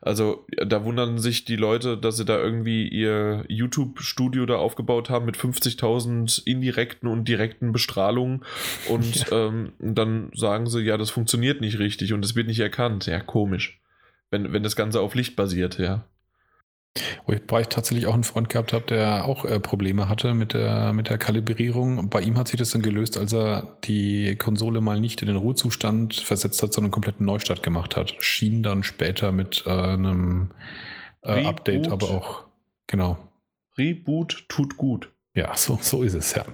Also 0.00 0.46
da 0.66 0.84
wundern 0.84 1.18
sich 1.18 1.44
die 1.44 1.56
Leute, 1.56 1.96
dass 1.96 2.16
sie 2.16 2.24
da 2.24 2.38
irgendwie 2.38 2.88
ihr 2.88 3.44
YouTube-Studio 3.48 4.46
da 4.46 4.56
aufgebaut 4.56 5.10
haben 5.10 5.26
mit 5.26 5.36
50.000 5.36 6.46
indirekten 6.46 7.08
und 7.08 7.28
direkten 7.28 7.72
Bestrahlungen 7.72 8.44
und 8.88 9.14
ja. 9.30 9.48
ähm, 9.48 9.72
dann 9.78 10.30
sagen 10.34 10.66
sie, 10.66 10.80
ja, 10.80 10.96
das 10.96 11.10
funktioniert 11.10 11.60
nicht 11.60 11.78
richtig 11.78 12.12
und 12.12 12.24
es 12.24 12.34
wird 12.34 12.46
nicht 12.46 12.60
erkannt. 12.60 13.06
Ja, 13.06 13.20
komisch. 13.20 13.80
Wenn, 14.30 14.52
wenn 14.52 14.62
das 14.62 14.76
Ganze 14.76 15.00
auf 15.00 15.14
Licht 15.14 15.36
basiert, 15.36 15.78
ja. 15.78 16.04
Wobei 17.26 17.62
ich 17.62 17.68
tatsächlich 17.68 18.06
auch 18.06 18.14
einen 18.14 18.24
Freund 18.24 18.48
gehabt 18.48 18.72
habe, 18.72 18.86
der 18.86 19.24
auch 19.24 19.44
äh, 19.44 19.60
Probleme 19.60 20.08
hatte 20.08 20.34
mit 20.34 20.54
der, 20.54 20.92
mit 20.92 21.08
der 21.08 21.18
Kalibrierung. 21.18 22.08
Bei 22.08 22.20
ihm 22.20 22.38
hat 22.38 22.48
sich 22.48 22.58
das 22.58 22.70
dann 22.70 22.82
gelöst, 22.82 23.16
als 23.18 23.32
er 23.32 23.76
die 23.84 24.36
Konsole 24.36 24.80
mal 24.80 25.00
nicht 25.00 25.22
in 25.22 25.28
den 25.28 25.36
Ruhezustand 25.36 26.14
versetzt 26.14 26.62
hat, 26.62 26.72
sondern 26.72 26.86
einen 26.86 26.92
kompletten 26.92 27.26
Neustart 27.26 27.62
gemacht 27.62 27.96
hat. 27.96 28.14
Schien 28.20 28.62
dann 28.62 28.82
später 28.82 29.32
mit 29.32 29.64
äh, 29.66 29.70
einem 29.70 30.50
äh, 31.22 31.44
Update, 31.44 31.88
aber 31.88 32.10
auch, 32.10 32.44
genau. 32.86 33.18
Reboot 33.78 34.46
tut 34.48 34.76
gut. 34.76 35.12
Ja, 35.34 35.52
so, 35.56 35.78
so 35.80 36.02
ist 36.02 36.14
es, 36.14 36.34
ja. 36.34 36.44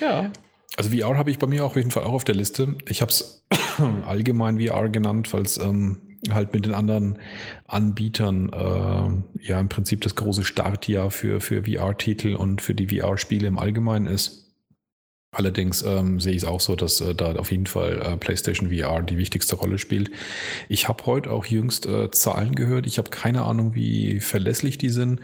Ja. 0.00 0.30
Also 0.76 0.90
VR 0.90 1.18
habe 1.18 1.30
ich 1.30 1.38
bei 1.38 1.46
mir 1.46 1.64
auf 1.64 1.76
jeden 1.76 1.90
Fall 1.90 2.04
auch 2.04 2.12
auf 2.12 2.24
der 2.24 2.34
Liste. 2.34 2.76
Ich 2.88 3.02
habe 3.02 3.10
es 3.10 3.44
allgemein 4.06 4.60
VR 4.60 4.88
genannt, 4.88 5.32
weil 5.32 5.42
es 5.42 5.58
ähm, 5.58 6.11
halt 6.30 6.52
mit 6.52 6.66
den 6.66 6.74
anderen 6.74 7.18
Anbietern 7.66 8.50
äh, 8.52 9.46
ja 9.46 9.60
im 9.60 9.68
Prinzip 9.68 10.00
das 10.02 10.14
große 10.14 10.44
Startjahr 10.44 11.10
für, 11.10 11.40
für 11.40 11.64
VR-Titel 11.64 12.34
und 12.34 12.62
für 12.62 12.74
die 12.74 12.88
VR-Spiele 12.88 13.48
im 13.48 13.58
Allgemeinen 13.58 14.06
ist. 14.06 14.42
Allerdings 15.34 15.80
ähm, 15.82 16.20
sehe 16.20 16.32
ich 16.34 16.42
es 16.42 16.44
auch 16.44 16.60
so, 16.60 16.76
dass 16.76 17.00
äh, 17.00 17.14
da 17.14 17.34
auf 17.36 17.50
jeden 17.50 17.64
Fall 17.64 18.02
äh, 18.02 18.16
PlayStation 18.18 18.68
VR 18.68 19.02
die 19.02 19.16
wichtigste 19.16 19.56
Rolle 19.56 19.78
spielt. 19.78 20.10
Ich 20.68 20.88
habe 20.88 21.06
heute 21.06 21.30
auch 21.30 21.46
jüngst 21.46 21.86
äh, 21.86 22.10
Zahlen 22.10 22.54
gehört. 22.54 22.86
Ich 22.86 22.98
habe 22.98 23.08
keine 23.08 23.42
Ahnung, 23.42 23.74
wie 23.74 24.20
verlässlich 24.20 24.76
die 24.76 24.90
sind, 24.90 25.20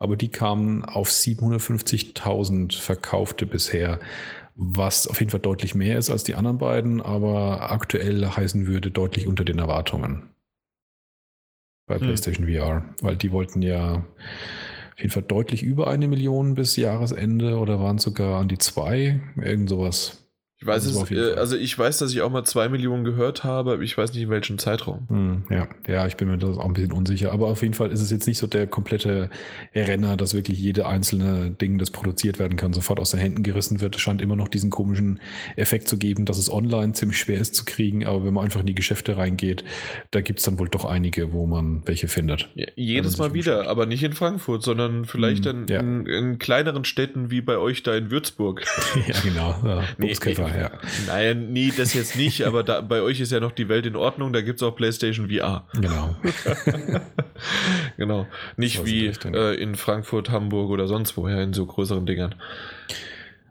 aber 0.00 0.16
die 0.16 0.30
kamen 0.30 0.84
auf 0.84 1.10
750.000 1.10 2.76
verkaufte 2.78 3.46
bisher 3.46 4.00
was 4.54 5.06
auf 5.06 5.18
jeden 5.18 5.30
Fall 5.30 5.40
deutlich 5.40 5.74
mehr 5.74 5.96
ist 5.96 6.10
als 6.10 6.24
die 6.24 6.34
anderen 6.34 6.58
beiden, 6.58 7.00
aber 7.00 7.70
aktuell 7.70 8.26
heißen 8.26 8.66
würde 8.66 8.90
deutlich 8.90 9.26
unter 9.26 9.46
den 9.46 9.58
Erwartungen 9.58 10.31
bei 11.86 11.96
hm. 11.96 12.02
PlayStation 12.02 12.46
VR, 12.46 12.84
weil 13.00 13.16
die 13.16 13.32
wollten 13.32 13.62
ja 13.62 13.94
auf 13.94 14.98
jeden 14.98 15.10
Fall 15.10 15.22
deutlich 15.22 15.62
über 15.62 15.88
eine 15.88 16.08
Million 16.08 16.54
bis 16.54 16.76
Jahresende 16.76 17.58
oder 17.58 17.80
waren 17.80 17.98
sogar 17.98 18.40
an 18.40 18.48
die 18.48 18.58
zwei, 18.58 19.20
irgend 19.36 19.68
sowas. 19.68 20.21
Ich 20.62 20.66
weiß 20.68 20.84
es, 20.84 21.10
äh, 21.10 21.34
also 21.34 21.56
ich 21.56 21.76
weiß, 21.76 21.98
dass 21.98 22.12
ich 22.12 22.22
auch 22.22 22.30
mal 22.30 22.44
zwei 22.44 22.68
Millionen 22.68 23.02
gehört 23.02 23.42
habe, 23.42 23.72
aber 23.72 23.82
ich 23.82 23.98
weiß 23.98 24.12
nicht 24.12 24.22
in 24.22 24.30
welchem 24.30 24.58
Zeitraum. 24.58 25.08
Hm, 25.08 25.42
ja, 25.50 25.66
ja, 25.88 26.06
ich 26.06 26.16
bin 26.16 26.28
mir 26.28 26.38
das 26.38 26.56
auch 26.56 26.64
ein 26.64 26.72
bisschen 26.72 26.92
unsicher. 26.92 27.32
Aber 27.32 27.48
auf 27.48 27.62
jeden 27.62 27.74
Fall 27.74 27.90
ist 27.90 28.00
es 28.00 28.12
jetzt 28.12 28.28
nicht 28.28 28.38
so 28.38 28.46
der 28.46 28.68
komplette 28.68 29.28
Renner, 29.74 30.16
dass 30.16 30.34
wirklich 30.34 30.60
jede 30.60 30.86
einzelne 30.86 31.50
Ding, 31.50 31.78
das 31.78 31.90
produziert 31.90 32.38
werden 32.38 32.56
kann, 32.56 32.72
sofort 32.72 33.00
aus 33.00 33.10
den 33.10 33.18
Händen 33.18 33.42
gerissen 33.42 33.80
wird. 33.80 33.96
Es 33.96 34.02
scheint 34.02 34.22
immer 34.22 34.36
noch 34.36 34.46
diesen 34.46 34.70
komischen 34.70 35.18
Effekt 35.56 35.88
zu 35.88 35.98
geben, 35.98 36.26
dass 36.26 36.38
es 36.38 36.48
online 36.48 36.92
ziemlich 36.92 37.18
schwer 37.18 37.40
ist 37.40 37.56
zu 37.56 37.64
kriegen, 37.64 38.06
aber 38.06 38.24
wenn 38.24 38.32
man 38.32 38.44
einfach 38.44 38.60
in 38.60 38.66
die 38.66 38.76
Geschäfte 38.76 39.16
reingeht, 39.16 39.64
da 40.12 40.20
gibt 40.20 40.38
es 40.38 40.44
dann 40.44 40.60
wohl 40.60 40.68
doch 40.68 40.84
einige, 40.84 41.32
wo 41.32 41.44
man 41.44 41.82
welche 41.86 42.06
findet. 42.06 42.50
Ja, 42.54 42.66
jedes 42.76 43.18
Mal 43.18 43.34
wieder, 43.34 43.68
aber 43.68 43.86
nicht 43.86 44.04
in 44.04 44.12
Frankfurt, 44.12 44.62
sondern 44.62 45.06
vielleicht 45.06 45.44
hm, 45.44 45.62
in, 45.62 45.66
ja. 45.66 45.80
in, 45.80 46.06
in, 46.06 46.38
kleineren 46.38 46.84
Städten 46.84 47.32
wie 47.32 47.40
bei 47.40 47.58
euch 47.58 47.82
da 47.82 47.96
in 47.96 48.12
Würzburg. 48.12 48.64
ja, 49.08 49.14
genau. 49.24 49.56
Ja, 49.64 49.82
nee, 49.98 50.12
ja. 50.58 50.70
Nein, 51.06 51.52
nee, 51.52 51.72
das 51.76 51.94
jetzt 51.94 52.16
nicht, 52.16 52.44
aber 52.44 52.62
da, 52.62 52.80
bei 52.80 53.02
euch 53.02 53.20
ist 53.20 53.32
ja 53.32 53.40
noch 53.40 53.52
die 53.52 53.68
Welt 53.68 53.86
in 53.86 53.96
Ordnung, 53.96 54.32
da 54.32 54.40
gibt 54.40 54.60
es 54.60 54.66
auch 54.66 54.74
PlayStation 54.74 55.28
VR. 55.30 55.66
Genau. 55.74 56.16
genau. 57.96 58.26
Nicht 58.56 58.84
wie 58.84 59.06
äh, 59.06 59.54
in 59.54 59.74
Frankfurt, 59.74 60.30
Hamburg 60.30 60.70
oder 60.70 60.86
sonst 60.86 61.16
woher 61.16 61.42
in 61.42 61.52
so 61.52 61.66
größeren 61.66 62.06
Dingern. 62.06 62.34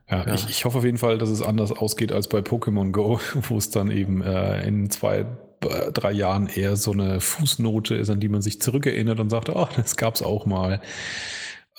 Ja, 0.09 0.27
ja. 0.27 0.33
Ich, 0.33 0.49
ich, 0.49 0.65
hoffe 0.65 0.79
auf 0.79 0.83
jeden 0.83 0.97
Fall, 0.97 1.17
dass 1.17 1.29
es 1.29 1.41
anders 1.41 1.71
ausgeht 1.71 2.11
als 2.11 2.27
bei 2.27 2.39
Pokémon 2.39 2.91
Go, 2.91 3.19
wo 3.33 3.57
es 3.57 3.69
dann 3.69 3.89
eben 3.89 4.21
äh, 4.21 4.67
in 4.67 4.89
zwei, 4.89 5.25
äh, 5.63 5.91
drei 5.93 6.11
Jahren 6.11 6.47
eher 6.47 6.75
so 6.75 6.91
eine 6.91 7.21
Fußnote 7.21 7.95
ist, 7.95 8.09
an 8.09 8.19
die 8.19 8.29
man 8.29 8.41
sich 8.41 8.61
zurückerinnert 8.61 9.19
und 9.19 9.29
sagt, 9.29 9.49
oh, 9.49 9.67
das 9.75 9.95
gab 9.95 10.15
es 10.15 10.21
auch 10.21 10.45
mal. 10.45 10.81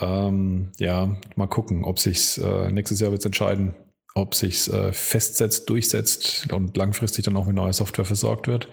Ähm, 0.01 0.73
ja, 0.79 1.15
mal 1.37 1.47
gucken, 1.47 1.85
ob 1.85 1.99
sich 1.99 2.41
äh, 2.43 2.73
nächstes 2.73 3.01
Jahr 3.01 3.13
wird 3.13 3.25
entscheiden, 3.25 3.75
ob 4.15 4.35
sich 4.35 4.73
äh, 4.73 4.93
festsetzt, 4.93 5.69
durchsetzt 5.71 6.53
und 6.53 6.77
langfristig 6.77 7.25
dann 7.25 7.37
auch 7.37 7.47
mit 7.47 7.57
neuer 7.57 7.73
Software 7.73 8.05
versorgt 8.05 8.49
wird 8.49 8.69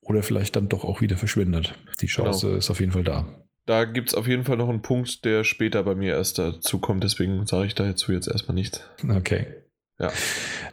oder 0.00 0.22
vielleicht 0.22 0.56
dann 0.56 0.68
doch 0.68 0.84
auch 0.84 1.00
wieder 1.00 1.16
verschwindet. 1.16 1.74
Die 2.00 2.06
Chance 2.06 2.46
genau. 2.46 2.58
ist 2.58 2.70
auf 2.70 2.80
jeden 2.80 2.92
Fall 2.92 3.04
da. 3.04 3.26
Da 3.66 3.84
gibt 3.84 4.08
es 4.08 4.14
auf 4.14 4.26
jeden 4.26 4.44
Fall 4.44 4.56
noch 4.56 4.70
einen 4.70 4.80
Punkt, 4.80 5.24
der 5.26 5.44
später 5.44 5.82
bei 5.82 5.94
mir 5.94 6.14
erst 6.14 6.38
dazu 6.38 6.78
kommt, 6.78 7.04
deswegen 7.04 7.46
sage 7.46 7.66
ich 7.66 7.74
dazu 7.74 8.12
jetzt 8.12 8.26
erstmal 8.26 8.54
nichts. 8.54 8.82
Okay. 9.06 9.46
Ja. 9.98 10.12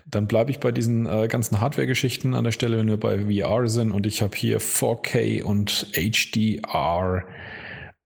Dann 0.06 0.28
bleibe 0.28 0.52
ich 0.52 0.60
bei 0.60 0.72
diesen 0.72 1.06
äh, 1.08 1.28
ganzen 1.28 1.60
Hardware-Geschichten 1.60 2.36
an 2.36 2.44
der 2.44 2.52
Stelle, 2.52 2.78
wenn 2.78 2.88
wir 2.88 3.00
bei 3.00 3.26
VR 3.26 3.68
sind 3.68 3.92
und 3.92 4.06
ich 4.06 4.22
habe 4.22 4.38
hier 4.38 4.62
4K 4.62 5.44
und 5.44 5.88
HDR. 5.94 7.26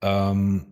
Ähm, 0.02 0.66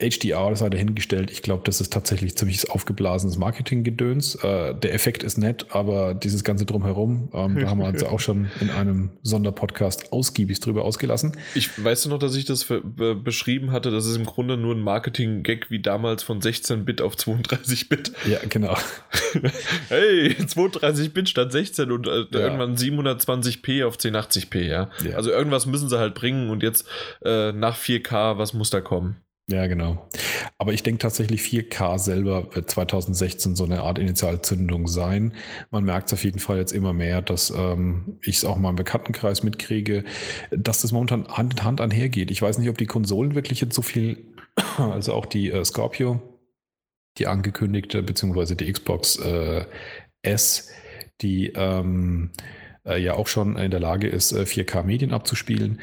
HDR 0.00 0.54
sei 0.56 0.70
dahingestellt. 0.70 1.30
Ich 1.30 1.42
glaube, 1.42 1.62
das 1.64 1.80
ist 1.80 1.92
tatsächlich 1.92 2.36
ziemlich 2.36 2.70
aufgeblasenes 2.70 3.38
Marketinggedöns. 3.38 4.36
Äh, 4.36 4.74
der 4.74 4.94
Effekt 4.94 5.22
ist 5.22 5.38
nett, 5.38 5.66
aber 5.70 6.14
dieses 6.14 6.44
ganze 6.44 6.64
Drumherum, 6.64 7.28
ähm, 7.32 7.58
da 7.58 7.68
haben 7.68 7.80
wir 7.80 7.88
uns 7.88 8.02
auch 8.04 8.20
schon 8.20 8.50
in 8.60 8.70
einem 8.70 9.10
Sonderpodcast 9.22 10.12
ausgiebig 10.12 10.60
drüber 10.60 10.84
ausgelassen. 10.84 11.36
Ich 11.54 11.82
weiß 11.82 12.06
noch, 12.06 12.18
dass 12.18 12.34
ich 12.34 12.44
das 12.44 12.62
für, 12.62 12.80
be 12.80 13.14
beschrieben 13.14 13.72
hatte, 13.72 13.90
dass 13.90 14.06
es 14.06 14.16
im 14.16 14.24
Grunde 14.24 14.56
nur 14.56 14.74
ein 14.74 14.80
Marketing-Gag 14.80 15.70
wie 15.70 15.80
damals 15.80 16.22
von 16.22 16.40
16-Bit 16.40 17.02
auf 17.02 17.16
32-Bit. 17.16 18.12
Ja, 18.26 18.38
genau. 18.48 18.76
hey, 19.88 20.30
32-Bit 20.32 21.28
statt 21.28 21.52
16 21.52 21.92
und 21.92 22.06
äh, 22.06 22.26
ja. 22.32 22.40
irgendwann 22.40 22.76
720p 22.76 23.84
auf 23.84 23.96
1080p, 23.96 24.62
ja? 24.62 24.90
ja? 25.04 25.16
Also 25.16 25.30
irgendwas 25.30 25.66
müssen 25.66 25.88
sie 25.88 25.98
halt 25.98 26.14
bringen 26.14 26.50
und 26.50 26.62
jetzt 26.62 26.86
äh, 27.24 27.52
nach 27.52 27.76
4K, 27.76 28.38
was 28.38 28.54
muss 28.54 28.70
da 28.70 28.80
kommen? 28.80 29.16
Ja, 29.50 29.66
genau. 29.66 30.08
Aber 30.58 30.72
ich 30.72 30.84
denke 30.84 30.98
tatsächlich 30.98 31.40
4K 31.42 31.98
selber 31.98 32.54
wird 32.54 32.70
2016 32.70 33.56
so 33.56 33.64
eine 33.64 33.82
Art 33.82 33.98
Initialzündung 33.98 34.86
sein. 34.86 35.34
Man 35.70 35.84
merkt 35.84 36.08
es 36.08 36.12
auf 36.12 36.22
jeden 36.22 36.38
Fall 36.38 36.58
jetzt 36.58 36.72
immer 36.72 36.92
mehr, 36.92 37.20
dass 37.20 37.50
ähm, 37.50 38.18
ich 38.22 38.36
es 38.36 38.44
auch 38.44 38.56
mal 38.56 38.70
im 38.70 38.76
Bekanntenkreis 38.76 39.42
mitkriege, 39.42 40.04
dass 40.52 40.82
das 40.82 40.92
momentan 40.92 41.26
Hand 41.28 41.54
in 41.54 41.64
Hand 41.64 41.80
einhergeht. 41.80 42.30
Ich 42.30 42.40
weiß 42.40 42.58
nicht, 42.58 42.68
ob 42.68 42.78
die 42.78 42.86
Konsolen 42.86 43.34
wirklich 43.34 43.60
jetzt 43.60 43.74
so 43.74 43.82
viel, 43.82 44.24
also 44.78 45.14
auch 45.14 45.26
die 45.26 45.50
äh, 45.50 45.64
Scorpio, 45.64 46.20
die 47.18 47.26
angekündigte, 47.26 48.02
beziehungsweise 48.04 48.54
die 48.54 48.72
Xbox 48.72 49.16
äh, 49.16 49.64
S, 50.22 50.68
die 51.22 51.48
ähm, 51.56 52.30
äh, 52.86 53.02
ja 53.02 53.14
auch 53.14 53.26
schon 53.26 53.56
in 53.56 53.72
der 53.72 53.80
Lage 53.80 54.06
ist, 54.06 54.32
4K-Medien 54.32 55.10
äh, 55.10 55.14
abzuspielen 55.14 55.80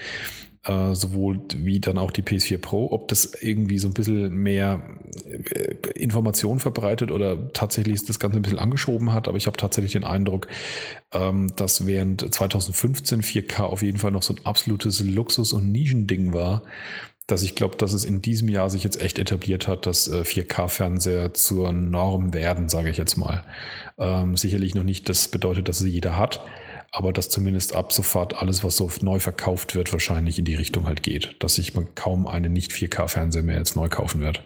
äh, 0.63 0.93
sowohl 0.93 1.39
wie 1.55 1.79
dann 1.79 1.97
auch 1.97 2.11
die 2.11 2.23
PS4 2.23 2.57
Pro, 2.57 2.91
ob 2.91 3.07
das 3.07 3.33
irgendwie 3.41 3.77
so 3.77 3.87
ein 3.87 3.93
bisschen 3.93 4.35
mehr 4.35 4.81
äh, 5.25 5.75
Informationen 5.95 6.59
verbreitet 6.59 7.11
oder 7.11 7.51
tatsächlich 7.53 8.05
das 8.05 8.19
Ganze 8.19 8.37
ein 8.37 8.41
bisschen 8.41 8.59
angeschoben 8.59 9.13
hat, 9.13 9.27
aber 9.27 9.37
ich 9.37 9.47
habe 9.47 9.57
tatsächlich 9.57 9.93
den 9.93 10.03
Eindruck, 10.03 10.47
ähm, 11.13 11.51
dass 11.55 11.85
während 11.85 12.33
2015 12.33 13.21
4K 13.21 13.63
auf 13.63 13.81
jeden 13.81 13.97
Fall 13.97 14.11
noch 14.11 14.23
so 14.23 14.33
ein 14.33 14.45
absolutes 14.45 14.99
Luxus- 15.01 15.53
und 15.53 15.71
Nischending 15.71 16.33
war, 16.33 16.63
dass 17.27 17.43
ich 17.43 17.55
glaube, 17.55 17.75
dass 17.75 17.93
es 17.93 18.05
in 18.05 18.21
diesem 18.21 18.47
Jahr 18.47 18.69
sich 18.69 18.83
jetzt 18.83 19.01
echt 19.01 19.19
etabliert 19.19 19.67
hat, 19.67 19.85
dass 19.85 20.07
äh, 20.07 20.21
4K-Fernseher 20.21 21.33
zur 21.33 21.73
Norm 21.73 22.33
werden, 22.33 22.69
sage 22.69 22.89
ich 22.89 22.97
jetzt 22.97 23.17
mal. 23.17 23.43
Ähm, 23.97 24.37
sicherlich 24.37 24.75
noch 24.75 24.83
nicht, 24.83 25.09
das 25.09 25.27
bedeutet, 25.27 25.67
dass 25.67 25.79
sie 25.79 25.89
jeder 25.89 26.17
hat, 26.17 26.41
aber 26.97 27.13
dass 27.13 27.29
zumindest 27.29 27.75
ab 27.75 27.93
sofort 27.93 28.41
alles, 28.41 28.63
was 28.63 28.75
so 28.75 28.89
neu 29.01 29.19
verkauft 29.19 29.75
wird, 29.75 29.93
wahrscheinlich 29.93 30.39
in 30.39 30.45
die 30.45 30.55
Richtung 30.55 30.87
halt 30.87 31.03
geht, 31.03 31.35
dass 31.39 31.55
sich 31.55 31.75
man 31.75 31.93
kaum 31.93 32.25
einen 32.25 32.51
nicht 32.51 32.71
4K-Fernseher 32.71 33.43
mehr 33.43 33.57
jetzt 33.57 33.75
neu 33.75 33.87
kaufen 33.87 34.21
wird. 34.21 34.43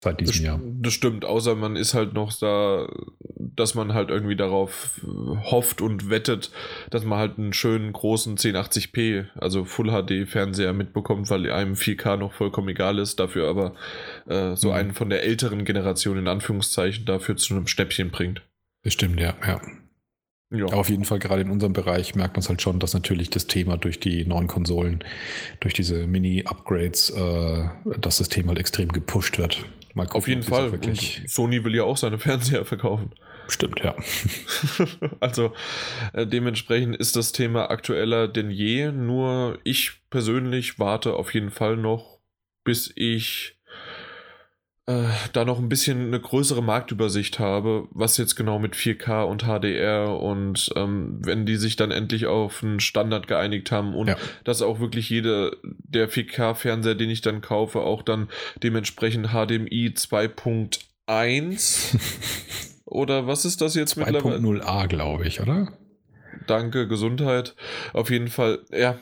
Seit 0.00 0.20
diesem 0.20 0.34
das, 0.34 0.42
Jahr. 0.42 0.60
Das 0.80 0.92
stimmt, 0.92 1.24
außer 1.24 1.56
man 1.56 1.74
ist 1.76 1.94
halt 1.94 2.12
noch 2.12 2.32
da, 2.38 2.88
dass 3.38 3.74
man 3.74 3.94
halt 3.94 4.10
irgendwie 4.10 4.36
darauf 4.36 5.00
hofft 5.50 5.80
und 5.80 6.08
wettet, 6.08 6.50
dass 6.90 7.04
man 7.04 7.18
halt 7.18 7.38
einen 7.38 7.52
schönen 7.52 7.92
großen 7.92 8.36
1080p, 8.36 9.26
also 9.36 9.64
Full 9.64 9.90
HD 9.90 10.28
Fernseher 10.28 10.72
mitbekommt, 10.72 11.30
weil 11.30 11.50
einem 11.50 11.74
4K 11.74 12.16
noch 12.16 12.32
vollkommen 12.32 12.68
egal 12.68 12.98
ist, 12.98 13.18
dafür 13.18 13.48
aber 13.48 13.74
äh, 14.26 14.54
so 14.56 14.68
mhm. 14.68 14.74
einen 14.74 14.92
von 14.92 15.10
der 15.10 15.24
älteren 15.24 15.64
Generation 15.64 16.18
in 16.18 16.28
Anführungszeichen 16.28 17.06
dafür 17.06 17.36
zu 17.36 17.54
einem 17.54 17.66
Schnäppchen 17.66 18.10
bringt. 18.10 18.42
Bestimmt, 18.82 19.20
ja, 19.20 19.34
ja. 19.46 19.60
Ja. 20.52 20.66
Auf 20.66 20.90
jeden 20.90 21.04
Fall, 21.04 21.18
gerade 21.18 21.42
in 21.42 21.50
unserem 21.50 21.72
Bereich 21.72 22.14
merkt 22.14 22.36
man 22.36 22.40
es 22.40 22.48
halt 22.48 22.60
schon, 22.60 22.78
dass 22.78 22.92
natürlich 22.92 23.30
das 23.30 23.46
Thema 23.46 23.78
durch 23.78 24.00
die 24.00 24.26
neuen 24.26 24.48
Konsolen, 24.48 25.02
durch 25.60 25.72
diese 25.72 26.06
Mini-Upgrades, 26.06 27.10
äh, 27.10 27.68
dass 27.98 28.18
das 28.18 28.28
Thema 28.28 28.48
halt 28.48 28.58
extrem 28.58 28.90
gepusht 28.90 29.38
wird. 29.38 29.64
Gucken, 29.94 30.16
Auf 30.16 30.28
jeden 30.28 30.42
Fall. 30.42 30.72
Sony 31.26 31.64
will 31.64 31.74
ja 31.74 31.84
auch 31.84 31.96
seine 31.96 32.18
Fernseher 32.18 32.64
verkaufen. 32.64 33.10
Stimmt, 33.48 33.80
ja. 33.80 33.94
also 35.20 35.52
äh, 36.12 36.26
dementsprechend 36.26 36.96
ist 36.96 37.16
das 37.16 37.32
Thema 37.32 37.70
aktueller 37.70 38.28
denn 38.28 38.50
je. 38.50 38.90
Nur 38.92 39.58
ich 39.64 40.00
persönlich 40.08 40.78
warte 40.78 41.14
auf 41.14 41.34
jeden 41.34 41.50
Fall 41.50 41.76
noch, 41.76 42.20
bis 42.64 42.90
ich 42.94 43.58
äh, 44.86 45.04
da 45.32 45.44
noch 45.44 45.60
ein 45.60 45.68
bisschen 45.68 46.08
eine 46.08 46.18
größere 46.18 46.62
Marktübersicht 46.62 47.38
habe, 47.38 47.86
was 47.92 48.16
jetzt 48.16 48.34
genau 48.34 48.58
mit 48.58 48.74
4K 48.74 49.22
und 49.22 49.44
HDR 49.44 50.18
und 50.18 50.72
ähm, 50.74 51.20
wenn 51.22 51.46
die 51.46 51.54
sich 51.56 51.76
dann 51.76 51.92
endlich 51.92 52.26
auf 52.26 52.64
einen 52.64 52.80
Standard 52.80 53.28
geeinigt 53.28 53.70
haben 53.70 53.94
und 53.94 54.08
ja. 54.08 54.16
dass 54.42 54.60
auch 54.60 54.80
wirklich 54.80 55.08
jeder 55.08 55.52
der 55.62 56.10
4K-Fernseher, 56.10 56.96
den 56.96 57.10
ich 57.10 57.20
dann 57.20 57.42
kaufe, 57.42 57.78
auch 57.80 58.02
dann 58.02 58.28
dementsprechend 58.62 59.28
HDMI 59.28 59.92
2.1 59.94 61.96
oder 62.84 63.28
was 63.28 63.44
ist 63.44 63.60
das 63.60 63.76
jetzt 63.76 63.94
mittlerweile? 63.96 64.38
2.0a, 64.38 64.88
glaube 64.88 65.28
ich, 65.28 65.40
oder? 65.40 65.72
Danke, 66.48 66.88
Gesundheit. 66.88 67.54
Auf 67.92 68.10
jeden 68.10 68.26
Fall, 68.26 68.58
ja, 68.72 68.98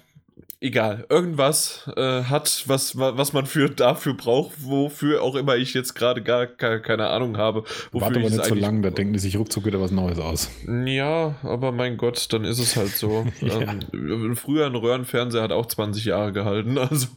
egal, 0.60 1.06
irgendwas 1.08 1.90
äh, 1.96 2.24
hat, 2.24 2.64
was, 2.66 2.96
was 2.96 3.32
man 3.32 3.46
für 3.46 3.70
dafür 3.70 4.14
braucht, 4.14 4.52
wofür 4.62 5.22
auch 5.22 5.34
immer 5.34 5.56
ich 5.56 5.74
jetzt 5.74 5.94
gerade 5.94 6.22
gar, 6.22 6.46
gar, 6.46 6.78
keine 6.80 7.08
Ahnung 7.08 7.38
habe. 7.38 7.64
Warte 7.92 8.20
aber 8.20 8.30
nicht 8.30 8.44
so 8.44 8.54
lang, 8.54 8.82
da 8.82 8.90
denken 8.90 9.14
die 9.14 9.18
sich 9.18 9.36
ruckzuck 9.36 9.64
wieder 9.64 9.80
was 9.80 9.90
Neues 9.90 10.18
aus. 10.18 10.50
Ja, 10.86 11.36
aber 11.42 11.72
mein 11.72 11.96
Gott, 11.96 12.32
dann 12.32 12.44
ist 12.44 12.58
es 12.58 12.76
halt 12.76 12.90
so. 12.90 13.26
ja. 13.40 13.74
ähm, 13.92 14.36
früher 14.36 14.66
ein 14.66 14.74
Röhrenfernseher 14.74 15.42
hat 15.42 15.52
auch 15.52 15.66
20 15.66 16.04
Jahre 16.04 16.32
gehalten, 16.32 16.76
also 16.78 17.08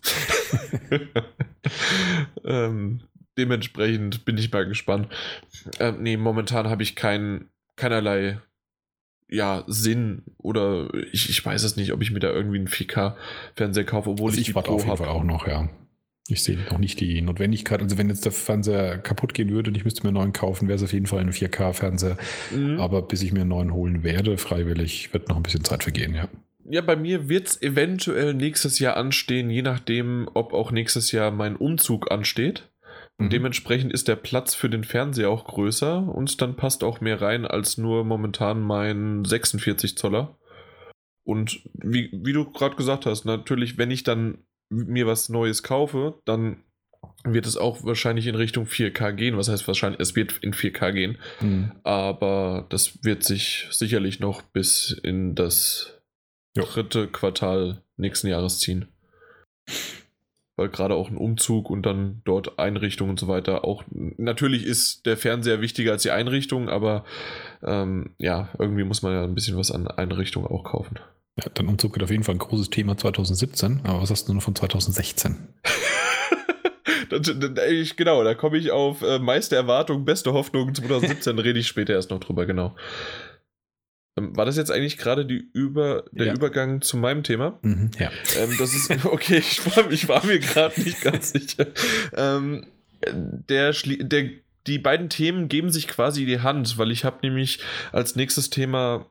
ähm, 2.45 3.01
dementsprechend 3.37 4.25
bin 4.25 4.37
ich 4.37 4.51
mal 4.51 4.65
gespannt. 4.65 5.09
Ähm, 5.79 5.97
nee, 6.01 6.17
momentan 6.17 6.69
habe 6.69 6.83
ich 6.83 6.95
kein, 6.95 7.49
keinerlei 7.75 8.39
ja, 9.33 9.63
Sinn 9.67 10.21
oder 10.37 10.89
ich, 11.11 11.29
ich 11.29 11.43
weiß 11.43 11.63
es 11.63 11.75
nicht, 11.75 11.91
ob 11.91 12.01
ich 12.01 12.11
mir 12.11 12.19
da 12.19 12.31
irgendwie 12.31 12.59
einen 12.59 12.67
4K-Fernseher 12.67 13.83
kaufe, 13.83 14.11
obwohl 14.11 14.29
also 14.29 14.39
ich, 14.39 14.49
ich 14.49 14.55
warte 14.55 14.69
auf 14.69 14.85
jeden 14.85 14.97
Fall 14.97 15.07
auch 15.07 15.23
noch, 15.23 15.47
ja. 15.47 15.69
Ich 16.29 16.41
sehe 16.41 16.57
noch 16.71 16.77
nicht 16.77 17.01
die 17.01 17.21
Notwendigkeit. 17.21 17.81
Also 17.81 17.97
wenn 17.97 18.07
jetzt 18.07 18.23
der 18.23 18.31
Fernseher 18.31 18.97
kaputt 18.97 19.33
gehen 19.33 19.49
würde 19.49 19.71
und 19.71 19.75
ich 19.75 19.83
müsste 19.83 20.03
mir 20.03 20.09
einen 20.09 20.17
neuen 20.17 20.33
kaufen, 20.33 20.69
wäre 20.69 20.77
es 20.77 20.83
auf 20.83 20.93
jeden 20.93 21.07
Fall 21.07 21.19
ein 21.19 21.33
4K-Fernseher. 21.33 22.17
Mhm. 22.55 22.79
Aber 22.79 23.01
bis 23.01 23.23
ich 23.23 23.33
mir 23.33 23.41
einen 23.41 23.49
neuen 23.49 23.73
holen 23.73 24.03
werde, 24.03 24.37
freiwillig, 24.37 25.13
wird 25.13 25.27
noch 25.27 25.35
ein 25.35 25.43
bisschen 25.43 25.65
Zeit 25.65 25.83
vergehen, 25.83 26.15
ja. 26.15 26.29
Ja, 26.69 26.79
bei 26.79 26.95
mir 26.95 27.27
wird 27.27 27.47
es 27.47 27.61
eventuell 27.61 28.33
nächstes 28.33 28.79
Jahr 28.79 28.95
anstehen, 28.95 29.49
je 29.49 29.63
nachdem, 29.63 30.29
ob 30.33 30.53
auch 30.53 30.71
nächstes 30.71 31.11
Jahr 31.11 31.29
mein 31.29 31.57
Umzug 31.57 32.09
ansteht. 32.09 32.69
Und 33.17 33.27
mhm. 33.27 33.29
dementsprechend 33.29 33.93
ist 33.93 34.07
der 34.07 34.15
Platz 34.15 34.55
für 34.55 34.69
den 34.69 34.83
Fernseher 34.83 35.29
auch 35.29 35.45
größer 35.45 35.99
und 35.99 36.41
dann 36.41 36.55
passt 36.55 36.83
auch 36.83 37.01
mehr 37.01 37.21
rein 37.21 37.45
als 37.45 37.77
nur 37.77 38.03
momentan 38.03 38.61
mein 38.61 39.23
46 39.25 39.97
Zoller. 39.97 40.37
Und 41.23 41.61
wie, 41.73 42.09
wie 42.11 42.33
du 42.33 42.51
gerade 42.51 42.75
gesagt 42.75 43.05
hast, 43.05 43.25
natürlich, 43.25 43.77
wenn 43.77 43.91
ich 43.91 44.03
dann 44.03 44.39
mir 44.69 45.05
was 45.07 45.29
Neues 45.29 45.63
kaufe, 45.63 46.19
dann 46.25 46.63
wird 47.23 47.45
es 47.45 47.57
auch 47.57 47.83
wahrscheinlich 47.83 48.27
in 48.27 48.35
Richtung 48.35 48.65
4K 48.65 49.13
gehen. 49.13 49.37
Was 49.37 49.47
heißt 49.47 49.67
wahrscheinlich, 49.67 50.01
es 50.01 50.15
wird 50.15 50.39
in 50.41 50.53
4K 50.53 50.91
gehen. 50.91 51.17
Mhm. 51.39 51.71
Aber 51.83 52.65
das 52.69 53.03
wird 53.03 53.23
sich 53.23 53.67
sicherlich 53.69 54.19
noch 54.19 54.41
bis 54.41 54.91
in 55.03 55.35
das 55.35 56.01
dritte 56.55 57.07
Quartal 57.07 57.83
nächsten 57.95 58.27
Jahres 58.27 58.59
ziehen 58.59 58.87
weil 60.55 60.69
gerade 60.69 60.95
auch 60.95 61.09
ein 61.09 61.17
Umzug 61.17 61.69
und 61.69 61.83
dann 61.85 62.21
dort 62.25 62.59
Einrichtung 62.59 63.09
und 63.09 63.19
so 63.19 63.27
weiter 63.27 63.65
auch 63.65 63.83
natürlich 63.89 64.65
ist 64.65 65.05
der 65.05 65.17
Fernseher 65.17 65.61
wichtiger 65.61 65.93
als 65.93 66.03
die 66.03 66.11
Einrichtung, 66.11 66.69
aber 66.69 67.03
ähm, 67.63 68.11
ja, 68.17 68.49
irgendwie 68.59 68.83
muss 68.83 69.01
man 69.01 69.13
ja 69.13 69.23
ein 69.23 69.35
bisschen 69.35 69.57
was 69.57 69.71
an 69.71 69.87
Einrichtung 69.87 70.45
auch 70.45 70.63
kaufen. 70.63 70.99
Ja, 71.37 71.49
dein 71.51 71.67
Umzug 71.67 71.95
wird 71.95 72.03
auf 72.03 72.11
jeden 72.11 72.23
Fall 72.23 72.35
ein 72.35 72.39
großes 72.39 72.69
Thema 72.69 72.95
2017, 72.95 73.81
aber 73.83 74.01
was 74.01 74.11
hast 74.11 74.29
du 74.29 74.33
noch 74.33 74.43
von 74.43 74.55
2016? 74.55 75.47
das, 77.09 77.21
das, 77.21 77.69
ich, 77.71 77.95
genau, 77.95 78.23
da 78.23 78.35
komme 78.35 78.57
ich 78.57 78.69
auf 78.69 79.01
äh, 79.01 79.17
meiste 79.17 79.55
Erwartung, 79.55 80.05
beste 80.05 80.33
Hoffnung 80.33 80.75
2017, 80.75 81.39
rede 81.39 81.59
ich 81.59 81.67
später 81.67 81.93
erst 81.93 82.11
noch 82.11 82.19
drüber, 82.19 82.45
genau. 82.45 82.75
Ähm, 84.17 84.35
war 84.35 84.45
das 84.45 84.57
jetzt 84.57 84.71
eigentlich 84.71 84.97
gerade 84.97 85.25
die 85.25 85.47
Über, 85.53 86.05
der 86.11 86.27
ja. 86.27 86.33
Übergang 86.33 86.81
zu 86.81 86.97
meinem 86.97 87.23
Thema? 87.23 87.57
Mhm, 87.61 87.91
ja. 87.99 88.11
Ähm, 88.39 88.55
das 88.57 88.73
ist, 88.73 88.91
okay, 89.05 89.37
ich 89.37 89.65
war, 89.65 89.91
ich 89.91 90.07
war 90.07 90.25
mir 90.25 90.39
gerade 90.39 90.79
nicht 90.81 91.01
ganz 91.01 91.31
sicher. 91.31 91.67
Ähm, 92.15 92.67
der, 93.11 93.73
der, 93.73 94.29
die 94.67 94.79
beiden 94.79 95.09
Themen 95.09 95.49
geben 95.49 95.71
sich 95.71 95.87
quasi 95.87 96.25
die 96.25 96.39
Hand, 96.39 96.77
weil 96.77 96.91
ich 96.91 97.03
habe 97.03 97.17
nämlich 97.21 97.59
als 97.91 98.15
nächstes 98.15 98.49
Thema 98.49 99.05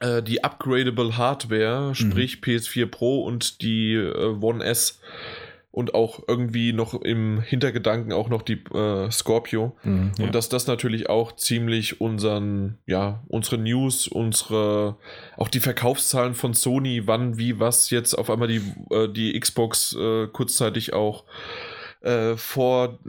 äh, 0.00 0.22
die 0.22 0.44
upgradable 0.44 1.16
Hardware, 1.16 1.94
sprich 1.94 2.38
mhm. 2.38 2.44
PS4 2.44 2.86
Pro 2.86 3.22
und 3.24 3.62
die 3.62 3.94
äh, 3.94 4.36
One 4.40 4.64
S 4.64 5.00
und 5.74 5.92
auch 5.92 6.20
irgendwie 6.28 6.72
noch 6.72 6.94
im 6.94 7.40
Hintergedanken 7.40 8.12
auch 8.12 8.28
noch 8.28 8.42
die 8.42 8.62
äh, 8.72 9.10
Scorpio. 9.10 9.76
Mhm, 9.82 10.12
ja. 10.16 10.26
Und 10.26 10.34
dass 10.36 10.48
das 10.48 10.68
natürlich 10.68 11.08
auch 11.08 11.34
ziemlich 11.34 12.00
unseren, 12.00 12.78
ja, 12.86 13.24
unsere 13.26 13.58
News, 13.58 14.06
unsere, 14.06 14.96
auch 15.36 15.48
die 15.48 15.58
Verkaufszahlen 15.58 16.34
von 16.34 16.54
Sony, 16.54 17.08
wann, 17.08 17.38
wie, 17.38 17.58
was 17.58 17.90
jetzt 17.90 18.14
auf 18.14 18.30
einmal 18.30 18.46
die, 18.46 18.62
äh, 18.90 19.08
die 19.08 19.38
Xbox 19.38 19.96
äh, 19.98 20.28
kurzzeitig 20.28 20.92
auch 20.92 21.24
äh, 22.02 22.36
vor, 22.36 23.00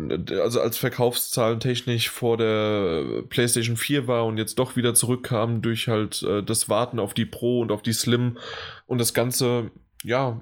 also 0.42 0.60
als 0.60 0.80
Verkaufszahlen 0.80 1.60
technisch 1.60 2.10
vor 2.10 2.38
der 2.38 3.22
PlayStation 3.30 3.78
4 3.78 4.08
war 4.08 4.26
und 4.26 4.40
jetzt 4.40 4.58
doch 4.58 4.76
wieder 4.76 4.96
zurückkam 4.96 5.62
durch 5.62 5.88
halt 5.88 6.24
äh, 6.24 6.42
das 6.42 6.68
Warten 6.68 6.98
auf 6.98 7.14
die 7.14 7.26
Pro 7.26 7.60
und 7.60 7.72
auf 7.72 7.84
die 7.84 7.94
Slim 7.94 8.40
und 8.88 8.98
das 9.00 9.14
Ganze, 9.14 9.70
ja, 10.04 10.42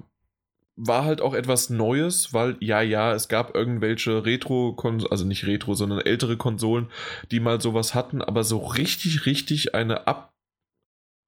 war 0.76 1.04
halt 1.04 1.20
auch 1.20 1.34
etwas 1.34 1.70
Neues, 1.70 2.32
weil 2.32 2.56
ja, 2.60 2.80
ja, 2.80 3.14
es 3.14 3.28
gab 3.28 3.54
irgendwelche 3.54 4.24
Retro, 4.24 4.76
also 5.10 5.24
nicht 5.24 5.46
Retro, 5.46 5.74
sondern 5.74 6.00
ältere 6.00 6.36
Konsolen, 6.36 6.88
die 7.30 7.40
mal 7.40 7.60
sowas 7.60 7.94
hatten, 7.94 8.22
aber 8.22 8.42
so 8.44 8.58
richtig, 8.58 9.26
richtig 9.26 9.74
eine 9.74 10.06
Ab, 10.06 10.32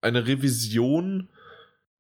eine 0.03 0.27
Revision, 0.27 1.29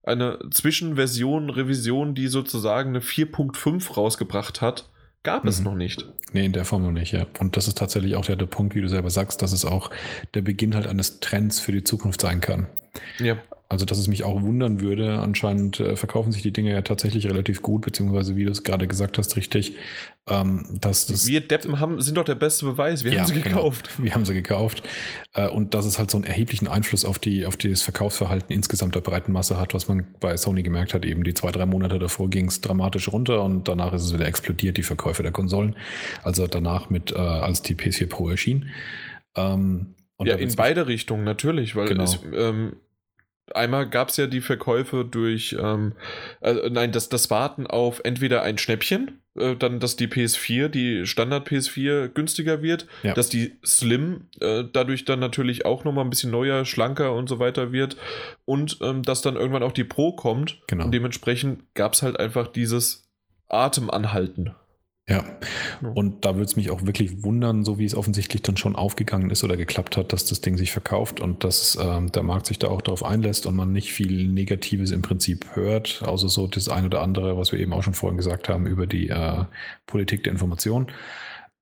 eine 0.03 0.39
Zwischenversion, 0.51 1.51
Revision, 1.51 2.15
die 2.15 2.29
sozusagen 2.29 2.91
eine 2.91 3.01
4.5 3.01 3.95
rausgebracht 3.95 4.61
hat, 4.61 4.91
gab 5.23 5.45
mhm. 5.45 5.49
es 5.49 5.61
noch 5.61 5.75
nicht. 5.75 6.05
Nee, 6.33 6.47
in 6.47 6.53
der 6.53 6.65
Form 6.65 6.83
noch 6.83 6.93
nicht, 6.93 7.13
ja. 7.13 7.27
Und 7.39 7.57
das 7.57 7.69
ist 7.69 7.79
tatsächlich 7.79 8.17
auch 8.17 8.25
der, 8.25 8.37
der 8.37 8.47
Punkt, 8.47 8.75
wie 8.75 8.81
du 8.81 8.89
selber 8.89 9.11
sagst, 9.11 9.43
dass 9.43 9.53
es 9.53 9.65
auch 9.65 9.91
der 10.35 10.43
Beginn 10.43 10.75
halt 10.75 10.87
eines 10.87 11.21
Trends 11.21 11.61
für 11.61 11.73
die 11.73 11.85
Zukunft 11.85 12.21
sein 12.21 12.41
kann. 12.41 12.69
Ja. 13.19 13.39
Also 13.69 13.85
dass 13.85 13.99
es 13.99 14.07
mich 14.07 14.23
auch 14.23 14.43
wundern 14.43 14.81
würde. 14.81 15.19
Anscheinend 15.19 15.81
äh, 15.81 15.97
verkaufen 15.97 16.31
sich 16.31 16.43
die 16.43 16.53
Dinge 16.53 16.73
ja 16.73 16.83
tatsächlich 16.83 17.27
relativ 17.27 17.63
gut, 17.63 17.85
beziehungsweise 17.85 18.37
wie 18.37 18.45
du 18.45 18.51
es 18.51 18.63
gerade 18.63 18.87
gesagt 18.87 19.19
hast, 19.19 19.37
richtig. 19.37 19.75
Ähm, 20.29 20.79
dass 20.81 21.07
das, 21.07 21.27
wir 21.27 21.41
Deppen 21.41 21.81
haben, 21.81 22.01
sind 22.01 22.17
doch 22.17 22.25
der 22.25 22.35
beste 22.37 22.65
Beweis. 22.65 23.03
Wir 23.03 23.13
ja, 23.13 23.21
haben 23.21 23.27
sie 23.27 23.35
genau. 23.35 23.45
gekauft. 23.45 23.91
Genau. 23.97 23.99
Wir 24.07 24.15
haben 24.15 24.25
sie 24.25 24.35
gekauft. 24.35 24.83
Äh, 25.35 25.49
und 25.49 25.75
dass 25.75 25.85
es 25.85 25.99
halt 25.99 26.11
so 26.11 26.17
einen 26.17 26.25
erheblichen 26.25 26.69
Einfluss 26.69 27.05
auf, 27.05 27.19
die, 27.19 27.47
auf 27.47 27.57
das 27.57 27.83
Verkaufsverhalten 27.83 28.55
insgesamt 28.55 28.95
der 28.95 29.01
breiten 29.01 29.33
Masse 29.33 29.59
hat, 29.59 29.75
was 29.75 29.89
man 29.89 30.07
bei 30.21 30.37
Sony 30.37 30.63
gemerkt 30.63 30.95
hat. 30.95 31.05
Eben 31.05 31.25
die 31.25 31.35
zwei, 31.35 31.51
drei 31.51 31.67
Monate 31.67 31.99
davor 31.99 32.31
ging 32.31 32.47
es 32.47 32.61
dramatisch 32.61 33.09
runter 33.13 33.43
und 33.43 33.69
danach 33.69 33.93
ist 33.93 34.03
es 34.03 34.15
wieder 34.15 34.27
explodiert, 34.27 34.77
die 34.77 34.83
Verkäufe 34.83 35.23
der 35.23 35.33
Konsolen. 35.33 35.77
Also 36.23 36.47
danach 36.47 36.91
mit, 36.91 37.13
äh, 37.13 37.17
als 37.17 37.63
die 37.63 37.75
PS4 37.75 38.09
Pro 38.09 38.29
erschien. 38.29 38.71
Ähm, 39.37 39.95
ja, 40.25 40.37
in 40.37 40.55
beide 40.55 40.87
Richtungen 40.87 41.25
natürlich, 41.25 41.77
weil 41.77 41.89
genau. 41.89 42.05
es, 42.05 42.19
ähm, 42.35 42.77
einmal 43.55 43.89
gab 43.89 44.09
es 44.09 44.17
ja 44.17 44.27
die 44.27 44.41
Verkäufe 44.41 45.05
durch, 45.05 45.57
ähm, 45.59 45.93
äh, 46.41 46.69
nein, 46.71 46.93
das, 46.93 47.09
das 47.09 47.31
Warten 47.31 47.67
auf 47.67 48.01
entweder 48.05 48.43
ein 48.43 48.59
Schnäppchen, 48.59 49.21
äh, 49.37 49.57
dann, 49.57 49.81
dass 49.81 49.97
die 49.97 50.09
PS4, 50.09 50.69
die 50.69 51.07
Standard 51.07 51.49
PS4 51.49 52.09
günstiger 52.09 52.63
wird, 52.63 52.87
ja. 53.03 53.15
dass 53.15 53.29
die 53.29 53.59
Slim 53.65 54.29
äh, 54.41 54.65
dadurch 54.73 55.05
dann 55.05 55.21
natürlich 55.21 55.65
auch 55.65 55.85
nochmal 55.85 56.05
ein 56.05 56.11
bisschen 56.11 56.31
neuer, 56.31 56.65
schlanker 56.65 57.13
und 57.13 57.29
so 57.29 57.39
weiter 57.39 57.73
wird 57.73 57.97
und 58.45 58.79
ähm, 58.83 59.03
dass 59.03 59.23
dann 59.23 59.37
irgendwann 59.37 59.63
auch 59.63 59.73
die 59.73 59.85
Pro 59.85 60.13
kommt. 60.13 60.61
Genau. 60.67 60.87
Und 60.87 60.93
dementsprechend 60.93 61.63
gab 61.75 61.93
es 61.93 62.03
halt 62.03 62.19
einfach 62.19 62.49
dieses 62.49 63.09
Atemanhalten. 63.49 64.55
Ja, 65.09 65.25
und 65.95 66.25
da 66.25 66.35
würde 66.35 66.47
es 66.47 66.57
mich 66.57 66.71
auch 66.71 66.85
wirklich 66.85 67.23
wundern, 67.23 67.65
so 67.65 67.79
wie 67.79 67.85
es 67.85 67.95
offensichtlich 67.95 68.43
dann 68.43 68.57
schon 68.57 68.75
aufgegangen 68.75 69.31
ist 69.31 69.45
oder 69.45 69.57
geklappt 69.57 69.97
hat, 69.97 70.13
dass 70.13 70.25
das 70.25 70.41
Ding 70.41 70.57
sich 70.57 70.73
verkauft 70.73 71.21
und 71.21 71.45
dass 71.45 71.79
ähm, 71.81 72.11
der 72.11 72.25
Markt 72.25 72.47
sich 72.47 72.59
da 72.59 72.67
auch 72.67 72.83
darauf 72.83 73.05
einlässt 73.05 73.47
und 73.47 73.55
man 73.55 73.71
nicht 73.71 73.93
viel 73.93 74.27
Negatives 74.27 74.91
im 74.91 75.03
Prinzip 75.03 75.55
hört, 75.55 76.03
außer 76.05 76.29
so 76.29 76.49
das 76.49 76.69
ein 76.69 76.87
oder 76.87 77.03
andere, 77.03 77.39
was 77.39 77.53
wir 77.53 77.61
eben 77.61 77.73
auch 77.73 77.85
schon 77.85 77.95
vorhin 77.95 78.17
gesagt 78.17 78.49
haben 78.49 78.67
über 78.67 78.89
die 78.89 79.09
äh, 79.09 79.45
Politik 79.87 80.25
der 80.25 80.33
Information. 80.33 80.89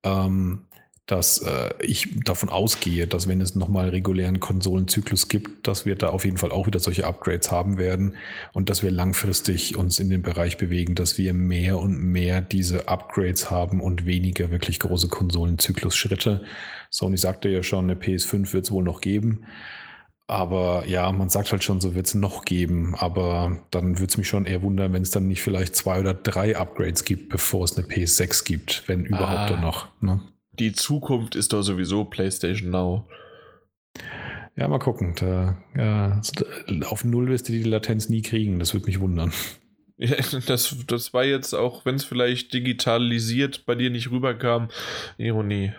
Ähm, 0.04 0.62
dass 1.06 1.38
äh, 1.38 1.74
ich 1.80 2.08
davon 2.24 2.48
ausgehe, 2.48 3.06
dass 3.06 3.28
wenn 3.28 3.42
es 3.42 3.54
nochmal 3.54 3.90
regulären 3.90 4.40
Konsolenzyklus 4.40 5.28
gibt, 5.28 5.68
dass 5.68 5.84
wir 5.84 5.96
da 5.96 6.08
auf 6.08 6.24
jeden 6.24 6.38
Fall 6.38 6.50
auch 6.50 6.66
wieder 6.66 6.80
solche 6.80 7.06
Upgrades 7.06 7.50
haben 7.50 7.76
werden 7.76 8.16
und 8.54 8.70
dass 8.70 8.82
wir 8.82 8.90
langfristig 8.90 9.76
uns 9.76 9.98
in 9.98 10.08
den 10.08 10.22
Bereich 10.22 10.56
bewegen, 10.56 10.94
dass 10.94 11.18
wir 11.18 11.34
mehr 11.34 11.78
und 11.78 11.98
mehr 11.98 12.40
diese 12.40 12.88
Upgrades 12.88 13.50
haben 13.50 13.82
und 13.82 14.06
weniger 14.06 14.50
wirklich 14.50 14.80
große 14.80 15.08
Konsolenzyklusschritte. 15.08 16.42
Sony 16.90 17.18
sagte 17.18 17.50
ja 17.50 17.62
schon, 17.62 17.90
eine 17.90 18.00
PS5 18.00 18.54
wird 18.54 18.64
es 18.64 18.70
wohl 18.70 18.84
noch 18.84 19.02
geben. 19.02 19.44
Aber 20.26 20.84
ja, 20.86 21.12
man 21.12 21.28
sagt 21.28 21.52
halt 21.52 21.62
schon, 21.62 21.82
so 21.82 21.94
wird 21.94 22.06
es 22.06 22.14
noch 22.14 22.46
geben. 22.46 22.94
Aber 22.96 23.58
dann 23.70 23.98
würde 23.98 24.10
es 24.10 24.16
mich 24.16 24.28
schon 24.28 24.46
eher 24.46 24.62
wundern, 24.62 24.94
wenn 24.94 25.02
es 25.02 25.10
dann 25.10 25.28
nicht 25.28 25.42
vielleicht 25.42 25.76
zwei 25.76 26.00
oder 26.00 26.14
drei 26.14 26.56
Upgrades 26.56 27.04
gibt, 27.04 27.28
bevor 27.28 27.64
es 27.64 27.76
eine 27.76 27.86
PS6 27.86 28.44
gibt, 28.46 28.84
wenn 28.86 29.04
überhaupt 29.04 29.52
ah. 29.52 29.60
noch. 29.60 29.88
Ne? 30.00 30.22
Die 30.58 30.72
Zukunft 30.72 31.36
ist 31.36 31.52
doch 31.52 31.62
sowieso 31.62 32.04
PlayStation 32.04 32.70
Now. 32.70 33.06
Ja, 34.56 34.68
mal 34.68 34.78
gucken. 34.78 35.14
Da, 35.16 35.56
ja, 35.76 36.20
auf 36.86 37.04
Null 37.04 37.28
wirst 37.28 37.48
du 37.48 37.52
die 37.52 37.62
Latenz 37.62 38.08
nie 38.08 38.22
kriegen. 38.22 38.58
Das 38.58 38.72
würde 38.74 38.86
mich 38.86 39.00
wundern. 39.00 39.32
Ja, 39.96 40.16
das, 40.46 40.74
das 40.88 41.14
war 41.14 41.24
jetzt 41.24 41.54
auch, 41.54 41.84
wenn 41.84 41.94
es 41.94 42.02
vielleicht 42.04 42.52
digitalisiert 42.52 43.64
bei 43.64 43.76
dir 43.76 43.90
nicht 43.90 44.10
rüberkam, 44.10 44.68
Ironie. 45.18 45.72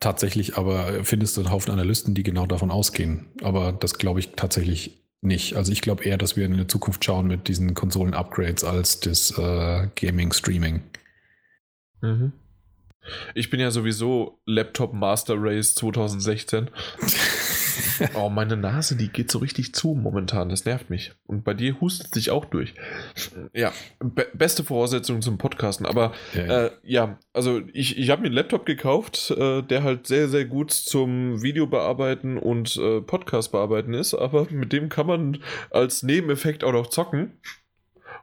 Tatsächlich, 0.00 0.56
aber 0.58 1.04
findest 1.04 1.36
du 1.36 1.42
einen 1.42 1.52
Haufen 1.52 1.72
Analysten, 1.72 2.14
die 2.14 2.24
genau 2.24 2.46
davon 2.46 2.72
ausgehen. 2.72 3.26
Aber 3.40 3.70
das 3.70 3.94
glaube 3.94 4.18
ich 4.18 4.30
tatsächlich 4.30 5.02
nicht. 5.20 5.54
Also 5.54 5.70
ich 5.70 5.82
glaube 5.82 6.04
eher, 6.04 6.18
dass 6.18 6.36
wir 6.36 6.44
in 6.44 6.56
der 6.56 6.66
Zukunft 6.66 7.04
schauen 7.04 7.28
mit 7.28 7.46
diesen 7.46 7.74
Konsolen-Upgrades 7.74 8.64
als 8.64 8.98
das 8.98 9.30
äh, 9.38 9.86
Gaming-Streaming. 9.94 10.82
Mhm. 12.00 12.32
Ich 13.34 13.50
bin 13.50 13.60
ja 13.60 13.70
sowieso 13.70 14.40
Laptop 14.46 14.92
Master 14.92 15.34
Race 15.38 15.74
2016. 15.74 16.70
oh, 18.14 18.28
meine 18.28 18.56
Nase, 18.56 18.96
die 18.96 19.08
geht 19.08 19.30
so 19.30 19.38
richtig 19.38 19.74
zu 19.74 19.94
momentan. 19.94 20.48
Das 20.48 20.64
nervt 20.64 20.90
mich. 20.90 21.12
Und 21.26 21.44
bei 21.44 21.54
dir 21.54 21.80
hustet 21.80 22.14
sich 22.14 22.30
auch 22.30 22.44
durch. 22.44 22.74
Ja, 23.52 23.72
be 23.98 24.26
beste 24.34 24.64
Voraussetzungen 24.64 25.22
zum 25.22 25.38
Podcasten. 25.38 25.86
Aber 25.86 26.12
ja. 26.34 26.66
Äh, 26.66 26.70
ja 26.82 27.18
also 27.32 27.60
ich, 27.72 27.98
ich 27.98 28.10
habe 28.10 28.22
mir 28.22 28.26
einen 28.26 28.34
Laptop 28.34 28.66
gekauft, 28.66 29.30
äh, 29.30 29.62
der 29.62 29.82
halt 29.82 30.06
sehr, 30.06 30.28
sehr 30.28 30.44
gut 30.44 30.70
zum 30.72 31.42
Video 31.42 31.66
bearbeiten 31.66 32.38
und 32.38 32.76
äh, 32.76 33.00
Podcast 33.00 33.52
bearbeiten 33.52 33.94
ist. 33.94 34.14
Aber 34.14 34.46
mit 34.50 34.72
dem 34.72 34.88
kann 34.88 35.06
man 35.06 35.38
als 35.70 36.02
Nebeneffekt 36.02 36.64
auch 36.64 36.72
noch 36.72 36.88
zocken. 36.88 37.38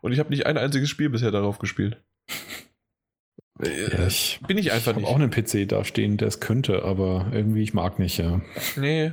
Und 0.02 0.14
ich 0.14 0.20
habe 0.20 0.30
nicht 0.30 0.46
ein 0.46 0.58
einziges 0.58 0.90
Spiel 0.90 1.10
bisher 1.10 1.32
darauf 1.32 1.60
gespielt. 1.60 1.98
Ja, 3.62 4.08
ich, 4.08 4.40
bin 4.48 4.58
ich 4.58 4.72
einfach 4.72 4.92
ich 4.92 5.00
nicht. 5.00 5.08
auch 5.08 5.16
einen 5.16 5.32
PC 5.32 5.68
da 5.68 5.84
stehen, 5.84 6.18
der 6.18 6.30
es 6.30 6.40
könnte, 6.40 6.84
aber 6.84 7.28
irgendwie 7.32 7.62
ich 7.62 7.74
mag 7.74 8.00
nicht, 8.00 8.18
ja. 8.18 8.42
Nee. 8.78 9.12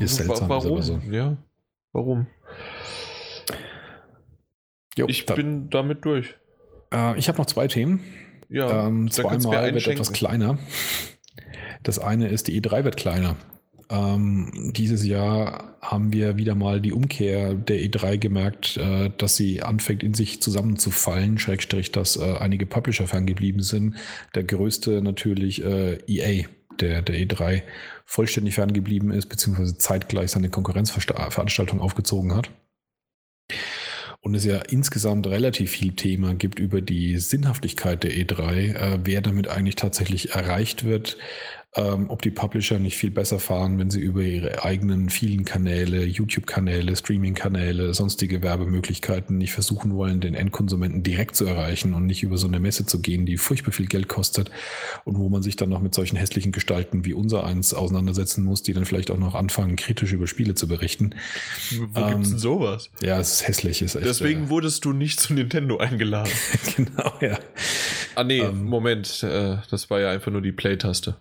Ist 0.00 0.16
seltsam. 0.16 0.48
Warum? 0.48 0.80
So. 0.80 1.00
Ja. 1.10 1.36
Warum? 1.92 2.26
Jo, 4.96 5.06
ich 5.08 5.26
da, 5.26 5.34
bin 5.34 5.68
damit 5.68 6.04
durch. 6.06 6.34
Äh, 6.92 7.18
ich 7.18 7.28
habe 7.28 7.36
noch 7.38 7.46
zwei 7.46 7.68
Themen. 7.68 8.00
Ja, 8.48 8.86
ähm, 8.86 9.10
zweimal 9.10 9.74
wird 9.74 9.86
etwas 9.86 10.12
kleiner. 10.12 10.58
Das 11.82 11.98
eine 11.98 12.28
ist, 12.28 12.48
die 12.48 12.60
E3 12.60 12.84
wird 12.84 12.96
kleiner. 12.96 13.36
Ähm, 13.88 14.72
dieses 14.74 15.04
Jahr 15.04 15.76
haben 15.80 16.12
wir 16.12 16.36
wieder 16.36 16.54
mal 16.54 16.80
die 16.80 16.92
Umkehr 16.92 17.54
der 17.54 17.78
E3 17.78 18.18
gemerkt, 18.18 18.76
äh, 18.76 19.10
dass 19.16 19.36
sie 19.36 19.62
anfängt 19.62 20.02
in 20.02 20.14
sich 20.14 20.42
zusammenzufallen, 20.42 21.38
Schrägstrich, 21.38 21.92
dass 21.92 22.16
äh, 22.16 22.36
einige 22.38 22.66
Publisher 22.66 23.06
ferngeblieben 23.06 23.62
sind. 23.62 23.96
Der 24.34 24.42
größte 24.42 25.02
natürlich 25.02 25.64
äh, 25.64 25.98
EA, 26.06 26.46
der 26.80 27.02
der 27.02 27.16
E3 27.16 27.62
vollständig 28.04 28.54
ferngeblieben 28.54 29.10
ist, 29.12 29.26
beziehungsweise 29.26 29.78
zeitgleich 29.78 30.32
seine 30.32 30.50
Konkurrenzveranstaltung 30.50 31.80
aufgezogen 31.80 32.34
hat. 32.34 32.50
Und 34.20 34.34
es 34.34 34.44
ja 34.44 34.56
insgesamt 34.56 35.28
relativ 35.28 35.70
viel 35.70 35.92
Thema 35.92 36.34
gibt 36.34 36.58
über 36.58 36.80
die 36.80 37.18
Sinnhaftigkeit 37.18 38.02
der 38.02 38.10
E3, 38.10 38.74
äh, 38.74 38.98
wer 39.04 39.20
damit 39.20 39.46
eigentlich 39.46 39.76
tatsächlich 39.76 40.32
erreicht 40.32 40.82
wird, 40.82 41.16
ähm, 41.76 42.06
ob 42.08 42.22
die 42.22 42.30
Publisher 42.30 42.78
nicht 42.78 42.96
viel 42.96 43.10
besser 43.10 43.38
fahren, 43.38 43.78
wenn 43.78 43.90
sie 43.90 44.00
über 44.00 44.22
ihre 44.22 44.64
eigenen 44.64 45.10
vielen 45.10 45.44
Kanäle, 45.44 46.04
YouTube-Kanäle, 46.04 46.96
Streaming-Kanäle, 46.96 47.92
sonstige 47.92 48.42
Werbemöglichkeiten 48.42 49.36
nicht 49.36 49.52
versuchen 49.52 49.94
wollen, 49.94 50.20
den 50.20 50.34
Endkonsumenten 50.34 51.02
direkt 51.02 51.36
zu 51.36 51.44
erreichen 51.44 51.92
und 51.92 52.06
nicht 52.06 52.22
über 52.22 52.38
so 52.38 52.46
eine 52.46 52.60
Messe 52.60 52.86
zu 52.86 53.00
gehen, 53.00 53.26
die 53.26 53.36
furchtbar 53.36 53.72
viel 53.72 53.86
Geld 53.86 54.08
kostet 54.08 54.50
und 55.04 55.18
wo 55.18 55.28
man 55.28 55.42
sich 55.42 55.56
dann 55.56 55.68
noch 55.68 55.80
mit 55.80 55.94
solchen 55.94 56.16
hässlichen 56.16 56.50
Gestalten 56.50 57.04
wie 57.04 57.12
unser 57.12 57.44
eins 57.44 57.74
auseinandersetzen 57.74 58.42
muss, 58.42 58.62
die 58.62 58.72
dann 58.72 58.86
vielleicht 58.86 59.10
auch 59.10 59.18
noch 59.18 59.34
anfangen, 59.34 59.76
kritisch 59.76 60.12
über 60.12 60.26
Spiele 60.26 60.54
zu 60.54 60.68
berichten. 60.68 61.14
Wo 61.92 62.00
ähm, 62.00 62.10
gibt's 62.10 62.30
denn 62.30 62.38
sowas? 62.38 62.90
Ja, 63.02 63.20
es 63.20 63.34
ist 63.34 63.48
hässlich. 63.48 63.82
Ist 63.82 63.96
echt, 63.96 64.06
Deswegen 64.06 64.44
äh, 64.44 64.48
wurdest 64.48 64.84
du 64.86 64.94
nicht 64.94 65.20
zu 65.20 65.34
Nintendo 65.34 65.76
eingeladen. 65.76 66.32
genau, 66.76 67.12
ja. 67.20 67.38
Ah 68.14 68.24
nee, 68.24 68.40
ähm, 68.40 68.64
Moment, 68.64 69.22
äh, 69.22 69.58
das 69.70 69.90
war 69.90 70.00
ja 70.00 70.10
einfach 70.10 70.32
nur 70.32 70.40
die 70.40 70.52
Play-Taste. 70.52 71.16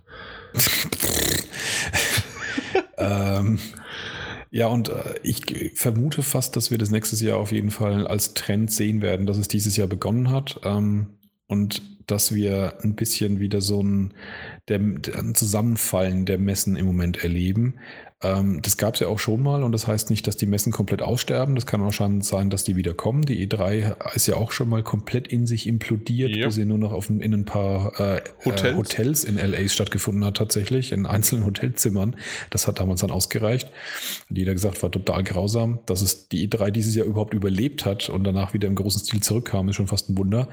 ähm, 2.98 3.60
ja, 4.52 4.68
und 4.68 4.90
äh, 4.90 5.20
ich 5.24 5.74
vermute 5.76 6.24
fast, 6.24 6.56
dass 6.56 6.72
wir 6.72 6.78
das 6.78 6.90
nächstes 6.90 7.22
Jahr 7.22 7.38
auf 7.38 7.52
jeden 7.52 7.72
Fall 7.72 8.08
als 8.08 8.34
Trend 8.34 8.72
sehen 8.72 9.02
werden, 9.02 9.26
dass 9.26 9.38
es 9.38 9.48
dieses 9.48 9.76
Jahr 9.76 9.88
begonnen 9.88 10.32
hat. 10.32 10.60
Ähm, 10.64 11.08
und 11.48 11.82
dass 12.08 12.34
wir 12.34 12.80
ein 12.84 12.96
bisschen 12.96 13.40
wieder 13.40 13.62
so 13.62 13.82
ein, 13.82 14.14
der, 14.68 14.80
ein 14.80 15.36
Zusammenfallen 15.36 16.26
der 16.26 16.38
Messen 16.38 16.76
im 16.76 16.86
Moment 16.86 17.24
erleben. 17.24 17.76
Ähm, 18.22 18.62
das 18.62 18.78
gab 18.78 18.94
es 18.94 19.02
ja 19.02 19.08
auch 19.08 19.20
schon 19.20 19.44
mal 19.44 19.64
und 19.64 19.74
das 19.74 19.88
heißt 19.88 20.10
nicht, 20.10 20.26
dass 20.26 20.38
die 20.38 20.46
Messen 20.46 20.72
komplett 20.72 21.02
aussterben. 21.02 21.56
Das 21.56 21.66
kann 21.66 21.84
wahrscheinlich 21.84 22.26
sein, 22.26 22.50
dass 22.50 22.64
die 22.64 22.76
wieder 22.78 22.94
kommen. 22.94 23.24
Die 23.24 23.46
E3 23.46 24.16
ist 24.16 24.28
ja 24.28 24.36
auch 24.36 24.52
schon 24.54 24.70
mal 24.70 24.84
komplett 24.84 25.28
in 25.28 25.46
sich 25.46 25.68
implodiert, 25.68 26.34
ja. 26.34 26.46
bis 26.46 26.56
sie 26.56 26.66
nur 26.66 26.78
noch 26.78 26.94
auf, 26.94 27.10
in 27.10 27.22
ein 27.34 27.46
paar 27.46 28.00
äh, 28.00 28.22
Hotels. 28.46 28.64
Äh, 28.64 28.76
Hotels 28.76 29.24
in 29.26 29.38
LA 29.38 29.68
stattgefunden 29.68 30.24
hat, 30.24 30.38
tatsächlich, 30.38 30.94
in 30.94 31.06
einzelnen 31.06 31.46
Hotelzimmern. 31.46 32.16
Das 32.52 32.68
hat 32.68 32.80
damals 32.80 33.02
dann 33.02 33.12
ausgereicht. 33.12 33.70
Und 34.30 34.38
jeder 34.38 34.54
gesagt, 34.54 34.82
war 34.82 34.92
total 34.92 35.24
grausam. 35.24 35.80
Dass 35.86 36.02
es 36.02 36.30
die 36.30 36.48
E3 36.48 36.72
dieses 36.72 36.96
Jahr 36.96 37.06
überhaupt 37.06 37.34
überlebt 37.34 37.86
hat 37.86 38.10
und 38.10 38.24
danach 38.24 38.54
wieder 38.54 38.68
im 38.68 38.76
großen 38.76 39.02
Stil 39.02 39.22
zurückkam, 39.22 39.68
ist 39.68 39.76
schon 39.76 39.88
fast 39.88 40.10
ein 40.10 40.18
Wunder. 40.18 40.48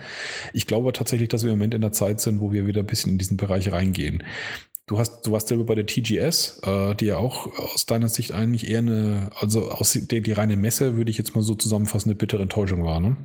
Ich 0.52 0.66
glaube 0.66 0.92
tatsächlich, 0.92 1.28
dass 1.28 1.44
wir 1.44 1.52
im 1.52 1.58
Moment 1.58 1.74
in 1.74 1.80
der 1.80 1.92
Zeit 1.92 2.20
sind, 2.20 2.40
wo 2.40 2.52
wir 2.52 2.66
wieder 2.66 2.80
ein 2.80 2.86
bisschen 2.86 3.12
in 3.12 3.18
diesen 3.18 3.36
Bereich 3.36 3.70
reingehen. 3.70 4.24
Du 4.86 4.98
hast, 4.98 5.22
du 5.22 5.32
warst 5.32 5.48
selber 5.48 5.64
bei 5.64 5.76
der 5.76 5.86
TGS, 5.86 6.60
äh, 6.64 6.94
die 6.96 7.06
ja 7.06 7.16
auch 7.16 7.46
aus 7.56 7.86
deiner 7.86 8.08
Sicht 8.08 8.32
eigentlich 8.32 8.68
eher 8.68 8.80
eine, 8.80 9.30
also 9.36 9.70
aus 9.70 9.92
der 9.92 10.20
die 10.20 10.32
reine 10.32 10.56
Messe 10.56 10.96
würde 10.96 11.10
ich 11.10 11.18
jetzt 11.18 11.36
mal 11.36 11.42
so 11.42 11.54
zusammenfassen, 11.54 12.10
eine 12.10 12.16
bittere 12.16 12.42
Enttäuschung 12.42 12.84
war, 12.84 12.98
ne? 12.98 13.16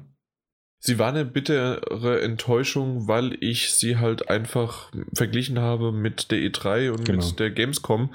Sie 0.79 0.99
war 0.99 1.09
eine 1.09 1.25
bittere 1.25 2.21
Enttäuschung, 2.21 3.07
weil 3.07 3.35
ich 3.41 3.73
sie 3.73 3.97
halt 3.97 4.29
einfach 4.29 4.91
verglichen 5.13 5.57
habe 5.57 5.91
mit 5.91 6.29
der 6.29 6.37
E3 6.37 6.91
und 6.91 7.03
genau. 7.03 7.25
mit 7.25 7.39
der 7.39 7.49
Gamescom. 7.49 8.13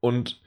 Und 0.00 0.40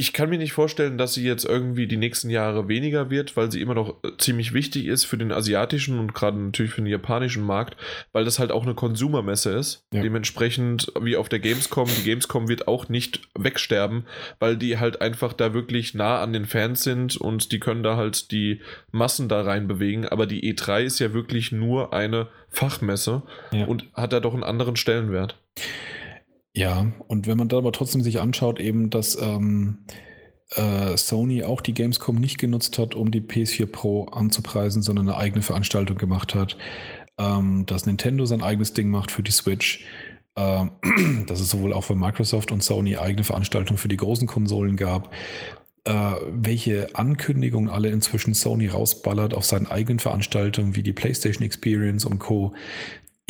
ich 0.00 0.12
kann 0.12 0.30
mir 0.30 0.38
nicht 0.38 0.52
vorstellen, 0.52 0.96
dass 0.96 1.14
sie 1.14 1.24
jetzt 1.24 1.44
irgendwie 1.44 1.88
die 1.88 1.96
nächsten 1.96 2.30
Jahre 2.30 2.68
weniger 2.68 3.10
wird, 3.10 3.36
weil 3.36 3.50
sie 3.50 3.60
immer 3.60 3.74
noch 3.74 3.96
äh, 4.04 4.12
ziemlich 4.16 4.54
wichtig 4.54 4.86
ist 4.86 5.04
für 5.04 5.18
den 5.18 5.32
asiatischen 5.32 5.98
und 5.98 6.14
gerade 6.14 6.38
natürlich 6.38 6.70
für 6.70 6.82
den 6.82 6.86
japanischen 6.86 7.42
Markt, 7.42 7.76
weil 8.12 8.24
das 8.24 8.38
halt 8.38 8.52
auch 8.52 8.62
eine 8.62 8.76
Konsumermesse 8.76 9.50
ist. 9.50 9.88
Ja. 9.92 10.00
Dementsprechend 10.00 10.92
wie 11.00 11.16
auf 11.16 11.28
der 11.28 11.40
Gamescom, 11.40 11.88
die 11.88 12.04
Gamescom 12.04 12.46
wird 12.46 12.68
auch 12.68 12.88
nicht 12.88 13.28
wegsterben, 13.36 14.06
weil 14.38 14.56
die 14.56 14.78
halt 14.78 15.00
einfach 15.00 15.32
da 15.32 15.52
wirklich 15.52 15.94
nah 15.94 16.22
an 16.22 16.32
den 16.32 16.46
Fans 16.46 16.84
sind 16.84 17.16
und 17.16 17.50
die 17.50 17.58
können 17.58 17.82
da 17.82 17.96
halt 17.96 18.30
die 18.30 18.60
Massen 18.92 19.28
da 19.28 19.42
rein 19.42 19.66
bewegen. 19.66 20.06
Aber 20.06 20.26
die 20.26 20.54
E3 20.54 20.84
ist 20.84 21.00
ja 21.00 21.12
wirklich 21.12 21.50
nur 21.50 21.92
eine 21.92 22.28
Fachmesse 22.50 23.22
ja. 23.50 23.64
und 23.64 23.84
hat 23.94 24.12
da 24.12 24.20
doch 24.20 24.34
einen 24.34 24.44
anderen 24.44 24.76
Stellenwert. 24.76 25.36
Ja, 26.58 26.90
und 27.06 27.28
wenn 27.28 27.38
man 27.38 27.46
da 27.46 27.58
aber 27.58 27.70
trotzdem 27.70 28.02
sich 28.02 28.18
anschaut, 28.18 28.58
eben, 28.58 28.90
dass 28.90 29.16
ähm, 29.22 29.78
äh, 30.56 30.96
Sony 30.96 31.44
auch 31.44 31.60
die 31.60 31.72
Gamescom 31.72 32.16
nicht 32.16 32.38
genutzt 32.38 32.80
hat, 32.80 32.96
um 32.96 33.12
die 33.12 33.20
PS4 33.20 33.66
Pro 33.66 34.06
anzupreisen, 34.06 34.82
sondern 34.82 35.08
eine 35.08 35.16
eigene 35.16 35.42
Veranstaltung 35.42 35.98
gemacht 35.98 36.34
hat, 36.34 36.58
ähm, 37.16 37.64
dass 37.66 37.86
Nintendo 37.86 38.26
sein 38.26 38.42
eigenes 38.42 38.72
Ding 38.72 38.90
macht 38.90 39.12
für 39.12 39.22
die 39.22 39.30
Switch, 39.30 39.84
äh, 40.34 40.64
dass 41.28 41.38
es 41.38 41.48
sowohl 41.50 41.72
auch 41.72 41.84
für 41.84 41.94
Microsoft 41.94 42.50
und 42.50 42.64
Sony 42.64 42.96
eigene 42.96 43.22
Veranstaltungen 43.22 43.78
für 43.78 43.86
die 43.86 43.96
großen 43.96 44.26
Konsolen 44.26 44.74
gab, 44.74 45.14
äh, 45.84 45.92
welche 46.28 46.92
Ankündigungen 46.96 47.70
alle 47.70 47.90
inzwischen 47.90 48.34
Sony 48.34 48.66
rausballert 48.66 49.32
auf 49.32 49.44
seinen 49.44 49.68
eigenen 49.68 50.00
Veranstaltungen 50.00 50.74
wie 50.74 50.82
die 50.82 50.92
PlayStation 50.92 51.44
Experience 51.44 52.04
und 52.04 52.18
Co. 52.18 52.52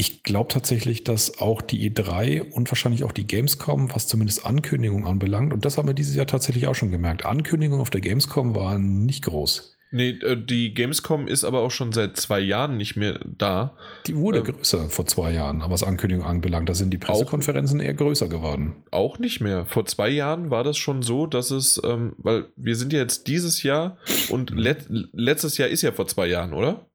Ich 0.00 0.22
glaube 0.22 0.46
tatsächlich, 0.46 1.02
dass 1.02 1.40
auch 1.40 1.60
die 1.60 1.90
E3 1.90 2.52
und 2.52 2.70
wahrscheinlich 2.70 3.02
auch 3.02 3.10
die 3.10 3.26
Gamescom, 3.26 3.92
was 3.92 4.06
zumindest 4.06 4.46
Ankündigungen 4.46 5.08
anbelangt, 5.08 5.52
und 5.52 5.64
das 5.64 5.76
haben 5.76 5.88
wir 5.88 5.94
dieses 5.94 6.14
Jahr 6.14 6.28
tatsächlich 6.28 6.68
auch 6.68 6.76
schon 6.76 6.92
gemerkt, 6.92 7.26
Ankündigungen 7.26 7.80
auf 7.80 7.90
der 7.90 8.00
Gamescom 8.00 8.54
waren 8.54 9.04
nicht 9.06 9.24
groß. 9.24 9.76
Nee, 9.90 10.10
äh, 10.10 10.36
die 10.36 10.72
Gamescom 10.72 11.26
ist 11.26 11.42
aber 11.42 11.62
auch 11.62 11.72
schon 11.72 11.92
seit 11.92 12.16
zwei 12.16 12.38
Jahren 12.38 12.76
nicht 12.76 12.94
mehr 12.94 13.18
da. 13.24 13.76
Die 14.06 14.14
wurde 14.14 14.38
ähm, 14.38 14.44
größer 14.44 14.88
vor 14.88 15.06
zwei 15.06 15.32
Jahren, 15.32 15.62
aber 15.62 15.72
was 15.72 15.82
Ankündigungen 15.82 16.30
anbelangt, 16.30 16.68
da 16.68 16.74
sind 16.74 16.90
die 16.90 16.98
Pressekonferenzen 16.98 17.80
auch, 17.80 17.84
eher 17.84 17.94
größer 17.94 18.28
geworden. 18.28 18.76
Auch 18.92 19.18
nicht 19.18 19.40
mehr. 19.40 19.66
Vor 19.66 19.84
zwei 19.86 20.10
Jahren 20.10 20.50
war 20.50 20.62
das 20.62 20.76
schon 20.76 21.02
so, 21.02 21.26
dass 21.26 21.50
es, 21.50 21.80
ähm, 21.84 22.12
weil 22.18 22.46
wir 22.54 22.76
sind 22.76 22.92
ja 22.92 23.00
jetzt 23.00 23.26
dieses 23.26 23.64
Jahr 23.64 23.96
und 24.28 24.52
mhm. 24.52 24.58
let, 24.58 24.86
letztes 24.88 25.58
Jahr 25.58 25.68
ist 25.68 25.82
ja 25.82 25.90
vor 25.90 26.06
zwei 26.06 26.28
Jahren, 26.28 26.52
oder? 26.52 26.87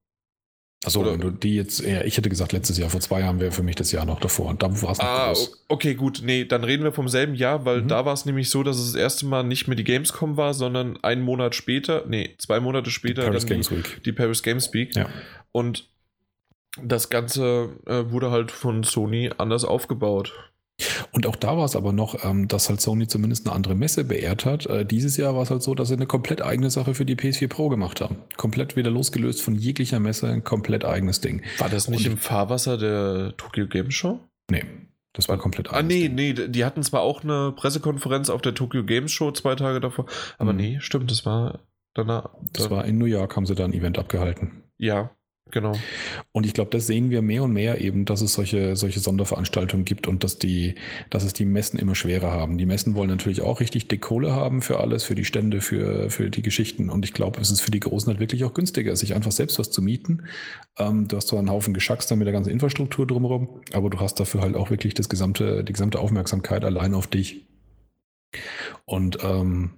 Achso, 0.85 1.05
wenn 1.05 1.19
du 1.19 1.29
die 1.29 1.55
jetzt, 1.55 1.79
ja, 1.79 2.03
ich 2.03 2.17
hätte 2.17 2.29
gesagt, 2.29 2.51
letztes 2.51 2.77
Jahr, 2.77 2.89
vor 2.89 2.99
zwei 2.99 3.21
Jahren 3.21 3.39
wäre 3.39 3.51
für 3.51 3.63
mich 3.63 3.75
das 3.75 3.91
Jahr 3.91 4.05
noch 4.05 4.19
davor. 4.19 4.47
Und 4.47 4.61
da 4.61 4.67
war 4.81 4.91
es 4.91 4.97
noch 4.97 5.05
ah, 5.05 5.27
groß. 5.27 5.63
Okay, 5.69 5.95
gut. 5.95 6.21
Nee, 6.23 6.45
dann 6.45 6.63
reden 6.63 6.83
wir 6.83 6.91
vom 6.91 7.07
selben 7.07 7.35
Jahr, 7.35 7.65
weil 7.65 7.83
mhm. 7.83 7.87
da 7.87 8.05
war 8.05 8.13
es 8.13 8.25
nämlich 8.25 8.49
so, 8.49 8.63
dass 8.63 8.77
es 8.77 8.91
das 8.91 8.95
erste 9.01 9.25
Mal 9.25 9.43
nicht 9.43 9.67
mehr 9.67 9.75
die 9.77 9.85
Gamescom 9.85 10.35
war, 10.35 10.53
sondern 10.53 11.01
einen 11.01 11.21
Monat 11.21 11.55
später, 11.55 12.03
nee, 12.07 12.35
zwei 12.37 12.59
Monate 12.59 12.89
später 12.89 13.21
die 13.21 13.27
Paris 13.27 13.45
Games 13.45 13.69
die, 13.69 13.77
Week. 13.77 14.03
Die 14.03 14.11
Paris 14.11 14.43
Games 14.43 14.73
Week. 14.73 14.95
Ja. 14.95 15.07
Und 15.53 15.87
das 16.81 17.09
Ganze 17.09 17.69
äh, 17.85 18.11
wurde 18.11 18.31
halt 18.31 18.51
von 18.51 18.83
Sony 18.83 19.29
anders 19.37 19.63
aufgebaut. 19.63 20.33
Und 21.11 21.27
auch 21.27 21.35
da 21.35 21.55
war 21.57 21.65
es 21.65 21.75
aber 21.75 21.93
noch, 21.93 22.23
ähm, 22.25 22.47
dass 22.47 22.69
halt 22.69 22.81
Sony 22.81 23.07
zumindest 23.07 23.45
eine 23.45 23.55
andere 23.55 23.75
Messe 23.75 24.03
beehrt 24.03 24.45
hat. 24.45 24.65
Äh, 24.65 24.85
dieses 24.85 25.17
Jahr 25.17 25.35
war 25.35 25.43
es 25.43 25.51
halt 25.51 25.61
so, 25.61 25.75
dass 25.75 25.89
sie 25.89 25.93
eine 25.93 26.07
komplett 26.07 26.41
eigene 26.41 26.69
Sache 26.69 26.95
für 26.95 27.05
die 27.05 27.15
PS4 27.15 27.47
Pro 27.47 27.69
gemacht 27.69 28.01
haben. 28.01 28.17
Komplett 28.37 28.75
wieder 28.75 28.89
losgelöst 28.89 29.41
von 29.41 29.55
jeglicher 29.55 29.99
Messe, 29.99 30.27
ein 30.27 30.43
komplett 30.43 30.83
eigenes 30.85 31.21
Ding. 31.21 31.43
War 31.59 31.69
das 31.69 31.87
nicht 31.87 32.05
Und, 32.05 32.13
im 32.13 32.17
Fahrwasser 32.17 32.77
der 32.77 33.37
Tokyo 33.37 33.67
Game 33.67 33.91
Show? 33.91 34.19
Nee. 34.49 34.63
Das 35.13 35.29
war 35.29 35.37
komplett 35.37 35.67
anders. 35.67 35.83
Ah, 35.83 35.87
nee, 35.87 36.09
Ding. 36.09 36.15
nee, 36.15 36.47
die 36.47 36.65
hatten 36.65 36.81
zwar 36.81 37.01
auch 37.01 37.23
eine 37.23 37.53
Pressekonferenz 37.55 38.31
auf 38.31 38.41
der 38.41 38.55
Tokyo 38.55 38.83
Games 38.83 39.11
Show 39.11 39.31
zwei 39.31 39.53
Tage 39.53 39.79
davor, 39.79 40.07
aber 40.39 40.53
mhm. 40.53 40.57
nee, 40.57 40.77
stimmt, 40.79 41.11
das 41.11 41.23
war 41.23 41.59
danach. 41.93 42.31
Das 42.53 42.71
war 42.71 42.85
in 42.85 42.97
New 42.97 43.05
York, 43.05 43.35
haben 43.35 43.45
sie 43.45 43.53
da 43.53 43.63
ein 43.63 43.73
Event 43.73 43.99
abgehalten. 43.99 44.63
Ja, 44.79 45.11
Genau. 45.53 45.73
Und 46.31 46.47
ich 46.47 46.53
glaube, 46.55 46.71
das 46.71 46.87
sehen 46.87 47.11
wir 47.11 47.21
mehr 47.21 47.43
und 47.43 47.53
mehr 47.53 47.79
eben, 47.79 48.05
dass 48.05 48.21
es 48.21 48.33
solche, 48.33 48.75
solche 48.75 48.99
Sonderveranstaltungen 48.99 49.85
gibt 49.85 50.07
und 50.07 50.23
dass 50.23 50.39
die, 50.39 50.73
dass 51.11 51.23
es 51.23 51.33
die 51.33 51.45
Messen 51.45 51.77
immer 51.77 51.93
schwerer 51.93 52.31
haben. 52.31 52.57
Die 52.57 52.65
Messen 52.65 52.95
wollen 52.95 53.11
natürlich 53.11 53.41
auch 53.41 53.59
richtig 53.59 53.87
dick 53.87 54.01
Kohle 54.01 54.33
haben 54.33 54.63
für 54.63 54.79
alles, 54.79 55.03
für 55.03 55.13
die 55.13 55.25
Stände, 55.25 55.61
für, 55.61 56.09
für 56.09 56.31
die 56.31 56.41
Geschichten. 56.41 56.89
Und 56.89 57.05
ich 57.05 57.13
glaube, 57.13 57.39
es 57.39 57.51
ist 57.51 57.61
für 57.61 57.69
die 57.69 57.79
Großen 57.79 58.07
halt 58.07 58.19
wirklich 58.19 58.43
auch 58.45 58.55
günstiger, 58.55 58.95
sich 58.95 59.13
einfach 59.13 59.31
selbst 59.31 59.59
was 59.59 59.69
zu 59.69 59.83
mieten. 59.83 60.23
Ähm, 60.79 61.07
du 61.07 61.17
hast 61.17 61.27
zwar 61.27 61.37
einen 61.37 61.51
Haufen 61.51 61.75
Geschacks 61.75 62.07
dann 62.07 62.17
mit 62.17 62.25
der 62.25 62.33
ganzen 62.33 62.49
Infrastruktur 62.49 63.05
drumherum, 63.05 63.61
aber 63.73 63.91
du 63.91 63.99
hast 63.99 64.19
dafür 64.19 64.41
halt 64.41 64.55
auch 64.55 64.71
wirklich 64.71 64.95
das 64.95 65.07
gesamte, 65.07 65.63
die 65.63 65.73
gesamte 65.73 65.99
Aufmerksamkeit 65.99 66.65
allein 66.65 66.95
auf 66.95 67.05
dich. 67.05 67.45
Und 68.85 69.19
ähm, 69.23 69.71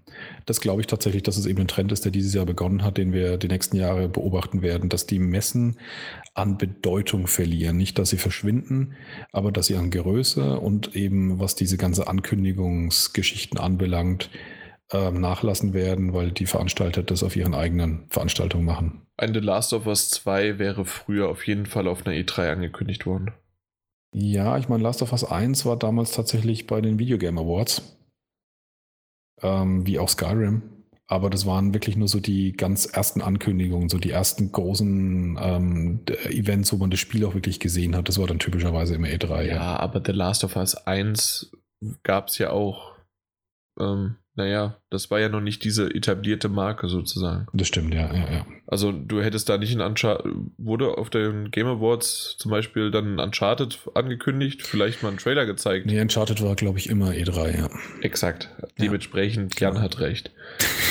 das 0.45 0.61
glaube 0.61 0.81
ich 0.81 0.87
tatsächlich, 0.87 1.23
dass 1.23 1.37
es 1.37 1.45
eben 1.45 1.61
ein 1.61 1.67
Trend 1.67 1.91
ist, 1.91 2.05
der 2.05 2.11
dieses 2.11 2.33
Jahr 2.33 2.45
begonnen 2.45 2.83
hat, 2.83 2.97
den 2.97 3.13
wir 3.13 3.37
die 3.37 3.47
nächsten 3.47 3.77
Jahre 3.77 4.07
beobachten 4.09 4.61
werden, 4.61 4.89
dass 4.89 5.05
die 5.05 5.19
Messen 5.19 5.77
an 6.33 6.57
Bedeutung 6.57 7.27
verlieren. 7.27 7.77
Nicht, 7.77 7.99
dass 7.99 8.09
sie 8.09 8.17
verschwinden, 8.17 8.93
aber 9.31 9.51
dass 9.51 9.67
sie 9.67 9.75
an 9.75 9.91
Größe 9.91 10.59
und 10.59 10.95
eben, 10.95 11.39
was 11.39 11.55
diese 11.55 11.77
ganze 11.77 12.07
Ankündigungsgeschichten 12.07 13.59
anbelangt, 13.59 14.29
äh, 14.91 15.11
nachlassen 15.11 15.73
werden, 15.73 16.13
weil 16.13 16.31
die 16.31 16.45
Veranstalter 16.45 17.03
das 17.03 17.23
auf 17.23 17.35
ihren 17.35 17.55
eigenen 17.55 18.05
Veranstaltungen 18.09 18.65
machen. 18.65 19.01
Ein 19.17 19.33
The 19.33 19.39
Last 19.39 19.73
of 19.73 19.87
Us 19.87 20.09
2 20.09 20.59
wäre 20.59 20.85
früher 20.85 21.29
auf 21.29 21.47
jeden 21.47 21.65
Fall 21.65 21.87
auf 21.87 22.05
einer 22.05 22.15
E3 22.15 22.51
angekündigt 22.51 23.05
worden. 23.05 23.31
Ja, 24.17 24.57
ich 24.57 24.69
meine, 24.69 24.83
Last 24.83 25.01
of 25.01 25.11
Us 25.11 25.25
1 25.25 25.65
war 25.65 25.77
damals 25.77 26.11
tatsächlich 26.11 26.67
bei 26.67 26.79
den 26.79 26.99
Video 26.99 27.17
Game 27.17 27.37
Awards 27.37 27.94
ähm, 29.45 29.85
wie 29.85 29.99
auch 29.99 30.09
Skyrim. 30.09 30.63
Aber 31.07 31.29
das 31.29 31.45
waren 31.45 31.73
wirklich 31.73 31.97
nur 31.97 32.07
so 32.07 32.19
die 32.19 32.53
ganz 32.53 32.87
ersten 32.87 33.21
Ankündigungen, 33.21 33.89
so 33.89 33.99
die 33.99 34.09
ersten 34.09 34.51
großen 34.51 35.37
ähm, 35.39 35.99
Events, 36.29 36.73
wo 36.73 36.77
man 36.77 36.89
das 36.89 36.99
Spiel 36.99 37.23
auch 37.25 37.35
wirklich 37.35 37.59
gesehen 37.59 37.95
hat. 37.95 38.09
Das 38.09 38.17
war 38.17 38.25
dann 38.25 38.39
typischerweise 38.39 38.95
immer 38.95 39.07
E3. 39.07 39.43
Ja, 39.43 39.55
ja. 39.55 39.79
aber 39.79 40.01
The 40.03 40.13
Last 40.13 40.43
of 40.43 40.55
Us 40.55 40.75
1 40.75 41.51
gab 42.01 42.29
es 42.29 42.39
ja 42.39 42.49
auch 42.49 42.95
ähm, 43.79 44.15
naja, 44.35 44.81
das 44.89 45.09
war 45.09 45.19
ja 45.19 45.29
noch 45.29 45.39
nicht 45.39 45.63
diese 45.63 45.93
etablierte 45.93 46.49
Marke 46.49 46.89
sozusagen. 46.89 47.47
Das 47.53 47.67
stimmt, 47.67 47.93
ja, 47.93 48.13
ja, 48.13 48.31
ja. 48.31 48.45
Also 48.67 48.91
du 48.91 49.21
hättest 49.21 49.47
da 49.47 49.57
nicht 49.57 49.73
ein 49.73 49.81
Uncharted, 49.81 50.31
wurde 50.57 50.97
auf 50.97 51.09
den 51.09 51.51
Game 51.51 51.67
Awards 51.67 52.35
zum 52.37 52.51
Beispiel 52.51 52.91
dann 52.91 53.19
Uncharted 53.19 53.79
angekündigt, 53.93 54.61
vielleicht 54.61 55.03
mal 55.03 55.09
einen 55.09 55.17
Trailer 55.17 55.45
gezeigt. 55.45 55.85
Nee, 55.85 56.01
Uncharted 56.01 56.43
war, 56.43 56.55
glaube 56.55 56.79
ich, 56.79 56.89
immer 56.89 57.11
E3, 57.11 57.57
ja. 57.57 57.69
Exakt. 58.01 58.49
Dementsprechend, 58.79 59.59
ja. 59.59 59.69
Jan 59.69 59.81
hat 59.81 59.99
recht. 59.99 60.31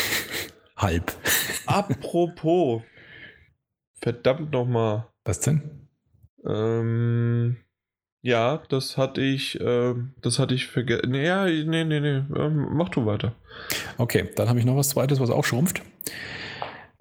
Halb. 0.76 1.12
Apropos. 1.66 2.82
Verdammt 4.00 4.52
nochmal. 4.52 5.06
Was 5.24 5.40
denn? 5.40 5.88
Ähm, 6.46 7.56
ja, 8.24 8.62
das 8.70 8.96
hatte 8.96 9.20
ich, 9.20 9.60
äh, 9.60 9.94
das 10.22 10.38
hatte 10.38 10.54
ich 10.54 10.66
vergessen. 10.66 11.10
Nee, 11.10 11.26
ja, 11.26 11.44
nee, 11.44 11.84
nee, 11.84 12.00
nee, 12.00 12.22
ähm, 12.34 12.68
mach 12.72 12.88
du 12.88 13.04
weiter. 13.04 13.34
Okay, 13.98 14.30
dann 14.36 14.48
habe 14.48 14.58
ich 14.58 14.64
noch 14.64 14.76
was 14.76 14.88
zweites, 14.88 15.20
was 15.20 15.28
auch 15.28 15.44
schrumpft. 15.44 15.82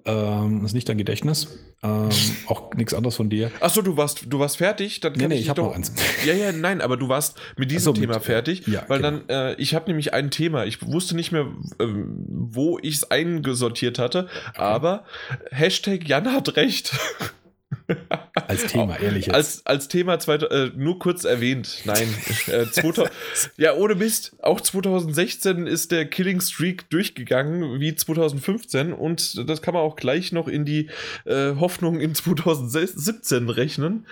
Ähm, 0.04 0.60
das 0.60 0.72
ist 0.72 0.74
nicht 0.74 0.86
dein 0.86 0.98
Gedächtnis. 0.98 1.48
Ähm, 1.82 2.10
auch 2.46 2.74
nichts 2.74 2.92
anderes 2.92 3.16
von 3.16 3.30
dir. 3.30 3.50
Achso, 3.60 3.80
du 3.80 3.96
warst, 3.96 4.26
du 4.28 4.38
warst 4.38 4.58
fertig? 4.58 5.00
Dann 5.00 5.14
kann 5.14 5.22
nee, 5.22 5.28
nee, 5.28 5.34
ich, 5.36 5.40
ich 5.42 5.48
habe 5.48 5.62
noch 5.62 5.74
eins. 5.74 5.94
Ja, 6.26 6.34
ja, 6.34 6.52
nein, 6.52 6.82
aber 6.82 6.98
du 6.98 7.08
warst 7.08 7.40
mit 7.56 7.70
diesem 7.70 7.94
so, 7.94 8.00
Thema 8.00 8.16
mit, 8.16 8.24
fertig. 8.24 8.66
Ja, 8.66 8.84
weil 8.88 9.00
genau. 9.00 9.22
dann, 9.26 9.28
äh, 9.30 9.54
ich 9.54 9.74
habe 9.74 9.86
nämlich 9.86 10.12
ein 10.12 10.30
Thema. 10.30 10.66
Ich 10.66 10.86
wusste 10.86 11.16
nicht 11.16 11.32
mehr, 11.32 11.46
äh, 11.78 11.86
wo 11.86 12.78
ich 12.82 12.96
es 12.96 13.10
eingesortiert 13.10 13.98
hatte, 13.98 14.28
okay. 14.50 14.60
aber 14.60 15.04
Hashtag 15.50 16.06
Jan 16.06 16.30
hat 16.30 16.54
recht. 16.56 16.94
Als 18.48 18.66
Thema, 18.66 18.98
ehrlich 18.98 19.26
jetzt. 19.26 19.34
Als, 19.34 19.66
als 19.66 19.88
Thema, 19.88 20.18
zweit, 20.18 20.42
äh, 20.44 20.70
nur 20.76 20.98
kurz 20.98 21.24
erwähnt. 21.24 21.82
Nein. 21.84 22.08
Äh, 22.46 22.66
2000, 22.70 23.10
ja, 23.56 23.74
ohne 23.74 23.94
Mist. 23.94 24.36
Auch 24.42 24.60
2016 24.60 25.66
ist 25.66 25.92
der 25.92 26.04
Killing 26.04 26.40
Streak 26.40 26.90
durchgegangen, 26.90 27.80
wie 27.80 27.94
2015. 27.94 28.92
Und 28.92 29.48
das 29.48 29.62
kann 29.62 29.72
man 29.72 29.82
auch 29.82 29.96
gleich 29.96 30.32
noch 30.32 30.46
in 30.46 30.64
die 30.64 30.90
äh, 31.24 31.54
Hoffnung 31.56 32.00
in 32.00 32.14
2017 32.14 33.48
rechnen. 33.48 34.06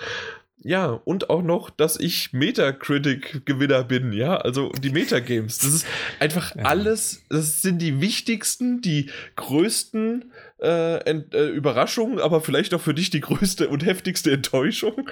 Ja, 0.64 1.00
und 1.04 1.28
auch 1.28 1.42
noch, 1.42 1.70
dass 1.70 1.98
ich 1.98 2.32
Metacritic-Gewinner 2.32 3.82
bin, 3.82 4.12
ja, 4.12 4.36
also 4.36 4.70
die 4.70 4.90
Metagames. 4.90 5.58
Das 5.58 5.72
ist 5.72 5.86
einfach 6.20 6.54
alles, 6.56 7.24
das 7.28 7.62
sind 7.62 7.80
die 7.80 8.00
wichtigsten, 8.00 8.80
die 8.80 9.10
größten 9.34 10.31
äh, 10.62 10.98
äh, 10.98 11.48
Überraschung, 11.48 12.20
aber 12.20 12.40
vielleicht 12.40 12.74
auch 12.74 12.80
für 12.80 12.94
dich 12.94 13.10
die 13.10 13.20
größte 13.20 13.68
und 13.68 13.84
heftigste 13.84 14.30
Enttäuschung. 14.30 15.10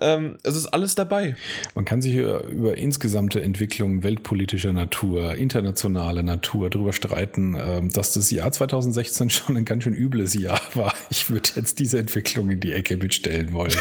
Ähm, 0.00 0.38
es 0.42 0.56
ist 0.56 0.66
alles 0.66 0.94
dabei. 0.94 1.36
Man 1.74 1.84
kann 1.84 2.02
sich 2.02 2.14
über, 2.14 2.44
über 2.44 2.78
insgesamte 2.78 3.42
Entwicklung 3.42 4.02
weltpolitischer 4.02 4.72
Natur, 4.72 5.34
internationaler 5.34 6.22
Natur 6.22 6.70
darüber 6.70 6.92
streiten, 6.92 7.54
äh, 7.54 7.88
dass 7.88 8.14
das 8.14 8.30
Jahr 8.30 8.52
2016 8.52 9.30
schon 9.30 9.56
ein 9.56 9.64
ganz 9.64 9.84
schön 9.84 9.94
übles 9.94 10.34
Jahr 10.34 10.60
war. 10.74 10.94
Ich 11.10 11.30
würde 11.30 11.50
jetzt 11.56 11.78
diese 11.78 11.98
Entwicklung 11.98 12.50
in 12.50 12.60
die 12.60 12.72
Ecke 12.72 12.96
mitstellen 12.96 13.52
wollen. 13.52 13.72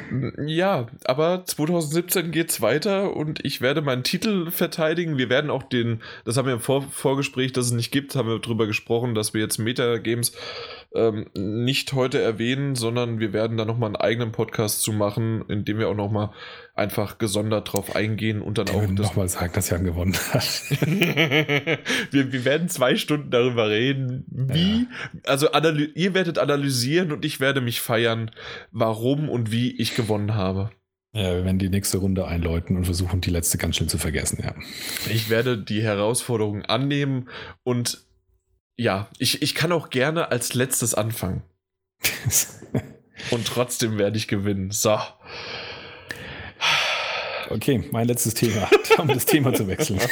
Ja, 0.46 0.86
aber 1.04 1.44
2017 1.44 2.30
geht's 2.30 2.60
weiter 2.60 3.16
und 3.16 3.44
ich 3.44 3.60
werde 3.60 3.82
meinen 3.82 4.04
Titel 4.04 4.50
verteidigen. 4.50 5.18
Wir 5.18 5.28
werden 5.28 5.50
auch 5.50 5.62
den, 5.62 6.02
das 6.24 6.36
haben 6.36 6.46
wir 6.46 6.54
im 6.54 6.60
Vor 6.60 6.82
Vorgespräch, 6.82 7.52
dass 7.52 7.66
es 7.66 7.72
nicht 7.72 7.90
gibt, 7.90 8.14
haben 8.14 8.28
wir 8.28 8.38
darüber 8.38 8.66
gesprochen, 8.66 9.14
dass 9.14 9.34
wir 9.34 9.40
jetzt 9.40 9.58
Metagames 9.58 10.32
ähm, 10.96 11.26
nicht 11.34 11.92
heute 11.92 12.20
erwähnen, 12.20 12.74
sondern 12.74 13.20
wir 13.20 13.32
werden 13.32 13.56
da 13.56 13.64
nochmal 13.64 13.88
einen 13.88 13.96
eigenen 13.96 14.32
Podcast 14.32 14.82
zu 14.82 14.92
machen, 14.92 15.44
in 15.48 15.64
dem 15.64 15.78
wir 15.78 15.88
auch 15.88 15.94
nochmal 15.94 16.30
einfach 16.74 17.18
gesondert 17.18 17.72
drauf 17.72 17.94
eingehen 17.94 18.42
und 18.42 18.58
dann 18.58 18.66
Der 18.66 18.76
auch 18.76 18.86
nochmal 18.86 19.28
sagen, 19.28 19.52
dass 19.54 19.70
Jan 19.70 19.84
gewonnen 19.84 20.14
hat. 20.32 20.62
wir, 20.80 22.32
wir 22.32 22.44
werden 22.44 22.68
zwei 22.68 22.96
Stunden 22.96 23.30
darüber 23.30 23.68
reden, 23.70 24.24
wie, 24.28 24.80
ja. 24.80 25.20
also 25.26 25.48
ihr 25.52 26.14
werdet 26.14 26.38
analysieren 26.38 27.12
und 27.12 27.24
ich 27.24 27.40
werde 27.40 27.60
mich 27.60 27.80
feiern, 27.80 28.30
warum 28.72 29.28
und 29.28 29.52
wie 29.52 29.76
ich 29.76 29.94
gewonnen 29.94 30.34
habe. 30.34 30.70
Ja, 31.16 31.34
wir 31.34 31.44
werden 31.46 31.58
die 31.58 31.70
nächste 31.70 31.96
Runde 31.96 32.26
einläuten 32.26 32.76
und 32.76 32.84
versuchen, 32.84 33.22
die 33.22 33.30
letzte 33.30 33.56
ganz 33.56 33.76
schnell 33.76 33.88
zu 33.88 33.96
vergessen, 33.96 34.38
ja. 34.44 34.54
Ich 35.10 35.30
werde 35.30 35.56
die 35.56 35.82
Herausforderung 35.82 36.62
annehmen 36.62 37.30
und 37.62 38.05
ja, 38.76 39.08
ich, 39.18 39.42
ich 39.42 39.54
kann 39.54 39.72
auch 39.72 39.90
gerne 39.90 40.30
als 40.30 40.54
letztes 40.54 40.94
anfangen. 40.94 41.42
und 43.30 43.46
trotzdem 43.46 43.98
werde 43.98 44.16
ich 44.16 44.28
gewinnen. 44.28 44.70
So. 44.70 44.98
Okay, 47.48 47.84
mein 47.92 48.06
letztes 48.06 48.34
Thema, 48.34 48.68
um 48.98 49.08
das 49.08 49.24
Thema 49.24 49.54
zu 49.54 49.66
wechseln. 49.66 50.00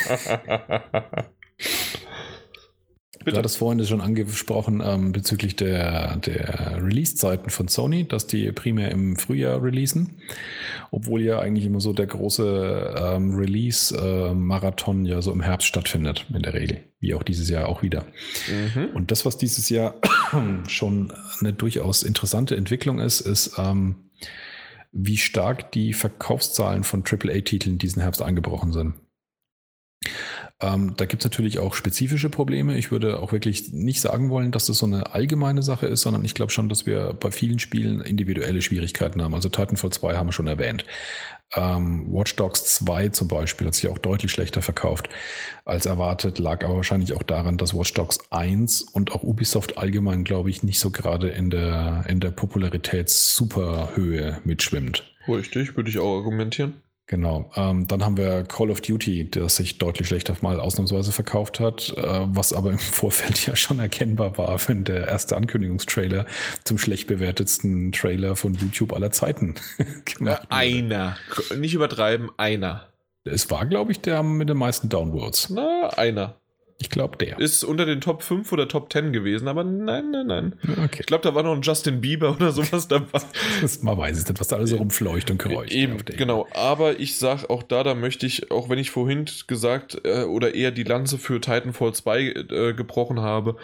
Bitte. 3.24 3.36
Du 3.36 3.38
hattest 3.38 3.56
vorhin 3.56 3.78
das 3.78 3.88
schon 3.88 4.02
angesprochen 4.02 4.82
ähm, 4.84 5.12
bezüglich 5.12 5.56
der, 5.56 6.16
der 6.18 6.82
Release-Zeiten 6.82 7.48
von 7.48 7.68
Sony, 7.68 8.06
dass 8.06 8.26
die 8.26 8.52
primär 8.52 8.90
im 8.90 9.16
Frühjahr 9.16 9.62
releasen, 9.62 10.20
obwohl 10.90 11.22
ja 11.22 11.38
eigentlich 11.38 11.64
immer 11.64 11.80
so 11.80 11.94
der 11.94 12.06
große 12.06 12.94
ähm, 12.98 13.34
Release-Marathon 13.34 15.06
äh, 15.06 15.10
ja 15.10 15.22
so 15.22 15.32
im 15.32 15.40
Herbst 15.40 15.66
stattfindet, 15.66 16.26
in 16.34 16.42
der 16.42 16.52
Regel, 16.52 16.80
wie 17.00 17.14
auch 17.14 17.22
dieses 17.22 17.48
Jahr 17.48 17.68
auch 17.68 17.82
wieder. 17.82 18.04
Mhm. 18.46 18.90
Und 18.94 19.10
das, 19.10 19.24
was 19.24 19.38
dieses 19.38 19.70
Jahr 19.70 19.94
schon 20.68 21.10
eine 21.40 21.54
durchaus 21.54 22.02
interessante 22.02 22.56
Entwicklung 22.56 23.00
ist, 23.00 23.20
ist, 23.20 23.58
ähm, 23.58 24.10
wie 24.92 25.16
stark 25.16 25.72
die 25.72 25.92
Verkaufszahlen 25.92 26.84
von 26.84 27.02
AAA-Titeln 27.02 27.78
diesen 27.78 28.02
Herbst 28.02 28.22
eingebrochen 28.22 28.72
sind. 28.72 28.94
Ähm, 30.64 30.94
da 30.96 31.04
gibt 31.04 31.22
es 31.22 31.30
natürlich 31.30 31.58
auch 31.58 31.74
spezifische 31.74 32.30
Probleme. 32.30 32.78
Ich 32.78 32.90
würde 32.90 33.20
auch 33.20 33.32
wirklich 33.32 33.72
nicht 33.72 34.00
sagen 34.00 34.30
wollen, 34.30 34.50
dass 34.50 34.64
das 34.66 34.78
so 34.78 34.86
eine 34.86 35.12
allgemeine 35.12 35.62
Sache 35.62 35.86
ist, 35.86 36.00
sondern 36.00 36.24
ich 36.24 36.34
glaube 36.34 36.52
schon, 36.52 36.70
dass 36.70 36.86
wir 36.86 37.12
bei 37.12 37.30
vielen 37.30 37.58
Spielen 37.58 38.00
individuelle 38.00 38.62
Schwierigkeiten 38.62 39.20
haben. 39.20 39.34
Also 39.34 39.50
Titanfall 39.50 39.90
2 39.90 40.16
haben 40.16 40.28
wir 40.28 40.32
schon 40.32 40.46
erwähnt. 40.46 40.86
Ähm, 41.54 42.06
Watch 42.10 42.34
Dogs 42.36 42.64
2 42.76 43.10
zum 43.10 43.28
Beispiel 43.28 43.66
hat 43.66 43.74
sich 43.74 43.88
auch 43.88 43.98
deutlich 43.98 44.32
schlechter 44.32 44.62
verkauft 44.62 45.10
als 45.66 45.84
erwartet, 45.84 46.38
lag 46.38 46.64
aber 46.64 46.76
wahrscheinlich 46.76 47.12
auch 47.12 47.22
daran, 47.22 47.58
dass 47.58 47.74
Watch 47.74 47.92
Dogs 47.92 48.20
1 48.30 48.82
und 48.82 49.12
auch 49.12 49.22
Ubisoft 49.22 49.76
allgemein, 49.76 50.24
glaube 50.24 50.48
ich, 50.48 50.62
nicht 50.62 50.80
so 50.80 50.90
gerade 50.90 51.28
in 51.28 51.50
der, 51.50 52.06
in 52.08 52.20
der 52.20 52.30
Popularitätssuperhöhe 52.30 54.38
mitschwimmt. 54.44 55.04
Richtig, 55.28 55.76
würde 55.76 55.90
ich 55.90 55.98
auch 55.98 56.16
argumentieren. 56.16 56.83
Genau. 57.07 57.50
Ähm, 57.55 57.86
dann 57.86 58.02
haben 58.02 58.16
wir 58.16 58.44
Call 58.44 58.70
of 58.70 58.81
Duty, 58.81 59.31
das 59.31 59.57
sich 59.57 59.76
deutlich 59.76 60.08
schlechter 60.08 60.34
mal 60.41 60.58
ausnahmsweise 60.58 61.12
verkauft 61.12 61.60
hat, 61.60 61.92
äh, 61.97 62.02
was 62.02 62.55
aber 62.55 62.70
im 62.70 62.78
Vorfeld 62.78 63.47
ja 63.47 63.57
schon 63.57 63.78
erkennbar 63.78 64.39
war, 64.39 64.58
wenn 64.68 64.84
der 64.84 65.07
erste 65.08 65.36
Ankündigungstrailer 65.36 66.24
zum 66.65 66.78
schlecht 66.78 67.07
bewertetsten 67.07 67.92
Trailer 67.92 68.36
von 68.36 68.55
YouTube 68.55 68.94
aller 68.94 69.10
Zeiten 69.10 69.55
gemacht 70.05 70.44
wurde. 70.44 70.50
Einer. 70.50 71.16
Nicht 71.57 71.74
übertreiben, 71.74 72.31
einer. 72.39 72.89
Es 73.24 73.50
war, 73.50 73.66
glaube 73.66 73.92
ich, 73.92 74.00
der 74.00 74.23
mit 74.23 74.49
den 74.49 74.57
meisten 74.57 74.89
Downwards. 74.89 75.50
Na, 75.50 75.89
einer. 75.97 76.36
Ich 76.78 76.90
glaube, 76.90 77.16
der. 77.16 77.38
Ist 77.38 77.64
unter 77.64 77.86
den 77.86 78.00
Top 78.00 78.22
5 78.22 78.50
oder 78.52 78.68
Top 78.68 78.92
10 78.92 79.12
gewesen, 79.12 79.48
aber 79.48 79.64
nein, 79.64 80.10
nein, 80.10 80.26
nein. 80.26 80.54
Okay. 80.84 80.98
Ich 81.00 81.06
glaube, 81.06 81.22
da 81.22 81.34
war 81.34 81.42
noch 81.42 81.54
ein 81.54 81.62
Justin 81.62 82.00
Bieber 82.00 82.32
oder 82.32 82.52
sowas 82.52 82.88
dabei. 82.88 83.20
man 83.82 83.96
weiß 83.96 84.18
es 84.18 84.28
nicht, 84.28 84.40
was 84.40 84.48
da 84.48 84.56
alles 84.56 84.70
so 84.70 84.76
rumfleucht 84.76 85.30
und 85.30 85.38
geräuscht. 85.38 85.72
Eben, 85.72 85.98
genau. 86.04 86.48
Aber 86.52 86.98
ich 86.98 87.16
sag 87.16 87.48
auch 87.48 87.62
da, 87.62 87.84
da 87.84 87.94
möchte 87.94 88.26
ich, 88.26 88.50
auch 88.50 88.68
wenn 88.68 88.78
ich 88.78 88.90
vorhin 88.90 89.26
gesagt 89.46 90.00
äh, 90.04 90.24
oder 90.24 90.54
eher 90.54 90.72
die 90.72 90.82
Lanze 90.82 91.18
für 91.18 91.40
Titanfall 91.40 91.94
2 91.94 92.20
äh, 92.20 92.74
gebrochen 92.74 93.20
habe, 93.20 93.56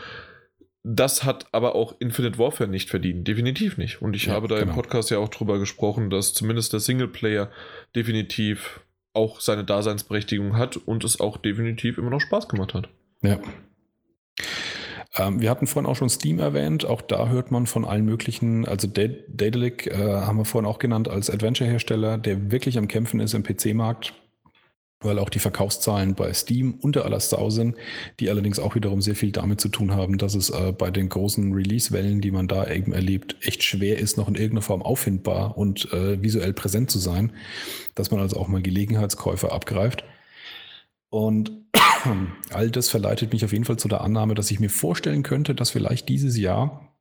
das 0.82 1.24
hat 1.24 1.46
aber 1.52 1.74
auch 1.74 1.96
Infinite 1.98 2.38
Warfare 2.38 2.70
nicht 2.70 2.88
verdient. 2.88 3.28
Definitiv 3.28 3.76
nicht. 3.76 4.00
Und 4.00 4.16
ich 4.16 4.26
ja, 4.26 4.34
habe 4.34 4.48
da 4.48 4.58
genau. 4.58 4.70
im 4.70 4.76
Podcast 4.76 5.10
ja 5.10 5.18
auch 5.18 5.28
drüber 5.28 5.58
gesprochen, 5.58 6.10
dass 6.10 6.32
zumindest 6.32 6.72
der 6.72 6.80
Singleplayer 6.80 7.50
definitiv 7.94 8.80
auch 9.12 9.40
seine 9.40 9.64
Daseinsberechtigung 9.64 10.56
hat 10.56 10.76
und 10.76 11.04
es 11.04 11.20
auch 11.20 11.36
definitiv 11.36 11.98
immer 11.98 12.10
noch 12.10 12.20
Spaß 12.20 12.48
gemacht 12.48 12.74
hat. 12.74 12.88
Ja. 13.22 13.38
Ähm, 15.16 15.40
wir 15.40 15.50
hatten 15.50 15.66
vorhin 15.66 15.90
auch 15.90 15.96
schon 15.96 16.08
Steam 16.08 16.38
erwähnt. 16.38 16.84
Auch 16.84 17.02
da 17.02 17.28
hört 17.28 17.50
man 17.50 17.66
von 17.66 17.84
allen 17.84 18.04
möglichen, 18.04 18.66
also 18.66 18.86
Daedalic 18.86 19.86
äh, 19.88 19.96
haben 19.96 20.38
wir 20.38 20.44
vorhin 20.44 20.68
auch 20.68 20.78
genannt 20.78 21.08
als 21.08 21.30
Adventure-Hersteller, 21.30 22.18
der 22.18 22.50
wirklich 22.50 22.78
am 22.78 22.88
Kämpfen 22.88 23.20
ist 23.20 23.34
im 23.34 23.42
PC-Markt, 23.42 24.14
weil 25.02 25.18
auch 25.18 25.28
die 25.28 25.40
Verkaufszahlen 25.40 26.14
bei 26.14 26.32
Steam 26.32 26.74
unter 26.80 27.04
aller 27.04 27.18
Sau 27.18 27.50
sind, 27.50 27.76
die 28.20 28.30
allerdings 28.30 28.60
auch 28.60 28.76
wiederum 28.76 29.00
sehr 29.00 29.16
viel 29.16 29.32
damit 29.32 29.60
zu 29.60 29.68
tun 29.68 29.94
haben, 29.94 30.16
dass 30.16 30.34
es 30.36 30.50
äh, 30.50 30.72
bei 30.72 30.92
den 30.92 31.08
großen 31.08 31.52
Release-Wellen, 31.52 32.20
die 32.20 32.30
man 32.30 32.46
da 32.46 32.70
eben 32.70 32.92
erlebt, 32.92 33.36
echt 33.40 33.64
schwer 33.64 33.98
ist, 33.98 34.16
noch 34.16 34.28
in 34.28 34.36
irgendeiner 34.36 34.62
Form 34.62 34.82
auffindbar 34.82 35.58
und 35.58 35.92
äh, 35.92 36.22
visuell 36.22 36.52
präsent 36.52 36.90
zu 36.90 37.00
sein, 37.00 37.32
dass 37.96 38.12
man 38.12 38.20
also 38.20 38.36
auch 38.36 38.46
mal 38.46 38.62
Gelegenheitskäufer 38.62 39.50
abgreift. 39.50 40.04
Und 41.10 41.50
all 42.50 42.70
das 42.70 42.88
verleitet 42.88 43.32
mich 43.32 43.44
auf 43.44 43.52
jeden 43.52 43.64
Fall 43.64 43.78
zu 43.78 43.88
der 43.88 44.00
Annahme, 44.00 44.34
dass 44.34 44.50
ich 44.50 44.60
mir 44.60 44.70
vorstellen 44.70 45.22
könnte, 45.22 45.54
dass 45.54 45.70
vielleicht 45.70 46.08
dieses 46.08 46.38
Jahr 46.38 46.96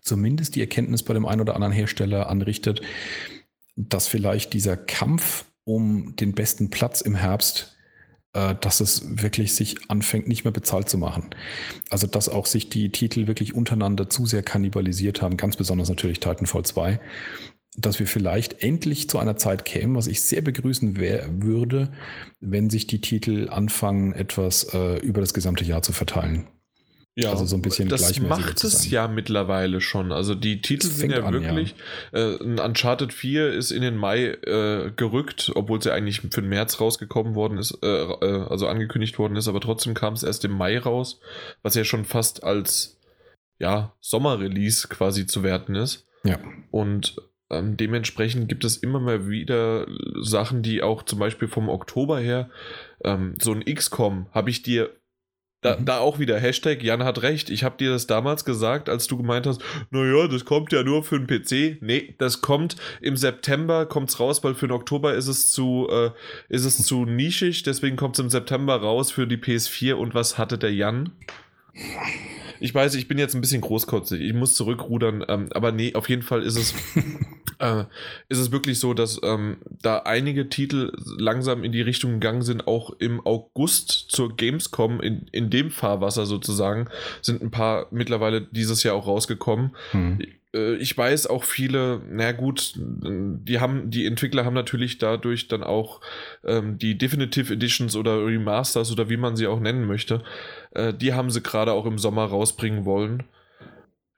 zumindest 0.00 0.56
die 0.56 0.60
Erkenntnis 0.60 1.04
bei 1.04 1.14
dem 1.14 1.26
einen 1.26 1.40
oder 1.40 1.54
anderen 1.54 1.72
Hersteller 1.72 2.28
anrichtet, 2.28 2.82
dass 3.76 4.08
vielleicht 4.08 4.52
dieser 4.54 4.76
Kampf 4.76 5.44
um 5.64 6.16
den 6.16 6.32
besten 6.32 6.70
Platz 6.70 7.00
im 7.00 7.14
Herbst, 7.14 7.76
äh, 8.32 8.54
dass 8.60 8.80
es 8.80 9.22
wirklich 9.22 9.54
sich 9.54 9.90
anfängt, 9.90 10.26
nicht 10.26 10.44
mehr 10.44 10.52
bezahlt 10.52 10.88
zu 10.88 10.98
machen. 10.98 11.30
Also 11.90 12.06
dass 12.06 12.28
auch 12.28 12.46
sich 12.46 12.68
die 12.68 12.90
Titel 12.90 13.26
wirklich 13.26 13.54
untereinander 13.54 14.08
zu 14.10 14.26
sehr 14.26 14.42
kannibalisiert 14.42 15.22
haben, 15.22 15.36
ganz 15.36 15.56
besonders 15.56 15.88
natürlich 15.88 16.18
Titanfall 16.18 16.64
2 16.64 16.98
dass 17.76 17.98
wir 17.98 18.06
vielleicht 18.06 18.62
endlich 18.62 19.08
zu 19.08 19.18
einer 19.18 19.36
Zeit 19.36 19.64
kämen, 19.64 19.96
was 19.96 20.06
ich 20.06 20.22
sehr 20.22 20.42
begrüßen 20.42 20.96
würde, 20.96 21.92
wenn 22.40 22.68
sich 22.68 22.86
die 22.86 23.00
Titel 23.00 23.48
anfangen, 23.50 24.12
etwas 24.12 24.64
äh, 24.74 24.98
über 24.98 25.20
das 25.20 25.32
gesamte 25.32 25.64
Jahr 25.64 25.82
zu 25.82 25.92
verteilen. 25.92 26.46
Ja, 27.14 27.30
also 27.30 27.44
so 27.44 27.56
ein 27.56 27.62
bisschen 27.62 27.90
das 27.90 28.18
macht 28.20 28.64
es 28.64 28.90
ja 28.90 29.06
mittlerweile 29.06 29.82
schon. 29.82 30.12
Also 30.12 30.34
die 30.34 30.62
Titel 30.62 30.86
sind 30.86 31.10
ja 31.10 31.24
an, 31.24 31.34
wirklich. 31.34 31.74
Ja. 32.10 32.32
Äh, 32.32 32.36
Uncharted 32.36 33.12
4 33.12 33.52
ist 33.52 33.70
in 33.70 33.82
den 33.82 33.96
Mai 33.96 34.28
äh, 34.28 34.90
gerückt, 34.96 35.52
obwohl 35.54 35.82
sie 35.82 35.92
eigentlich 35.92 36.22
für 36.22 36.28
den 36.28 36.48
März 36.48 36.80
rausgekommen 36.80 37.34
worden 37.34 37.58
ist, 37.58 37.78
äh, 37.82 37.86
äh 37.86 38.46
also 38.48 38.66
angekündigt 38.66 39.18
worden 39.18 39.36
ist, 39.36 39.46
aber 39.46 39.60
trotzdem 39.60 39.92
kam 39.92 40.14
es 40.14 40.22
erst 40.22 40.46
im 40.46 40.52
Mai 40.52 40.78
raus, 40.78 41.20
was 41.62 41.74
ja 41.74 41.84
schon 41.84 42.06
fast 42.06 42.44
als 42.44 42.98
ja, 43.58 43.94
Sommerrelease 44.00 44.88
quasi 44.88 45.26
zu 45.26 45.42
werten 45.42 45.74
ist. 45.74 46.06
Ja. 46.24 46.38
Und 46.70 47.16
ähm, 47.52 47.76
dementsprechend 47.76 48.48
gibt 48.48 48.64
es 48.64 48.76
immer 48.76 48.98
mal 48.98 49.28
wieder 49.28 49.86
Sachen, 50.20 50.62
die 50.62 50.82
auch 50.82 51.02
zum 51.02 51.18
Beispiel 51.18 51.48
vom 51.48 51.68
Oktober 51.68 52.18
her, 52.18 52.50
ähm, 53.04 53.36
so 53.40 53.52
ein 53.52 53.64
XCOM, 53.64 54.26
habe 54.32 54.50
ich 54.50 54.62
dir 54.62 54.90
da, 55.62 55.76
mhm. 55.76 55.84
da, 55.84 55.98
auch 55.98 56.18
wieder 56.18 56.38
Hashtag 56.38 56.82
Jan 56.82 57.04
hat 57.04 57.22
recht. 57.22 57.48
Ich 57.48 57.62
habe 57.62 57.76
dir 57.76 57.90
das 57.90 58.08
damals 58.08 58.44
gesagt, 58.44 58.88
als 58.88 59.06
du 59.06 59.16
gemeint 59.16 59.46
hast, 59.46 59.62
naja, 59.90 60.26
das 60.26 60.44
kommt 60.44 60.72
ja 60.72 60.82
nur 60.82 61.04
für 61.04 61.20
den 61.20 61.28
PC. 61.28 61.80
Nee, 61.80 62.16
das 62.18 62.40
kommt 62.40 62.76
im 63.00 63.16
September, 63.16 63.86
kommt 63.86 64.10
es 64.10 64.18
raus, 64.18 64.42
weil 64.42 64.54
für 64.54 64.66
den 64.66 64.74
Oktober 64.74 65.14
ist 65.14 65.28
es 65.28 65.52
zu, 65.52 65.86
äh, 65.88 66.10
ist 66.48 66.64
es 66.64 66.78
zu 66.78 67.04
nischig, 67.04 67.62
deswegen 67.62 67.96
kommt 67.96 68.16
es 68.16 68.24
im 68.24 68.28
September 68.28 68.74
raus 68.74 69.12
für 69.12 69.28
die 69.28 69.36
PS4. 69.36 69.94
Und 69.94 70.14
was 70.14 70.36
hatte 70.36 70.58
der 70.58 70.74
Jan? 70.74 71.12
Ich 72.60 72.74
weiß, 72.74 72.94
ich 72.94 73.08
bin 73.08 73.18
jetzt 73.18 73.34
ein 73.34 73.40
bisschen 73.40 73.60
großkotzig, 73.60 74.20
ich 74.20 74.34
muss 74.34 74.54
zurückrudern, 74.54 75.24
ähm, 75.28 75.48
aber 75.52 75.72
nee, 75.72 75.94
auf 75.94 76.08
jeden 76.08 76.22
Fall 76.22 76.42
ist 76.42 76.56
es, 76.56 76.74
äh, 77.58 77.84
ist 78.28 78.38
es 78.38 78.52
wirklich 78.52 78.78
so, 78.78 78.94
dass 78.94 79.20
ähm, 79.24 79.56
da 79.80 79.98
einige 79.98 80.48
Titel 80.48 80.92
langsam 81.18 81.64
in 81.64 81.72
die 81.72 81.80
Richtung 81.80 82.12
gegangen 82.12 82.42
sind, 82.42 82.66
auch 82.66 82.90
im 82.98 83.24
August 83.26 84.06
zur 84.10 84.36
Gamescom, 84.36 85.00
in, 85.00 85.26
in 85.32 85.50
dem 85.50 85.70
Fahrwasser 85.70 86.26
sozusagen, 86.26 86.88
sind 87.20 87.42
ein 87.42 87.50
paar 87.50 87.86
mittlerweile 87.90 88.42
dieses 88.42 88.82
Jahr 88.82 88.94
auch 88.94 89.06
rausgekommen. 89.06 89.74
Hm 89.92 90.18
ich 90.52 90.96
weiß 90.96 91.28
auch 91.28 91.44
viele, 91.44 92.02
na 92.10 92.32
gut, 92.32 92.74
die 92.76 93.58
haben, 93.58 93.90
die 93.90 94.06
Entwickler 94.06 94.44
haben 94.44 94.54
natürlich 94.54 94.98
dadurch 94.98 95.48
dann 95.48 95.62
auch 95.62 96.00
ähm, 96.44 96.78
die 96.78 96.98
Definitive 96.98 97.52
Editions 97.52 97.96
oder 97.96 98.24
Remasters 98.24 98.92
oder 98.92 99.08
wie 99.08 99.16
man 99.16 99.34
sie 99.34 99.46
auch 99.46 99.60
nennen 99.60 99.86
möchte, 99.86 100.22
äh, 100.72 100.92
die 100.92 101.14
haben 101.14 101.30
sie 101.30 101.42
gerade 101.42 101.72
auch 101.72 101.86
im 101.86 101.98
Sommer 101.98 102.26
rausbringen 102.26 102.84
wollen. 102.84 103.24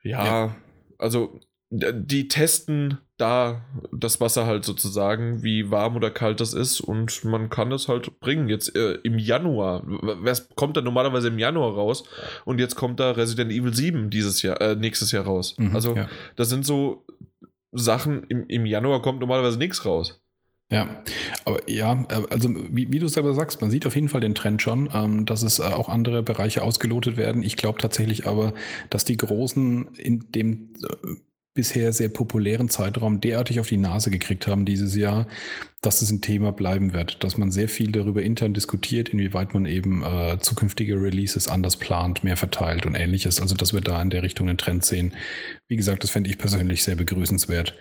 Ja, 0.02 0.24
ja, 0.24 0.56
also 0.98 1.40
die 1.74 2.28
testen 2.28 2.98
da 3.16 3.64
das 3.92 4.20
Wasser 4.20 4.46
halt 4.46 4.64
sozusagen, 4.64 5.42
wie 5.42 5.70
warm 5.70 5.96
oder 5.96 6.10
kalt 6.10 6.40
das 6.40 6.52
ist 6.52 6.80
und 6.80 7.24
man 7.24 7.48
kann 7.48 7.70
es 7.70 7.88
halt 7.88 8.18
bringen. 8.20 8.48
Jetzt 8.48 8.74
äh, 8.74 8.94
im 9.04 9.18
Januar, 9.18 9.82
was 9.84 10.48
kommt 10.56 10.76
da 10.76 10.80
normalerweise 10.80 11.28
im 11.28 11.38
Januar 11.38 11.74
raus 11.74 12.04
und 12.44 12.58
jetzt 12.58 12.74
kommt 12.74 12.98
da 12.98 13.12
Resident 13.12 13.52
Evil 13.52 13.72
7 13.72 14.10
dieses 14.10 14.42
Jahr, 14.42 14.60
äh, 14.60 14.74
nächstes 14.74 15.12
Jahr 15.12 15.24
raus. 15.24 15.54
Mhm, 15.58 15.74
also 15.74 15.94
ja. 15.94 16.08
das 16.36 16.48
sind 16.48 16.66
so 16.66 17.06
Sachen, 17.70 18.24
im, 18.24 18.46
im 18.48 18.66
Januar 18.66 19.00
kommt 19.02 19.20
normalerweise 19.20 19.58
nichts 19.58 19.84
raus. 19.84 20.20
Ja, 20.72 21.02
aber 21.44 21.68
ja, 21.70 22.04
also 22.30 22.48
wie, 22.70 22.90
wie, 22.90 22.98
du 22.98 23.06
selber 23.06 23.34
sagst, 23.34 23.60
man 23.60 23.70
sieht 23.70 23.86
auf 23.86 23.94
jeden 23.94 24.08
Fall 24.08 24.22
den 24.22 24.34
Trend 24.34 24.62
schon, 24.62 24.88
ähm, 24.92 25.26
dass 25.26 25.42
es 25.42 25.58
äh, 25.58 25.64
auch 25.64 25.88
andere 25.88 26.22
Bereiche 26.22 26.62
ausgelotet 26.62 27.16
werden. 27.16 27.42
Ich 27.42 27.56
glaube 27.56 27.78
tatsächlich 27.78 28.26
aber, 28.26 28.54
dass 28.90 29.04
die 29.04 29.16
Großen 29.16 29.94
in 29.94 30.24
dem 30.32 30.70
äh, 30.82 31.16
bisher 31.54 31.92
sehr 31.92 32.08
populären 32.08 32.68
Zeitraum 32.68 33.20
derartig 33.20 33.60
auf 33.60 33.68
die 33.68 33.76
Nase 33.76 34.10
gekriegt 34.10 34.48
haben 34.48 34.64
dieses 34.64 34.96
Jahr, 34.96 35.28
dass 35.80 36.02
es 36.02 36.10
ein 36.10 36.20
Thema 36.20 36.50
bleiben 36.50 36.92
wird, 36.92 37.22
dass 37.22 37.38
man 37.38 37.52
sehr 37.52 37.68
viel 37.68 37.92
darüber 37.92 38.22
intern 38.22 38.54
diskutiert, 38.54 39.10
inwieweit 39.10 39.54
man 39.54 39.64
eben 39.64 40.02
äh, 40.02 40.38
zukünftige 40.40 41.00
Releases 41.00 41.46
anders 41.46 41.76
plant, 41.76 42.24
mehr 42.24 42.36
verteilt 42.36 42.86
und 42.86 42.96
ähnliches. 42.96 43.40
Also 43.40 43.54
dass 43.54 43.72
wir 43.72 43.80
da 43.80 44.02
in 44.02 44.10
der 44.10 44.24
Richtung 44.24 44.48
einen 44.48 44.58
Trend 44.58 44.84
sehen. 44.84 45.14
Wie 45.68 45.76
gesagt, 45.76 46.02
das 46.02 46.10
fände 46.10 46.28
ich 46.28 46.38
persönlich 46.38 46.82
sehr 46.82 46.96
begrüßenswert, 46.96 47.74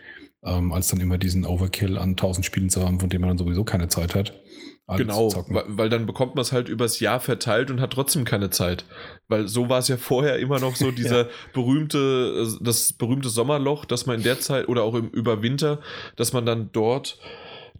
ähm, 0.43 0.72
als 0.72 0.90
dann 0.90 1.02
immer 1.02 1.18
diesen 1.18 1.43
Overkill 1.43 1.98
an 1.98 2.11
1000 2.11 2.45
Spielen 2.45 2.69
zu 2.69 2.85
haben, 2.85 3.00
von 3.00 3.10
dem 3.10 3.22
man 3.22 3.30
dann 3.30 3.38
sowieso 3.40 3.64
keine 3.64 3.88
Zeit 3.88 4.14
hat. 4.14 4.43
Genau, 4.88 5.32
weil, 5.48 5.64
weil, 5.68 5.90
dann 5.90 6.06
bekommt 6.06 6.36
man 6.36 6.42
es 6.42 6.52
halt 6.52 6.68
übers 6.68 7.00
Jahr 7.00 7.22
verteilt 7.22 7.72
und 7.72 7.80
hat 7.80 7.94
trotzdem 7.94 8.26
keine 8.26 8.50
Zeit. 8.50 8.84
Weil 9.30 9.48
so 9.48 9.70
war 9.70 9.80
es 9.80 9.88
ja 9.88 9.95
vorher 9.95 10.40
immer 10.40 10.60
noch 10.60 10.76
so, 10.76 10.92
dieser 10.92 11.24
ja. 11.24 11.30
berühmte, 11.53 12.45
das 12.60 12.92
berühmte 12.92 13.30
Sommerloch, 13.30 13.86
dass 13.86 14.06
man 14.06 14.18
in 14.18 14.24
der 14.24 14.42
Zeit 14.42 14.68
oder 14.68 14.84
auch 14.84 14.95
im 14.95 15.10
Überwinter, 15.10 15.80
dass 16.18 16.34
man 16.34 16.45
dann 16.45 16.70
dort 16.74 17.18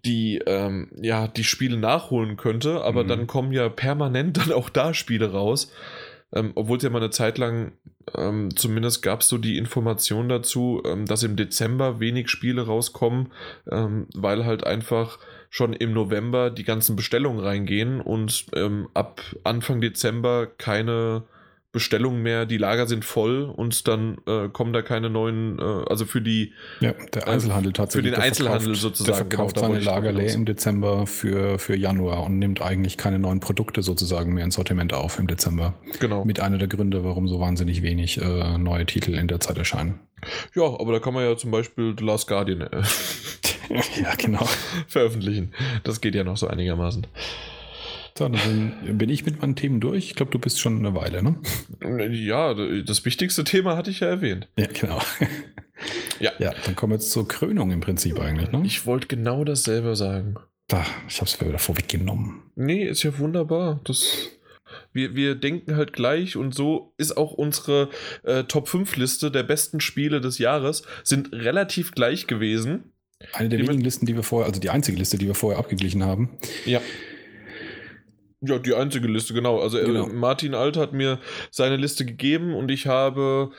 die, 0.06 0.42
ähm, 0.46 0.92
ja, 1.02 1.28
die 1.28 1.44
Spiele 1.44 1.78
nachholen 1.78 2.38
könnte, 2.38 2.82
aber 2.84 3.04
mhm. 3.04 3.08
dann 3.10 3.28
kommen 3.28 3.52
ja 3.52 3.68
permanent 3.68 4.38
dann 4.38 4.54
auch 4.54 4.70
da 4.70 4.94
Spiele 4.94 5.32
raus. 5.32 5.72
Ähm, 6.34 6.54
obwohl 6.56 6.78
es 6.78 6.84
ja 6.84 6.90
mal 6.90 7.00
eine 7.00 7.12
Zeit 7.12 7.38
lang, 7.38 7.74
ähm, 8.16 8.56
zumindest 8.56 9.04
gab 9.04 9.22
es 9.22 9.28
so 9.28 9.38
die 9.38 9.58
Information 9.58 10.30
dazu, 10.30 10.82
ähm, 10.86 11.06
dass 11.06 11.22
im 11.22 11.36
Dezember 11.36 12.00
wenig 12.00 12.30
Spiele 12.30 12.66
rauskommen, 12.66 13.32
ähm, 13.70 14.08
weil 14.16 14.46
halt 14.46 14.66
einfach 14.66 15.20
schon 15.54 15.74
im 15.74 15.94
November 15.94 16.50
die 16.50 16.64
ganzen 16.64 16.96
Bestellungen 16.96 17.40
reingehen 17.40 18.02
und 18.02 18.48
ähm, 18.56 18.88
ab 18.96 19.22
Anfang 19.44 19.82
Dezember 19.82 20.48
keine 20.48 21.26
Bestellungen 21.72 22.24
mehr, 22.24 22.48
die 22.48 22.58
Lager 22.58 22.88
sind 22.88 23.06
voll 23.06 23.44
und 23.44 23.88
dann 23.88 24.18
äh, 24.26 24.50
kommen 24.50 24.74
da 24.74 24.82
keine 24.82 25.12
neuen, 25.12 25.60
äh, 25.60 25.62
also 25.62 26.06
für 26.06 26.22
die 26.22 26.54
ja, 26.80 26.94
der 27.14 27.28
Einzelhandel 27.28 27.70
äh, 27.70 27.74
tatsächlich. 27.74 28.14
Für 28.14 28.16
den 28.16 28.24
Einzelhandel 28.24 28.74
sozusagen. 28.74 29.06
Der 29.06 29.16
verkauft 29.16 29.56
genau, 29.58 29.68
seine 29.68 29.80
Lager 29.80 30.12
leer 30.12 30.34
im 30.34 30.46
Dezember 30.46 31.06
für, 31.06 31.60
für 31.60 31.76
Januar 31.76 32.24
und 32.24 32.40
nimmt 32.40 32.64
eigentlich 32.64 32.98
keine 32.98 33.20
neuen 33.20 33.40
Produkte 33.40 33.84
sozusagen 33.84 34.34
mehr 34.34 34.46
ins 34.46 34.56
Sortiment 34.56 34.92
auf 34.92 35.20
im 35.20 35.28
Dezember. 35.28 35.76
Genau. 36.00 36.26
Mit 36.26 36.40
einer 36.40 36.58
der 36.58 36.68
Gründe, 36.68 37.04
warum 37.04 37.28
so 37.28 37.40
wahnsinnig 37.40 37.84
wenig 37.84 38.20
äh, 38.20 38.58
neue 38.58 38.88
Titel 38.88 39.14
in 39.14 39.28
der 39.28 39.40
Zeit 39.40 39.60
erscheinen. 39.60 40.00
Ja, 40.56 40.64
aber 40.64 40.94
da 40.94 41.00
kann 41.00 41.14
man 41.14 41.24
ja 41.24 41.38
zum 41.38 41.52
Beispiel 41.52 41.94
The 41.96 42.04
Last 42.04 42.28
Guardian 42.28 42.62
äh, 42.62 42.82
ja, 44.02 44.16
genau. 44.16 44.48
veröffentlichen. 44.88 45.54
Das 45.84 46.02
geht 46.02 46.16
ja 46.16 46.24
noch 46.24 46.38
so 46.38 46.48
einigermaßen. 46.48 47.08
So, 48.18 48.30
dann 48.30 48.98
bin 48.98 49.10
ich 49.10 49.26
mit 49.26 49.42
meinen 49.42 49.56
Themen 49.56 49.80
durch. 49.80 50.06
Ich 50.06 50.16
glaube, 50.16 50.32
du 50.32 50.38
bist 50.38 50.60
schon 50.60 50.78
eine 50.78 50.94
Weile, 50.94 51.24
ne? 51.24 51.36
Ja, 52.12 52.54
das 52.54 53.06
wichtigste 53.06 53.44
Thema 53.44 53.76
hatte 53.76 53.90
ich 53.90 54.02
ja 54.02 54.08
erwähnt. 54.08 54.48
Ja, 54.56 54.68
genau. 54.68 55.02
Ja. 56.20 56.32
Ja, 56.40 56.54
dann 56.66 56.76
kommen 56.76 56.92
wir 56.92 56.98
jetzt 56.98 57.12
zur 57.12 57.28
Krönung 57.28 57.72
im 57.72 57.82
Prinzip 57.82 58.20
eigentlich, 58.20 58.52
ne? 58.52 58.62
Ich 58.66 58.86
wollte 58.86 59.08
genau 59.08 59.44
dasselbe 59.44 59.96
sagen. 59.96 60.36
Da, 60.68 60.86
ich 61.10 61.18
habe 61.18 61.26
es 61.26 61.42
mir 61.42 61.48
wieder 61.50 61.60
vorweggenommen. 61.60 62.44
Nee, 62.56 62.86
ist 62.86 63.04
ja 63.04 63.18
wunderbar. 63.18 63.82
Das, 63.84 64.30
wir, 64.94 65.16
wir 65.16 65.36
denken 65.36 65.76
halt 65.76 65.94
gleich 65.94 66.38
und 66.38 66.56
so 66.56 66.94
ist 66.98 67.18
auch 67.18 67.34
unsere 67.34 67.90
äh, 68.24 68.44
Top 68.46 68.70
5 68.70 68.96
Liste 68.96 69.32
der 69.32 69.44
besten 69.44 69.82
Spiele 69.82 70.22
des 70.22 70.38
Jahres 70.38 70.84
sind 71.04 71.34
relativ 71.34 71.92
gleich 71.92 72.28
gewesen. 72.28 72.93
Eine 73.32 73.50
der 73.50 73.60
wenigen 73.60 73.82
Listen, 73.82 74.06
die 74.06 74.16
wir 74.16 74.24
vorher, 74.24 74.48
also 74.48 74.60
die 74.60 74.70
einzige 74.70 74.98
Liste, 74.98 75.18
die 75.18 75.28
wir 75.28 75.36
vorher 75.36 75.60
abgeglichen 75.60 76.04
haben. 76.04 76.38
Ja. 76.66 76.82
Ja, 78.46 78.60
die 78.60 78.74
einzige 78.74 79.08
Liste, 79.08 79.34
genau. 79.34 79.60
Also 79.60 79.80
äh, 79.80 79.86
genau. 79.86 80.08
Martin 80.08 80.54
Alt 80.54 80.76
hat 80.76 80.92
mir 80.92 81.20
seine 81.50 81.78
Liste 81.78 82.06
gegeben 82.06 82.54
und 82.54 82.70
ich 82.70 82.88
habe 82.88 83.52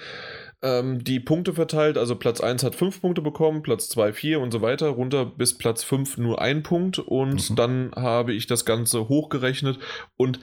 ähm, 0.62 1.02
die 1.02 1.20
Punkte 1.20 1.54
verteilt. 1.54 1.96
Also 1.96 2.16
Platz 2.16 2.40
1 2.40 2.64
hat 2.64 2.74
5 2.74 3.00
Punkte 3.00 3.22
bekommen, 3.22 3.62
Platz 3.62 3.88
2 3.88 4.12
4 4.12 4.40
und 4.40 4.50
so 4.50 4.60
weiter, 4.60 4.88
runter 4.88 5.24
bis 5.24 5.56
Platz 5.56 5.84
5 5.84 6.18
nur 6.18 6.40
ein 6.42 6.62
Punkt 6.62 6.98
und 6.98 7.50
mhm. 7.50 7.56
dann 7.56 7.92
habe 7.94 8.34
ich 8.34 8.46
das 8.46 8.64
Ganze 8.64 9.08
hochgerechnet 9.08 9.78
und 10.16 10.40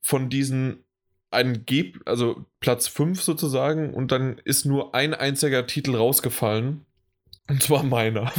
von 0.00 0.30
diesen 0.30 0.84
ein 1.30 1.64
Geb, 1.64 2.00
also 2.04 2.44
Platz 2.60 2.88
5 2.88 3.22
sozusagen 3.22 3.94
und 3.94 4.12
dann 4.12 4.38
ist 4.44 4.66
nur 4.66 4.94
ein 4.94 5.14
einziger 5.14 5.66
Titel 5.66 5.96
rausgefallen 5.96 6.86
und 7.48 7.62
zwar 7.62 7.82
meiner. 7.82 8.32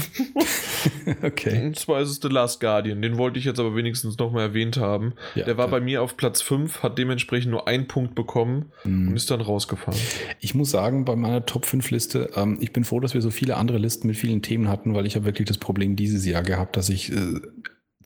okay. 1.24 1.66
Und 1.66 1.78
zwar 1.78 2.02
ist 2.02 2.10
es 2.10 2.20
The 2.22 2.30
Last 2.30 2.62
Guardian. 2.62 3.02
Den 3.02 3.18
wollte 3.18 3.38
ich 3.38 3.46
jetzt 3.46 3.60
aber 3.60 3.76
wenigstens 3.76 4.18
nochmal 4.18 4.44
erwähnt 4.44 4.78
haben. 4.78 5.14
Ja, 5.36 5.44
der 5.44 5.58
war 5.58 5.68
bei 5.68 5.82
mir 5.82 6.02
auf 6.02 6.16
Platz 6.16 6.42
5, 6.42 6.84
hat 6.84 6.98
dementsprechend 6.98 7.52
nur 7.52 7.68
einen 7.68 7.88
Punkt 7.88 8.16
bekommen 8.16 8.72
mhm. 8.86 9.10
und 9.10 9.16
ist 9.16 9.30
dann 9.30 9.42
rausgefahren. 9.42 10.00
Ich 10.40 10.56
muss 10.56 10.72
sagen, 10.72 11.04
bei 11.04 11.16
meiner 11.16 11.46
Top 11.46 11.66
5 11.66 11.92
Liste, 11.92 12.30
ähm, 12.36 12.58
ich 12.62 12.72
bin 12.72 12.86
froh, 12.86 13.02
dass 13.02 13.14
wir 13.14 13.22
so 13.22 13.30
viele 13.30 13.58
andere 13.58 13.78
Listen 13.78 14.08
mit 14.08 14.16
vielen 14.16 14.42
Themen 14.42 14.70
hatten, 14.70 14.96
weil 14.96 15.06
ich 15.06 15.16
habe 15.16 15.26
wirklich 15.26 15.48
das 15.48 15.58
Problem 15.58 15.96
dieses 15.96 16.26
Jahr 16.26 16.44
gehabt, 16.44 16.78
dass 16.78 16.90
ich 16.90 17.12
äh, 17.12 17.42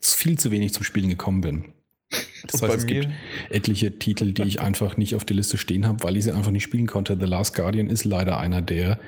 viel 0.00 0.38
zu 0.38 0.50
wenig 0.50 0.74
zum 0.74 0.84
Spielen 0.84 1.08
gekommen 1.08 1.40
bin. 1.40 1.72
Das 2.46 2.62
heißt, 2.62 2.74
es 2.74 2.86
gibt 2.86 3.08
etliche 3.50 3.98
Titel, 3.98 4.32
die 4.32 4.42
ich 4.42 4.60
einfach 4.60 4.96
nicht 4.96 5.14
auf 5.14 5.24
der 5.24 5.36
Liste 5.36 5.58
stehen 5.58 5.86
habe, 5.86 6.02
weil 6.04 6.16
ich 6.16 6.24
sie 6.24 6.32
einfach 6.32 6.50
nicht 6.50 6.62
spielen 6.62 6.86
konnte. 6.86 7.16
The 7.18 7.26
Last 7.26 7.54
Guardian 7.54 7.90
ist 7.90 8.04
leider 8.04 8.38
einer 8.38 8.62
der, 8.62 8.98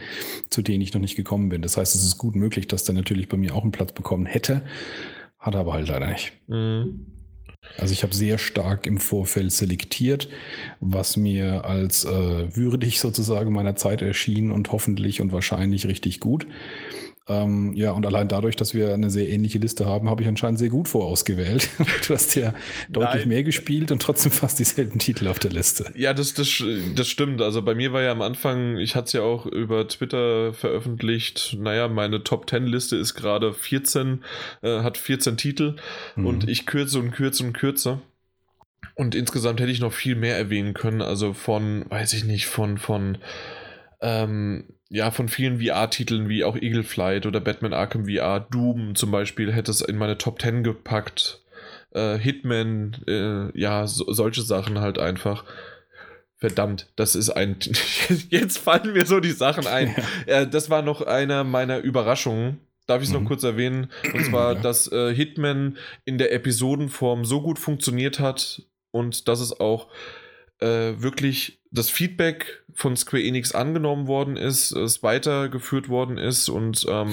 zu 0.51 0.63
denen 0.63 0.83
ich 0.83 0.93
noch 0.93 1.01
nicht 1.01 1.17
gekommen 1.17 1.49
bin. 1.49 1.63
Das 1.63 1.77
heißt, 1.77 1.95
es 1.95 2.05
ist 2.05 2.19
gut 2.19 2.37
möglich, 2.37 2.69
dass 2.69 2.85
der 2.85 2.95
natürlich 2.95 3.29
bei 3.29 3.37
mir 3.37 3.55
auch 3.55 3.63
einen 3.63 3.73
Platz 3.73 3.93
bekommen 3.93 4.27
hätte, 4.27 4.63
hat 5.39 5.55
er 5.55 5.61
aber 5.61 5.73
halt 5.75 5.89
leider 5.89 6.09
nicht. 6.09 6.33
Mhm. 6.49 7.07
Also 7.79 7.93
ich 7.93 8.03
habe 8.03 8.15
sehr 8.15 8.39
stark 8.39 8.87
im 8.87 8.99
Vorfeld 8.99 9.53
selektiert, 9.53 10.29
was 10.81 11.17
mir 11.17 11.65
als 11.65 12.05
äh, 12.05 12.57
würdig 12.57 13.01
sozusagen 13.01 13.53
meiner 13.53 13.77
Zeit 13.77 14.03
erschien 14.03 14.51
und 14.51 14.73
hoffentlich 14.73 15.21
und 15.21 15.33
wahrscheinlich 15.33 15.87
richtig 15.87 16.21
gut. 16.21 16.47
Ähm, 17.31 17.73
ja, 17.75 17.93
und 17.93 18.05
allein 18.05 18.27
dadurch, 18.27 18.57
dass 18.57 18.75
wir 18.75 18.93
eine 18.93 19.09
sehr 19.09 19.29
ähnliche 19.29 19.59
Liste 19.59 19.87
haben, 19.87 20.11
habe 20.11 20.23
ich 20.23 20.29
anscheinend 20.29 20.59
sehr 20.59 20.69
gut 20.69 20.89
vorausgewählt. 20.89 21.69
du 22.09 22.15
hast 22.15 22.35
ja 22.35 22.53
deutlich 22.89 23.21
Nein. 23.21 23.29
mehr 23.29 23.45
gespielt 23.45 23.93
und 23.93 24.03
trotzdem 24.03 24.33
fast 24.33 24.59
dieselben 24.59 24.99
Titel 24.99 25.29
auf 25.29 25.39
der 25.39 25.53
Liste. 25.53 25.93
Ja, 25.95 26.13
das, 26.13 26.35
das, 26.35 26.61
das 26.97 27.07
stimmt. 27.07 27.41
Also 27.41 27.63
bei 27.63 27.77
mir 27.77 27.93
war 27.93 28.03
ja 28.03 28.11
am 28.11 28.21
Anfang, 28.21 28.79
ich 28.79 28.97
hatte 28.97 29.07
es 29.07 29.13
ja 29.13 29.23
auch 29.23 29.47
über 29.47 29.87
Twitter 29.87 30.53
veröffentlicht, 30.53 31.57
naja, 31.61 31.87
meine 31.87 32.25
Top 32.25 32.51
10 32.51 32.67
Liste 32.67 32.97
ist 32.97 33.15
gerade 33.15 33.55
14, 33.55 34.25
äh, 34.63 34.81
hat 34.81 34.99
14 34.99 35.37
Titel 35.37 35.77
mhm. 36.17 36.27
und 36.27 36.49
ich 36.49 36.67
kürze 36.67 36.99
und 36.99 37.13
kürze 37.13 37.45
und 37.45 37.53
kürze. 37.53 38.01
Und 38.97 39.15
insgesamt 39.15 39.61
hätte 39.61 39.71
ich 39.71 39.81
noch 39.81 39.93
viel 39.93 40.17
mehr 40.17 40.37
erwähnen 40.37 40.75
können. 40.75 41.01
Also 41.01 41.33
von, 41.33 41.85
weiß 41.89 42.13
ich 42.13 42.25
nicht, 42.25 42.47
von, 42.47 42.77
von, 42.77 43.19
ähm, 44.01 44.65
ja, 44.91 45.13
von 45.13 45.29
vielen 45.29 45.61
VR-Titeln 45.61 46.29
wie 46.29 46.43
auch 46.45 46.57
Eagle 46.57 46.83
Flight 46.83 47.25
oder 47.25 47.41
Batman 47.41 47.73
Arkham 47.73 48.07
VR, 48.07 48.41
Doom 48.41 48.97
zum 48.97 49.13
Beispiel, 49.13 49.53
hätte 49.53 49.71
es 49.71 49.81
in 49.81 49.97
meine 49.97 50.19
Top 50.19 50.43
10 50.43 50.65
gepackt. 50.65 51.41
Äh, 51.93 52.19
Hitman, 52.19 52.97
äh, 53.07 53.57
ja, 53.59 53.87
so, 53.87 54.13
solche 54.13 54.43
Sachen 54.43 54.81
halt 54.81 54.99
einfach. 54.99 55.45
Verdammt, 56.37 56.89
das 56.97 57.15
ist 57.15 57.31
ein. 57.31 57.57
Jetzt 58.31 58.59
fallen 58.59 58.93
mir 58.93 59.07
so 59.07 59.21
die 59.21 59.31
Sachen 59.31 59.67
ein. 59.67 59.95
Ja. 60.27 60.41
Äh, 60.41 60.49
das 60.49 60.71
war 60.71 60.83
noch 60.83 61.03
einer 61.03 61.45
meiner 61.45 61.79
Überraschungen. 61.79 62.59
Darf 62.87 63.03
ich 63.03 63.09
es 63.09 63.15
mhm. 63.15 63.23
noch 63.23 63.29
kurz 63.29 63.45
erwähnen? 63.45 63.91
Und 64.13 64.25
zwar, 64.25 64.55
ja. 64.55 64.61
dass 64.61 64.91
äh, 64.91 65.15
Hitman 65.15 65.79
in 66.05 66.19
der 66.19 66.33
Episodenform 66.33 67.25
so 67.25 67.43
gut 67.43 67.61
funktioniert 67.61 68.19
hat 68.19 68.63
und 68.91 69.29
dass 69.29 69.39
es 69.41 69.61
auch 69.61 69.89
äh, 70.59 70.95
wirklich 71.01 71.61
das 71.71 71.91
Feedback 71.91 72.60
von 72.75 72.97
Square 72.97 73.23
Enix 73.23 73.53
angenommen 73.53 74.07
worden 74.07 74.37
ist, 74.37 74.73
es 74.73 75.03
weitergeführt 75.03 75.89
worden 75.89 76.19
ist 76.19 76.49
und 76.49 76.87
ähm, 76.89 77.13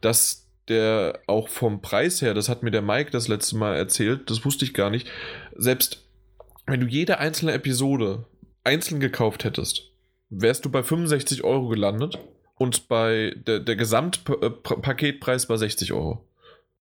dass 0.00 0.46
der 0.68 1.20
auch 1.26 1.48
vom 1.48 1.80
Preis 1.80 2.20
her, 2.20 2.34
das 2.34 2.48
hat 2.48 2.62
mir 2.62 2.70
der 2.70 2.82
Mike 2.82 3.10
das 3.10 3.28
letzte 3.28 3.56
Mal 3.56 3.76
erzählt, 3.76 4.30
das 4.30 4.44
wusste 4.44 4.64
ich 4.64 4.74
gar 4.74 4.90
nicht, 4.90 5.08
selbst 5.56 6.04
wenn 6.66 6.80
du 6.80 6.86
jede 6.86 7.18
einzelne 7.18 7.52
Episode 7.52 8.26
einzeln 8.64 9.00
gekauft 9.00 9.44
hättest, 9.44 9.90
wärst 10.28 10.64
du 10.64 10.70
bei 10.70 10.82
65 10.82 11.42
Euro 11.44 11.68
gelandet 11.68 12.18
und 12.56 12.88
bei 12.88 13.34
der, 13.46 13.60
der 13.60 13.76
Gesamtpaketpreis 13.76 15.46
bei 15.46 15.56
60 15.56 15.92
Euro. 15.92 16.28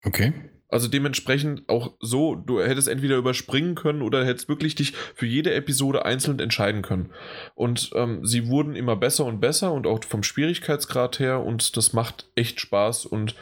Okay. 0.04 0.34
Also 0.70 0.88
dementsprechend 0.88 1.68
auch 1.68 1.94
so, 2.00 2.36
du 2.36 2.62
hättest 2.62 2.88
entweder 2.88 3.18
überspringen 3.18 3.76
können 3.76 4.02
oder 4.02 4.24
hättest 4.26 4.50
wirklich 4.50 4.76
dich 4.76 4.94
für 5.16 5.26
jede 5.26 5.54
Episode 5.54 6.06
einzeln 6.06 6.40
entscheiden 6.40 6.84
können. 6.84 7.12
Und 7.56 7.90
ähm, 7.96 8.26
sie 8.26 8.48
wurden 8.48 8.76
immer 8.76 8.96
besser 8.96 9.26
und 9.26 9.40
besser 9.40 9.74
und 9.74 9.88
auch 9.88 10.04
vom 10.04 10.24
Schwierigkeitsgrad 10.24 11.20
her 11.20 11.44
und 11.44 11.76
das 11.76 11.94
macht 11.94 12.30
echt 12.36 12.60
Spaß 12.60 13.06
und 13.08 13.36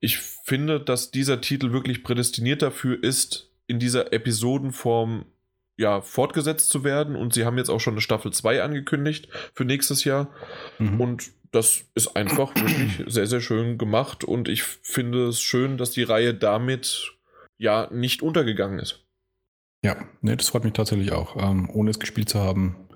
ich 0.00 0.18
finde, 0.18 0.80
dass 0.80 1.10
dieser 1.10 1.40
Titel 1.40 1.72
wirklich 1.72 2.04
prädestiniert 2.04 2.60
dafür 2.60 3.02
ist, 3.02 3.50
in 3.66 3.78
dieser 3.78 4.12
Episodenform 4.12 5.24
ja, 5.76 6.02
fortgesetzt 6.02 6.68
zu 6.68 6.84
werden. 6.84 7.16
Und 7.16 7.32
sie 7.32 7.44
haben 7.44 7.58
jetzt 7.58 7.70
auch 7.70 7.80
schon 7.80 7.94
eine 7.94 8.00
Staffel 8.00 8.32
2 8.32 8.62
angekündigt 8.62 9.28
für 9.54 9.64
nächstes 9.64 10.04
Jahr. 10.04 10.30
Mhm. 10.78 11.00
Und 11.00 11.30
das 11.54 11.84
ist 11.94 12.16
einfach 12.16 12.54
wirklich 12.56 13.04
sehr, 13.06 13.26
sehr 13.26 13.40
schön 13.40 13.78
gemacht. 13.78 14.24
Und 14.24 14.48
ich 14.48 14.62
finde 14.62 15.28
es 15.28 15.40
schön, 15.40 15.76
dass 15.78 15.90
die 15.90 16.02
Reihe 16.02 16.34
damit 16.34 17.12
ja 17.56 17.88
nicht 17.92 18.22
untergegangen 18.22 18.78
ist. 18.78 19.06
Ja, 19.82 19.96
nee, 20.22 20.34
das 20.34 20.48
freut 20.48 20.64
mich 20.64 20.72
tatsächlich 20.72 21.12
auch. 21.12 21.36
Ähm, 21.36 21.68
ohne 21.70 21.90
es 21.90 22.00
gespielt 22.00 22.28
zu 22.28 22.40
haben, 22.40 22.88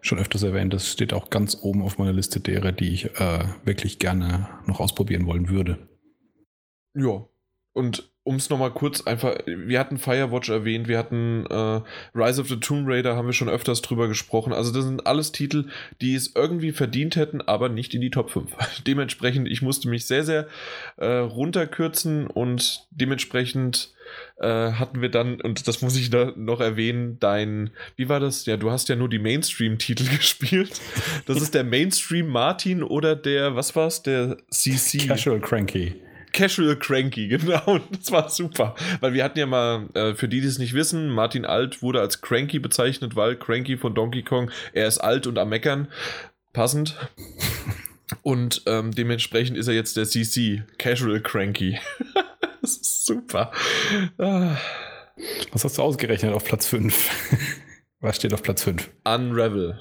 schon 0.00 0.18
öfters 0.18 0.42
erwähnt, 0.42 0.72
das 0.72 0.90
steht 0.90 1.12
auch 1.12 1.30
ganz 1.30 1.58
oben 1.60 1.82
auf 1.82 1.98
meiner 1.98 2.12
Liste 2.12 2.40
derer, 2.40 2.72
die 2.72 2.92
ich 2.92 3.20
äh, 3.20 3.44
wirklich 3.64 3.98
gerne 3.98 4.48
noch 4.66 4.80
ausprobieren 4.80 5.26
wollen 5.26 5.48
würde. 5.48 5.88
Ja. 6.94 7.26
Und 7.72 8.10
um 8.30 8.36
es 8.36 8.48
nochmal 8.48 8.70
kurz 8.70 9.00
einfach, 9.00 9.38
wir 9.44 9.80
hatten 9.80 9.98
Firewatch 9.98 10.50
erwähnt, 10.50 10.86
wir 10.86 10.98
hatten 10.98 11.46
äh, 11.50 11.80
Rise 12.14 12.40
of 12.40 12.48
the 12.48 12.60
Tomb 12.60 12.86
Raider, 12.86 13.16
haben 13.16 13.26
wir 13.26 13.32
schon 13.32 13.48
öfters 13.48 13.82
drüber 13.82 14.06
gesprochen. 14.06 14.52
Also 14.52 14.72
das 14.72 14.84
sind 14.84 15.04
alles 15.04 15.32
Titel, 15.32 15.64
die 16.00 16.14
es 16.14 16.36
irgendwie 16.36 16.70
verdient 16.70 17.16
hätten, 17.16 17.40
aber 17.40 17.68
nicht 17.68 17.92
in 17.92 18.00
die 18.00 18.10
Top 18.10 18.30
5. 18.30 18.52
dementsprechend, 18.86 19.48
ich 19.48 19.62
musste 19.62 19.88
mich 19.88 20.06
sehr, 20.06 20.22
sehr 20.22 20.46
äh, 20.96 21.06
runterkürzen 21.06 22.28
und 22.28 22.86
dementsprechend 22.92 23.94
äh, 24.38 24.46
hatten 24.46 25.02
wir 25.02 25.08
dann, 25.08 25.40
und 25.40 25.66
das 25.66 25.82
muss 25.82 25.96
ich 25.96 26.10
da 26.10 26.32
noch 26.36 26.60
erwähnen, 26.60 27.18
dein, 27.18 27.70
wie 27.96 28.08
war 28.08 28.20
das? 28.20 28.46
Ja, 28.46 28.56
du 28.56 28.70
hast 28.70 28.88
ja 28.88 28.94
nur 28.94 29.08
die 29.08 29.18
Mainstream-Titel 29.18 30.04
gespielt. 30.16 30.80
Das 31.26 31.42
ist 31.42 31.52
der 31.56 31.64
Mainstream 31.64 32.28
Martin 32.28 32.84
oder 32.84 33.16
der, 33.16 33.56
was 33.56 33.74
war's, 33.74 34.04
der 34.04 34.36
CC? 34.50 35.08
Casual 35.08 35.40
Cranky. 35.40 35.96
Casual 36.32 36.76
Cranky, 36.76 37.28
genau. 37.28 37.80
Das 37.90 38.10
war 38.10 38.28
super. 38.28 38.74
Weil 39.00 39.14
wir 39.14 39.24
hatten 39.24 39.38
ja 39.38 39.46
mal, 39.46 39.88
äh, 39.94 40.14
für 40.14 40.28
die, 40.28 40.40
die 40.40 40.46
es 40.46 40.58
nicht 40.58 40.74
wissen, 40.74 41.10
Martin 41.10 41.44
Alt 41.44 41.82
wurde 41.82 42.00
als 42.00 42.20
Cranky 42.20 42.58
bezeichnet, 42.58 43.16
weil 43.16 43.36
Cranky 43.36 43.76
von 43.76 43.94
Donkey 43.94 44.22
Kong, 44.22 44.50
er 44.72 44.86
ist 44.86 44.98
alt 44.98 45.26
und 45.26 45.38
am 45.38 45.48
Meckern. 45.48 45.88
Passend. 46.52 46.96
Und 48.22 48.62
ähm, 48.66 48.90
dementsprechend 48.90 49.56
ist 49.56 49.68
er 49.68 49.74
jetzt 49.74 49.96
der 49.96 50.04
CC, 50.04 50.64
Casual 50.78 51.20
Cranky. 51.20 51.78
das 52.60 52.72
ist 52.72 53.06
super. 53.06 53.52
Ah. 54.18 54.56
Was 55.52 55.62
hast 55.62 55.78
du 55.78 55.82
ausgerechnet 55.82 56.32
auf 56.32 56.44
Platz 56.44 56.66
5? 56.66 57.38
Was 58.00 58.16
steht 58.16 58.34
auf 58.34 58.42
Platz 58.42 58.64
5? 58.64 58.90
Unravel. 59.04 59.78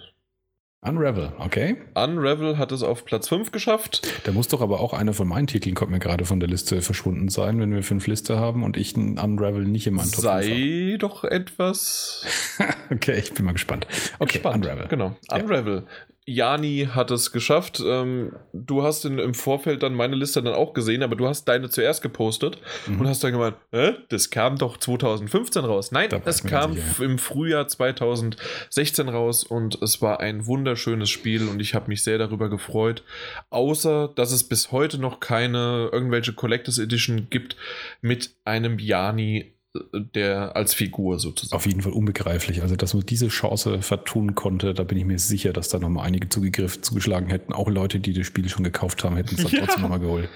Unravel, 0.81 1.33
okay. 1.39 1.75
Unravel 1.93 2.57
hat 2.57 2.71
es 2.71 2.83
auf 2.83 3.03
Platz 3.03 3.27
5 3.27 3.51
geschafft. 3.51 4.01
Da 4.23 4.31
muss 4.31 4.47
doch 4.47 4.61
aber 4.61 4.79
auch 4.79 4.93
einer 4.93 5.13
von 5.13 5.27
meinen 5.27 5.45
Titeln, 5.45 5.75
kommt 5.75 5.91
mir 5.91 5.99
gerade 5.99 6.23
von 6.23 6.39
der 6.39 6.47
Liste 6.47 6.81
verschwunden 6.81 7.27
sein, 7.27 7.59
wenn 7.59 7.73
wir 7.73 7.83
fünf 7.83 8.07
Liste 8.07 8.39
haben 8.39 8.63
und 8.63 8.77
ich 8.77 8.95
einen 8.95 9.19
Unravel 9.19 9.65
nicht 9.65 9.87
in 9.87 9.95
meinem 9.95 10.09
Top 10.09 10.21
Sei 10.21 10.95
doch 10.97 11.25
etwas. 11.25 12.25
okay, 12.91 13.19
ich 13.19 13.33
bin 13.33 13.43
mal 13.43 13.51
gespannt. 13.51 13.87
Okay, 14.19 14.33
gespannt. 14.37 14.65
Unravel. 14.65 14.87
Genau, 14.87 15.17
Unravel. 15.29 15.85
Jani 16.29 16.89
hat 16.93 17.11
es 17.11 17.31
geschafft. 17.31 17.81
Ähm, 17.83 18.33
du 18.53 18.83
hast 18.83 19.05
in, 19.05 19.17
im 19.19 19.33
Vorfeld 19.33 19.83
dann 19.83 19.95
meine 19.95 20.15
Liste 20.15 20.43
dann 20.43 20.53
auch 20.53 20.73
gesehen, 20.73 21.01
aber 21.01 21.15
du 21.15 21.27
hast 21.27 21.45
deine 21.45 21.69
zuerst 21.69 22.01
gepostet 22.01 22.57
mhm. 22.87 22.99
und 22.99 23.07
hast 23.07 23.23
dann 23.23 23.31
gemeint, 23.31 23.55
äh, 23.71 23.93
das 24.09 24.29
kam 24.29 24.57
doch 24.57 24.77
2015 24.77 25.65
raus. 25.65 25.91
Nein, 25.91 26.09
es 26.25 26.43
kam 26.43 26.73
sicher. 26.73 27.03
im 27.03 27.17
Frühjahr 27.17 27.67
2016 27.67 29.09
raus 29.09 29.43
und 29.43 29.81
es 29.81 30.01
war 30.01 30.19
ein 30.19 30.45
wunderschönes 30.45 31.09
Spiel 31.09 31.47
und 31.47 31.59
ich 31.59 31.73
habe 31.73 31.87
mich 31.87 32.03
sehr 32.03 32.17
darüber 32.17 32.49
gefreut. 32.49 33.03
Außer, 33.49 34.09
dass 34.15 34.31
es 34.31 34.43
bis 34.43 34.71
heute 34.71 34.99
noch 34.99 35.19
keine 35.19 35.89
irgendwelche 35.91 36.33
Collectors 36.33 36.77
Edition 36.77 37.27
gibt 37.29 37.55
mit 38.01 38.35
einem 38.45 38.77
Jani 38.77 39.53
der 39.93 40.55
als 40.55 40.73
Figur 40.73 41.19
sozusagen. 41.19 41.55
Auf 41.55 41.65
jeden 41.65 41.81
Fall 41.81 41.93
unbegreiflich. 41.93 42.61
Also, 42.61 42.75
dass 42.75 42.93
man 42.93 43.05
diese 43.05 43.27
Chance 43.27 43.81
vertun 43.81 44.35
konnte, 44.35 44.73
da 44.73 44.83
bin 44.83 44.97
ich 44.97 45.05
mir 45.05 45.19
sicher, 45.19 45.53
dass 45.53 45.69
da 45.69 45.79
nochmal 45.79 46.07
einige 46.07 46.27
zugegriffen, 46.29 46.81
zugeschlagen 46.81 47.27
hätten. 47.29 47.53
Auch 47.53 47.69
Leute, 47.69 47.99
die 47.99 48.13
das 48.13 48.25
Spiel 48.25 48.49
schon 48.49 48.63
gekauft 48.63 49.03
haben, 49.03 49.15
hätten 49.15 49.35
es 49.35 49.43
dann 49.43 49.51
ja. 49.51 49.59
trotzdem 49.59 49.83
nochmal 49.83 49.99
geholt. 49.99 50.29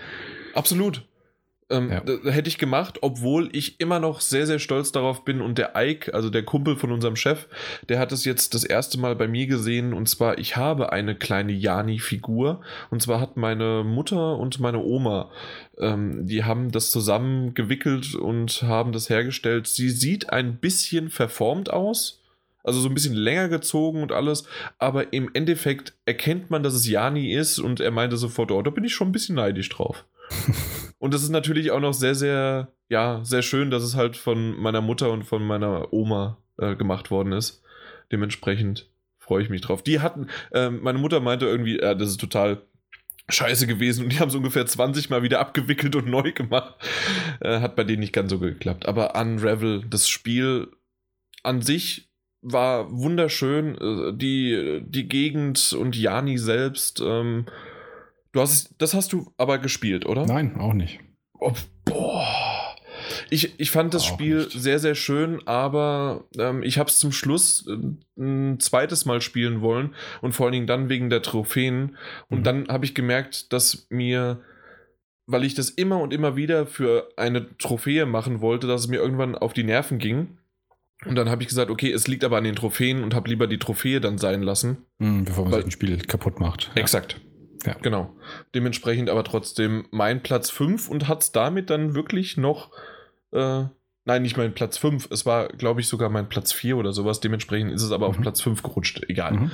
Absolut. 0.53 1.03
Ähm, 1.69 1.91
ja. 1.91 2.31
Hätte 2.31 2.49
ich 2.49 2.57
gemacht, 2.57 2.99
obwohl 3.01 3.49
ich 3.55 3.79
immer 3.79 3.99
noch 3.99 4.21
sehr, 4.21 4.45
sehr 4.45 4.59
stolz 4.59 4.91
darauf 4.91 5.23
bin. 5.23 5.41
Und 5.41 5.57
der 5.57 5.73
Ike, 5.75 6.13
also 6.13 6.29
der 6.29 6.43
Kumpel 6.43 6.75
von 6.75 6.91
unserem 6.91 7.15
Chef, 7.15 7.47
der 7.89 7.99
hat 7.99 8.11
es 8.11 8.25
jetzt 8.25 8.53
das 8.53 8.63
erste 8.63 8.99
Mal 8.99 9.15
bei 9.15 9.27
mir 9.27 9.47
gesehen. 9.47 9.93
Und 9.93 10.07
zwar, 10.07 10.37
ich 10.37 10.57
habe 10.57 10.91
eine 10.91 11.15
kleine 11.15 11.53
Jani-Figur. 11.53 12.61
Und 12.89 13.01
zwar 13.01 13.19
hat 13.19 13.37
meine 13.37 13.83
Mutter 13.85 14.37
und 14.37 14.59
meine 14.59 14.79
Oma, 14.79 15.31
ähm, 15.77 16.25
die 16.27 16.43
haben 16.43 16.71
das 16.71 16.91
zusammen 16.91 17.53
gewickelt 17.53 18.15
und 18.15 18.63
haben 18.63 18.91
das 18.91 19.09
hergestellt. 19.09 19.67
Sie 19.67 19.89
sieht 19.89 20.29
ein 20.29 20.57
bisschen 20.57 21.09
verformt 21.09 21.71
aus. 21.71 22.19
Also 22.63 22.79
so 22.79 22.87
ein 22.87 22.93
bisschen 22.93 23.13
länger 23.13 23.49
gezogen 23.49 24.01
und 24.01 24.13
alles, 24.13 24.45
aber 24.79 25.11
im 25.11 25.29
Endeffekt 25.33 25.93
erkennt 26.05 26.49
man, 26.49 26.63
dass 26.63 26.73
es 26.73 26.87
Jani 26.87 27.33
ist 27.33 27.59
und 27.59 27.81
er 27.81 27.91
meinte 27.91 28.15
sofort, 28.15 28.51
oh, 28.51 28.61
da 28.61 28.71
bin 28.71 28.85
ich 28.85 28.93
schon 28.93 29.09
ein 29.09 29.11
bisschen 29.11 29.35
neidisch 29.35 29.67
drauf. 29.67 30.05
Und 31.03 31.13
das 31.13 31.21
ist 31.21 31.31
natürlich 31.31 31.71
auch 31.71 31.81
noch 31.81 31.93
sehr, 31.93 32.15
sehr, 32.15 32.71
ja, 32.87 33.19
sehr 33.25 33.41
schön, 33.41 33.69
dass 33.69 33.83
es 33.83 33.97
halt 33.97 34.15
von 34.15 34.57
meiner 34.57 34.79
Mutter 34.79 35.11
und 35.11 35.23
von 35.23 35.45
meiner 35.45 35.91
Oma 35.91 36.37
äh, 36.57 36.77
gemacht 36.77 37.11
worden 37.11 37.33
ist. 37.33 37.61
Dementsprechend 38.13 38.89
freue 39.19 39.43
ich 39.43 39.49
mich 39.49 39.59
drauf. 39.59 39.83
Die 39.83 39.99
hatten, 39.99 40.27
äh, 40.53 40.69
meine 40.69 40.99
Mutter 40.99 41.19
meinte 41.19 41.45
irgendwie, 41.45 41.77
äh, 41.77 41.97
das 41.97 42.07
ist 42.07 42.21
total 42.21 42.61
scheiße 43.27 43.67
gewesen 43.67 44.05
und 44.05 44.13
die 44.13 44.19
haben 44.21 44.29
es 44.29 44.35
ungefähr 44.35 44.65
20 44.65 45.09
Mal 45.09 45.23
wieder 45.23 45.41
abgewickelt 45.41 45.93
und 45.97 46.07
neu 46.09 46.31
gemacht. 46.31 46.75
Äh, 47.41 47.59
hat 47.59 47.75
bei 47.75 47.83
denen 47.83 47.99
nicht 47.99 48.13
ganz 48.13 48.29
so 48.29 48.39
geklappt. 48.39 48.85
Aber 48.85 49.13
Unravel, 49.19 49.83
das 49.89 50.07
Spiel 50.07 50.69
an 51.43 51.61
sich 51.61 52.13
war 52.41 52.89
wunderschön. 52.89 53.77
Äh, 53.77 54.17
die, 54.17 54.79
die 54.85 55.09
Gegend 55.09 55.73
und 55.73 55.97
Jani 55.97 56.37
selbst, 56.37 57.01
ähm, 57.05 57.45
Du 58.33 58.41
hast 58.41 58.75
das 58.79 58.93
hast 58.93 59.13
du 59.13 59.31
aber 59.37 59.59
gespielt, 59.59 60.05
oder? 60.05 60.25
Nein, 60.25 60.57
auch 60.57 60.73
nicht. 60.73 60.99
Oh, 61.39 61.53
boah. 61.85 62.75
Ich, 63.29 63.59
ich 63.59 63.71
fand 63.71 63.93
das 63.93 64.03
auch 64.03 64.13
Spiel 64.13 64.37
nicht. 64.37 64.51
sehr, 64.51 64.79
sehr 64.79 64.95
schön, 64.95 65.39
aber 65.45 66.25
ähm, 66.37 66.63
ich 66.63 66.77
habe 66.77 66.89
es 66.89 66.99
zum 66.99 67.11
Schluss 67.11 67.67
äh, 67.67 68.21
ein 68.21 68.59
zweites 68.59 69.05
Mal 69.05 69.21
spielen 69.21 69.61
wollen 69.61 69.93
und 70.21 70.33
vor 70.33 70.45
allen 70.45 70.53
Dingen 70.53 70.67
dann 70.67 70.89
wegen 70.89 71.09
der 71.09 71.21
Trophäen. 71.21 71.97
Und 72.29 72.39
mhm. 72.39 72.43
dann 72.43 72.67
habe 72.69 72.85
ich 72.85 72.95
gemerkt, 72.95 73.53
dass 73.53 73.87
mir, 73.89 74.41
weil 75.27 75.43
ich 75.43 75.53
das 75.53 75.69
immer 75.69 75.99
und 75.99 76.13
immer 76.13 76.35
wieder 76.35 76.65
für 76.65 77.09
eine 77.17 77.55
Trophäe 77.57 78.05
machen 78.05 78.41
wollte, 78.41 78.67
dass 78.67 78.81
es 78.81 78.87
mir 78.87 78.97
irgendwann 78.97 79.35
auf 79.35 79.53
die 79.53 79.63
Nerven 79.63 79.99
ging. 79.99 80.37
Und 81.05 81.15
dann 81.15 81.29
habe 81.29 81.43
ich 81.43 81.49
gesagt, 81.49 81.69
okay, 81.69 81.91
es 81.91 82.07
liegt 82.07 82.23
aber 82.23 82.37
an 82.37 82.45
den 82.45 82.55
Trophäen 82.55 83.03
und 83.03 83.13
habe 83.13 83.29
lieber 83.29 83.47
die 83.47 83.59
Trophäe 83.59 83.99
dann 83.99 84.17
sein 84.17 84.41
lassen. 84.41 84.77
Mhm, 84.99 85.25
bevor 85.25 85.43
man 85.43 85.53
weil, 85.53 85.59
sich 85.59 85.67
ein 85.67 85.71
Spiel 85.71 85.97
kaputt 85.97 86.39
macht. 86.39 86.71
Ja. 86.75 86.81
Exakt. 86.81 87.19
Ja. 87.65 87.75
Genau. 87.81 88.15
Dementsprechend 88.53 89.09
aber 89.09 89.23
trotzdem 89.23 89.87
mein 89.91 90.21
Platz 90.21 90.49
5 90.49 90.89
und 90.89 91.07
hat 91.07 91.23
es 91.23 91.31
damit 91.31 91.69
dann 91.69 91.95
wirklich 91.95 92.37
noch. 92.37 92.71
Äh, 93.31 93.65
nein, 94.05 94.21
nicht 94.21 94.37
mein 94.37 94.53
Platz 94.53 94.77
5. 94.77 95.09
Es 95.11 95.25
war, 95.25 95.47
glaube 95.47 95.81
ich, 95.81 95.87
sogar 95.87 96.09
mein 96.09 96.29
Platz 96.29 96.51
4 96.51 96.77
oder 96.77 96.93
sowas. 96.93 97.19
Dementsprechend 97.19 97.71
ist 97.71 97.83
es 97.83 97.91
aber 97.91 98.07
mhm. 98.07 98.15
auf 98.15 98.21
Platz 98.21 98.41
5 98.41 98.63
gerutscht. 98.63 99.03
Egal. 99.07 99.33
Mhm. 99.33 99.51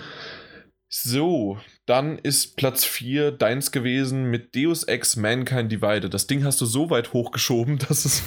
So, 0.91 1.59
dann 1.85 2.17
ist 2.17 2.57
Platz 2.57 2.83
4 2.83 3.31
deins 3.31 3.71
gewesen 3.71 4.31
mit 4.31 4.55
Deus 4.55 4.83
Ex 4.83 5.15
Mankind 5.15 5.71
Divided. 5.71 6.11
Das 6.11 6.25
Ding 6.25 6.43
hast 6.43 6.59
du 6.61 6.65
so 6.65 6.89
weit 6.89 7.13
hochgeschoben, 7.13 7.77
dass 7.87 8.05
es, 8.05 8.23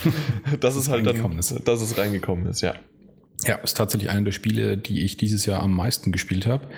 dass 0.60 0.76
es 0.76 0.88
halt 0.88 1.04
dann, 1.06 1.38
ist. 1.38 1.66
dass 1.66 1.82
es 1.82 1.98
reingekommen 1.98 2.46
ist, 2.46 2.60
ja. 2.60 2.74
Ja, 3.44 3.56
ist 3.56 3.76
tatsächlich 3.76 4.10
einer 4.10 4.22
der 4.22 4.32
Spiele, 4.32 4.78
die 4.78 5.02
ich 5.02 5.16
dieses 5.16 5.46
Jahr 5.46 5.60
am 5.60 5.74
meisten 5.74 6.12
gespielt 6.12 6.46
habe. 6.46 6.68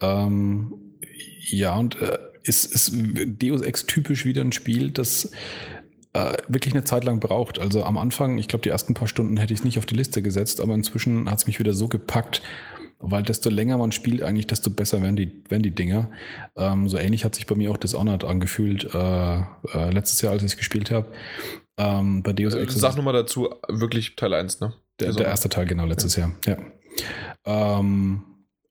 Ähm, 0.00 0.72
ja, 1.48 1.76
und 1.76 2.00
äh, 2.00 2.18
ist, 2.48 2.72
ist 2.72 2.92
Deus 2.94 3.60
Ex 3.62 3.86
typisch 3.86 4.24
wieder 4.24 4.42
ein 4.42 4.52
Spiel, 4.52 4.90
das 4.90 5.30
äh, 6.12 6.36
wirklich 6.48 6.74
eine 6.74 6.84
Zeit 6.84 7.04
lang 7.04 7.20
braucht. 7.20 7.58
Also 7.58 7.84
am 7.84 7.98
Anfang, 7.98 8.38
ich 8.38 8.48
glaube, 8.48 8.62
die 8.62 8.70
ersten 8.70 8.94
paar 8.94 9.08
Stunden 9.08 9.36
hätte 9.36 9.52
ich 9.52 9.60
es 9.60 9.64
nicht 9.64 9.78
auf 9.78 9.86
die 9.86 9.96
Liste 9.96 10.22
gesetzt, 10.22 10.60
aber 10.60 10.74
inzwischen 10.74 11.30
hat 11.30 11.38
es 11.38 11.46
mich 11.46 11.58
wieder 11.58 11.74
so 11.74 11.88
gepackt, 11.88 12.42
weil 12.98 13.22
desto 13.22 13.50
länger 13.50 13.76
man 13.76 13.92
spielt, 13.92 14.22
eigentlich, 14.22 14.46
desto 14.46 14.70
besser 14.70 15.02
werden 15.02 15.16
die, 15.16 15.30
werden 15.48 15.62
die 15.62 15.74
Dinger. 15.74 16.10
Ähm, 16.56 16.88
so 16.88 16.96
ähnlich 16.96 17.24
hat 17.24 17.34
sich 17.34 17.46
bei 17.46 17.54
mir 17.54 17.70
auch 17.70 17.76
Dishonored 17.76 18.24
angefühlt, 18.24 18.88
äh, 18.94 19.36
äh, 19.38 19.90
letztes 19.90 20.22
Jahr, 20.22 20.32
als 20.32 20.42
ich 20.42 20.52
es 20.52 20.56
gespielt 20.56 20.90
habe. 20.90 21.12
Ähm, 21.76 22.22
bei 22.22 22.32
Deus 22.32 22.54
Ex. 22.54 22.74
Sag 22.74 22.96
nochmal 22.96 23.12
dazu, 23.12 23.50
wirklich 23.68 24.16
Teil 24.16 24.32
1, 24.32 24.60
ne? 24.60 24.72
Der, 24.98 25.12
der 25.12 25.26
erste 25.26 25.50
Teil, 25.50 25.66
genau, 25.66 25.84
letztes 25.84 26.16
ja. 26.16 26.32
Jahr, 26.46 26.58
ja. 27.44 27.78
Ähm, 27.78 28.22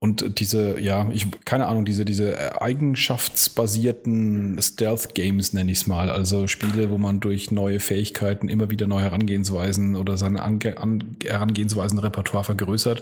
Und 0.06 0.40
diese, 0.40 0.80
ja, 0.80 1.10
ich, 1.12 1.26
keine 1.46 1.66
Ahnung, 1.66 1.84
diese, 1.84 2.06
diese 2.06 2.62
eigenschaftsbasierten 2.62 4.62
Stealth-Games 4.62 5.54
nenne 5.54 5.72
ich 5.72 5.80
es 5.80 5.88
mal. 5.88 6.12
Also 6.12 6.46
Spiele, 6.46 6.92
wo 6.92 7.00
man 7.00 7.22
durch 7.22 7.50
neue 7.50 7.80
Fähigkeiten 7.80 8.48
immer 8.48 8.70
wieder 8.70 8.86
neue 8.86 9.02
Herangehensweisen 9.02 9.96
oder 9.96 10.18
seine 10.18 10.44
Ange 10.44 10.78
An 10.78 11.18
Herangehensweisen-Repertoire 11.24 12.44
vergrößert. 12.44 13.02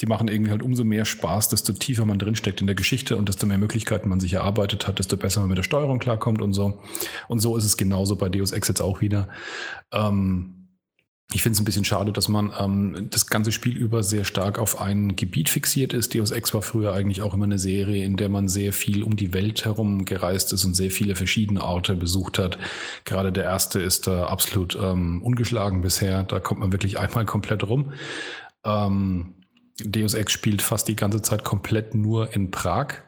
Die 0.00 0.06
machen 0.06 0.26
irgendwie 0.26 0.50
halt 0.50 0.64
umso 0.64 0.82
mehr 0.82 1.04
Spaß, 1.04 1.50
desto 1.50 1.72
tiefer 1.72 2.04
man 2.04 2.18
drinsteckt 2.18 2.60
in 2.60 2.66
der 2.66 2.74
Geschichte 2.74 3.16
und 3.16 3.28
desto 3.28 3.46
mehr 3.46 3.58
Möglichkeiten 3.58 4.08
man 4.08 4.18
sich 4.18 4.32
erarbeitet 4.32 4.88
hat, 4.88 4.98
desto 4.98 5.16
besser 5.16 5.38
man 5.38 5.50
mit 5.50 5.58
der 5.58 5.62
Steuerung 5.62 6.00
klarkommt 6.00 6.42
und 6.42 6.52
so. 6.52 6.80
Und 7.28 7.38
so 7.38 7.56
ist 7.56 7.64
es 7.64 7.76
genauso 7.76 8.16
bei 8.16 8.28
Deus 8.28 8.50
Ex 8.50 8.66
jetzt 8.66 8.80
auch 8.80 9.00
wieder. 9.00 9.28
Ähm, 9.92 10.63
ich 11.32 11.42
finde 11.42 11.54
es 11.54 11.60
ein 11.60 11.64
bisschen 11.64 11.84
schade, 11.84 12.12
dass 12.12 12.28
man 12.28 12.52
ähm, 12.58 13.08
das 13.10 13.26
ganze 13.26 13.50
Spiel 13.50 13.76
über 13.76 14.02
sehr 14.02 14.24
stark 14.24 14.58
auf 14.58 14.80
ein 14.80 15.16
Gebiet 15.16 15.48
fixiert 15.48 15.92
ist. 15.92 16.14
Deus 16.14 16.30
Ex 16.30 16.52
war 16.52 16.62
früher 16.62 16.92
eigentlich 16.92 17.22
auch 17.22 17.34
immer 17.34 17.46
eine 17.46 17.58
Serie, 17.58 18.04
in 18.04 18.16
der 18.16 18.28
man 18.28 18.48
sehr 18.48 18.72
viel 18.72 19.02
um 19.02 19.16
die 19.16 19.32
Welt 19.32 19.64
herum 19.64 20.04
gereist 20.04 20.52
ist 20.52 20.64
und 20.64 20.74
sehr 20.74 20.90
viele 20.90 21.16
verschiedene 21.16 21.64
Orte 21.64 21.96
besucht 21.96 22.38
hat. 22.38 22.58
Gerade 23.04 23.32
der 23.32 23.44
erste 23.44 23.80
ist 23.80 24.06
da 24.06 24.26
absolut 24.26 24.76
ähm, 24.80 25.22
ungeschlagen 25.22 25.80
bisher. 25.80 26.22
Da 26.24 26.40
kommt 26.40 26.60
man 26.60 26.72
wirklich 26.72 26.98
einmal 26.98 27.24
komplett 27.24 27.66
rum. 27.66 27.92
Ähm, 28.64 29.34
Deus 29.82 30.14
Ex 30.14 30.30
spielt 30.30 30.62
fast 30.62 30.86
die 30.88 30.96
ganze 30.96 31.22
Zeit 31.22 31.42
komplett 31.42 31.94
nur 31.94 32.32
in 32.34 32.50
Prag. 32.50 33.02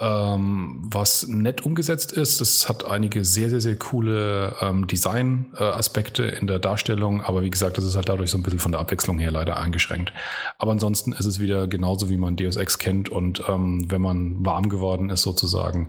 Ähm, 0.00 0.78
was 0.84 1.26
nett 1.26 1.66
umgesetzt 1.66 2.12
ist, 2.12 2.40
es 2.40 2.68
hat 2.68 2.84
einige 2.84 3.24
sehr, 3.24 3.50
sehr, 3.50 3.60
sehr 3.60 3.74
coole 3.74 4.54
ähm, 4.60 4.86
Design-Aspekte 4.86 6.22
in 6.22 6.46
der 6.46 6.60
Darstellung, 6.60 7.20
aber 7.22 7.42
wie 7.42 7.50
gesagt, 7.50 7.78
das 7.78 7.84
ist 7.84 7.96
halt 7.96 8.08
dadurch 8.08 8.30
so 8.30 8.38
ein 8.38 8.44
bisschen 8.44 8.60
von 8.60 8.70
der 8.70 8.80
Abwechslung 8.80 9.18
her 9.18 9.32
leider 9.32 9.56
eingeschränkt. 9.56 10.12
Aber 10.56 10.70
ansonsten 10.70 11.10
ist 11.10 11.24
es 11.24 11.40
wieder 11.40 11.66
genauso, 11.66 12.08
wie 12.10 12.16
man 12.16 12.36
Deus 12.36 12.54
Ex 12.54 12.78
kennt 12.78 13.08
und 13.08 13.42
ähm, 13.48 13.90
wenn 13.90 14.00
man 14.00 14.46
warm 14.46 14.68
geworden 14.68 15.10
ist 15.10 15.22
sozusagen, 15.22 15.88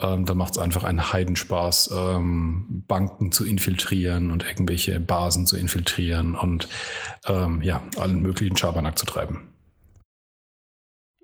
ähm, 0.00 0.24
dann 0.24 0.36
macht 0.36 0.54
es 0.54 0.58
einfach 0.58 0.82
einen 0.82 1.12
Heidenspaß, 1.12 1.90
ähm, 1.96 2.82
Banken 2.88 3.30
zu 3.30 3.44
infiltrieren 3.46 4.32
und 4.32 4.44
irgendwelche 4.44 4.98
Basen 4.98 5.46
zu 5.46 5.56
infiltrieren 5.56 6.34
und 6.34 6.68
ähm, 7.28 7.62
ja, 7.62 7.84
allen 7.98 8.20
möglichen 8.20 8.56
Schabernack 8.56 8.98
zu 8.98 9.06
treiben. 9.06 9.53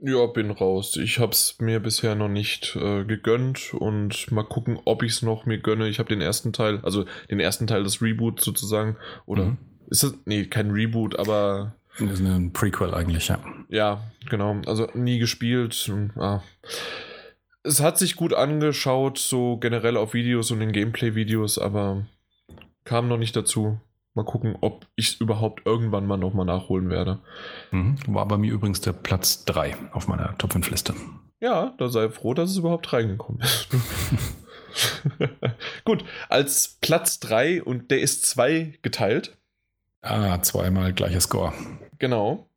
Ja, 0.03 0.27
bin 0.27 0.51
raus. 0.51 0.97
Ich 0.97 1.19
hab's 1.19 1.57
mir 1.61 1.79
bisher 1.79 2.15
noch 2.15 2.29
nicht 2.29 2.75
äh, 2.77 3.05
gegönnt 3.05 3.75
und 3.75 4.33
mal 4.33 4.45
gucken, 4.45 4.79
ob 4.87 5.03
ich's 5.03 5.21
noch 5.21 5.45
mir 5.45 5.59
gönne. 5.59 5.89
Ich 5.89 5.99
habe 5.99 6.09
den 6.09 6.23
ersten 6.23 6.55
Teil, 6.55 6.81
also 6.83 7.05
den 7.31 7.39
ersten 7.39 7.67
Teil 7.67 7.85
des 7.85 8.01
Reboots 8.01 8.43
sozusagen, 8.43 8.97
oder 9.27 9.45
mhm. 9.45 9.59
ist 9.91 10.03
das, 10.03 10.15
nee, 10.25 10.47
kein 10.47 10.71
Reboot, 10.71 11.19
aber... 11.19 11.75
Das 11.99 12.13
ist 12.13 12.21
ein 12.21 12.53
Prequel 12.55 12.95
eigentlich, 12.95 13.29
ja. 13.29 13.41
Ja, 13.69 14.01
genau. 14.31 14.57
Also 14.67 14.89
nie 14.95 15.19
gespielt. 15.19 15.93
Ah. 16.17 16.41
Es 17.63 17.83
hat 17.83 17.99
sich 17.99 18.17
gut 18.17 18.33
angeschaut, 18.33 19.19
so 19.19 19.59
generell 19.59 19.99
auf 19.99 20.15
Videos 20.15 20.51
und 20.51 20.63
in 20.63 20.73
Gameplay-Videos, 20.73 21.59
aber 21.59 22.07
kam 22.85 23.09
noch 23.09 23.19
nicht 23.19 23.37
dazu. 23.37 23.79
Mal 24.15 24.25
gucken, 24.25 24.57
ob 24.61 24.87
ich 24.97 25.09
es 25.09 25.21
überhaupt 25.21 25.67
irgendwann 25.67 26.07
mal 26.07 26.17
nochmal 26.17 26.47
nachholen 26.47 26.91
werde. 26.91 27.21
Mhm. 27.71 27.97
War 28.09 28.27
bei 28.27 28.39
mir 28.39 28.53
übrigens 28.53 28.81
der 28.81 28.93
Platz 28.93 29.45
3 29.45 29.77
auf 29.93 30.09
meiner 30.09 30.37
Top 30.37 30.53
5 30.53 30.69
Liste. 30.71 30.95
Ja, 31.41 31.75
da 31.79 31.89
sei 31.89 32.11
froh, 32.11 32.35
dass 32.35 32.51
es 32.51 32.57
überhaupt 32.57 32.93
reingekommen 32.93 33.41
ist. 33.41 33.69
Gut, 35.85 36.05
als 36.29 36.79
Platz 36.81 37.21
3 37.21 37.63
und 37.63 37.91
der 37.91 38.01
ist 38.01 38.27
2 38.27 38.79
geteilt. 38.83 39.37
Ah, 40.03 40.41
zweimal 40.43 40.93
gleicher 40.93 41.21
Score. 41.21 41.53
Genau. 41.99 42.49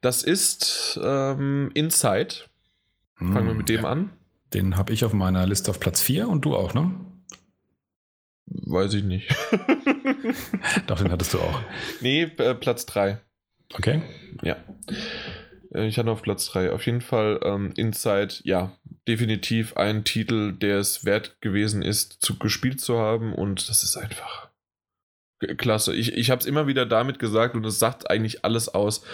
Das 0.00 0.22
ist 0.22 0.98
ähm, 1.02 1.70
Inside. 1.74 2.34
Fangen 3.16 3.36
hm, 3.36 3.46
wir 3.46 3.54
mit 3.54 3.68
dem 3.68 3.82
ja. 3.82 3.88
an. 3.88 4.10
Den 4.54 4.76
habe 4.76 4.92
ich 4.92 5.04
auf 5.04 5.12
meiner 5.12 5.46
Liste 5.46 5.70
auf 5.70 5.80
Platz 5.80 6.00
4 6.00 6.28
und 6.28 6.44
du 6.44 6.54
auch, 6.54 6.74
ne? 6.74 6.92
Weiß 8.46 8.94
ich 8.94 9.04
nicht. 9.04 9.28
Doch, 10.86 10.98
den 10.98 11.10
hattest 11.10 11.34
du 11.34 11.40
auch. 11.40 11.60
Nee, 12.00 12.22
äh, 12.22 12.54
Platz 12.54 12.86
3. 12.86 13.18
Okay. 13.74 14.02
Ja. 14.42 14.56
Äh, 15.74 15.86
ich 15.86 15.98
hatte 15.98 16.10
auf 16.10 16.22
Platz 16.22 16.46
3. 16.46 16.72
Auf 16.72 16.86
jeden 16.86 17.00
Fall 17.00 17.40
ähm, 17.42 17.72
Inside, 17.76 18.34
ja, 18.44 18.76
definitiv 19.08 19.76
ein 19.76 20.04
Titel, 20.04 20.52
der 20.52 20.78
es 20.78 21.04
wert 21.04 21.40
gewesen 21.40 21.82
ist, 21.82 22.18
zu, 22.20 22.38
gespielt 22.38 22.80
zu 22.80 22.98
haben. 22.98 23.34
Und 23.34 23.68
das 23.68 23.82
ist 23.82 23.96
einfach 23.96 24.50
klasse. 25.58 25.94
Ich, 25.94 26.12
ich 26.12 26.30
habe 26.30 26.40
es 26.40 26.46
immer 26.46 26.66
wieder 26.66 26.86
damit 26.86 27.18
gesagt 27.18 27.56
und 27.56 27.64
es 27.66 27.78
sagt 27.78 28.10
eigentlich 28.10 28.44
alles 28.44 28.68
aus. 28.68 29.04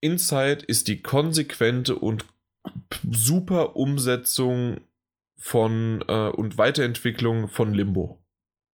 Inside 0.00 0.64
ist 0.66 0.88
die 0.88 1.02
konsequente 1.02 1.96
und 1.96 2.24
super 3.10 3.76
Umsetzung 3.76 4.80
von 5.36 6.04
äh, 6.08 6.28
und 6.28 6.58
Weiterentwicklung 6.58 7.48
von 7.48 7.74
Limbo. 7.74 8.21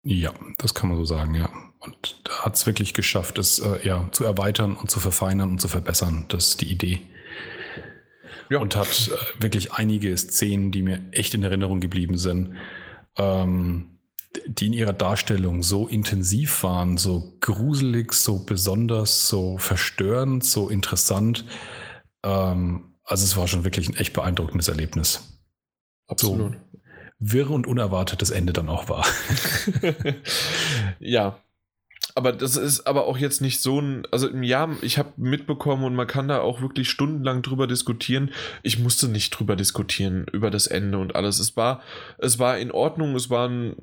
Ja, 0.03 0.33
das 0.59 0.75
kann 0.75 0.89
man 0.89 0.99
so 0.99 1.05
sagen, 1.05 1.35
ja. 1.35 1.51
Und 1.81 2.21
da 2.25 2.45
hat 2.45 2.57
es 2.57 2.67
wirklich 2.67 2.95
geschafft, 2.95 3.39
es 3.39 3.59
äh, 3.59 3.87
ja, 3.87 4.09
zu 4.13 4.25
erweitern 4.25 4.77
und 4.77 4.91
zu 4.91 5.01
verfeinern 5.01 5.51
und 5.51 5.61
zu 5.61 5.69
verbessern. 5.69 6.25
Das 6.29 6.49
ist 6.49 6.61
die 6.61 6.71
Idee. 6.73 7.01
Ja. 8.51 8.59
Und 8.59 8.77
hat 8.77 9.09
äh, 9.09 9.43
wirklich 9.43 9.73
einige 9.73 10.17
Szenen, 10.17 10.73
die 10.73 10.83
mir 10.83 11.01
echt 11.13 11.35
in 11.35 11.43
Erinnerung 11.43 11.81
geblieben 11.81 12.17
sind, 12.17 12.57
ähm, 13.17 13.99
die 14.47 14.67
in 14.67 14.73
ihrer 14.73 14.93
Darstellung 14.93 15.63
so 15.63 15.87
intensiv 15.87 16.63
waren, 16.63 16.97
so 16.97 17.37
gruselig, 17.41 18.13
so 18.13 18.45
besonders, 18.45 19.29
so 19.29 19.59
verstörend, 19.59 20.45
so 20.45 20.69
interessant. 20.69 21.45
Ähm, 22.23 22.95
also 23.05 23.25
es 23.25 23.37
war 23.37 23.49
schon 23.49 23.65
wirklich 23.65 23.89
ein 23.89 23.97
echt 23.97 24.13
beeindruckendes 24.13 24.69
Erlebnis. 24.69 25.41
Absolut. 26.07 26.55
So, 26.55 26.59
wirr 27.19 27.51
und 27.51 27.67
unerwartetes 27.67 28.31
Ende 28.31 28.53
dann 28.53 28.69
auch 28.69 28.89
war. 28.89 29.07
ja. 31.01 31.39
Aber 32.15 32.33
das 32.33 32.57
ist 32.57 32.87
aber 32.87 33.07
auch 33.07 33.17
jetzt 33.17 33.41
nicht 33.41 33.61
so 33.61 33.81
ein, 33.81 34.05
also 34.11 34.29
ja, 34.29 34.69
ich 34.83 34.99
habe 34.99 35.13
mitbekommen 35.17 35.85
und 35.85 35.95
man 35.95 36.07
kann 36.07 36.27
da 36.27 36.41
auch 36.41 36.61
wirklich 36.61 36.91
stundenlang 36.91 37.43
drüber 37.43 37.67
diskutieren. 37.67 38.33
Ich 38.63 38.79
musste 38.79 39.09
nicht 39.09 39.31
drüber 39.31 39.55
diskutieren, 39.55 40.27
über 40.33 40.51
das 40.51 40.67
Ende 40.67 40.99
und 40.99 41.15
alles. 41.15 41.39
Es 41.39 41.57
war, 41.57 41.81
es 42.19 42.39
war 42.39 42.59
in 42.59 42.73
Ordnung, 42.73 43.15
es 43.15 43.31
war 43.31 43.49
ein 43.49 43.77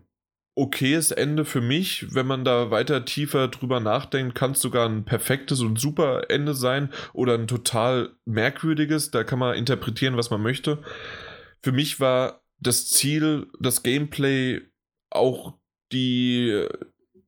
okayes 0.56 1.12
Ende 1.12 1.46
für 1.46 1.62
mich. 1.62 2.14
Wenn 2.14 2.28
man 2.28 2.44
da 2.44 2.72
weiter 2.72 3.06
tiefer 3.06 3.48
drüber 3.50 3.80
nachdenkt, 3.80 4.36
kann 4.36 4.52
es 4.52 4.60
sogar 4.60 4.88
ein 4.88 5.06
perfektes 5.06 5.62
und 5.62 5.80
super 5.80 6.30
Ende 6.30 6.54
sein 6.54 6.90
oder 7.14 7.36
ein 7.36 7.48
total 7.48 8.12
merkwürdiges. 8.26 9.12
Da 9.12 9.24
kann 9.24 9.40
man 9.40 9.56
interpretieren, 9.56 10.18
was 10.18 10.30
man 10.30 10.42
möchte. 10.42 10.80
Für 11.62 11.72
mich 11.72 12.00
war 12.00 12.45
das 12.66 12.90
Ziel, 12.90 13.48
das 13.60 13.84
Gameplay, 13.84 14.62
auch 15.10 15.54
die, 15.92 16.68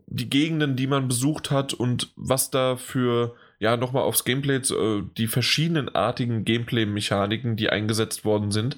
die 0.07 0.29
Gegenden, 0.29 0.75
die 0.75 0.87
man 0.87 1.07
besucht 1.07 1.51
hat 1.51 1.73
und 1.73 2.11
was 2.15 2.49
da 2.49 2.75
für, 2.75 3.35
ja, 3.59 3.77
nochmal 3.77 4.03
aufs 4.03 4.23
Gameplay, 4.23 4.57
äh, 4.57 5.03
die 5.17 5.27
verschiedenartigen 5.27 6.43
Gameplay-Mechaniken, 6.43 7.55
die 7.55 7.69
eingesetzt 7.69 8.25
worden 8.25 8.51
sind, 8.51 8.77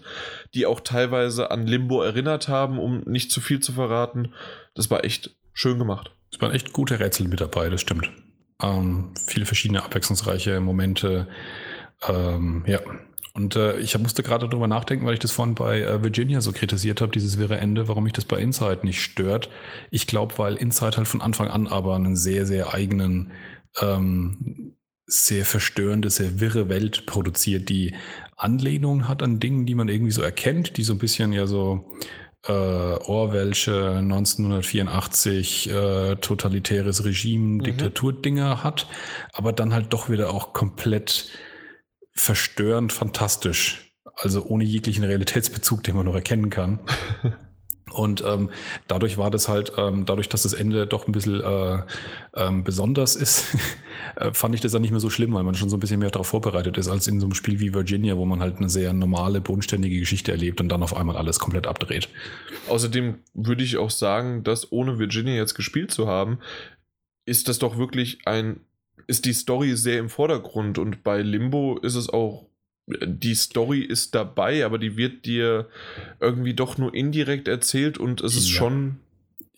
die 0.53 0.65
auch 0.65 0.81
teilweise 0.81 1.51
an 1.51 1.65
Limbo 1.65 2.01
erinnert 2.01 2.47
haben, 2.47 2.77
um 2.79 3.01
nicht 3.01 3.31
zu 3.31 3.41
viel 3.41 3.59
zu 3.59 3.73
verraten. 3.73 4.33
Das 4.75 4.91
war 4.91 5.03
echt 5.03 5.35
schön 5.53 5.79
gemacht. 5.79 6.11
Es 6.31 6.41
waren 6.41 6.51
echt 6.51 6.73
gute 6.73 6.99
Rätsel 6.99 7.27
mit 7.27 7.41
dabei, 7.41 7.69
das 7.69 7.81
stimmt. 7.81 8.11
Ähm, 8.61 9.13
viele 9.27 9.45
verschiedene 9.45 9.83
abwechslungsreiche 9.83 10.59
Momente. 10.59 11.27
Ähm, 12.07 12.63
ja, 12.67 12.79
und 13.33 13.55
äh, 13.55 13.77
ich 13.79 13.97
musste 13.97 14.23
gerade 14.23 14.49
darüber 14.49 14.67
nachdenken, 14.67 15.05
weil 15.05 15.13
ich 15.13 15.19
das 15.19 15.31
vorhin 15.31 15.55
bei 15.55 15.81
äh, 15.81 16.03
Virginia 16.03 16.41
so 16.41 16.51
kritisiert 16.51 17.01
habe, 17.01 17.11
dieses 17.11 17.37
wirre 17.37 17.57
Ende, 17.57 17.87
warum 17.87 18.03
mich 18.03 18.13
das 18.13 18.25
bei 18.25 18.39
Inside 18.39 18.79
nicht 18.83 19.01
stört. 19.01 19.49
Ich 19.91 20.07
glaube, 20.07 20.37
weil 20.37 20.55
Inside 20.55 20.97
halt 20.97 21.07
von 21.07 21.21
Anfang 21.21 21.47
an 21.47 21.67
aber 21.67 21.95
einen 21.95 22.15
sehr, 22.15 22.45
sehr 22.45 22.73
eigenen, 22.73 23.31
ähm, 23.81 24.75
sehr 25.05 25.45
verstörende, 25.45 26.09
sehr 26.09 26.39
wirre 26.39 26.69
Welt 26.69 27.05
produziert, 27.05 27.69
die 27.69 27.95
Anlehnungen 28.35 29.07
hat 29.07 29.21
an 29.21 29.39
Dingen, 29.39 29.65
die 29.65 29.75
man 29.75 29.89
irgendwie 29.89 30.11
so 30.11 30.21
erkennt, 30.21 30.77
die 30.77 30.83
so 30.83 30.93
ein 30.93 30.99
bisschen 30.99 31.33
ja 31.33 31.45
so 31.45 31.91
äh, 32.47 32.51
Orwellsche 32.51 33.97
1984 33.97 35.69
äh, 35.69 36.15
totalitäres 36.15 37.03
Regime, 37.03 37.55
mhm. 37.55 37.63
Diktaturdinger 37.63 38.63
hat, 38.63 38.87
aber 39.33 39.51
dann 39.51 39.73
halt 39.73 39.91
doch 39.93 40.09
wieder 40.09 40.33
auch 40.33 40.53
komplett 40.53 41.29
verstörend 42.19 42.91
fantastisch. 42.91 43.93
Also 44.15 44.43
ohne 44.43 44.65
jeglichen 44.65 45.05
Realitätsbezug, 45.05 45.83
den 45.83 45.95
man 45.95 46.05
noch 46.05 46.15
erkennen 46.15 46.49
kann. 46.49 46.79
Und 47.91 48.23
ähm, 48.23 48.51
dadurch 48.87 49.17
war 49.17 49.31
das 49.31 49.47
halt, 49.47 49.71
ähm, 49.77 50.05
dadurch, 50.05 50.29
dass 50.29 50.43
das 50.43 50.53
Ende 50.53 50.85
doch 50.85 51.07
ein 51.07 51.11
bisschen 51.11 51.41
äh, 51.41 51.81
ähm, 52.35 52.63
besonders 52.63 53.15
ist, 53.15 53.57
äh, 54.15 54.31
fand 54.31 54.53
ich 54.53 54.61
das 54.61 54.73
dann 54.73 54.83
nicht 54.83 54.91
mehr 54.91 54.99
so 54.99 55.09
schlimm, 55.09 55.33
weil 55.33 55.43
man 55.43 55.55
schon 55.55 55.69
so 55.69 55.77
ein 55.77 55.79
bisschen 55.79 55.99
mehr 55.99 56.11
darauf 56.11 56.27
vorbereitet 56.27 56.77
ist, 56.77 56.87
als 56.87 57.07
in 57.07 57.19
so 57.19 57.25
einem 57.25 57.33
Spiel 57.33 57.59
wie 57.59 57.73
Virginia, 57.73 58.15
wo 58.17 58.25
man 58.25 58.41
halt 58.41 58.57
eine 58.57 58.69
sehr 58.69 58.93
normale, 58.93 59.41
bodenständige 59.41 59.99
Geschichte 59.99 60.31
erlebt 60.31 60.61
und 60.61 60.69
dann 60.69 60.83
auf 60.83 60.95
einmal 60.95 61.17
alles 61.17 61.39
komplett 61.39 61.65
abdreht. 61.65 62.09
Außerdem 62.67 63.15
würde 63.33 63.63
ich 63.63 63.77
auch 63.77 63.89
sagen, 63.89 64.43
dass 64.43 64.71
ohne 64.71 64.99
Virginia 64.99 65.33
jetzt 65.33 65.55
gespielt 65.55 65.89
zu 65.89 66.05
haben, 66.05 66.39
ist 67.25 67.47
das 67.47 67.57
doch 67.57 67.77
wirklich 67.77 68.19
ein 68.25 68.59
ist 69.09 69.25
die 69.25 69.33
Story 69.33 69.75
sehr 69.75 69.99
im 69.99 70.09
Vordergrund 70.09 70.77
und 70.77 71.03
bei 71.03 71.21
Limbo 71.21 71.79
ist 71.79 71.95
es 71.95 72.09
auch 72.09 72.45
die 73.05 73.35
Story 73.35 73.81
ist 73.81 74.15
dabei, 74.15 74.65
aber 74.65 74.77
die 74.77 74.97
wird 74.97 75.25
dir 75.25 75.67
irgendwie 76.19 76.53
doch 76.53 76.77
nur 76.77 76.93
indirekt 76.93 77.47
erzählt 77.47 77.97
und 77.97 78.21
es 78.21 78.35
ist 78.35 78.49
ja. 78.49 78.57
schon 78.57 78.97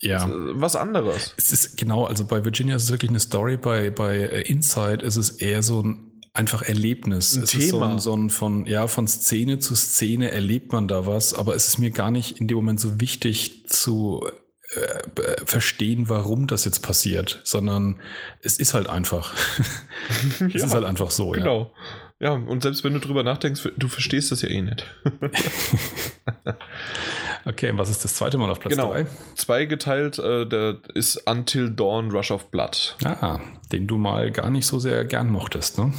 ja. 0.00 0.28
was 0.30 0.76
anderes. 0.76 1.34
Es 1.36 1.52
ist 1.52 1.76
genau, 1.76 2.04
also 2.04 2.26
bei 2.26 2.44
Virginia 2.44 2.76
ist 2.76 2.84
es 2.84 2.90
wirklich 2.90 3.10
eine 3.10 3.20
Story, 3.20 3.56
bei, 3.56 3.90
bei 3.90 4.18
äh, 4.18 4.42
Inside 4.42 5.04
ist 5.04 5.16
es 5.16 5.30
eher 5.30 5.62
so 5.62 5.82
ein 5.82 6.12
einfach 6.34 6.62
Erlebnis. 6.62 7.36
Ein 7.36 7.42
es 7.44 7.50
Thema. 7.50 7.62
ist 7.62 7.70
so 7.70 7.82
ein, 7.82 7.98
so 7.98 8.16
ein 8.16 8.30
von, 8.30 8.66
ja, 8.66 8.86
von 8.86 9.06
Szene 9.06 9.58
zu 9.58 9.74
Szene 9.74 10.30
erlebt 10.30 10.72
man 10.72 10.88
da 10.88 11.06
was, 11.06 11.34
aber 11.34 11.54
es 11.54 11.68
ist 11.68 11.78
mir 11.78 11.90
gar 11.90 12.10
nicht 12.10 12.38
in 12.38 12.48
dem 12.48 12.56
Moment 12.56 12.80
so 12.80 13.00
wichtig 13.00 13.64
zu 13.66 14.26
äh, 14.74 15.44
verstehen, 15.44 16.08
warum 16.08 16.46
das 16.46 16.64
jetzt 16.64 16.80
passiert, 16.80 17.40
sondern 17.44 18.00
es 18.40 18.58
ist 18.58 18.74
halt 18.74 18.88
einfach. 18.88 19.34
es 20.40 20.54
ja, 20.54 20.66
ist 20.66 20.74
halt 20.74 20.84
einfach 20.84 21.10
so. 21.10 21.30
Genau. 21.30 21.72
Ja. 22.20 22.30
ja, 22.30 22.32
und 22.34 22.62
selbst 22.62 22.82
wenn 22.82 22.94
du 22.94 23.00
drüber 23.00 23.22
nachdenkst, 23.22 23.68
du 23.76 23.88
verstehst 23.88 24.32
das 24.32 24.42
ja 24.42 24.48
eh 24.48 24.62
nicht. 24.62 24.86
okay, 27.44 27.70
und 27.70 27.78
was 27.78 27.90
ist 27.90 28.04
das 28.04 28.14
zweite 28.14 28.38
Mal 28.38 28.50
auf 28.50 28.60
Platz 28.60 28.76
3? 28.76 28.82
Genau, 28.82 29.10
zwei 29.34 29.66
geteilt, 29.66 30.18
äh, 30.18 30.46
der 30.46 30.78
ist 30.94 31.16
Until 31.28 31.70
Dawn 31.70 32.10
Rush 32.10 32.30
of 32.30 32.50
Blood. 32.50 32.96
Ah, 33.04 33.40
den 33.72 33.86
du 33.86 33.98
mal 33.98 34.30
gar 34.30 34.50
nicht 34.50 34.66
so 34.66 34.78
sehr 34.78 35.04
gern 35.04 35.30
mochtest, 35.30 35.78
ne? 35.78 35.92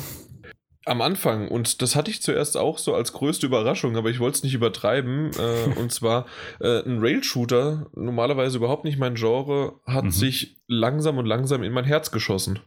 Am 0.85 1.01
Anfang, 1.01 1.47
und 1.47 1.81
das 1.81 1.95
hatte 1.95 2.11
ich 2.11 2.21
zuerst 2.21 2.57
auch 2.57 2.77
so 2.77 2.93
als 2.93 3.13
größte 3.13 3.45
Überraschung, 3.45 3.95
aber 3.95 4.09
ich 4.09 4.19
wollte 4.19 4.37
es 4.37 4.43
nicht 4.43 4.53
übertreiben. 4.53 5.31
Äh, 5.37 5.79
und 5.79 5.91
zwar 5.91 6.25
äh, 6.59 6.83
ein 6.83 6.99
Rail-Shooter, 6.99 7.87
normalerweise 7.95 8.57
überhaupt 8.57 8.83
nicht 8.83 8.99
mein 8.99 9.15
Genre, 9.15 9.79
hat 9.85 10.05
mhm. 10.05 10.11
sich 10.11 10.57
langsam 10.67 11.17
und 11.17 11.25
langsam 11.25 11.63
in 11.63 11.71
mein 11.71 11.85
Herz 11.85 12.11
geschossen. 12.11 12.59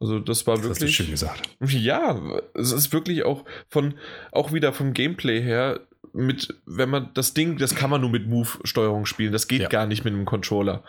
Also 0.00 0.18
das 0.18 0.46
war 0.46 0.56
das 0.56 0.64
wirklich. 0.64 0.80
Hast 0.80 0.82
du 0.82 1.02
schön 1.04 1.10
gesagt. 1.10 1.56
Ja, 1.60 2.20
es 2.54 2.72
ist 2.72 2.92
wirklich 2.92 3.24
auch 3.24 3.44
von, 3.68 3.94
auch 4.32 4.52
wieder 4.52 4.72
vom 4.72 4.92
Gameplay 4.92 5.40
her, 5.40 5.80
mit, 6.12 6.54
wenn 6.64 6.90
man 6.90 7.10
das 7.14 7.34
Ding, 7.34 7.58
das 7.58 7.74
kann 7.74 7.90
man 7.90 8.00
nur 8.00 8.10
mit 8.10 8.26
Move-Steuerung 8.26 9.04
spielen, 9.04 9.32
das 9.32 9.48
geht 9.48 9.62
ja. 9.62 9.68
gar 9.68 9.86
nicht 9.86 10.04
mit 10.04 10.14
einem 10.14 10.24
Controller. 10.24 10.84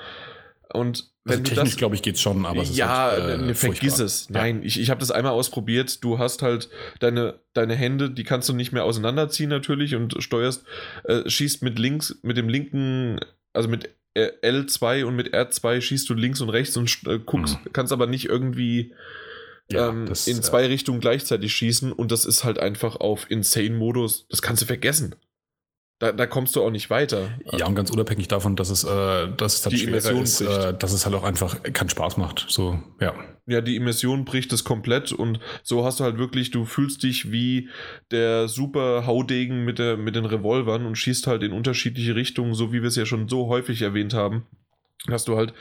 Und 0.72 1.15
wenn 1.28 1.40
also 1.40 1.56
technisch, 1.56 1.78
glaube 1.78 1.96
ich, 1.96 2.04
geht's 2.04 2.22
schon, 2.22 2.46
aber 2.46 2.62
es 2.62 2.70
ist 2.70 2.78
ja, 2.78 3.12
halt, 3.12 3.42
äh, 3.42 3.56
vergiss 3.56 3.98
es. 3.98 4.30
Nein, 4.30 4.60
ja. 4.60 4.66
ich, 4.68 4.80
ich 4.80 4.92
habe 4.92 5.00
das 5.00 5.10
einmal 5.10 5.32
ausprobiert. 5.32 6.04
Du 6.04 6.20
hast 6.20 6.44
halt 6.44 6.70
deine, 7.00 7.40
deine 7.54 7.76
Hände, 7.76 8.12
die 8.12 8.24
kannst 8.24 8.48
du 8.48 8.54
nicht 8.54 8.72
mehr 8.72 8.84
auseinanderziehen 8.84 9.50
natürlich 9.50 9.96
und 9.96 10.16
steuerst, 10.20 10.64
äh, 11.04 11.28
schießt 11.28 11.64
mit 11.64 11.80
links, 11.80 12.20
mit 12.22 12.38
dem 12.38 12.48
linken, 12.48 13.20
also 13.54 13.68
mit 13.68 13.90
äh, 14.14 14.30
L2 14.44 15.06
und 15.06 15.16
mit 15.16 15.34
R2 15.34 15.82
schießt 15.82 16.08
du 16.08 16.14
links 16.14 16.42
und 16.42 16.50
rechts 16.50 16.78
und 16.78 16.96
äh, 17.08 17.18
guckst, 17.18 17.58
mhm. 17.66 17.74
kannst 17.74 17.92
aber 17.92 18.06
nicht 18.06 18.26
irgendwie 18.26 18.94
ja, 19.72 19.90
ähm, 19.90 20.06
das, 20.06 20.28
in 20.28 20.44
zwei 20.44 20.68
Richtungen 20.68 21.00
gleichzeitig 21.00 21.54
schießen 21.54 21.92
und 21.92 22.12
das 22.12 22.26
ist 22.26 22.44
halt 22.44 22.60
einfach 22.60 22.98
auf 22.98 23.30
Insane-Modus. 23.32 24.28
Das 24.30 24.44
kannst 24.44 24.62
du 24.62 24.68
vergessen. 24.68 25.16
Da, 26.00 26.12
da, 26.12 26.26
kommst 26.28 26.56
du 26.56 26.62
auch 26.62 26.72
nicht 26.72 26.90
weiter. 26.90 27.30
Ja, 27.54 27.68
und 27.68 27.76
ganz 27.76 27.90
unabhängig 27.90 28.28
davon, 28.28 28.58
dass 28.58 28.70
es, 28.70 28.84
äh, 28.84 29.30
dass 29.38 29.56
es 29.56 29.62
dann 29.62 29.72
die 29.72 29.80
schwerer 29.80 30.12
ist, 30.22 30.42
äh, 30.42 30.74
dass 30.74 30.92
es 30.92 31.06
halt 31.06 31.16
auch 31.16 31.24
einfach 31.24 31.64
keinen 31.64 31.90
Spaß 31.90 32.18
macht. 32.18 32.46
So, 32.50 32.80
ja. 33.00 33.14
Ja, 33.48 33.62
die 33.62 33.78
Immersion 33.78 34.26
bricht 34.26 34.52
es 34.52 34.64
komplett 34.64 35.14
und 35.14 35.40
so 35.64 35.86
hast 35.86 36.00
du 36.00 36.04
halt 36.04 36.18
wirklich, 36.18 36.52
du 36.52 36.66
fühlst 36.66 37.04
dich 37.04 37.32
wie 37.32 37.70
der 38.12 38.48
super 38.50 39.06
Haudegen 39.06 39.64
mit, 39.64 39.80
der, 39.80 39.96
mit 39.96 40.16
den 40.16 40.26
Revolvern 40.26 40.86
und 40.86 40.98
schießt 40.98 41.28
halt 41.28 41.44
in 41.44 41.54
unterschiedliche 41.54 42.16
Richtungen, 42.16 42.56
so 42.56 42.74
wie 42.74 42.82
wir 42.82 42.90
es 42.90 42.96
ja 42.96 43.06
schon 43.06 43.30
so 43.30 43.48
häufig 43.48 43.82
erwähnt 43.82 44.14
haben 44.14 44.48
hast 45.12 45.28
du 45.28 45.38
halt 45.38 45.54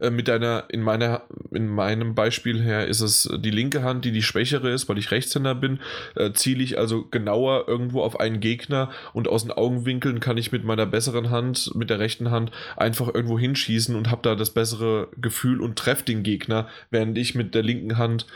äh, 0.00 0.10
mit 0.10 0.28
deiner, 0.28 0.64
in 0.68 0.82
meiner, 0.82 1.22
in 1.50 1.68
meinem 1.68 2.14
Beispiel 2.14 2.62
her 2.62 2.86
ist 2.86 3.00
es 3.00 3.28
die 3.38 3.50
linke 3.50 3.82
Hand, 3.82 4.04
die 4.04 4.12
die 4.12 4.22
schwächere 4.22 4.70
ist, 4.70 4.88
weil 4.88 4.98
ich 4.98 5.10
Rechtshänder 5.10 5.54
bin, 5.54 5.80
äh, 6.16 6.32
ziele 6.32 6.62
ich 6.62 6.78
also 6.78 7.04
genauer 7.04 7.68
irgendwo 7.68 8.02
auf 8.02 8.20
einen 8.20 8.40
Gegner 8.40 8.90
und 9.12 9.28
aus 9.28 9.42
den 9.42 9.52
Augenwinkeln 9.52 10.20
kann 10.20 10.38
ich 10.38 10.52
mit 10.52 10.64
meiner 10.64 10.86
besseren 10.86 11.30
Hand, 11.30 11.74
mit 11.74 11.90
der 11.90 11.98
rechten 11.98 12.30
Hand 12.30 12.50
einfach 12.76 13.12
irgendwo 13.12 13.38
hinschießen 13.38 13.94
und 13.94 14.10
habe 14.10 14.22
da 14.22 14.34
das 14.34 14.50
bessere 14.50 15.08
Gefühl 15.16 15.60
und 15.60 15.76
treffe 15.76 16.04
den 16.04 16.22
Gegner, 16.22 16.68
während 16.90 17.16
ich 17.18 17.34
mit 17.34 17.54
der 17.54 17.62
linken 17.62 17.98
Hand 17.98 18.26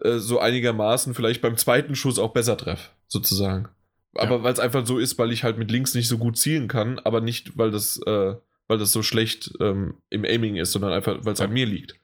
äh, 0.00 0.18
so 0.18 0.38
einigermaßen 0.38 1.14
vielleicht 1.14 1.42
beim 1.42 1.56
zweiten 1.56 1.94
Schuss 1.94 2.18
auch 2.18 2.32
besser 2.32 2.56
treffe, 2.56 2.90
sozusagen. 3.06 3.68
Aber 4.14 4.36
ja. 4.36 4.42
weil 4.42 4.52
es 4.52 4.60
einfach 4.60 4.86
so 4.86 4.98
ist, 4.98 5.18
weil 5.18 5.32
ich 5.32 5.44
halt 5.44 5.58
mit 5.58 5.70
links 5.70 5.94
nicht 5.94 6.08
so 6.08 6.18
gut 6.18 6.36
zielen 6.36 6.68
kann, 6.68 6.98
aber 6.98 7.20
nicht, 7.20 7.56
weil 7.56 7.70
das 7.70 8.00
äh, 8.06 8.34
weil 8.68 8.78
das 8.78 8.92
so 8.92 9.02
schlecht 9.02 9.52
ähm, 9.60 9.94
im 10.10 10.24
Aiming 10.24 10.56
ist, 10.56 10.72
sondern 10.72 10.92
einfach, 10.92 11.18
weil 11.22 11.32
es 11.32 11.40
an 11.40 11.52
mir 11.52 11.66
liegt. 11.66 11.98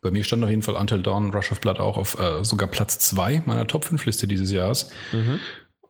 Bei 0.00 0.10
mir 0.10 0.24
stand 0.24 0.42
auf 0.42 0.50
jeden 0.50 0.62
Fall 0.62 0.74
Until 0.74 1.02
Dawn 1.02 1.32
Rush 1.32 1.52
of 1.52 1.60
Blood 1.60 1.78
auch 1.78 1.96
auf 1.96 2.18
äh, 2.18 2.44
sogar 2.44 2.68
Platz 2.68 2.98
2 2.98 3.44
meiner 3.46 3.66
Top 3.66 3.84
5 3.84 4.04
Liste 4.04 4.26
dieses 4.26 4.50
Jahres. 4.50 4.90
Mhm. 5.12 5.38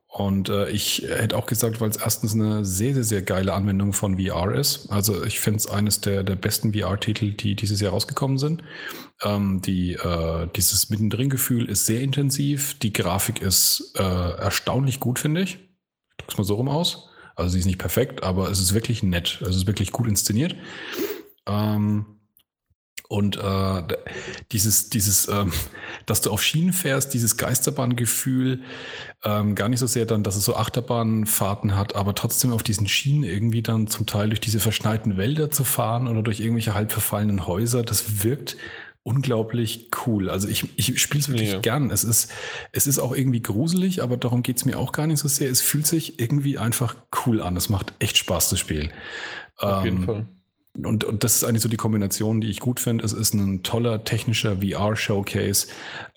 Und 0.07 0.51
äh, 0.51 0.69
ich 0.69 1.07
hätte 1.09 1.39
auch 1.39 1.47
gesagt, 1.47 1.81
weil 1.81 1.89
es 1.89 1.97
erstens 1.97 2.35
eine 2.35 2.67
sehr, 2.67 2.93
sehr, 2.93 3.05
sehr 3.05 3.23
geile 3.23 3.55
Anwendung 3.55 3.94
von 3.94 4.19
VR 4.19 4.55
ist. 4.55 4.91
Also 4.93 5.25
ich 5.25 5.41
finde 5.41 5.57
es 5.57 5.67
eines 5.67 6.02
der, 6.02 6.23
der 6.23 6.36
besten 6.36 6.75
VR-Titel, 6.75 7.33
die 7.33 7.57
dieses 7.57 7.81
Jahr 7.81 7.93
rausgekommen 7.93 8.36
sind. 8.36 8.62
Ähm, 9.23 9.62
die, 9.62 9.94
äh, 9.94 10.49
dieses 10.55 10.91
Mittendrin-Gefühl 10.91 11.65
ist 11.65 11.86
sehr 11.86 12.02
intensiv. 12.02 12.78
Die 12.81 12.93
Grafik 12.93 13.41
ist 13.41 13.94
äh, 13.99 14.02
erstaunlich 14.02 15.01
gut, 15.01 15.19
finde 15.19 15.41
ich. 15.41 15.55
Ich 15.55 16.17
drück's 16.19 16.36
mal 16.36 16.44
so 16.44 16.57
rum 16.57 16.69
aus. 16.69 17.09
Also 17.35 17.52
sie 17.52 17.61
ist 17.61 17.67
nicht 17.67 17.78
perfekt, 17.78 18.23
aber 18.23 18.51
es 18.51 18.61
ist 18.61 18.75
wirklich 18.75 19.02
nett. 19.02 19.41
Es 19.43 19.57
ist 19.57 19.67
wirklich 19.67 19.93
gut 19.93 20.07
inszeniert. 20.07 20.55
Ähm, 21.47 22.07
und 23.12 23.36
äh, 23.36 23.83
dieses, 24.52 24.89
dieses, 24.89 25.28
ähm, 25.28 25.52
dass 26.07 26.23
du 26.23 26.31
auf 26.31 26.43
Schienen 26.43 26.73
fährst, 26.73 27.12
dieses 27.12 27.36
Geisterbahngefühl, 27.36 28.62
ähm, 29.23 29.55
gar 29.55 29.69
nicht 29.69 29.81
so 29.81 29.86
sehr 29.86 30.07
dann, 30.07 30.23
dass 30.23 30.35
es 30.35 30.47
so 30.47 30.57
Achterbahnfahrten 30.57 31.77
hat, 31.77 31.94
aber 31.94 32.15
trotzdem 32.15 32.55
auf 32.55 32.62
diesen 32.62 32.89
Schienen 32.89 33.25
irgendwie 33.25 33.61
dann 33.61 33.86
zum 33.86 34.07
Teil 34.07 34.31
durch 34.31 34.41
diese 34.41 34.61
verschneiten 34.61 35.19
Wälder 35.19 35.51
zu 35.51 35.62
fahren 35.62 36.09
oder 36.09 36.23
durch 36.23 36.41
irgendwelche 36.41 36.73
halb 36.73 36.91
verfallenen 36.91 37.47
Häuser, 37.47 37.83
das 37.83 38.25
wirkt 38.25 38.57
unglaublich 39.05 39.90
cool. 40.06 40.31
Also 40.31 40.48
ich, 40.48 40.68
ich 40.76 41.00
spiele 41.00 41.20
es 41.20 41.28
wirklich 41.28 41.52
ja. 41.52 41.60
gern. 41.60 41.90
Es 41.90 42.05
ist, 42.05 42.31
es 42.70 42.86
ist 42.86 42.98
auch 42.98 43.14
irgendwie 43.14 43.42
gruselig, 43.42 44.02
aber 44.02 44.16
darum 44.16 44.42
geht's 44.42 44.64
mir 44.64 44.78
auch 44.78 44.92
gar 44.92 45.06
nicht 45.06 45.18
so 45.18 45.28
sehr. 45.28 45.50
Es 45.50 45.60
fühlt 45.60 45.86
sich 45.86 46.20
irgendwie 46.20 46.58
einfach 46.58 46.97
cool 47.26 47.40
an. 47.40 47.56
Es 47.56 47.68
macht 47.68 47.94
echt 47.98 48.16
Spaß 48.16 48.48
zu 48.48 48.56
spielen. 48.56 48.92
Auf 49.56 49.84
ähm, 49.84 49.84
jeden 49.84 50.05
Fall. 50.05 50.26
Und, 50.74 51.05
und 51.05 51.22
das 51.22 51.36
ist 51.36 51.44
eigentlich 51.44 51.62
so 51.62 51.68
die 51.68 51.76
Kombination, 51.76 52.40
die 52.40 52.48
ich 52.48 52.60
gut 52.60 52.81
finde. 52.81 53.05
Es 53.05 53.12
ist 53.12 53.34
ein 53.34 53.62
toller 53.62 54.05
technischer 54.05 54.58
VR-Showcase. 54.62 55.66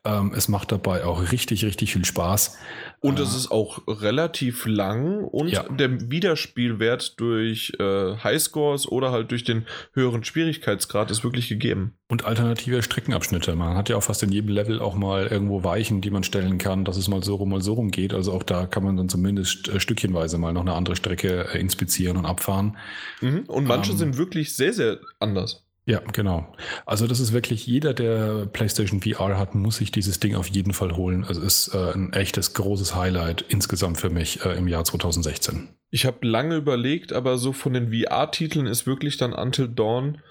Ähm, 0.06 0.32
es 0.36 0.48
macht 0.48 0.72
dabei 0.72 1.04
auch 1.04 1.32
richtig, 1.32 1.66
richtig 1.66 1.92
viel 1.92 2.06
Spaß. 2.06 2.58
Und 3.06 3.20
es 3.20 3.36
ist 3.36 3.52
auch 3.52 3.82
relativ 3.88 4.66
lang 4.66 5.24
und 5.24 5.50
ja. 5.50 5.64
der 5.64 6.10
Wiederspielwert 6.10 7.20
durch 7.20 7.74
äh, 7.80 8.16
Highscores 8.18 8.88
oder 8.88 9.12
halt 9.12 9.32
durch 9.32 9.44
den 9.44 9.66
höheren 9.94 10.24
Schwierigkeitsgrad 10.24 11.12
ist 11.12 11.24
wirklich 11.24 11.48
gegeben. 11.48 11.94
Und 12.08 12.26
alternative 12.26 12.84
Streckenabschnitte. 12.84 13.56
Man 13.56 13.76
hat 13.76 13.90
ja 13.90 13.98
auch 13.98 14.04
fast 14.04 14.22
in 14.24 14.32
jedem 14.32 14.50
Level 14.50 14.80
auch 14.80 14.96
mal 14.96 15.28
irgendwo 15.28 15.64
Weichen, 15.64 16.02
die 16.02 16.12
man 16.12 16.24
stellen 16.24 16.58
kann, 16.58 16.86
dass 16.86 16.98
es 16.98 17.08
mal 17.08 17.24
so 17.24 17.36
rum, 17.36 17.50
mal 17.50 17.62
so 17.62 17.74
rum 17.74 17.90
geht. 17.90 18.14
Also 18.14 18.32
auch 18.32 18.44
da 18.44 18.68
kann 18.68 18.84
man 18.84 18.96
dann 18.96 19.10
zumindest 19.10 19.70
äh, 19.70 19.80
stückchenweise 19.80 20.38
mal 20.38 20.54
noch 20.54 20.62
eine 20.62 20.74
andere 20.74 20.96
Strecke 20.96 21.48
äh, 21.54 21.60
inspizieren 21.60 22.18
und 22.18 22.26
abfahren. 22.26 22.78
Mhm. 23.22 23.46
Und 23.48 23.66
manche 23.66 23.92
ähm, 23.92 23.98
sind 23.98 24.18
wirklich 24.18 24.56
sehr, 24.56 24.74
sehr 24.74 25.00
anders. 25.20 25.65
Ja, 25.88 26.00
genau. 26.00 26.52
Also 26.88 27.06
das 27.06 27.20
ist 27.20 27.32
wirklich, 27.32 27.68
jeder, 27.68 27.94
der 27.94 28.48
PlayStation 28.48 29.02
VR 29.02 29.38
hat, 29.38 29.54
muss 29.54 29.78
sich 29.78 29.92
dieses 29.92 30.20
Ding 30.20 30.36
auf 30.36 30.48
jeden 30.48 30.74
Fall 30.74 30.96
holen. 30.96 31.26
Es 31.30 31.38
ist 31.38 31.76
äh, 31.76 31.94
ein 31.94 32.12
echtes 32.12 32.56
großes 32.56 32.96
Highlight 32.96 33.46
insgesamt 33.50 34.00
für 34.00 34.10
mich 34.10 34.44
äh, 34.44 34.58
im 34.58 34.68
Jahr 34.68 34.84
2016. 34.84 35.70
Ich 35.92 36.08
habe 36.08 36.28
lange 36.28 36.56
überlegt, 36.56 37.14
aber 37.14 37.38
so 37.38 37.54
von 37.54 37.74
den 37.74 37.94
VR-Titeln 37.94 38.66
ist 38.66 38.88
wirklich 38.88 39.18
dann 39.18 39.34
Until 39.34 39.68
Dawn 39.68 40.22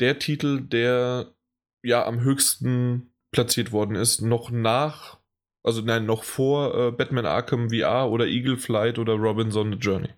der 0.00 0.18
Titel, 0.18 0.60
der 0.60 1.32
ja 1.84 2.04
am 2.04 2.20
höchsten 2.20 3.12
platziert 3.30 3.70
worden 3.70 3.94
ist, 3.94 4.20
noch 4.20 4.50
nach, 4.50 5.18
also 5.62 5.80
nein, 5.80 6.06
noch 6.06 6.24
vor 6.24 6.74
äh, 6.74 6.90
Batman 6.90 7.26
Arkham 7.26 7.70
VR 7.70 8.10
oder 8.10 8.26
Eagle 8.26 8.56
Flight 8.56 8.98
oder 8.98 9.14
Robinson 9.14 9.72
The 9.72 9.78
Journey. 9.78 10.10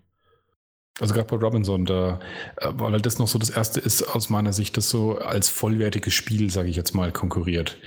Also 0.99 1.13
gerade 1.13 1.27
bei 1.27 1.37
Robinson, 1.37 1.85
da, 1.85 2.19
äh, 2.57 2.71
weil 2.73 2.99
das 3.01 3.19
noch 3.19 3.27
so 3.27 3.37
das 3.37 3.49
erste 3.49 3.79
ist 3.79 4.03
aus 4.15 4.29
meiner 4.29 4.53
Sicht, 4.53 4.77
das 4.77 4.89
so 4.89 5.17
als 5.17 5.49
vollwertiges 5.49 6.13
Spiel, 6.13 6.49
sage 6.49 6.69
ich 6.69 6.75
jetzt 6.75 6.95
mal, 6.95 7.11
konkurriert. 7.11 7.77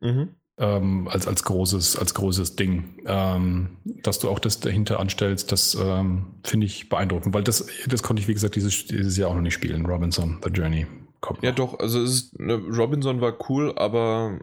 Mhm. 0.00 0.34
Ähm, 0.58 1.06
als, 1.08 1.28
als 1.28 1.44
großes, 1.44 1.96
als 1.96 2.14
großes 2.14 2.56
Ding. 2.56 3.02
Ähm, 3.06 3.76
dass 3.84 4.18
du 4.18 4.28
auch 4.28 4.38
das 4.38 4.58
dahinter 4.60 4.98
anstellst, 4.98 5.52
das 5.52 5.74
ähm, 5.74 6.34
finde 6.42 6.66
ich 6.66 6.88
beeindruckend, 6.88 7.34
weil 7.34 7.44
das, 7.44 7.66
das 7.86 8.02
konnte 8.02 8.22
ich, 8.22 8.28
wie 8.28 8.34
gesagt, 8.34 8.56
dieses, 8.56 8.86
dieses 8.86 9.16
Jahr 9.16 9.30
auch 9.30 9.34
noch 9.34 9.42
nicht 9.42 9.54
spielen. 9.54 9.86
Robinson, 9.86 10.40
The 10.42 10.50
Journey. 10.50 10.86
Kommt 11.20 11.42
ja, 11.42 11.52
doch, 11.52 11.78
also 11.78 12.02
ist, 12.02 12.38
ne, 12.38 12.54
Robinson 12.54 13.20
war 13.20 13.34
cool, 13.48 13.72
aber 13.76 14.40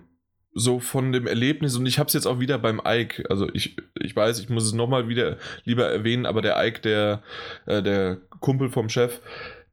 so 0.55 0.79
von 0.79 1.11
dem 1.11 1.27
Erlebnis 1.27 1.75
und 1.75 1.85
ich 1.85 1.99
habe 1.99 2.07
es 2.07 2.13
jetzt 2.13 2.25
auch 2.25 2.39
wieder 2.39 2.57
beim 2.59 2.81
Ike, 2.85 3.23
also 3.29 3.47
ich, 3.53 3.75
ich 3.99 4.15
weiß, 4.15 4.39
ich 4.39 4.49
muss 4.49 4.65
es 4.65 4.73
nochmal 4.73 5.07
wieder 5.07 5.37
lieber 5.65 5.87
erwähnen, 5.87 6.25
aber 6.25 6.41
der 6.41 6.63
Ike, 6.63 6.81
der, 6.81 7.23
äh, 7.65 7.81
der 7.81 8.17
Kumpel 8.39 8.69
vom 8.69 8.89
Chef, 8.89 9.19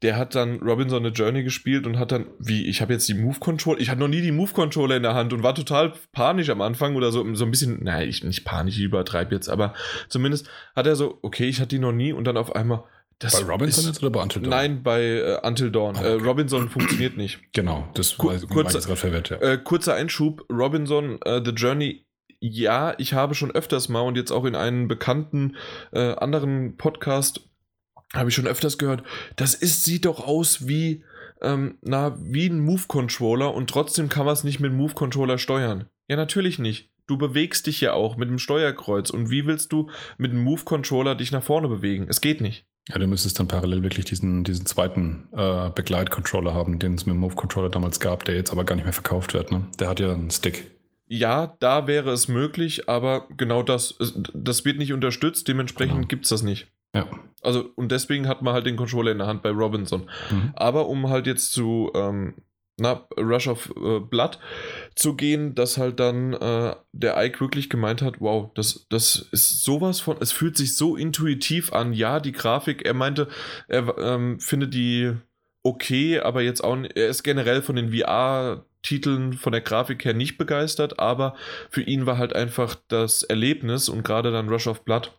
der 0.03 0.17
hat 0.17 0.35
dann 0.35 0.61
Robinson 0.61 1.05
eine 1.05 1.13
Journey 1.13 1.43
gespielt 1.43 1.87
und 1.87 1.99
hat 1.99 2.13
dann, 2.13 2.27
wie, 2.39 2.67
ich 2.67 2.81
habe 2.81 2.93
jetzt 2.95 3.09
die 3.09 3.15
Move-Controller, 3.15 3.81
ich 3.81 3.91
hatte 3.91 4.01
noch 4.01 4.09
nie 4.09 4.23
die 4.23 4.33
Move-Controller 4.33 4.97
in 4.97 5.03
der 5.03 5.15
Hand 5.15 5.33
und 5.33 5.43
war 5.43 5.55
total 5.55 5.93
panisch 6.13 6.49
am 6.49 6.63
Anfang 6.63 6.97
oder 6.97 7.13
so, 7.13 7.35
so 7.35 7.45
ein 7.45 7.51
bisschen, 7.51 7.85
nein, 7.85 8.09
ich 8.09 8.25
nicht 8.25 8.45
panisch, 8.45 8.79
ich 8.79 8.85
übertreibe 8.85 9.35
jetzt, 9.35 9.49
aber 9.49 9.75
zumindest 10.09 10.49
hat 10.75 10.87
er 10.87 10.97
so, 10.97 11.19
okay, 11.21 11.47
ich 11.47 11.61
hatte 11.61 11.69
die 11.69 11.79
noch 11.79 11.93
nie 11.93 12.13
und 12.13 12.25
dann 12.25 12.39
auf 12.39 12.55
einmal, 12.57 12.85
das 13.21 13.39
bei 13.39 13.53
Robinson 13.53 13.85
ist, 13.85 13.87
jetzt 13.87 14.03
oder 14.03 14.11
bei 14.11 14.23
Until 14.23 14.43
Dawn? 14.43 14.51
Nein, 14.51 14.83
bei 14.83 15.03
äh, 15.03 15.47
Until 15.47 15.71
Dawn. 15.71 15.95
Ah, 15.95 16.01
okay. 16.01 16.09
äh, 16.09 16.23
Robinson 16.23 16.69
funktioniert 16.69 17.17
nicht. 17.17 17.39
Genau, 17.53 17.89
das 17.95 18.17
Kur 18.17 18.33
war, 18.33 18.49
kurzer, 18.49 18.83
war 18.83 18.91
jetzt 18.91 19.01
verwirrt, 19.01 19.29
ja. 19.31 19.37
Äh, 19.37 19.59
kurzer 19.59 19.95
Einschub, 19.95 20.45
Robinson, 20.51 21.21
äh, 21.23 21.43
The 21.45 21.51
Journey, 21.51 22.07
ja, 22.41 22.95
ich 22.97 23.13
habe 23.13 23.35
schon 23.35 23.51
öfters 23.51 23.89
mal 23.89 24.01
und 24.01 24.17
jetzt 24.17 24.31
auch 24.31 24.45
in 24.47 24.55
einem 24.55 24.89
bekannten 24.89 25.57
äh, 25.93 26.15
anderen 26.15 26.79
Podcast 26.79 27.43
habe 28.15 28.31
ich 28.31 28.35
schon 28.35 28.47
öfters 28.47 28.79
gehört, 28.79 29.03
das 29.37 29.55
ist, 29.55 29.85
sieht 29.85 30.07
doch 30.07 30.27
aus 30.27 30.67
wie, 30.67 31.05
ähm, 31.43 31.79
na, 31.83 32.17
wie 32.21 32.49
ein 32.49 32.61
Move-Controller 32.61 33.53
und 33.55 33.69
trotzdem 33.69 34.09
kann 34.09 34.25
man 34.25 34.33
es 34.33 34.45
nicht 34.45 34.61
mit 34.61 34.73
Move-Controller 34.73 35.39
steuern. 35.39 35.87
Ja, 36.09 36.17
natürlich 36.17 36.59
nicht. 36.59 36.91
Du 37.07 37.19
bewegst 37.19 37.67
dich 37.67 37.81
ja 37.81 37.93
auch 37.93 38.17
mit 38.17 38.29
dem 38.29 38.39
Steuerkreuz 38.39 39.11
und 39.11 39.31
wie 39.31 39.47
willst 39.47 39.73
du 39.73 39.91
mit 40.17 40.33
dem 40.33 40.43
Move-Controller 40.43 41.15
dich 41.15 41.33
nach 41.33 41.43
vorne 41.43 41.69
bewegen? 41.69 42.07
Es 42.09 42.21
geht 42.21 42.41
nicht. 42.41 42.67
Ja, 42.89 42.99
du 42.99 43.07
müsstest 43.07 43.39
dann 43.39 43.47
parallel 43.49 43.83
wirklich 43.83 44.05
diesen, 44.05 44.43
diesen 44.43 44.67
zweiten 44.67 45.29
äh, 45.33 45.71
Begleit-Controller 45.71 46.55
haben, 46.55 46.79
den 46.79 46.95
es 46.95 47.07
mit 47.07 47.15
dem 47.15 47.21
Move-Controller 47.21 47.69
damals 47.69 48.01
gab, 48.01 48.25
der 48.25 48.35
jetzt 48.35 48.51
aber 48.51 48.65
gar 48.65 48.75
nicht 48.75 48.85
mehr 48.85 48.93
verkauft 48.93 49.35
wird. 49.35 49.53
Ne? 49.53 49.67
Der 49.79 49.89
hat 49.89 50.01
ja 50.01 50.13
einen 50.13 50.31
Stick. 50.31 50.71
Ja, 51.07 51.57
da 51.61 51.87
wäre 51.87 52.11
es 52.11 52.29
möglich, 52.29 52.89
aber 52.89 53.27
genau 53.37 53.63
das, 53.63 53.97
das 54.33 54.65
wird 54.65 54.79
nicht 54.79 54.93
unterstützt, 54.93 55.47
dementsprechend 55.49 55.97
genau. 55.97 56.09
gibt 56.09 56.25
es 56.25 56.31
das 56.31 56.43
nicht. 56.43 56.69
Ja. 56.95 57.07
Also, 57.43 57.71
und 57.77 57.93
deswegen 57.93 58.29
hat 58.29 58.43
man 58.43 58.55
halt 58.55 58.67
den 58.67 58.77
Controller 58.77 59.13
in 59.13 59.19
der 59.19 59.27
Hand 59.27 59.43
bei 59.43 59.51
Robinson. 59.51 60.09
Mhm. 60.31 60.53
Aber 60.55 60.89
um 60.89 61.09
halt 61.09 61.27
jetzt 61.27 61.53
zu 61.53 61.91
ähm, 61.95 62.35
na, 62.81 63.07
Rush 63.17 63.49
of 63.49 63.73
äh, 63.77 64.01
Blood 64.01 64.39
zu 64.95 65.15
gehen, 65.15 65.55
dass 65.55 65.79
halt 65.79 66.01
dann 66.01 66.33
äh, 66.33 66.75
der 66.93 67.23
Ike 67.23 67.41
wirklich 67.41 67.71
gemeint 67.71 68.03
hat, 68.03 68.21
wow, 68.21 68.51
das, 68.55 68.87
das 68.89 69.29
ist 69.33 69.65
sowas 69.65 70.01
von, 70.01 70.17
es 70.21 70.33
fühlt 70.33 70.57
sich 70.57 70.77
so 70.77 70.97
intuitiv 70.97 71.73
an. 71.73 71.93
Ja, 71.93 72.21
die 72.21 72.33
Grafik, 72.33 72.85
er 72.85 72.95
meinte, 72.95 73.29
er 73.69 73.97
ähm, 73.99 74.41
findet 74.41 74.75
die 74.75 75.13
okay, 75.63 76.21
aber 76.21 76.43
jetzt 76.43 76.65
auch, 76.65 76.77
er 76.95 77.09
ist 77.09 77.23
generell 77.23 77.63
von 77.63 77.77
den 77.77 77.93
VR-Titeln 77.93 79.35
von 79.35 79.53
der 79.53 79.61
Grafik 79.61 80.05
her 80.05 80.15
nicht 80.15 80.39
begeistert, 80.39 80.99
aber 80.99 81.35
für 81.71 81.83
ihn 81.83 82.07
war 82.07 82.19
halt 82.19 82.35
einfach 82.35 82.77
das 82.89 83.23
Erlebnis 83.23 83.89
und 83.89 84.03
gerade 84.03 84.33
dann 84.33 84.49
Rush 84.49 84.67
of 84.67 84.85
Blood 84.85 85.13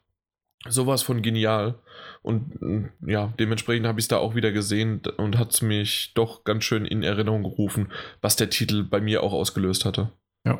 sowas 0.69 1.01
von 1.01 1.21
genial. 1.21 1.75
Und 2.21 2.61
mm, 2.61 2.89
ja, 3.07 3.33
dementsprechend 3.39 3.87
habe 3.87 3.99
ich 3.99 4.05
es 4.05 4.09
da 4.09 4.17
auch 4.17 4.35
wieder 4.35 4.51
gesehen 4.51 5.01
und 5.17 5.37
hat 5.37 5.53
es 5.53 5.61
mich 5.61 6.13
doch 6.13 6.43
ganz 6.43 6.63
schön 6.63 6.85
in 6.85 7.03
Erinnerung 7.03 7.43
gerufen, 7.43 7.91
was 8.21 8.35
der 8.35 8.49
Titel 8.49 8.83
bei 8.83 9.01
mir 9.01 9.23
auch 9.23 9.33
ausgelöst 9.33 9.85
hatte. 9.85 10.11
Ja. 10.45 10.59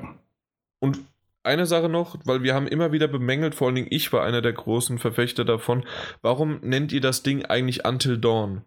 Und 0.80 1.00
eine 1.44 1.66
Sache 1.66 1.90
noch, 1.90 2.18
weil 2.26 2.44
wir 2.44 2.54
haben 2.54 2.68
immer 2.68 2.92
wieder 2.92 3.08
bemängelt, 3.08 3.56
vor 3.56 3.68
allen 3.68 3.76
Dingen 3.76 3.88
ich 3.90 4.12
war 4.14 4.24
einer 4.24 4.42
der 4.42 4.54
großen 4.54 5.00
Verfechter 5.00 5.46
davon, 5.46 5.84
warum 6.22 6.60
nennt 6.62 6.92
ihr 6.92 7.02
das 7.02 7.24
Ding 7.24 7.46
eigentlich 7.46 7.86
Until 7.86 8.18
Dawn? 8.18 8.62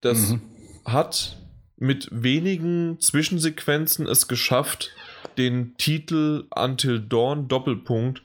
Das 0.00 0.30
mhm. 0.30 0.42
hat 0.84 1.38
mit 1.76 2.08
wenigen 2.12 3.00
Zwischensequenzen 3.00 4.06
es 4.06 4.28
geschafft, 4.28 4.92
den 5.36 5.76
Titel 5.78 6.44
Until 6.54 7.00
Dawn 7.00 7.48
Doppelpunkt 7.48 8.22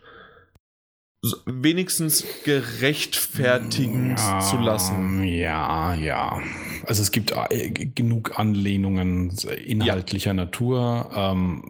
wenigstens 1.46 2.26
gerechtfertigen 2.44 4.16
ja, 4.18 4.40
zu 4.40 4.58
lassen. 4.58 5.24
Ja, 5.24 5.94
ja. 5.96 6.42
Also 6.86 7.02
es 7.02 7.12
gibt 7.12 7.34
äh, 7.50 7.70
genug 7.70 8.40
Anlehnungen 8.40 9.36
inhaltlicher 9.66 10.32
ja. 10.32 10.34
Natur. 10.36 11.10
Ähm, 11.14 11.64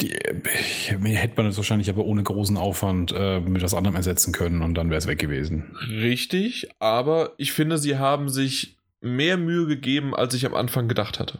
die, 0.00 0.10
hätte 0.10 1.34
man 1.36 1.46
das 1.46 1.56
wahrscheinlich 1.56 1.90
aber 1.90 2.04
ohne 2.04 2.22
großen 2.22 2.56
Aufwand 2.56 3.12
äh, 3.16 3.40
mit 3.40 3.62
was 3.62 3.74
anderem 3.74 3.96
ersetzen 3.96 4.32
können 4.32 4.62
und 4.62 4.74
dann 4.74 4.90
wäre 4.90 4.98
es 4.98 5.06
weg 5.06 5.18
gewesen. 5.18 5.76
Richtig, 5.88 6.68
aber 6.78 7.32
ich 7.36 7.52
finde, 7.52 7.78
sie 7.78 7.98
haben 7.98 8.28
sich 8.28 8.78
mehr 9.04 9.36
Mühe 9.36 9.66
gegeben, 9.66 10.14
als 10.14 10.34
ich 10.34 10.46
am 10.46 10.54
Anfang 10.54 10.88
gedacht 10.88 11.20
hatte. 11.20 11.38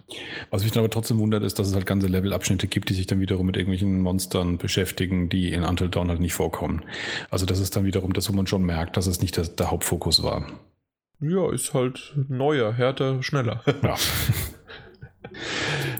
Was 0.50 0.62
mich 0.62 0.72
dann 0.72 0.82
aber 0.82 0.90
trotzdem 0.90 1.18
wundert, 1.18 1.42
ist, 1.42 1.58
dass 1.58 1.68
es 1.68 1.74
halt 1.74 1.86
ganze 1.86 2.06
Levelabschnitte 2.06 2.68
gibt, 2.68 2.90
die 2.90 2.94
sich 2.94 3.06
dann 3.06 3.20
wiederum 3.20 3.46
mit 3.46 3.56
irgendwelchen 3.56 4.00
Monstern 4.00 4.58
beschäftigen, 4.58 5.28
die 5.28 5.52
in 5.52 5.64
Until 5.64 5.88
Dawn 5.88 6.08
halt 6.08 6.20
nicht 6.20 6.34
vorkommen. 6.34 6.84
Also 7.30 7.46
das 7.46 7.60
ist 7.60 7.76
dann 7.76 7.84
wiederum 7.84 8.12
das, 8.12 8.28
wo 8.28 8.34
man 8.34 8.46
schon 8.46 8.62
merkt, 8.62 8.96
dass 8.96 9.06
es 9.06 9.20
nicht 9.20 9.38
das, 9.38 9.56
der 9.56 9.70
Hauptfokus 9.70 10.22
war. 10.22 10.46
Ja, 11.20 11.52
ist 11.52 11.74
halt 11.74 12.14
neuer, 12.28 12.72
härter, 12.72 13.22
schneller. 13.22 13.62
Ja. 13.82 13.96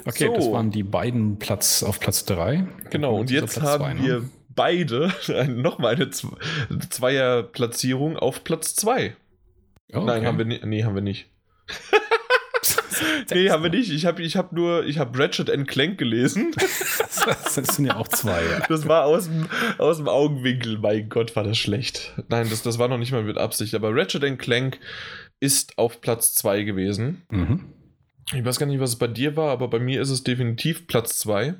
okay, 0.04 0.26
so. 0.26 0.34
das 0.34 0.52
waren 0.52 0.70
die 0.70 0.84
beiden 0.84 1.38
Platz 1.38 1.82
auf 1.82 1.98
Platz 1.98 2.24
3. 2.26 2.68
Genau, 2.90 3.16
und 3.16 3.30
jetzt 3.30 3.60
haben 3.60 3.80
zwei, 3.80 3.94
ne? 3.94 4.02
wir 4.02 4.22
beide 4.54 5.12
nochmal 5.48 5.96
eine 5.96 6.10
Zweierplatzierung 6.10 8.16
auf 8.16 8.44
Platz 8.44 8.76
2. 8.76 9.16
Oh, 9.92 9.96
okay. 9.96 10.06
Nein, 10.06 10.24
haben 10.26 10.38
wir, 10.38 10.44
nee, 10.44 10.84
haben 10.84 10.94
wir 10.94 11.02
nicht. 11.02 11.33
nee, 13.32 13.50
haben 13.50 13.62
wir 13.62 13.70
nicht. 13.70 13.90
Ich 13.90 14.06
habe 14.06 14.22
ich 14.22 14.36
hab 14.36 14.52
nur, 14.52 14.84
ich 14.84 14.98
habe 14.98 15.18
Ratchet 15.18 15.50
Clank 15.66 15.98
gelesen. 15.98 16.52
das 16.56 17.54
sind 17.54 17.86
ja 17.86 17.96
auch 17.96 18.08
zwei. 18.08 18.42
Ja. 18.42 18.66
Das 18.68 18.86
war 18.88 19.04
aus 19.04 19.24
dem, 19.24 19.48
aus 19.78 19.98
dem 19.98 20.08
Augenwinkel. 20.08 20.78
Mein 20.78 21.08
Gott, 21.08 21.34
war 21.36 21.44
das 21.44 21.58
schlecht. 21.58 22.12
Nein, 22.28 22.48
das, 22.50 22.62
das 22.62 22.78
war 22.78 22.88
noch 22.88 22.98
nicht 22.98 23.12
mal 23.12 23.22
mit 23.22 23.38
Absicht. 23.38 23.74
Aber 23.74 23.94
Ratchet 23.94 24.38
Clank 24.38 24.78
ist 25.40 25.78
auf 25.78 26.00
Platz 26.00 26.34
2 26.34 26.62
gewesen. 26.62 27.22
Mhm. 27.30 27.72
Ich 28.32 28.44
weiß 28.44 28.58
gar 28.58 28.66
nicht, 28.66 28.80
was 28.80 28.90
es 28.90 28.98
bei 28.98 29.06
dir 29.06 29.36
war, 29.36 29.50
aber 29.50 29.68
bei 29.68 29.78
mir 29.78 30.00
ist 30.00 30.10
es 30.10 30.24
definitiv 30.24 30.86
Platz 30.86 31.18
2. 31.18 31.54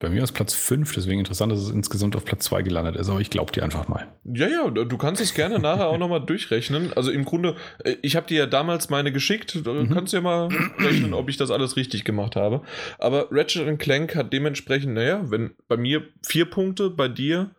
Bei 0.00 0.10
mir 0.10 0.22
ist 0.22 0.32
Platz 0.32 0.52
5, 0.54 0.92
deswegen 0.92 1.20
interessant, 1.20 1.52
dass 1.52 1.60
es 1.60 1.70
insgesamt 1.70 2.16
auf 2.16 2.24
Platz 2.24 2.44
2 2.46 2.62
gelandet 2.62 2.96
ist, 2.96 3.08
aber 3.08 3.20
ich 3.20 3.30
glaube 3.30 3.52
dir 3.52 3.62
einfach 3.62 3.86
mal. 3.86 4.08
Ja, 4.24 4.48
ja, 4.48 4.68
du 4.68 4.98
kannst 4.98 5.22
es 5.22 5.34
gerne 5.34 5.60
nachher 5.60 5.86
auch 5.86 5.98
nochmal 5.98 6.24
durchrechnen. 6.24 6.92
Also 6.94 7.10
im 7.12 7.24
Grunde, 7.24 7.54
äh, 7.84 7.96
ich 8.02 8.16
habe 8.16 8.26
dir 8.26 8.38
ja 8.38 8.46
damals 8.46 8.90
meine 8.90 9.12
geschickt, 9.12 9.54
du 9.64 9.72
mhm. 9.72 9.90
kannst 9.90 10.12
ja 10.12 10.20
mal 10.20 10.48
rechnen, 10.78 11.14
ob 11.14 11.28
ich 11.28 11.36
das 11.36 11.50
alles 11.50 11.76
richtig 11.76 12.04
gemacht 12.04 12.34
habe. 12.34 12.62
Aber 12.98 13.28
Ratchet 13.30 13.78
Clank 13.78 14.16
hat 14.16 14.32
dementsprechend, 14.32 14.94
naja, 14.94 15.22
wenn 15.30 15.54
bei 15.68 15.76
mir 15.76 16.02
vier 16.26 16.46
Punkte, 16.46 16.90
bei 16.90 17.08
dir 17.08 17.54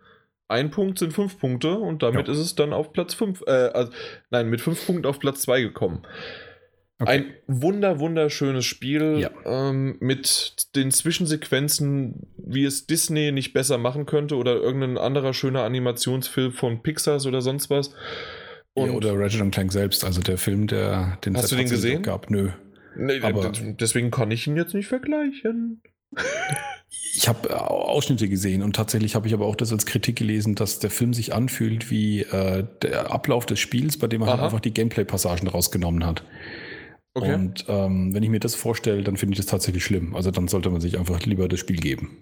ein 0.47 0.69
Punkt 0.69 0.99
sind 0.99 1.13
fünf 1.13 1.39
Punkte 1.39 1.77
und 1.77 2.03
damit 2.03 2.27
ja. 2.27 2.33
ist 2.33 2.39
es 2.39 2.53
dann 2.55 2.73
auf 2.73 2.93
Platz 2.93 3.13
5, 3.13 3.43
äh, 3.47 3.51
also, 3.73 3.91
nein, 4.29 4.49
mit 4.49 4.61
fünf 4.61 4.85
Punkten 4.85 5.07
auf 5.07 5.19
Platz 5.19 5.41
2 5.41 5.61
gekommen. 5.61 6.03
Okay. 6.97 7.11
Ein 7.11 7.33
wunder, 7.47 7.99
wunderschönes 7.99 8.63
Spiel 8.63 9.17
ja. 9.19 9.29
ähm, 9.45 9.97
mit 9.99 10.75
den 10.77 10.91
Zwischensequenzen, 10.91 12.27
wie 12.37 12.63
es 12.63 12.87
Disney 12.87 13.33
nicht 13.33 13.51
besser 13.51 13.77
machen 13.77 14.05
könnte 14.05 14.37
oder 14.37 14.55
irgendein 14.55 14.97
anderer 14.97 15.33
schöner 15.33 15.63
Animationsfilm 15.63 16.53
von 16.53 16.83
Pixar 16.83 17.25
oder 17.25 17.41
sonst 17.41 17.69
was. 17.69 17.93
Ja, 18.77 18.83
oder 18.85 19.17
Ratchet 19.17 19.51
Clank 19.51 19.73
selbst, 19.73 20.05
also 20.05 20.21
der 20.21 20.37
Film, 20.37 20.67
der 20.67 21.17
den 21.25 21.35
Hast 21.35 21.51
du 21.51 21.55
den 21.57 21.69
gesehen? 21.69 22.01
gab. 22.01 22.29
Nö. 22.29 22.51
Nee, 22.97 23.19
aber 23.21 23.51
deswegen 23.51 24.09
kann 24.09 24.31
ich 24.31 24.47
ihn 24.47 24.55
jetzt 24.55 24.73
nicht 24.73 24.87
vergleichen. 24.87 25.81
Ich 27.17 27.27
habe 27.29 27.49
äh, 27.49 27.53
Ausschnitte 27.53 28.27
gesehen 28.27 28.61
und 28.61 28.75
tatsächlich 28.75 29.15
habe 29.15 29.27
ich 29.27 29.33
aber 29.33 29.45
auch 29.45 29.55
das 29.55 29.71
als 29.71 29.85
Kritik 29.85 30.17
gelesen, 30.17 30.55
dass 30.55 30.79
der 30.79 30.89
Film 30.89 31.13
sich 31.13 31.33
anfühlt 31.33 31.89
wie 31.89 32.21
äh, 32.21 32.65
der 32.81 33.11
Ablauf 33.11 33.45
des 33.45 33.59
Spiels, 33.59 33.97
bei 33.97 34.07
dem 34.07 34.19
man 34.19 34.29
halt 34.29 34.41
einfach 34.41 34.59
die 34.59 34.73
Gameplay-Passagen 34.73 35.47
rausgenommen 35.47 36.05
hat. 36.05 36.23
Okay. 37.17 37.33
Und 37.33 37.65
ähm, 37.69 38.13
wenn 38.13 38.23
ich 38.23 38.29
mir 38.29 38.41
das 38.41 38.55
vorstelle, 38.55 39.01
dann 39.01 39.15
finde 39.15 39.33
ich 39.33 39.37
das 39.37 39.45
tatsächlich 39.45 39.85
schlimm. 39.85 40.15
Also 40.15 40.31
dann 40.31 40.49
sollte 40.49 40.69
man 40.69 40.81
sich 40.81 40.99
einfach 40.99 41.21
lieber 41.21 41.47
das 41.47 41.61
Spiel 41.61 41.77
geben. 41.77 42.17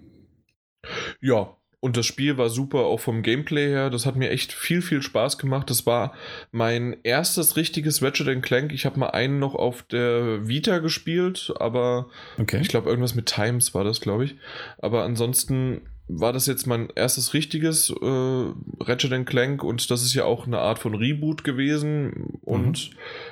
Ja, 1.20 1.56
und 1.80 1.98
das 1.98 2.06
Spiel 2.06 2.38
war 2.38 2.48
super, 2.48 2.86
auch 2.86 3.00
vom 3.00 3.22
Gameplay 3.22 3.68
her. 3.68 3.90
Das 3.90 4.06
hat 4.06 4.16
mir 4.16 4.30
echt 4.30 4.54
viel, 4.54 4.80
viel 4.80 5.02
Spaß 5.02 5.36
gemacht. 5.36 5.68
Das 5.68 5.84
war 5.84 6.14
mein 6.52 6.96
erstes 7.02 7.56
richtiges 7.56 8.02
Ratchet 8.02 8.42
Clank. 8.42 8.72
Ich 8.72 8.86
habe 8.86 8.98
mal 8.98 9.10
einen 9.10 9.38
noch 9.40 9.54
auf 9.54 9.82
der 9.82 10.48
Vita 10.48 10.78
gespielt, 10.78 11.52
aber 11.58 12.06
okay. 12.38 12.60
ich 12.62 12.68
glaube, 12.68 12.88
irgendwas 12.88 13.14
mit 13.14 13.26
Times 13.26 13.74
war 13.74 13.84
das, 13.84 14.00
glaube 14.00 14.24
ich. 14.24 14.36
Aber 14.78 15.02
ansonsten 15.02 15.82
war 16.06 16.32
das 16.32 16.46
jetzt 16.46 16.66
mein 16.66 16.90
erstes 16.94 17.32
richtiges 17.32 17.90
äh, 17.90 18.52
Ratchet 18.80 19.26
Clank 19.26 19.64
und 19.64 19.90
das 19.90 20.02
ist 20.02 20.14
ja 20.14 20.24
auch 20.24 20.46
eine 20.46 20.58
Art 20.58 20.78
von 20.78 20.94
Reboot 20.94 21.44
gewesen 21.44 22.38
und 22.42 22.90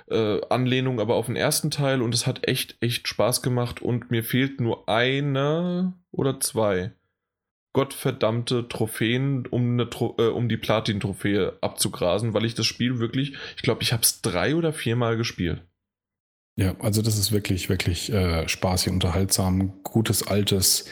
mhm. 0.09 0.15
äh, 0.15 0.41
Anlehnung 0.49 0.99
aber 0.99 1.17
auf 1.17 1.26
den 1.26 1.36
ersten 1.36 1.70
Teil 1.70 2.01
und 2.01 2.15
es 2.15 2.26
hat 2.26 2.49
echt, 2.49 2.76
echt 2.81 3.09
Spaß 3.09 3.42
gemacht 3.42 3.83
und 3.83 4.10
mir 4.10 4.25
fehlt 4.25 4.60
nur 4.60 4.89
eine 4.89 5.92
oder 6.12 6.41
zwei 6.41 6.92
gottverdammte 7.75 8.68
Trophäen, 8.68 9.47
um, 9.47 9.73
eine 9.73 9.89
Tro 9.89 10.17
äh, 10.18 10.28
um 10.28 10.49
die 10.49 10.59
Platin-Trophäe 10.59 11.55
abzugrasen, 11.60 12.34
weil 12.34 12.44
ich 12.44 12.55
das 12.55 12.67
Spiel 12.67 12.99
wirklich, 12.99 13.34
ich 13.57 13.62
glaube, 13.62 13.83
ich 13.83 13.92
habe 13.92 14.02
es 14.02 14.20
drei 14.20 14.55
oder 14.55 14.73
viermal 14.73 15.17
gespielt. 15.17 15.62
Ja, 16.57 16.76
also 16.81 17.01
das 17.01 17.17
ist 17.17 17.33
wirklich, 17.33 17.70
wirklich 17.70 18.12
äh, 18.12 18.47
spaßig, 18.47 18.92
unterhaltsam, 18.92 19.83
gutes 19.83 20.26
altes 20.26 20.84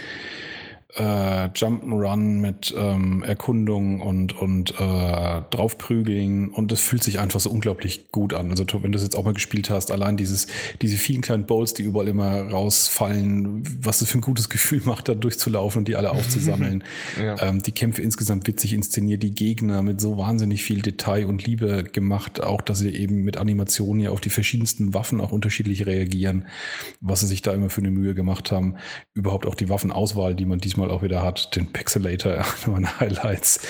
äh, 0.97 1.49
Jump'n'Run 1.49 2.41
mit 2.41 2.75
ähm, 2.77 3.23
Erkundung 3.23 4.01
und, 4.01 4.37
und 4.37 4.73
äh, 4.79 5.43
draufprügeln 5.51 6.49
und 6.49 6.73
es 6.73 6.81
fühlt 6.81 7.03
sich 7.03 7.19
einfach 7.19 7.41
so 7.41 7.51
unglaublich 7.51 8.11
gut 8.11 8.35
an. 8.35 8.51
Also 8.51 8.65
wenn 8.83 8.93
du 8.93 8.97
es 8.97 9.05
jetzt 9.05 9.17
auch 9.17 9.25
mal 9.25 9.35
gespielt 9.35 9.71
hast, 9.71 9.91
allein 9.91 10.17
dieses, 10.17 10.47
diese 10.83 10.97
vielen 10.97 11.21
kleinen 11.21 11.47
Bowls, 11.47 11.75
die 11.75 11.83
überall 11.83 12.09
immer 12.09 12.51
rausfallen, 12.51 13.63
was 13.83 14.03
es 14.03 14.11
für 14.11 14.19
ein 14.19 14.23
gutes 14.23 14.49
Gefühl 14.49 14.83
macht, 14.85 15.09
da 15.09 15.15
durchzulaufen 15.15 15.81
und 15.81 15.89
die 15.89 15.97
alle 15.97 16.11
aufzusammeln. 16.11 16.85
ja. 17.21 17.41
ähm, 17.43 17.63
die 17.63 17.73
Kämpfe 17.73 18.03
insgesamt 18.03 18.47
witzig 18.47 18.73
inszeniert, 18.73 19.23
die 19.23 19.35
Gegner 19.35 19.83
mit 19.83 20.01
so 20.01 20.17
wahnsinnig 20.19 20.63
viel 20.63 20.83
Detail 20.83 21.27
und 21.27 21.47
Liebe 21.47 21.85
gemacht, 21.85 22.43
auch 22.43 22.61
dass 22.61 22.79
sie 22.79 22.91
eben 22.91 23.23
mit 23.23 23.37
Animationen 23.37 24.03
ja 24.03 24.11
auf 24.11 24.21
die 24.21 24.31
verschiedensten 24.31 24.95
Waffen 24.95 25.21
auch 25.21 25.33
unterschiedlich 25.33 25.87
reagieren, 25.87 26.47
was 27.01 27.21
sie 27.21 27.27
sich 27.27 27.43
da 27.43 27.53
immer 27.53 27.71
für 27.71 27.81
eine 27.81 27.91
Mühe 27.91 28.15
gemacht 28.15 28.53
haben. 28.53 28.77
Überhaupt 29.15 29.47
auch 29.47 29.55
die 29.55 29.69
Waffenauswahl, 29.69 30.35
die 30.35 30.45
man 30.45 30.59
diesmal 30.59 30.80
Mal 30.81 30.91
auch 30.91 31.03
wieder 31.03 31.23
hat, 31.23 31.55
den 31.57 31.73
Pixelator, 31.73 32.45
meiner 32.67 32.99
Highlights. 33.01 33.61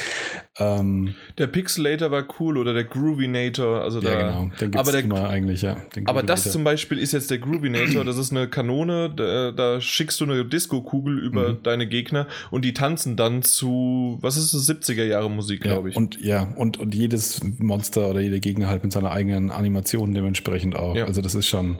Ähm, 0.58 1.14
der 1.38 1.46
Pixelator 1.46 2.10
war 2.10 2.24
cool 2.38 2.58
oder 2.58 2.74
der 2.74 2.84
Groovinator, 2.84 3.82
also 3.82 4.00
ja, 4.00 4.10
da, 4.10 4.18
genau, 4.18 4.50
den 4.60 4.76
aber 4.76 4.92
der, 4.92 5.00
immer 5.02 5.28
eigentlich, 5.28 5.62
ja. 5.62 5.76
Aber 6.04 6.22
das 6.22 6.50
zum 6.50 6.64
Beispiel 6.64 6.98
ist 6.98 7.12
jetzt 7.12 7.30
der 7.30 7.38
Groovinator, 7.38 8.04
das 8.04 8.18
ist 8.18 8.30
eine 8.30 8.48
Kanone, 8.48 9.10
da, 9.14 9.52
da 9.52 9.80
schickst 9.80 10.20
du 10.20 10.24
eine 10.24 10.44
Disco-Kugel 10.44 11.18
über 11.18 11.50
mhm. 11.50 11.62
deine 11.62 11.86
Gegner 11.86 12.26
und 12.50 12.64
die 12.64 12.74
tanzen 12.74 13.16
dann 13.16 13.42
zu, 13.42 14.18
was 14.20 14.36
ist 14.36 14.52
das, 14.52 14.68
70er 14.68 15.04
Jahre 15.04 15.30
Musik, 15.30 15.64
ja, 15.64 15.72
glaube 15.72 15.90
ich. 15.90 15.96
Und 15.96 16.20
ja, 16.20 16.52
und, 16.56 16.78
und 16.78 16.94
jedes 16.94 17.40
Monster 17.58 18.10
oder 18.10 18.20
jeder 18.20 18.40
Gegner 18.40 18.68
halt 18.68 18.82
mit 18.82 18.92
seiner 18.92 19.12
eigenen 19.12 19.50
Animation 19.50 20.12
dementsprechend 20.12 20.76
auch. 20.76 20.94
Ja. 20.94 21.06
Also 21.06 21.22
das 21.22 21.34
ist 21.34 21.48
schon, 21.48 21.78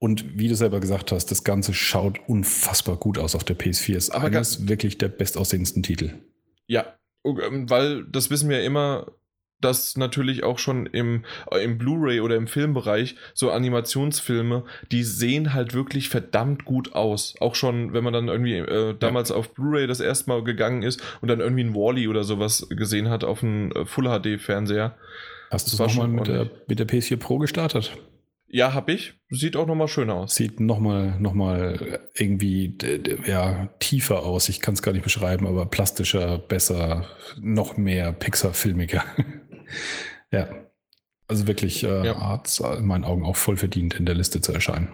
und 0.00 0.38
wie 0.38 0.48
du 0.48 0.56
selber 0.56 0.80
gesagt 0.80 1.12
hast, 1.12 1.30
das 1.30 1.44
Ganze 1.44 1.74
schaut 1.74 2.18
unfassbar 2.26 2.96
gut 2.96 3.18
aus 3.18 3.34
auf 3.34 3.44
der 3.44 3.56
PS4. 3.56 3.96
Ist 3.96 4.10
aber 4.10 4.26
eines 4.26 4.66
wirklich 4.66 4.96
der 4.96 5.08
bestaussehendsten 5.08 5.82
Titel. 5.82 6.14
Ja, 6.66 6.96
ähm, 7.24 7.68
weil 7.68 8.04
das 8.06 8.30
wissen 8.30 8.48
wir 8.48 8.60
ja 8.60 8.64
immer, 8.64 9.12
dass 9.60 9.98
natürlich 9.98 10.42
auch 10.42 10.58
schon 10.58 10.86
im, 10.86 11.26
äh, 11.50 11.62
im 11.62 11.76
Blu-ray 11.76 12.20
oder 12.20 12.36
im 12.36 12.46
Filmbereich 12.46 13.16
so 13.34 13.50
Animationsfilme, 13.50 14.64
die 14.90 15.04
sehen 15.04 15.52
halt 15.52 15.74
wirklich 15.74 16.08
verdammt 16.08 16.64
gut 16.64 16.94
aus. 16.94 17.34
Auch 17.40 17.54
schon, 17.54 17.92
wenn 17.92 18.02
man 18.02 18.14
dann 18.14 18.28
irgendwie 18.28 18.56
äh, 18.56 18.96
damals 18.98 19.28
ja. 19.28 19.36
auf 19.36 19.52
Blu-ray 19.52 19.86
das 19.86 20.00
erste 20.00 20.30
Mal 20.30 20.42
gegangen 20.42 20.82
ist 20.82 21.02
und 21.20 21.28
dann 21.28 21.40
irgendwie 21.40 21.64
ein 21.64 21.74
Wally 21.74 22.06
-E 22.06 22.08
oder 22.08 22.24
sowas 22.24 22.66
gesehen 22.70 23.10
hat 23.10 23.22
auf 23.22 23.42
einem 23.42 23.70
äh, 23.72 23.84
Full 23.84 24.06
HD 24.06 24.40
Fernseher. 24.40 24.96
Hast 25.50 25.70
du 25.70 25.74
es 25.74 25.78
nochmal 25.78 26.08
mit 26.08 26.68
mit 26.68 26.78
der 26.78 26.88
PS4 26.88 27.18
Pro 27.18 27.36
gestartet? 27.36 27.92
Ja, 28.52 28.74
hab 28.74 28.88
ich. 28.88 29.14
Sieht 29.30 29.56
auch 29.56 29.66
nochmal 29.66 29.86
schön 29.86 30.10
aus. 30.10 30.34
Sieht 30.34 30.58
nochmal 30.58 31.16
noch 31.20 31.34
mal 31.34 32.00
irgendwie 32.14 32.76
ja, 33.24 33.68
tiefer 33.78 34.24
aus. 34.24 34.48
Ich 34.48 34.60
kann 34.60 34.74
es 34.74 34.82
gar 34.82 34.92
nicht 34.92 35.04
beschreiben, 35.04 35.46
aber 35.46 35.66
plastischer, 35.66 36.38
besser, 36.38 37.06
noch 37.40 37.76
mehr 37.76 38.12
Pixar-filmiger. 38.12 39.04
ja. 40.32 40.48
Also 41.28 41.46
wirklich 41.46 41.84
äh, 41.84 42.06
ja. 42.06 42.28
hat 42.28 42.48
es 42.48 42.58
in 42.58 42.86
meinen 42.86 43.04
Augen 43.04 43.24
auch 43.24 43.36
voll 43.36 43.56
verdient, 43.56 43.94
in 43.94 44.04
der 44.04 44.16
Liste 44.16 44.40
zu 44.40 44.52
erscheinen. 44.52 44.88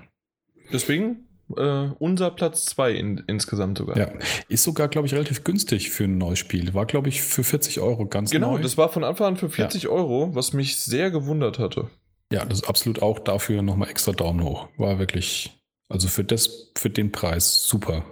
Deswegen 0.71 1.27
äh, 1.57 1.89
unser 1.99 2.31
Platz 2.31 2.67
2 2.67 2.93
in, 2.93 3.25
insgesamt 3.27 3.79
sogar. 3.79 3.97
Ja, 3.97 4.13
ist 4.49 4.65
sogar, 4.65 4.89
glaube 4.89 5.07
ich, 5.07 5.15
relativ 5.15 5.45
günstig 5.45 5.91
für 5.91 6.05
ein 6.05 6.19
neues 6.19 6.39
Spiel. 6.39 6.75
War, 6.75 6.85
glaube 6.85 7.09
ich, 7.09 7.23
für 7.23 7.43
40 7.43 7.81
Euro 7.81 8.07
ganz 8.07 8.31
genau, 8.31 8.49
neu. 8.49 8.53
Genau, 8.57 8.63
das 8.63 8.77
war 8.77 8.91
von 8.91 9.03
Anfang 9.03 9.29
an 9.29 9.37
für 9.37 9.49
40 9.49 9.85
ja. 9.85 9.91
Euro, 9.91 10.35
was 10.35 10.53
mich 10.53 10.77
sehr 10.77 11.11
gewundert 11.11 11.59
hatte. 11.59 11.89
Ja, 12.33 12.45
das 12.45 12.61
ist 12.61 12.69
absolut 12.69 13.03
auch 13.03 13.19
dafür 13.19 13.63
nochmal 13.63 13.89
extra 13.89 14.13
Daumen 14.13 14.43
hoch. 14.43 14.69
War 14.77 14.99
wirklich, 14.99 15.57
also 15.89 16.09
für 16.09 16.25
das, 16.25 16.73
für 16.77 16.91
den 16.91 17.13
Preis 17.13 17.63
super. 17.65 18.05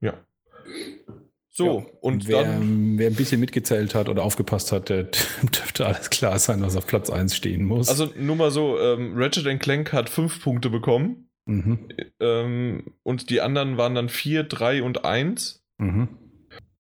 Ja. 0.00 0.14
So, 1.48 1.80
ja, 1.80 1.86
und 2.00 2.26
wer, 2.26 2.44
dann. 2.44 2.98
Wer 2.98 3.08
ein 3.08 3.16
bisschen 3.16 3.40
mitgezählt 3.40 3.94
hat 3.94 4.08
oder 4.08 4.22
aufgepasst 4.22 4.72
hat, 4.72 4.88
der 4.88 5.04
dürfte 5.42 5.86
alles 5.86 6.10
klar 6.10 6.38
sein, 6.38 6.62
was 6.62 6.76
auf 6.76 6.86
Platz 6.86 7.10
1 7.10 7.36
stehen 7.36 7.64
muss. 7.64 7.88
Also 7.88 8.10
nur 8.16 8.36
mal 8.36 8.50
so, 8.50 8.78
ähm, 8.80 9.12
Ratchet 9.14 9.60
Clank 9.60 9.92
hat 9.92 10.08
5 10.08 10.42
Punkte 10.42 10.70
bekommen. 10.70 11.28
Mhm. 11.46 11.88
Ähm, 12.20 12.94
und 13.02 13.30
die 13.30 13.40
anderen 13.40 13.76
waren 13.76 13.94
dann 13.94 14.08
4, 14.08 14.44
3 14.44 14.82
und 14.82 15.04
1. 15.04 15.64
Mhm. 15.78 16.08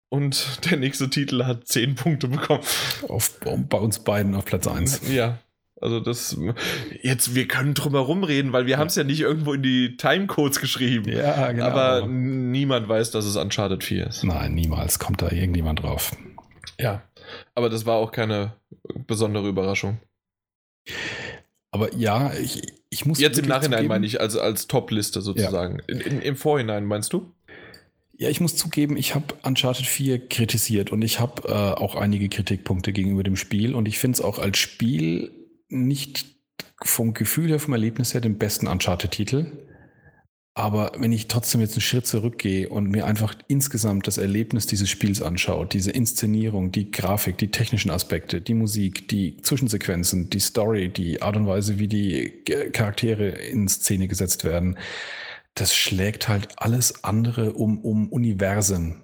Und 0.10 0.70
der 0.70 0.78
nächste 0.78 1.10
Titel 1.10 1.46
hat 1.46 1.68
10 1.68 1.96
Punkte 1.96 2.28
bekommen. 2.28 2.64
Auf, 3.08 3.40
bei 3.40 3.78
uns 3.78 4.00
beiden 4.00 4.34
auf 4.36 4.46
Platz 4.46 4.68
1. 4.68 5.12
Ja, 5.12 5.40
also 5.82 6.00
das 6.00 6.38
jetzt, 7.02 7.36
wir 7.36 7.48
können 7.48 7.74
drum 7.74 7.94
herum 7.94 8.24
reden, 8.24 8.52
weil 8.54 8.66
wir 8.66 8.74
ja. 8.74 8.78
haben 8.78 8.88
es 8.88 8.96
ja 8.96 9.04
nicht 9.04 9.22
irgendwo 9.22 9.54
in 9.54 9.64
die 9.64 9.98
Timecodes 9.98 10.60
geschrieben. 10.60 11.12
Ja, 11.12 11.52
genau. 11.52 11.66
Aber 11.66 12.08
niemand 12.08 12.90
weiß, 12.90 13.12
dass 13.12 13.26
es 13.26 13.36
Uncharted 13.36 13.84
4 13.84 14.08
ist. 14.08 14.24
Nein, 14.24 14.56
niemals 14.56 15.00
kommt 15.00 15.22
da 15.22 15.32
irgendjemand 15.32 15.84
drauf. 15.84 16.16
Ja. 16.80 17.04
Aber 17.56 17.70
das 17.70 17.86
war 17.86 17.96
auch 17.96 18.12
keine 18.12 18.54
besondere 19.08 19.48
Überraschung. 19.48 20.00
Aber 21.72 21.94
ja, 21.94 22.34
ich, 22.34 22.62
ich 22.90 23.06
muss. 23.06 23.20
Jetzt 23.20 23.38
im 23.38 23.46
Nachhinein 23.46 23.80
zugeben, 23.80 23.88
meine 23.90 24.06
ich, 24.06 24.20
also 24.20 24.42
als 24.42 24.68
Top-Liste 24.68 25.22
sozusagen. 25.22 25.82
Ja. 25.88 25.96
In, 25.96 26.02
in, 26.02 26.22
Im 26.22 26.36
Vorhinein 26.36 26.86
meinst 26.86 27.14
du? 27.14 27.32
Ja, 28.18 28.28
ich 28.28 28.42
muss 28.42 28.58
zugeben, 28.58 28.98
ich 28.98 29.16
habe 29.16 29.28
Uncharted 29.44 29.86
4 29.86 30.28
kritisiert 30.28 30.92
und 30.92 31.02
ich 31.04 31.22
habe 31.22 31.48
äh, 31.48 31.54
auch 31.54 31.96
einige 31.96 32.28
Kritikpunkte 32.28 32.92
gegenüber 32.92 33.24
dem 33.24 33.38
Spiel 33.38 33.76
und 33.76 33.88
ich 33.88 33.98
finde 33.98 34.18
es 34.18 34.22
auch 34.22 34.40
als 34.40 34.58
Spiel 34.58 35.32
nicht 35.70 36.26
vom 36.84 37.14
Gefühl 37.14 37.50
her, 37.50 37.60
vom 37.60 37.74
Erlebnis 37.74 38.14
her 38.14 38.22
den 38.22 38.38
besten 38.38 38.68
Uncharted-Titel. 38.68 39.66
Aber 40.56 40.92
wenn 40.98 41.14
ich 41.14 41.28
trotzdem 41.28 41.62
jetzt 41.62 41.76
einen 41.76 41.82
Schritt 41.82 42.06
zurückgehe 42.06 42.68
und 42.68 42.90
mir 42.90 43.06
einfach 43.06 43.34
insgesamt 43.48 44.08
das 44.08 44.18
Erlebnis 44.18 44.66
dieses 44.66 44.90
Spiels 44.90 45.22
anschaue, 45.22 45.66
diese 45.66 45.92
Inszenierung, 45.92 46.72
die 46.74 46.92
Grafik, 46.92 47.38
die 47.38 47.52
technischen 47.52 47.92
Aspekte, 47.92 48.42
die 48.42 48.56
Musik, 48.56 49.08
die 49.08 49.38
Zwischensequenzen, 49.38 50.30
die 50.30 50.40
Story, 50.40 50.90
die 50.90 51.22
Art 51.22 51.38
und 51.38 51.48
Weise, 51.48 51.80
wie 51.80 51.88
die 51.88 52.44
Charaktere 52.74 53.30
in 53.30 53.70
Szene 53.70 54.10
gesetzt 54.10 54.44
werden, 54.44 54.78
das 55.54 55.76
schlägt 55.76 56.28
halt 56.28 56.50
alles 56.58 57.04
andere 57.04 57.54
um, 57.54 57.80
um 57.80 58.10
Universen, 58.10 59.04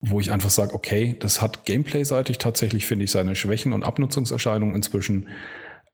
wo 0.00 0.20
ich 0.20 0.32
einfach 0.32 0.50
sage, 0.50 0.74
okay, 0.74 1.16
das 1.18 1.40
hat 1.40 1.64
gameplay-seitig 1.64 2.38
tatsächlich, 2.38 2.84
finde 2.84 3.06
ich, 3.06 3.10
seine 3.10 3.36
Schwächen 3.36 3.72
und 3.72 3.84
Abnutzungserscheinungen 3.84 4.74
inzwischen. 4.74 5.28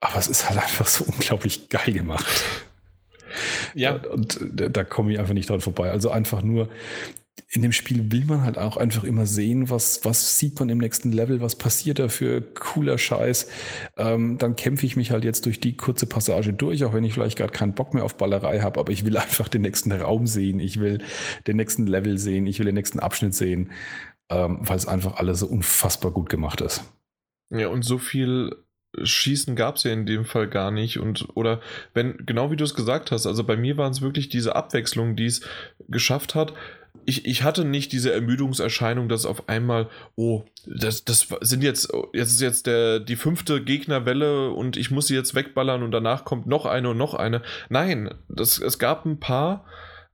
Aber 0.01 0.17
es 0.17 0.29
ist 0.29 0.49
halt 0.49 0.59
einfach 0.59 0.87
so 0.87 1.05
unglaublich 1.05 1.69
geil 1.69 1.93
gemacht. 1.93 2.27
Ja. 3.75 3.97
Und 3.97 4.41
da, 4.53 4.69
da 4.69 4.85
komme 4.85 5.13
ich 5.13 5.19
einfach 5.19 5.35
nicht 5.35 5.49
dran 5.49 5.61
vorbei. 5.61 5.91
Also 5.91 6.11
einfach 6.11 6.43
nur, 6.43 6.69
in 7.53 7.63
dem 7.63 7.73
Spiel 7.73 8.13
will 8.13 8.25
man 8.27 8.43
halt 8.43 8.59
auch 8.59 8.77
einfach 8.77 9.03
immer 9.03 9.27
sehen, 9.27 9.71
was, 9.71 10.05
was 10.05 10.39
sieht 10.39 10.59
man 10.61 10.69
im 10.69 10.79
nächsten 10.79 11.11
Level, 11.11 11.41
was 11.41 11.57
passiert 11.57 11.99
da 11.99 12.09
für 12.09 12.41
cooler 12.41 12.97
Scheiß. 12.97 13.49
Ähm, 13.97 14.39
dann 14.39 14.57
kämpfe 14.57 14.87
ich 14.87 14.97
mich 14.97 15.11
halt 15.11 15.25
jetzt 15.25 15.47
durch 15.47 15.59
die 15.59 15.77
kurze 15.77 16.07
Passage 16.07 16.53
durch, 16.53 16.85
auch 16.85 16.95
wenn 16.95 17.05
ich 17.05 17.13
vielleicht 17.13 17.37
gerade 17.37 17.53
keinen 17.53 17.75
Bock 17.75 17.93
mehr 17.93 18.05
auf 18.05 18.17
Ballerei 18.17 18.61
habe, 18.61 18.79
aber 18.79 18.93
ich 18.93 19.05
will 19.05 19.17
einfach 19.19 19.49
den 19.49 19.63
nächsten 19.63 19.91
Raum 19.93 20.27
sehen, 20.27 20.61
ich 20.61 20.81
will 20.81 21.03
den 21.47 21.57
nächsten 21.57 21.87
Level 21.87 22.19
sehen, 22.19 22.47
ich 22.47 22.59
will 22.59 22.67
den 22.67 22.77
nächsten 22.77 23.01
Abschnitt 23.01 23.35
sehen, 23.35 23.73
ähm, 24.31 24.59
weil 24.61 24.77
es 24.77 24.87
einfach 24.87 25.17
alles 25.17 25.41
so 25.41 25.47
unfassbar 25.47 26.13
gut 26.13 26.29
gemacht 26.29 26.61
ist. 26.61 26.85
Ja, 27.51 27.67
und 27.69 27.83
so 27.83 27.99
viel 27.99 28.55
Schießen 29.03 29.57
gab 29.57 29.77
es 29.77 29.85
ja 29.85 29.93
in 29.93 30.07
dem 30.07 30.25
Fall 30.25 30.49
gar 30.49 30.71
nicht. 30.71 30.99
Und 30.99 31.29
oder 31.35 31.61
wenn, 31.95 32.25
genau 32.27 32.51
wie 32.51 32.57
du 32.57 32.65
es 32.65 32.75
gesagt 32.75 33.11
hast, 33.11 33.27
also 33.27 33.45
bei 33.45 33.57
mir 33.57 33.77
waren 33.77 33.93
es 33.93 34.01
wirklich 34.01 34.29
diese 34.29 34.57
Abwechslung, 34.57 35.17
die 35.17 35.27
es 35.27 35.43
geschafft 35.89 36.35
hat. 36.35 36.53
Ich, 37.07 37.25
ich 37.25 37.45
hatte 37.45 37.65
nicht 37.65 37.93
diese 37.93 38.13
Ermüdungserscheinung, 38.13 39.09
dass 39.09 39.25
auf 39.25 39.49
einmal, 39.49 39.89
oh, 40.17 40.45
das, 40.67 41.05
das 41.05 41.29
sind 41.41 41.63
jetzt, 41.63 41.93
jetzt 42.13 42.33
ist 42.33 42.41
jetzt 42.41 42.67
der, 42.67 43.01
die 43.01 43.17
fünfte 43.17 43.63
Gegnerwelle 43.63 44.51
und 44.51 44.77
ich 44.77 44.91
muss 44.91 45.07
sie 45.07 45.15
jetzt 45.15 45.35
wegballern 45.35 45.83
und 45.83 45.93
danach 45.93 46.25
kommt 46.25 46.47
noch 46.47 46.67
eine 46.67 46.91
und 46.91 46.99
noch 46.99 47.15
eine. 47.15 47.43
Nein, 47.69 48.13
das, 48.29 48.59
es 48.59 48.79
gab 48.79 49.07
ein 49.07 49.19
paar, 49.19 49.65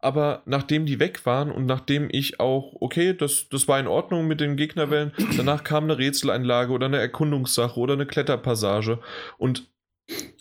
aber 0.07 0.43
nachdem 0.47 0.87
die 0.87 1.01
weg 1.01 1.27
waren 1.27 1.51
und 1.51 1.67
nachdem 1.67 2.09
ich 2.13 2.39
auch, 2.39 2.77
okay, 2.79 3.13
das, 3.13 3.49
das 3.49 3.67
war 3.67 3.81
in 3.81 3.89
Ordnung 3.89 4.29
mit 4.29 4.41
den 4.41 4.55
Gegnerwellen, 4.55 5.11
danach 5.37 5.65
kam 5.65 5.83
eine 5.83 5.99
Rätseleinlage 5.99 6.71
oder 6.71 6.87
eine 6.87 6.99
Erkundungssache 6.99 7.81
oder 7.81 7.95
eine 7.95 8.07
Kletterpassage 8.07 9.01
und 9.37 9.69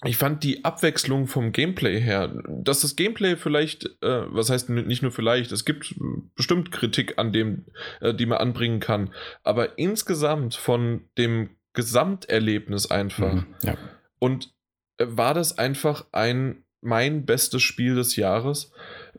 ich 0.03 0.17
fand 0.17 0.43
die 0.43 0.63
Abwechslung 0.63 1.25
vom 1.25 1.51
Gameplay 1.51 1.99
her, 1.99 2.31
dass 2.47 2.81
das 2.81 2.95
Gameplay 2.95 3.35
vielleicht, 3.35 3.85
äh, 4.03 4.31
was 4.31 4.51
heißt 4.51 4.69
nicht 4.69 5.01
nur 5.01 5.11
vielleicht, 5.11 5.51
es 5.51 5.65
gibt 5.65 5.95
bestimmt 6.35 6.71
Kritik 6.71 7.17
an 7.17 7.33
dem, 7.33 7.65
äh, 8.01 8.13
die 8.13 8.27
man 8.27 8.37
anbringen 8.37 8.79
kann, 8.79 9.11
aber 9.41 9.79
insgesamt 9.79 10.53
von 10.53 11.05
dem 11.17 11.49
Gesamterlebnis 11.73 12.91
einfach. 12.91 13.33
Mhm, 13.33 13.45
ja. 13.63 13.75
Und 14.19 14.53
äh, 14.99 15.07
war 15.09 15.33
das 15.33 15.57
einfach 15.57 16.05
ein 16.11 16.65
mein 16.85 17.25
bestes 17.25 17.63
Spiel 17.63 17.95
des 17.95 18.15
Jahres 18.15 18.71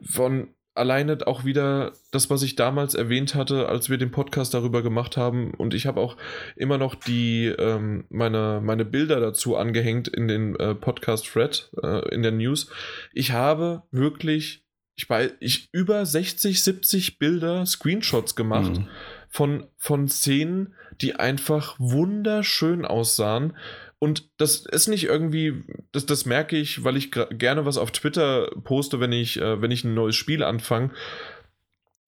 von 0.03 0.49
alleine 0.77 1.17
auch 1.25 1.43
wieder 1.43 1.91
das, 2.11 2.29
was 2.29 2.43
ich 2.43 2.55
damals 2.55 2.93
erwähnt 2.93 3.35
hatte, 3.35 3.67
als 3.67 3.89
wir 3.89 3.97
den 3.97 4.11
Podcast 4.11 4.53
darüber 4.53 4.83
gemacht 4.83 5.17
haben. 5.17 5.53
Und 5.55 5.73
ich 5.73 5.87
habe 5.87 5.99
auch 5.99 6.15
immer 6.55 6.77
noch 6.77 6.95
die 6.95 7.47
ähm, 7.47 8.05
meine, 8.09 8.61
meine 8.63 8.85
Bilder 8.85 9.19
dazu 9.19 9.57
angehängt 9.57 10.07
in 10.07 10.27
den 10.27 10.55
äh, 10.55 10.75
Podcast-Thread, 10.75 11.71
äh, 11.81 12.13
in 12.13 12.21
der 12.21 12.31
News. 12.31 12.69
Ich 13.13 13.31
habe 13.31 13.83
wirklich 13.91 14.63
ich 14.97 15.07
bei 15.07 15.31
ich 15.39 15.69
über 15.73 16.05
60, 16.05 16.61
70 16.61 17.19
Bilder, 17.19 17.65
Screenshots 17.65 18.35
gemacht 18.35 18.79
mhm. 18.79 18.87
von, 19.29 19.67
von 19.77 20.07
Szenen, 20.07 20.73
die 21.01 21.15
einfach 21.15 21.75
wunderschön 21.77 22.83
aussahen. 22.83 23.55
Und 23.99 24.29
das 24.37 24.65
ist 24.65 24.87
nicht 24.87 25.05
irgendwie, 25.05 25.63
das, 25.91 26.05
das 26.05 26.25
merke 26.25 26.55
ich, 26.55 26.83
weil 26.83 26.97
ich 26.97 27.11
gerne 27.11 27.65
was 27.65 27.77
auf 27.77 27.91
Twitter 27.91 28.51
poste, 28.63 28.99
wenn 28.99 29.11
ich, 29.11 29.41
äh, 29.41 29.61
wenn 29.61 29.71
ich 29.71 29.83
ein 29.83 29.95
neues 29.95 30.15
Spiel 30.15 30.43
anfange. 30.43 30.91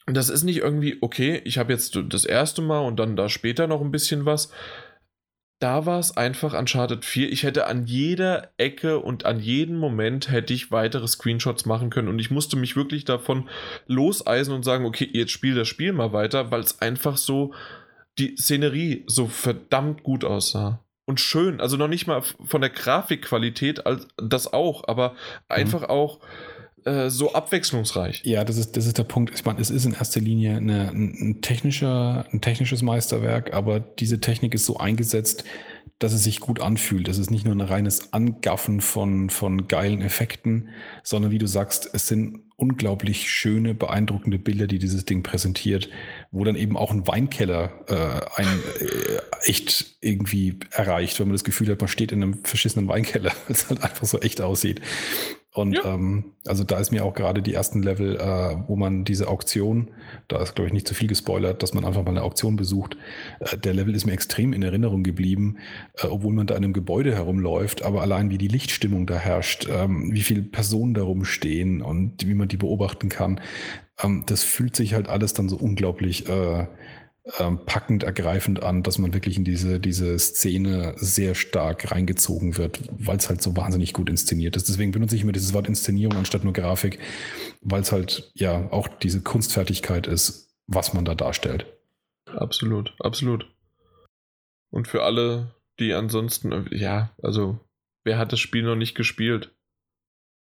Das 0.05 0.29
ist 0.29 0.43
nicht 0.43 0.57
irgendwie, 0.57 0.97
okay, 1.01 1.41
ich 1.45 1.57
habe 1.57 1.73
jetzt 1.73 1.99
das 2.09 2.25
erste 2.25 2.61
Mal 2.61 2.79
und 2.79 2.97
dann 2.97 3.15
da 3.15 3.29
später 3.29 3.67
noch 3.67 3.81
ein 3.81 3.91
bisschen 3.91 4.25
was, 4.25 4.51
da 5.59 5.85
war 5.85 5.99
es 5.99 6.15
einfach 6.15 6.57
Uncharted 6.57 7.03
4. 7.03 7.31
Ich 7.31 7.43
hätte 7.43 7.67
an 7.67 7.85
jeder 7.85 8.51
Ecke 8.57 8.99
und 8.99 9.25
an 9.25 9.39
jedem 9.39 9.77
Moment 9.77 10.31
hätte 10.31 10.53
ich 10.53 10.71
weitere 10.71 11.07
Screenshots 11.07 11.65
machen 11.65 11.89
können 11.89 12.07
und 12.07 12.19
ich 12.19 12.31
musste 12.31 12.55
mich 12.55 12.75
wirklich 12.75 13.03
davon 13.03 13.49
loseisen 13.85 14.53
und 14.53 14.63
sagen, 14.63 14.85
okay, 14.85 15.09
jetzt 15.11 15.31
spiel 15.31 15.55
das 15.55 15.67
Spiel 15.67 15.91
mal 15.91 16.13
weiter, 16.13 16.49
weil 16.49 16.61
es 16.61 16.81
einfach 16.81 17.17
so 17.17 17.53
die 18.17 18.37
Szenerie 18.37 19.03
so 19.07 19.27
verdammt 19.27 20.03
gut 20.03 20.23
aussah. 20.23 20.83
Und 21.09 21.19
schön, 21.19 21.59
also 21.59 21.75
noch 21.75 21.87
nicht 21.87 22.05
mal 22.05 22.21
von 22.21 22.61
der 22.61 22.69
Grafikqualität, 22.69 23.81
das 24.17 24.53
auch, 24.53 24.87
aber 24.87 25.13
mhm. 25.13 25.15
einfach 25.47 25.81
mhm. 25.81 25.87
auch 25.87 26.19
äh, 26.85 27.09
so 27.09 27.33
abwechslungsreich. 27.33 28.21
Ja, 28.25 28.43
das 28.43 28.57
ist, 28.57 28.77
das 28.77 28.85
ist 28.85 28.99
der 28.99 29.05
Punkt. 29.05 29.33
Ich 29.33 29.43
meine, 29.43 29.59
es 29.59 29.71
ist 29.71 29.85
in 29.85 29.93
erster 29.93 30.19
Linie 30.19 30.57
eine, 30.57 30.91
ein, 30.91 31.39
technischer, 31.41 32.27
ein 32.31 32.41
technisches 32.41 32.83
Meisterwerk, 32.83 33.55
aber 33.55 33.79
diese 33.79 34.19
Technik 34.19 34.53
ist 34.53 34.67
so 34.67 34.77
eingesetzt, 34.77 35.45
dass 35.97 36.13
es 36.13 36.23
sich 36.23 36.41
gut 36.41 36.61
anfühlt. 36.61 37.07
Es 37.07 37.17
ist 37.17 37.31
nicht 37.31 37.43
nur 37.43 37.55
ein 37.55 37.61
reines 37.61 38.13
Angaffen 38.13 38.79
von, 38.79 39.31
von 39.31 39.67
geilen 39.67 40.03
Effekten, 40.03 40.69
sondern 41.01 41.31
wie 41.31 41.39
du 41.39 41.47
sagst, 41.47 41.89
es 41.91 42.07
sind 42.07 42.41
unglaublich 42.59 43.31
schöne, 43.31 43.73
beeindruckende 43.73 44.37
Bilder, 44.37 44.67
die 44.67 44.79
dieses 44.79 45.05
Ding 45.05 45.23
präsentiert, 45.23 45.89
wo 46.31 46.43
dann 46.43 46.55
eben 46.55 46.77
auch 46.77 46.91
ein 46.91 47.07
Weinkeller 47.07 47.71
äh, 47.87 48.41
ein 48.41 48.47
äh, 48.79 49.49
echt 49.49 49.97
irgendwie 50.01 50.59
erreicht, 50.71 51.19
wenn 51.19 51.27
man 51.27 51.35
das 51.35 51.43
Gefühl 51.43 51.69
hat, 51.69 51.79
man 51.79 51.87
steht 51.87 52.11
in 52.11 52.21
einem 52.21 52.43
verschissenen 52.43 52.87
Weinkeller, 52.87 53.31
weil 53.47 53.55
es 53.55 53.69
halt 53.69 53.81
einfach 53.83 54.05
so 54.05 54.19
echt 54.19 54.41
aussieht. 54.41 54.81
Und 55.51 55.73
ja. 55.73 55.95
ähm, 55.95 56.33
also 56.45 56.63
da 56.63 56.77
ist 56.77 56.91
mir 56.91 57.03
auch 57.03 57.15
gerade 57.15 57.41
die 57.41 57.55
ersten 57.55 57.81
Level, 57.81 58.17
äh, 58.17 58.55
wo 58.67 58.75
man 58.75 59.03
diese 59.03 59.27
Auktion, 59.27 59.89
da 60.27 60.41
ist 60.41 60.53
glaube 60.53 60.67
ich 60.67 60.73
nicht 60.73 60.87
zu 60.87 60.93
viel 60.93 61.07
gespoilert, 61.07 61.63
dass 61.63 61.73
man 61.73 61.85
einfach 61.85 62.03
mal 62.03 62.11
eine 62.11 62.21
Auktion 62.21 62.55
besucht. 62.55 62.97
Äh, 63.39 63.57
der 63.57 63.73
Level 63.73 63.95
ist 63.95 64.05
mir 64.05 64.13
extrem 64.13 64.53
in 64.53 64.61
Erinnerung 64.61 65.01
geblieben, 65.01 65.57
äh, 65.97 66.05
obwohl 66.05 66.33
man 66.33 66.45
da 66.45 66.55
in 66.55 66.63
einem 66.63 66.73
Gebäude 66.73 67.15
herumläuft, 67.15 67.81
aber 67.81 68.01
allein 68.01 68.29
wie 68.29 68.37
die 68.37 68.47
Lichtstimmung 68.47 69.07
da 69.07 69.15
herrscht, 69.15 69.67
ähm, 69.71 70.13
wie 70.13 70.21
viele 70.21 70.43
Personen 70.43 70.93
da 70.93 71.01
rumstehen 71.01 71.81
und 71.81 72.27
wie 72.27 72.35
man 72.35 72.47
die 72.47 72.57
beobachten 72.57 73.09
kann, 73.09 73.41
ähm, 74.03 74.23
das 74.27 74.43
fühlt 74.43 74.75
sich 74.75 74.93
halt 74.93 75.09
alles 75.09 75.33
dann 75.33 75.49
so 75.49 75.57
unglaublich 75.57 76.29
äh, 76.29 76.67
ähm, 77.37 77.59
packend 77.65 78.03
ergreifend 78.03 78.63
an, 78.63 78.83
dass 78.83 78.97
man 78.97 79.13
wirklich 79.13 79.37
in 79.37 79.43
diese, 79.43 79.79
diese 79.79 80.17
Szene 80.17 80.93
sehr 80.97 81.35
stark 81.35 81.91
reingezogen 81.91 82.57
wird, 82.57 82.81
weil 82.89 83.17
es 83.17 83.29
halt 83.29 83.41
so 83.41 83.55
wahnsinnig 83.55 83.93
gut 83.93 84.09
inszeniert 84.09 84.55
ist. 84.55 84.67
Deswegen 84.69 84.91
benutze 84.91 85.15
ich 85.15 85.21
immer 85.21 85.31
dieses 85.31 85.53
Wort 85.53 85.67
Inszenierung 85.67 86.17
anstatt 86.17 86.43
nur 86.43 86.53
Grafik, 86.53 86.99
weil 87.61 87.81
es 87.81 87.91
halt 87.91 88.31
ja 88.33 88.71
auch 88.71 88.87
diese 88.87 89.21
Kunstfertigkeit 89.21 90.07
ist, 90.07 90.55
was 90.67 90.93
man 90.93 91.05
da 91.05 91.15
darstellt. 91.15 91.65
Absolut, 92.25 92.93
absolut. 92.99 93.45
Und 94.71 94.87
für 94.87 95.03
alle, 95.03 95.55
die 95.79 95.93
ansonsten, 95.93 96.67
ja, 96.71 97.15
also 97.21 97.59
wer 98.03 98.17
hat 98.17 98.31
das 98.31 98.39
Spiel 98.39 98.63
noch 98.63 98.75
nicht 98.75 98.95
gespielt? 98.95 99.51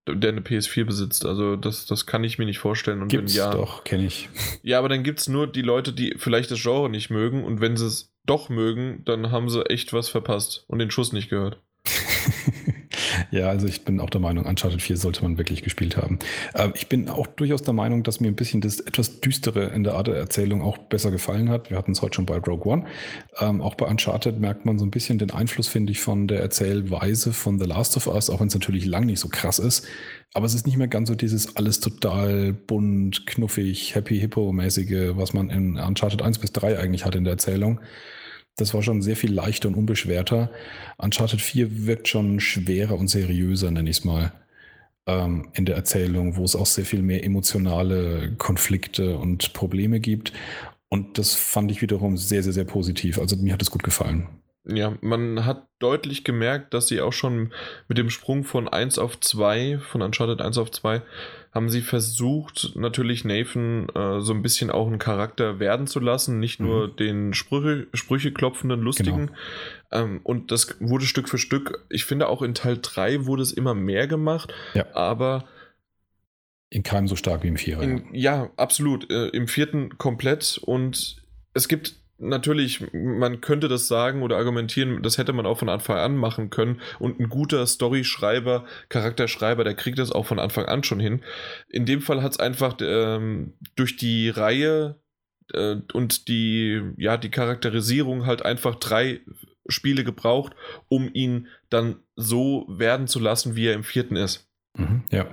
Der 0.08 0.32
eine 0.32 0.42
PS4 0.42 0.86
besitzt. 0.86 1.26
Also 1.26 1.56
das, 1.56 1.86
das 1.86 2.06
kann 2.06 2.24
ich 2.24 2.38
mir 2.38 2.46
nicht 2.46 2.60
vorstellen. 2.60 3.02
Und 3.02 3.08
gibt's 3.08 3.34
wenn 3.34 3.40
ja, 3.40 3.52
doch, 3.52 3.84
kenne 3.84 4.06
ich. 4.06 4.30
Ja, 4.62 4.80
aber 4.80 4.90
dann 4.90 5.04
gibt 5.04 5.20
es 5.20 5.28
nur 5.28 5.48
die 5.48 5.62
Leute, 5.62 5.94
die 5.94 6.16
vielleicht 6.18 6.52
das 6.52 6.62
Genre 6.62 6.90
nicht 6.90 7.10
mögen 7.10 7.44
und 7.44 7.62
wenn 7.62 7.78
sie 7.78 7.88
es 7.88 8.14
doch 8.26 8.50
mögen, 8.50 9.04
dann 9.06 9.32
haben 9.32 9.50
sie 9.50 9.66
echt 9.66 9.94
was 9.94 10.10
verpasst 10.10 10.66
und 10.68 10.80
den 10.80 10.92
Schuss 10.92 11.14
nicht 11.14 11.30
gehört. 11.30 11.60
Ja, 13.34 13.50
also 13.50 13.66
ich 13.66 13.84
bin 13.84 14.00
auch 14.00 14.12
der 14.12 14.22
Meinung, 14.22 14.46
Uncharted 14.46 14.80
4 14.80 14.96
sollte 14.96 15.24
man 15.24 15.40
wirklich 15.40 15.64
gespielt 15.64 15.98
haben. 15.98 16.20
Äh, 16.54 16.70
ich 16.76 16.88
bin 16.88 17.10
auch 17.10 17.26
durchaus 17.26 17.64
der 17.64 17.74
Meinung, 17.74 18.04
dass 18.04 18.20
mir 18.20 18.28
ein 18.28 18.36
bisschen 18.36 18.62
das 18.62 18.80
etwas 18.80 19.22
Düstere 19.22 19.72
in 19.74 19.84
der 19.84 19.96
Art 19.96 20.06
der 20.06 20.18
Erzählung 20.18 20.62
auch 20.62 20.78
besser 20.78 21.10
gefallen 21.10 21.50
hat. 21.50 21.72
Wir 21.72 21.78
hatten 21.80 21.94
es 21.94 22.04
heute 22.04 22.18
schon 22.18 22.28
bei 22.28 22.38
Rogue 22.38 22.72
One. 22.72 22.86
Ähm, 23.40 23.60
auch 23.64 23.74
bei 23.74 23.88
Uncharted 23.88 24.40
merkt 24.40 24.66
man 24.66 24.78
so 24.78 24.86
ein 24.86 24.92
bisschen 24.92 25.18
den 25.18 25.32
Einfluss, 25.32 25.68
finde 25.68 25.92
ich, 25.94 26.00
von 26.00 26.28
der 26.28 26.42
Erzählweise 26.42 27.34
von 27.34 27.60
The 27.60 27.66
Last 27.66 27.98
of 27.98 28.06
Us, 28.06 28.30
auch 28.30 28.40
wenn 28.40 28.50
es 28.50 28.54
natürlich 28.54 28.86
lang 28.86 29.08
nicht 29.08 29.20
so 29.20 29.30
krass 29.30 29.58
ist. 29.58 29.88
Aber 30.36 30.46
es 30.46 30.54
ist 30.54 30.68
nicht 30.68 30.78
mehr 30.78 30.88
ganz 30.88 31.10
so 31.10 31.16
dieses 31.16 31.56
alles 31.56 31.80
total 31.80 32.54
bunt, 32.54 33.26
knuffig, 33.26 33.96
happy, 33.96 34.20
hippo-mäßige, 34.20 35.16
was 35.16 35.34
man 35.34 35.50
in 35.50 35.78
Uncharted 35.80 36.22
1 36.22 36.38
bis 36.38 36.54
3 36.54 36.78
eigentlich 36.78 37.04
hat 37.04 37.16
in 37.16 37.24
der 37.24 37.34
Erzählung. 37.34 37.80
Das 38.56 38.74
war 38.74 38.84
schon 38.84 39.02
sehr 39.02 39.16
viel 39.16 39.34
leichter 39.34 39.68
und 39.68 39.76
unbeschwerter. 39.76 40.52
Uncharted 40.98 41.42
4 41.42 41.88
wirkt 41.88 42.08
schon 42.08 42.40
schwerer 42.40 42.98
und 42.98 43.08
seriöser, 43.08 43.72
nenne 43.72 43.90
ich 43.90 43.98
es 43.98 44.06
mal, 44.06 44.32
ähm, 45.08 45.50
in 45.54 45.66
der 45.66 45.76
Erzählung, 45.76 46.38
wo 46.38 46.44
es 46.44 46.56
auch 46.56 46.66
sehr 46.66 46.86
viel 46.86 47.02
mehr 47.02 47.24
emotionale 47.24 48.34
Konflikte 48.38 49.18
und 49.18 49.54
Probleme 49.54 50.00
gibt. 50.00 50.34
Und 50.90 51.18
das 51.18 51.34
fand 51.34 51.72
ich 51.72 51.82
wiederum 51.82 52.18
sehr, 52.18 52.44
sehr, 52.44 52.54
sehr 52.54 52.66
positiv. 52.66 53.18
Also 53.18 53.36
mir 53.36 53.54
hat 53.54 53.62
es 53.64 53.72
gut 53.72 53.84
gefallen. 53.84 54.28
Ja, 54.66 54.96
man 55.02 55.46
hat 55.46 55.68
deutlich 55.80 56.24
gemerkt, 56.24 56.74
dass 56.74 56.88
sie 56.88 57.02
auch 57.02 57.12
schon 57.12 57.52
mit 57.88 57.98
dem 57.98 58.10
Sprung 58.10 58.44
von 58.44 58.70
1 58.70 58.98
auf 58.98 59.20
2, 59.20 59.80
von 59.80 60.02
Uncharted 60.02 60.40
1 60.40 60.58
auf 60.58 60.72
2, 60.72 61.02
haben 61.54 61.70
sie 61.70 61.82
versucht, 61.82 62.76
natürlich 62.76 63.26
Nathan 63.26 63.88
äh, 63.90 64.22
so 64.22 64.34
ein 64.34 64.42
bisschen 64.42 64.72
auch 64.72 64.88
einen 64.88 64.98
Charakter 64.98 65.60
werden 65.60 65.86
zu 65.86 66.00
lassen, 66.00 66.40
nicht 66.40 66.60
nur 66.60 66.88
mhm. 66.88 66.96
den 66.96 67.34
Sprüche, 67.34 67.88
Sprüche 67.94 68.32
klopfenden, 68.32 68.82
lustigen. 68.82 69.28
Genau. 69.28 69.38
Ähm, 69.92 70.22
und 70.24 70.52
das 70.52 70.76
wurde 70.80 71.06
Stück 71.06 71.30
für 71.30 71.38
Stück, 71.38 71.86
ich 71.90 72.06
finde 72.06 72.28
auch 72.28 72.42
in 72.42 72.56
Teil 72.56 72.80
3 72.82 73.28
wurde 73.28 73.44
es 73.44 73.52
immer 73.52 73.76
mehr 73.76 74.08
gemacht, 74.08 74.52
ja. 74.74 74.86
aber 74.96 75.46
in 76.72 76.82
keinem 76.82 77.08
so 77.08 77.16
stark 77.16 77.44
wie 77.44 77.50
im 77.50 77.58
vierten. 77.58 78.10
Ja, 78.14 78.50
absolut. 78.58 79.12
Äh, 79.12 79.28
Im 79.28 79.48
vierten 79.48 80.00
komplett 80.00 80.58
und 80.58 81.24
es 81.54 81.68
gibt 81.68 81.98
natürlich, 82.18 82.92
man 82.94 83.42
könnte 83.42 83.68
das 83.68 83.88
sagen 83.88 84.22
oder 84.22 84.38
argumentieren, 84.38 85.04
das 85.04 85.18
hätte 85.18 85.34
man 85.34 85.46
auch 85.46 85.60
von 85.60 85.70
Anfang 85.70 85.98
an 85.98 86.16
machen 86.16 86.50
können. 86.50 86.82
Und 87.00 87.20
ein 87.20 87.30
guter 87.30 87.66
Storyschreiber, 87.66 88.66
Charakterschreiber, 88.90 89.64
der 89.64 89.76
kriegt 89.76 90.00
das 90.00 90.12
auch 90.12 90.26
von 90.26 90.40
Anfang 90.40 90.66
an 90.66 90.84
schon 90.84 91.00
hin. 91.00 91.24
In 91.70 91.86
dem 91.86 92.02
Fall 92.02 92.22
hat 92.22 92.34
es 92.34 92.40
einfach 92.40 92.78
ähm, 92.82 93.54
durch 93.76 93.98
die 93.98 94.30
Reihe 94.30 95.00
äh, 95.54 95.78
und 95.94 96.28
die, 96.28 96.82
ja, 96.98 97.18
die 97.18 97.32
Charakterisierung 97.32 98.26
halt 98.26 98.44
einfach 98.46 98.76
drei 98.76 99.22
Spiele 99.68 100.04
gebraucht, 100.04 100.54
um 100.90 101.10
ihn 101.14 101.48
dann 101.70 101.98
so 102.16 102.66
werden 102.70 103.08
zu 103.08 103.20
lassen, 103.20 103.56
wie 103.56 103.68
er 103.68 103.74
im 103.74 103.84
vierten 103.84 104.16
ist. 104.16 104.50
Mhm, 104.78 105.04
ja. 105.10 105.26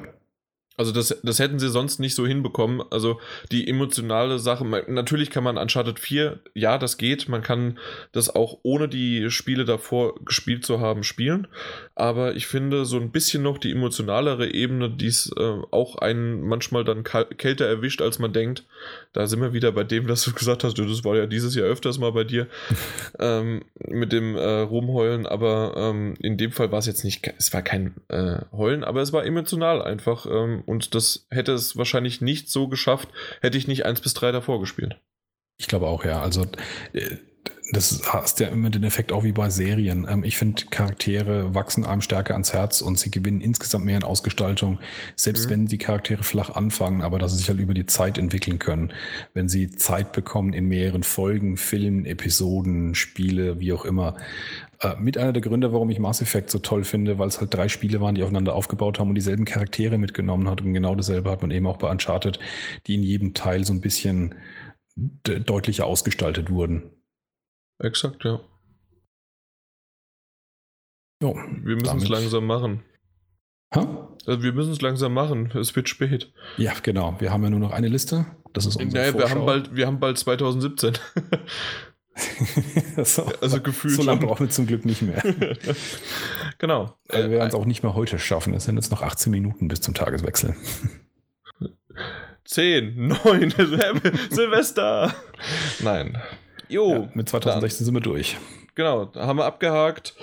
Also 0.81 0.93
das, 0.93 1.15
das 1.23 1.39
hätten 1.39 1.59
sie 1.59 1.69
sonst 1.69 2.01
nicht 2.01 2.15
so 2.15 2.27
hinbekommen. 2.27 2.83
Also 2.91 3.21
die 3.53 3.69
emotionale 3.69 4.39
Sache, 4.39 4.65
natürlich 4.65 5.29
kann 5.29 5.45
man 5.45 5.59
Uncharted 5.59 6.01
4, 6.01 6.39
ja, 6.55 6.79
das 6.79 6.97
geht. 6.97 7.29
Man 7.29 7.43
kann 7.43 7.79
das 8.13 8.35
auch 8.35 8.61
ohne 8.63 8.89
die 8.89 9.31
Spiele 9.31 9.67
davor 9.67 10.15
gespielt 10.25 10.65
zu 10.65 10.81
haben 10.81 11.03
spielen. 11.03 11.49
Aber 11.97 12.35
ich 12.35 12.47
finde 12.47 12.87
so 12.87 12.97
ein 12.97 13.11
bisschen 13.11 13.43
noch 13.43 13.59
die 13.59 13.73
emotionalere 13.73 14.55
Ebene, 14.55 14.89
die 14.89 15.09
es 15.09 15.31
äh, 15.37 15.59
auch 15.71 15.97
einen 15.97 16.49
manchmal 16.49 16.83
dann 16.83 17.05
kälter 17.05 17.67
erwischt, 17.67 18.01
als 18.01 18.19
man 18.19 18.33
denkt. 18.33 18.65
Da 19.13 19.27
sind 19.27 19.43
wir 19.43 19.53
wieder 19.53 19.73
bei 19.73 19.85
dem, 19.85 20.09
was 20.09 20.23
du 20.23 20.33
gesagt 20.33 20.65
hast. 20.65 20.79
Das 20.79 21.05
war 21.05 21.15
ja 21.15 21.27
dieses 21.27 21.55
Jahr 21.55 21.67
öfters 21.67 21.99
mal 21.99 22.13
bei 22.13 22.25
dir 22.25 22.47
ähm, 23.19 23.65
mit 23.87 24.13
dem 24.13 24.35
äh, 24.35 24.61
Rumheulen. 24.61 25.27
Aber 25.27 25.75
ähm, 25.77 26.15
in 26.23 26.39
dem 26.39 26.53
Fall 26.53 26.73
war 26.73 26.79
es 26.79 26.87
jetzt 26.87 27.05
nicht, 27.05 27.31
es 27.37 27.53
war 27.53 27.61
kein 27.61 27.97
äh, 28.09 28.39
Heulen, 28.51 28.83
aber 28.83 29.03
es 29.03 29.13
war 29.13 29.27
emotional 29.27 29.83
einfach. 29.83 30.25
Ähm, 30.25 30.63
und 30.71 30.95
das 30.95 31.27
hätte 31.31 31.53
es 31.53 31.77
wahrscheinlich 31.77 32.21
nicht 32.21 32.49
so 32.49 32.69
geschafft, 32.69 33.09
hätte 33.43 33.59
ich 33.59 33.67
nicht 33.67 33.85
1 33.85 34.01
bis 34.01 34.15
3 34.15 34.31
davor 34.31 34.61
gespielt. 34.61 35.01
Ich 35.59 35.67
glaube 35.67 35.89
auch, 35.89 36.05
ja. 36.05 36.23
Also 36.23 36.47
äh, 36.93 37.17
das 37.73 38.03
hast 38.07 38.41
ja 38.41 38.49
immer 38.49 38.71
den 38.71 38.85
Effekt 38.85 39.13
auch 39.13 39.25
wie 39.25 39.33
bei 39.33 39.51
Serien. 39.51 40.07
Ähm, 40.09 40.25
ich 40.25 40.37
finde, 40.37 40.65
Charaktere 40.71 41.55
wachsen 41.55 41.85
einem 41.85 42.03
stärker 42.03 42.35
ans 42.35 42.53
Herz 42.53 42.81
und 42.83 42.99
sie 42.99 43.11
gewinnen 43.11 43.41
insgesamt 43.41 43.85
mehr 43.85 43.97
in 43.97 44.05
Ausgestaltung, 44.05 44.79
selbst 45.17 45.47
mhm. 45.47 45.51
wenn 45.51 45.67
die 45.67 45.79
Charaktere 45.79 46.23
flach 46.23 46.51
anfangen, 46.51 47.03
aber 47.03 47.19
dass 47.19 47.33
sie 47.33 47.39
sich 47.39 47.49
halt 47.49 47.61
über 47.61 47.75
die 47.75 47.87
Zeit 47.87 48.17
entwickeln 48.17 48.59
können. 48.59 48.93
Wenn 49.35 49.49
sie 49.49 49.71
Zeit 49.73 50.13
bekommen 50.13 50.53
in 50.53 50.67
mehreren 50.67 51.03
Folgen, 51.03 51.57
Filmen, 51.57 52.07
Episoden, 52.07 52.95
Spiele, 52.95 53.59
wie 53.61 53.73
auch 53.73 53.85
immer. 53.85 54.17
Äh, 54.83 54.97
mit 54.97 55.19
einer 55.19 55.33
der 55.33 55.43
Gründe, 55.43 55.73
warum 55.73 55.91
ich 55.91 55.99
Mass 55.99 56.23
Effect 56.23 56.51
so 56.51 56.59
toll 56.59 56.85
finde, 56.85 57.19
weil 57.19 57.29
es 57.29 57.41
halt 57.41 57.53
drei 57.53 57.69
Spiele 57.69 58.01
waren, 58.01 58.15
die 58.15 58.23
aufeinander 58.23 58.55
aufgebaut 58.55 58.99
haben 58.99 59.11
und 59.11 59.15
dieselben 59.15 59.45
Charaktere 59.45 59.99
mitgenommen 59.99 60.49
hat. 60.49 60.63
Und 60.63 60.73
genau 60.73 60.95
dasselbe 60.95 61.31
hat 61.31 61.43
man 61.43 61.51
eben 61.51 61.67
auch 61.67 61.77
bei 61.77 61.91
Uncharted, 61.91 62.39
die 62.87 62.95
in 62.95 63.03
jedem 63.03 63.35
Teil 63.35 63.65
so 63.65 63.75
ein 63.75 63.83
bisschen 63.83 64.35
deutlicher 64.97 65.87
ausgestaltet 65.87 66.51
wurden. 66.51 66.91
Exakt, 67.79 68.25
ja. 68.25 68.41
Jo, 71.23 71.35
Wir 71.35 71.77
müssen 71.77 71.99
es 71.99 72.09
langsam 72.09 72.47
machen. 72.47 72.83
Also 73.73 74.43
wir 74.43 74.53
müssen 74.53 74.73
es 74.73 74.81
langsam 74.81 75.13
machen. 75.13 75.51
Es 75.55 75.77
wird 75.77 75.89
spät. 75.89 76.33
Ja, 76.57 76.73
genau. 76.83 77.17
Wir 77.21 77.31
haben 77.31 77.43
ja 77.45 77.51
nur 77.51 77.61
noch 77.61 77.71
eine 77.71 77.89
Liste. 77.89 78.27
Das 78.53 78.67
ist 78.67 78.77
unsere 78.77 79.03
naja, 79.03 79.19
wir 79.19 79.31
haben 79.31 79.47
bald, 79.47 79.75
wir 79.77 79.87
haben 79.87 80.01
bald 80.01 80.19
2017. 80.19 80.95
so, 83.05 83.25
also 83.41 83.61
gefühlt. 83.61 83.95
So 83.95 84.03
lange 84.03 84.27
brauchen 84.27 84.47
wir 84.47 84.51
zum 84.51 84.67
Glück 84.67 84.85
nicht 84.85 85.03
mehr. 85.03 85.23
genau. 86.59 86.97
Also 87.09 87.31
wir 87.31 87.39
werden 87.39 87.49
es 87.49 87.55
auch 87.55 87.65
nicht 87.65 87.83
mehr 87.83 87.95
heute 87.95 88.19
schaffen. 88.19 88.55
Es 88.55 88.65
sind 88.65 88.77
jetzt 88.77 88.91
noch 88.91 89.03
18 89.03 89.31
Minuten 89.31 89.69
bis 89.69 89.81
zum 89.81 89.95
Tageswechsel. 89.95 90.55
10, 92.45 93.09
9, 93.25 93.51
Silvester. 94.31 95.15
Nein. 95.81 96.19
Jo. 96.69 96.93
Ja, 96.93 97.11
mit 97.15 97.29
2016 97.29 97.79
dann. 97.79 97.85
sind 97.85 97.95
wir 97.95 98.01
durch. 98.01 98.37
Genau, 98.81 99.13
haben 99.15 99.37
wir 99.37 99.45
abgehakt. 99.45 100.15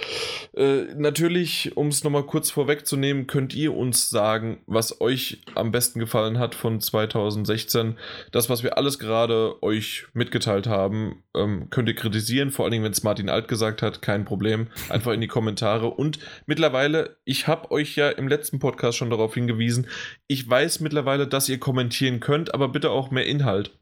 Äh, 0.55 0.85
natürlich, 0.95 1.77
um 1.77 1.89
es 1.89 2.03
nochmal 2.03 2.23
kurz 2.23 2.49
vorwegzunehmen, 2.49 3.27
könnt 3.27 3.53
ihr 3.53 3.75
uns 3.75 4.09
sagen, 4.09 4.63
was 4.65 4.99
euch 4.99 5.43
am 5.53 5.71
besten 5.71 5.99
gefallen 5.99 6.39
hat 6.39 6.55
von 6.55 6.81
2016. 6.81 7.99
Das, 8.31 8.49
was 8.49 8.63
wir 8.63 8.75
alles 8.75 8.97
gerade 8.97 9.61
euch 9.61 10.07
mitgeteilt 10.13 10.65
haben, 10.65 11.23
ähm, 11.35 11.69
könnt 11.69 11.87
ihr 11.87 11.93
kritisieren, 11.93 12.49
vor 12.49 12.65
allen 12.65 12.71
Dingen, 12.71 12.83
wenn 12.83 12.93
es 12.93 13.03
Martin 13.03 13.29
Alt 13.29 13.47
gesagt 13.47 13.83
hat, 13.83 14.01
kein 14.01 14.25
Problem. 14.25 14.69
Einfach 14.89 15.11
in 15.11 15.21
die 15.21 15.27
Kommentare. 15.27 15.91
Und 15.91 16.17
mittlerweile, 16.47 17.17
ich 17.25 17.47
habe 17.47 17.69
euch 17.69 17.95
ja 17.95 18.09
im 18.09 18.27
letzten 18.27 18.57
Podcast 18.57 18.97
schon 18.97 19.11
darauf 19.11 19.35
hingewiesen, 19.35 19.85
ich 20.25 20.49
weiß 20.49 20.79
mittlerweile, 20.79 21.27
dass 21.27 21.47
ihr 21.47 21.59
kommentieren 21.59 22.21
könnt, 22.21 22.55
aber 22.55 22.69
bitte 22.69 22.89
auch 22.89 23.11
mehr 23.11 23.27
Inhalt. 23.27 23.77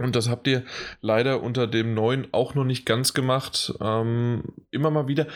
Und 0.00 0.16
das 0.16 0.30
habt 0.30 0.46
ihr 0.46 0.64
leider 1.02 1.42
unter 1.42 1.66
dem 1.66 1.92
neuen 1.92 2.26
auch 2.32 2.54
noch 2.54 2.64
nicht 2.64 2.86
ganz 2.86 3.12
gemacht. 3.12 3.74
Ähm, 3.80 4.44
immer 4.70 4.90
mal 4.90 5.08
wieder. 5.08 5.26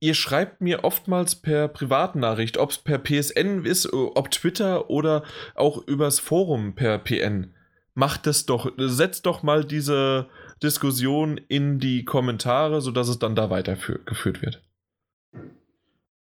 Ihr 0.00 0.14
schreibt 0.14 0.60
mir 0.60 0.82
oftmals 0.82 1.36
per 1.36 1.68
Privatnachricht, 1.68 2.58
ob 2.58 2.70
es 2.70 2.78
per 2.78 2.98
PSN 2.98 3.64
ist, 3.64 3.92
ob 3.92 4.30
Twitter 4.32 4.90
oder 4.90 5.22
auch 5.54 5.86
übers 5.86 6.18
Forum 6.18 6.74
per 6.74 6.98
PN. 6.98 7.54
Macht 7.94 8.26
es 8.26 8.44
doch, 8.44 8.72
setzt 8.76 9.24
doch 9.26 9.44
mal 9.44 9.64
diese 9.64 10.28
Diskussion 10.62 11.38
in 11.48 11.78
die 11.78 12.04
Kommentare, 12.04 12.80
sodass 12.80 13.06
es 13.08 13.20
dann 13.20 13.36
da 13.36 13.50
weitergeführt 13.50 14.42
wird. 14.42 14.62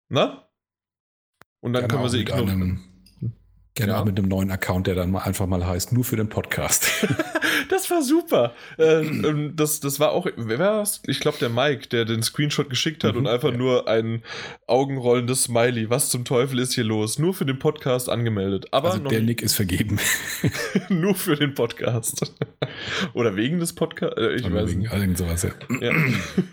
Na? 0.09 0.49
Und 1.61 1.71
dann 1.71 1.83
genau, 1.83 1.93
können 1.93 2.03
wir 2.03 2.09
sie 2.09 2.21
ignorieren. 2.21 2.96
Gerne 3.77 3.93
ja. 3.93 4.01
auch 4.01 4.05
mit 4.05 4.17
einem 4.17 4.27
neuen 4.27 4.49
Account, 4.49 4.87
der 4.87 4.95
dann 4.95 5.11
mal 5.11 5.19
einfach 5.19 5.45
mal 5.45 5.63
heißt, 5.63 5.93
nur 5.93 6.03
für 6.03 6.15
den 6.15 6.29
Podcast. 6.29 7.05
das 7.69 7.91
war 7.91 8.01
super. 8.01 8.55
Ähm, 8.79 9.53
das, 9.55 9.79
das 9.81 9.99
war 9.99 10.13
auch, 10.13 10.25
wer 10.35 10.57
war 10.57 10.77
das? 10.79 11.03
Ich 11.05 11.19
glaube, 11.19 11.37
der 11.37 11.49
Mike, 11.49 11.87
der 11.89 12.05
den 12.05 12.23
Screenshot 12.23 12.71
geschickt 12.71 13.03
hat 13.03 13.13
mhm, 13.13 13.19
und 13.19 13.27
einfach 13.27 13.51
ja. 13.51 13.57
nur 13.57 13.87
ein 13.87 14.23
augenrollendes 14.65 15.43
Smiley. 15.43 15.91
Was 15.91 16.09
zum 16.09 16.25
Teufel 16.25 16.57
ist 16.57 16.73
hier 16.73 16.85
los? 16.85 17.19
Nur 17.19 17.35
für 17.35 17.45
den 17.45 17.59
Podcast 17.59 18.09
angemeldet. 18.09 18.65
Aber 18.71 18.93
also 18.93 19.03
der 19.03 19.21
Nick 19.21 19.43
ist 19.43 19.53
vergeben. 19.53 19.99
nur 20.89 21.13
für 21.13 21.35
den 21.35 21.53
Podcast. 21.53 22.33
Oder 23.13 23.35
wegen 23.35 23.59
des 23.59 23.73
Podcasts? 23.73 24.19
Äh, 24.19 24.37
ich 24.37 24.45
Oder 24.45 24.55
weiß 24.55 24.71
wegen 24.71 24.79
nicht. 24.79 24.91
Irgend 24.93 25.19
sowas, 25.19 25.43
ja. 25.43 25.51
ja. 25.81 25.93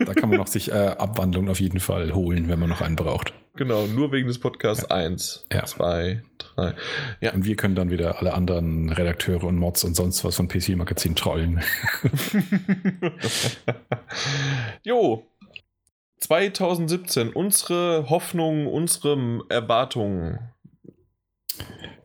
da 0.04 0.12
kann 0.12 0.28
man 0.28 0.36
noch 0.36 0.46
sich 0.46 0.70
äh, 0.70 0.74
Abwandlung 0.74 1.48
auf 1.48 1.60
jeden 1.60 1.80
Fall 1.80 2.12
holen, 2.12 2.50
wenn 2.50 2.58
man 2.58 2.68
noch 2.68 2.82
einen 2.82 2.96
braucht. 2.96 3.32
Genau, 3.56 3.86
nur 3.86 4.12
wegen 4.12 4.28
des 4.28 4.40
Podcasts 4.40 4.84
1, 4.90 5.46
2, 5.48 5.64
3. 5.78 6.22
Ja. 7.20 7.33
Und 7.33 7.44
wir 7.44 7.57
können 7.57 7.74
dann 7.74 7.91
wieder 7.91 8.18
alle 8.18 8.34
anderen 8.34 8.91
Redakteure 8.91 9.44
und 9.44 9.57
Mods 9.57 9.84
und 9.84 9.94
sonst 9.94 10.24
was 10.24 10.36
von 10.36 10.49
PC 10.49 10.76
Magazin 10.76 11.15
trollen. 11.15 11.62
jo, 14.83 15.26
2017, 16.18 17.31
unsere 17.31 18.08
Hoffnungen, 18.08 18.66
unsere 18.66 19.44
Erwartungen. 19.49 20.39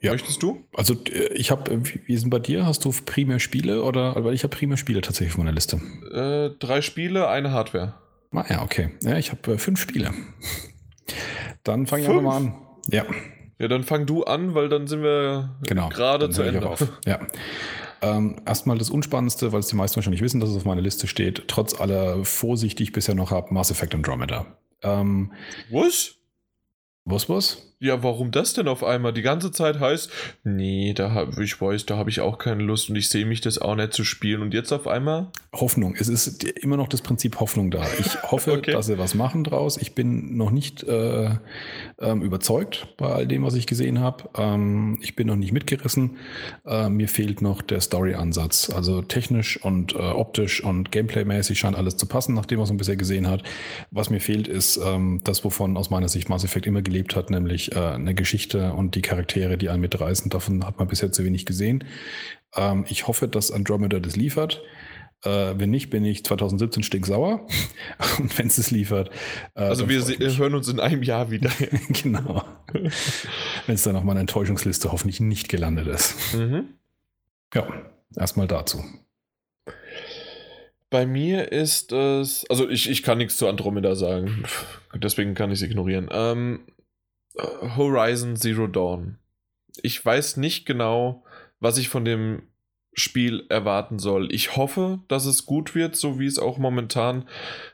Ja. 0.01 0.11
Möchtest 0.11 0.41
du? 0.41 0.63
Also 0.73 0.95
äh, 1.05 1.33
ich 1.33 1.51
habe, 1.51 1.71
äh, 1.71 1.79
wie 2.05 2.17
sind 2.17 2.29
bei 2.29 2.39
dir? 2.39 2.65
Hast 2.65 2.85
du 2.85 2.93
primär 3.05 3.39
Spiele 3.39 3.83
oder? 3.83 4.23
Weil 4.23 4.33
ich 4.33 4.43
habe 4.43 4.55
primär 4.55 4.77
Spiele 4.77 5.01
tatsächlich 5.01 5.33
auf 5.33 5.37
meiner 5.37 5.51
Liste. 5.51 5.77
Äh, 6.11 6.57
drei 6.59 6.81
Spiele, 6.81 7.27
eine 7.27 7.51
Hardware. 7.51 7.95
Ah 8.31 8.45
ja, 8.49 8.61
okay. 8.61 8.91
Ja, 9.03 9.17
ich 9.17 9.31
habe 9.31 9.53
äh, 9.53 9.57
fünf 9.57 9.79
Spiele. 9.79 10.13
Dann 11.63 11.87
fange 11.87 12.03
ich 12.03 12.09
einfach 12.09 12.21
mal 12.21 12.37
an. 12.37 12.55
Ja. 12.89 13.05
Ja, 13.59 13.67
dann 13.67 13.83
fang 13.83 14.05
du 14.05 14.23
an, 14.23 14.55
weil 14.55 14.69
dann 14.69 14.87
sind 14.87 15.03
wir 15.03 15.55
genau, 15.67 15.89
gerade 15.89 16.29
zu 16.29 16.41
Ende. 16.41 16.67
Auf. 16.67 16.87
Ja. 17.05 17.19
Ähm, 18.01 18.37
erstmal 18.45 18.77
das 18.77 18.89
Unspannendste, 18.89 19.51
weil 19.51 19.59
es 19.59 19.67
die 19.67 19.75
meisten 19.75 19.97
wahrscheinlich 19.97 20.21
wissen, 20.21 20.39
dass 20.39 20.49
es 20.49 20.55
auf 20.55 20.65
meiner 20.65 20.81
Liste 20.81 21.07
steht, 21.07 21.49
trotz 21.49 21.79
aller 21.79 22.23
Vorsicht, 22.23 22.79
die 22.79 22.83
ich 22.83 22.93
bisher 22.93 23.15
noch 23.15 23.31
habe, 23.31 23.53
Mass 23.53 23.71
Effect 23.71 23.93
Andromeda. 23.93 24.45
Ähm, 24.81 25.33
was? 25.69 26.15
Was, 27.03 27.27
was? 27.27 27.68
Ja, 27.81 28.03
warum 28.03 28.31
das 28.31 28.53
denn 28.53 28.67
auf 28.67 28.83
einmal? 28.83 29.13
Die 29.13 29.21
ganze 29.21 29.53
Zeit 29.53 29.79
heißt, 29.79 30.11
nee, 30.43 30.93
da 30.93 31.11
habe 31.11 31.41
ich 31.41 31.61
weiß, 31.61 31.85
da 31.85 31.95
habe 31.95 32.09
ich 32.09 32.19
auch 32.19 32.37
keine 32.37 32.61
Lust 32.61 32.89
und 32.89 32.97
ich 32.97 33.07
sehe 33.07 33.25
mich 33.25 33.39
das 33.39 33.57
auch 33.57 33.75
nicht 33.75 33.93
zu 33.93 34.03
spielen. 34.03 34.41
Und 34.41 34.53
jetzt 34.53 34.73
auf 34.73 34.85
einmal? 34.85 35.27
Hoffnung. 35.53 35.95
Es 35.97 36.09
ist 36.09 36.43
immer 36.43 36.75
noch 36.75 36.89
das 36.89 37.01
Prinzip 37.01 37.39
Hoffnung 37.39 37.71
da. 37.71 37.85
Ich 37.97 38.21
hoffe, 38.23 38.51
okay. 38.57 38.73
dass 38.73 38.87
sie 38.87 38.97
was 38.97 39.15
machen 39.15 39.45
draus. 39.45 39.77
Ich 39.77 39.95
bin 39.95 40.35
noch 40.35 40.51
nicht 40.51 40.83
äh, 40.83 41.29
ähm, 41.99 42.21
überzeugt 42.21 42.89
bei 42.97 43.05
all 43.05 43.27
dem, 43.27 43.43
was 43.43 43.53
ich 43.53 43.65
gesehen 43.65 43.99
habe. 43.99 44.29
Ähm, 44.35 44.99
ich 45.01 45.15
bin 45.15 45.27
noch 45.27 45.37
nicht 45.37 45.53
mitgerissen. 45.53 46.17
Äh, 46.65 46.89
mir 46.89 47.07
fehlt 47.07 47.41
noch 47.41 47.61
der 47.61 47.79
Story-Ansatz. 47.79 48.71
Also 48.71 49.01
technisch 49.01 49.55
und 49.55 49.95
äh, 49.95 49.99
optisch 49.99 50.61
und 50.61 50.91
Gameplay-mäßig 50.91 51.57
scheint 51.57 51.77
alles 51.77 51.95
zu 51.95 52.07
passen, 52.07 52.35
nach 52.35 52.45
dem, 52.45 52.59
was 52.59 52.67
man 52.67 52.77
bisher 52.77 52.97
gesehen 52.97 53.29
hat. 53.29 53.43
Was 53.89 54.09
mir 54.09 54.19
fehlt, 54.19 54.49
ist 54.49 54.77
ähm, 54.83 55.21
das, 55.23 55.45
wovon 55.45 55.77
aus 55.77 55.89
meiner 55.89 56.09
Sicht 56.09 56.27
Mass 56.27 56.43
Effect 56.43 56.67
immer 56.67 56.81
gelebt 56.81 57.15
hat, 57.15 57.29
nämlich 57.29 57.68
äh, 57.73 57.79
eine 57.79 58.15
Geschichte 58.15 58.73
und 58.73 58.95
die 58.95 59.01
Charaktere, 59.01 59.57
die 59.57 59.69
einen 59.69 59.81
mitreißen. 59.81 60.29
Davon 60.29 60.65
hat 60.65 60.79
man 60.79 60.87
bisher 60.87 61.11
zu 61.11 61.23
wenig 61.23 61.45
gesehen. 61.45 61.83
Ähm, 62.55 62.85
ich 62.87 63.07
hoffe, 63.07 63.27
dass 63.27 63.51
Andromeda 63.51 63.99
das 63.99 64.15
liefert. 64.15 64.61
Äh, 65.23 65.55
wenn 65.57 65.69
nicht, 65.69 65.89
bin 65.89 66.05
ich 66.05 66.23
2017 66.23 66.83
stinksauer. 66.83 67.45
Und 68.19 68.37
wenn 68.37 68.47
es 68.47 68.57
es 68.57 68.71
liefert. 68.71 69.09
Äh, 69.55 69.63
also 69.63 69.89
wir 69.89 70.01
hören 70.01 70.55
uns 70.55 70.69
in 70.69 70.79
einem 70.79 71.03
Jahr 71.03 71.29
wieder. 71.29 71.51
genau. 71.89 72.43
wenn 72.73 73.75
es 73.75 73.83
dann 73.83 73.95
auf 73.95 74.03
meiner 74.03 74.21
Enttäuschungsliste 74.21 74.91
hoffentlich 74.91 75.19
nicht 75.19 75.49
gelandet 75.49 75.87
ist. 75.87 76.35
Mhm. 76.35 76.69
Ja, 77.53 77.67
erstmal 78.15 78.47
dazu. 78.47 78.83
Bei 80.89 81.05
mir 81.05 81.51
ist 81.51 81.91
es, 81.91 82.45
also 82.49 82.67
ich, 82.67 82.89
ich 82.89 83.03
kann 83.03 83.19
nichts 83.19 83.37
zu 83.37 83.47
Andromeda 83.47 83.95
sagen, 83.95 84.43
deswegen 84.95 85.35
kann 85.35 85.51
ich 85.51 85.61
es 85.61 85.67
ignorieren. 85.69 86.09
Ähm, 86.11 86.61
Horizon 87.75 88.35
Zero 88.35 88.67
Dawn. 88.67 89.17
Ich 89.81 90.03
weiß 90.03 90.37
nicht 90.37 90.65
genau, 90.65 91.23
was 91.59 91.77
ich 91.77 91.89
von 91.89 92.05
dem 92.05 92.43
Spiel 92.93 93.45
erwarten 93.49 93.99
soll. 93.99 94.33
Ich 94.33 94.55
hoffe, 94.55 94.99
dass 95.07 95.25
es 95.25 95.45
gut 95.45 95.75
wird, 95.75 95.95
so 95.95 96.19
wie 96.19 96.25
es 96.25 96.39
auch 96.39 96.57
momentan 96.57 97.27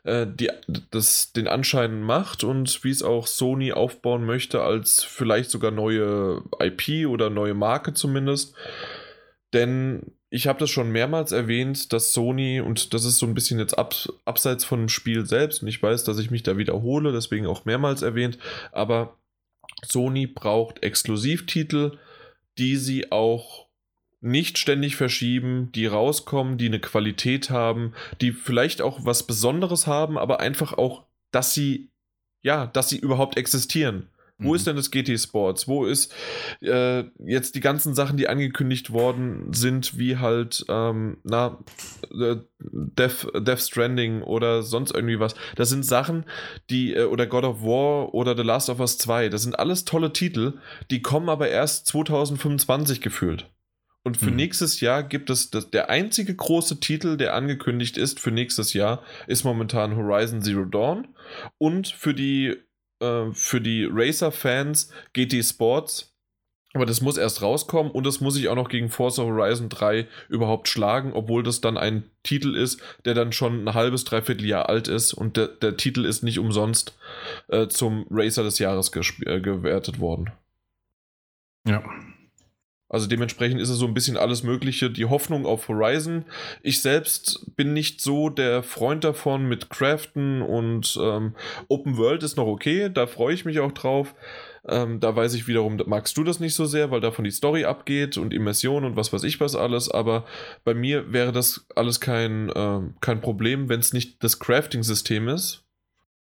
äh, 0.04 0.28
die, 0.28 0.52
das, 0.92 1.34
den 1.34 1.48
Anschein 1.48 2.02
macht 2.02 2.44
und 2.44 2.84
wie 2.84 2.92
es 2.92 3.02
auch 3.02 3.28
Sony 3.28 3.72
aufbauen 3.72 4.26
möchte, 4.26 4.62
als 4.62 5.04
vielleicht 5.04 5.50
sogar 5.50 5.72
neue 5.72 6.44
IP 6.60 7.08
oder 7.08 7.30
neue 7.30 7.54
Marke 7.54 7.94
zumindest. 7.94 8.56
Denn 9.54 10.12
ich 10.30 10.48
habe 10.48 10.60
das 10.60 10.70
schon 10.70 10.92
mehrmals 10.92 11.32
erwähnt, 11.32 11.94
dass 11.94 12.12
Sony, 12.12 12.60
und 12.60 12.94
das 12.94 13.06
ist 13.06 13.18
so 13.18 13.26
ein 13.26 13.34
bisschen 13.34 13.58
jetzt 13.58 13.78
ab, 13.78 13.96
abseits 14.26 14.66
von 14.66 14.82
dem 14.82 14.90
Spiel 14.90 15.26
selbst, 15.26 15.62
und 15.62 15.70
ich 15.70 15.82
weiß, 15.82 16.04
dass 16.04 16.20
ich 16.20 16.30
mich 16.30 16.44
da 16.44 16.58
wiederhole, 16.58 17.14
deswegen 17.14 17.48
auch 17.48 17.64
mehrmals 17.64 18.02
erwähnt, 18.02 18.38
aber 18.74 19.18
Sony 19.84 20.28
braucht 20.28 20.84
Exklusivtitel, 20.84 21.98
die 22.58 22.78
sie 22.78 23.12
auch 23.12 23.66
nicht 24.22 24.58
ständig 24.58 24.96
verschieben, 24.96 25.72
die 25.74 25.86
rauskommen, 25.86 26.58
die 26.58 26.66
eine 26.66 26.80
Qualität 26.80 27.50
haben, 27.50 27.94
die 28.22 28.32
vielleicht 28.32 28.82
auch 28.82 29.06
was 29.06 29.28
Besonderes 29.28 29.86
haben, 29.86 30.18
aber 30.18 30.40
einfach 30.40 30.74
auch, 30.74 31.06
dass 31.32 31.54
sie, 31.54 31.92
ja, 32.42 32.66
dass 32.68 32.90
sie 32.90 32.98
überhaupt 32.98 33.38
existieren. 33.38 34.10
Wo 34.38 34.50
mhm. 34.50 34.56
ist 34.56 34.68
denn 34.68 34.76
das 34.76 34.92
GT 34.92 35.18
Sports? 35.18 35.68
Wo 35.68 35.86
ist 35.86 36.14
äh, 36.62 37.06
jetzt 37.26 37.56
die 37.56 37.62
ganzen 37.62 37.96
Sachen, 37.96 38.18
die 38.18 38.28
angekündigt 38.28 38.92
worden 38.92 39.54
sind, 39.54 39.98
wie 39.98 40.18
halt, 40.18 40.66
ähm, 40.68 41.18
na, 41.24 41.60
äh, 42.12 42.36
Death, 42.60 43.28
Death 43.34 43.62
Stranding 43.62 44.22
oder 44.22 44.62
sonst 44.62 44.92
irgendwie 44.94 45.20
was? 45.20 45.36
Das 45.56 45.70
sind 45.70 45.86
Sachen, 45.86 46.26
die, 46.70 46.94
äh, 46.94 47.06
oder 47.06 47.28
God 47.28 47.46
of 47.46 47.62
War 47.62 48.14
oder 48.14 48.36
The 48.36 48.44
Last 48.44 48.70
of 48.70 48.80
Us 48.80 48.98
2, 48.98 49.30
das 49.30 49.44
sind 49.44 49.58
alles 49.58 49.86
tolle 49.86 50.12
Titel, 50.12 50.60
die 50.92 51.02
kommen 51.02 51.30
aber 51.30 51.48
erst 51.48 51.88
2025 51.88 53.00
gefühlt. 53.00 53.50
Und 54.04 54.18
für 54.18 54.30
mhm. 54.30 54.36
nächstes 54.36 54.82
Jahr 54.82 55.02
gibt 55.02 55.32
es 55.32 55.50
das, 55.50 55.72
der 55.72 55.90
einzige 55.90 56.36
große 56.36 56.80
Titel, 56.80 57.18
der 57.18 57.34
angekündigt 57.34 57.98
ist 57.98 58.20
für 58.20 58.30
nächstes 58.30 58.74
Jahr, 58.74 59.02
ist 59.26 59.44
momentan 59.44 59.96
Horizon 59.96 60.44
Zero 60.44 60.66
Dawn. 60.66 61.08
Und 61.58 61.88
für 61.88 62.14
die 62.14 62.56
äh, 63.00 63.32
für 63.32 63.62
die 63.62 63.88
Racer-Fans 63.90 64.92
GT 65.14 65.44
Sports. 65.44 66.12
Aber 66.74 66.86
das 66.86 67.00
muss 67.00 67.18
erst 67.18 67.42
rauskommen 67.42 67.90
und 67.90 68.06
das 68.06 68.20
muss 68.20 68.36
ich 68.36 68.50
auch 68.50 68.56
noch 68.56 68.68
gegen 68.68 68.90
Forza 68.90 69.24
Horizon 69.24 69.70
3 69.70 70.08
überhaupt 70.28 70.68
schlagen, 70.68 71.14
obwohl 71.14 71.42
das 71.42 71.62
dann 71.62 71.78
ein 71.78 72.04
Titel 72.24 72.54
ist, 72.54 72.82
der 73.06 73.14
dann 73.14 73.32
schon 73.32 73.64
ein 73.64 73.74
halbes, 73.74 74.04
dreiviertel 74.04 74.46
Jahr 74.46 74.68
alt 74.68 74.90
ist 74.90 75.14
und 75.14 75.38
der, 75.38 75.48
der 75.48 75.78
Titel 75.78 76.04
ist 76.04 76.22
nicht 76.22 76.38
umsonst 76.38 76.98
äh, 77.48 77.70
zum 77.70 78.06
Racer 78.10 78.44
des 78.44 78.60
Jahres 78.60 78.92
äh, 78.94 79.40
gewertet 79.40 80.02
worden. 80.02 80.32
Ja. 81.66 81.82
Also 82.88 83.08
dementsprechend 83.08 83.60
ist 83.60 83.70
es 83.70 83.78
so 83.78 83.88
ein 83.88 83.96
bisschen 83.96 84.16
alles 84.16 84.44
Mögliche. 84.44 84.92
Die 84.92 85.06
Hoffnung 85.06 85.46
auf 85.46 85.68
Horizon. 85.68 86.26
Ich 86.62 86.82
selbst 86.82 87.56
bin 87.56 87.74
nicht 87.74 88.00
so 88.00 88.30
der 88.30 88.62
Freund 88.62 89.04
davon 89.04 89.48
mit 89.48 89.70
Craften 89.70 90.42
und 90.42 90.98
ähm, 91.02 91.36
Open 91.68 91.98
World 91.98 92.22
ist 92.22 92.38
noch 92.38 92.46
okay. 92.46 92.90
Da 92.94 93.08
freue 93.08 93.34
ich 93.34 93.44
mich 93.44 93.60
auch 93.60 93.72
drauf. 93.72 94.14
Ähm, 94.68 95.00
da 95.00 95.16
weiß 95.16 95.34
ich 95.34 95.48
wiederum, 95.48 95.82
magst 95.88 96.16
du 96.18 96.24
das 96.24 96.40
nicht 96.40 96.56
so 96.56 96.66
sehr, 96.66 96.92
weil 96.92 97.02
davon 97.02 97.26
die 97.26 97.32
Story 97.32 97.66
abgeht 97.66 98.18
und 98.18 98.34
Immersion 98.34 98.84
und 98.86 98.96
was 98.96 99.12
weiß 99.12 99.24
ich 99.24 99.40
was 99.40 99.56
alles. 99.56 99.90
Aber 99.90 100.26
bei 100.64 100.76
mir 100.76 101.12
wäre 101.12 101.32
das 101.32 101.66
alles 101.76 102.00
kein, 102.00 102.50
äh, 102.50 102.82
kein 103.02 103.20
Problem, 103.20 103.68
wenn 103.68 103.80
es 103.80 103.94
nicht 103.94 104.24
das 104.24 104.40
Crafting-System 104.40 105.28
ist 105.28 105.65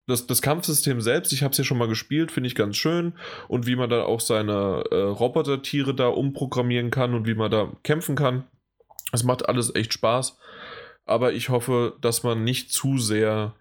das, 0.07 0.27
das 0.27 0.41
Kampfsystem 0.41 1.01
selbst, 1.01 1.33
ich 1.33 1.43
habe 1.43 1.51
es 1.51 1.57
ja 1.57 1.63
schon 1.63 1.77
mal 1.77 1.87
gespielt, 1.87 2.31
finde 2.31 2.47
ich 2.47 2.55
ganz 2.55 2.77
schön. 2.77 3.13
Und 3.47 3.65
wie 3.65 3.75
man 3.75 3.89
da 3.89 4.03
auch 4.03 4.19
seine 4.19 4.83
äh, 4.91 4.95
Robotertiere 4.95 5.95
da 5.95 6.07
umprogrammieren 6.07 6.91
kann 6.91 7.13
und 7.13 7.25
wie 7.27 7.35
man 7.35 7.51
da 7.51 7.71
kämpfen 7.83 8.15
kann. 8.15 8.43
Das 9.11 9.23
macht 9.23 9.47
alles 9.47 9.73
echt 9.73 9.93
Spaß. 9.93 10.37
Aber 11.05 11.33
ich 11.33 11.49
hoffe, 11.49 11.95
dass 12.01 12.23
man 12.23 12.43
nicht 12.43 12.71
zu 12.71 12.97
sehr 12.97 13.53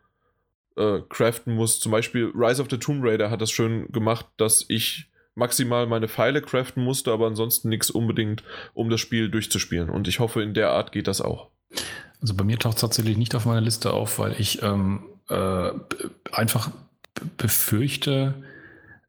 äh, 0.76 1.00
craften 1.08 1.54
muss. 1.54 1.80
Zum 1.80 1.92
Beispiel 1.92 2.32
Rise 2.34 2.60
of 2.60 2.68
the 2.70 2.78
Tomb 2.78 3.04
Raider 3.04 3.30
hat 3.30 3.40
das 3.40 3.50
schön 3.50 3.90
gemacht, 3.92 4.26
dass 4.36 4.64
ich 4.68 5.10
maximal 5.34 5.86
meine 5.86 6.08
Pfeile 6.08 6.42
craften 6.42 6.82
musste, 6.82 7.12
aber 7.12 7.26
ansonsten 7.26 7.68
nichts 7.68 7.90
unbedingt, 7.90 8.42
um 8.72 8.90
das 8.90 9.00
Spiel 9.00 9.30
durchzuspielen. 9.30 9.90
Und 9.90 10.08
ich 10.08 10.20
hoffe, 10.20 10.42
in 10.42 10.54
der 10.54 10.70
Art 10.70 10.92
geht 10.92 11.06
das 11.06 11.20
auch. 11.20 11.50
Also 12.20 12.34
bei 12.34 12.44
mir 12.44 12.58
taucht 12.58 12.76
es 12.76 12.80
tatsächlich 12.82 13.16
nicht 13.16 13.34
auf 13.34 13.44
meiner 13.44 13.60
Liste 13.60 13.92
auf, 13.92 14.18
weil 14.18 14.34
ich 14.38 14.62
ähm, 14.62 15.04
äh, 15.28 15.70
einfach 16.32 16.70
befürchte, 17.36 18.34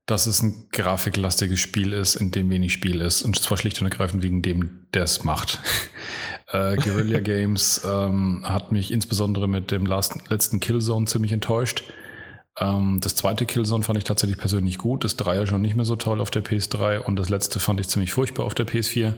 dass 0.06 0.28
es 0.28 0.42
ein 0.44 0.68
grafiklastiges 0.72 1.60
Spiel 1.60 1.92
ist, 1.94 2.16
in 2.16 2.32
dem 2.32 2.50
wenig 2.50 2.74
Spiel 2.74 3.02
ist. 3.02 3.24
Und 3.24 3.40
zwar 3.40 3.58
schlicht 3.58 3.82
und 3.82 3.88
ergreifend 3.88 4.22
wegen 4.22 4.42
dem, 4.42 4.86
der 4.94 5.04
es 5.04 5.24
macht. 5.24 5.60
äh, 6.52 6.76
Guerilla 6.76 7.20
Games 7.20 7.82
ähm, 7.84 8.44
hat 8.44 8.72
mich 8.72 8.92
insbesondere 8.92 9.48
mit 9.48 9.72
dem 9.72 9.86
last, 9.86 10.30
letzten 10.30 10.60
Killzone 10.60 11.08
ziemlich 11.08 11.32
enttäuscht. 11.32 11.84
Ähm, 12.60 13.00
das 13.02 13.16
zweite 13.16 13.46
Killzone 13.48 13.84
fand 13.84 13.98
ich 13.98 14.04
tatsächlich 14.04 14.38
persönlich 14.38 14.78
gut. 14.78 15.04
Das 15.04 15.16
Dreier 15.16 15.48
schon 15.48 15.62
nicht 15.62 15.76
mehr 15.76 15.86
so 15.86 15.96
toll 15.96 16.22
auf 16.22 16.30
der 16.30 16.44
PS3 16.44 17.00
und 17.00 17.16
das 17.16 17.30
letzte 17.30 17.60
fand 17.60 17.80
ich 17.80 17.88
ziemlich 17.88 18.14
furchtbar 18.14 18.46
auf 18.46 18.54
der 18.54 18.68
PS4. 18.68 19.14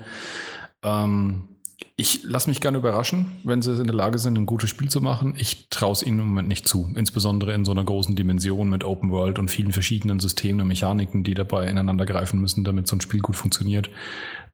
Ähm, 0.83 1.49
ich 1.95 2.23
lasse 2.23 2.49
mich 2.49 2.61
gerne 2.61 2.77
überraschen, 2.77 3.37
wenn 3.43 3.61
sie 3.61 3.79
in 3.79 3.85
der 3.85 3.95
Lage 3.95 4.17
sind, 4.17 4.37
ein 4.37 4.45
gutes 4.45 4.69
Spiel 4.69 4.89
zu 4.89 5.01
machen. 5.01 5.35
Ich 5.37 5.69
traue 5.69 5.91
es 5.91 6.03
ihnen 6.03 6.19
im 6.19 6.27
Moment 6.27 6.47
nicht 6.47 6.67
zu. 6.67 6.91
Insbesondere 6.95 7.53
in 7.53 7.65
so 7.65 7.71
einer 7.71 7.83
großen 7.83 8.15
Dimension 8.15 8.69
mit 8.69 8.83
Open 8.83 9.11
World 9.11 9.37
und 9.39 9.49
vielen 9.49 9.71
verschiedenen 9.71 10.19
Systemen 10.19 10.61
und 10.61 10.67
Mechaniken, 10.67 11.23
die 11.23 11.33
dabei 11.33 11.67
ineinander 11.67 12.05
greifen 12.05 12.39
müssen, 12.39 12.63
damit 12.63 12.87
so 12.87 12.95
ein 12.95 13.01
Spiel 13.01 13.19
gut 13.19 13.35
funktioniert. 13.35 13.89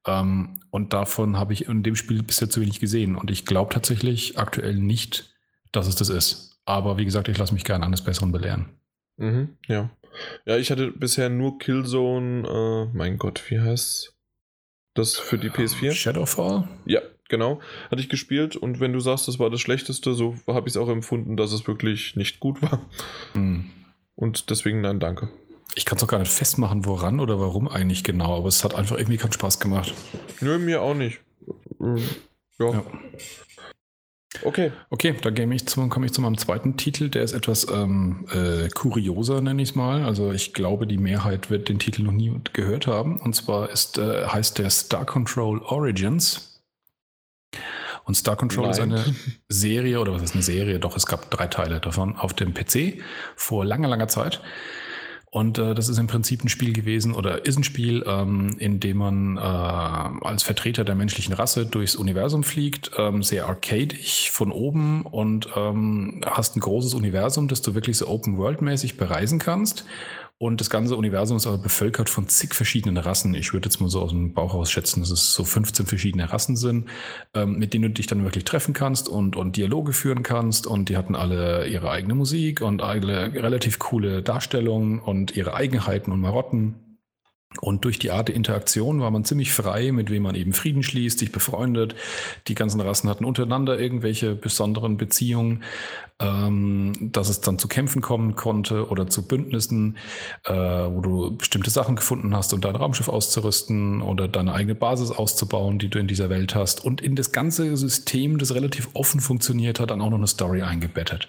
Ähm, 0.06 0.60
und 0.70 0.94
davon 0.94 1.38
habe 1.38 1.54
ich 1.54 1.68
in 1.68 1.84
dem 1.84 1.96
Spiel 1.96 2.24
bisher 2.24 2.50
zu 2.50 2.62
wenig 2.62 2.80
gesehen. 2.80 3.16
Und 3.16 3.32
ich 3.32 3.46
glaube 3.46 3.74
tatsächlich 3.74 4.38
aktuell 4.38 4.76
nicht, 4.76 5.34
dass 5.72 5.88
es 5.88 5.96
das 5.96 6.10
ist. 6.10 6.60
Aber 6.66 6.98
wie 6.98 7.06
gesagt, 7.06 7.28
ich 7.30 7.38
lasse 7.38 7.54
mich 7.54 7.64
gerne 7.64 7.86
eines 7.86 8.04
Besseren 8.04 8.32
belehren. 8.32 8.70
Mhm, 9.18 9.58
ja. 9.68 9.90
Ja, 10.46 10.58
ich 10.58 10.72
hatte 10.72 10.92
bisher 10.92 11.30
nur 11.30 11.58
Killzone, 11.58 12.48
äh, 12.48 12.98
mein 12.98 13.18
Gott, 13.18 13.44
wie 13.50 13.60
heißt 13.60 14.14
das 14.94 15.18
für 15.18 15.38
die 15.38 15.50
PS4? 15.50 15.92
Shadowfall? 15.94 16.68
Ja, 16.86 17.02
genau. 17.34 17.60
Hatte 17.90 18.00
ich 18.00 18.10
gespielt 18.10 18.56
und 18.56 18.80
wenn 18.80 18.94
du 18.94 19.00
sagst, 19.00 19.28
das 19.28 19.40
war 19.40 19.50
das 19.50 19.60
Schlechteste, 19.60 20.14
so 20.14 20.36
habe 20.46 20.68
ich 20.68 20.76
es 20.76 20.78
auch 20.78 20.88
empfunden, 20.88 21.36
dass 21.36 21.52
es 21.52 21.68
wirklich 21.68 22.16
nicht 22.16 22.40
gut 22.40 22.62
war. 22.62 22.80
Mhm. 23.34 23.72
Und 24.16 24.52
deswegen 24.52 24.82
nein, 24.82 25.00
danke. 25.00 25.30
Ich 25.74 25.86
kann 25.86 25.98
es 25.98 26.04
auch 26.04 26.08
gar 26.08 26.20
nicht 26.20 26.32
festmachen, 26.32 26.86
woran 26.86 27.20
oder 27.20 27.40
warum 27.40 27.68
eigentlich 27.68 28.04
genau, 28.04 28.38
aber 28.38 28.48
es 28.48 28.64
hat 28.64 28.76
einfach 28.76 28.98
irgendwie 28.98 29.18
keinen 29.18 29.32
Spaß 29.32 29.60
gemacht. 29.60 29.96
Nö, 30.40 30.60
mir 30.60 30.84
auch 30.84 30.94
nicht. 30.94 31.20
Ja. 32.60 32.70
ja. 32.72 32.84
Okay. 34.44 34.72
Okay, 34.92 35.16
da 35.20 35.32
komme 35.32 35.56
ich, 35.56 35.68
zu, 35.68 35.88
komme 35.88 36.06
ich 36.06 36.12
zu 36.12 36.22
meinem 36.22 36.38
zweiten 36.38 36.78
Titel. 36.78 37.10
Der 37.10 37.24
ist 37.24 37.34
etwas 37.34 37.68
ähm, 37.72 38.28
äh, 38.32 38.70
kurioser, 38.70 39.42
nenne 39.42 39.64
ich 39.64 39.70
es 39.70 39.76
mal. 39.76 40.04
Also 40.04 40.32
ich 40.32 40.54
glaube, 40.54 40.86
die 40.86 40.98
Mehrheit 40.98 41.50
wird 41.50 41.70
den 41.70 41.80
Titel 41.80 42.04
noch 42.04 42.12
nie 42.12 42.32
gehört 42.54 42.86
haben. 42.86 43.18
Und 43.18 43.36
zwar 43.36 43.72
ist, 43.72 43.98
äh, 43.98 44.28
heißt 44.28 44.60
der 44.60 44.70
Star 44.70 45.06
Control 45.06 45.60
Origins. 45.60 46.53
Und 48.06 48.16
Star 48.16 48.36
Control 48.36 48.64
Nein. 48.64 48.72
ist 48.72 48.80
eine 48.80 49.04
Serie, 49.50 50.00
oder 50.00 50.14
was 50.14 50.24
ist 50.24 50.34
eine 50.34 50.44
Serie? 50.44 50.80
Doch, 50.80 50.98
es 50.98 51.06
gab 51.06 51.30
drei 51.32 51.48
Teile 51.48 51.80
davon 51.80 52.16
auf 52.16 52.34
dem 52.34 52.54
PC 52.54 53.02
vor 53.36 53.66
langer, 53.66 53.88
langer 53.88 54.08
Zeit. 54.08 54.42
Und 55.34 55.58
äh, 55.58 55.74
das 55.74 55.90
ist 55.90 55.98
im 55.98 56.06
Prinzip 56.06 56.44
ein 56.44 56.50
Spiel 56.50 56.74
gewesen 56.74 57.16
oder 57.16 57.44
ist 57.48 57.58
ein 57.58 57.64
Spiel, 57.64 58.04
ähm, 58.06 58.56
in 58.60 58.80
dem 58.80 58.98
man 58.98 59.38
äh, 59.38 59.40
als 59.40 60.44
Vertreter 60.44 60.84
der 60.84 60.94
menschlichen 60.94 61.34
Rasse 61.34 61.66
durchs 61.66 61.96
Universum 61.96 62.44
fliegt, 62.44 62.92
ähm, 63.00 63.24
sehr 63.24 63.48
arcadisch 63.48 64.30
von 64.30 64.52
oben 64.52 65.02
und 65.02 65.50
ähm, 65.56 66.22
hast 66.24 66.56
ein 66.56 66.60
großes 66.60 66.94
Universum, 66.94 67.48
das 67.48 67.64
du 67.64 67.74
wirklich 67.74 67.98
so 67.98 68.10
Open-World-mäßig 68.10 68.96
bereisen 68.96 69.40
kannst. 69.40 69.86
Und 70.40 70.60
das 70.60 70.70
ganze 70.70 70.98
Universum 70.98 71.38
ist 71.38 71.48
aber 71.48 71.58
bevölkert 71.58 72.10
von 72.10 72.28
zig 72.28 72.54
verschiedenen 72.54 72.98
Rassen. 72.98 73.34
Ich 73.34 73.54
würde 73.54 73.70
jetzt 73.70 73.80
mal 73.80 73.90
so 73.90 74.02
aus 74.02 74.12
dem 74.12 74.34
Bauch 74.34 74.54
raus 74.54 74.72
schätzen, 74.72 75.00
dass 75.00 75.10
es 75.10 75.34
so 75.34 75.46
15 75.46 75.86
verschiedene 75.86 76.34
Rassen 76.34 76.58
sind, 76.58 76.90
ähm, 77.34 77.58
mit 77.58 77.74
denen 77.74 77.84
du 77.84 77.90
dich 77.92 78.08
dann 78.08 78.24
wirklich 78.24 78.44
treffen 78.44 78.74
kannst 78.74 79.08
und, 79.08 79.36
und 79.36 79.56
Dialoge 79.56 79.94
führen 79.94 80.22
kannst. 80.24 80.68
Und 80.68 80.90
die 80.90 80.98
hatten 80.98 81.16
alle 81.16 81.68
ihre 81.68 81.92
eigene 81.92 82.16
Musik 82.16 82.62
und 82.62 82.82
alle 82.82 83.34
relativ 83.34 83.80
coole 83.80 84.22
Darstellungen 84.22 85.00
und 85.00 85.36
ihre 85.36 85.54
Eigenheiten 85.54 86.12
und 86.12 86.20
Marotten. 86.20 86.83
Und 87.62 87.86
durch 87.86 88.00
die 88.00 88.12
Art 88.12 88.28
der 88.28 88.36
Interaktion 88.36 89.00
war 89.00 89.12
man 89.12 89.26
ziemlich 89.26 89.54
frei, 89.54 89.92
mit 89.92 90.10
wem 90.10 90.24
man 90.24 90.36
eben 90.36 90.54
Frieden 90.54 90.84
schließt, 90.84 91.20
sich 91.20 91.32
befreundet. 91.32 91.96
Die 92.48 92.56
ganzen 92.56 92.82
Rassen 92.82 93.10
hatten 93.10 93.26
untereinander 93.26 93.80
irgendwelche 93.80 94.36
besonderen 94.36 94.98
Beziehungen, 94.98 95.64
ähm, 96.20 96.94
dass 97.12 97.30
es 97.30 97.42
dann 97.42 97.60
zu 97.60 97.68
Kämpfen 97.68 98.02
kommen 98.02 98.36
konnte 98.36 98.88
oder 98.90 99.08
zu 99.08 99.28
Bündnissen, 99.28 99.98
äh, 100.46 100.54
wo 100.54 101.02
du 101.02 101.38
bestimmte 101.38 101.70
Sachen 101.70 101.96
gefunden 101.96 102.36
hast, 102.36 102.54
um 102.54 102.62
dein 102.62 102.76
Raumschiff 102.76 103.10
auszurüsten 103.10 104.02
oder 104.02 104.28
deine 104.28 104.54
eigene 104.54 104.76
Basis 104.76 105.12
auszubauen, 105.12 105.80
die 105.80 105.90
du 105.90 106.00
in 106.00 106.08
dieser 106.08 106.30
Welt 106.30 106.56
hast. 106.56 106.84
Und 106.84 107.02
in 107.02 107.16
das 107.16 107.32
ganze 107.32 107.76
System, 107.78 108.38
das 108.38 108.54
relativ 108.54 108.90
offen 108.94 109.20
funktioniert, 109.20 109.80
hat 109.80 109.92
dann 109.92 110.02
auch 110.02 110.10
noch 110.10 110.18
eine 110.18 110.28
Story 110.28 110.62
eingebettet. 110.62 111.28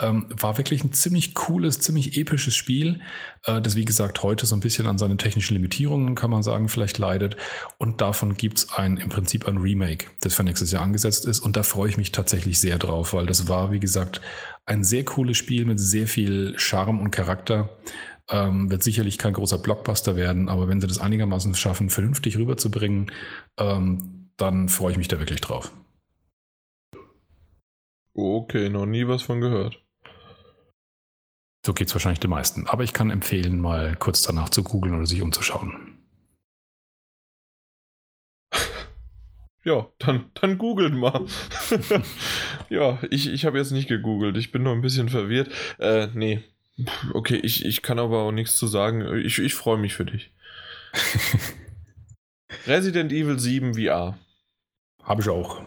Ähm, 0.00 0.26
war 0.30 0.58
wirklich 0.58 0.84
ein 0.84 0.92
ziemlich 0.92 1.34
cooles, 1.34 1.80
ziemlich 1.80 2.16
episches 2.16 2.54
Spiel, 2.54 3.00
äh, 3.44 3.60
das 3.60 3.74
wie 3.74 3.84
gesagt 3.84 4.22
heute 4.22 4.46
so 4.46 4.54
ein 4.54 4.60
bisschen 4.60 4.86
an 4.86 4.98
seine 4.98 5.16
technischen 5.16 5.56
Limitierungen, 5.58 6.14
kann 6.14 6.30
man 6.30 6.42
sagen, 6.42 6.68
vielleicht 6.68 6.98
leidet. 6.98 7.36
Und 7.76 8.00
davon 8.00 8.36
gibt 8.36 8.58
es 8.58 8.72
ein, 8.72 8.96
im 8.96 9.10
Prinzip 9.10 9.46
ein 9.46 9.58
Remake, 9.58 10.06
das 10.20 10.34
für 10.34 10.44
nächstes 10.44 10.72
Jahr 10.72 10.82
angesetzt 10.82 11.26
ist. 11.26 11.40
Und 11.40 11.56
da 11.56 11.62
freue 11.62 11.90
ich 11.90 11.96
mich 11.96 12.12
tatsächlich 12.12 12.58
sehr 12.58 12.78
drauf, 12.78 13.12
weil 13.12 13.26
das 13.26 13.48
war, 13.48 13.70
wie 13.70 13.80
gesagt, 13.80 14.20
ein 14.64 14.84
sehr 14.84 15.04
cooles 15.04 15.36
Spiel 15.36 15.64
mit 15.64 15.78
sehr 15.78 16.06
viel 16.06 16.54
Charme 16.58 17.00
und 17.00 17.10
Charakter. 17.10 17.68
Ähm, 18.30 18.70
wird 18.70 18.82
sicherlich 18.82 19.18
kein 19.18 19.32
großer 19.32 19.58
Blockbuster 19.58 20.14
werden, 20.14 20.48
aber 20.48 20.68
wenn 20.68 20.80
sie 20.80 20.86
das 20.86 20.98
einigermaßen 20.98 21.54
schaffen, 21.54 21.88
vernünftig 21.88 22.36
rüberzubringen, 22.36 23.10
ähm, 23.58 24.30
dann 24.36 24.68
freue 24.68 24.92
ich 24.92 24.98
mich 24.98 25.08
da 25.08 25.18
wirklich 25.18 25.40
drauf. 25.40 25.72
Okay, 28.14 28.68
noch 28.68 28.84
nie 28.84 29.06
was 29.06 29.22
von 29.22 29.40
gehört. 29.40 29.82
So 31.68 31.74
geht 31.74 31.88
es 31.88 31.94
wahrscheinlich 31.94 32.20
den 32.20 32.30
meisten. 32.30 32.66
Aber 32.66 32.82
ich 32.82 32.94
kann 32.94 33.10
empfehlen, 33.10 33.60
mal 33.60 33.94
kurz 33.94 34.22
danach 34.22 34.48
zu 34.48 34.62
googeln 34.62 34.94
oder 34.94 35.04
sich 35.04 35.20
umzuschauen. 35.20 35.98
Ja, 39.64 39.86
dann, 39.98 40.30
dann 40.32 40.56
googelt 40.56 40.94
mal. 40.94 41.26
ja, 42.70 42.98
ich, 43.10 43.30
ich 43.30 43.44
habe 43.44 43.58
jetzt 43.58 43.72
nicht 43.72 43.86
gegoogelt. 43.86 44.38
Ich 44.38 44.50
bin 44.50 44.62
noch 44.62 44.72
ein 44.72 44.80
bisschen 44.80 45.10
verwirrt. 45.10 45.50
Äh, 45.78 46.08
nee. 46.14 46.42
Okay, 47.12 47.36
ich, 47.36 47.66
ich 47.66 47.82
kann 47.82 47.98
aber 47.98 48.22
auch 48.22 48.32
nichts 48.32 48.56
zu 48.56 48.66
sagen. 48.66 49.02
Ich, 49.18 49.38
ich 49.38 49.52
freue 49.52 49.76
mich 49.76 49.92
für 49.92 50.06
dich. 50.06 50.32
Resident 52.66 53.12
Evil 53.12 53.38
7 53.38 53.74
VR. 53.74 54.16
Habe 55.02 55.20
ich 55.20 55.28
auch. 55.28 55.60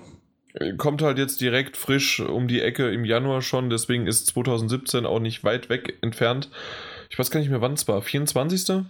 Kommt 0.77 1.01
halt 1.01 1.17
jetzt 1.17 1.39
direkt 1.41 1.77
frisch 1.77 2.19
um 2.19 2.47
die 2.47 2.61
Ecke 2.61 2.91
im 2.91 3.05
Januar 3.05 3.41
schon, 3.41 3.69
deswegen 3.69 4.07
ist 4.07 4.27
2017 4.27 5.05
auch 5.05 5.19
nicht 5.19 5.43
weit 5.43 5.69
weg 5.69 5.97
entfernt. 6.01 6.49
Ich 7.09 7.17
weiß 7.17 7.31
gar 7.31 7.39
nicht 7.39 7.49
mehr, 7.49 7.61
wann 7.61 7.73
es 7.73 7.87
war. 7.87 8.01
24. 8.01 8.85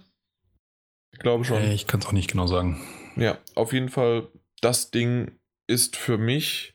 Ich 1.12 1.18
glaube 1.18 1.44
schon. 1.44 1.62
Ich 1.70 1.86
kann 1.86 2.00
es 2.00 2.06
auch 2.06 2.12
nicht 2.12 2.30
genau 2.30 2.46
sagen. 2.46 2.80
Ja, 3.16 3.38
auf 3.54 3.72
jeden 3.72 3.90
Fall, 3.90 4.28
das 4.60 4.90
Ding 4.90 5.38
ist 5.66 5.96
für 5.96 6.18
mich. 6.18 6.74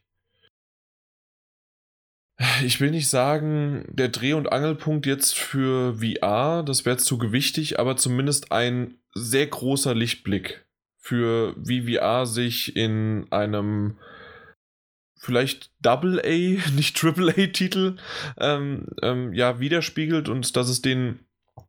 Ich 2.63 2.79
will 2.79 2.91
nicht 2.91 3.09
sagen, 3.09 3.85
der 3.89 4.09
Dreh- 4.09 4.33
und 4.33 4.51
Angelpunkt 4.51 5.07
jetzt 5.07 5.35
für 5.35 5.95
VR, 5.95 6.63
das 6.63 6.85
wäre 6.85 6.97
zu 6.97 7.17
gewichtig, 7.17 7.79
aber 7.79 7.97
zumindest 7.97 8.51
ein 8.51 8.99
sehr 9.15 9.47
großer 9.47 9.95
Lichtblick 9.95 10.65
für 10.97 11.55
wie 11.57 11.95
VR 11.95 12.27
sich 12.27 12.75
in 12.75 13.25
einem 13.31 13.97
vielleicht 15.17 15.71
Double 15.81 16.19
A, 16.19 16.69
nicht 16.75 16.97
Triple 16.97 17.31
A 17.31 17.47
Titel 17.47 17.97
ähm, 18.39 18.87
ähm, 19.01 19.33
ja 19.33 19.59
widerspiegelt 19.59 20.29
und 20.29 20.55
dass 20.55 20.69
es 20.69 20.81
den 20.81 21.19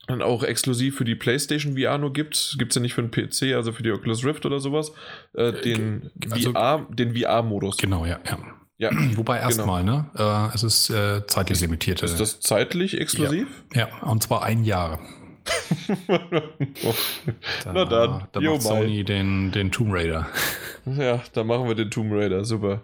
dann 0.07 0.23
auch 0.23 0.43
exklusiv 0.43 0.97
für 0.97 1.05
die 1.05 1.15
PlayStation 1.15 1.77
VR 1.77 1.99
nur 1.99 2.13
gibt. 2.13 2.57
Gibt 2.59 2.73
es 2.73 2.77
ja 2.77 2.83
nicht 2.83 2.95
für 2.95 3.03
den 3.03 3.11
PC, 3.11 3.55
also 3.55 3.73
für 3.73 3.83
die 3.83 3.91
Oculus 3.91 4.25
Rift 4.25 4.47
oder 4.47 4.59
sowas. 4.59 4.93
Äh, 5.35 5.53
den 5.53 6.11
also, 6.31 6.53
VR, 6.53 6.87
den 6.91 7.15
VR-Modus. 7.15 7.77
Genau, 7.77 8.07
ja, 8.07 8.19
ja. 8.27 8.39
Ja, 8.79 8.91
Wobei 9.17 9.39
erstmal, 9.39 9.85
genau. 9.85 10.07
ne? 10.15 10.51
Äh, 10.51 10.55
es 10.55 10.63
ist 10.63 10.91
äh, 10.91 11.27
zeitlich 11.27 11.61
limitiert. 11.61 12.03
Ist 12.03 12.21
das 12.21 12.41
zeitlich 12.41 12.99
exklusiv? 12.99 13.49
Ja, 13.75 13.89
ja 13.89 14.09
und 14.09 14.23
zwar 14.23 14.45
ein 14.45 14.65
Jahr. 14.65 15.01
Da, 17.65 17.73
Na 17.73 17.85
dann, 17.85 18.29
da 18.33 18.41
macht 18.41 18.63
Sony 18.63 19.05
den, 19.05 19.53
den 19.53 19.71
Tomb 19.71 19.93
Raider. 19.93 20.29
Ja, 20.97 21.23
da 21.35 21.45
machen 21.45 21.69
wir 21.69 21.75
den 21.75 21.91
Tomb 21.91 22.13
Raider, 22.15 22.47
super. 22.47 22.83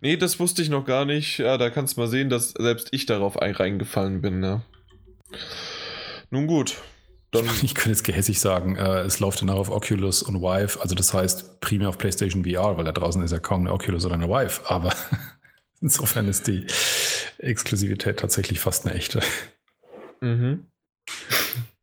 Nee, 0.00 0.16
das 0.16 0.38
wusste 0.38 0.62
ich 0.62 0.68
noch 0.68 0.84
gar 0.84 1.04
nicht. 1.04 1.38
Ja, 1.38 1.58
da 1.58 1.68
kannst 1.68 1.96
du 1.96 2.02
mal 2.02 2.06
sehen, 2.06 2.30
dass 2.30 2.50
selbst 2.50 2.90
ich 2.92 3.06
darauf 3.06 3.40
reingefallen 3.40 4.20
bin. 4.20 4.38
Ne? 4.38 4.62
Nun 6.30 6.46
gut. 6.46 6.76
Dann 7.30 7.44
ich 7.62 7.74
könnte 7.74 7.90
jetzt 7.90 8.04
gehässig 8.04 8.40
sagen, 8.40 8.76
äh, 8.76 9.00
es 9.00 9.20
läuft 9.20 9.42
dann 9.42 9.50
auch 9.50 9.58
auf 9.58 9.70
Oculus 9.70 10.22
und 10.22 10.40
Vive, 10.40 10.80
also 10.80 10.94
das 10.94 11.14
heißt 11.14 11.60
primär 11.60 11.88
auf 11.88 11.98
PlayStation 11.98 12.44
VR, 12.44 12.76
weil 12.76 12.84
da 12.84 12.92
draußen 12.92 13.22
ist 13.22 13.32
ja 13.32 13.38
kaum 13.38 13.62
eine 13.62 13.72
Oculus 13.72 14.04
oder 14.04 14.14
eine 14.14 14.28
Vive, 14.28 14.60
aber 14.66 14.94
insofern 15.80 16.28
ist 16.28 16.46
die 16.46 16.66
Exklusivität 17.38 18.18
tatsächlich 18.18 18.60
fast 18.60 18.86
eine 18.86 18.94
echte. 18.94 19.20
Mhm. 20.20 20.66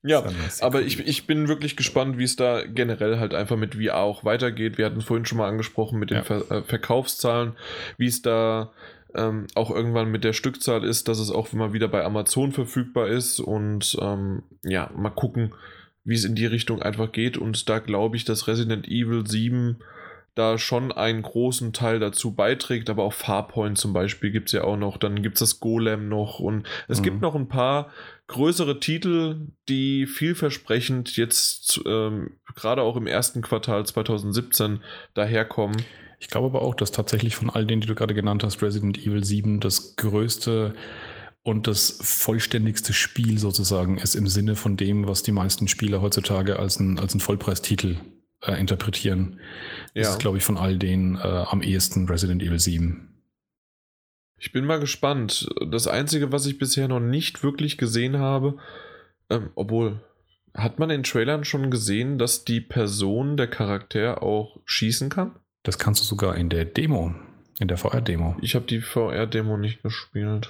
Ja, 0.04 0.24
aber 0.62 0.82
ich, 0.82 1.00
ich 1.00 1.28
bin 1.28 1.48
wirklich 1.48 1.76
gespannt, 1.76 2.18
wie 2.18 2.24
es 2.24 2.36
da 2.36 2.64
generell 2.64 3.20
halt 3.20 3.34
einfach 3.34 3.58
mit 3.58 3.76
VR 3.76 3.98
auch 3.98 4.24
weitergeht. 4.24 4.78
Wir 4.78 4.86
hatten 4.86 5.00
es 5.00 5.06
vorhin 5.06 5.26
schon 5.26 5.40
mal 5.40 5.50
angesprochen 5.50 6.00
mit 6.00 6.12
den 6.12 6.18
ja. 6.18 6.24
Ver 6.24 6.50
äh, 6.52 6.62
Verkaufszahlen, 6.62 7.54
wie 7.98 8.08
es 8.08 8.22
da 8.22 8.72
ähm, 9.16 9.48
auch 9.56 9.72
irgendwann 9.72 10.12
mit 10.12 10.24
der 10.24 10.34
Stückzahl 10.34 10.84
ist, 10.84 11.08
dass 11.08 11.20
es 11.20 11.32
auch 11.32 11.52
immer 11.52 11.74
wieder 11.74 11.88
bei 11.88 12.04
Amazon 12.04 12.52
verfügbar 12.52 13.08
ist 13.08 13.40
und 13.40 13.98
ähm, 14.00 14.44
ja, 14.64 14.92
mal 14.96 15.10
gucken, 15.10 15.54
wie 16.04 16.16
es 16.16 16.26
in 16.26 16.36
die 16.36 16.46
Richtung 16.46 16.82
einfach 16.82 17.12
geht 17.12 17.38
und 17.38 17.68
da 17.68 17.80
glaube 17.80 18.16
ich, 18.16 18.26
dass 18.26 18.48
Resident 18.48 18.88
Evil 18.88 19.26
7 19.28 19.78
da 20.36 20.60
schon 20.60 20.92
einen 20.92 21.24
großen 21.24 21.74
Teil 21.74 22.00
dazu 22.00 22.36
beiträgt, 22.36 22.90
aber 22.90 23.04
auch 23.04 23.14
Farpoint 23.14 23.78
zum 23.78 23.92
Beispiel 23.92 24.30
gibt 24.30 24.50
es 24.50 24.54
ja 24.54 24.64
auch 24.64 24.78
noch, 24.78 24.98
dann 24.98 25.24
gibt 25.24 25.36
es 25.36 25.40
das 25.40 25.60
Golem 25.60 26.10
noch 26.10 26.40
und 26.40 26.68
es 26.88 27.00
mhm. 27.00 27.04
gibt 27.04 27.22
noch 27.22 27.34
ein 27.34 27.48
paar 27.48 27.90
größere 28.28 28.80
Titel, 28.80 29.48
die 29.70 30.06
vielversprechend 30.06 31.16
jetzt 31.16 31.82
ähm, 31.86 32.38
gerade 32.56 32.82
auch 32.82 32.96
im 32.98 33.08
ersten 33.08 33.42
Quartal 33.42 33.86
2017 33.86 34.82
daherkommen. 35.14 35.78
Ich 36.20 36.28
glaube 36.28 36.48
aber 36.48 36.62
auch, 36.62 36.76
dass 36.76 36.92
tatsächlich 36.92 37.36
von 37.36 37.50
all 37.50 37.66
denen, 37.66 37.82
die 37.82 37.88
du 37.88 37.96
gerade 37.96 38.14
genannt 38.14 38.44
hast, 38.44 38.62
Resident 38.62 38.98
Evil 38.98 39.24
7 39.24 39.60
das 39.60 39.96
größte 39.96 40.74
und 41.44 41.68
das 41.68 42.00
vollständigste 42.02 42.92
Spiel 42.92 43.38
sozusagen 43.38 43.98
ist 43.98 44.16
im 44.16 44.28
Sinne 44.28 44.56
von 44.56 44.76
dem, 44.76 45.08
was 45.08 45.24
die 45.24 45.32
meisten 45.32 45.68
Spieler 45.68 46.02
heutzutage 46.02 46.60
als 46.60 46.80
ein, 46.80 47.00
als 47.00 47.16
ein 47.16 47.22
Vollpreistitel 47.22 47.98
äh, 48.42 48.60
interpretieren. 48.60 49.40
Ja. 49.94 50.04
Das 50.04 50.10
ist, 50.12 50.20
glaube 50.20 50.38
ich, 50.38 50.44
von 50.44 50.58
all 50.58 50.78
denen 50.78 51.16
äh, 51.16 51.20
am 51.20 51.62
ehesten 51.62 52.10
Resident 52.10 52.44
Evil 52.44 52.60
7. 52.60 53.07
Ich 54.40 54.52
bin 54.52 54.66
mal 54.66 54.80
gespannt. 54.80 55.50
Das 55.70 55.88
Einzige, 55.88 56.32
was 56.32 56.46
ich 56.46 56.58
bisher 56.58 56.88
noch 56.88 57.00
nicht 57.00 57.44
wirklich 57.44 57.78
gesehen 57.78 58.20
habe, 58.20 58.58
ähm, 59.30 59.50
obwohl, 59.56 60.00
hat 60.54 60.80
man 60.80 60.90
in 60.90 61.04
Trailern 61.04 61.44
schon 61.44 61.72
gesehen, 61.72 62.18
dass 62.18 62.46
die 62.46 62.62
Person, 62.62 63.38
der 63.38 63.48
Charakter 63.48 64.24
auch 64.24 64.60
schießen 64.66 65.10
kann? 65.10 65.36
Das 65.64 65.78
kannst 65.78 66.02
du 66.02 66.06
sogar 66.06 66.36
in 66.36 66.50
der 66.50 66.66
Demo, 66.66 67.14
in 67.60 67.68
der 67.68 67.78
VR-Demo. 67.78 68.38
Ich 68.42 68.56
habe 68.56 68.66
die 68.66 68.82
VR-Demo 68.82 69.58
nicht 69.58 69.84
gespielt. 69.84 70.50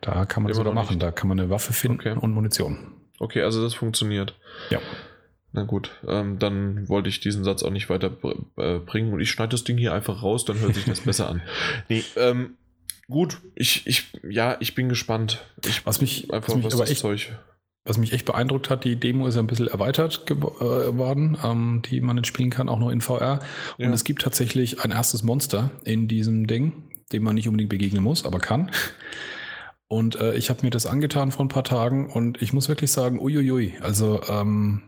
Da 0.00 0.26
kann 0.26 0.42
man 0.42 0.50
Immer 0.50 0.56
sogar 0.56 0.74
machen. 0.74 0.94
Nicht. 0.94 1.02
Da 1.02 1.12
kann 1.12 1.28
man 1.28 1.38
eine 1.38 1.50
Waffe 1.50 1.72
finden 1.72 2.00
okay. 2.00 2.16
und 2.18 2.32
Munition. 2.32 2.92
Okay, 3.18 3.42
also 3.42 3.62
das 3.62 3.74
funktioniert. 3.74 4.34
Ja. 4.70 4.80
Na 5.52 5.62
gut, 5.62 5.92
ähm, 6.06 6.40
dann 6.40 6.88
wollte 6.88 7.08
ich 7.08 7.20
diesen 7.20 7.44
Satz 7.44 7.62
auch 7.62 7.70
nicht 7.70 7.88
weiter 7.88 8.10
äh, 8.56 8.80
bringen 8.80 9.12
und 9.12 9.20
ich 9.20 9.30
schneide 9.30 9.50
das 9.50 9.62
Ding 9.62 9.78
hier 9.78 9.94
einfach 9.94 10.22
raus, 10.22 10.44
dann 10.44 10.58
hört 10.58 10.74
sich 10.74 10.84
das 10.84 11.00
besser 11.02 11.28
an. 11.28 11.42
Nee, 11.88 12.02
ähm, 12.16 12.56
gut, 13.08 13.40
ich, 13.54 13.86
ich, 13.86 14.12
ja, 14.28 14.56
ich 14.60 14.74
bin 14.74 14.88
gespannt. 14.88 15.44
Ich, 15.64 15.84
was 15.86 16.00
mich, 16.00 16.32
einfach, 16.32 16.48
was 16.48 16.56
mich 16.56 16.64
was 16.64 16.74
aber 16.74 16.88
echt, 16.88 17.00
Zeug. 17.00 17.38
Was 17.84 17.98
mich 17.98 18.12
echt 18.12 18.24
beeindruckt 18.24 18.70
hat, 18.70 18.84
die 18.84 18.96
Demo 18.96 19.26
ist 19.26 19.34
ja 19.34 19.42
ein 19.42 19.46
bisschen 19.46 19.68
erweitert 19.68 20.26
geworden, 20.26 21.36
äh, 21.42 21.46
ähm, 21.46 21.82
die 21.84 22.00
man 22.00 22.16
jetzt 22.16 22.28
spielen 22.28 22.50
kann, 22.50 22.68
auch 22.68 22.78
noch 22.78 22.90
in 22.90 23.02
VR. 23.02 23.40
Und 23.76 23.84
ja. 23.84 23.92
es 23.92 24.04
gibt 24.04 24.22
tatsächlich 24.22 24.80
ein 24.80 24.90
erstes 24.90 25.22
Monster 25.22 25.70
in 25.84 26.08
diesem 26.08 26.46
Ding, 26.46 26.84
dem 27.12 27.24
man 27.24 27.34
nicht 27.34 27.46
unbedingt 27.46 27.70
begegnen 27.70 28.02
muss, 28.02 28.24
aber 28.24 28.38
kann. 28.38 28.70
Und 29.86 30.16
äh, 30.16 30.34
ich 30.34 30.48
habe 30.48 30.62
mir 30.62 30.70
das 30.70 30.86
angetan 30.86 31.30
vor 31.30 31.44
ein 31.44 31.48
paar 31.48 31.64
Tagen 31.64 32.10
und 32.10 32.40
ich 32.40 32.52
muss 32.52 32.68
wirklich 32.68 32.90
sagen, 32.90 33.20
uiuiui, 33.20 33.74
also 33.80 34.22
ähm, 34.28 34.82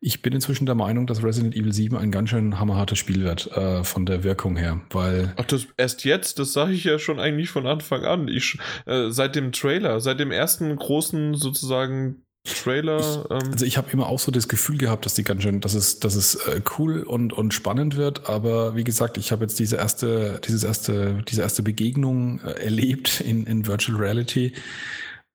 ich 0.00 0.22
bin 0.22 0.32
inzwischen 0.32 0.64
der 0.64 0.74
Meinung, 0.74 1.06
dass 1.06 1.22
Resident 1.22 1.54
Evil 1.54 1.72
7 1.72 1.96
ein 1.96 2.10
ganz 2.10 2.30
schön 2.30 2.58
hammerhartes 2.58 2.98
Spiel 2.98 3.22
wird, 3.22 3.52
äh, 3.52 3.84
von 3.84 4.06
der 4.06 4.24
Wirkung 4.24 4.56
her, 4.56 4.80
weil. 4.90 5.34
Ach, 5.36 5.44
das 5.44 5.66
erst 5.76 6.04
jetzt, 6.04 6.38
das 6.38 6.52
sage 6.52 6.72
ich 6.72 6.84
ja 6.84 6.98
schon 6.98 7.20
eigentlich 7.20 7.50
von 7.50 7.66
Anfang 7.66 8.04
an. 8.04 8.28
Ich, 8.28 8.58
äh, 8.86 9.10
seit 9.10 9.36
dem 9.36 9.52
Trailer, 9.52 10.00
seit 10.00 10.18
dem 10.18 10.32
ersten 10.32 10.74
großen 10.74 11.34
sozusagen 11.34 12.22
Trailer. 12.44 12.98
Ich, 13.00 13.30
ähm 13.30 13.52
also 13.52 13.66
ich 13.66 13.76
habe 13.76 13.90
immer 13.90 14.06
auch 14.06 14.18
so 14.18 14.32
das 14.32 14.48
Gefühl 14.48 14.78
gehabt, 14.78 15.04
dass 15.04 15.14
die 15.14 15.24
ganz 15.24 15.42
schön, 15.42 15.60
dass 15.60 15.74
es, 15.74 16.00
dass 16.00 16.14
es 16.14 16.36
äh, 16.46 16.62
cool 16.78 17.02
und, 17.02 17.34
und 17.34 17.52
spannend 17.52 17.96
wird. 17.96 18.28
Aber 18.28 18.76
wie 18.76 18.84
gesagt, 18.84 19.18
ich 19.18 19.32
habe 19.32 19.44
jetzt 19.44 19.58
diese 19.58 19.76
erste, 19.76 20.40
dieses 20.46 20.64
erste, 20.64 21.22
diese 21.28 21.42
erste 21.42 21.62
Begegnung 21.62 22.40
äh, 22.40 22.52
erlebt 22.64 23.20
in, 23.20 23.44
in 23.44 23.66
Virtual 23.66 23.98
Reality 23.98 24.54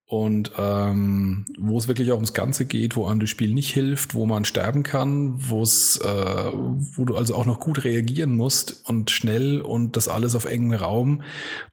und 0.07 0.51
ähm, 0.55 1.45
wo 1.57 1.79
es 1.79 1.87
wirklich 1.87 2.11
auch 2.11 2.17
ums 2.17 2.33
Ganze 2.33 2.65
geht, 2.65 2.95
wo 2.95 3.07
einem 3.07 3.19
das 3.19 3.31
Spiel 3.31 3.51
nicht 3.51 3.73
hilft, 3.73 4.13
wo 4.13 4.27
man 4.27 4.45
sterben 4.45 4.83
kann, 4.83 5.33
wo 5.49 5.63
es, 5.63 5.97
äh, 5.97 6.05
wo 6.05 7.05
du 7.05 7.15
also 7.15 7.33
auch 7.33 7.47
noch 7.47 7.59
gut 7.59 7.83
reagieren 7.83 8.35
musst 8.35 8.87
und 8.87 9.09
schnell 9.09 9.61
und 9.61 9.97
das 9.97 10.07
alles 10.07 10.35
auf 10.35 10.45
engem 10.45 10.73
Raum 10.73 11.23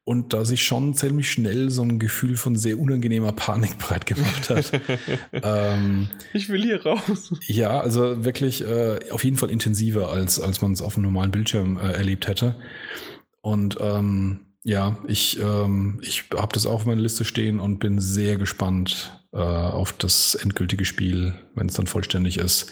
und 0.04 0.32
da 0.32 0.46
sich 0.46 0.64
schon 0.64 0.94
ziemlich 0.94 1.30
schnell 1.30 1.68
so 1.68 1.82
ein 1.82 1.98
Gefühl 1.98 2.38
von 2.38 2.56
sehr 2.56 2.78
unangenehmer 2.78 3.32
Panik 3.32 3.76
breit 3.78 4.06
gemacht 4.06 4.48
hat. 4.48 4.80
ähm, 5.32 6.08
ich 6.32 6.48
will 6.48 6.62
hier 6.62 6.82
raus. 6.82 7.34
Ja, 7.46 7.80
also 7.80 8.24
wirklich 8.24 8.66
äh, 8.66 9.00
auf 9.10 9.24
jeden 9.24 9.36
Fall 9.36 9.50
intensiver 9.50 10.08
als 10.08 10.40
als 10.40 10.62
man 10.62 10.72
es 10.72 10.80
auf 10.80 10.96
einem 10.96 11.04
normalen 11.04 11.32
Bildschirm 11.32 11.76
äh, 11.76 11.92
erlebt 11.92 12.28
hätte 12.28 12.56
und 13.42 13.76
ähm, 13.78 14.51
ja, 14.64 14.98
ich, 15.08 15.40
ähm, 15.40 16.00
ich 16.02 16.24
habe 16.34 16.52
das 16.52 16.66
auch 16.66 16.74
auf 16.74 16.86
meiner 16.86 17.00
Liste 17.00 17.24
stehen 17.24 17.60
und 17.60 17.78
bin 17.78 18.00
sehr 18.00 18.36
gespannt 18.36 19.18
äh, 19.32 19.38
auf 19.38 19.92
das 19.92 20.34
endgültige 20.34 20.84
Spiel, 20.84 21.34
wenn 21.54 21.68
es 21.68 21.74
dann 21.74 21.86
vollständig 21.86 22.38
ist. 22.38 22.70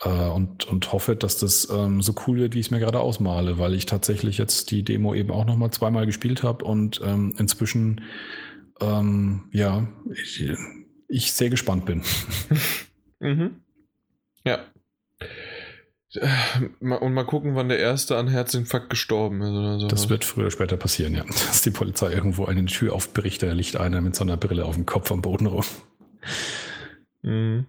Äh, 0.00 0.08
und, 0.08 0.64
und 0.66 0.92
hoffe, 0.92 1.16
dass 1.16 1.38
das 1.38 1.68
ähm, 1.70 2.02
so 2.02 2.14
cool 2.26 2.38
wird, 2.38 2.54
wie 2.54 2.60
ich 2.60 2.66
es 2.66 2.70
mir 2.70 2.78
gerade 2.78 3.00
ausmale, 3.00 3.58
weil 3.58 3.74
ich 3.74 3.86
tatsächlich 3.86 4.38
jetzt 4.38 4.70
die 4.70 4.84
Demo 4.84 5.14
eben 5.14 5.30
auch 5.30 5.44
noch 5.44 5.56
mal 5.56 5.70
zweimal 5.70 6.06
gespielt 6.06 6.42
habe 6.42 6.64
und 6.64 7.00
ähm, 7.04 7.34
inzwischen 7.38 8.02
ähm, 8.80 9.44
ja, 9.52 9.88
ich, 10.12 10.50
ich 11.08 11.32
sehr 11.32 11.50
gespannt 11.50 11.84
bin. 11.84 12.02
mhm. 13.20 13.60
Ja. 14.44 14.66
Und 16.80 17.14
mal 17.14 17.24
gucken, 17.24 17.54
wann 17.54 17.68
der 17.68 17.78
erste 17.78 18.18
an 18.18 18.28
Herzinfarkt 18.28 18.90
gestorben 18.90 19.40
ist 19.40 19.50
oder 19.50 19.80
so. 19.80 19.88
Das 19.88 20.10
wird 20.10 20.24
früher 20.24 20.44
oder 20.44 20.50
später 20.50 20.76
passieren, 20.76 21.14
ja. 21.14 21.24
Dass 21.24 21.62
die 21.62 21.70
Polizei 21.70 22.12
irgendwo 22.12 22.44
eine 22.44 22.66
Tür 22.66 22.94
aufbricht, 22.94 23.42
da 23.42 23.52
liegt 23.52 23.76
einer 23.76 24.00
mit 24.02 24.14
so 24.14 24.24
einer 24.24 24.36
Brille 24.36 24.64
auf 24.64 24.74
dem 24.74 24.84
Kopf 24.84 25.10
am 25.10 25.22
Boden 25.22 25.46
rum. 25.46 25.64
Mhm. 27.22 27.66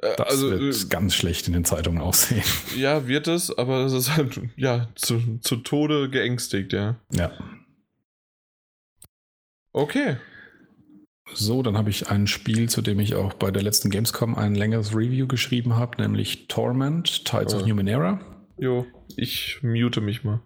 Äh, 0.00 0.16
das 0.16 0.28
also, 0.28 0.50
wird 0.50 0.74
äh, 0.74 0.88
ganz 0.88 1.14
schlecht 1.14 1.46
in 1.48 1.54
den 1.54 1.64
Zeitungen 1.64 2.00
aussehen. 2.00 2.44
Ja, 2.76 3.08
wird 3.08 3.26
es, 3.26 3.56
aber 3.56 3.84
es 3.84 3.92
ist 3.92 4.16
halt, 4.16 4.40
ja, 4.56 4.88
zu, 4.94 5.38
zu 5.40 5.56
Tode 5.56 6.10
geängstigt, 6.10 6.72
ja. 6.72 6.96
Ja. 7.10 7.32
Okay. 9.72 10.18
So, 11.32 11.62
dann 11.62 11.78
habe 11.78 11.90
ich 11.90 12.10
ein 12.10 12.26
Spiel, 12.26 12.68
zu 12.68 12.82
dem 12.82 13.00
ich 13.00 13.14
auch 13.14 13.32
bei 13.32 13.50
der 13.50 13.62
letzten 13.62 13.90
Gamescom 13.90 14.34
ein 14.34 14.54
längeres 14.54 14.94
Review 14.94 15.26
geschrieben 15.26 15.76
habe, 15.76 16.00
nämlich 16.02 16.48
Torment, 16.48 17.24
Tides 17.24 17.54
oh. 17.54 17.58
of 17.58 17.66
Numenera. 17.66 18.20
Jo, 18.58 18.86
ich 19.16 19.58
mute 19.62 20.00
mich 20.00 20.22
mal. 20.22 20.40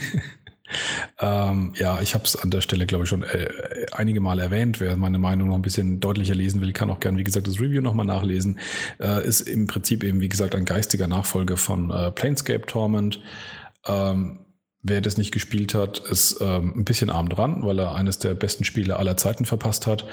ähm, 1.20 1.72
ja, 1.76 2.00
ich 2.02 2.14
habe 2.14 2.24
es 2.24 2.36
an 2.36 2.50
der 2.50 2.60
Stelle, 2.60 2.86
glaube 2.86 3.04
ich, 3.04 3.10
schon 3.10 3.22
äh, 3.22 3.48
einige 3.92 4.20
Mal 4.20 4.40
erwähnt. 4.40 4.80
Wer 4.80 4.96
meine 4.96 5.18
Meinung 5.18 5.48
noch 5.48 5.54
ein 5.54 5.62
bisschen 5.62 6.00
deutlicher 6.00 6.34
lesen 6.34 6.60
will, 6.60 6.72
kann 6.72 6.90
auch 6.90 7.00
gern, 7.00 7.16
wie 7.16 7.24
gesagt, 7.24 7.46
das 7.46 7.60
Review 7.60 7.80
nochmal 7.80 8.06
nachlesen. 8.06 8.58
Äh, 9.00 9.26
ist 9.26 9.42
im 9.42 9.66
Prinzip 9.66 10.04
eben, 10.04 10.20
wie 10.20 10.28
gesagt, 10.28 10.54
ein 10.54 10.64
geistiger 10.64 11.06
Nachfolger 11.06 11.56
von 11.56 11.90
äh, 11.90 12.10
Planescape 12.10 12.66
Torment. 12.66 13.20
Ähm, 13.86 14.40
Wer 14.88 15.00
das 15.00 15.18
nicht 15.18 15.32
gespielt 15.32 15.74
hat, 15.74 15.98
ist 15.98 16.38
ähm, 16.40 16.72
ein 16.76 16.84
bisschen 16.84 17.10
arm 17.10 17.28
dran, 17.28 17.64
weil 17.64 17.80
er 17.80 17.96
eines 17.96 18.20
der 18.20 18.34
besten 18.34 18.62
Spiele 18.62 18.96
aller 18.96 19.16
Zeiten 19.16 19.44
verpasst 19.44 19.88
hat. 19.88 20.06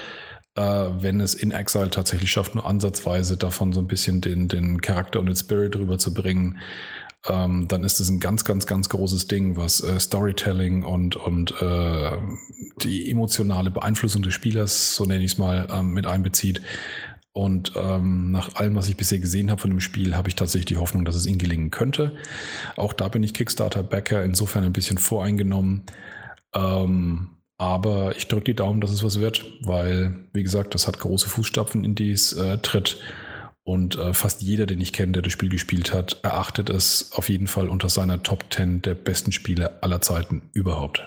Äh, 0.56 0.62
wenn 0.62 1.20
es 1.20 1.34
in 1.34 1.52
Exile 1.52 1.90
tatsächlich 1.90 2.32
schafft, 2.32 2.56
nur 2.56 2.66
ansatzweise 2.66 3.36
davon 3.36 3.72
so 3.72 3.80
ein 3.80 3.86
bisschen 3.86 4.20
den, 4.20 4.48
den 4.48 4.80
Charakter 4.80 5.20
und 5.20 5.26
den 5.26 5.36
Spirit 5.36 5.76
rüberzubringen, 5.76 6.58
ähm, 7.28 7.68
dann 7.68 7.84
ist 7.84 8.00
es 8.00 8.08
ein 8.08 8.18
ganz, 8.18 8.44
ganz, 8.44 8.66
ganz 8.66 8.88
großes 8.88 9.28
Ding, 9.28 9.56
was 9.56 9.80
äh, 9.80 9.98
Storytelling 10.00 10.82
und, 10.82 11.14
und 11.14 11.54
äh, 11.62 12.10
die 12.82 13.08
emotionale 13.10 13.70
Beeinflussung 13.70 14.22
des 14.22 14.34
Spielers, 14.34 14.96
so 14.96 15.04
nenne 15.04 15.22
ich 15.22 15.32
es 15.32 15.38
mal, 15.38 15.68
ähm, 15.72 15.92
mit 15.92 16.06
einbezieht. 16.06 16.62
Und 17.34 17.72
ähm, 17.74 18.30
nach 18.30 18.54
allem, 18.54 18.76
was 18.76 18.88
ich 18.88 18.96
bisher 18.96 19.18
gesehen 19.18 19.50
habe 19.50 19.60
von 19.60 19.70
dem 19.70 19.80
Spiel, 19.80 20.16
habe 20.16 20.28
ich 20.28 20.36
tatsächlich 20.36 20.66
die 20.66 20.76
Hoffnung, 20.76 21.04
dass 21.04 21.16
es 21.16 21.26
ihnen 21.26 21.38
gelingen 21.38 21.72
könnte. 21.72 22.12
Auch 22.76 22.92
da 22.92 23.08
bin 23.08 23.24
ich 23.24 23.34
Kickstarter-Backer, 23.34 24.22
insofern 24.22 24.62
ein 24.62 24.72
bisschen 24.72 24.98
voreingenommen. 24.98 25.82
Ähm, 26.54 27.30
aber 27.58 28.16
ich 28.16 28.28
drücke 28.28 28.44
die 28.44 28.54
Daumen, 28.54 28.80
dass 28.80 28.92
es 28.92 29.02
was 29.02 29.18
wird, 29.18 29.44
weil, 29.62 30.28
wie 30.32 30.44
gesagt, 30.44 30.76
das 30.76 30.86
hat 30.86 31.00
große 31.00 31.28
Fußstapfen, 31.28 31.84
in 31.84 31.96
die 31.96 32.12
es 32.12 32.32
äh, 32.34 32.58
tritt. 32.58 33.00
Und 33.64 33.98
äh, 33.98 34.14
fast 34.14 34.40
jeder, 34.42 34.66
den 34.66 34.80
ich 34.80 34.92
kenne, 34.92 35.12
der 35.12 35.22
das 35.22 35.32
Spiel 35.32 35.48
gespielt 35.48 35.92
hat, 35.92 36.20
erachtet 36.22 36.70
es 36.70 37.10
auf 37.14 37.28
jeden 37.28 37.48
Fall 37.48 37.68
unter 37.68 37.88
seiner 37.88 38.22
Top 38.22 38.44
10 38.52 38.82
der 38.82 38.94
besten 38.94 39.32
Spiele 39.32 39.82
aller 39.82 40.00
Zeiten 40.00 40.50
überhaupt 40.52 41.02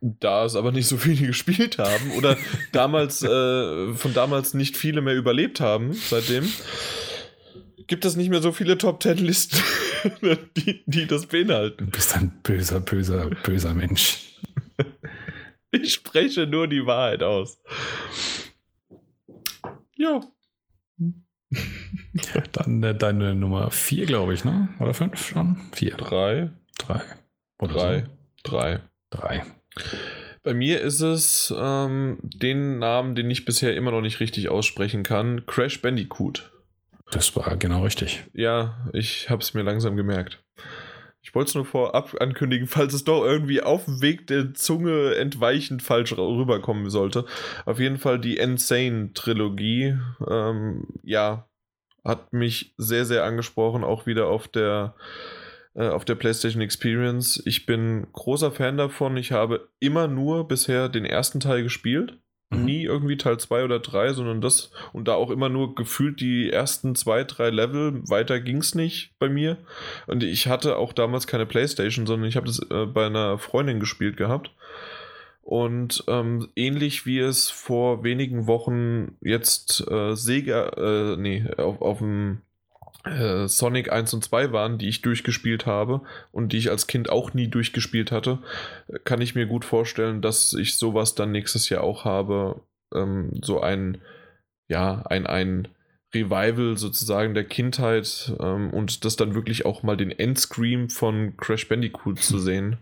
da 0.00 0.44
es 0.44 0.56
aber 0.56 0.72
nicht 0.72 0.86
so 0.86 0.96
viele 0.96 1.26
gespielt 1.26 1.78
haben 1.78 2.12
oder 2.16 2.36
damals 2.72 3.22
äh, 3.22 3.94
von 3.94 4.14
damals 4.14 4.54
nicht 4.54 4.76
viele 4.76 5.00
mehr 5.00 5.14
überlebt 5.14 5.60
haben 5.60 5.92
seitdem, 5.92 6.48
gibt 7.86 8.04
es 8.04 8.16
nicht 8.16 8.30
mehr 8.30 8.42
so 8.42 8.52
viele 8.52 8.78
Top 8.78 9.00
Ten 9.00 9.18
Listen, 9.18 9.58
die, 10.56 10.82
die 10.86 11.06
das 11.06 11.26
beinhalten. 11.26 11.86
Du 11.86 11.90
bist 11.90 12.16
ein 12.16 12.40
böser, 12.42 12.80
böser, 12.80 13.30
böser 13.42 13.74
Mensch. 13.74 14.24
Ich 15.70 15.94
spreche 15.94 16.46
nur 16.46 16.66
die 16.66 16.86
Wahrheit 16.86 17.22
aus. 17.22 17.58
Ja. 19.96 20.20
Dann 22.52 22.82
äh, 22.82 22.94
deine 22.94 23.34
Nummer 23.34 23.70
4, 23.70 24.06
glaube 24.06 24.34
ich, 24.34 24.44
ne? 24.44 24.68
Oder 24.80 24.94
5 24.94 25.28
schon? 25.28 25.56
4. 25.72 25.96
3. 25.96 26.50
3. 26.78 27.02
3. 27.58 28.06
3. 28.44 28.80
3. 29.10 29.57
Bei 30.42 30.54
mir 30.54 30.80
ist 30.80 31.00
es 31.00 31.52
ähm, 31.56 32.18
den 32.22 32.78
Namen, 32.78 33.14
den 33.14 33.30
ich 33.30 33.44
bisher 33.44 33.76
immer 33.76 33.90
noch 33.90 34.00
nicht 34.00 34.20
richtig 34.20 34.48
aussprechen 34.48 35.02
kann: 35.02 35.44
Crash 35.46 35.82
Bandicoot. 35.82 36.50
Das 37.10 37.34
war 37.36 37.56
genau 37.56 37.82
richtig. 37.82 38.24
Ja, 38.34 38.88
ich 38.92 39.30
habe 39.30 39.42
es 39.42 39.54
mir 39.54 39.62
langsam 39.62 39.96
gemerkt. 39.96 40.42
Ich 41.20 41.34
wollte 41.34 41.48
es 41.48 41.54
nur 41.54 41.66
vorab 41.66 42.14
ankündigen, 42.20 42.66
falls 42.66 42.94
es 42.94 43.04
doch 43.04 43.24
irgendwie 43.24 43.60
auf 43.60 43.84
dem 43.84 44.00
Weg 44.00 44.26
der 44.28 44.54
Zunge 44.54 45.16
entweichend 45.16 45.82
falsch 45.82 46.16
rüberkommen 46.16 46.88
sollte. 46.90 47.26
Auf 47.66 47.80
jeden 47.80 47.98
Fall 47.98 48.18
die 48.18 48.36
Insane-Trilogie. 48.38 49.98
Ähm, 50.26 50.86
ja, 51.02 51.48
hat 52.04 52.32
mich 52.32 52.72
sehr, 52.78 53.04
sehr 53.04 53.24
angesprochen, 53.24 53.84
auch 53.84 54.06
wieder 54.06 54.28
auf 54.28 54.48
der 54.48 54.94
äh, 55.78 55.88
auf 55.88 56.04
der 56.04 56.16
PlayStation 56.16 56.60
Experience. 56.60 57.40
Ich 57.46 57.64
bin 57.64 58.08
großer 58.12 58.50
Fan 58.50 58.76
davon. 58.76 59.16
Ich 59.16 59.30
habe 59.30 59.68
immer 59.78 60.08
nur 60.08 60.48
bisher 60.48 60.88
den 60.88 61.04
ersten 61.04 61.38
Teil 61.38 61.62
gespielt. 61.62 62.18
Mhm. 62.50 62.64
Nie 62.64 62.82
irgendwie 62.82 63.16
Teil 63.16 63.38
2 63.38 63.62
oder 63.64 63.78
3, 63.78 64.12
sondern 64.12 64.40
das 64.40 64.72
und 64.92 65.06
da 65.06 65.14
auch 65.14 65.30
immer 65.30 65.48
nur 65.48 65.76
gefühlt 65.76 66.20
die 66.20 66.50
ersten 66.50 66.96
zwei, 66.96 67.22
drei 67.22 67.50
Level. 67.50 68.02
Weiter 68.08 68.40
ging 68.40 68.56
es 68.56 68.74
nicht 68.74 69.12
bei 69.20 69.28
mir. 69.28 69.56
Und 70.08 70.24
ich 70.24 70.48
hatte 70.48 70.76
auch 70.76 70.92
damals 70.92 71.28
keine 71.28 71.46
Playstation, 71.46 72.06
sondern 72.06 72.28
ich 72.28 72.36
habe 72.36 72.46
das 72.46 72.58
äh, 72.70 72.86
bei 72.86 73.06
einer 73.06 73.38
Freundin 73.38 73.78
gespielt 73.78 74.16
gehabt. 74.16 74.50
Und 75.42 76.04
ähm, 76.08 76.48
ähnlich 76.56 77.06
wie 77.06 77.20
es 77.20 77.50
vor 77.50 78.02
wenigen 78.02 78.46
Wochen 78.48 79.16
jetzt 79.22 79.88
äh, 79.88 80.14
Sega, 80.14 80.70
äh, 80.76 81.16
nee, 81.16 81.46
auf, 81.56 81.80
auf 81.80 81.98
dem 81.98 82.42
äh, 83.08 83.48
Sonic 83.48 83.92
1 83.92 84.14
und 84.14 84.24
2 84.24 84.52
waren, 84.52 84.78
die 84.78 84.88
ich 84.88 85.02
durchgespielt 85.02 85.66
habe 85.66 86.02
und 86.32 86.52
die 86.52 86.58
ich 86.58 86.70
als 86.70 86.86
Kind 86.86 87.10
auch 87.10 87.34
nie 87.34 87.48
durchgespielt 87.48 88.12
hatte, 88.12 88.38
kann 89.04 89.20
ich 89.20 89.34
mir 89.34 89.46
gut 89.46 89.64
vorstellen, 89.64 90.22
dass 90.22 90.52
ich 90.52 90.76
sowas 90.76 91.14
dann 91.14 91.32
nächstes 91.32 91.68
Jahr 91.68 91.82
auch 91.82 92.04
habe. 92.04 92.62
Ähm, 92.94 93.40
so 93.42 93.60
ein, 93.60 94.00
ja, 94.68 95.02
ein, 95.06 95.26
ein 95.26 95.68
Revival 96.14 96.76
sozusagen 96.76 97.34
der 97.34 97.44
Kindheit 97.44 98.32
ähm, 98.40 98.70
und 98.70 99.04
das 99.04 99.16
dann 99.16 99.34
wirklich 99.34 99.66
auch 99.66 99.82
mal 99.82 99.96
den 99.96 100.10
Endscream 100.10 100.88
von 100.88 101.36
Crash 101.36 101.68
Bandicoot 101.68 102.20
zu 102.20 102.38
sehen. 102.38 102.78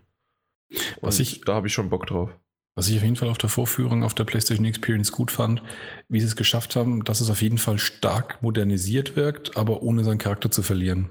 Was 1.00 1.20
ich, 1.20 1.40
da 1.42 1.54
habe 1.54 1.68
ich 1.68 1.72
schon 1.72 1.90
Bock 1.90 2.06
drauf. 2.06 2.30
Was 2.76 2.88
ich 2.88 2.98
auf 2.98 3.02
jeden 3.02 3.16
Fall 3.16 3.30
auf 3.30 3.38
der 3.38 3.48
Vorführung 3.48 4.04
auf 4.04 4.12
der 4.12 4.24
PlayStation 4.24 4.66
Experience 4.66 5.10
gut 5.10 5.30
fand, 5.30 5.62
wie 6.10 6.20
sie 6.20 6.26
es 6.26 6.36
geschafft 6.36 6.76
haben, 6.76 7.04
dass 7.04 7.22
es 7.22 7.30
auf 7.30 7.40
jeden 7.40 7.56
Fall 7.56 7.78
stark 7.78 8.42
modernisiert 8.42 9.16
wirkt, 9.16 9.56
aber 9.56 9.82
ohne 9.82 10.04
seinen 10.04 10.18
Charakter 10.18 10.50
zu 10.50 10.62
verlieren. 10.62 11.08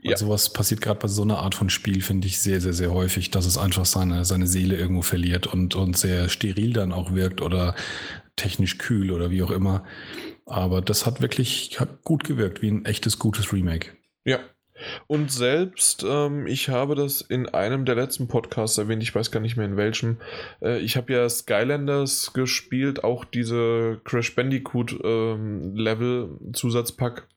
Ja. 0.00 0.10
Und 0.10 0.18
sowas 0.18 0.52
passiert 0.52 0.80
gerade 0.80 0.98
bei 0.98 1.06
so 1.06 1.22
einer 1.22 1.38
Art 1.38 1.54
von 1.54 1.70
Spiel, 1.70 2.02
finde 2.02 2.26
ich, 2.26 2.40
sehr, 2.40 2.60
sehr, 2.60 2.72
sehr 2.72 2.92
häufig, 2.92 3.30
dass 3.30 3.46
es 3.46 3.56
einfach 3.56 3.84
seine, 3.84 4.24
seine 4.24 4.48
Seele 4.48 4.76
irgendwo 4.76 5.02
verliert 5.02 5.46
und, 5.46 5.76
und 5.76 5.96
sehr 5.96 6.28
steril 6.28 6.72
dann 6.72 6.92
auch 6.92 7.14
wirkt 7.14 7.40
oder 7.40 7.76
technisch 8.34 8.78
kühl 8.78 9.12
oder 9.12 9.30
wie 9.30 9.44
auch 9.44 9.52
immer. 9.52 9.84
Aber 10.46 10.82
das 10.82 11.06
hat 11.06 11.22
wirklich 11.22 11.78
hat 11.78 12.02
gut 12.02 12.24
gewirkt, 12.24 12.60
wie 12.60 12.68
ein 12.68 12.84
echtes, 12.86 13.20
gutes 13.20 13.52
Remake. 13.52 13.90
Ja, 14.24 14.40
und 15.06 15.30
selbst, 15.30 16.04
ähm, 16.08 16.46
ich 16.46 16.68
habe 16.68 16.94
das 16.94 17.20
in 17.20 17.48
einem 17.48 17.84
der 17.84 17.94
letzten 17.94 18.28
Podcasts 18.28 18.78
erwähnt, 18.78 19.02
ich 19.02 19.14
weiß 19.14 19.30
gar 19.30 19.40
nicht 19.40 19.56
mehr 19.56 19.66
in 19.66 19.76
welchem. 19.76 20.18
Äh, 20.62 20.78
ich 20.80 20.96
habe 20.96 21.12
ja 21.12 21.28
Skylanders 21.28 22.32
gespielt, 22.32 23.04
auch 23.04 23.24
diese 23.24 24.00
Crash 24.04 24.34
Bandicoot 24.34 24.98
ähm, 25.04 25.74
Level 25.74 26.38
Zusatzpack. 26.52 27.28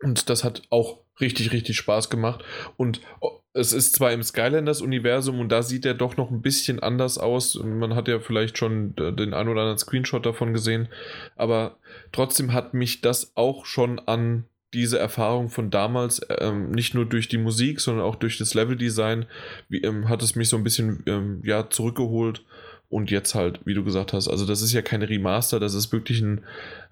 Und 0.00 0.30
das 0.30 0.44
hat 0.44 0.62
auch 0.70 1.00
richtig, 1.20 1.52
richtig 1.52 1.76
Spaß 1.76 2.10
gemacht. 2.10 2.44
Und 2.76 3.00
oh, 3.20 3.40
es 3.52 3.72
ist 3.72 3.94
zwar 3.94 4.12
im 4.12 4.22
Skylanders-Universum 4.22 5.40
und 5.40 5.48
da 5.48 5.62
sieht 5.62 5.84
er 5.84 5.94
doch 5.94 6.16
noch 6.16 6.30
ein 6.30 6.42
bisschen 6.42 6.80
anders 6.80 7.18
aus. 7.18 7.58
Man 7.62 7.94
hat 7.94 8.06
ja 8.06 8.20
vielleicht 8.20 8.56
schon 8.56 8.94
den 8.94 9.34
ein 9.34 9.48
oder 9.48 9.62
anderen 9.62 9.78
Screenshot 9.78 10.24
davon 10.24 10.52
gesehen. 10.52 10.88
Aber 11.34 11.76
trotzdem 12.12 12.52
hat 12.52 12.74
mich 12.74 13.00
das 13.00 13.32
auch 13.34 13.66
schon 13.66 13.98
an 13.98 14.44
diese 14.74 14.98
Erfahrung 14.98 15.48
von 15.48 15.70
damals, 15.70 16.20
ähm, 16.38 16.70
nicht 16.70 16.94
nur 16.94 17.06
durch 17.06 17.28
die 17.28 17.38
Musik, 17.38 17.80
sondern 17.80 18.04
auch 18.04 18.16
durch 18.16 18.38
das 18.38 18.54
Leveldesign, 18.54 19.26
wie, 19.68 19.82
ähm, 19.82 20.08
hat 20.08 20.22
es 20.22 20.34
mich 20.34 20.48
so 20.48 20.56
ein 20.56 20.64
bisschen 20.64 21.02
ähm, 21.06 21.40
ja, 21.44 21.70
zurückgeholt. 21.70 22.44
Und 22.90 23.10
jetzt 23.10 23.34
halt, 23.34 23.60
wie 23.66 23.74
du 23.74 23.84
gesagt 23.84 24.14
hast, 24.14 24.28
also 24.28 24.46
das 24.46 24.62
ist 24.62 24.72
ja 24.72 24.80
kein 24.80 25.02
Remaster, 25.02 25.60
das 25.60 25.74
ist 25.74 25.92
wirklich 25.92 26.22
ein, 26.22 26.44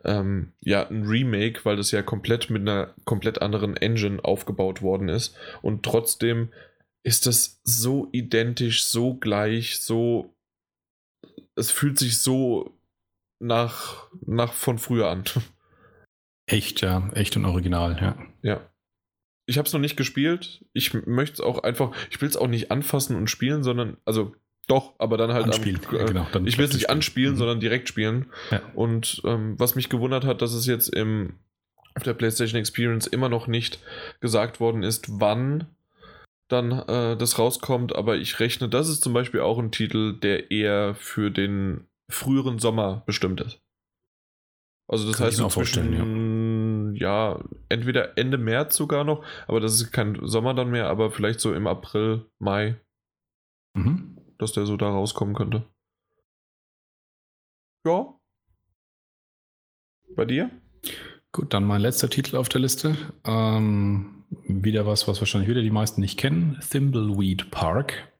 ähm, 0.05 0.53
ja, 0.61 0.87
ein 0.87 1.07
Remake, 1.07 1.65
weil 1.65 1.77
das 1.77 1.91
ja 1.91 2.03
komplett 2.03 2.51
mit 2.51 2.61
einer 2.61 2.93
komplett 3.07 3.41
anderen 3.41 3.79
Engine 3.79 4.23
aufgebaut 4.23 4.83
worden 4.83 5.09
ist. 5.09 5.35
Und 5.63 5.85
trotzdem 5.85 6.51
ist 7.03 7.27
das 7.27 7.61
so 7.65 8.09
identisch, 8.13 8.85
so 8.85 9.15
gleich, 9.15 9.81
so. 9.81 10.35
Es 11.55 11.71
fühlt 11.71 11.99
sich 11.99 12.19
so 12.19 12.77
nach, 13.39 14.09
nach 14.27 14.53
von 14.53 14.79
früher 14.79 15.09
an. 15.09 15.25
Echt, 16.47 16.81
ja. 16.81 17.09
Echt 17.13 17.37
und 17.37 17.45
original, 17.45 17.99
ja. 18.01 18.17
Ja. 18.43 18.71
Ich 19.47 19.59
habe 19.59 19.67
es 19.67 19.73
noch 19.73 19.81
nicht 19.81 19.97
gespielt. 19.97 20.65
Ich 20.73 20.95
möchte 20.95 21.35
es 21.35 21.41
auch 21.41 21.63
einfach, 21.63 21.93
ich 22.11 22.21
will 22.21 22.29
es 22.29 22.37
auch 22.37 22.49
nicht 22.49 22.71
anfassen 22.71 23.17
und 23.17 23.29
spielen, 23.29 23.63
sondern, 23.63 23.97
also 24.05 24.35
doch, 24.67 24.95
aber 24.99 25.17
dann 25.17 25.33
halt 25.33 25.47
anspielen. 25.47 25.81
Am, 25.89 25.95
äh, 25.95 25.99
ja, 25.99 26.05
genau, 26.07 26.27
ich 26.45 26.59
will 26.59 26.65
es 26.65 26.75
nicht 26.75 26.91
anspielen, 26.91 27.35
mhm. 27.35 27.39
sondern 27.39 27.61
direkt 27.61 27.89
spielen. 27.89 28.27
Ja. 28.51 28.61
Und 28.75 29.23
ähm, 29.25 29.55
was 29.59 29.77
mich 29.77 29.89
gewundert 29.89 30.25
hat, 30.25 30.43
dass 30.43 30.53
es 30.53 30.67
jetzt 30.67 30.89
im, 30.89 31.35
auf 31.95 32.03
der 32.03 32.15
PlayStation 32.15 32.59
Experience 32.59 33.07
immer 33.07 33.29
noch 33.29 33.47
nicht 33.47 33.79
gesagt 34.21 34.59
worden 34.59 34.83
ist, 34.83 35.21
wann 35.21 35.67
dann 36.49 36.73
äh, 36.73 37.17
das 37.17 37.39
rauskommt. 37.39 37.95
Aber 37.95 38.17
ich 38.17 38.41
rechne, 38.41 38.69
das 38.69 38.89
ist 38.89 39.03
zum 39.03 39.13
Beispiel 39.13 39.41
auch 39.41 39.59
ein 39.59 39.71
Titel, 39.71 40.19
der 40.19 40.51
eher 40.51 40.95
für 40.97 41.31
den 41.31 41.87
früheren 42.09 42.59
Sommer 42.59 43.03
bestimmt 43.07 43.41
ist. 43.41 43.61
Also 44.89 45.07
das 45.09 45.17
Kann 45.17 45.27
heißt, 45.27 45.39
so 45.39 45.49
zwischen 45.49 45.93
ja 45.93 46.05
ja, 46.99 47.41
entweder 47.69 48.19
Ende 48.19 48.39
März 48.39 48.77
sogar 48.77 49.05
noch, 49.05 49.25
aber 49.47 49.61
das 49.61 49.75
ist 49.75 49.93
kein 49.93 50.19
Sommer 50.27 50.55
dann 50.55 50.71
mehr, 50.71 50.89
aber 50.89 51.11
vielleicht 51.11 51.41
so 51.41 51.55
im 51.55 51.67
April, 51.67 52.27
Mai, 52.39 52.77
mhm. 53.75 54.19
dass 54.39 54.53
der 54.53 54.67
so 54.67 54.77
da 54.77 54.89
rauskommen 54.89 55.35
könnte. 55.35 55.65
Ja. 57.87 58.15
Bei 60.17 60.25
dir? 60.25 60.51
Gut, 61.33 61.53
dann 61.53 61.65
mein 61.65 61.81
letzter 61.81 62.09
Titel 62.09 62.37
auf 62.37 62.49
der 62.49 62.61
Liste. 62.61 62.97
Ähm, 63.25 64.25
wieder 64.49 64.87
was, 64.87 65.07
was 65.07 65.21
wahrscheinlich 65.21 65.51
wieder 65.51 65.63
die 65.63 65.71
meisten 65.71 66.01
nicht 66.01 66.19
kennen. 66.19 66.59
Thimbleweed 66.69 67.51
Park. 67.51 68.13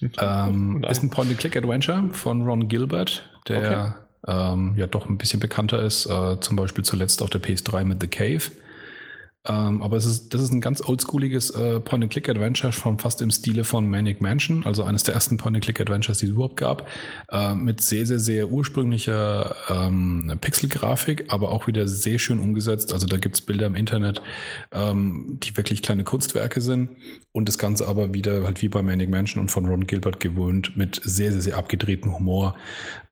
ähm, 0.18 0.82
ist 0.88 1.02
ein 1.02 1.10
Point-and-Click-Adventure 1.10 2.10
von 2.12 2.42
Ron 2.42 2.68
Gilbert, 2.68 3.28
der 3.48 3.58
okay 3.58 4.09
ähm, 4.26 4.74
ja 4.76 4.86
doch 4.86 5.08
ein 5.08 5.18
bisschen 5.18 5.40
bekannter 5.40 5.82
ist, 5.82 6.06
äh, 6.06 6.40
zum 6.40 6.56
Beispiel 6.56 6.84
zuletzt 6.84 7.22
auf 7.22 7.30
der 7.30 7.42
PS3 7.42 7.84
mit 7.84 8.00
The 8.00 8.08
Cave. 8.08 8.50
Ähm, 9.46 9.82
aber 9.82 9.96
es 9.96 10.04
ist, 10.04 10.34
das 10.34 10.42
ist 10.42 10.52
ein 10.52 10.60
ganz 10.60 10.86
oldschooliges 10.86 11.50
äh, 11.50 11.80
Point-and-Click-Adventure, 11.80 12.74
schon 12.74 12.98
fast 12.98 13.22
im 13.22 13.30
Stile 13.30 13.64
von 13.64 13.88
Manic 13.88 14.20
Mansion, 14.20 14.66
also 14.66 14.84
eines 14.84 15.02
der 15.02 15.14
ersten 15.14 15.38
Point-and-Click-Adventures, 15.38 16.18
die 16.18 16.26
es 16.26 16.32
überhaupt 16.32 16.58
gab, 16.58 16.86
äh, 17.30 17.54
mit 17.54 17.80
sehr, 17.80 18.04
sehr, 18.04 18.18
sehr 18.18 18.50
ursprünglicher 18.50 19.56
ähm, 19.70 20.30
Pixel-Grafik, 20.38 21.32
aber 21.32 21.52
auch 21.52 21.66
wieder 21.66 21.88
sehr 21.88 22.18
schön 22.18 22.38
umgesetzt. 22.38 22.92
Also 22.92 23.06
da 23.06 23.16
gibt 23.16 23.36
es 23.36 23.40
Bilder 23.40 23.66
im 23.66 23.76
Internet, 23.76 24.20
ähm, 24.72 25.38
die 25.42 25.56
wirklich 25.56 25.80
kleine 25.80 26.04
Kunstwerke 26.04 26.60
sind 26.60 26.90
und 27.32 27.48
das 27.48 27.56
Ganze 27.56 27.88
aber 27.88 28.12
wieder 28.12 28.44
halt 28.44 28.60
wie 28.60 28.68
bei 28.68 28.82
Manic 28.82 29.08
Mansion 29.08 29.40
und 29.40 29.50
von 29.50 29.64
Ron 29.64 29.86
Gilbert 29.86 30.20
gewohnt 30.20 30.76
mit 30.76 31.00
sehr, 31.02 31.32
sehr, 31.32 31.40
sehr 31.40 31.56
abgedrehtem 31.56 32.14
Humor, 32.14 32.56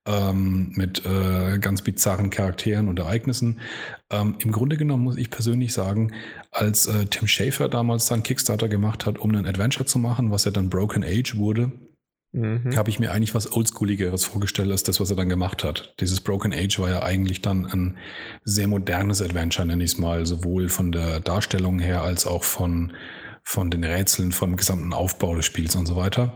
ähm, 0.09 0.73
mit 0.75 1.05
äh, 1.05 1.59
ganz 1.59 1.83
bizarren 1.83 2.31
Charakteren 2.31 2.89
und 2.89 2.99
Ereignissen. 2.99 3.61
Ähm, 4.11 4.37
Im 4.39 4.53
Grunde 4.53 4.77
genommen 4.77 5.05
muss 5.05 5.19
ich 5.19 5.31
persönlich 5.31 5.73
sagen, 5.73 6.13
als 6.51 6.87
äh, 6.87 7.07
Tim 7.07 7.29
Schafer 7.29 7.69
damals 7.69 8.07
dann 8.07 8.23
Kickstarter 8.23 8.69
gemacht 8.69 9.05
hat, 9.07 9.19
um 9.19 9.31
einen 9.31 9.47
Adventure 9.47 9.85
zu 9.85 9.99
machen, 9.99 10.31
was 10.31 10.45
ja 10.45 10.51
dann 10.51 10.71
Broken 10.71 11.05
Age 11.05 11.37
wurde, 11.37 11.71
mhm. 12.33 12.75
habe 12.75 12.89
ich 12.89 12.99
mir 12.99 13.13
eigentlich 13.13 13.35
was 13.35 13.53
Oldschooligeres 13.53 14.25
vorgestellt 14.25 14.71
als 14.71 14.83
das, 14.83 14.99
was 14.99 15.11
er 15.11 15.17
dann 15.17 15.29
gemacht 15.29 15.63
hat. 15.63 15.95
Dieses 16.01 16.23
Broken 16.23 16.55
Age 16.55 16.79
war 16.79 16.89
ja 16.89 17.03
eigentlich 17.03 17.43
dann 17.43 17.67
ein 17.67 17.99
sehr 18.45 18.67
modernes 18.67 19.21
Adventure, 19.21 19.67
nenne 19.67 19.85
ich 19.85 19.93
es 19.93 19.99
mal, 19.99 20.25
sowohl 20.25 20.71
von 20.71 20.91
der 20.91 21.21
Darstellung 21.21 21.81
her 21.81 22.03
als 22.03 22.27
auch 22.27 22.45
von, 22.45 22.95
von 23.45 23.71
den 23.71 23.85
Rätseln, 23.85 24.33
vom 24.33 24.57
gesamten 24.57 24.95
Aufbau 24.95 25.35
des 25.35 25.45
Spiels 25.45 25.77
und 25.77 25.85
so 25.85 25.97
weiter. 25.97 26.33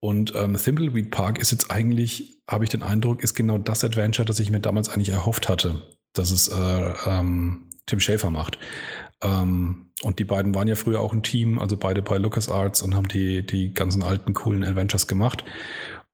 Und 0.00 0.34
ähm, 0.34 0.56
Thimbleweed 0.56 1.10
Park 1.10 1.38
ist 1.38 1.52
jetzt 1.52 1.70
eigentlich, 1.70 2.42
habe 2.48 2.64
ich 2.64 2.70
den 2.70 2.82
Eindruck, 2.82 3.22
ist 3.22 3.34
genau 3.34 3.58
das 3.58 3.84
Adventure, 3.84 4.26
das 4.26 4.40
ich 4.40 4.50
mir 4.50 4.60
damals 4.60 4.88
eigentlich 4.88 5.10
erhofft 5.10 5.48
hatte, 5.48 5.82
dass 6.12 6.30
es 6.30 6.48
äh, 6.48 6.94
ähm, 7.06 7.70
Tim 7.86 8.00
Schafer 8.00 8.30
macht. 8.30 8.58
Ähm, 9.22 9.86
und 10.02 10.18
die 10.18 10.24
beiden 10.24 10.54
waren 10.54 10.68
ja 10.68 10.74
früher 10.74 11.00
auch 11.00 11.14
ein 11.14 11.22
Team, 11.22 11.58
also 11.58 11.76
beide 11.76 12.02
bei 12.02 12.18
LucasArts 12.18 12.82
und 12.82 12.94
haben 12.94 13.08
die, 13.08 13.46
die 13.46 13.72
ganzen 13.72 14.02
alten 14.02 14.34
coolen 14.34 14.62
Adventures 14.62 15.06
gemacht. 15.06 15.44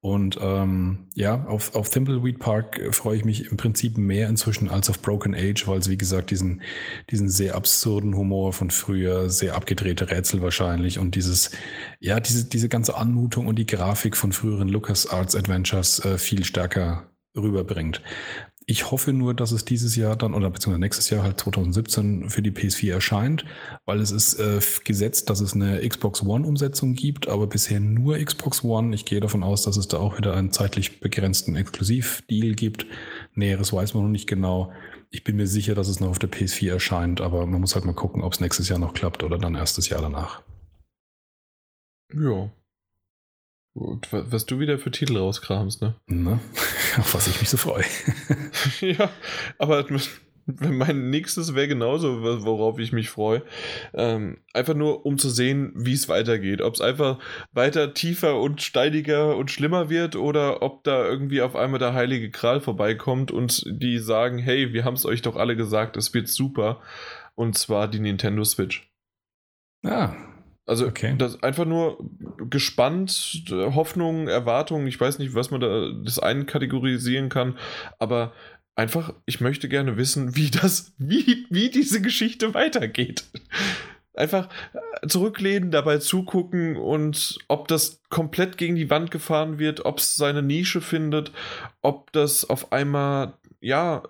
Und 0.05 0.36
ähm, 0.42 1.06
ja, 1.14 1.44
auf, 1.44 1.76
auf 1.76 1.89
Thimbleweed 1.89 2.40
Park 2.40 2.81
freue 2.90 3.18
ich 3.18 3.24
mich 3.24 3.48
im 3.52 3.56
Prinzip 3.56 3.97
mehr 3.97 4.28
inzwischen 4.28 4.68
als 4.68 4.90
auf 4.90 5.00
Broken 5.00 5.32
Age, 5.32 5.68
weil 5.68 5.78
es, 5.78 5.89
wie 5.89 5.97
gesagt, 5.97 6.32
diesen, 6.32 6.60
diesen 7.10 7.28
sehr 7.28 7.55
absurden 7.55 8.16
Humor 8.16 8.52
von 8.52 8.72
früher, 8.72 9.31
sehr 9.31 9.55
abgedrehte 9.55 10.10
Rätsel 10.10 10.42
wahrscheinlich 10.42 10.98
und 10.98 11.14
dieses, 11.14 11.52
ja, 12.00 12.18
diese, 12.18 12.47
diese 12.47 12.68
ganze 12.68 12.97
Anmutung 12.97 13.47
und 13.47 13.60
die 13.60 13.66
Grafik 13.66 14.16
von 14.16 14.32
früheren 14.32 14.68
LucasArts 14.68 15.36
Adventures 15.36 16.05
äh, 16.05 16.18
viel 16.18 16.44
stärker 16.44 17.12
rüberbringt. 17.36 18.02
Ich 18.73 18.91
hoffe 18.91 19.12
nur, 19.12 19.34
dass 19.34 19.52
es 19.52 19.67
dieses 19.67 19.97
Jahr 19.97 20.17
dann 20.17 20.33
oder 20.33 20.49
beziehungsweise 20.49 20.81
nächstes 20.81 21.10
Jahr 21.10 21.23
halt 21.23 21.39
2017 21.39 22.31
für 22.31 22.41
die 22.41 22.52
PS4 22.52 22.91
erscheint, 22.91 23.44
weil 23.84 24.01
es 24.01 24.10
ist 24.10 24.41
äh, 24.41 24.60
gesetzt, 24.83 25.28
dass 25.28 25.42
es 25.42 25.52
eine 25.52 25.86
Xbox 25.86 26.23
One-Umsetzung 26.23 26.94
gibt, 26.94 27.28
aber 27.28 27.47
bisher 27.47 27.81
nur 27.81 28.17
Xbox 28.17 28.65
One. 28.65 28.94
Ich 28.94 29.05
gehe 29.05 29.20
davon 29.20 29.42
aus, 29.42 29.65
dass 29.65 29.76
es 29.76 29.89
da 29.89 29.99
auch 29.99 30.17
wieder 30.17 30.34
einen 30.34 30.52
zeitlich 30.52 31.01
begrenzten 31.01 31.55
Exklusivdeal 31.55 32.55
gibt. 32.55 32.86
Näheres 33.34 33.75
weiß 33.75 33.92
man 33.92 34.05
noch 34.05 34.10
nicht 34.10 34.26
genau. 34.26 34.73
Ich 35.10 35.23
bin 35.23 35.36
mir 35.36 35.47
sicher, 35.47 35.75
dass 35.75 35.89
es 35.89 36.01
noch 36.01 36.09
auf 36.09 36.18
der 36.18 36.31
PS4 36.31 36.70
erscheint, 36.70 37.20
aber 37.20 37.44
man 37.44 37.60
muss 37.60 37.75
halt 37.75 37.84
mal 37.84 37.92
gucken, 37.92 38.23
ob 38.23 38.33
es 38.33 38.41
nächstes 38.41 38.70
Jahr 38.70 38.78
noch 38.78 38.94
klappt 38.94 39.23
oder 39.23 39.36
dann 39.36 39.55
erstes 39.55 39.91
Jahr 39.91 40.01
danach. 40.01 40.41
Ja, 42.15 42.51
und 43.75 44.09
was 44.12 44.47
du 44.47 44.59
wieder 44.59 44.78
für 44.78 44.91
Titel 44.91 45.17
rauskramst, 45.17 45.81
ne? 45.81 45.94
ne? 46.07 46.41
Auf 46.99 47.15
was 47.15 47.26
ich 47.26 47.41
mich 47.41 47.49
so 47.49 47.57
freue. 47.57 47.84
ja, 48.81 49.10
aber 49.59 49.86
mein 50.47 51.10
nächstes 51.10 51.55
wäre 51.55 51.68
genauso, 51.68 52.23
worauf 52.44 52.78
ich 52.78 52.92
mich 52.92 53.09
freue. 53.09 53.42
Ähm, 53.94 54.39
einfach 54.52 54.75
nur, 54.75 55.07
um 55.07 55.17
zu 55.17 55.31
sehen, 55.31 55.73
wie 55.75 55.92
es 55.92 56.09
weitergeht. 56.09 56.60
Ob 56.60 56.75
es 56.75 56.81
einfach 56.81 57.18
weiter 57.52 57.94
tiefer 57.94 58.41
und 58.41 58.60
steiniger 58.60 59.36
und 59.36 59.51
schlimmer 59.51 59.89
wird 59.89 60.17
oder 60.17 60.62
ob 60.62 60.84
da 60.84 61.05
irgendwie 61.05 61.42
auf 61.42 61.57
einmal 61.57 61.78
der 61.78 61.94
heilige 61.94 62.31
Kral 62.31 62.60
vorbeikommt 62.60 63.31
und 63.31 63.65
die 63.67 63.99
sagen, 63.99 64.39
hey, 64.39 64.73
wir 64.73 64.84
haben 64.84 64.94
es 64.94 65.07
euch 65.07 65.23
doch 65.23 65.36
alle 65.36 65.57
gesagt, 65.57 65.97
es 65.97 66.12
wird 66.12 66.28
super. 66.28 66.81
Und 67.34 67.57
zwar 67.57 67.89
die 67.89 68.01
Nintendo 68.01 68.44
Switch. 68.44 68.91
Ah, 69.84 70.15
also 70.73 70.86
okay. 70.86 71.15
das 71.18 71.42
einfach 71.42 71.67
nur 71.67 71.99
gespannt, 72.49 73.44
Hoffnung, 73.51 74.26
Erwartung, 74.26 74.86
ich 74.86 74.99
weiß 74.99 75.18
nicht, 75.18 75.34
was 75.34 75.51
man 75.51 75.60
da 75.60 75.91
das 76.02 76.18
einen 76.18 76.47
kategorisieren 76.47 77.28
kann, 77.28 77.59
aber 77.99 78.33
einfach, 78.75 79.12
ich 79.26 79.42
möchte 79.42 79.68
gerne 79.68 79.99
wissen, 79.99 80.34
wie 80.34 80.51
das, 80.51 80.94
wie, 80.97 81.47
wie 81.51 81.68
diese 81.68 82.01
Geschichte 82.01 82.55
weitergeht. 82.55 83.25
Einfach 84.15 84.49
äh, 84.73 85.07
zurücklehnen, 85.09 85.70
dabei 85.70 85.99
zugucken 85.99 86.76
und 86.76 87.36
ob 87.49 87.68
das 87.68 88.01
komplett 88.09 88.57
gegen 88.57 88.75
die 88.75 88.89
Wand 88.89 89.10
gefahren 89.10 89.59
wird, 89.59 89.84
ob 89.84 89.99
es 89.99 90.15
seine 90.15 90.42
Nische 90.42 90.81
findet, 90.81 91.33
ob 91.83 92.12
das 92.12 92.49
auf 92.49 92.73
einmal, 92.73 93.34
ja, 93.60 94.05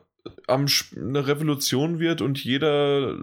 am, 0.47 0.67
eine 0.97 1.27
Revolution 1.27 1.99
wird 1.99 2.21
und 2.21 2.43
jeder 2.43 3.11
äh, 3.11 3.17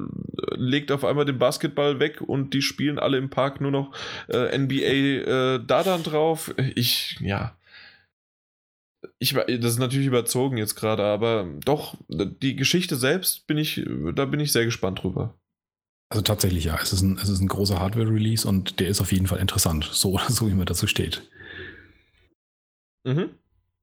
legt 0.55 0.91
auf 0.91 1.05
einmal 1.05 1.25
den 1.25 1.39
Basketball 1.39 1.99
weg 1.99 2.21
und 2.21 2.53
die 2.53 2.61
spielen 2.61 2.99
alle 2.99 3.17
im 3.17 3.29
Park 3.29 3.61
nur 3.61 3.71
noch 3.71 3.95
äh, 4.27 4.57
NBA 4.57 4.73
äh, 4.73 5.59
da 5.65 5.83
dann 5.83 6.03
drauf. 6.03 6.53
Ich, 6.75 7.17
ja. 7.21 7.55
Ich, 9.17 9.33
das 9.33 9.73
ist 9.73 9.79
natürlich 9.79 10.07
überzogen 10.07 10.57
jetzt 10.57 10.75
gerade, 10.75 11.03
aber 11.03 11.47
doch, 11.63 11.95
die 12.09 12.55
Geschichte 12.55 12.97
selbst 12.97 13.47
bin 13.47 13.57
ich, 13.57 13.85
da 14.13 14.25
bin 14.25 14.41
ich 14.41 14.51
sehr 14.51 14.65
gespannt 14.65 15.03
drüber. 15.03 15.39
Also 16.09 16.21
tatsächlich, 16.21 16.65
ja, 16.65 16.77
es 16.81 16.91
ist 16.91 17.01
ein, 17.01 17.17
es 17.17 17.29
ist 17.29 17.39
ein 17.39 17.47
großer 17.47 17.79
Hardware-Release 17.79 18.47
und 18.47 18.79
der 18.79 18.87
ist 18.87 18.99
auf 18.99 19.11
jeden 19.11 19.27
Fall 19.27 19.39
interessant, 19.39 19.89
so, 19.91 20.19
so 20.27 20.47
wie 20.47 20.53
man 20.53 20.65
dazu 20.65 20.87
steht. 20.87 21.29
Mhm. 23.05 23.29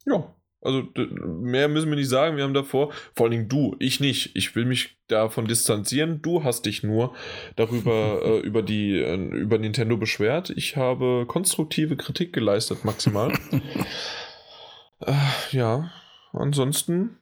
Ja, 0.04 0.35
also 0.66 0.88
mehr 1.16 1.68
müssen 1.68 1.88
wir 1.88 1.96
nicht 1.96 2.08
sagen. 2.08 2.36
Wir 2.36 2.44
haben 2.44 2.54
davor, 2.54 2.92
vor 3.14 3.24
allen 3.26 3.30
Dingen 3.30 3.48
du, 3.48 3.76
ich 3.78 4.00
nicht. 4.00 4.34
Ich 4.34 4.54
will 4.56 4.64
mich 4.64 4.96
davon 5.08 5.46
distanzieren. 5.46 6.20
Du 6.20 6.44
hast 6.44 6.66
dich 6.66 6.82
nur 6.82 7.14
darüber 7.54 8.20
äh, 8.24 8.38
über 8.40 8.62
die 8.62 8.98
äh, 8.98 9.14
über 9.14 9.58
Nintendo 9.58 9.96
beschwert. 9.96 10.50
Ich 10.50 10.76
habe 10.76 11.24
konstruktive 11.26 11.96
Kritik 11.96 12.32
geleistet 12.32 12.84
maximal. 12.84 13.32
äh, 15.00 15.12
ja, 15.52 15.90
ansonsten 16.32 17.18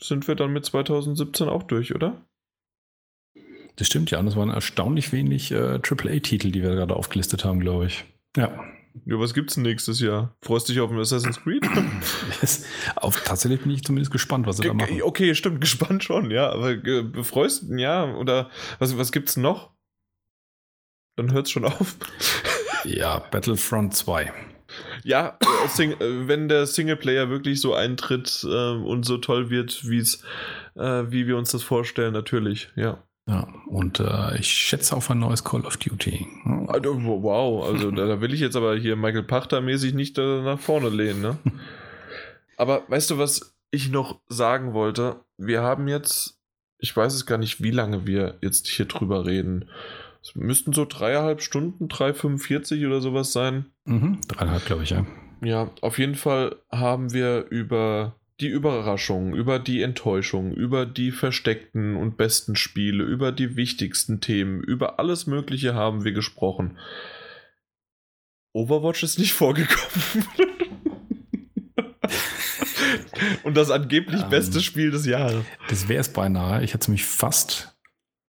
sind 0.00 0.28
wir 0.28 0.34
dann 0.34 0.52
mit 0.52 0.64
2017 0.64 1.48
auch 1.48 1.62
durch, 1.62 1.94
oder? 1.94 2.24
Das 3.76 3.86
stimmt 3.86 4.10
ja. 4.10 4.18
Und 4.18 4.26
es 4.26 4.36
waren 4.36 4.50
erstaunlich 4.50 5.12
wenig 5.12 5.52
äh, 5.52 5.80
AAA-Titel, 5.80 6.50
die 6.50 6.62
wir 6.62 6.74
gerade 6.74 6.96
aufgelistet 6.96 7.44
haben, 7.44 7.60
glaube 7.60 7.86
ich. 7.86 8.04
Ja. 8.36 8.64
Ja, 9.06 9.18
was 9.18 9.34
gibt's 9.34 9.56
nächstes 9.56 10.00
Jahr? 10.00 10.36
Freust 10.42 10.68
du 10.68 10.72
dich 10.72 10.80
auf 10.80 10.90
ein 10.90 10.98
Assassin's 10.98 11.40
Creed? 11.40 11.66
auf, 12.96 13.22
tatsächlich 13.22 13.62
bin 13.62 13.70
ich 13.70 13.84
zumindest 13.84 14.12
gespannt, 14.12 14.46
was 14.46 14.58
sie 14.58 14.64
da 14.64 14.74
machen. 14.74 15.02
Okay, 15.02 15.34
stimmt, 15.34 15.60
gespannt 15.62 16.04
schon, 16.04 16.30
ja. 16.30 16.50
Aber 16.50 16.70
äh, 16.72 17.24
freust 17.24 17.64
du, 17.68 17.76
ja, 17.76 18.14
oder 18.14 18.50
was, 18.78 18.96
was 18.96 19.12
gibt's 19.12 19.36
noch? 19.36 19.72
Dann 21.16 21.32
hört's 21.32 21.50
schon 21.50 21.64
auf. 21.64 21.96
ja, 22.84 23.18
Battlefront 23.18 23.94
2. 23.94 24.32
Ja, 25.04 25.38
äh, 25.40 25.84
äh, 25.84 26.28
wenn 26.28 26.48
der 26.48 26.66
Singleplayer 26.66 27.30
wirklich 27.30 27.60
so 27.60 27.74
eintritt 27.74 28.44
äh, 28.44 28.70
und 28.72 29.04
so 29.04 29.18
toll 29.18 29.50
wird, 29.50 29.88
wie's, 29.88 30.22
äh, 30.76 31.04
wie 31.08 31.26
wir 31.26 31.36
uns 31.36 31.50
das 31.50 31.62
vorstellen, 31.62 32.12
natürlich, 32.12 32.70
ja. 32.76 33.02
Ja, 33.28 33.46
und 33.66 34.00
äh, 34.00 34.38
ich 34.38 34.48
schätze 34.48 34.96
auf 34.96 35.10
ein 35.10 35.18
neues 35.18 35.44
Call 35.44 35.66
of 35.66 35.76
Duty. 35.76 36.26
Also, 36.66 36.98
wow, 37.22 37.68
also 37.68 37.90
da, 37.90 38.06
da, 38.06 38.22
will 38.22 38.32
ich 38.32 38.40
jetzt 38.40 38.56
aber 38.56 38.74
hier 38.74 38.96
Michael 38.96 39.22
Pachter 39.22 39.60
mäßig 39.60 39.92
nicht 39.92 40.16
äh, 40.16 40.40
nach 40.40 40.58
vorne 40.58 40.88
lehnen, 40.88 41.20
ne? 41.20 41.38
aber 42.56 42.84
weißt 42.88 43.10
du, 43.10 43.18
was 43.18 43.54
ich 43.70 43.90
noch 43.90 44.20
sagen 44.28 44.72
wollte? 44.72 45.16
Wir 45.36 45.60
haben 45.60 45.88
jetzt, 45.88 46.40
ich 46.78 46.96
weiß 46.96 47.12
es 47.12 47.26
gar 47.26 47.36
nicht, 47.36 47.62
wie 47.62 47.70
lange 47.70 48.06
wir 48.06 48.38
jetzt 48.40 48.66
hier 48.66 48.86
drüber 48.86 49.26
reden. 49.26 49.68
Es 50.22 50.34
müssten 50.34 50.72
so 50.72 50.86
dreieinhalb 50.86 51.42
Stunden, 51.42 51.88
3,45 51.88 52.86
oder 52.86 53.02
sowas 53.02 53.34
sein. 53.34 53.66
Mhm, 53.84 54.22
dreieinhalb, 54.26 54.64
glaube 54.64 54.84
ich, 54.84 54.90
ja. 54.90 55.04
Ja, 55.42 55.70
auf 55.82 55.98
jeden 55.98 56.14
Fall 56.14 56.56
haben 56.72 57.12
wir 57.12 57.46
über 57.50 58.17
die 58.40 58.48
Überraschung, 58.48 59.34
über 59.34 59.58
die 59.58 59.82
Enttäuschung, 59.82 60.52
über 60.52 60.86
die 60.86 61.10
versteckten 61.10 61.96
und 61.96 62.16
besten 62.16 62.54
Spiele, 62.54 63.04
über 63.04 63.32
die 63.32 63.56
wichtigsten 63.56 64.20
Themen, 64.20 64.62
über 64.62 64.98
alles 65.00 65.26
Mögliche 65.26 65.74
haben 65.74 66.04
wir 66.04 66.12
gesprochen. 66.12 66.78
Overwatch 68.52 69.02
ist 69.02 69.18
nicht 69.18 69.32
vorgekommen. 69.34 70.26
und 73.42 73.56
das 73.56 73.70
angeblich 73.70 74.22
um, 74.22 74.30
beste 74.30 74.60
Spiel 74.60 74.90
des 74.90 75.04
Jahres. 75.06 75.44
Das 75.68 75.88
wäre 75.88 76.00
es 76.00 76.12
beinahe. 76.12 76.62
Ich 76.62 76.74
hatte 76.74 76.90
mich 76.90 77.04
fast 77.04 77.77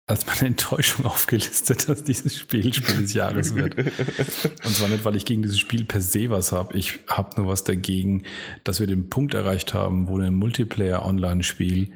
als 0.06 0.26
meine 0.26 0.46
Enttäuschung 0.48 1.04
aufgelistet, 1.06 1.88
dass 1.88 2.04
dieses 2.04 2.38
Spiel 2.38 2.72
Spiel 2.72 3.02
des 3.02 3.14
Jahres 3.14 3.54
wird. 3.54 3.76
Und 3.76 4.74
zwar 4.74 4.88
nicht, 4.88 5.04
weil 5.04 5.16
ich 5.16 5.24
gegen 5.24 5.42
dieses 5.42 5.58
Spiel 5.58 5.84
per 5.84 6.00
se 6.00 6.30
was 6.30 6.52
habe. 6.52 6.76
Ich 6.76 7.00
habe 7.08 7.40
nur 7.40 7.50
was 7.50 7.64
dagegen, 7.64 8.22
dass 8.64 8.80
wir 8.80 8.86
den 8.86 9.10
Punkt 9.10 9.34
erreicht 9.34 9.74
haben, 9.74 10.08
wo 10.08 10.18
ein 10.18 10.34
Multiplayer-Online-Spiel 10.34 11.90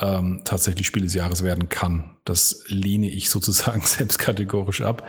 ähm, 0.00 0.42
tatsächlich 0.44 0.86
Spiel 0.86 1.02
des 1.02 1.14
Jahres 1.14 1.42
werden 1.42 1.68
kann. 1.68 2.16
Das 2.24 2.64
lehne 2.68 3.08
ich 3.08 3.30
sozusagen 3.30 3.80
selbst 3.84 4.18
kategorisch 4.18 4.82
ab. 4.82 5.08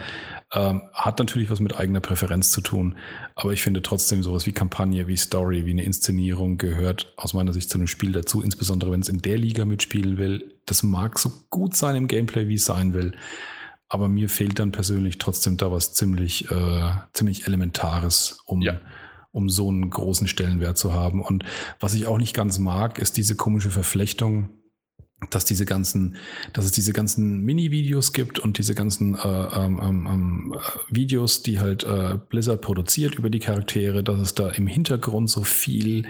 Ähm, 0.51 0.81
hat 0.93 1.19
natürlich 1.19 1.51
was 1.51 1.59
mit 1.59 1.77
eigener 1.77 1.99
Präferenz 1.99 2.49
zu 2.49 2.61
tun, 2.61 2.95
aber 3.35 3.53
ich 3.53 3.61
finde 3.61 3.83
trotzdem 3.83 4.23
sowas 4.23 4.47
wie 4.47 4.51
Kampagne, 4.51 5.05
wie 5.07 5.15
Story, 5.15 5.67
wie 5.67 5.71
eine 5.71 5.83
Inszenierung 5.83 6.57
gehört 6.57 7.13
aus 7.17 7.35
meiner 7.35 7.53
Sicht 7.53 7.69
zu 7.69 7.77
einem 7.77 7.85
Spiel 7.85 8.13
dazu, 8.13 8.41
insbesondere 8.41 8.91
wenn 8.91 9.01
es 9.01 9.09
in 9.09 9.21
der 9.21 9.37
Liga 9.37 9.65
mitspielen 9.65 10.17
will. 10.17 10.55
Das 10.65 10.81
mag 10.81 11.19
so 11.19 11.31
gut 11.51 11.75
sein 11.75 11.95
im 11.95 12.07
Gameplay, 12.07 12.47
wie 12.47 12.55
es 12.55 12.65
sein 12.65 12.95
will, 12.95 13.13
aber 13.89 14.07
mir 14.07 14.27
fehlt 14.27 14.57
dann 14.57 14.71
persönlich 14.71 15.19
trotzdem 15.19 15.55
da 15.57 15.71
was 15.71 15.93
ziemlich, 15.93 16.49
äh, 16.49 16.91
ziemlich 17.13 17.45
Elementares, 17.45 18.39
um, 18.45 18.61
ja. 18.63 18.81
um 19.31 19.49
so 19.49 19.69
einen 19.69 19.91
großen 19.91 20.27
Stellenwert 20.27 20.79
zu 20.79 20.93
haben. 20.93 21.21
Und 21.21 21.43
was 21.79 21.93
ich 21.93 22.07
auch 22.07 22.17
nicht 22.17 22.35
ganz 22.35 22.57
mag, 22.57 22.97
ist 22.97 23.17
diese 23.17 23.35
komische 23.35 23.69
Verflechtung 23.69 24.49
dass 25.29 25.45
diese 25.45 25.65
ganzen, 25.65 26.15
dass 26.53 26.65
es 26.65 26.71
diese 26.71 26.93
ganzen 26.93 27.41
Mini-Videos 27.41 28.13
gibt 28.13 28.39
und 28.39 28.57
diese 28.57 28.73
ganzen 28.73 29.15
äh, 29.15 29.27
ähm, 29.27 29.79
ähm, 29.81 30.07
ähm, 30.07 30.55
Videos, 30.89 31.43
die 31.43 31.59
halt 31.59 31.83
äh, 31.83 32.17
Blizzard 32.29 32.61
produziert 32.61 33.15
über 33.15 33.29
die 33.29 33.39
Charaktere, 33.39 34.03
dass 34.03 34.19
es 34.19 34.33
da 34.33 34.49
im 34.49 34.67
Hintergrund 34.67 35.29
so 35.29 35.43
viel 35.43 36.05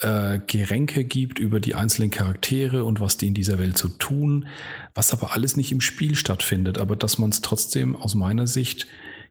äh, 0.00 0.40
Geränke 0.46 1.04
gibt 1.04 1.38
über 1.38 1.60
die 1.60 1.74
einzelnen 1.74 2.10
Charaktere 2.10 2.84
und 2.84 3.00
was 3.00 3.18
die 3.18 3.28
in 3.28 3.34
dieser 3.34 3.58
Welt 3.58 3.76
zu 3.76 3.88
so 3.88 3.94
tun, 3.98 4.48
was 4.94 5.12
aber 5.12 5.32
alles 5.32 5.56
nicht 5.56 5.72
im 5.72 5.80
Spiel 5.80 6.14
stattfindet, 6.14 6.78
aber 6.78 6.96
dass 6.96 7.18
man 7.18 7.30
es 7.30 7.42
trotzdem 7.42 7.94
aus 7.94 8.14
meiner 8.14 8.46
Sicht 8.46 8.86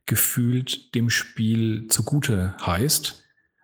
gefühlt 0.05 0.93
dem 0.95 1.09
Spiel 1.09 1.87
zugute 1.87 2.55
heißt, 2.65 3.23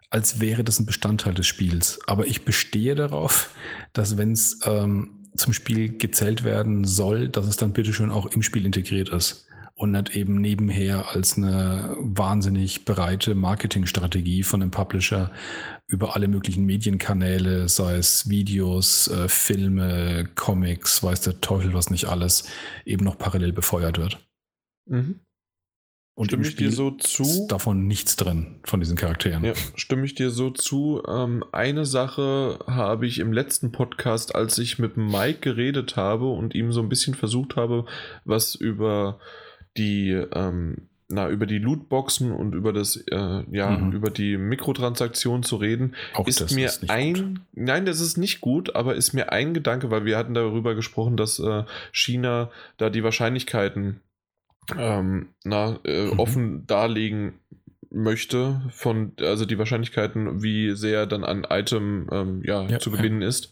als 0.09 0.39
wäre 0.39 0.63
das 0.63 0.79
ein 0.79 0.85
Bestandteil 0.85 1.33
des 1.33 1.47
Spiels. 1.47 1.99
Aber 2.07 2.27
ich 2.27 2.45
bestehe 2.45 2.95
darauf, 2.95 3.53
dass 3.93 4.17
wenn 4.17 4.31
es 4.31 4.59
ähm, 4.65 5.24
zum 5.35 5.53
Spiel 5.53 5.97
gezählt 5.97 6.43
werden 6.43 6.85
soll, 6.85 7.29
dass 7.29 7.47
es 7.47 7.57
dann 7.57 7.73
bitteschön 7.73 8.11
auch 8.11 8.25
im 8.27 8.41
Spiel 8.41 8.65
integriert 8.65 9.09
ist 9.09 9.47
und 9.75 9.91
nicht 9.91 10.15
eben 10.15 10.39
nebenher 10.39 11.09
als 11.09 11.37
eine 11.37 11.95
wahnsinnig 11.99 12.85
breite 12.85 13.35
Marketingstrategie 13.35 14.43
von 14.43 14.61
einem 14.61 14.71
Publisher 14.71 15.31
über 15.87 16.15
alle 16.15 16.27
möglichen 16.27 16.65
Medienkanäle, 16.65 17.67
sei 17.67 17.97
es 17.97 18.29
Videos, 18.29 19.09
äh, 19.09 19.27
Filme, 19.27 20.29
Comics, 20.35 21.03
weiß 21.03 21.21
der 21.21 21.41
Teufel 21.41 21.73
was 21.73 21.89
nicht 21.89 22.05
alles, 22.05 22.47
eben 22.85 23.03
noch 23.03 23.17
parallel 23.17 23.51
befeuert 23.51 23.97
wird. 23.97 24.25
Mhm. 24.87 25.19
Und 26.15 26.27
stimme 26.27 26.47
ich 26.47 26.55
dir 26.55 26.71
so 26.71 26.91
zu? 26.91 27.23
Ist 27.23 27.47
davon 27.47 27.87
nichts 27.87 28.15
drin, 28.15 28.55
von 28.63 28.79
diesen 28.79 28.95
Charakteren. 28.95 29.43
Ja, 29.43 29.53
stimme 29.75 30.05
ich 30.05 30.15
dir 30.15 30.29
so 30.29 30.49
zu. 30.49 31.03
Ähm, 31.05 31.43
eine 31.51 31.85
Sache 31.85 32.59
habe 32.67 33.05
ich 33.05 33.19
im 33.19 33.33
letzten 33.33 33.73
Podcast, 33.73 34.33
als 34.33 34.57
ich 34.57 34.79
mit 34.79 34.95
Mike 34.95 35.39
geredet 35.41 35.97
habe 35.97 36.29
und 36.29 36.55
ihm 36.55 36.71
so 36.71 36.81
ein 36.81 36.87
bisschen 36.87 37.15
versucht 37.15 37.57
habe, 37.57 37.85
was 38.23 38.55
über 38.55 39.19
die, 39.75 40.11
ähm, 40.11 40.87
na, 41.09 41.27
über 41.27 41.45
die 41.45 41.59
Lootboxen 41.59 42.31
und 42.31 42.55
über 42.55 42.71
das, 42.71 42.95
äh, 42.95 43.43
ja, 43.51 43.71
mhm. 43.71 43.91
über 43.91 44.09
die 44.09 44.37
Mikrotransaktion 44.37 45.43
zu 45.43 45.57
reden, 45.57 45.95
Auch 46.13 46.29
ist 46.29 46.55
mir 46.55 46.65
ist 46.67 46.89
ein, 46.89 47.13
gut. 47.13 47.41
nein, 47.51 47.85
das 47.85 47.99
ist 47.99 48.17
nicht 48.17 48.39
gut, 48.39 48.73
aber 48.73 48.95
ist 48.95 49.11
mir 49.11 49.33
ein 49.33 49.53
Gedanke, 49.53 49.91
weil 49.91 50.05
wir 50.05 50.17
hatten 50.17 50.33
darüber 50.33 50.75
gesprochen, 50.75 51.17
dass 51.17 51.39
äh, 51.39 51.65
China 51.91 52.51
da 52.77 52.89
die 52.89 53.03
Wahrscheinlichkeiten 53.03 53.99
ähm, 54.77 55.29
na, 55.43 55.79
äh, 55.83 56.05
mhm. 56.05 56.19
offen 56.19 56.67
darlegen 56.67 57.39
möchte, 57.91 58.61
von, 58.71 59.13
also 59.21 59.45
die 59.45 59.57
Wahrscheinlichkeiten, 59.57 60.43
wie 60.43 60.75
sehr 60.75 61.05
dann 61.05 61.23
ein 61.23 61.45
Item 61.49 62.09
ähm, 62.11 62.41
ja, 62.43 62.63
ja, 62.63 62.79
zu 62.79 62.91
gewinnen 62.91 63.21
ja. 63.21 63.27
ist 63.27 63.51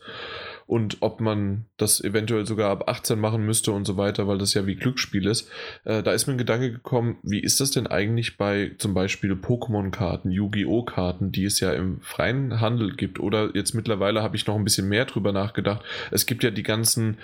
und 0.65 0.97
ob 1.01 1.21
man 1.21 1.65
das 1.77 2.01
eventuell 2.01 2.45
sogar 2.45 2.71
ab 2.71 2.87
18 2.87 3.19
machen 3.19 3.45
müsste 3.45 3.71
und 3.71 3.85
so 3.85 3.97
weiter, 3.97 4.27
weil 4.27 4.37
das 4.37 4.53
ja 4.53 4.65
wie 4.65 4.75
Glücksspiel 4.75 5.27
ist. 5.27 5.49
Äh, 5.83 6.03
da 6.03 6.13
ist 6.13 6.27
mir 6.27 6.33
ein 6.33 6.37
Gedanke 6.37 6.71
gekommen, 6.71 7.17
wie 7.23 7.39
ist 7.39 7.59
das 7.59 7.71
denn 7.71 7.87
eigentlich 7.87 8.37
bei 8.37 8.71
zum 8.77 8.93
Beispiel 8.93 9.33
Pokémon-Karten, 9.33 10.31
Yu-Gi-Oh! 10.31 10.83
Karten, 10.83 11.31
die 11.31 11.45
es 11.45 11.59
ja 11.59 11.73
im 11.73 12.01
freien 12.01 12.59
Handel 12.59 12.95
gibt 12.95 13.19
oder 13.19 13.55
jetzt 13.55 13.73
mittlerweile 13.73 14.23
habe 14.23 14.35
ich 14.35 14.47
noch 14.47 14.55
ein 14.55 14.63
bisschen 14.63 14.89
mehr 14.89 15.05
drüber 15.05 15.31
nachgedacht. 15.31 15.83
Es 16.11 16.25
gibt 16.25 16.43
ja 16.43 16.51
die 16.51 16.63
ganzen, 16.63 17.17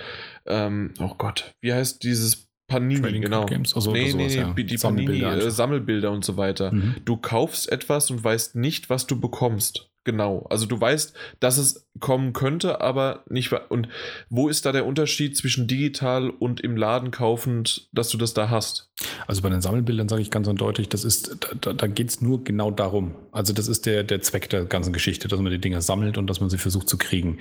ähm, 0.46 0.94
oh 1.00 1.16
Gott, 1.18 1.54
wie 1.62 1.74
heißt 1.74 2.04
dieses 2.04 2.49
Panini, 2.70 3.02
Trading 3.02 3.22
genau. 3.24 3.46
Games, 3.46 3.76
also 3.76 3.92
nee, 3.92 4.10
sowas, 4.10 4.16
nee, 4.16 4.28
nee, 4.28 4.62
ja. 4.62 4.64
die 4.64 4.78
Panini 4.78 5.22
äh, 5.22 5.52
Sammelbilder 5.52 6.12
und 6.12 6.24
so 6.24 6.38
weiter. 6.38 6.72
Mhm. 6.72 6.96
Du 7.04 7.18
kaufst 7.18 7.72
etwas 7.72 8.10
und 8.12 8.24
weißt 8.24 8.56
nicht, 8.56 8.90
was 8.90 9.08
du 9.08 9.20
bekommst. 9.20 9.90
Genau. 10.06 10.48
Also 10.50 10.66
du 10.66 10.80
weißt, 10.80 11.14
dass 11.40 11.58
es 11.58 11.88
kommen 12.00 12.34
könnte, 12.34 12.80
aber 12.82 13.24
nicht. 13.30 13.52
Und 13.70 13.90
wo 14.30 14.48
ist 14.48 14.66
da 14.66 14.72
der 14.72 14.86
Unterschied 14.86 15.36
zwischen 15.36 15.68
digital 15.68 16.30
und 16.30 16.62
im 16.62 16.78
Laden 16.78 17.12
kaufend, 17.12 17.90
dass 17.92 18.10
du 18.10 18.18
das 18.18 18.34
da 18.34 18.50
hast? 18.50 18.92
Also 19.28 19.42
bei 19.42 19.50
den 19.50 19.62
Sammelbildern 19.62 20.08
sage 20.08 20.22
ich 20.22 20.32
ganz 20.32 20.48
eindeutig, 20.48 20.90
das 20.90 21.04
ist, 21.04 21.38
da, 21.62 21.74
da 21.74 21.88
geht 21.88 22.10
es 22.10 22.22
nur 22.22 22.44
genau 22.44 22.72
darum. 22.72 23.14
Also 23.32 23.54
das 23.54 23.68
ist 23.68 23.86
der, 23.86 24.04
der 24.04 24.22
Zweck 24.22 24.50
der 24.50 24.66
ganzen 24.66 24.94
Geschichte, 24.94 25.28
dass 25.28 25.40
man 25.40 25.52
die 25.52 25.60
Dinger 25.60 25.82
sammelt 25.82 26.18
und 26.18 26.28
dass 26.28 26.40
man 26.40 26.50
sie 26.50 26.58
versucht 26.58 26.88
zu 26.90 26.98
kriegen. 26.98 27.40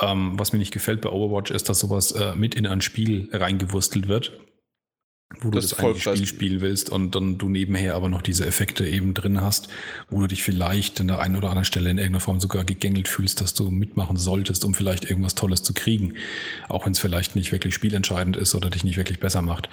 Ähm, 0.00 0.32
was 0.38 0.52
mir 0.52 0.58
nicht 0.58 0.72
gefällt 0.72 1.02
bei 1.02 1.10
Overwatch 1.10 1.50
ist, 1.50 1.68
dass 1.68 1.78
sowas 1.78 2.12
äh, 2.12 2.34
mit 2.34 2.54
in 2.54 2.66
ein 2.66 2.80
Spiel 2.80 3.28
reingewurstelt 3.32 4.08
wird 4.08 4.32
wo 5.40 5.50
du 5.50 5.58
das, 5.58 5.70
das 5.70 5.78
eigentlich 5.78 6.02
Spiel 6.02 6.26
spielen 6.26 6.60
willst 6.60 6.90
und 6.90 7.14
dann 7.14 7.38
du 7.38 7.48
nebenher 7.48 7.94
aber 7.94 8.08
noch 8.08 8.22
diese 8.22 8.46
Effekte 8.46 8.86
eben 8.86 9.14
drin 9.14 9.40
hast, 9.40 9.68
wo 10.08 10.20
du 10.20 10.26
dich 10.26 10.42
vielleicht 10.42 11.00
an 11.00 11.08
der 11.08 11.20
einen 11.20 11.36
oder 11.36 11.48
anderen 11.48 11.66
Stelle 11.66 11.90
in 11.90 11.98
irgendeiner 11.98 12.20
Form 12.20 12.40
sogar 12.40 12.64
gegängelt 12.64 13.08
fühlst, 13.08 13.40
dass 13.40 13.54
du 13.54 13.70
mitmachen 13.70 14.16
solltest, 14.16 14.64
um 14.64 14.74
vielleicht 14.74 15.08
irgendwas 15.08 15.34
Tolles 15.34 15.62
zu 15.62 15.74
kriegen, 15.74 16.14
auch 16.68 16.86
wenn 16.86 16.92
es 16.92 16.98
vielleicht 16.98 17.36
nicht 17.36 17.52
wirklich 17.52 17.74
spielentscheidend 17.74 18.36
ist 18.36 18.54
oder 18.54 18.70
dich 18.70 18.84
nicht 18.84 18.96
wirklich 18.96 19.20
besser 19.20 19.42
macht. 19.42 19.68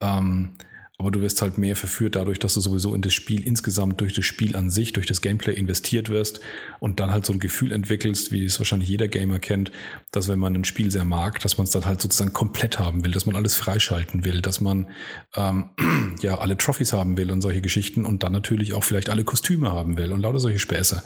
Ähm, 0.00 0.50
aber 1.00 1.10
du 1.10 1.22
wirst 1.22 1.40
halt 1.40 1.56
mehr 1.56 1.76
verführt 1.76 2.14
dadurch, 2.14 2.38
dass 2.38 2.52
du 2.52 2.60
sowieso 2.60 2.94
in 2.94 3.00
das 3.00 3.14
Spiel 3.14 3.46
insgesamt 3.46 4.02
durch 4.02 4.12
das 4.12 4.26
Spiel 4.26 4.54
an 4.54 4.68
sich, 4.68 4.92
durch 4.92 5.06
das 5.06 5.22
Gameplay 5.22 5.54
investiert 5.54 6.10
wirst 6.10 6.40
und 6.78 7.00
dann 7.00 7.10
halt 7.10 7.24
so 7.24 7.32
ein 7.32 7.38
Gefühl 7.38 7.72
entwickelst, 7.72 8.32
wie 8.32 8.44
es 8.44 8.60
wahrscheinlich 8.60 8.90
jeder 8.90 9.08
Gamer 9.08 9.38
kennt, 9.38 9.72
dass 10.12 10.28
wenn 10.28 10.38
man 10.38 10.54
ein 10.54 10.64
Spiel 10.64 10.90
sehr 10.90 11.06
mag, 11.06 11.40
dass 11.40 11.56
man 11.56 11.64
es 11.64 11.70
dann 11.70 11.86
halt 11.86 12.02
sozusagen 12.02 12.34
komplett 12.34 12.78
haben 12.78 13.02
will, 13.02 13.12
dass 13.12 13.24
man 13.24 13.34
alles 13.34 13.56
freischalten 13.56 14.26
will, 14.26 14.42
dass 14.42 14.60
man 14.60 14.88
ähm, 15.36 15.70
ja 16.20 16.36
alle 16.36 16.58
Trophys 16.58 16.92
haben 16.92 17.16
will 17.16 17.30
und 17.30 17.40
solche 17.40 17.62
Geschichten 17.62 18.04
und 18.04 18.22
dann 18.22 18.32
natürlich 18.32 18.74
auch 18.74 18.84
vielleicht 18.84 19.08
alle 19.08 19.24
Kostüme 19.24 19.72
haben 19.72 19.96
will 19.96 20.12
und 20.12 20.20
lauter 20.20 20.38
solche 20.38 20.58
Späße. 20.58 21.02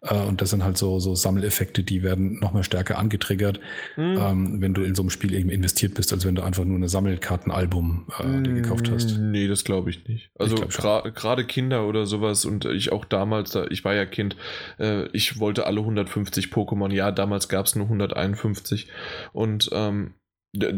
Äh, 0.00 0.16
und 0.16 0.40
das 0.40 0.50
sind 0.50 0.64
halt 0.64 0.78
so, 0.78 0.98
so 0.98 1.14
Sammeleffekte, 1.14 1.84
die 1.84 2.02
werden 2.02 2.40
nochmal 2.40 2.64
stärker 2.64 2.98
angetriggert, 2.98 3.60
mhm. 3.96 4.18
ähm, 4.18 4.60
wenn 4.60 4.74
du 4.74 4.82
in 4.82 4.96
so 4.96 5.02
einem 5.02 5.10
Spiel 5.10 5.32
eben 5.32 5.48
investiert 5.48 5.94
bist, 5.94 6.12
als 6.12 6.24
wenn 6.24 6.34
du 6.34 6.42
einfach 6.42 6.64
nur 6.64 6.76
eine 6.76 6.88
Sammelkartenalbum 6.88 8.06
äh, 8.18 8.42
dir 8.42 8.54
gekauft 8.54 8.90
hast. 8.90 9.27
Nee, 9.30 9.46
das 9.46 9.64
glaube 9.64 9.90
ich 9.90 10.08
nicht. 10.08 10.30
Also 10.38 10.56
gerade 10.56 11.12
gra 11.12 11.42
Kinder 11.42 11.86
oder 11.86 12.06
sowas 12.06 12.46
und 12.46 12.64
ich 12.64 12.92
auch 12.92 13.04
damals, 13.04 13.50
da, 13.50 13.66
ich 13.66 13.84
war 13.84 13.94
ja 13.94 14.06
Kind, 14.06 14.36
äh, 14.78 15.06
ich 15.12 15.38
wollte 15.38 15.66
alle 15.66 15.80
150 15.80 16.46
Pokémon. 16.46 16.90
Ja, 16.92 17.12
damals 17.12 17.48
gab 17.48 17.66
es 17.66 17.76
nur 17.76 17.86
151 17.86 18.88
und 19.32 19.68
ähm, 19.72 20.14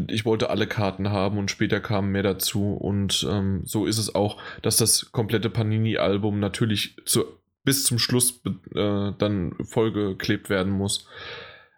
ich 0.09 0.25
wollte 0.25 0.49
alle 0.49 0.67
Karten 0.67 1.11
haben 1.11 1.37
und 1.37 1.49
später 1.49 1.79
kamen 1.79 2.11
mehr 2.11 2.23
dazu 2.23 2.73
und 2.73 3.25
ähm, 3.29 3.61
so 3.63 3.85
ist 3.85 3.97
es 3.97 4.13
auch, 4.13 4.37
dass 4.61 4.75
das 4.75 5.13
komplette 5.13 5.49
Panini-Album 5.49 6.39
natürlich 6.41 6.97
zu, 7.05 7.23
bis 7.63 7.85
zum 7.85 7.99
Schluss 7.99 8.41
äh, 8.75 9.13
dann 9.17 9.55
vollgeklebt 9.63 10.49
werden 10.49 10.73
muss. 10.73 11.07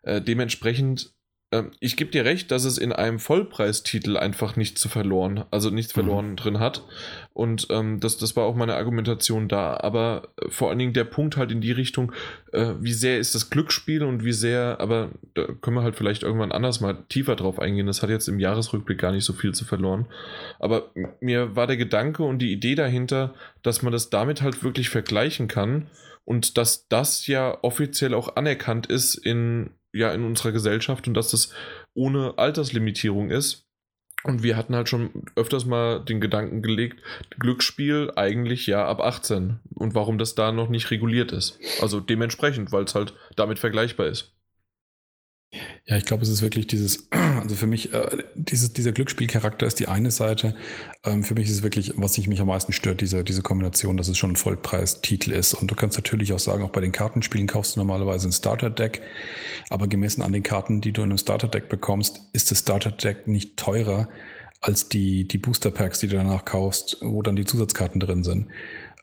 Äh, 0.02 0.22
dementsprechend 0.22 1.14
ich 1.80 1.98
gebe 1.98 2.11
dir 2.11 2.25
recht, 2.25 2.51
dass 2.51 2.64
es 2.64 2.77
in 2.77 2.91
einem 2.91 3.19
Vollpreistitel 3.19 4.17
einfach 4.17 4.56
nichts 4.56 4.82
zu 4.82 4.90
verloren, 4.90 5.45
also 5.51 5.69
nichts 5.69 5.95
mhm. 5.95 6.01
verloren 6.01 6.30
mhm. 6.32 6.35
drin 6.35 6.59
hat. 6.59 6.83
Und 7.33 7.67
ähm, 7.69 7.99
das, 7.99 8.17
das 8.17 8.35
war 8.35 8.45
auch 8.45 8.56
meine 8.56 8.75
Argumentation 8.75 9.48
da. 9.48 9.77
Aber 9.77 10.30
äh, 10.41 10.49
vor 10.49 10.69
allen 10.69 10.80
Dingen 10.80 10.93
der 10.93 11.03
Punkt 11.03 11.38
halt 11.38 11.51
in 11.51 11.61
die 11.61 11.72
Richtung, 11.72 12.11
äh, 12.51 12.73
wie 12.80 12.93
sehr 12.93 13.19
ist 13.19 13.35
das 13.35 13.49
Glücksspiel 13.49 14.03
und 14.03 14.23
wie 14.23 14.33
sehr, 14.33 14.77
aber 14.80 15.11
da 15.33 15.45
können 15.61 15.75
wir 15.75 15.83
halt 15.83 15.95
vielleicht 15.95 16.23
irgendwann 16.23 16.51
anders 16.51 16.80
mal 16.82 17.03
tiefer 17.09 17.35
drauf 17.35 17.59
eingehen. 17.59 17.88
Das 17.88 18.01
hat 18.01 18.09
jetzt 18.09 18.27
im 18.27 18.40
Jahresrückblick 18.40 18.99
gar 18.99 19.11
nicht 19.11 19.25
so 19.25 19.33
viel 19.33 19.53
zu 19.53 19.65
verloren. 19.65 20.07
Aber 20.59 20.91
mir 21.19 21.56
war 21.56 21.67
der 21.67 21.77
Gedanke 21.77 22.23
und 22.23 22.40
die 22.40 22.51
Idee 22.51 22.75
dahinter, 22.75 23.33
dass 23.61 23.82
man 23.82 23.91
das 23.91 24.09
damit 24.09 24.41
halt 24.41 24.64
wirklich 24.64 24.90
vergleichen 24.90 25.48
kann 25.48 25.88
und 26.25 26.57
dass 26.57 26.88
das 26.88 27.27
ja 27.27 27.57
offiziell 27.64 28.14
auch 28.14 28.35
anerkannt 28.35 28.88
ist 28.88 29.15
in 29.15 29.72
ja 29.93 30.13
in 30.13 30.23
unserer 30.23 30.51
Gesellschaft 30.51 31.07
und 31.07 31.13
dass 31.13 31.31
das 31.31 31.53
ohne 31.93 32.38
Alterslimitierung 32.38 33.30
ist. 33.30 33.67
Und 34.23 34.41
wir 34.41 34.55
hatten 34.55 34.75
halt 34.75 34.88
schon 34.88 35.25
öfters 35.35 35.65
mal 35.65 35.99
den 35.99 36.22
Gedanken 36.22 36.61
gelegt, 36.61 37.01
Glücksspiel 37.39 38.11
eigentlich 38.15 38.67
ja 38.67 38.88
ab 38.88 39.01
18. 39.01 39.59
Und 39.75 39.95
warum 39.95 40.17
das 40.17 40.33
da 40.33 40.53
noch 40.53 40.69
nicht 40.69 40.91
reguliert 40.91 41.33
ist. 41.33 41.59
Also 41.81 41.99
dementsprechend, 41.99 42.72
weil 42.72 42.85
es 42.85 42.95
halt 42.95 43.13
damit 43.35 43.59
vergleichbar 43.59 44.07
ist. 44.07 44.33
Ja, 45.85 45.98
ich 45.98 46.06
glaube, 46.06 46.23
es 46.23 46.30
ist 46.30 46.41
wirklich 46.41 46.67
dieses, 46.67 47.07
also 47.11 47.56
für 47.56 47.67
mich, 47.67 47.93
äh, 47.93 48.23
dieses, 48.35 48.73
dieser 48.73 48.91
Glücksspielcharakter 48.91 49.65
ist 49.65 49.80
die 49.80 49.88
eine 49.88 50.11
Seite. 50.11 50.56
Ähm, 51.03 51.23
für 51.23 51.35
mich 51.35 51.48
ist 51.48 51.57
es 51.57 51.64
wirklich, 51.64 51.93
was 51.95 52.14
sich 52.14 52.27
mich 52.27 52.41
am 52.41 52.48
meisten 52.48 52.73
stört, 52.73 53.01
diese, 53.01 53.23
diese 53.23 53.41
Kombination, 53.41 53.98
dass 53.98 54.07
es 54.07 54.17
schon 54.17 54.32
ein 54.32 54.35
Vollpreistitel 54.35 55.32
ist. 55.32 55.53
Und 55.53 55.69
du 55.69 55.75
kannst 55.75 55.98
natürlich 55.98 56.33
auch 56.33 56.40
sagen, 56.40 56.64
auch 56.64 56.72
bei 56.72 56.82
den 56.82 56.91
Kartenspielen 56.91 57.48
kaufst 57.48 57.75
du 57.75 57.80
normalerweise 57.80 58.30
ein 58.30 58.32
Starter-Deck. 58.32 59.01
Aber 59.69 59.88
gemessen 59.88 60.22
an 60.22 60.32
den 60.32 60.43
Karten, 60.43 60.82
die 60.82 60.91
du 60.91 61.01
in 61.01 61.09
einem 61.09 61.17
Starter-Deck 61.17 61.69
bekommst, 61.69 62.22
ist 62.33 62.49
das 62.51 62.59
Starter-Deck 62.59 63.27
nicht 63.27 63.57
teurer 63.57 64.09
als 64.61 64.90
die, 64.90 65.27
die 65.27 65.38
Booster-Packs, 65.38 65.99
die 65.99 66.07
du 66.07 66.15
danach 66.15 66.45
kaufst, 66.45 66.98
wo 67.01 67.22
dann 67.22 67.35
die 67.35 67.45
Zusatzkarten 67.45 67.99
drin 67.99 68.23
sind. 68.23 68.48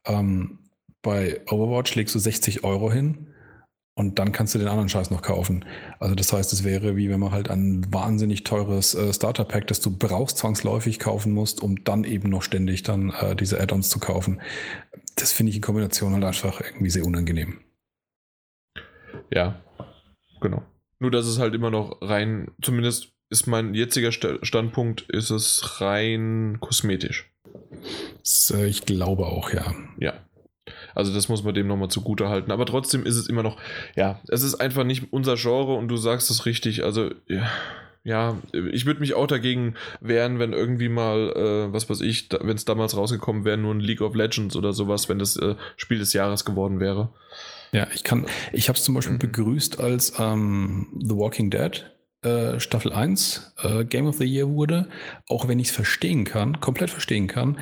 Ähm, 0.06 0.58
bei 1.02 1.40
Overwatch 1.48 1.94
legst 1.94 2.14
du 2.14 2.18
60 2.18 2.64
Euro 2.64 2.90
hin 2.90 3.29
und 4.00 4.18
dann 4.18 4.32
kannst 4.32 4.54
du 4.54 4.58
den 4.58 4.68
anderen 4.68 4.88
Scheiß 4.88 5.10
noch 5.10 5.20
kaufen. 5.20 5.66
Also 5.98 6.14
das 6.14 6.32
heißt, 6.32 6.54
es 6.54 6.64
wäre 6.64 6.96
wie 6.96 7.10
wenn 7.10 7.20
man 7.20 7.32
halt 7.32 7.50
ein 7.50 7.92
wahnsinnig 7.92 8.44
teures 8.44 8.94
äh, 8.94 9.12
Starter-Pack, 9.12 9.66
das 9.66 9.80
du 9.80 9.94
brauchst, 9.94 10.38
zwangsläufig 10.38 10.98
kaufen 10.98 11.32
musst, 11.32 11.62
um 11.62 11.84
dann 11.84 12.04
eben 12.04 12.30
noch 12.30 12.42
ständig 12.42 12.82
dann 12.82 13.10
äh, 13.10 13.36
diese 13.36 13.60
Add-ons 13.60 13.90
zu 13.90 14.00
kaufen. 14.00 14.40
Das 15.16 15.32
finde 15.32 15.50
ich 15.50 15.56
in 15.56 15.62
Kombination 15.62 16.14
halt 16.14 16.24
einfach 16.24 16.62
irgendwie 16.62 16.88
sehr 16.88 17.04
unangenehm. 17.04 17.60
Ja, 19.30 19.62
genau. 20.40 20.62
Nur 20.98 21.10
dass 21.10 21.26
es 21.26 21.38
halt 21.38 21.54
immer 21.54 21.70
noch 21.70 21.98
rein, 22.00 22.50
zumindest 22.62 23.12
ist 23.28 23.46
mein 23.46 23.74
jetziger 23.74 24.12
Standpunkt, 24.12 25.02
ist 25.02 25.28
es 25.28 25.80
rein 25.82 26.56
kosmetisch. 26.60 27.30
Äh, 28.50 28.66
ich 28.66 28.86
glaube 28.86 29.26
auch, 29.26 29.52
ja. 29.52 29.74
Ja, 29.98 30.14
also 30.94 31.12
das 31.12 31.28
muss 31.28 31.42
man 31.42 31.54
dem 31.54 31.66
nochmal 31.66 31.88
zugute 31.88 32.28
halten. 32.28 32.50
Aber 32.50 32.66
trotzdem 32.66 33.04
ist 33.04 33.16
es 33.16 33.28
immer 33.28 33.42
noch, 33.42 33.56
ja, 33.96 34.20
es 34.28 34.42
ist 34.42 34.56
einfach 34.56 34.84
nicht 34.84 35.12
unser 35.12 35.36
Genre 35.36 35.74
und 35.74 35.88
du 35.88 35.96
sagst 35.96 36.30
es 36.30 36.46
richtig. 36.46 36.84
Also, 36.84 37.10
ja, 37.26 37.48
ja 38.04 38.38
ich 38.72 38.86
würde 38.86 39.00
mich 39.00 39.14
auch 39.14 39.26
dagegen 39.26 39.74
wehren, 40.00 40.38
wenn 40.38 40.52
irgendwie 40.52 40.88
mal, 40.88 41.32
äh, 41.34 41.72
was 41.72 41.88
weiß 41.88 42.00
ich, 42.00 42.28
wenn 42.40 42.56
es 42.56 42.64
damals 42.64 42.96
rausgekommen 42.96 43.44
wäre, 43.44 43.58
nur 43.58 43.74
ein 43.74 43.80
League 43.80 44.00
of 44.00 44.14
Legends 44.14 44.56
oder 44.56 44.72
sowas, 44.72 45.08
wenn 45.08 45.18
das 45.18 45.36
äh, 45.36 45.54
Spiel 45.76 45.98
des 45.98 46.12
Jahres 46.12 46.44
geworden 46.44 46.80
wäre. 46.80 47.10
Ja, 47.72 47.86
ich 47.94 48.02
kann, 48.02 48.26
ich 48.52 48.68
habe 48.68 48.76
es 48.76 48.84
zum 48.84 48.94
Beispiel 48.94 49.14
mhm. 49.14 49.20
begrüßt, 49.20 49.80
als 49.80 50.14
ähm, 50.18 50.88
The 51.00 51.16
Walking 51.16 51.50
Dead 51.50 51.86
äh, 52.22 52.60
Staffel 52.60 52.92
1 52.92 53.54
äh, 53.62 53.84
Game 53.84 54.06
of 54.06 54.16
the 54.16 54.24
Year 54.24 54.48
wurde, 54.48 54.88
auch 55.28 55.48
wenn 55.48 55.58
ich 55.58 55.68
es 55.68 55.74
verstehen 55.74 56.24
kann, 56.24 56.60
komplett 56.60 56.90
verstehen 56.90 57.28
kann, 57.28 57.58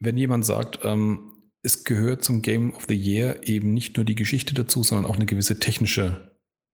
wenn 0.00 0.16
jemand 0.16 0.46
sagt, 0.46 0.80
ähm, 0.84 1.32
es 1.68 1.84
gehört 1.84 2.24
zum 2.24 2.40
Game 2.40 2.72
of 2.72 2.86
the 2.88 2.96
Year 2.96 3.46
eben 3.46 3.74
nicht 3.74 3.98
nur 3.98 4.06
die 4.06 4.14
Geschichte 4.14 4.54
dazu, 4.54 4.82
sondern 4.82 5.04
auch 5.04 5.16
eine 5.16 5.26
gewisse 5.26 5.58
technische. 5.58 6.32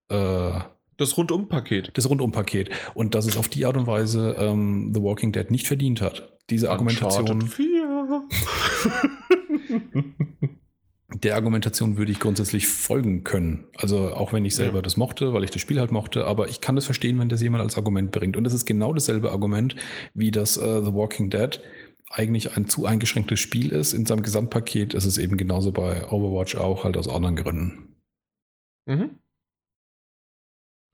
Äh, 0.09 0.61
das 0.97 1.17
Rundum-Paket. 1.17 1.91
Das 1.95 2.09
Rundum-Paket. 2.09 2.71
Und 2.95 3.17
dass 3.17 3.27
es 3.27 3.37
auf 3.37 3.49
die 3.49 3.67
Art 3.67 3.77
und 3.77 3.89
Weise 3.89 4.37
ähm, 4.39 4.93
The 4.95 5.03
Walking 5.03 5.33
Dead 5.33 5.51
nicht 5.51 5.67
verdient 5.67 6.01
hat. 6.01 6.39
Diese 6.49 6.71
Argumentation. 6.71 7.51
der 11.09 11.35
Argumentation 11.35 11.97
würde 11.97 12.13
ich 12.13 12.21
grundsätzlich 12.21 12.69
folgen 12.69 13.25
können. 13.25 13.65
Also 13.77 14.15
auch 14.15 14.33
wenn 14.33 14.45
ich 14.45 14.55
selber 14.55 14.79
ja. 14.79 14.83
das 14.83 14.97
mochte, 14.97 15.33
weil 15.33 15.43
ich 15.43 15.51
das 15.51 15.61
Spiel 15.61 15.81
halt 15.81 15.91
mochte, 15.91 16.25
aber 16.25 16.49
ich 16.49 16.61
kann 16.61 16.77
das 16.77 16.85
verstehen, 16.85 17.19
wenn 17.19 17.29
das 17.29 17.43
jemand 17.43 17.65
als 17.65 17.77
Argument 17.77 18.13
bringt. 18.13 18.37
Und 18.37 18.45
das 18.45 18.55
ist 18.55 18.67
genau 18.67 18.93
dasselbe 18.93 19.33
Argument 19.33 19.75
wie 20.13 20.31
das 20.31 20.57
uh, 20.57 20.85
The 20.85 20.93
Walking 20.95 21.31
Dead 21.31 21.61
eigentlich 22.15 22.57
ein 22.57 22.69
zu 22.69 22.87
eingeschränktes 22.87 23.41
Spiel 23.41 23.71
ist. 23.71 23.93
In 23.93 24.07
seinem 24.07 24.23
Gesamtpaket 24.23 24.95
ist 24.95 25.05
es 25.05 25.19
eben 25.19 25.37
genauso 25.37 25.73
bei 25.73 26.09
Overwatch 26.11 26.55
auch, 26.57 26.85
halt 26.85 26.97
aus 26.97 27.09
anderen 27.09 27.37
Gründen. 27.37 27.97
Mhm. 28.87 29.19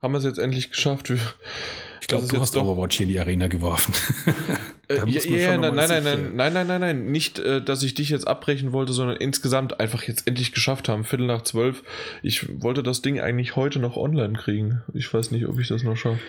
Haben 0.00 0.15
wir 0.15 0.18
es 0.18 0.24
jetzt 0.24 0.39
endlich 0.39 0.70
geschafft? 0.70 1.10
Ich 1.10 2.07
glaube, 2.07 2.26
du 2.26 2.40
hast 2.40 2.57
doch 2.57 2.65
Overwatch 2.65 2.97
hier 2.97 3.07
in 3.07 3.12
die 3.12 3.20
Arena 3.20 3.49
geworfen. 3.49 3.92
äh, 4.89 4.97
ja, 5.07 5.20
ja, 5.36 5.58
nein, 5.58 5.74
nein, 5.74 5.89
nein, 5.89 6.05
nein, 6.05 6.36
nein, 6.36 6.52
nein, 6.52 6.66
nein, 6.66 6.81
nein, 6.81 7.05
nicht, 7.12 7.39
äh, 7.39 7.62
dass 7.62 7.82
ich 7.82 7.94
dich 7.94 8.08
jetzt 8.08 8.26
abbrechen 8.26 8.73
wollte, 8.73 8.94
sondern 8.94 9.18
insgesamt 9.18 9.78
einfach 9.78 10.05
jetzt 10.05 10.26
endlich 10.26 10.52
geschafft 10.52 10.89
haben. 10.89 11.05
Viertel 11.05 11.26
nach 11.26 11.42
zwölf. 11.42 11.82
Ich 12.23 12.62
wollte 12.62 12.82
das 12.82 13.02
Ding 13.02 13.20
eigentlich 13.20 13.57
heute 13.57 13.78
noch 13.78 13.99
online 13.99 14.39
kriegen. 14.39 14.82
Ich 14.94 15.12
weiß 15.12 15.32
nicht, 15.32 15.47
ob 15.47 15.58
ich 15.58 15.68
das 15.68 15.82
noch 15.82 15.97
schaffe. 15.97 16.20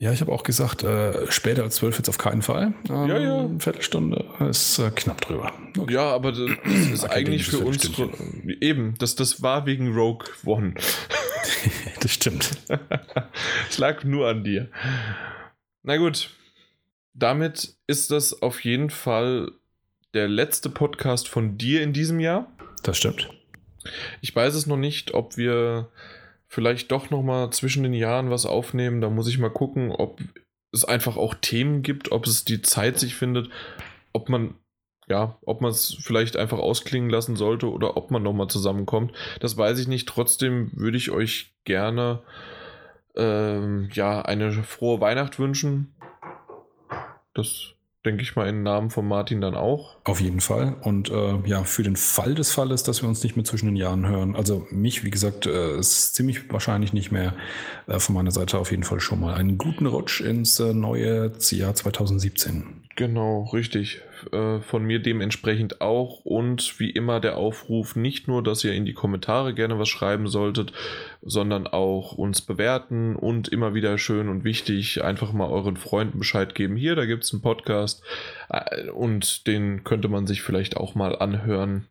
Ja, 0.00 0.12
ich 0.12 0.20
habe 0.20 0.30
auch 0.30 0.44
gesagt, 0.44 0.84
äh, 0.84 1.28
später 1.28 1.64
als 1.64 1.76
zwölf 1.76 1.96
jetzt 1.96 2.08
auf 2.08 2.18
keinen 2.18 2.42
Fall. 2.42 2.72
Ähm, 2.88 3.08
ja, 3.08 3.18
ja. 3.18 3.50
Viertelstunde 3.58 4.24
ist 4.48 4.78
äh, 4.78 4.92
knapp 4.92 5.20
drüber. 5.20 5.52
Okay. 5.76 5.92
Ja, 5.92 6.14
aber 6.14 6.30
das, 6.30 6.50
ist 6.92 7.04
eigentlich 7.04 7.46
für 7.46 7.58
uns 7.58 7.90
eben, 8.60 8.94
das, 8.98 9.16
das 9.16 9.42
war 9.42 9.66
wegen 9.66 9.92
Rogue 9.92 10.28
One. 10.44 10.74
das 12.00 12.12
stimmt. 12.12 12.50
es 13.68 13.78
lag 13.78 14.04
nur 14.04 14.28
an 14.28 14.44
dir. 14.44 14.70
Na 15.82 15.96
gut, 15.96 16.30
damit 17.12 17.74
ist 17.88 18.12
das 18.12 18.40
auf 18.40 18.64
jeden 18.64 18.90
Fall 18.90 19.50
der 20.14 20.28
letzte 20.28 20.70
Podcast 20.70 21.26
von 21.26 21.58
dir 21.58 21.82
in 21.82 21.92
diesem 21.92 22.20
Jahr. 22.20 22.46
Das 22.84 22.96
stimmt. 22.96 23.28
Ich 24.20 24.34
weiß 24.34 24.54
es 24.54 24.66
noch 24.66 24.76
nicht, 24.76 25.14
ob 25.14 25.36
wir 25.36 25.90
vielleicht 26.48 26.90
doch 26.90 27.10
nochmal 27.10 27.50
zwischen 27.50 27.82
den 27.82 27.94
Jahren 27.94 28.30
was 28.30 28.46
aufnehmen. 28.46 29.00
Da 29.00 29.10
muss 29.10 29.28
ich 29.28 29.38
mal 29.38 29.50
gucken, 29.50 29.92
ob 29.92 30.20
es 30.72 30.84
einfach 30.84 31.16
auch 31.16 31.34
Themen 31.34 31.82
gibt, 31.82 32.10
ob 32.10 32.26
es 32.26 32.44
die 32.44 32.62
Zeit 32.62 32.98
sich 32.98 33.14
findet, 33.14 33.50
ob 34.12 34.28
man 34.28 34.54
ja, 35.08 35.38
ob 35.46 35.62
man 35.62 35.70
es 35.70 35.96
vielleicht 36.00 36.36
einfach 36.36 36.58
ausklingen 36.58 37.08
lassen 37.08 37.34
sollte 37.34 37.70
oder 37.70 37.96
ob 37.96 38.10
man 38.10 38.22
nochmal 38.22 38.48
zusammenkommt. 38.48 39.12
Das 39.40 39.56
weiß 39.56 39.78
ich 39.78 39.88
nicht. 39.88 40.06
Trotzdem 40.06 40.70
würde 40.74 40.98
ich 40.98 41.10
euch 41.10 41.54
gerne 41.64 42.22
ähm, 43.16 43.88
ja, 43.92 44.20
eine 44.20 44.52
frohe 44.62 45.00
Weihnacht 45.00 45.38
wünschen. 45.38 45.94
Das 47.32 47.74
denke 48.08 48.22
ich 48.22 48.36
mal, 48.36 48.48
im 48.48 48.62
Namen 48.62 48.88
von 48.88 49.06
Martin 49.06 49.42
dann 49.42 49.54
auch. 49.54 49.96
Auf 50.04 50.20
jeden 50.20 50.40
Fall. 50.40 50.76
Und 50.80 51.10
äh, 51.10 51.36
ja, 51.44 51.62
für 51.64 51.82
den 51.82 51.94
Fall 51.94 52.34
des 52.34 52.50
Falles, 52.52 52.82
dass 52.82 53.02
wir 53.02 53.08
uns 53.08 53.22
nicht 53.22 53.36
mehr 53.36 53.44
zwischen 53.44 53.66
den 53.66 53.76
Jahren 53.76 54.08
hören, 54.08 54.34
also 54.34 54.66
mich, 54.70 55.04
wie 55.04 55.10
gesagt, 55.10 55.46
äh, 55.46 55.76
ist 55.78 56.14
ziemlich 56.14 56.50
wahrscheinlich 56.50 56.94
nicht 56.94 57.12
mehr 57.12 57.34
äh, 57.86 57.98
von 57.98 58.14
meiner 58.14 58.30
Seite 58.30 58.58
auf 58.58 58.70
jeden 58.70 58.82
Fall 58.82 59.00
schon 59.00 59.20
mal 59.20 59.34
einen 59.34 59.58
guten 59.58 59.84
Rutsch 59.84 60.22
ins 60.22 60.58
äh, 60.58 60.72
neue 60.72 61.32
Jahr 61.50 61.74
2017. 61.74 62.64
Genau, 62.96 63.44
richtig. 63.52 64.00
Äh, 64.32 64.60
von 64.60 64.84
mir 64.84 65.00
dementsprechend 65.00 65.80
auch. 65.80 66.20
Und 66.24 66.78
wie 66.78 66.90
immer 66.90 67.20
der 67.20 67.36
Aufruf, 67.36 67.96
nicht 67.96 68.28
nur, 68.28 68.42
dass 68.42 68.64
ihr 68.64 68.74
in 68.74 68.84
die 68.84 68.92
Kommentare 68.92 69.54
gerne 69.54 69.78
was 69.78 69.88
schreiben 69.88 70.28
solltet, 70.28 70.72
sondern 71.22 71.66
auch 71.66 72.12
uns 72.12 72.42
bewerten 72.42 73.16
und 73.16 73.48
immer 73.48 73.74
wieder 73.74 73.98
schön 73.98 74.28
und 74.28 74.44
wichtig 74.44 75.02
einfach 75.02 75.32
mal 75.32 75.48
euren 75.48 75.76
Freunden 75.76 76.18
Bescheid 76.18 76.54
geben. 76.54 76.76
Hier, 76.76 76.96
da 76.96 77.06
gibt 77.06 77.24
es 77.24 77.32
einen 77.32 77.42
Podcast 77.42 78.02
äh, 78.48 78.88
und 78.90 79.46
den 79.46 79.84
könnte 79.84 80.08
man 80.08 80.26
sich 80.26 80.42
vielleicht 80.42 80.76
auch 80.76 80.94
mal 80.94 81.16
anhören. 81.16 81.86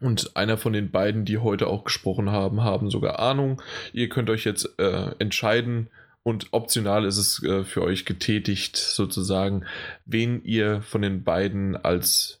Und 0.00 0.36
einer 0.36 0.58
von 0.58 0.72
den 0.72 0.90
beiden, 0.90 1.24
die 1.24 1.38
heute 1.38 1.68
auch 1.68 1.84
gesprochen 1.84 2.30
haben, 2.30 2.64
haben 2.64 2.90
sogar 2.90 3.20
Ahnung. 3.20 3.62
Ihr 3.92 4.08
könnt 4.08 4.30
euch 4.30 4.44
jetzt 4.44 4.68
äh, 4.78 5.12
entscheiden, 5.20 5.90
und 6.22 6.48
optional 6.52 7.04
ist 7.04 7.16
es 7.16 7.42
äh, 7.42 7.64
für 7.64 7.82
euch 7.82 8.04
getätigt, 8.04 8.76
sozusagen, 8.76 9.64
wen 10.04 10.42
ihr 10.44 10.82
von 10.82 11.02
den 11.02 11.24
beiden 11.24 11.76
als 11.76 12.40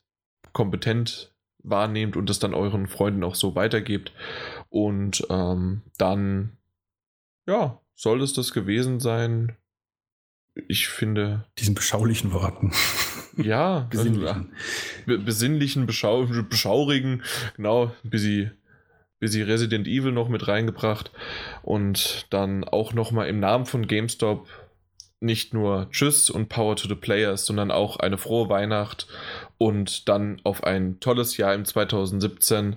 kompetent 0.52 1.34
wahrnehmt 1.64 2.16
und 2.16 2.28
das 2.28 2.38
dann 2.38 2.54
euren 2.54 2.86
Freunden 2.86 3.24
auch 3.24 3.34
so 3.34 3.54
weitergebt. 3.54 4.12
Und 4.68 5.26
ähm, 5.30 5.82
dann, 5.98 6.56
ja, 7.46 7.80
soll 7.94 8.22
es 8.22 8.32
das 8.32 8.52
gewesen 8.52 9.00
sein. 9.00 9.56
Ich 10.68 10.88
finde. 10.88 11.46
Diesen 11.58 11.74
beschaulichen 11.74 12.32
Worten. 12.32 12.72
Ja, 13.38 13.86
besinnlichen, 13.90 14.52
also, 15.06 15.24
besinnlichen 15.24 15.86
beschau 15.86 16.26
beschaurigen, 16.26 17.22
genau, 17.56 17.90
ein 18.04 18.10
bisschen 19.22 19.46
sie 19.46 19.50
Resident 19.52 19.86
Evil 19.86 20.12
noch 20.12 20.28
mit 20.28 20.48
reingebracht 20.48 21.12
und 21.62 22.26
dann 22.30 22.64
auch 22.64 22.92
nochmal 22.92 23.28
im 23.28 23.38
Namen 23.38 23.66
von 23.66 23.86
GameStop 23.86 24.48
nicht 25.20 25.54
nur 25.54 25.88
Tschüss 25.92 26.28
und 26.28 26.48
Power 26.48 26.74
to 26.74 26.88
the 26.88 26.96
Players, 26.96 27.46
sondern 27.46 27.70
auch 27.70 27.98
eine 27.98 28.18
frohe 28.18 28.48
Weihnacht 28.48 29.06
und 29.58 30.08
dann 30.08 30.40
auf 30.42 30.64
ein 30.64 30.98
tolles 30.98 31.36
Jahr 31.36 31.54
im 31.54 31.64
2017. 31.64 32.76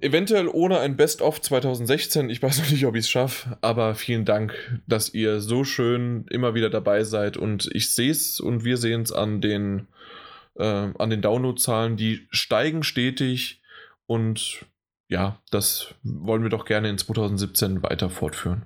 Eventuell 0.00 0.46
ohne 0.46 0.78
ein 0.78 0.96
Best-of 0.96 1.40
2016. 1.40 2.30
Ich 2.30 2.40
weiß 2.40 2.58
noch 2.62 2.70
nicht, 2.70 2.86
ob 2.86 2.94
ich 2.94 3.06
es 3.06 3.10
schaffe, 3.10 3.58
aber 3.60 3.96
vielen 3.96 4.24
Dank, 4.24 4.80
dass 4.86 5.12
ihr 5.12 5.40
so 5.40 5.64
schön 5.64 6.26
immer 6.30 6.54
wieder 6.54 6.70
dabei 6.70 7.02
seid 7.02 7.36
und 7.36 7.68
ich 7.72 7.90
sehe 7.90 8.12
es 8.12 8.38
und 8.38 8.62
wir 8.64 8.76
sehen 8.76 9.02
es 9.02 9.10
an 9.10 9.40
den, 9.40 9.88
äh, 10.54 10.64
an 10.96 11.10
den 11.10 11.20
Downloadzahlen, 11.20 11.96
die 11.96 12.28
steigen 12.30 12.84
stetig 12.84 13.60
und 14.06 14.66
ja, 15.12 15.38
das 15.50 15.94
wollen 16.02 16.42
wir 16.42 16.50
doch 16.50 16.64
gerne 16.64 16.88
in 16.88 16.98
2017 16.98 17.82
weiter 17.82 18.10
fortführen. 18.10 18.64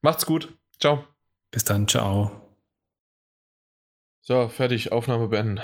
Macht's 0.00 0.26
gut. 0.26 0.56
Ciao. 0.80 1.04
Bis 1.50 1.64
dann. 1.64 1.86
Ciao. 1.86 2.30
So, 4.22 4.48
fertig. 4.48 4.90
Aufnahme 4.90 5.28
beenden. 5.28 5.60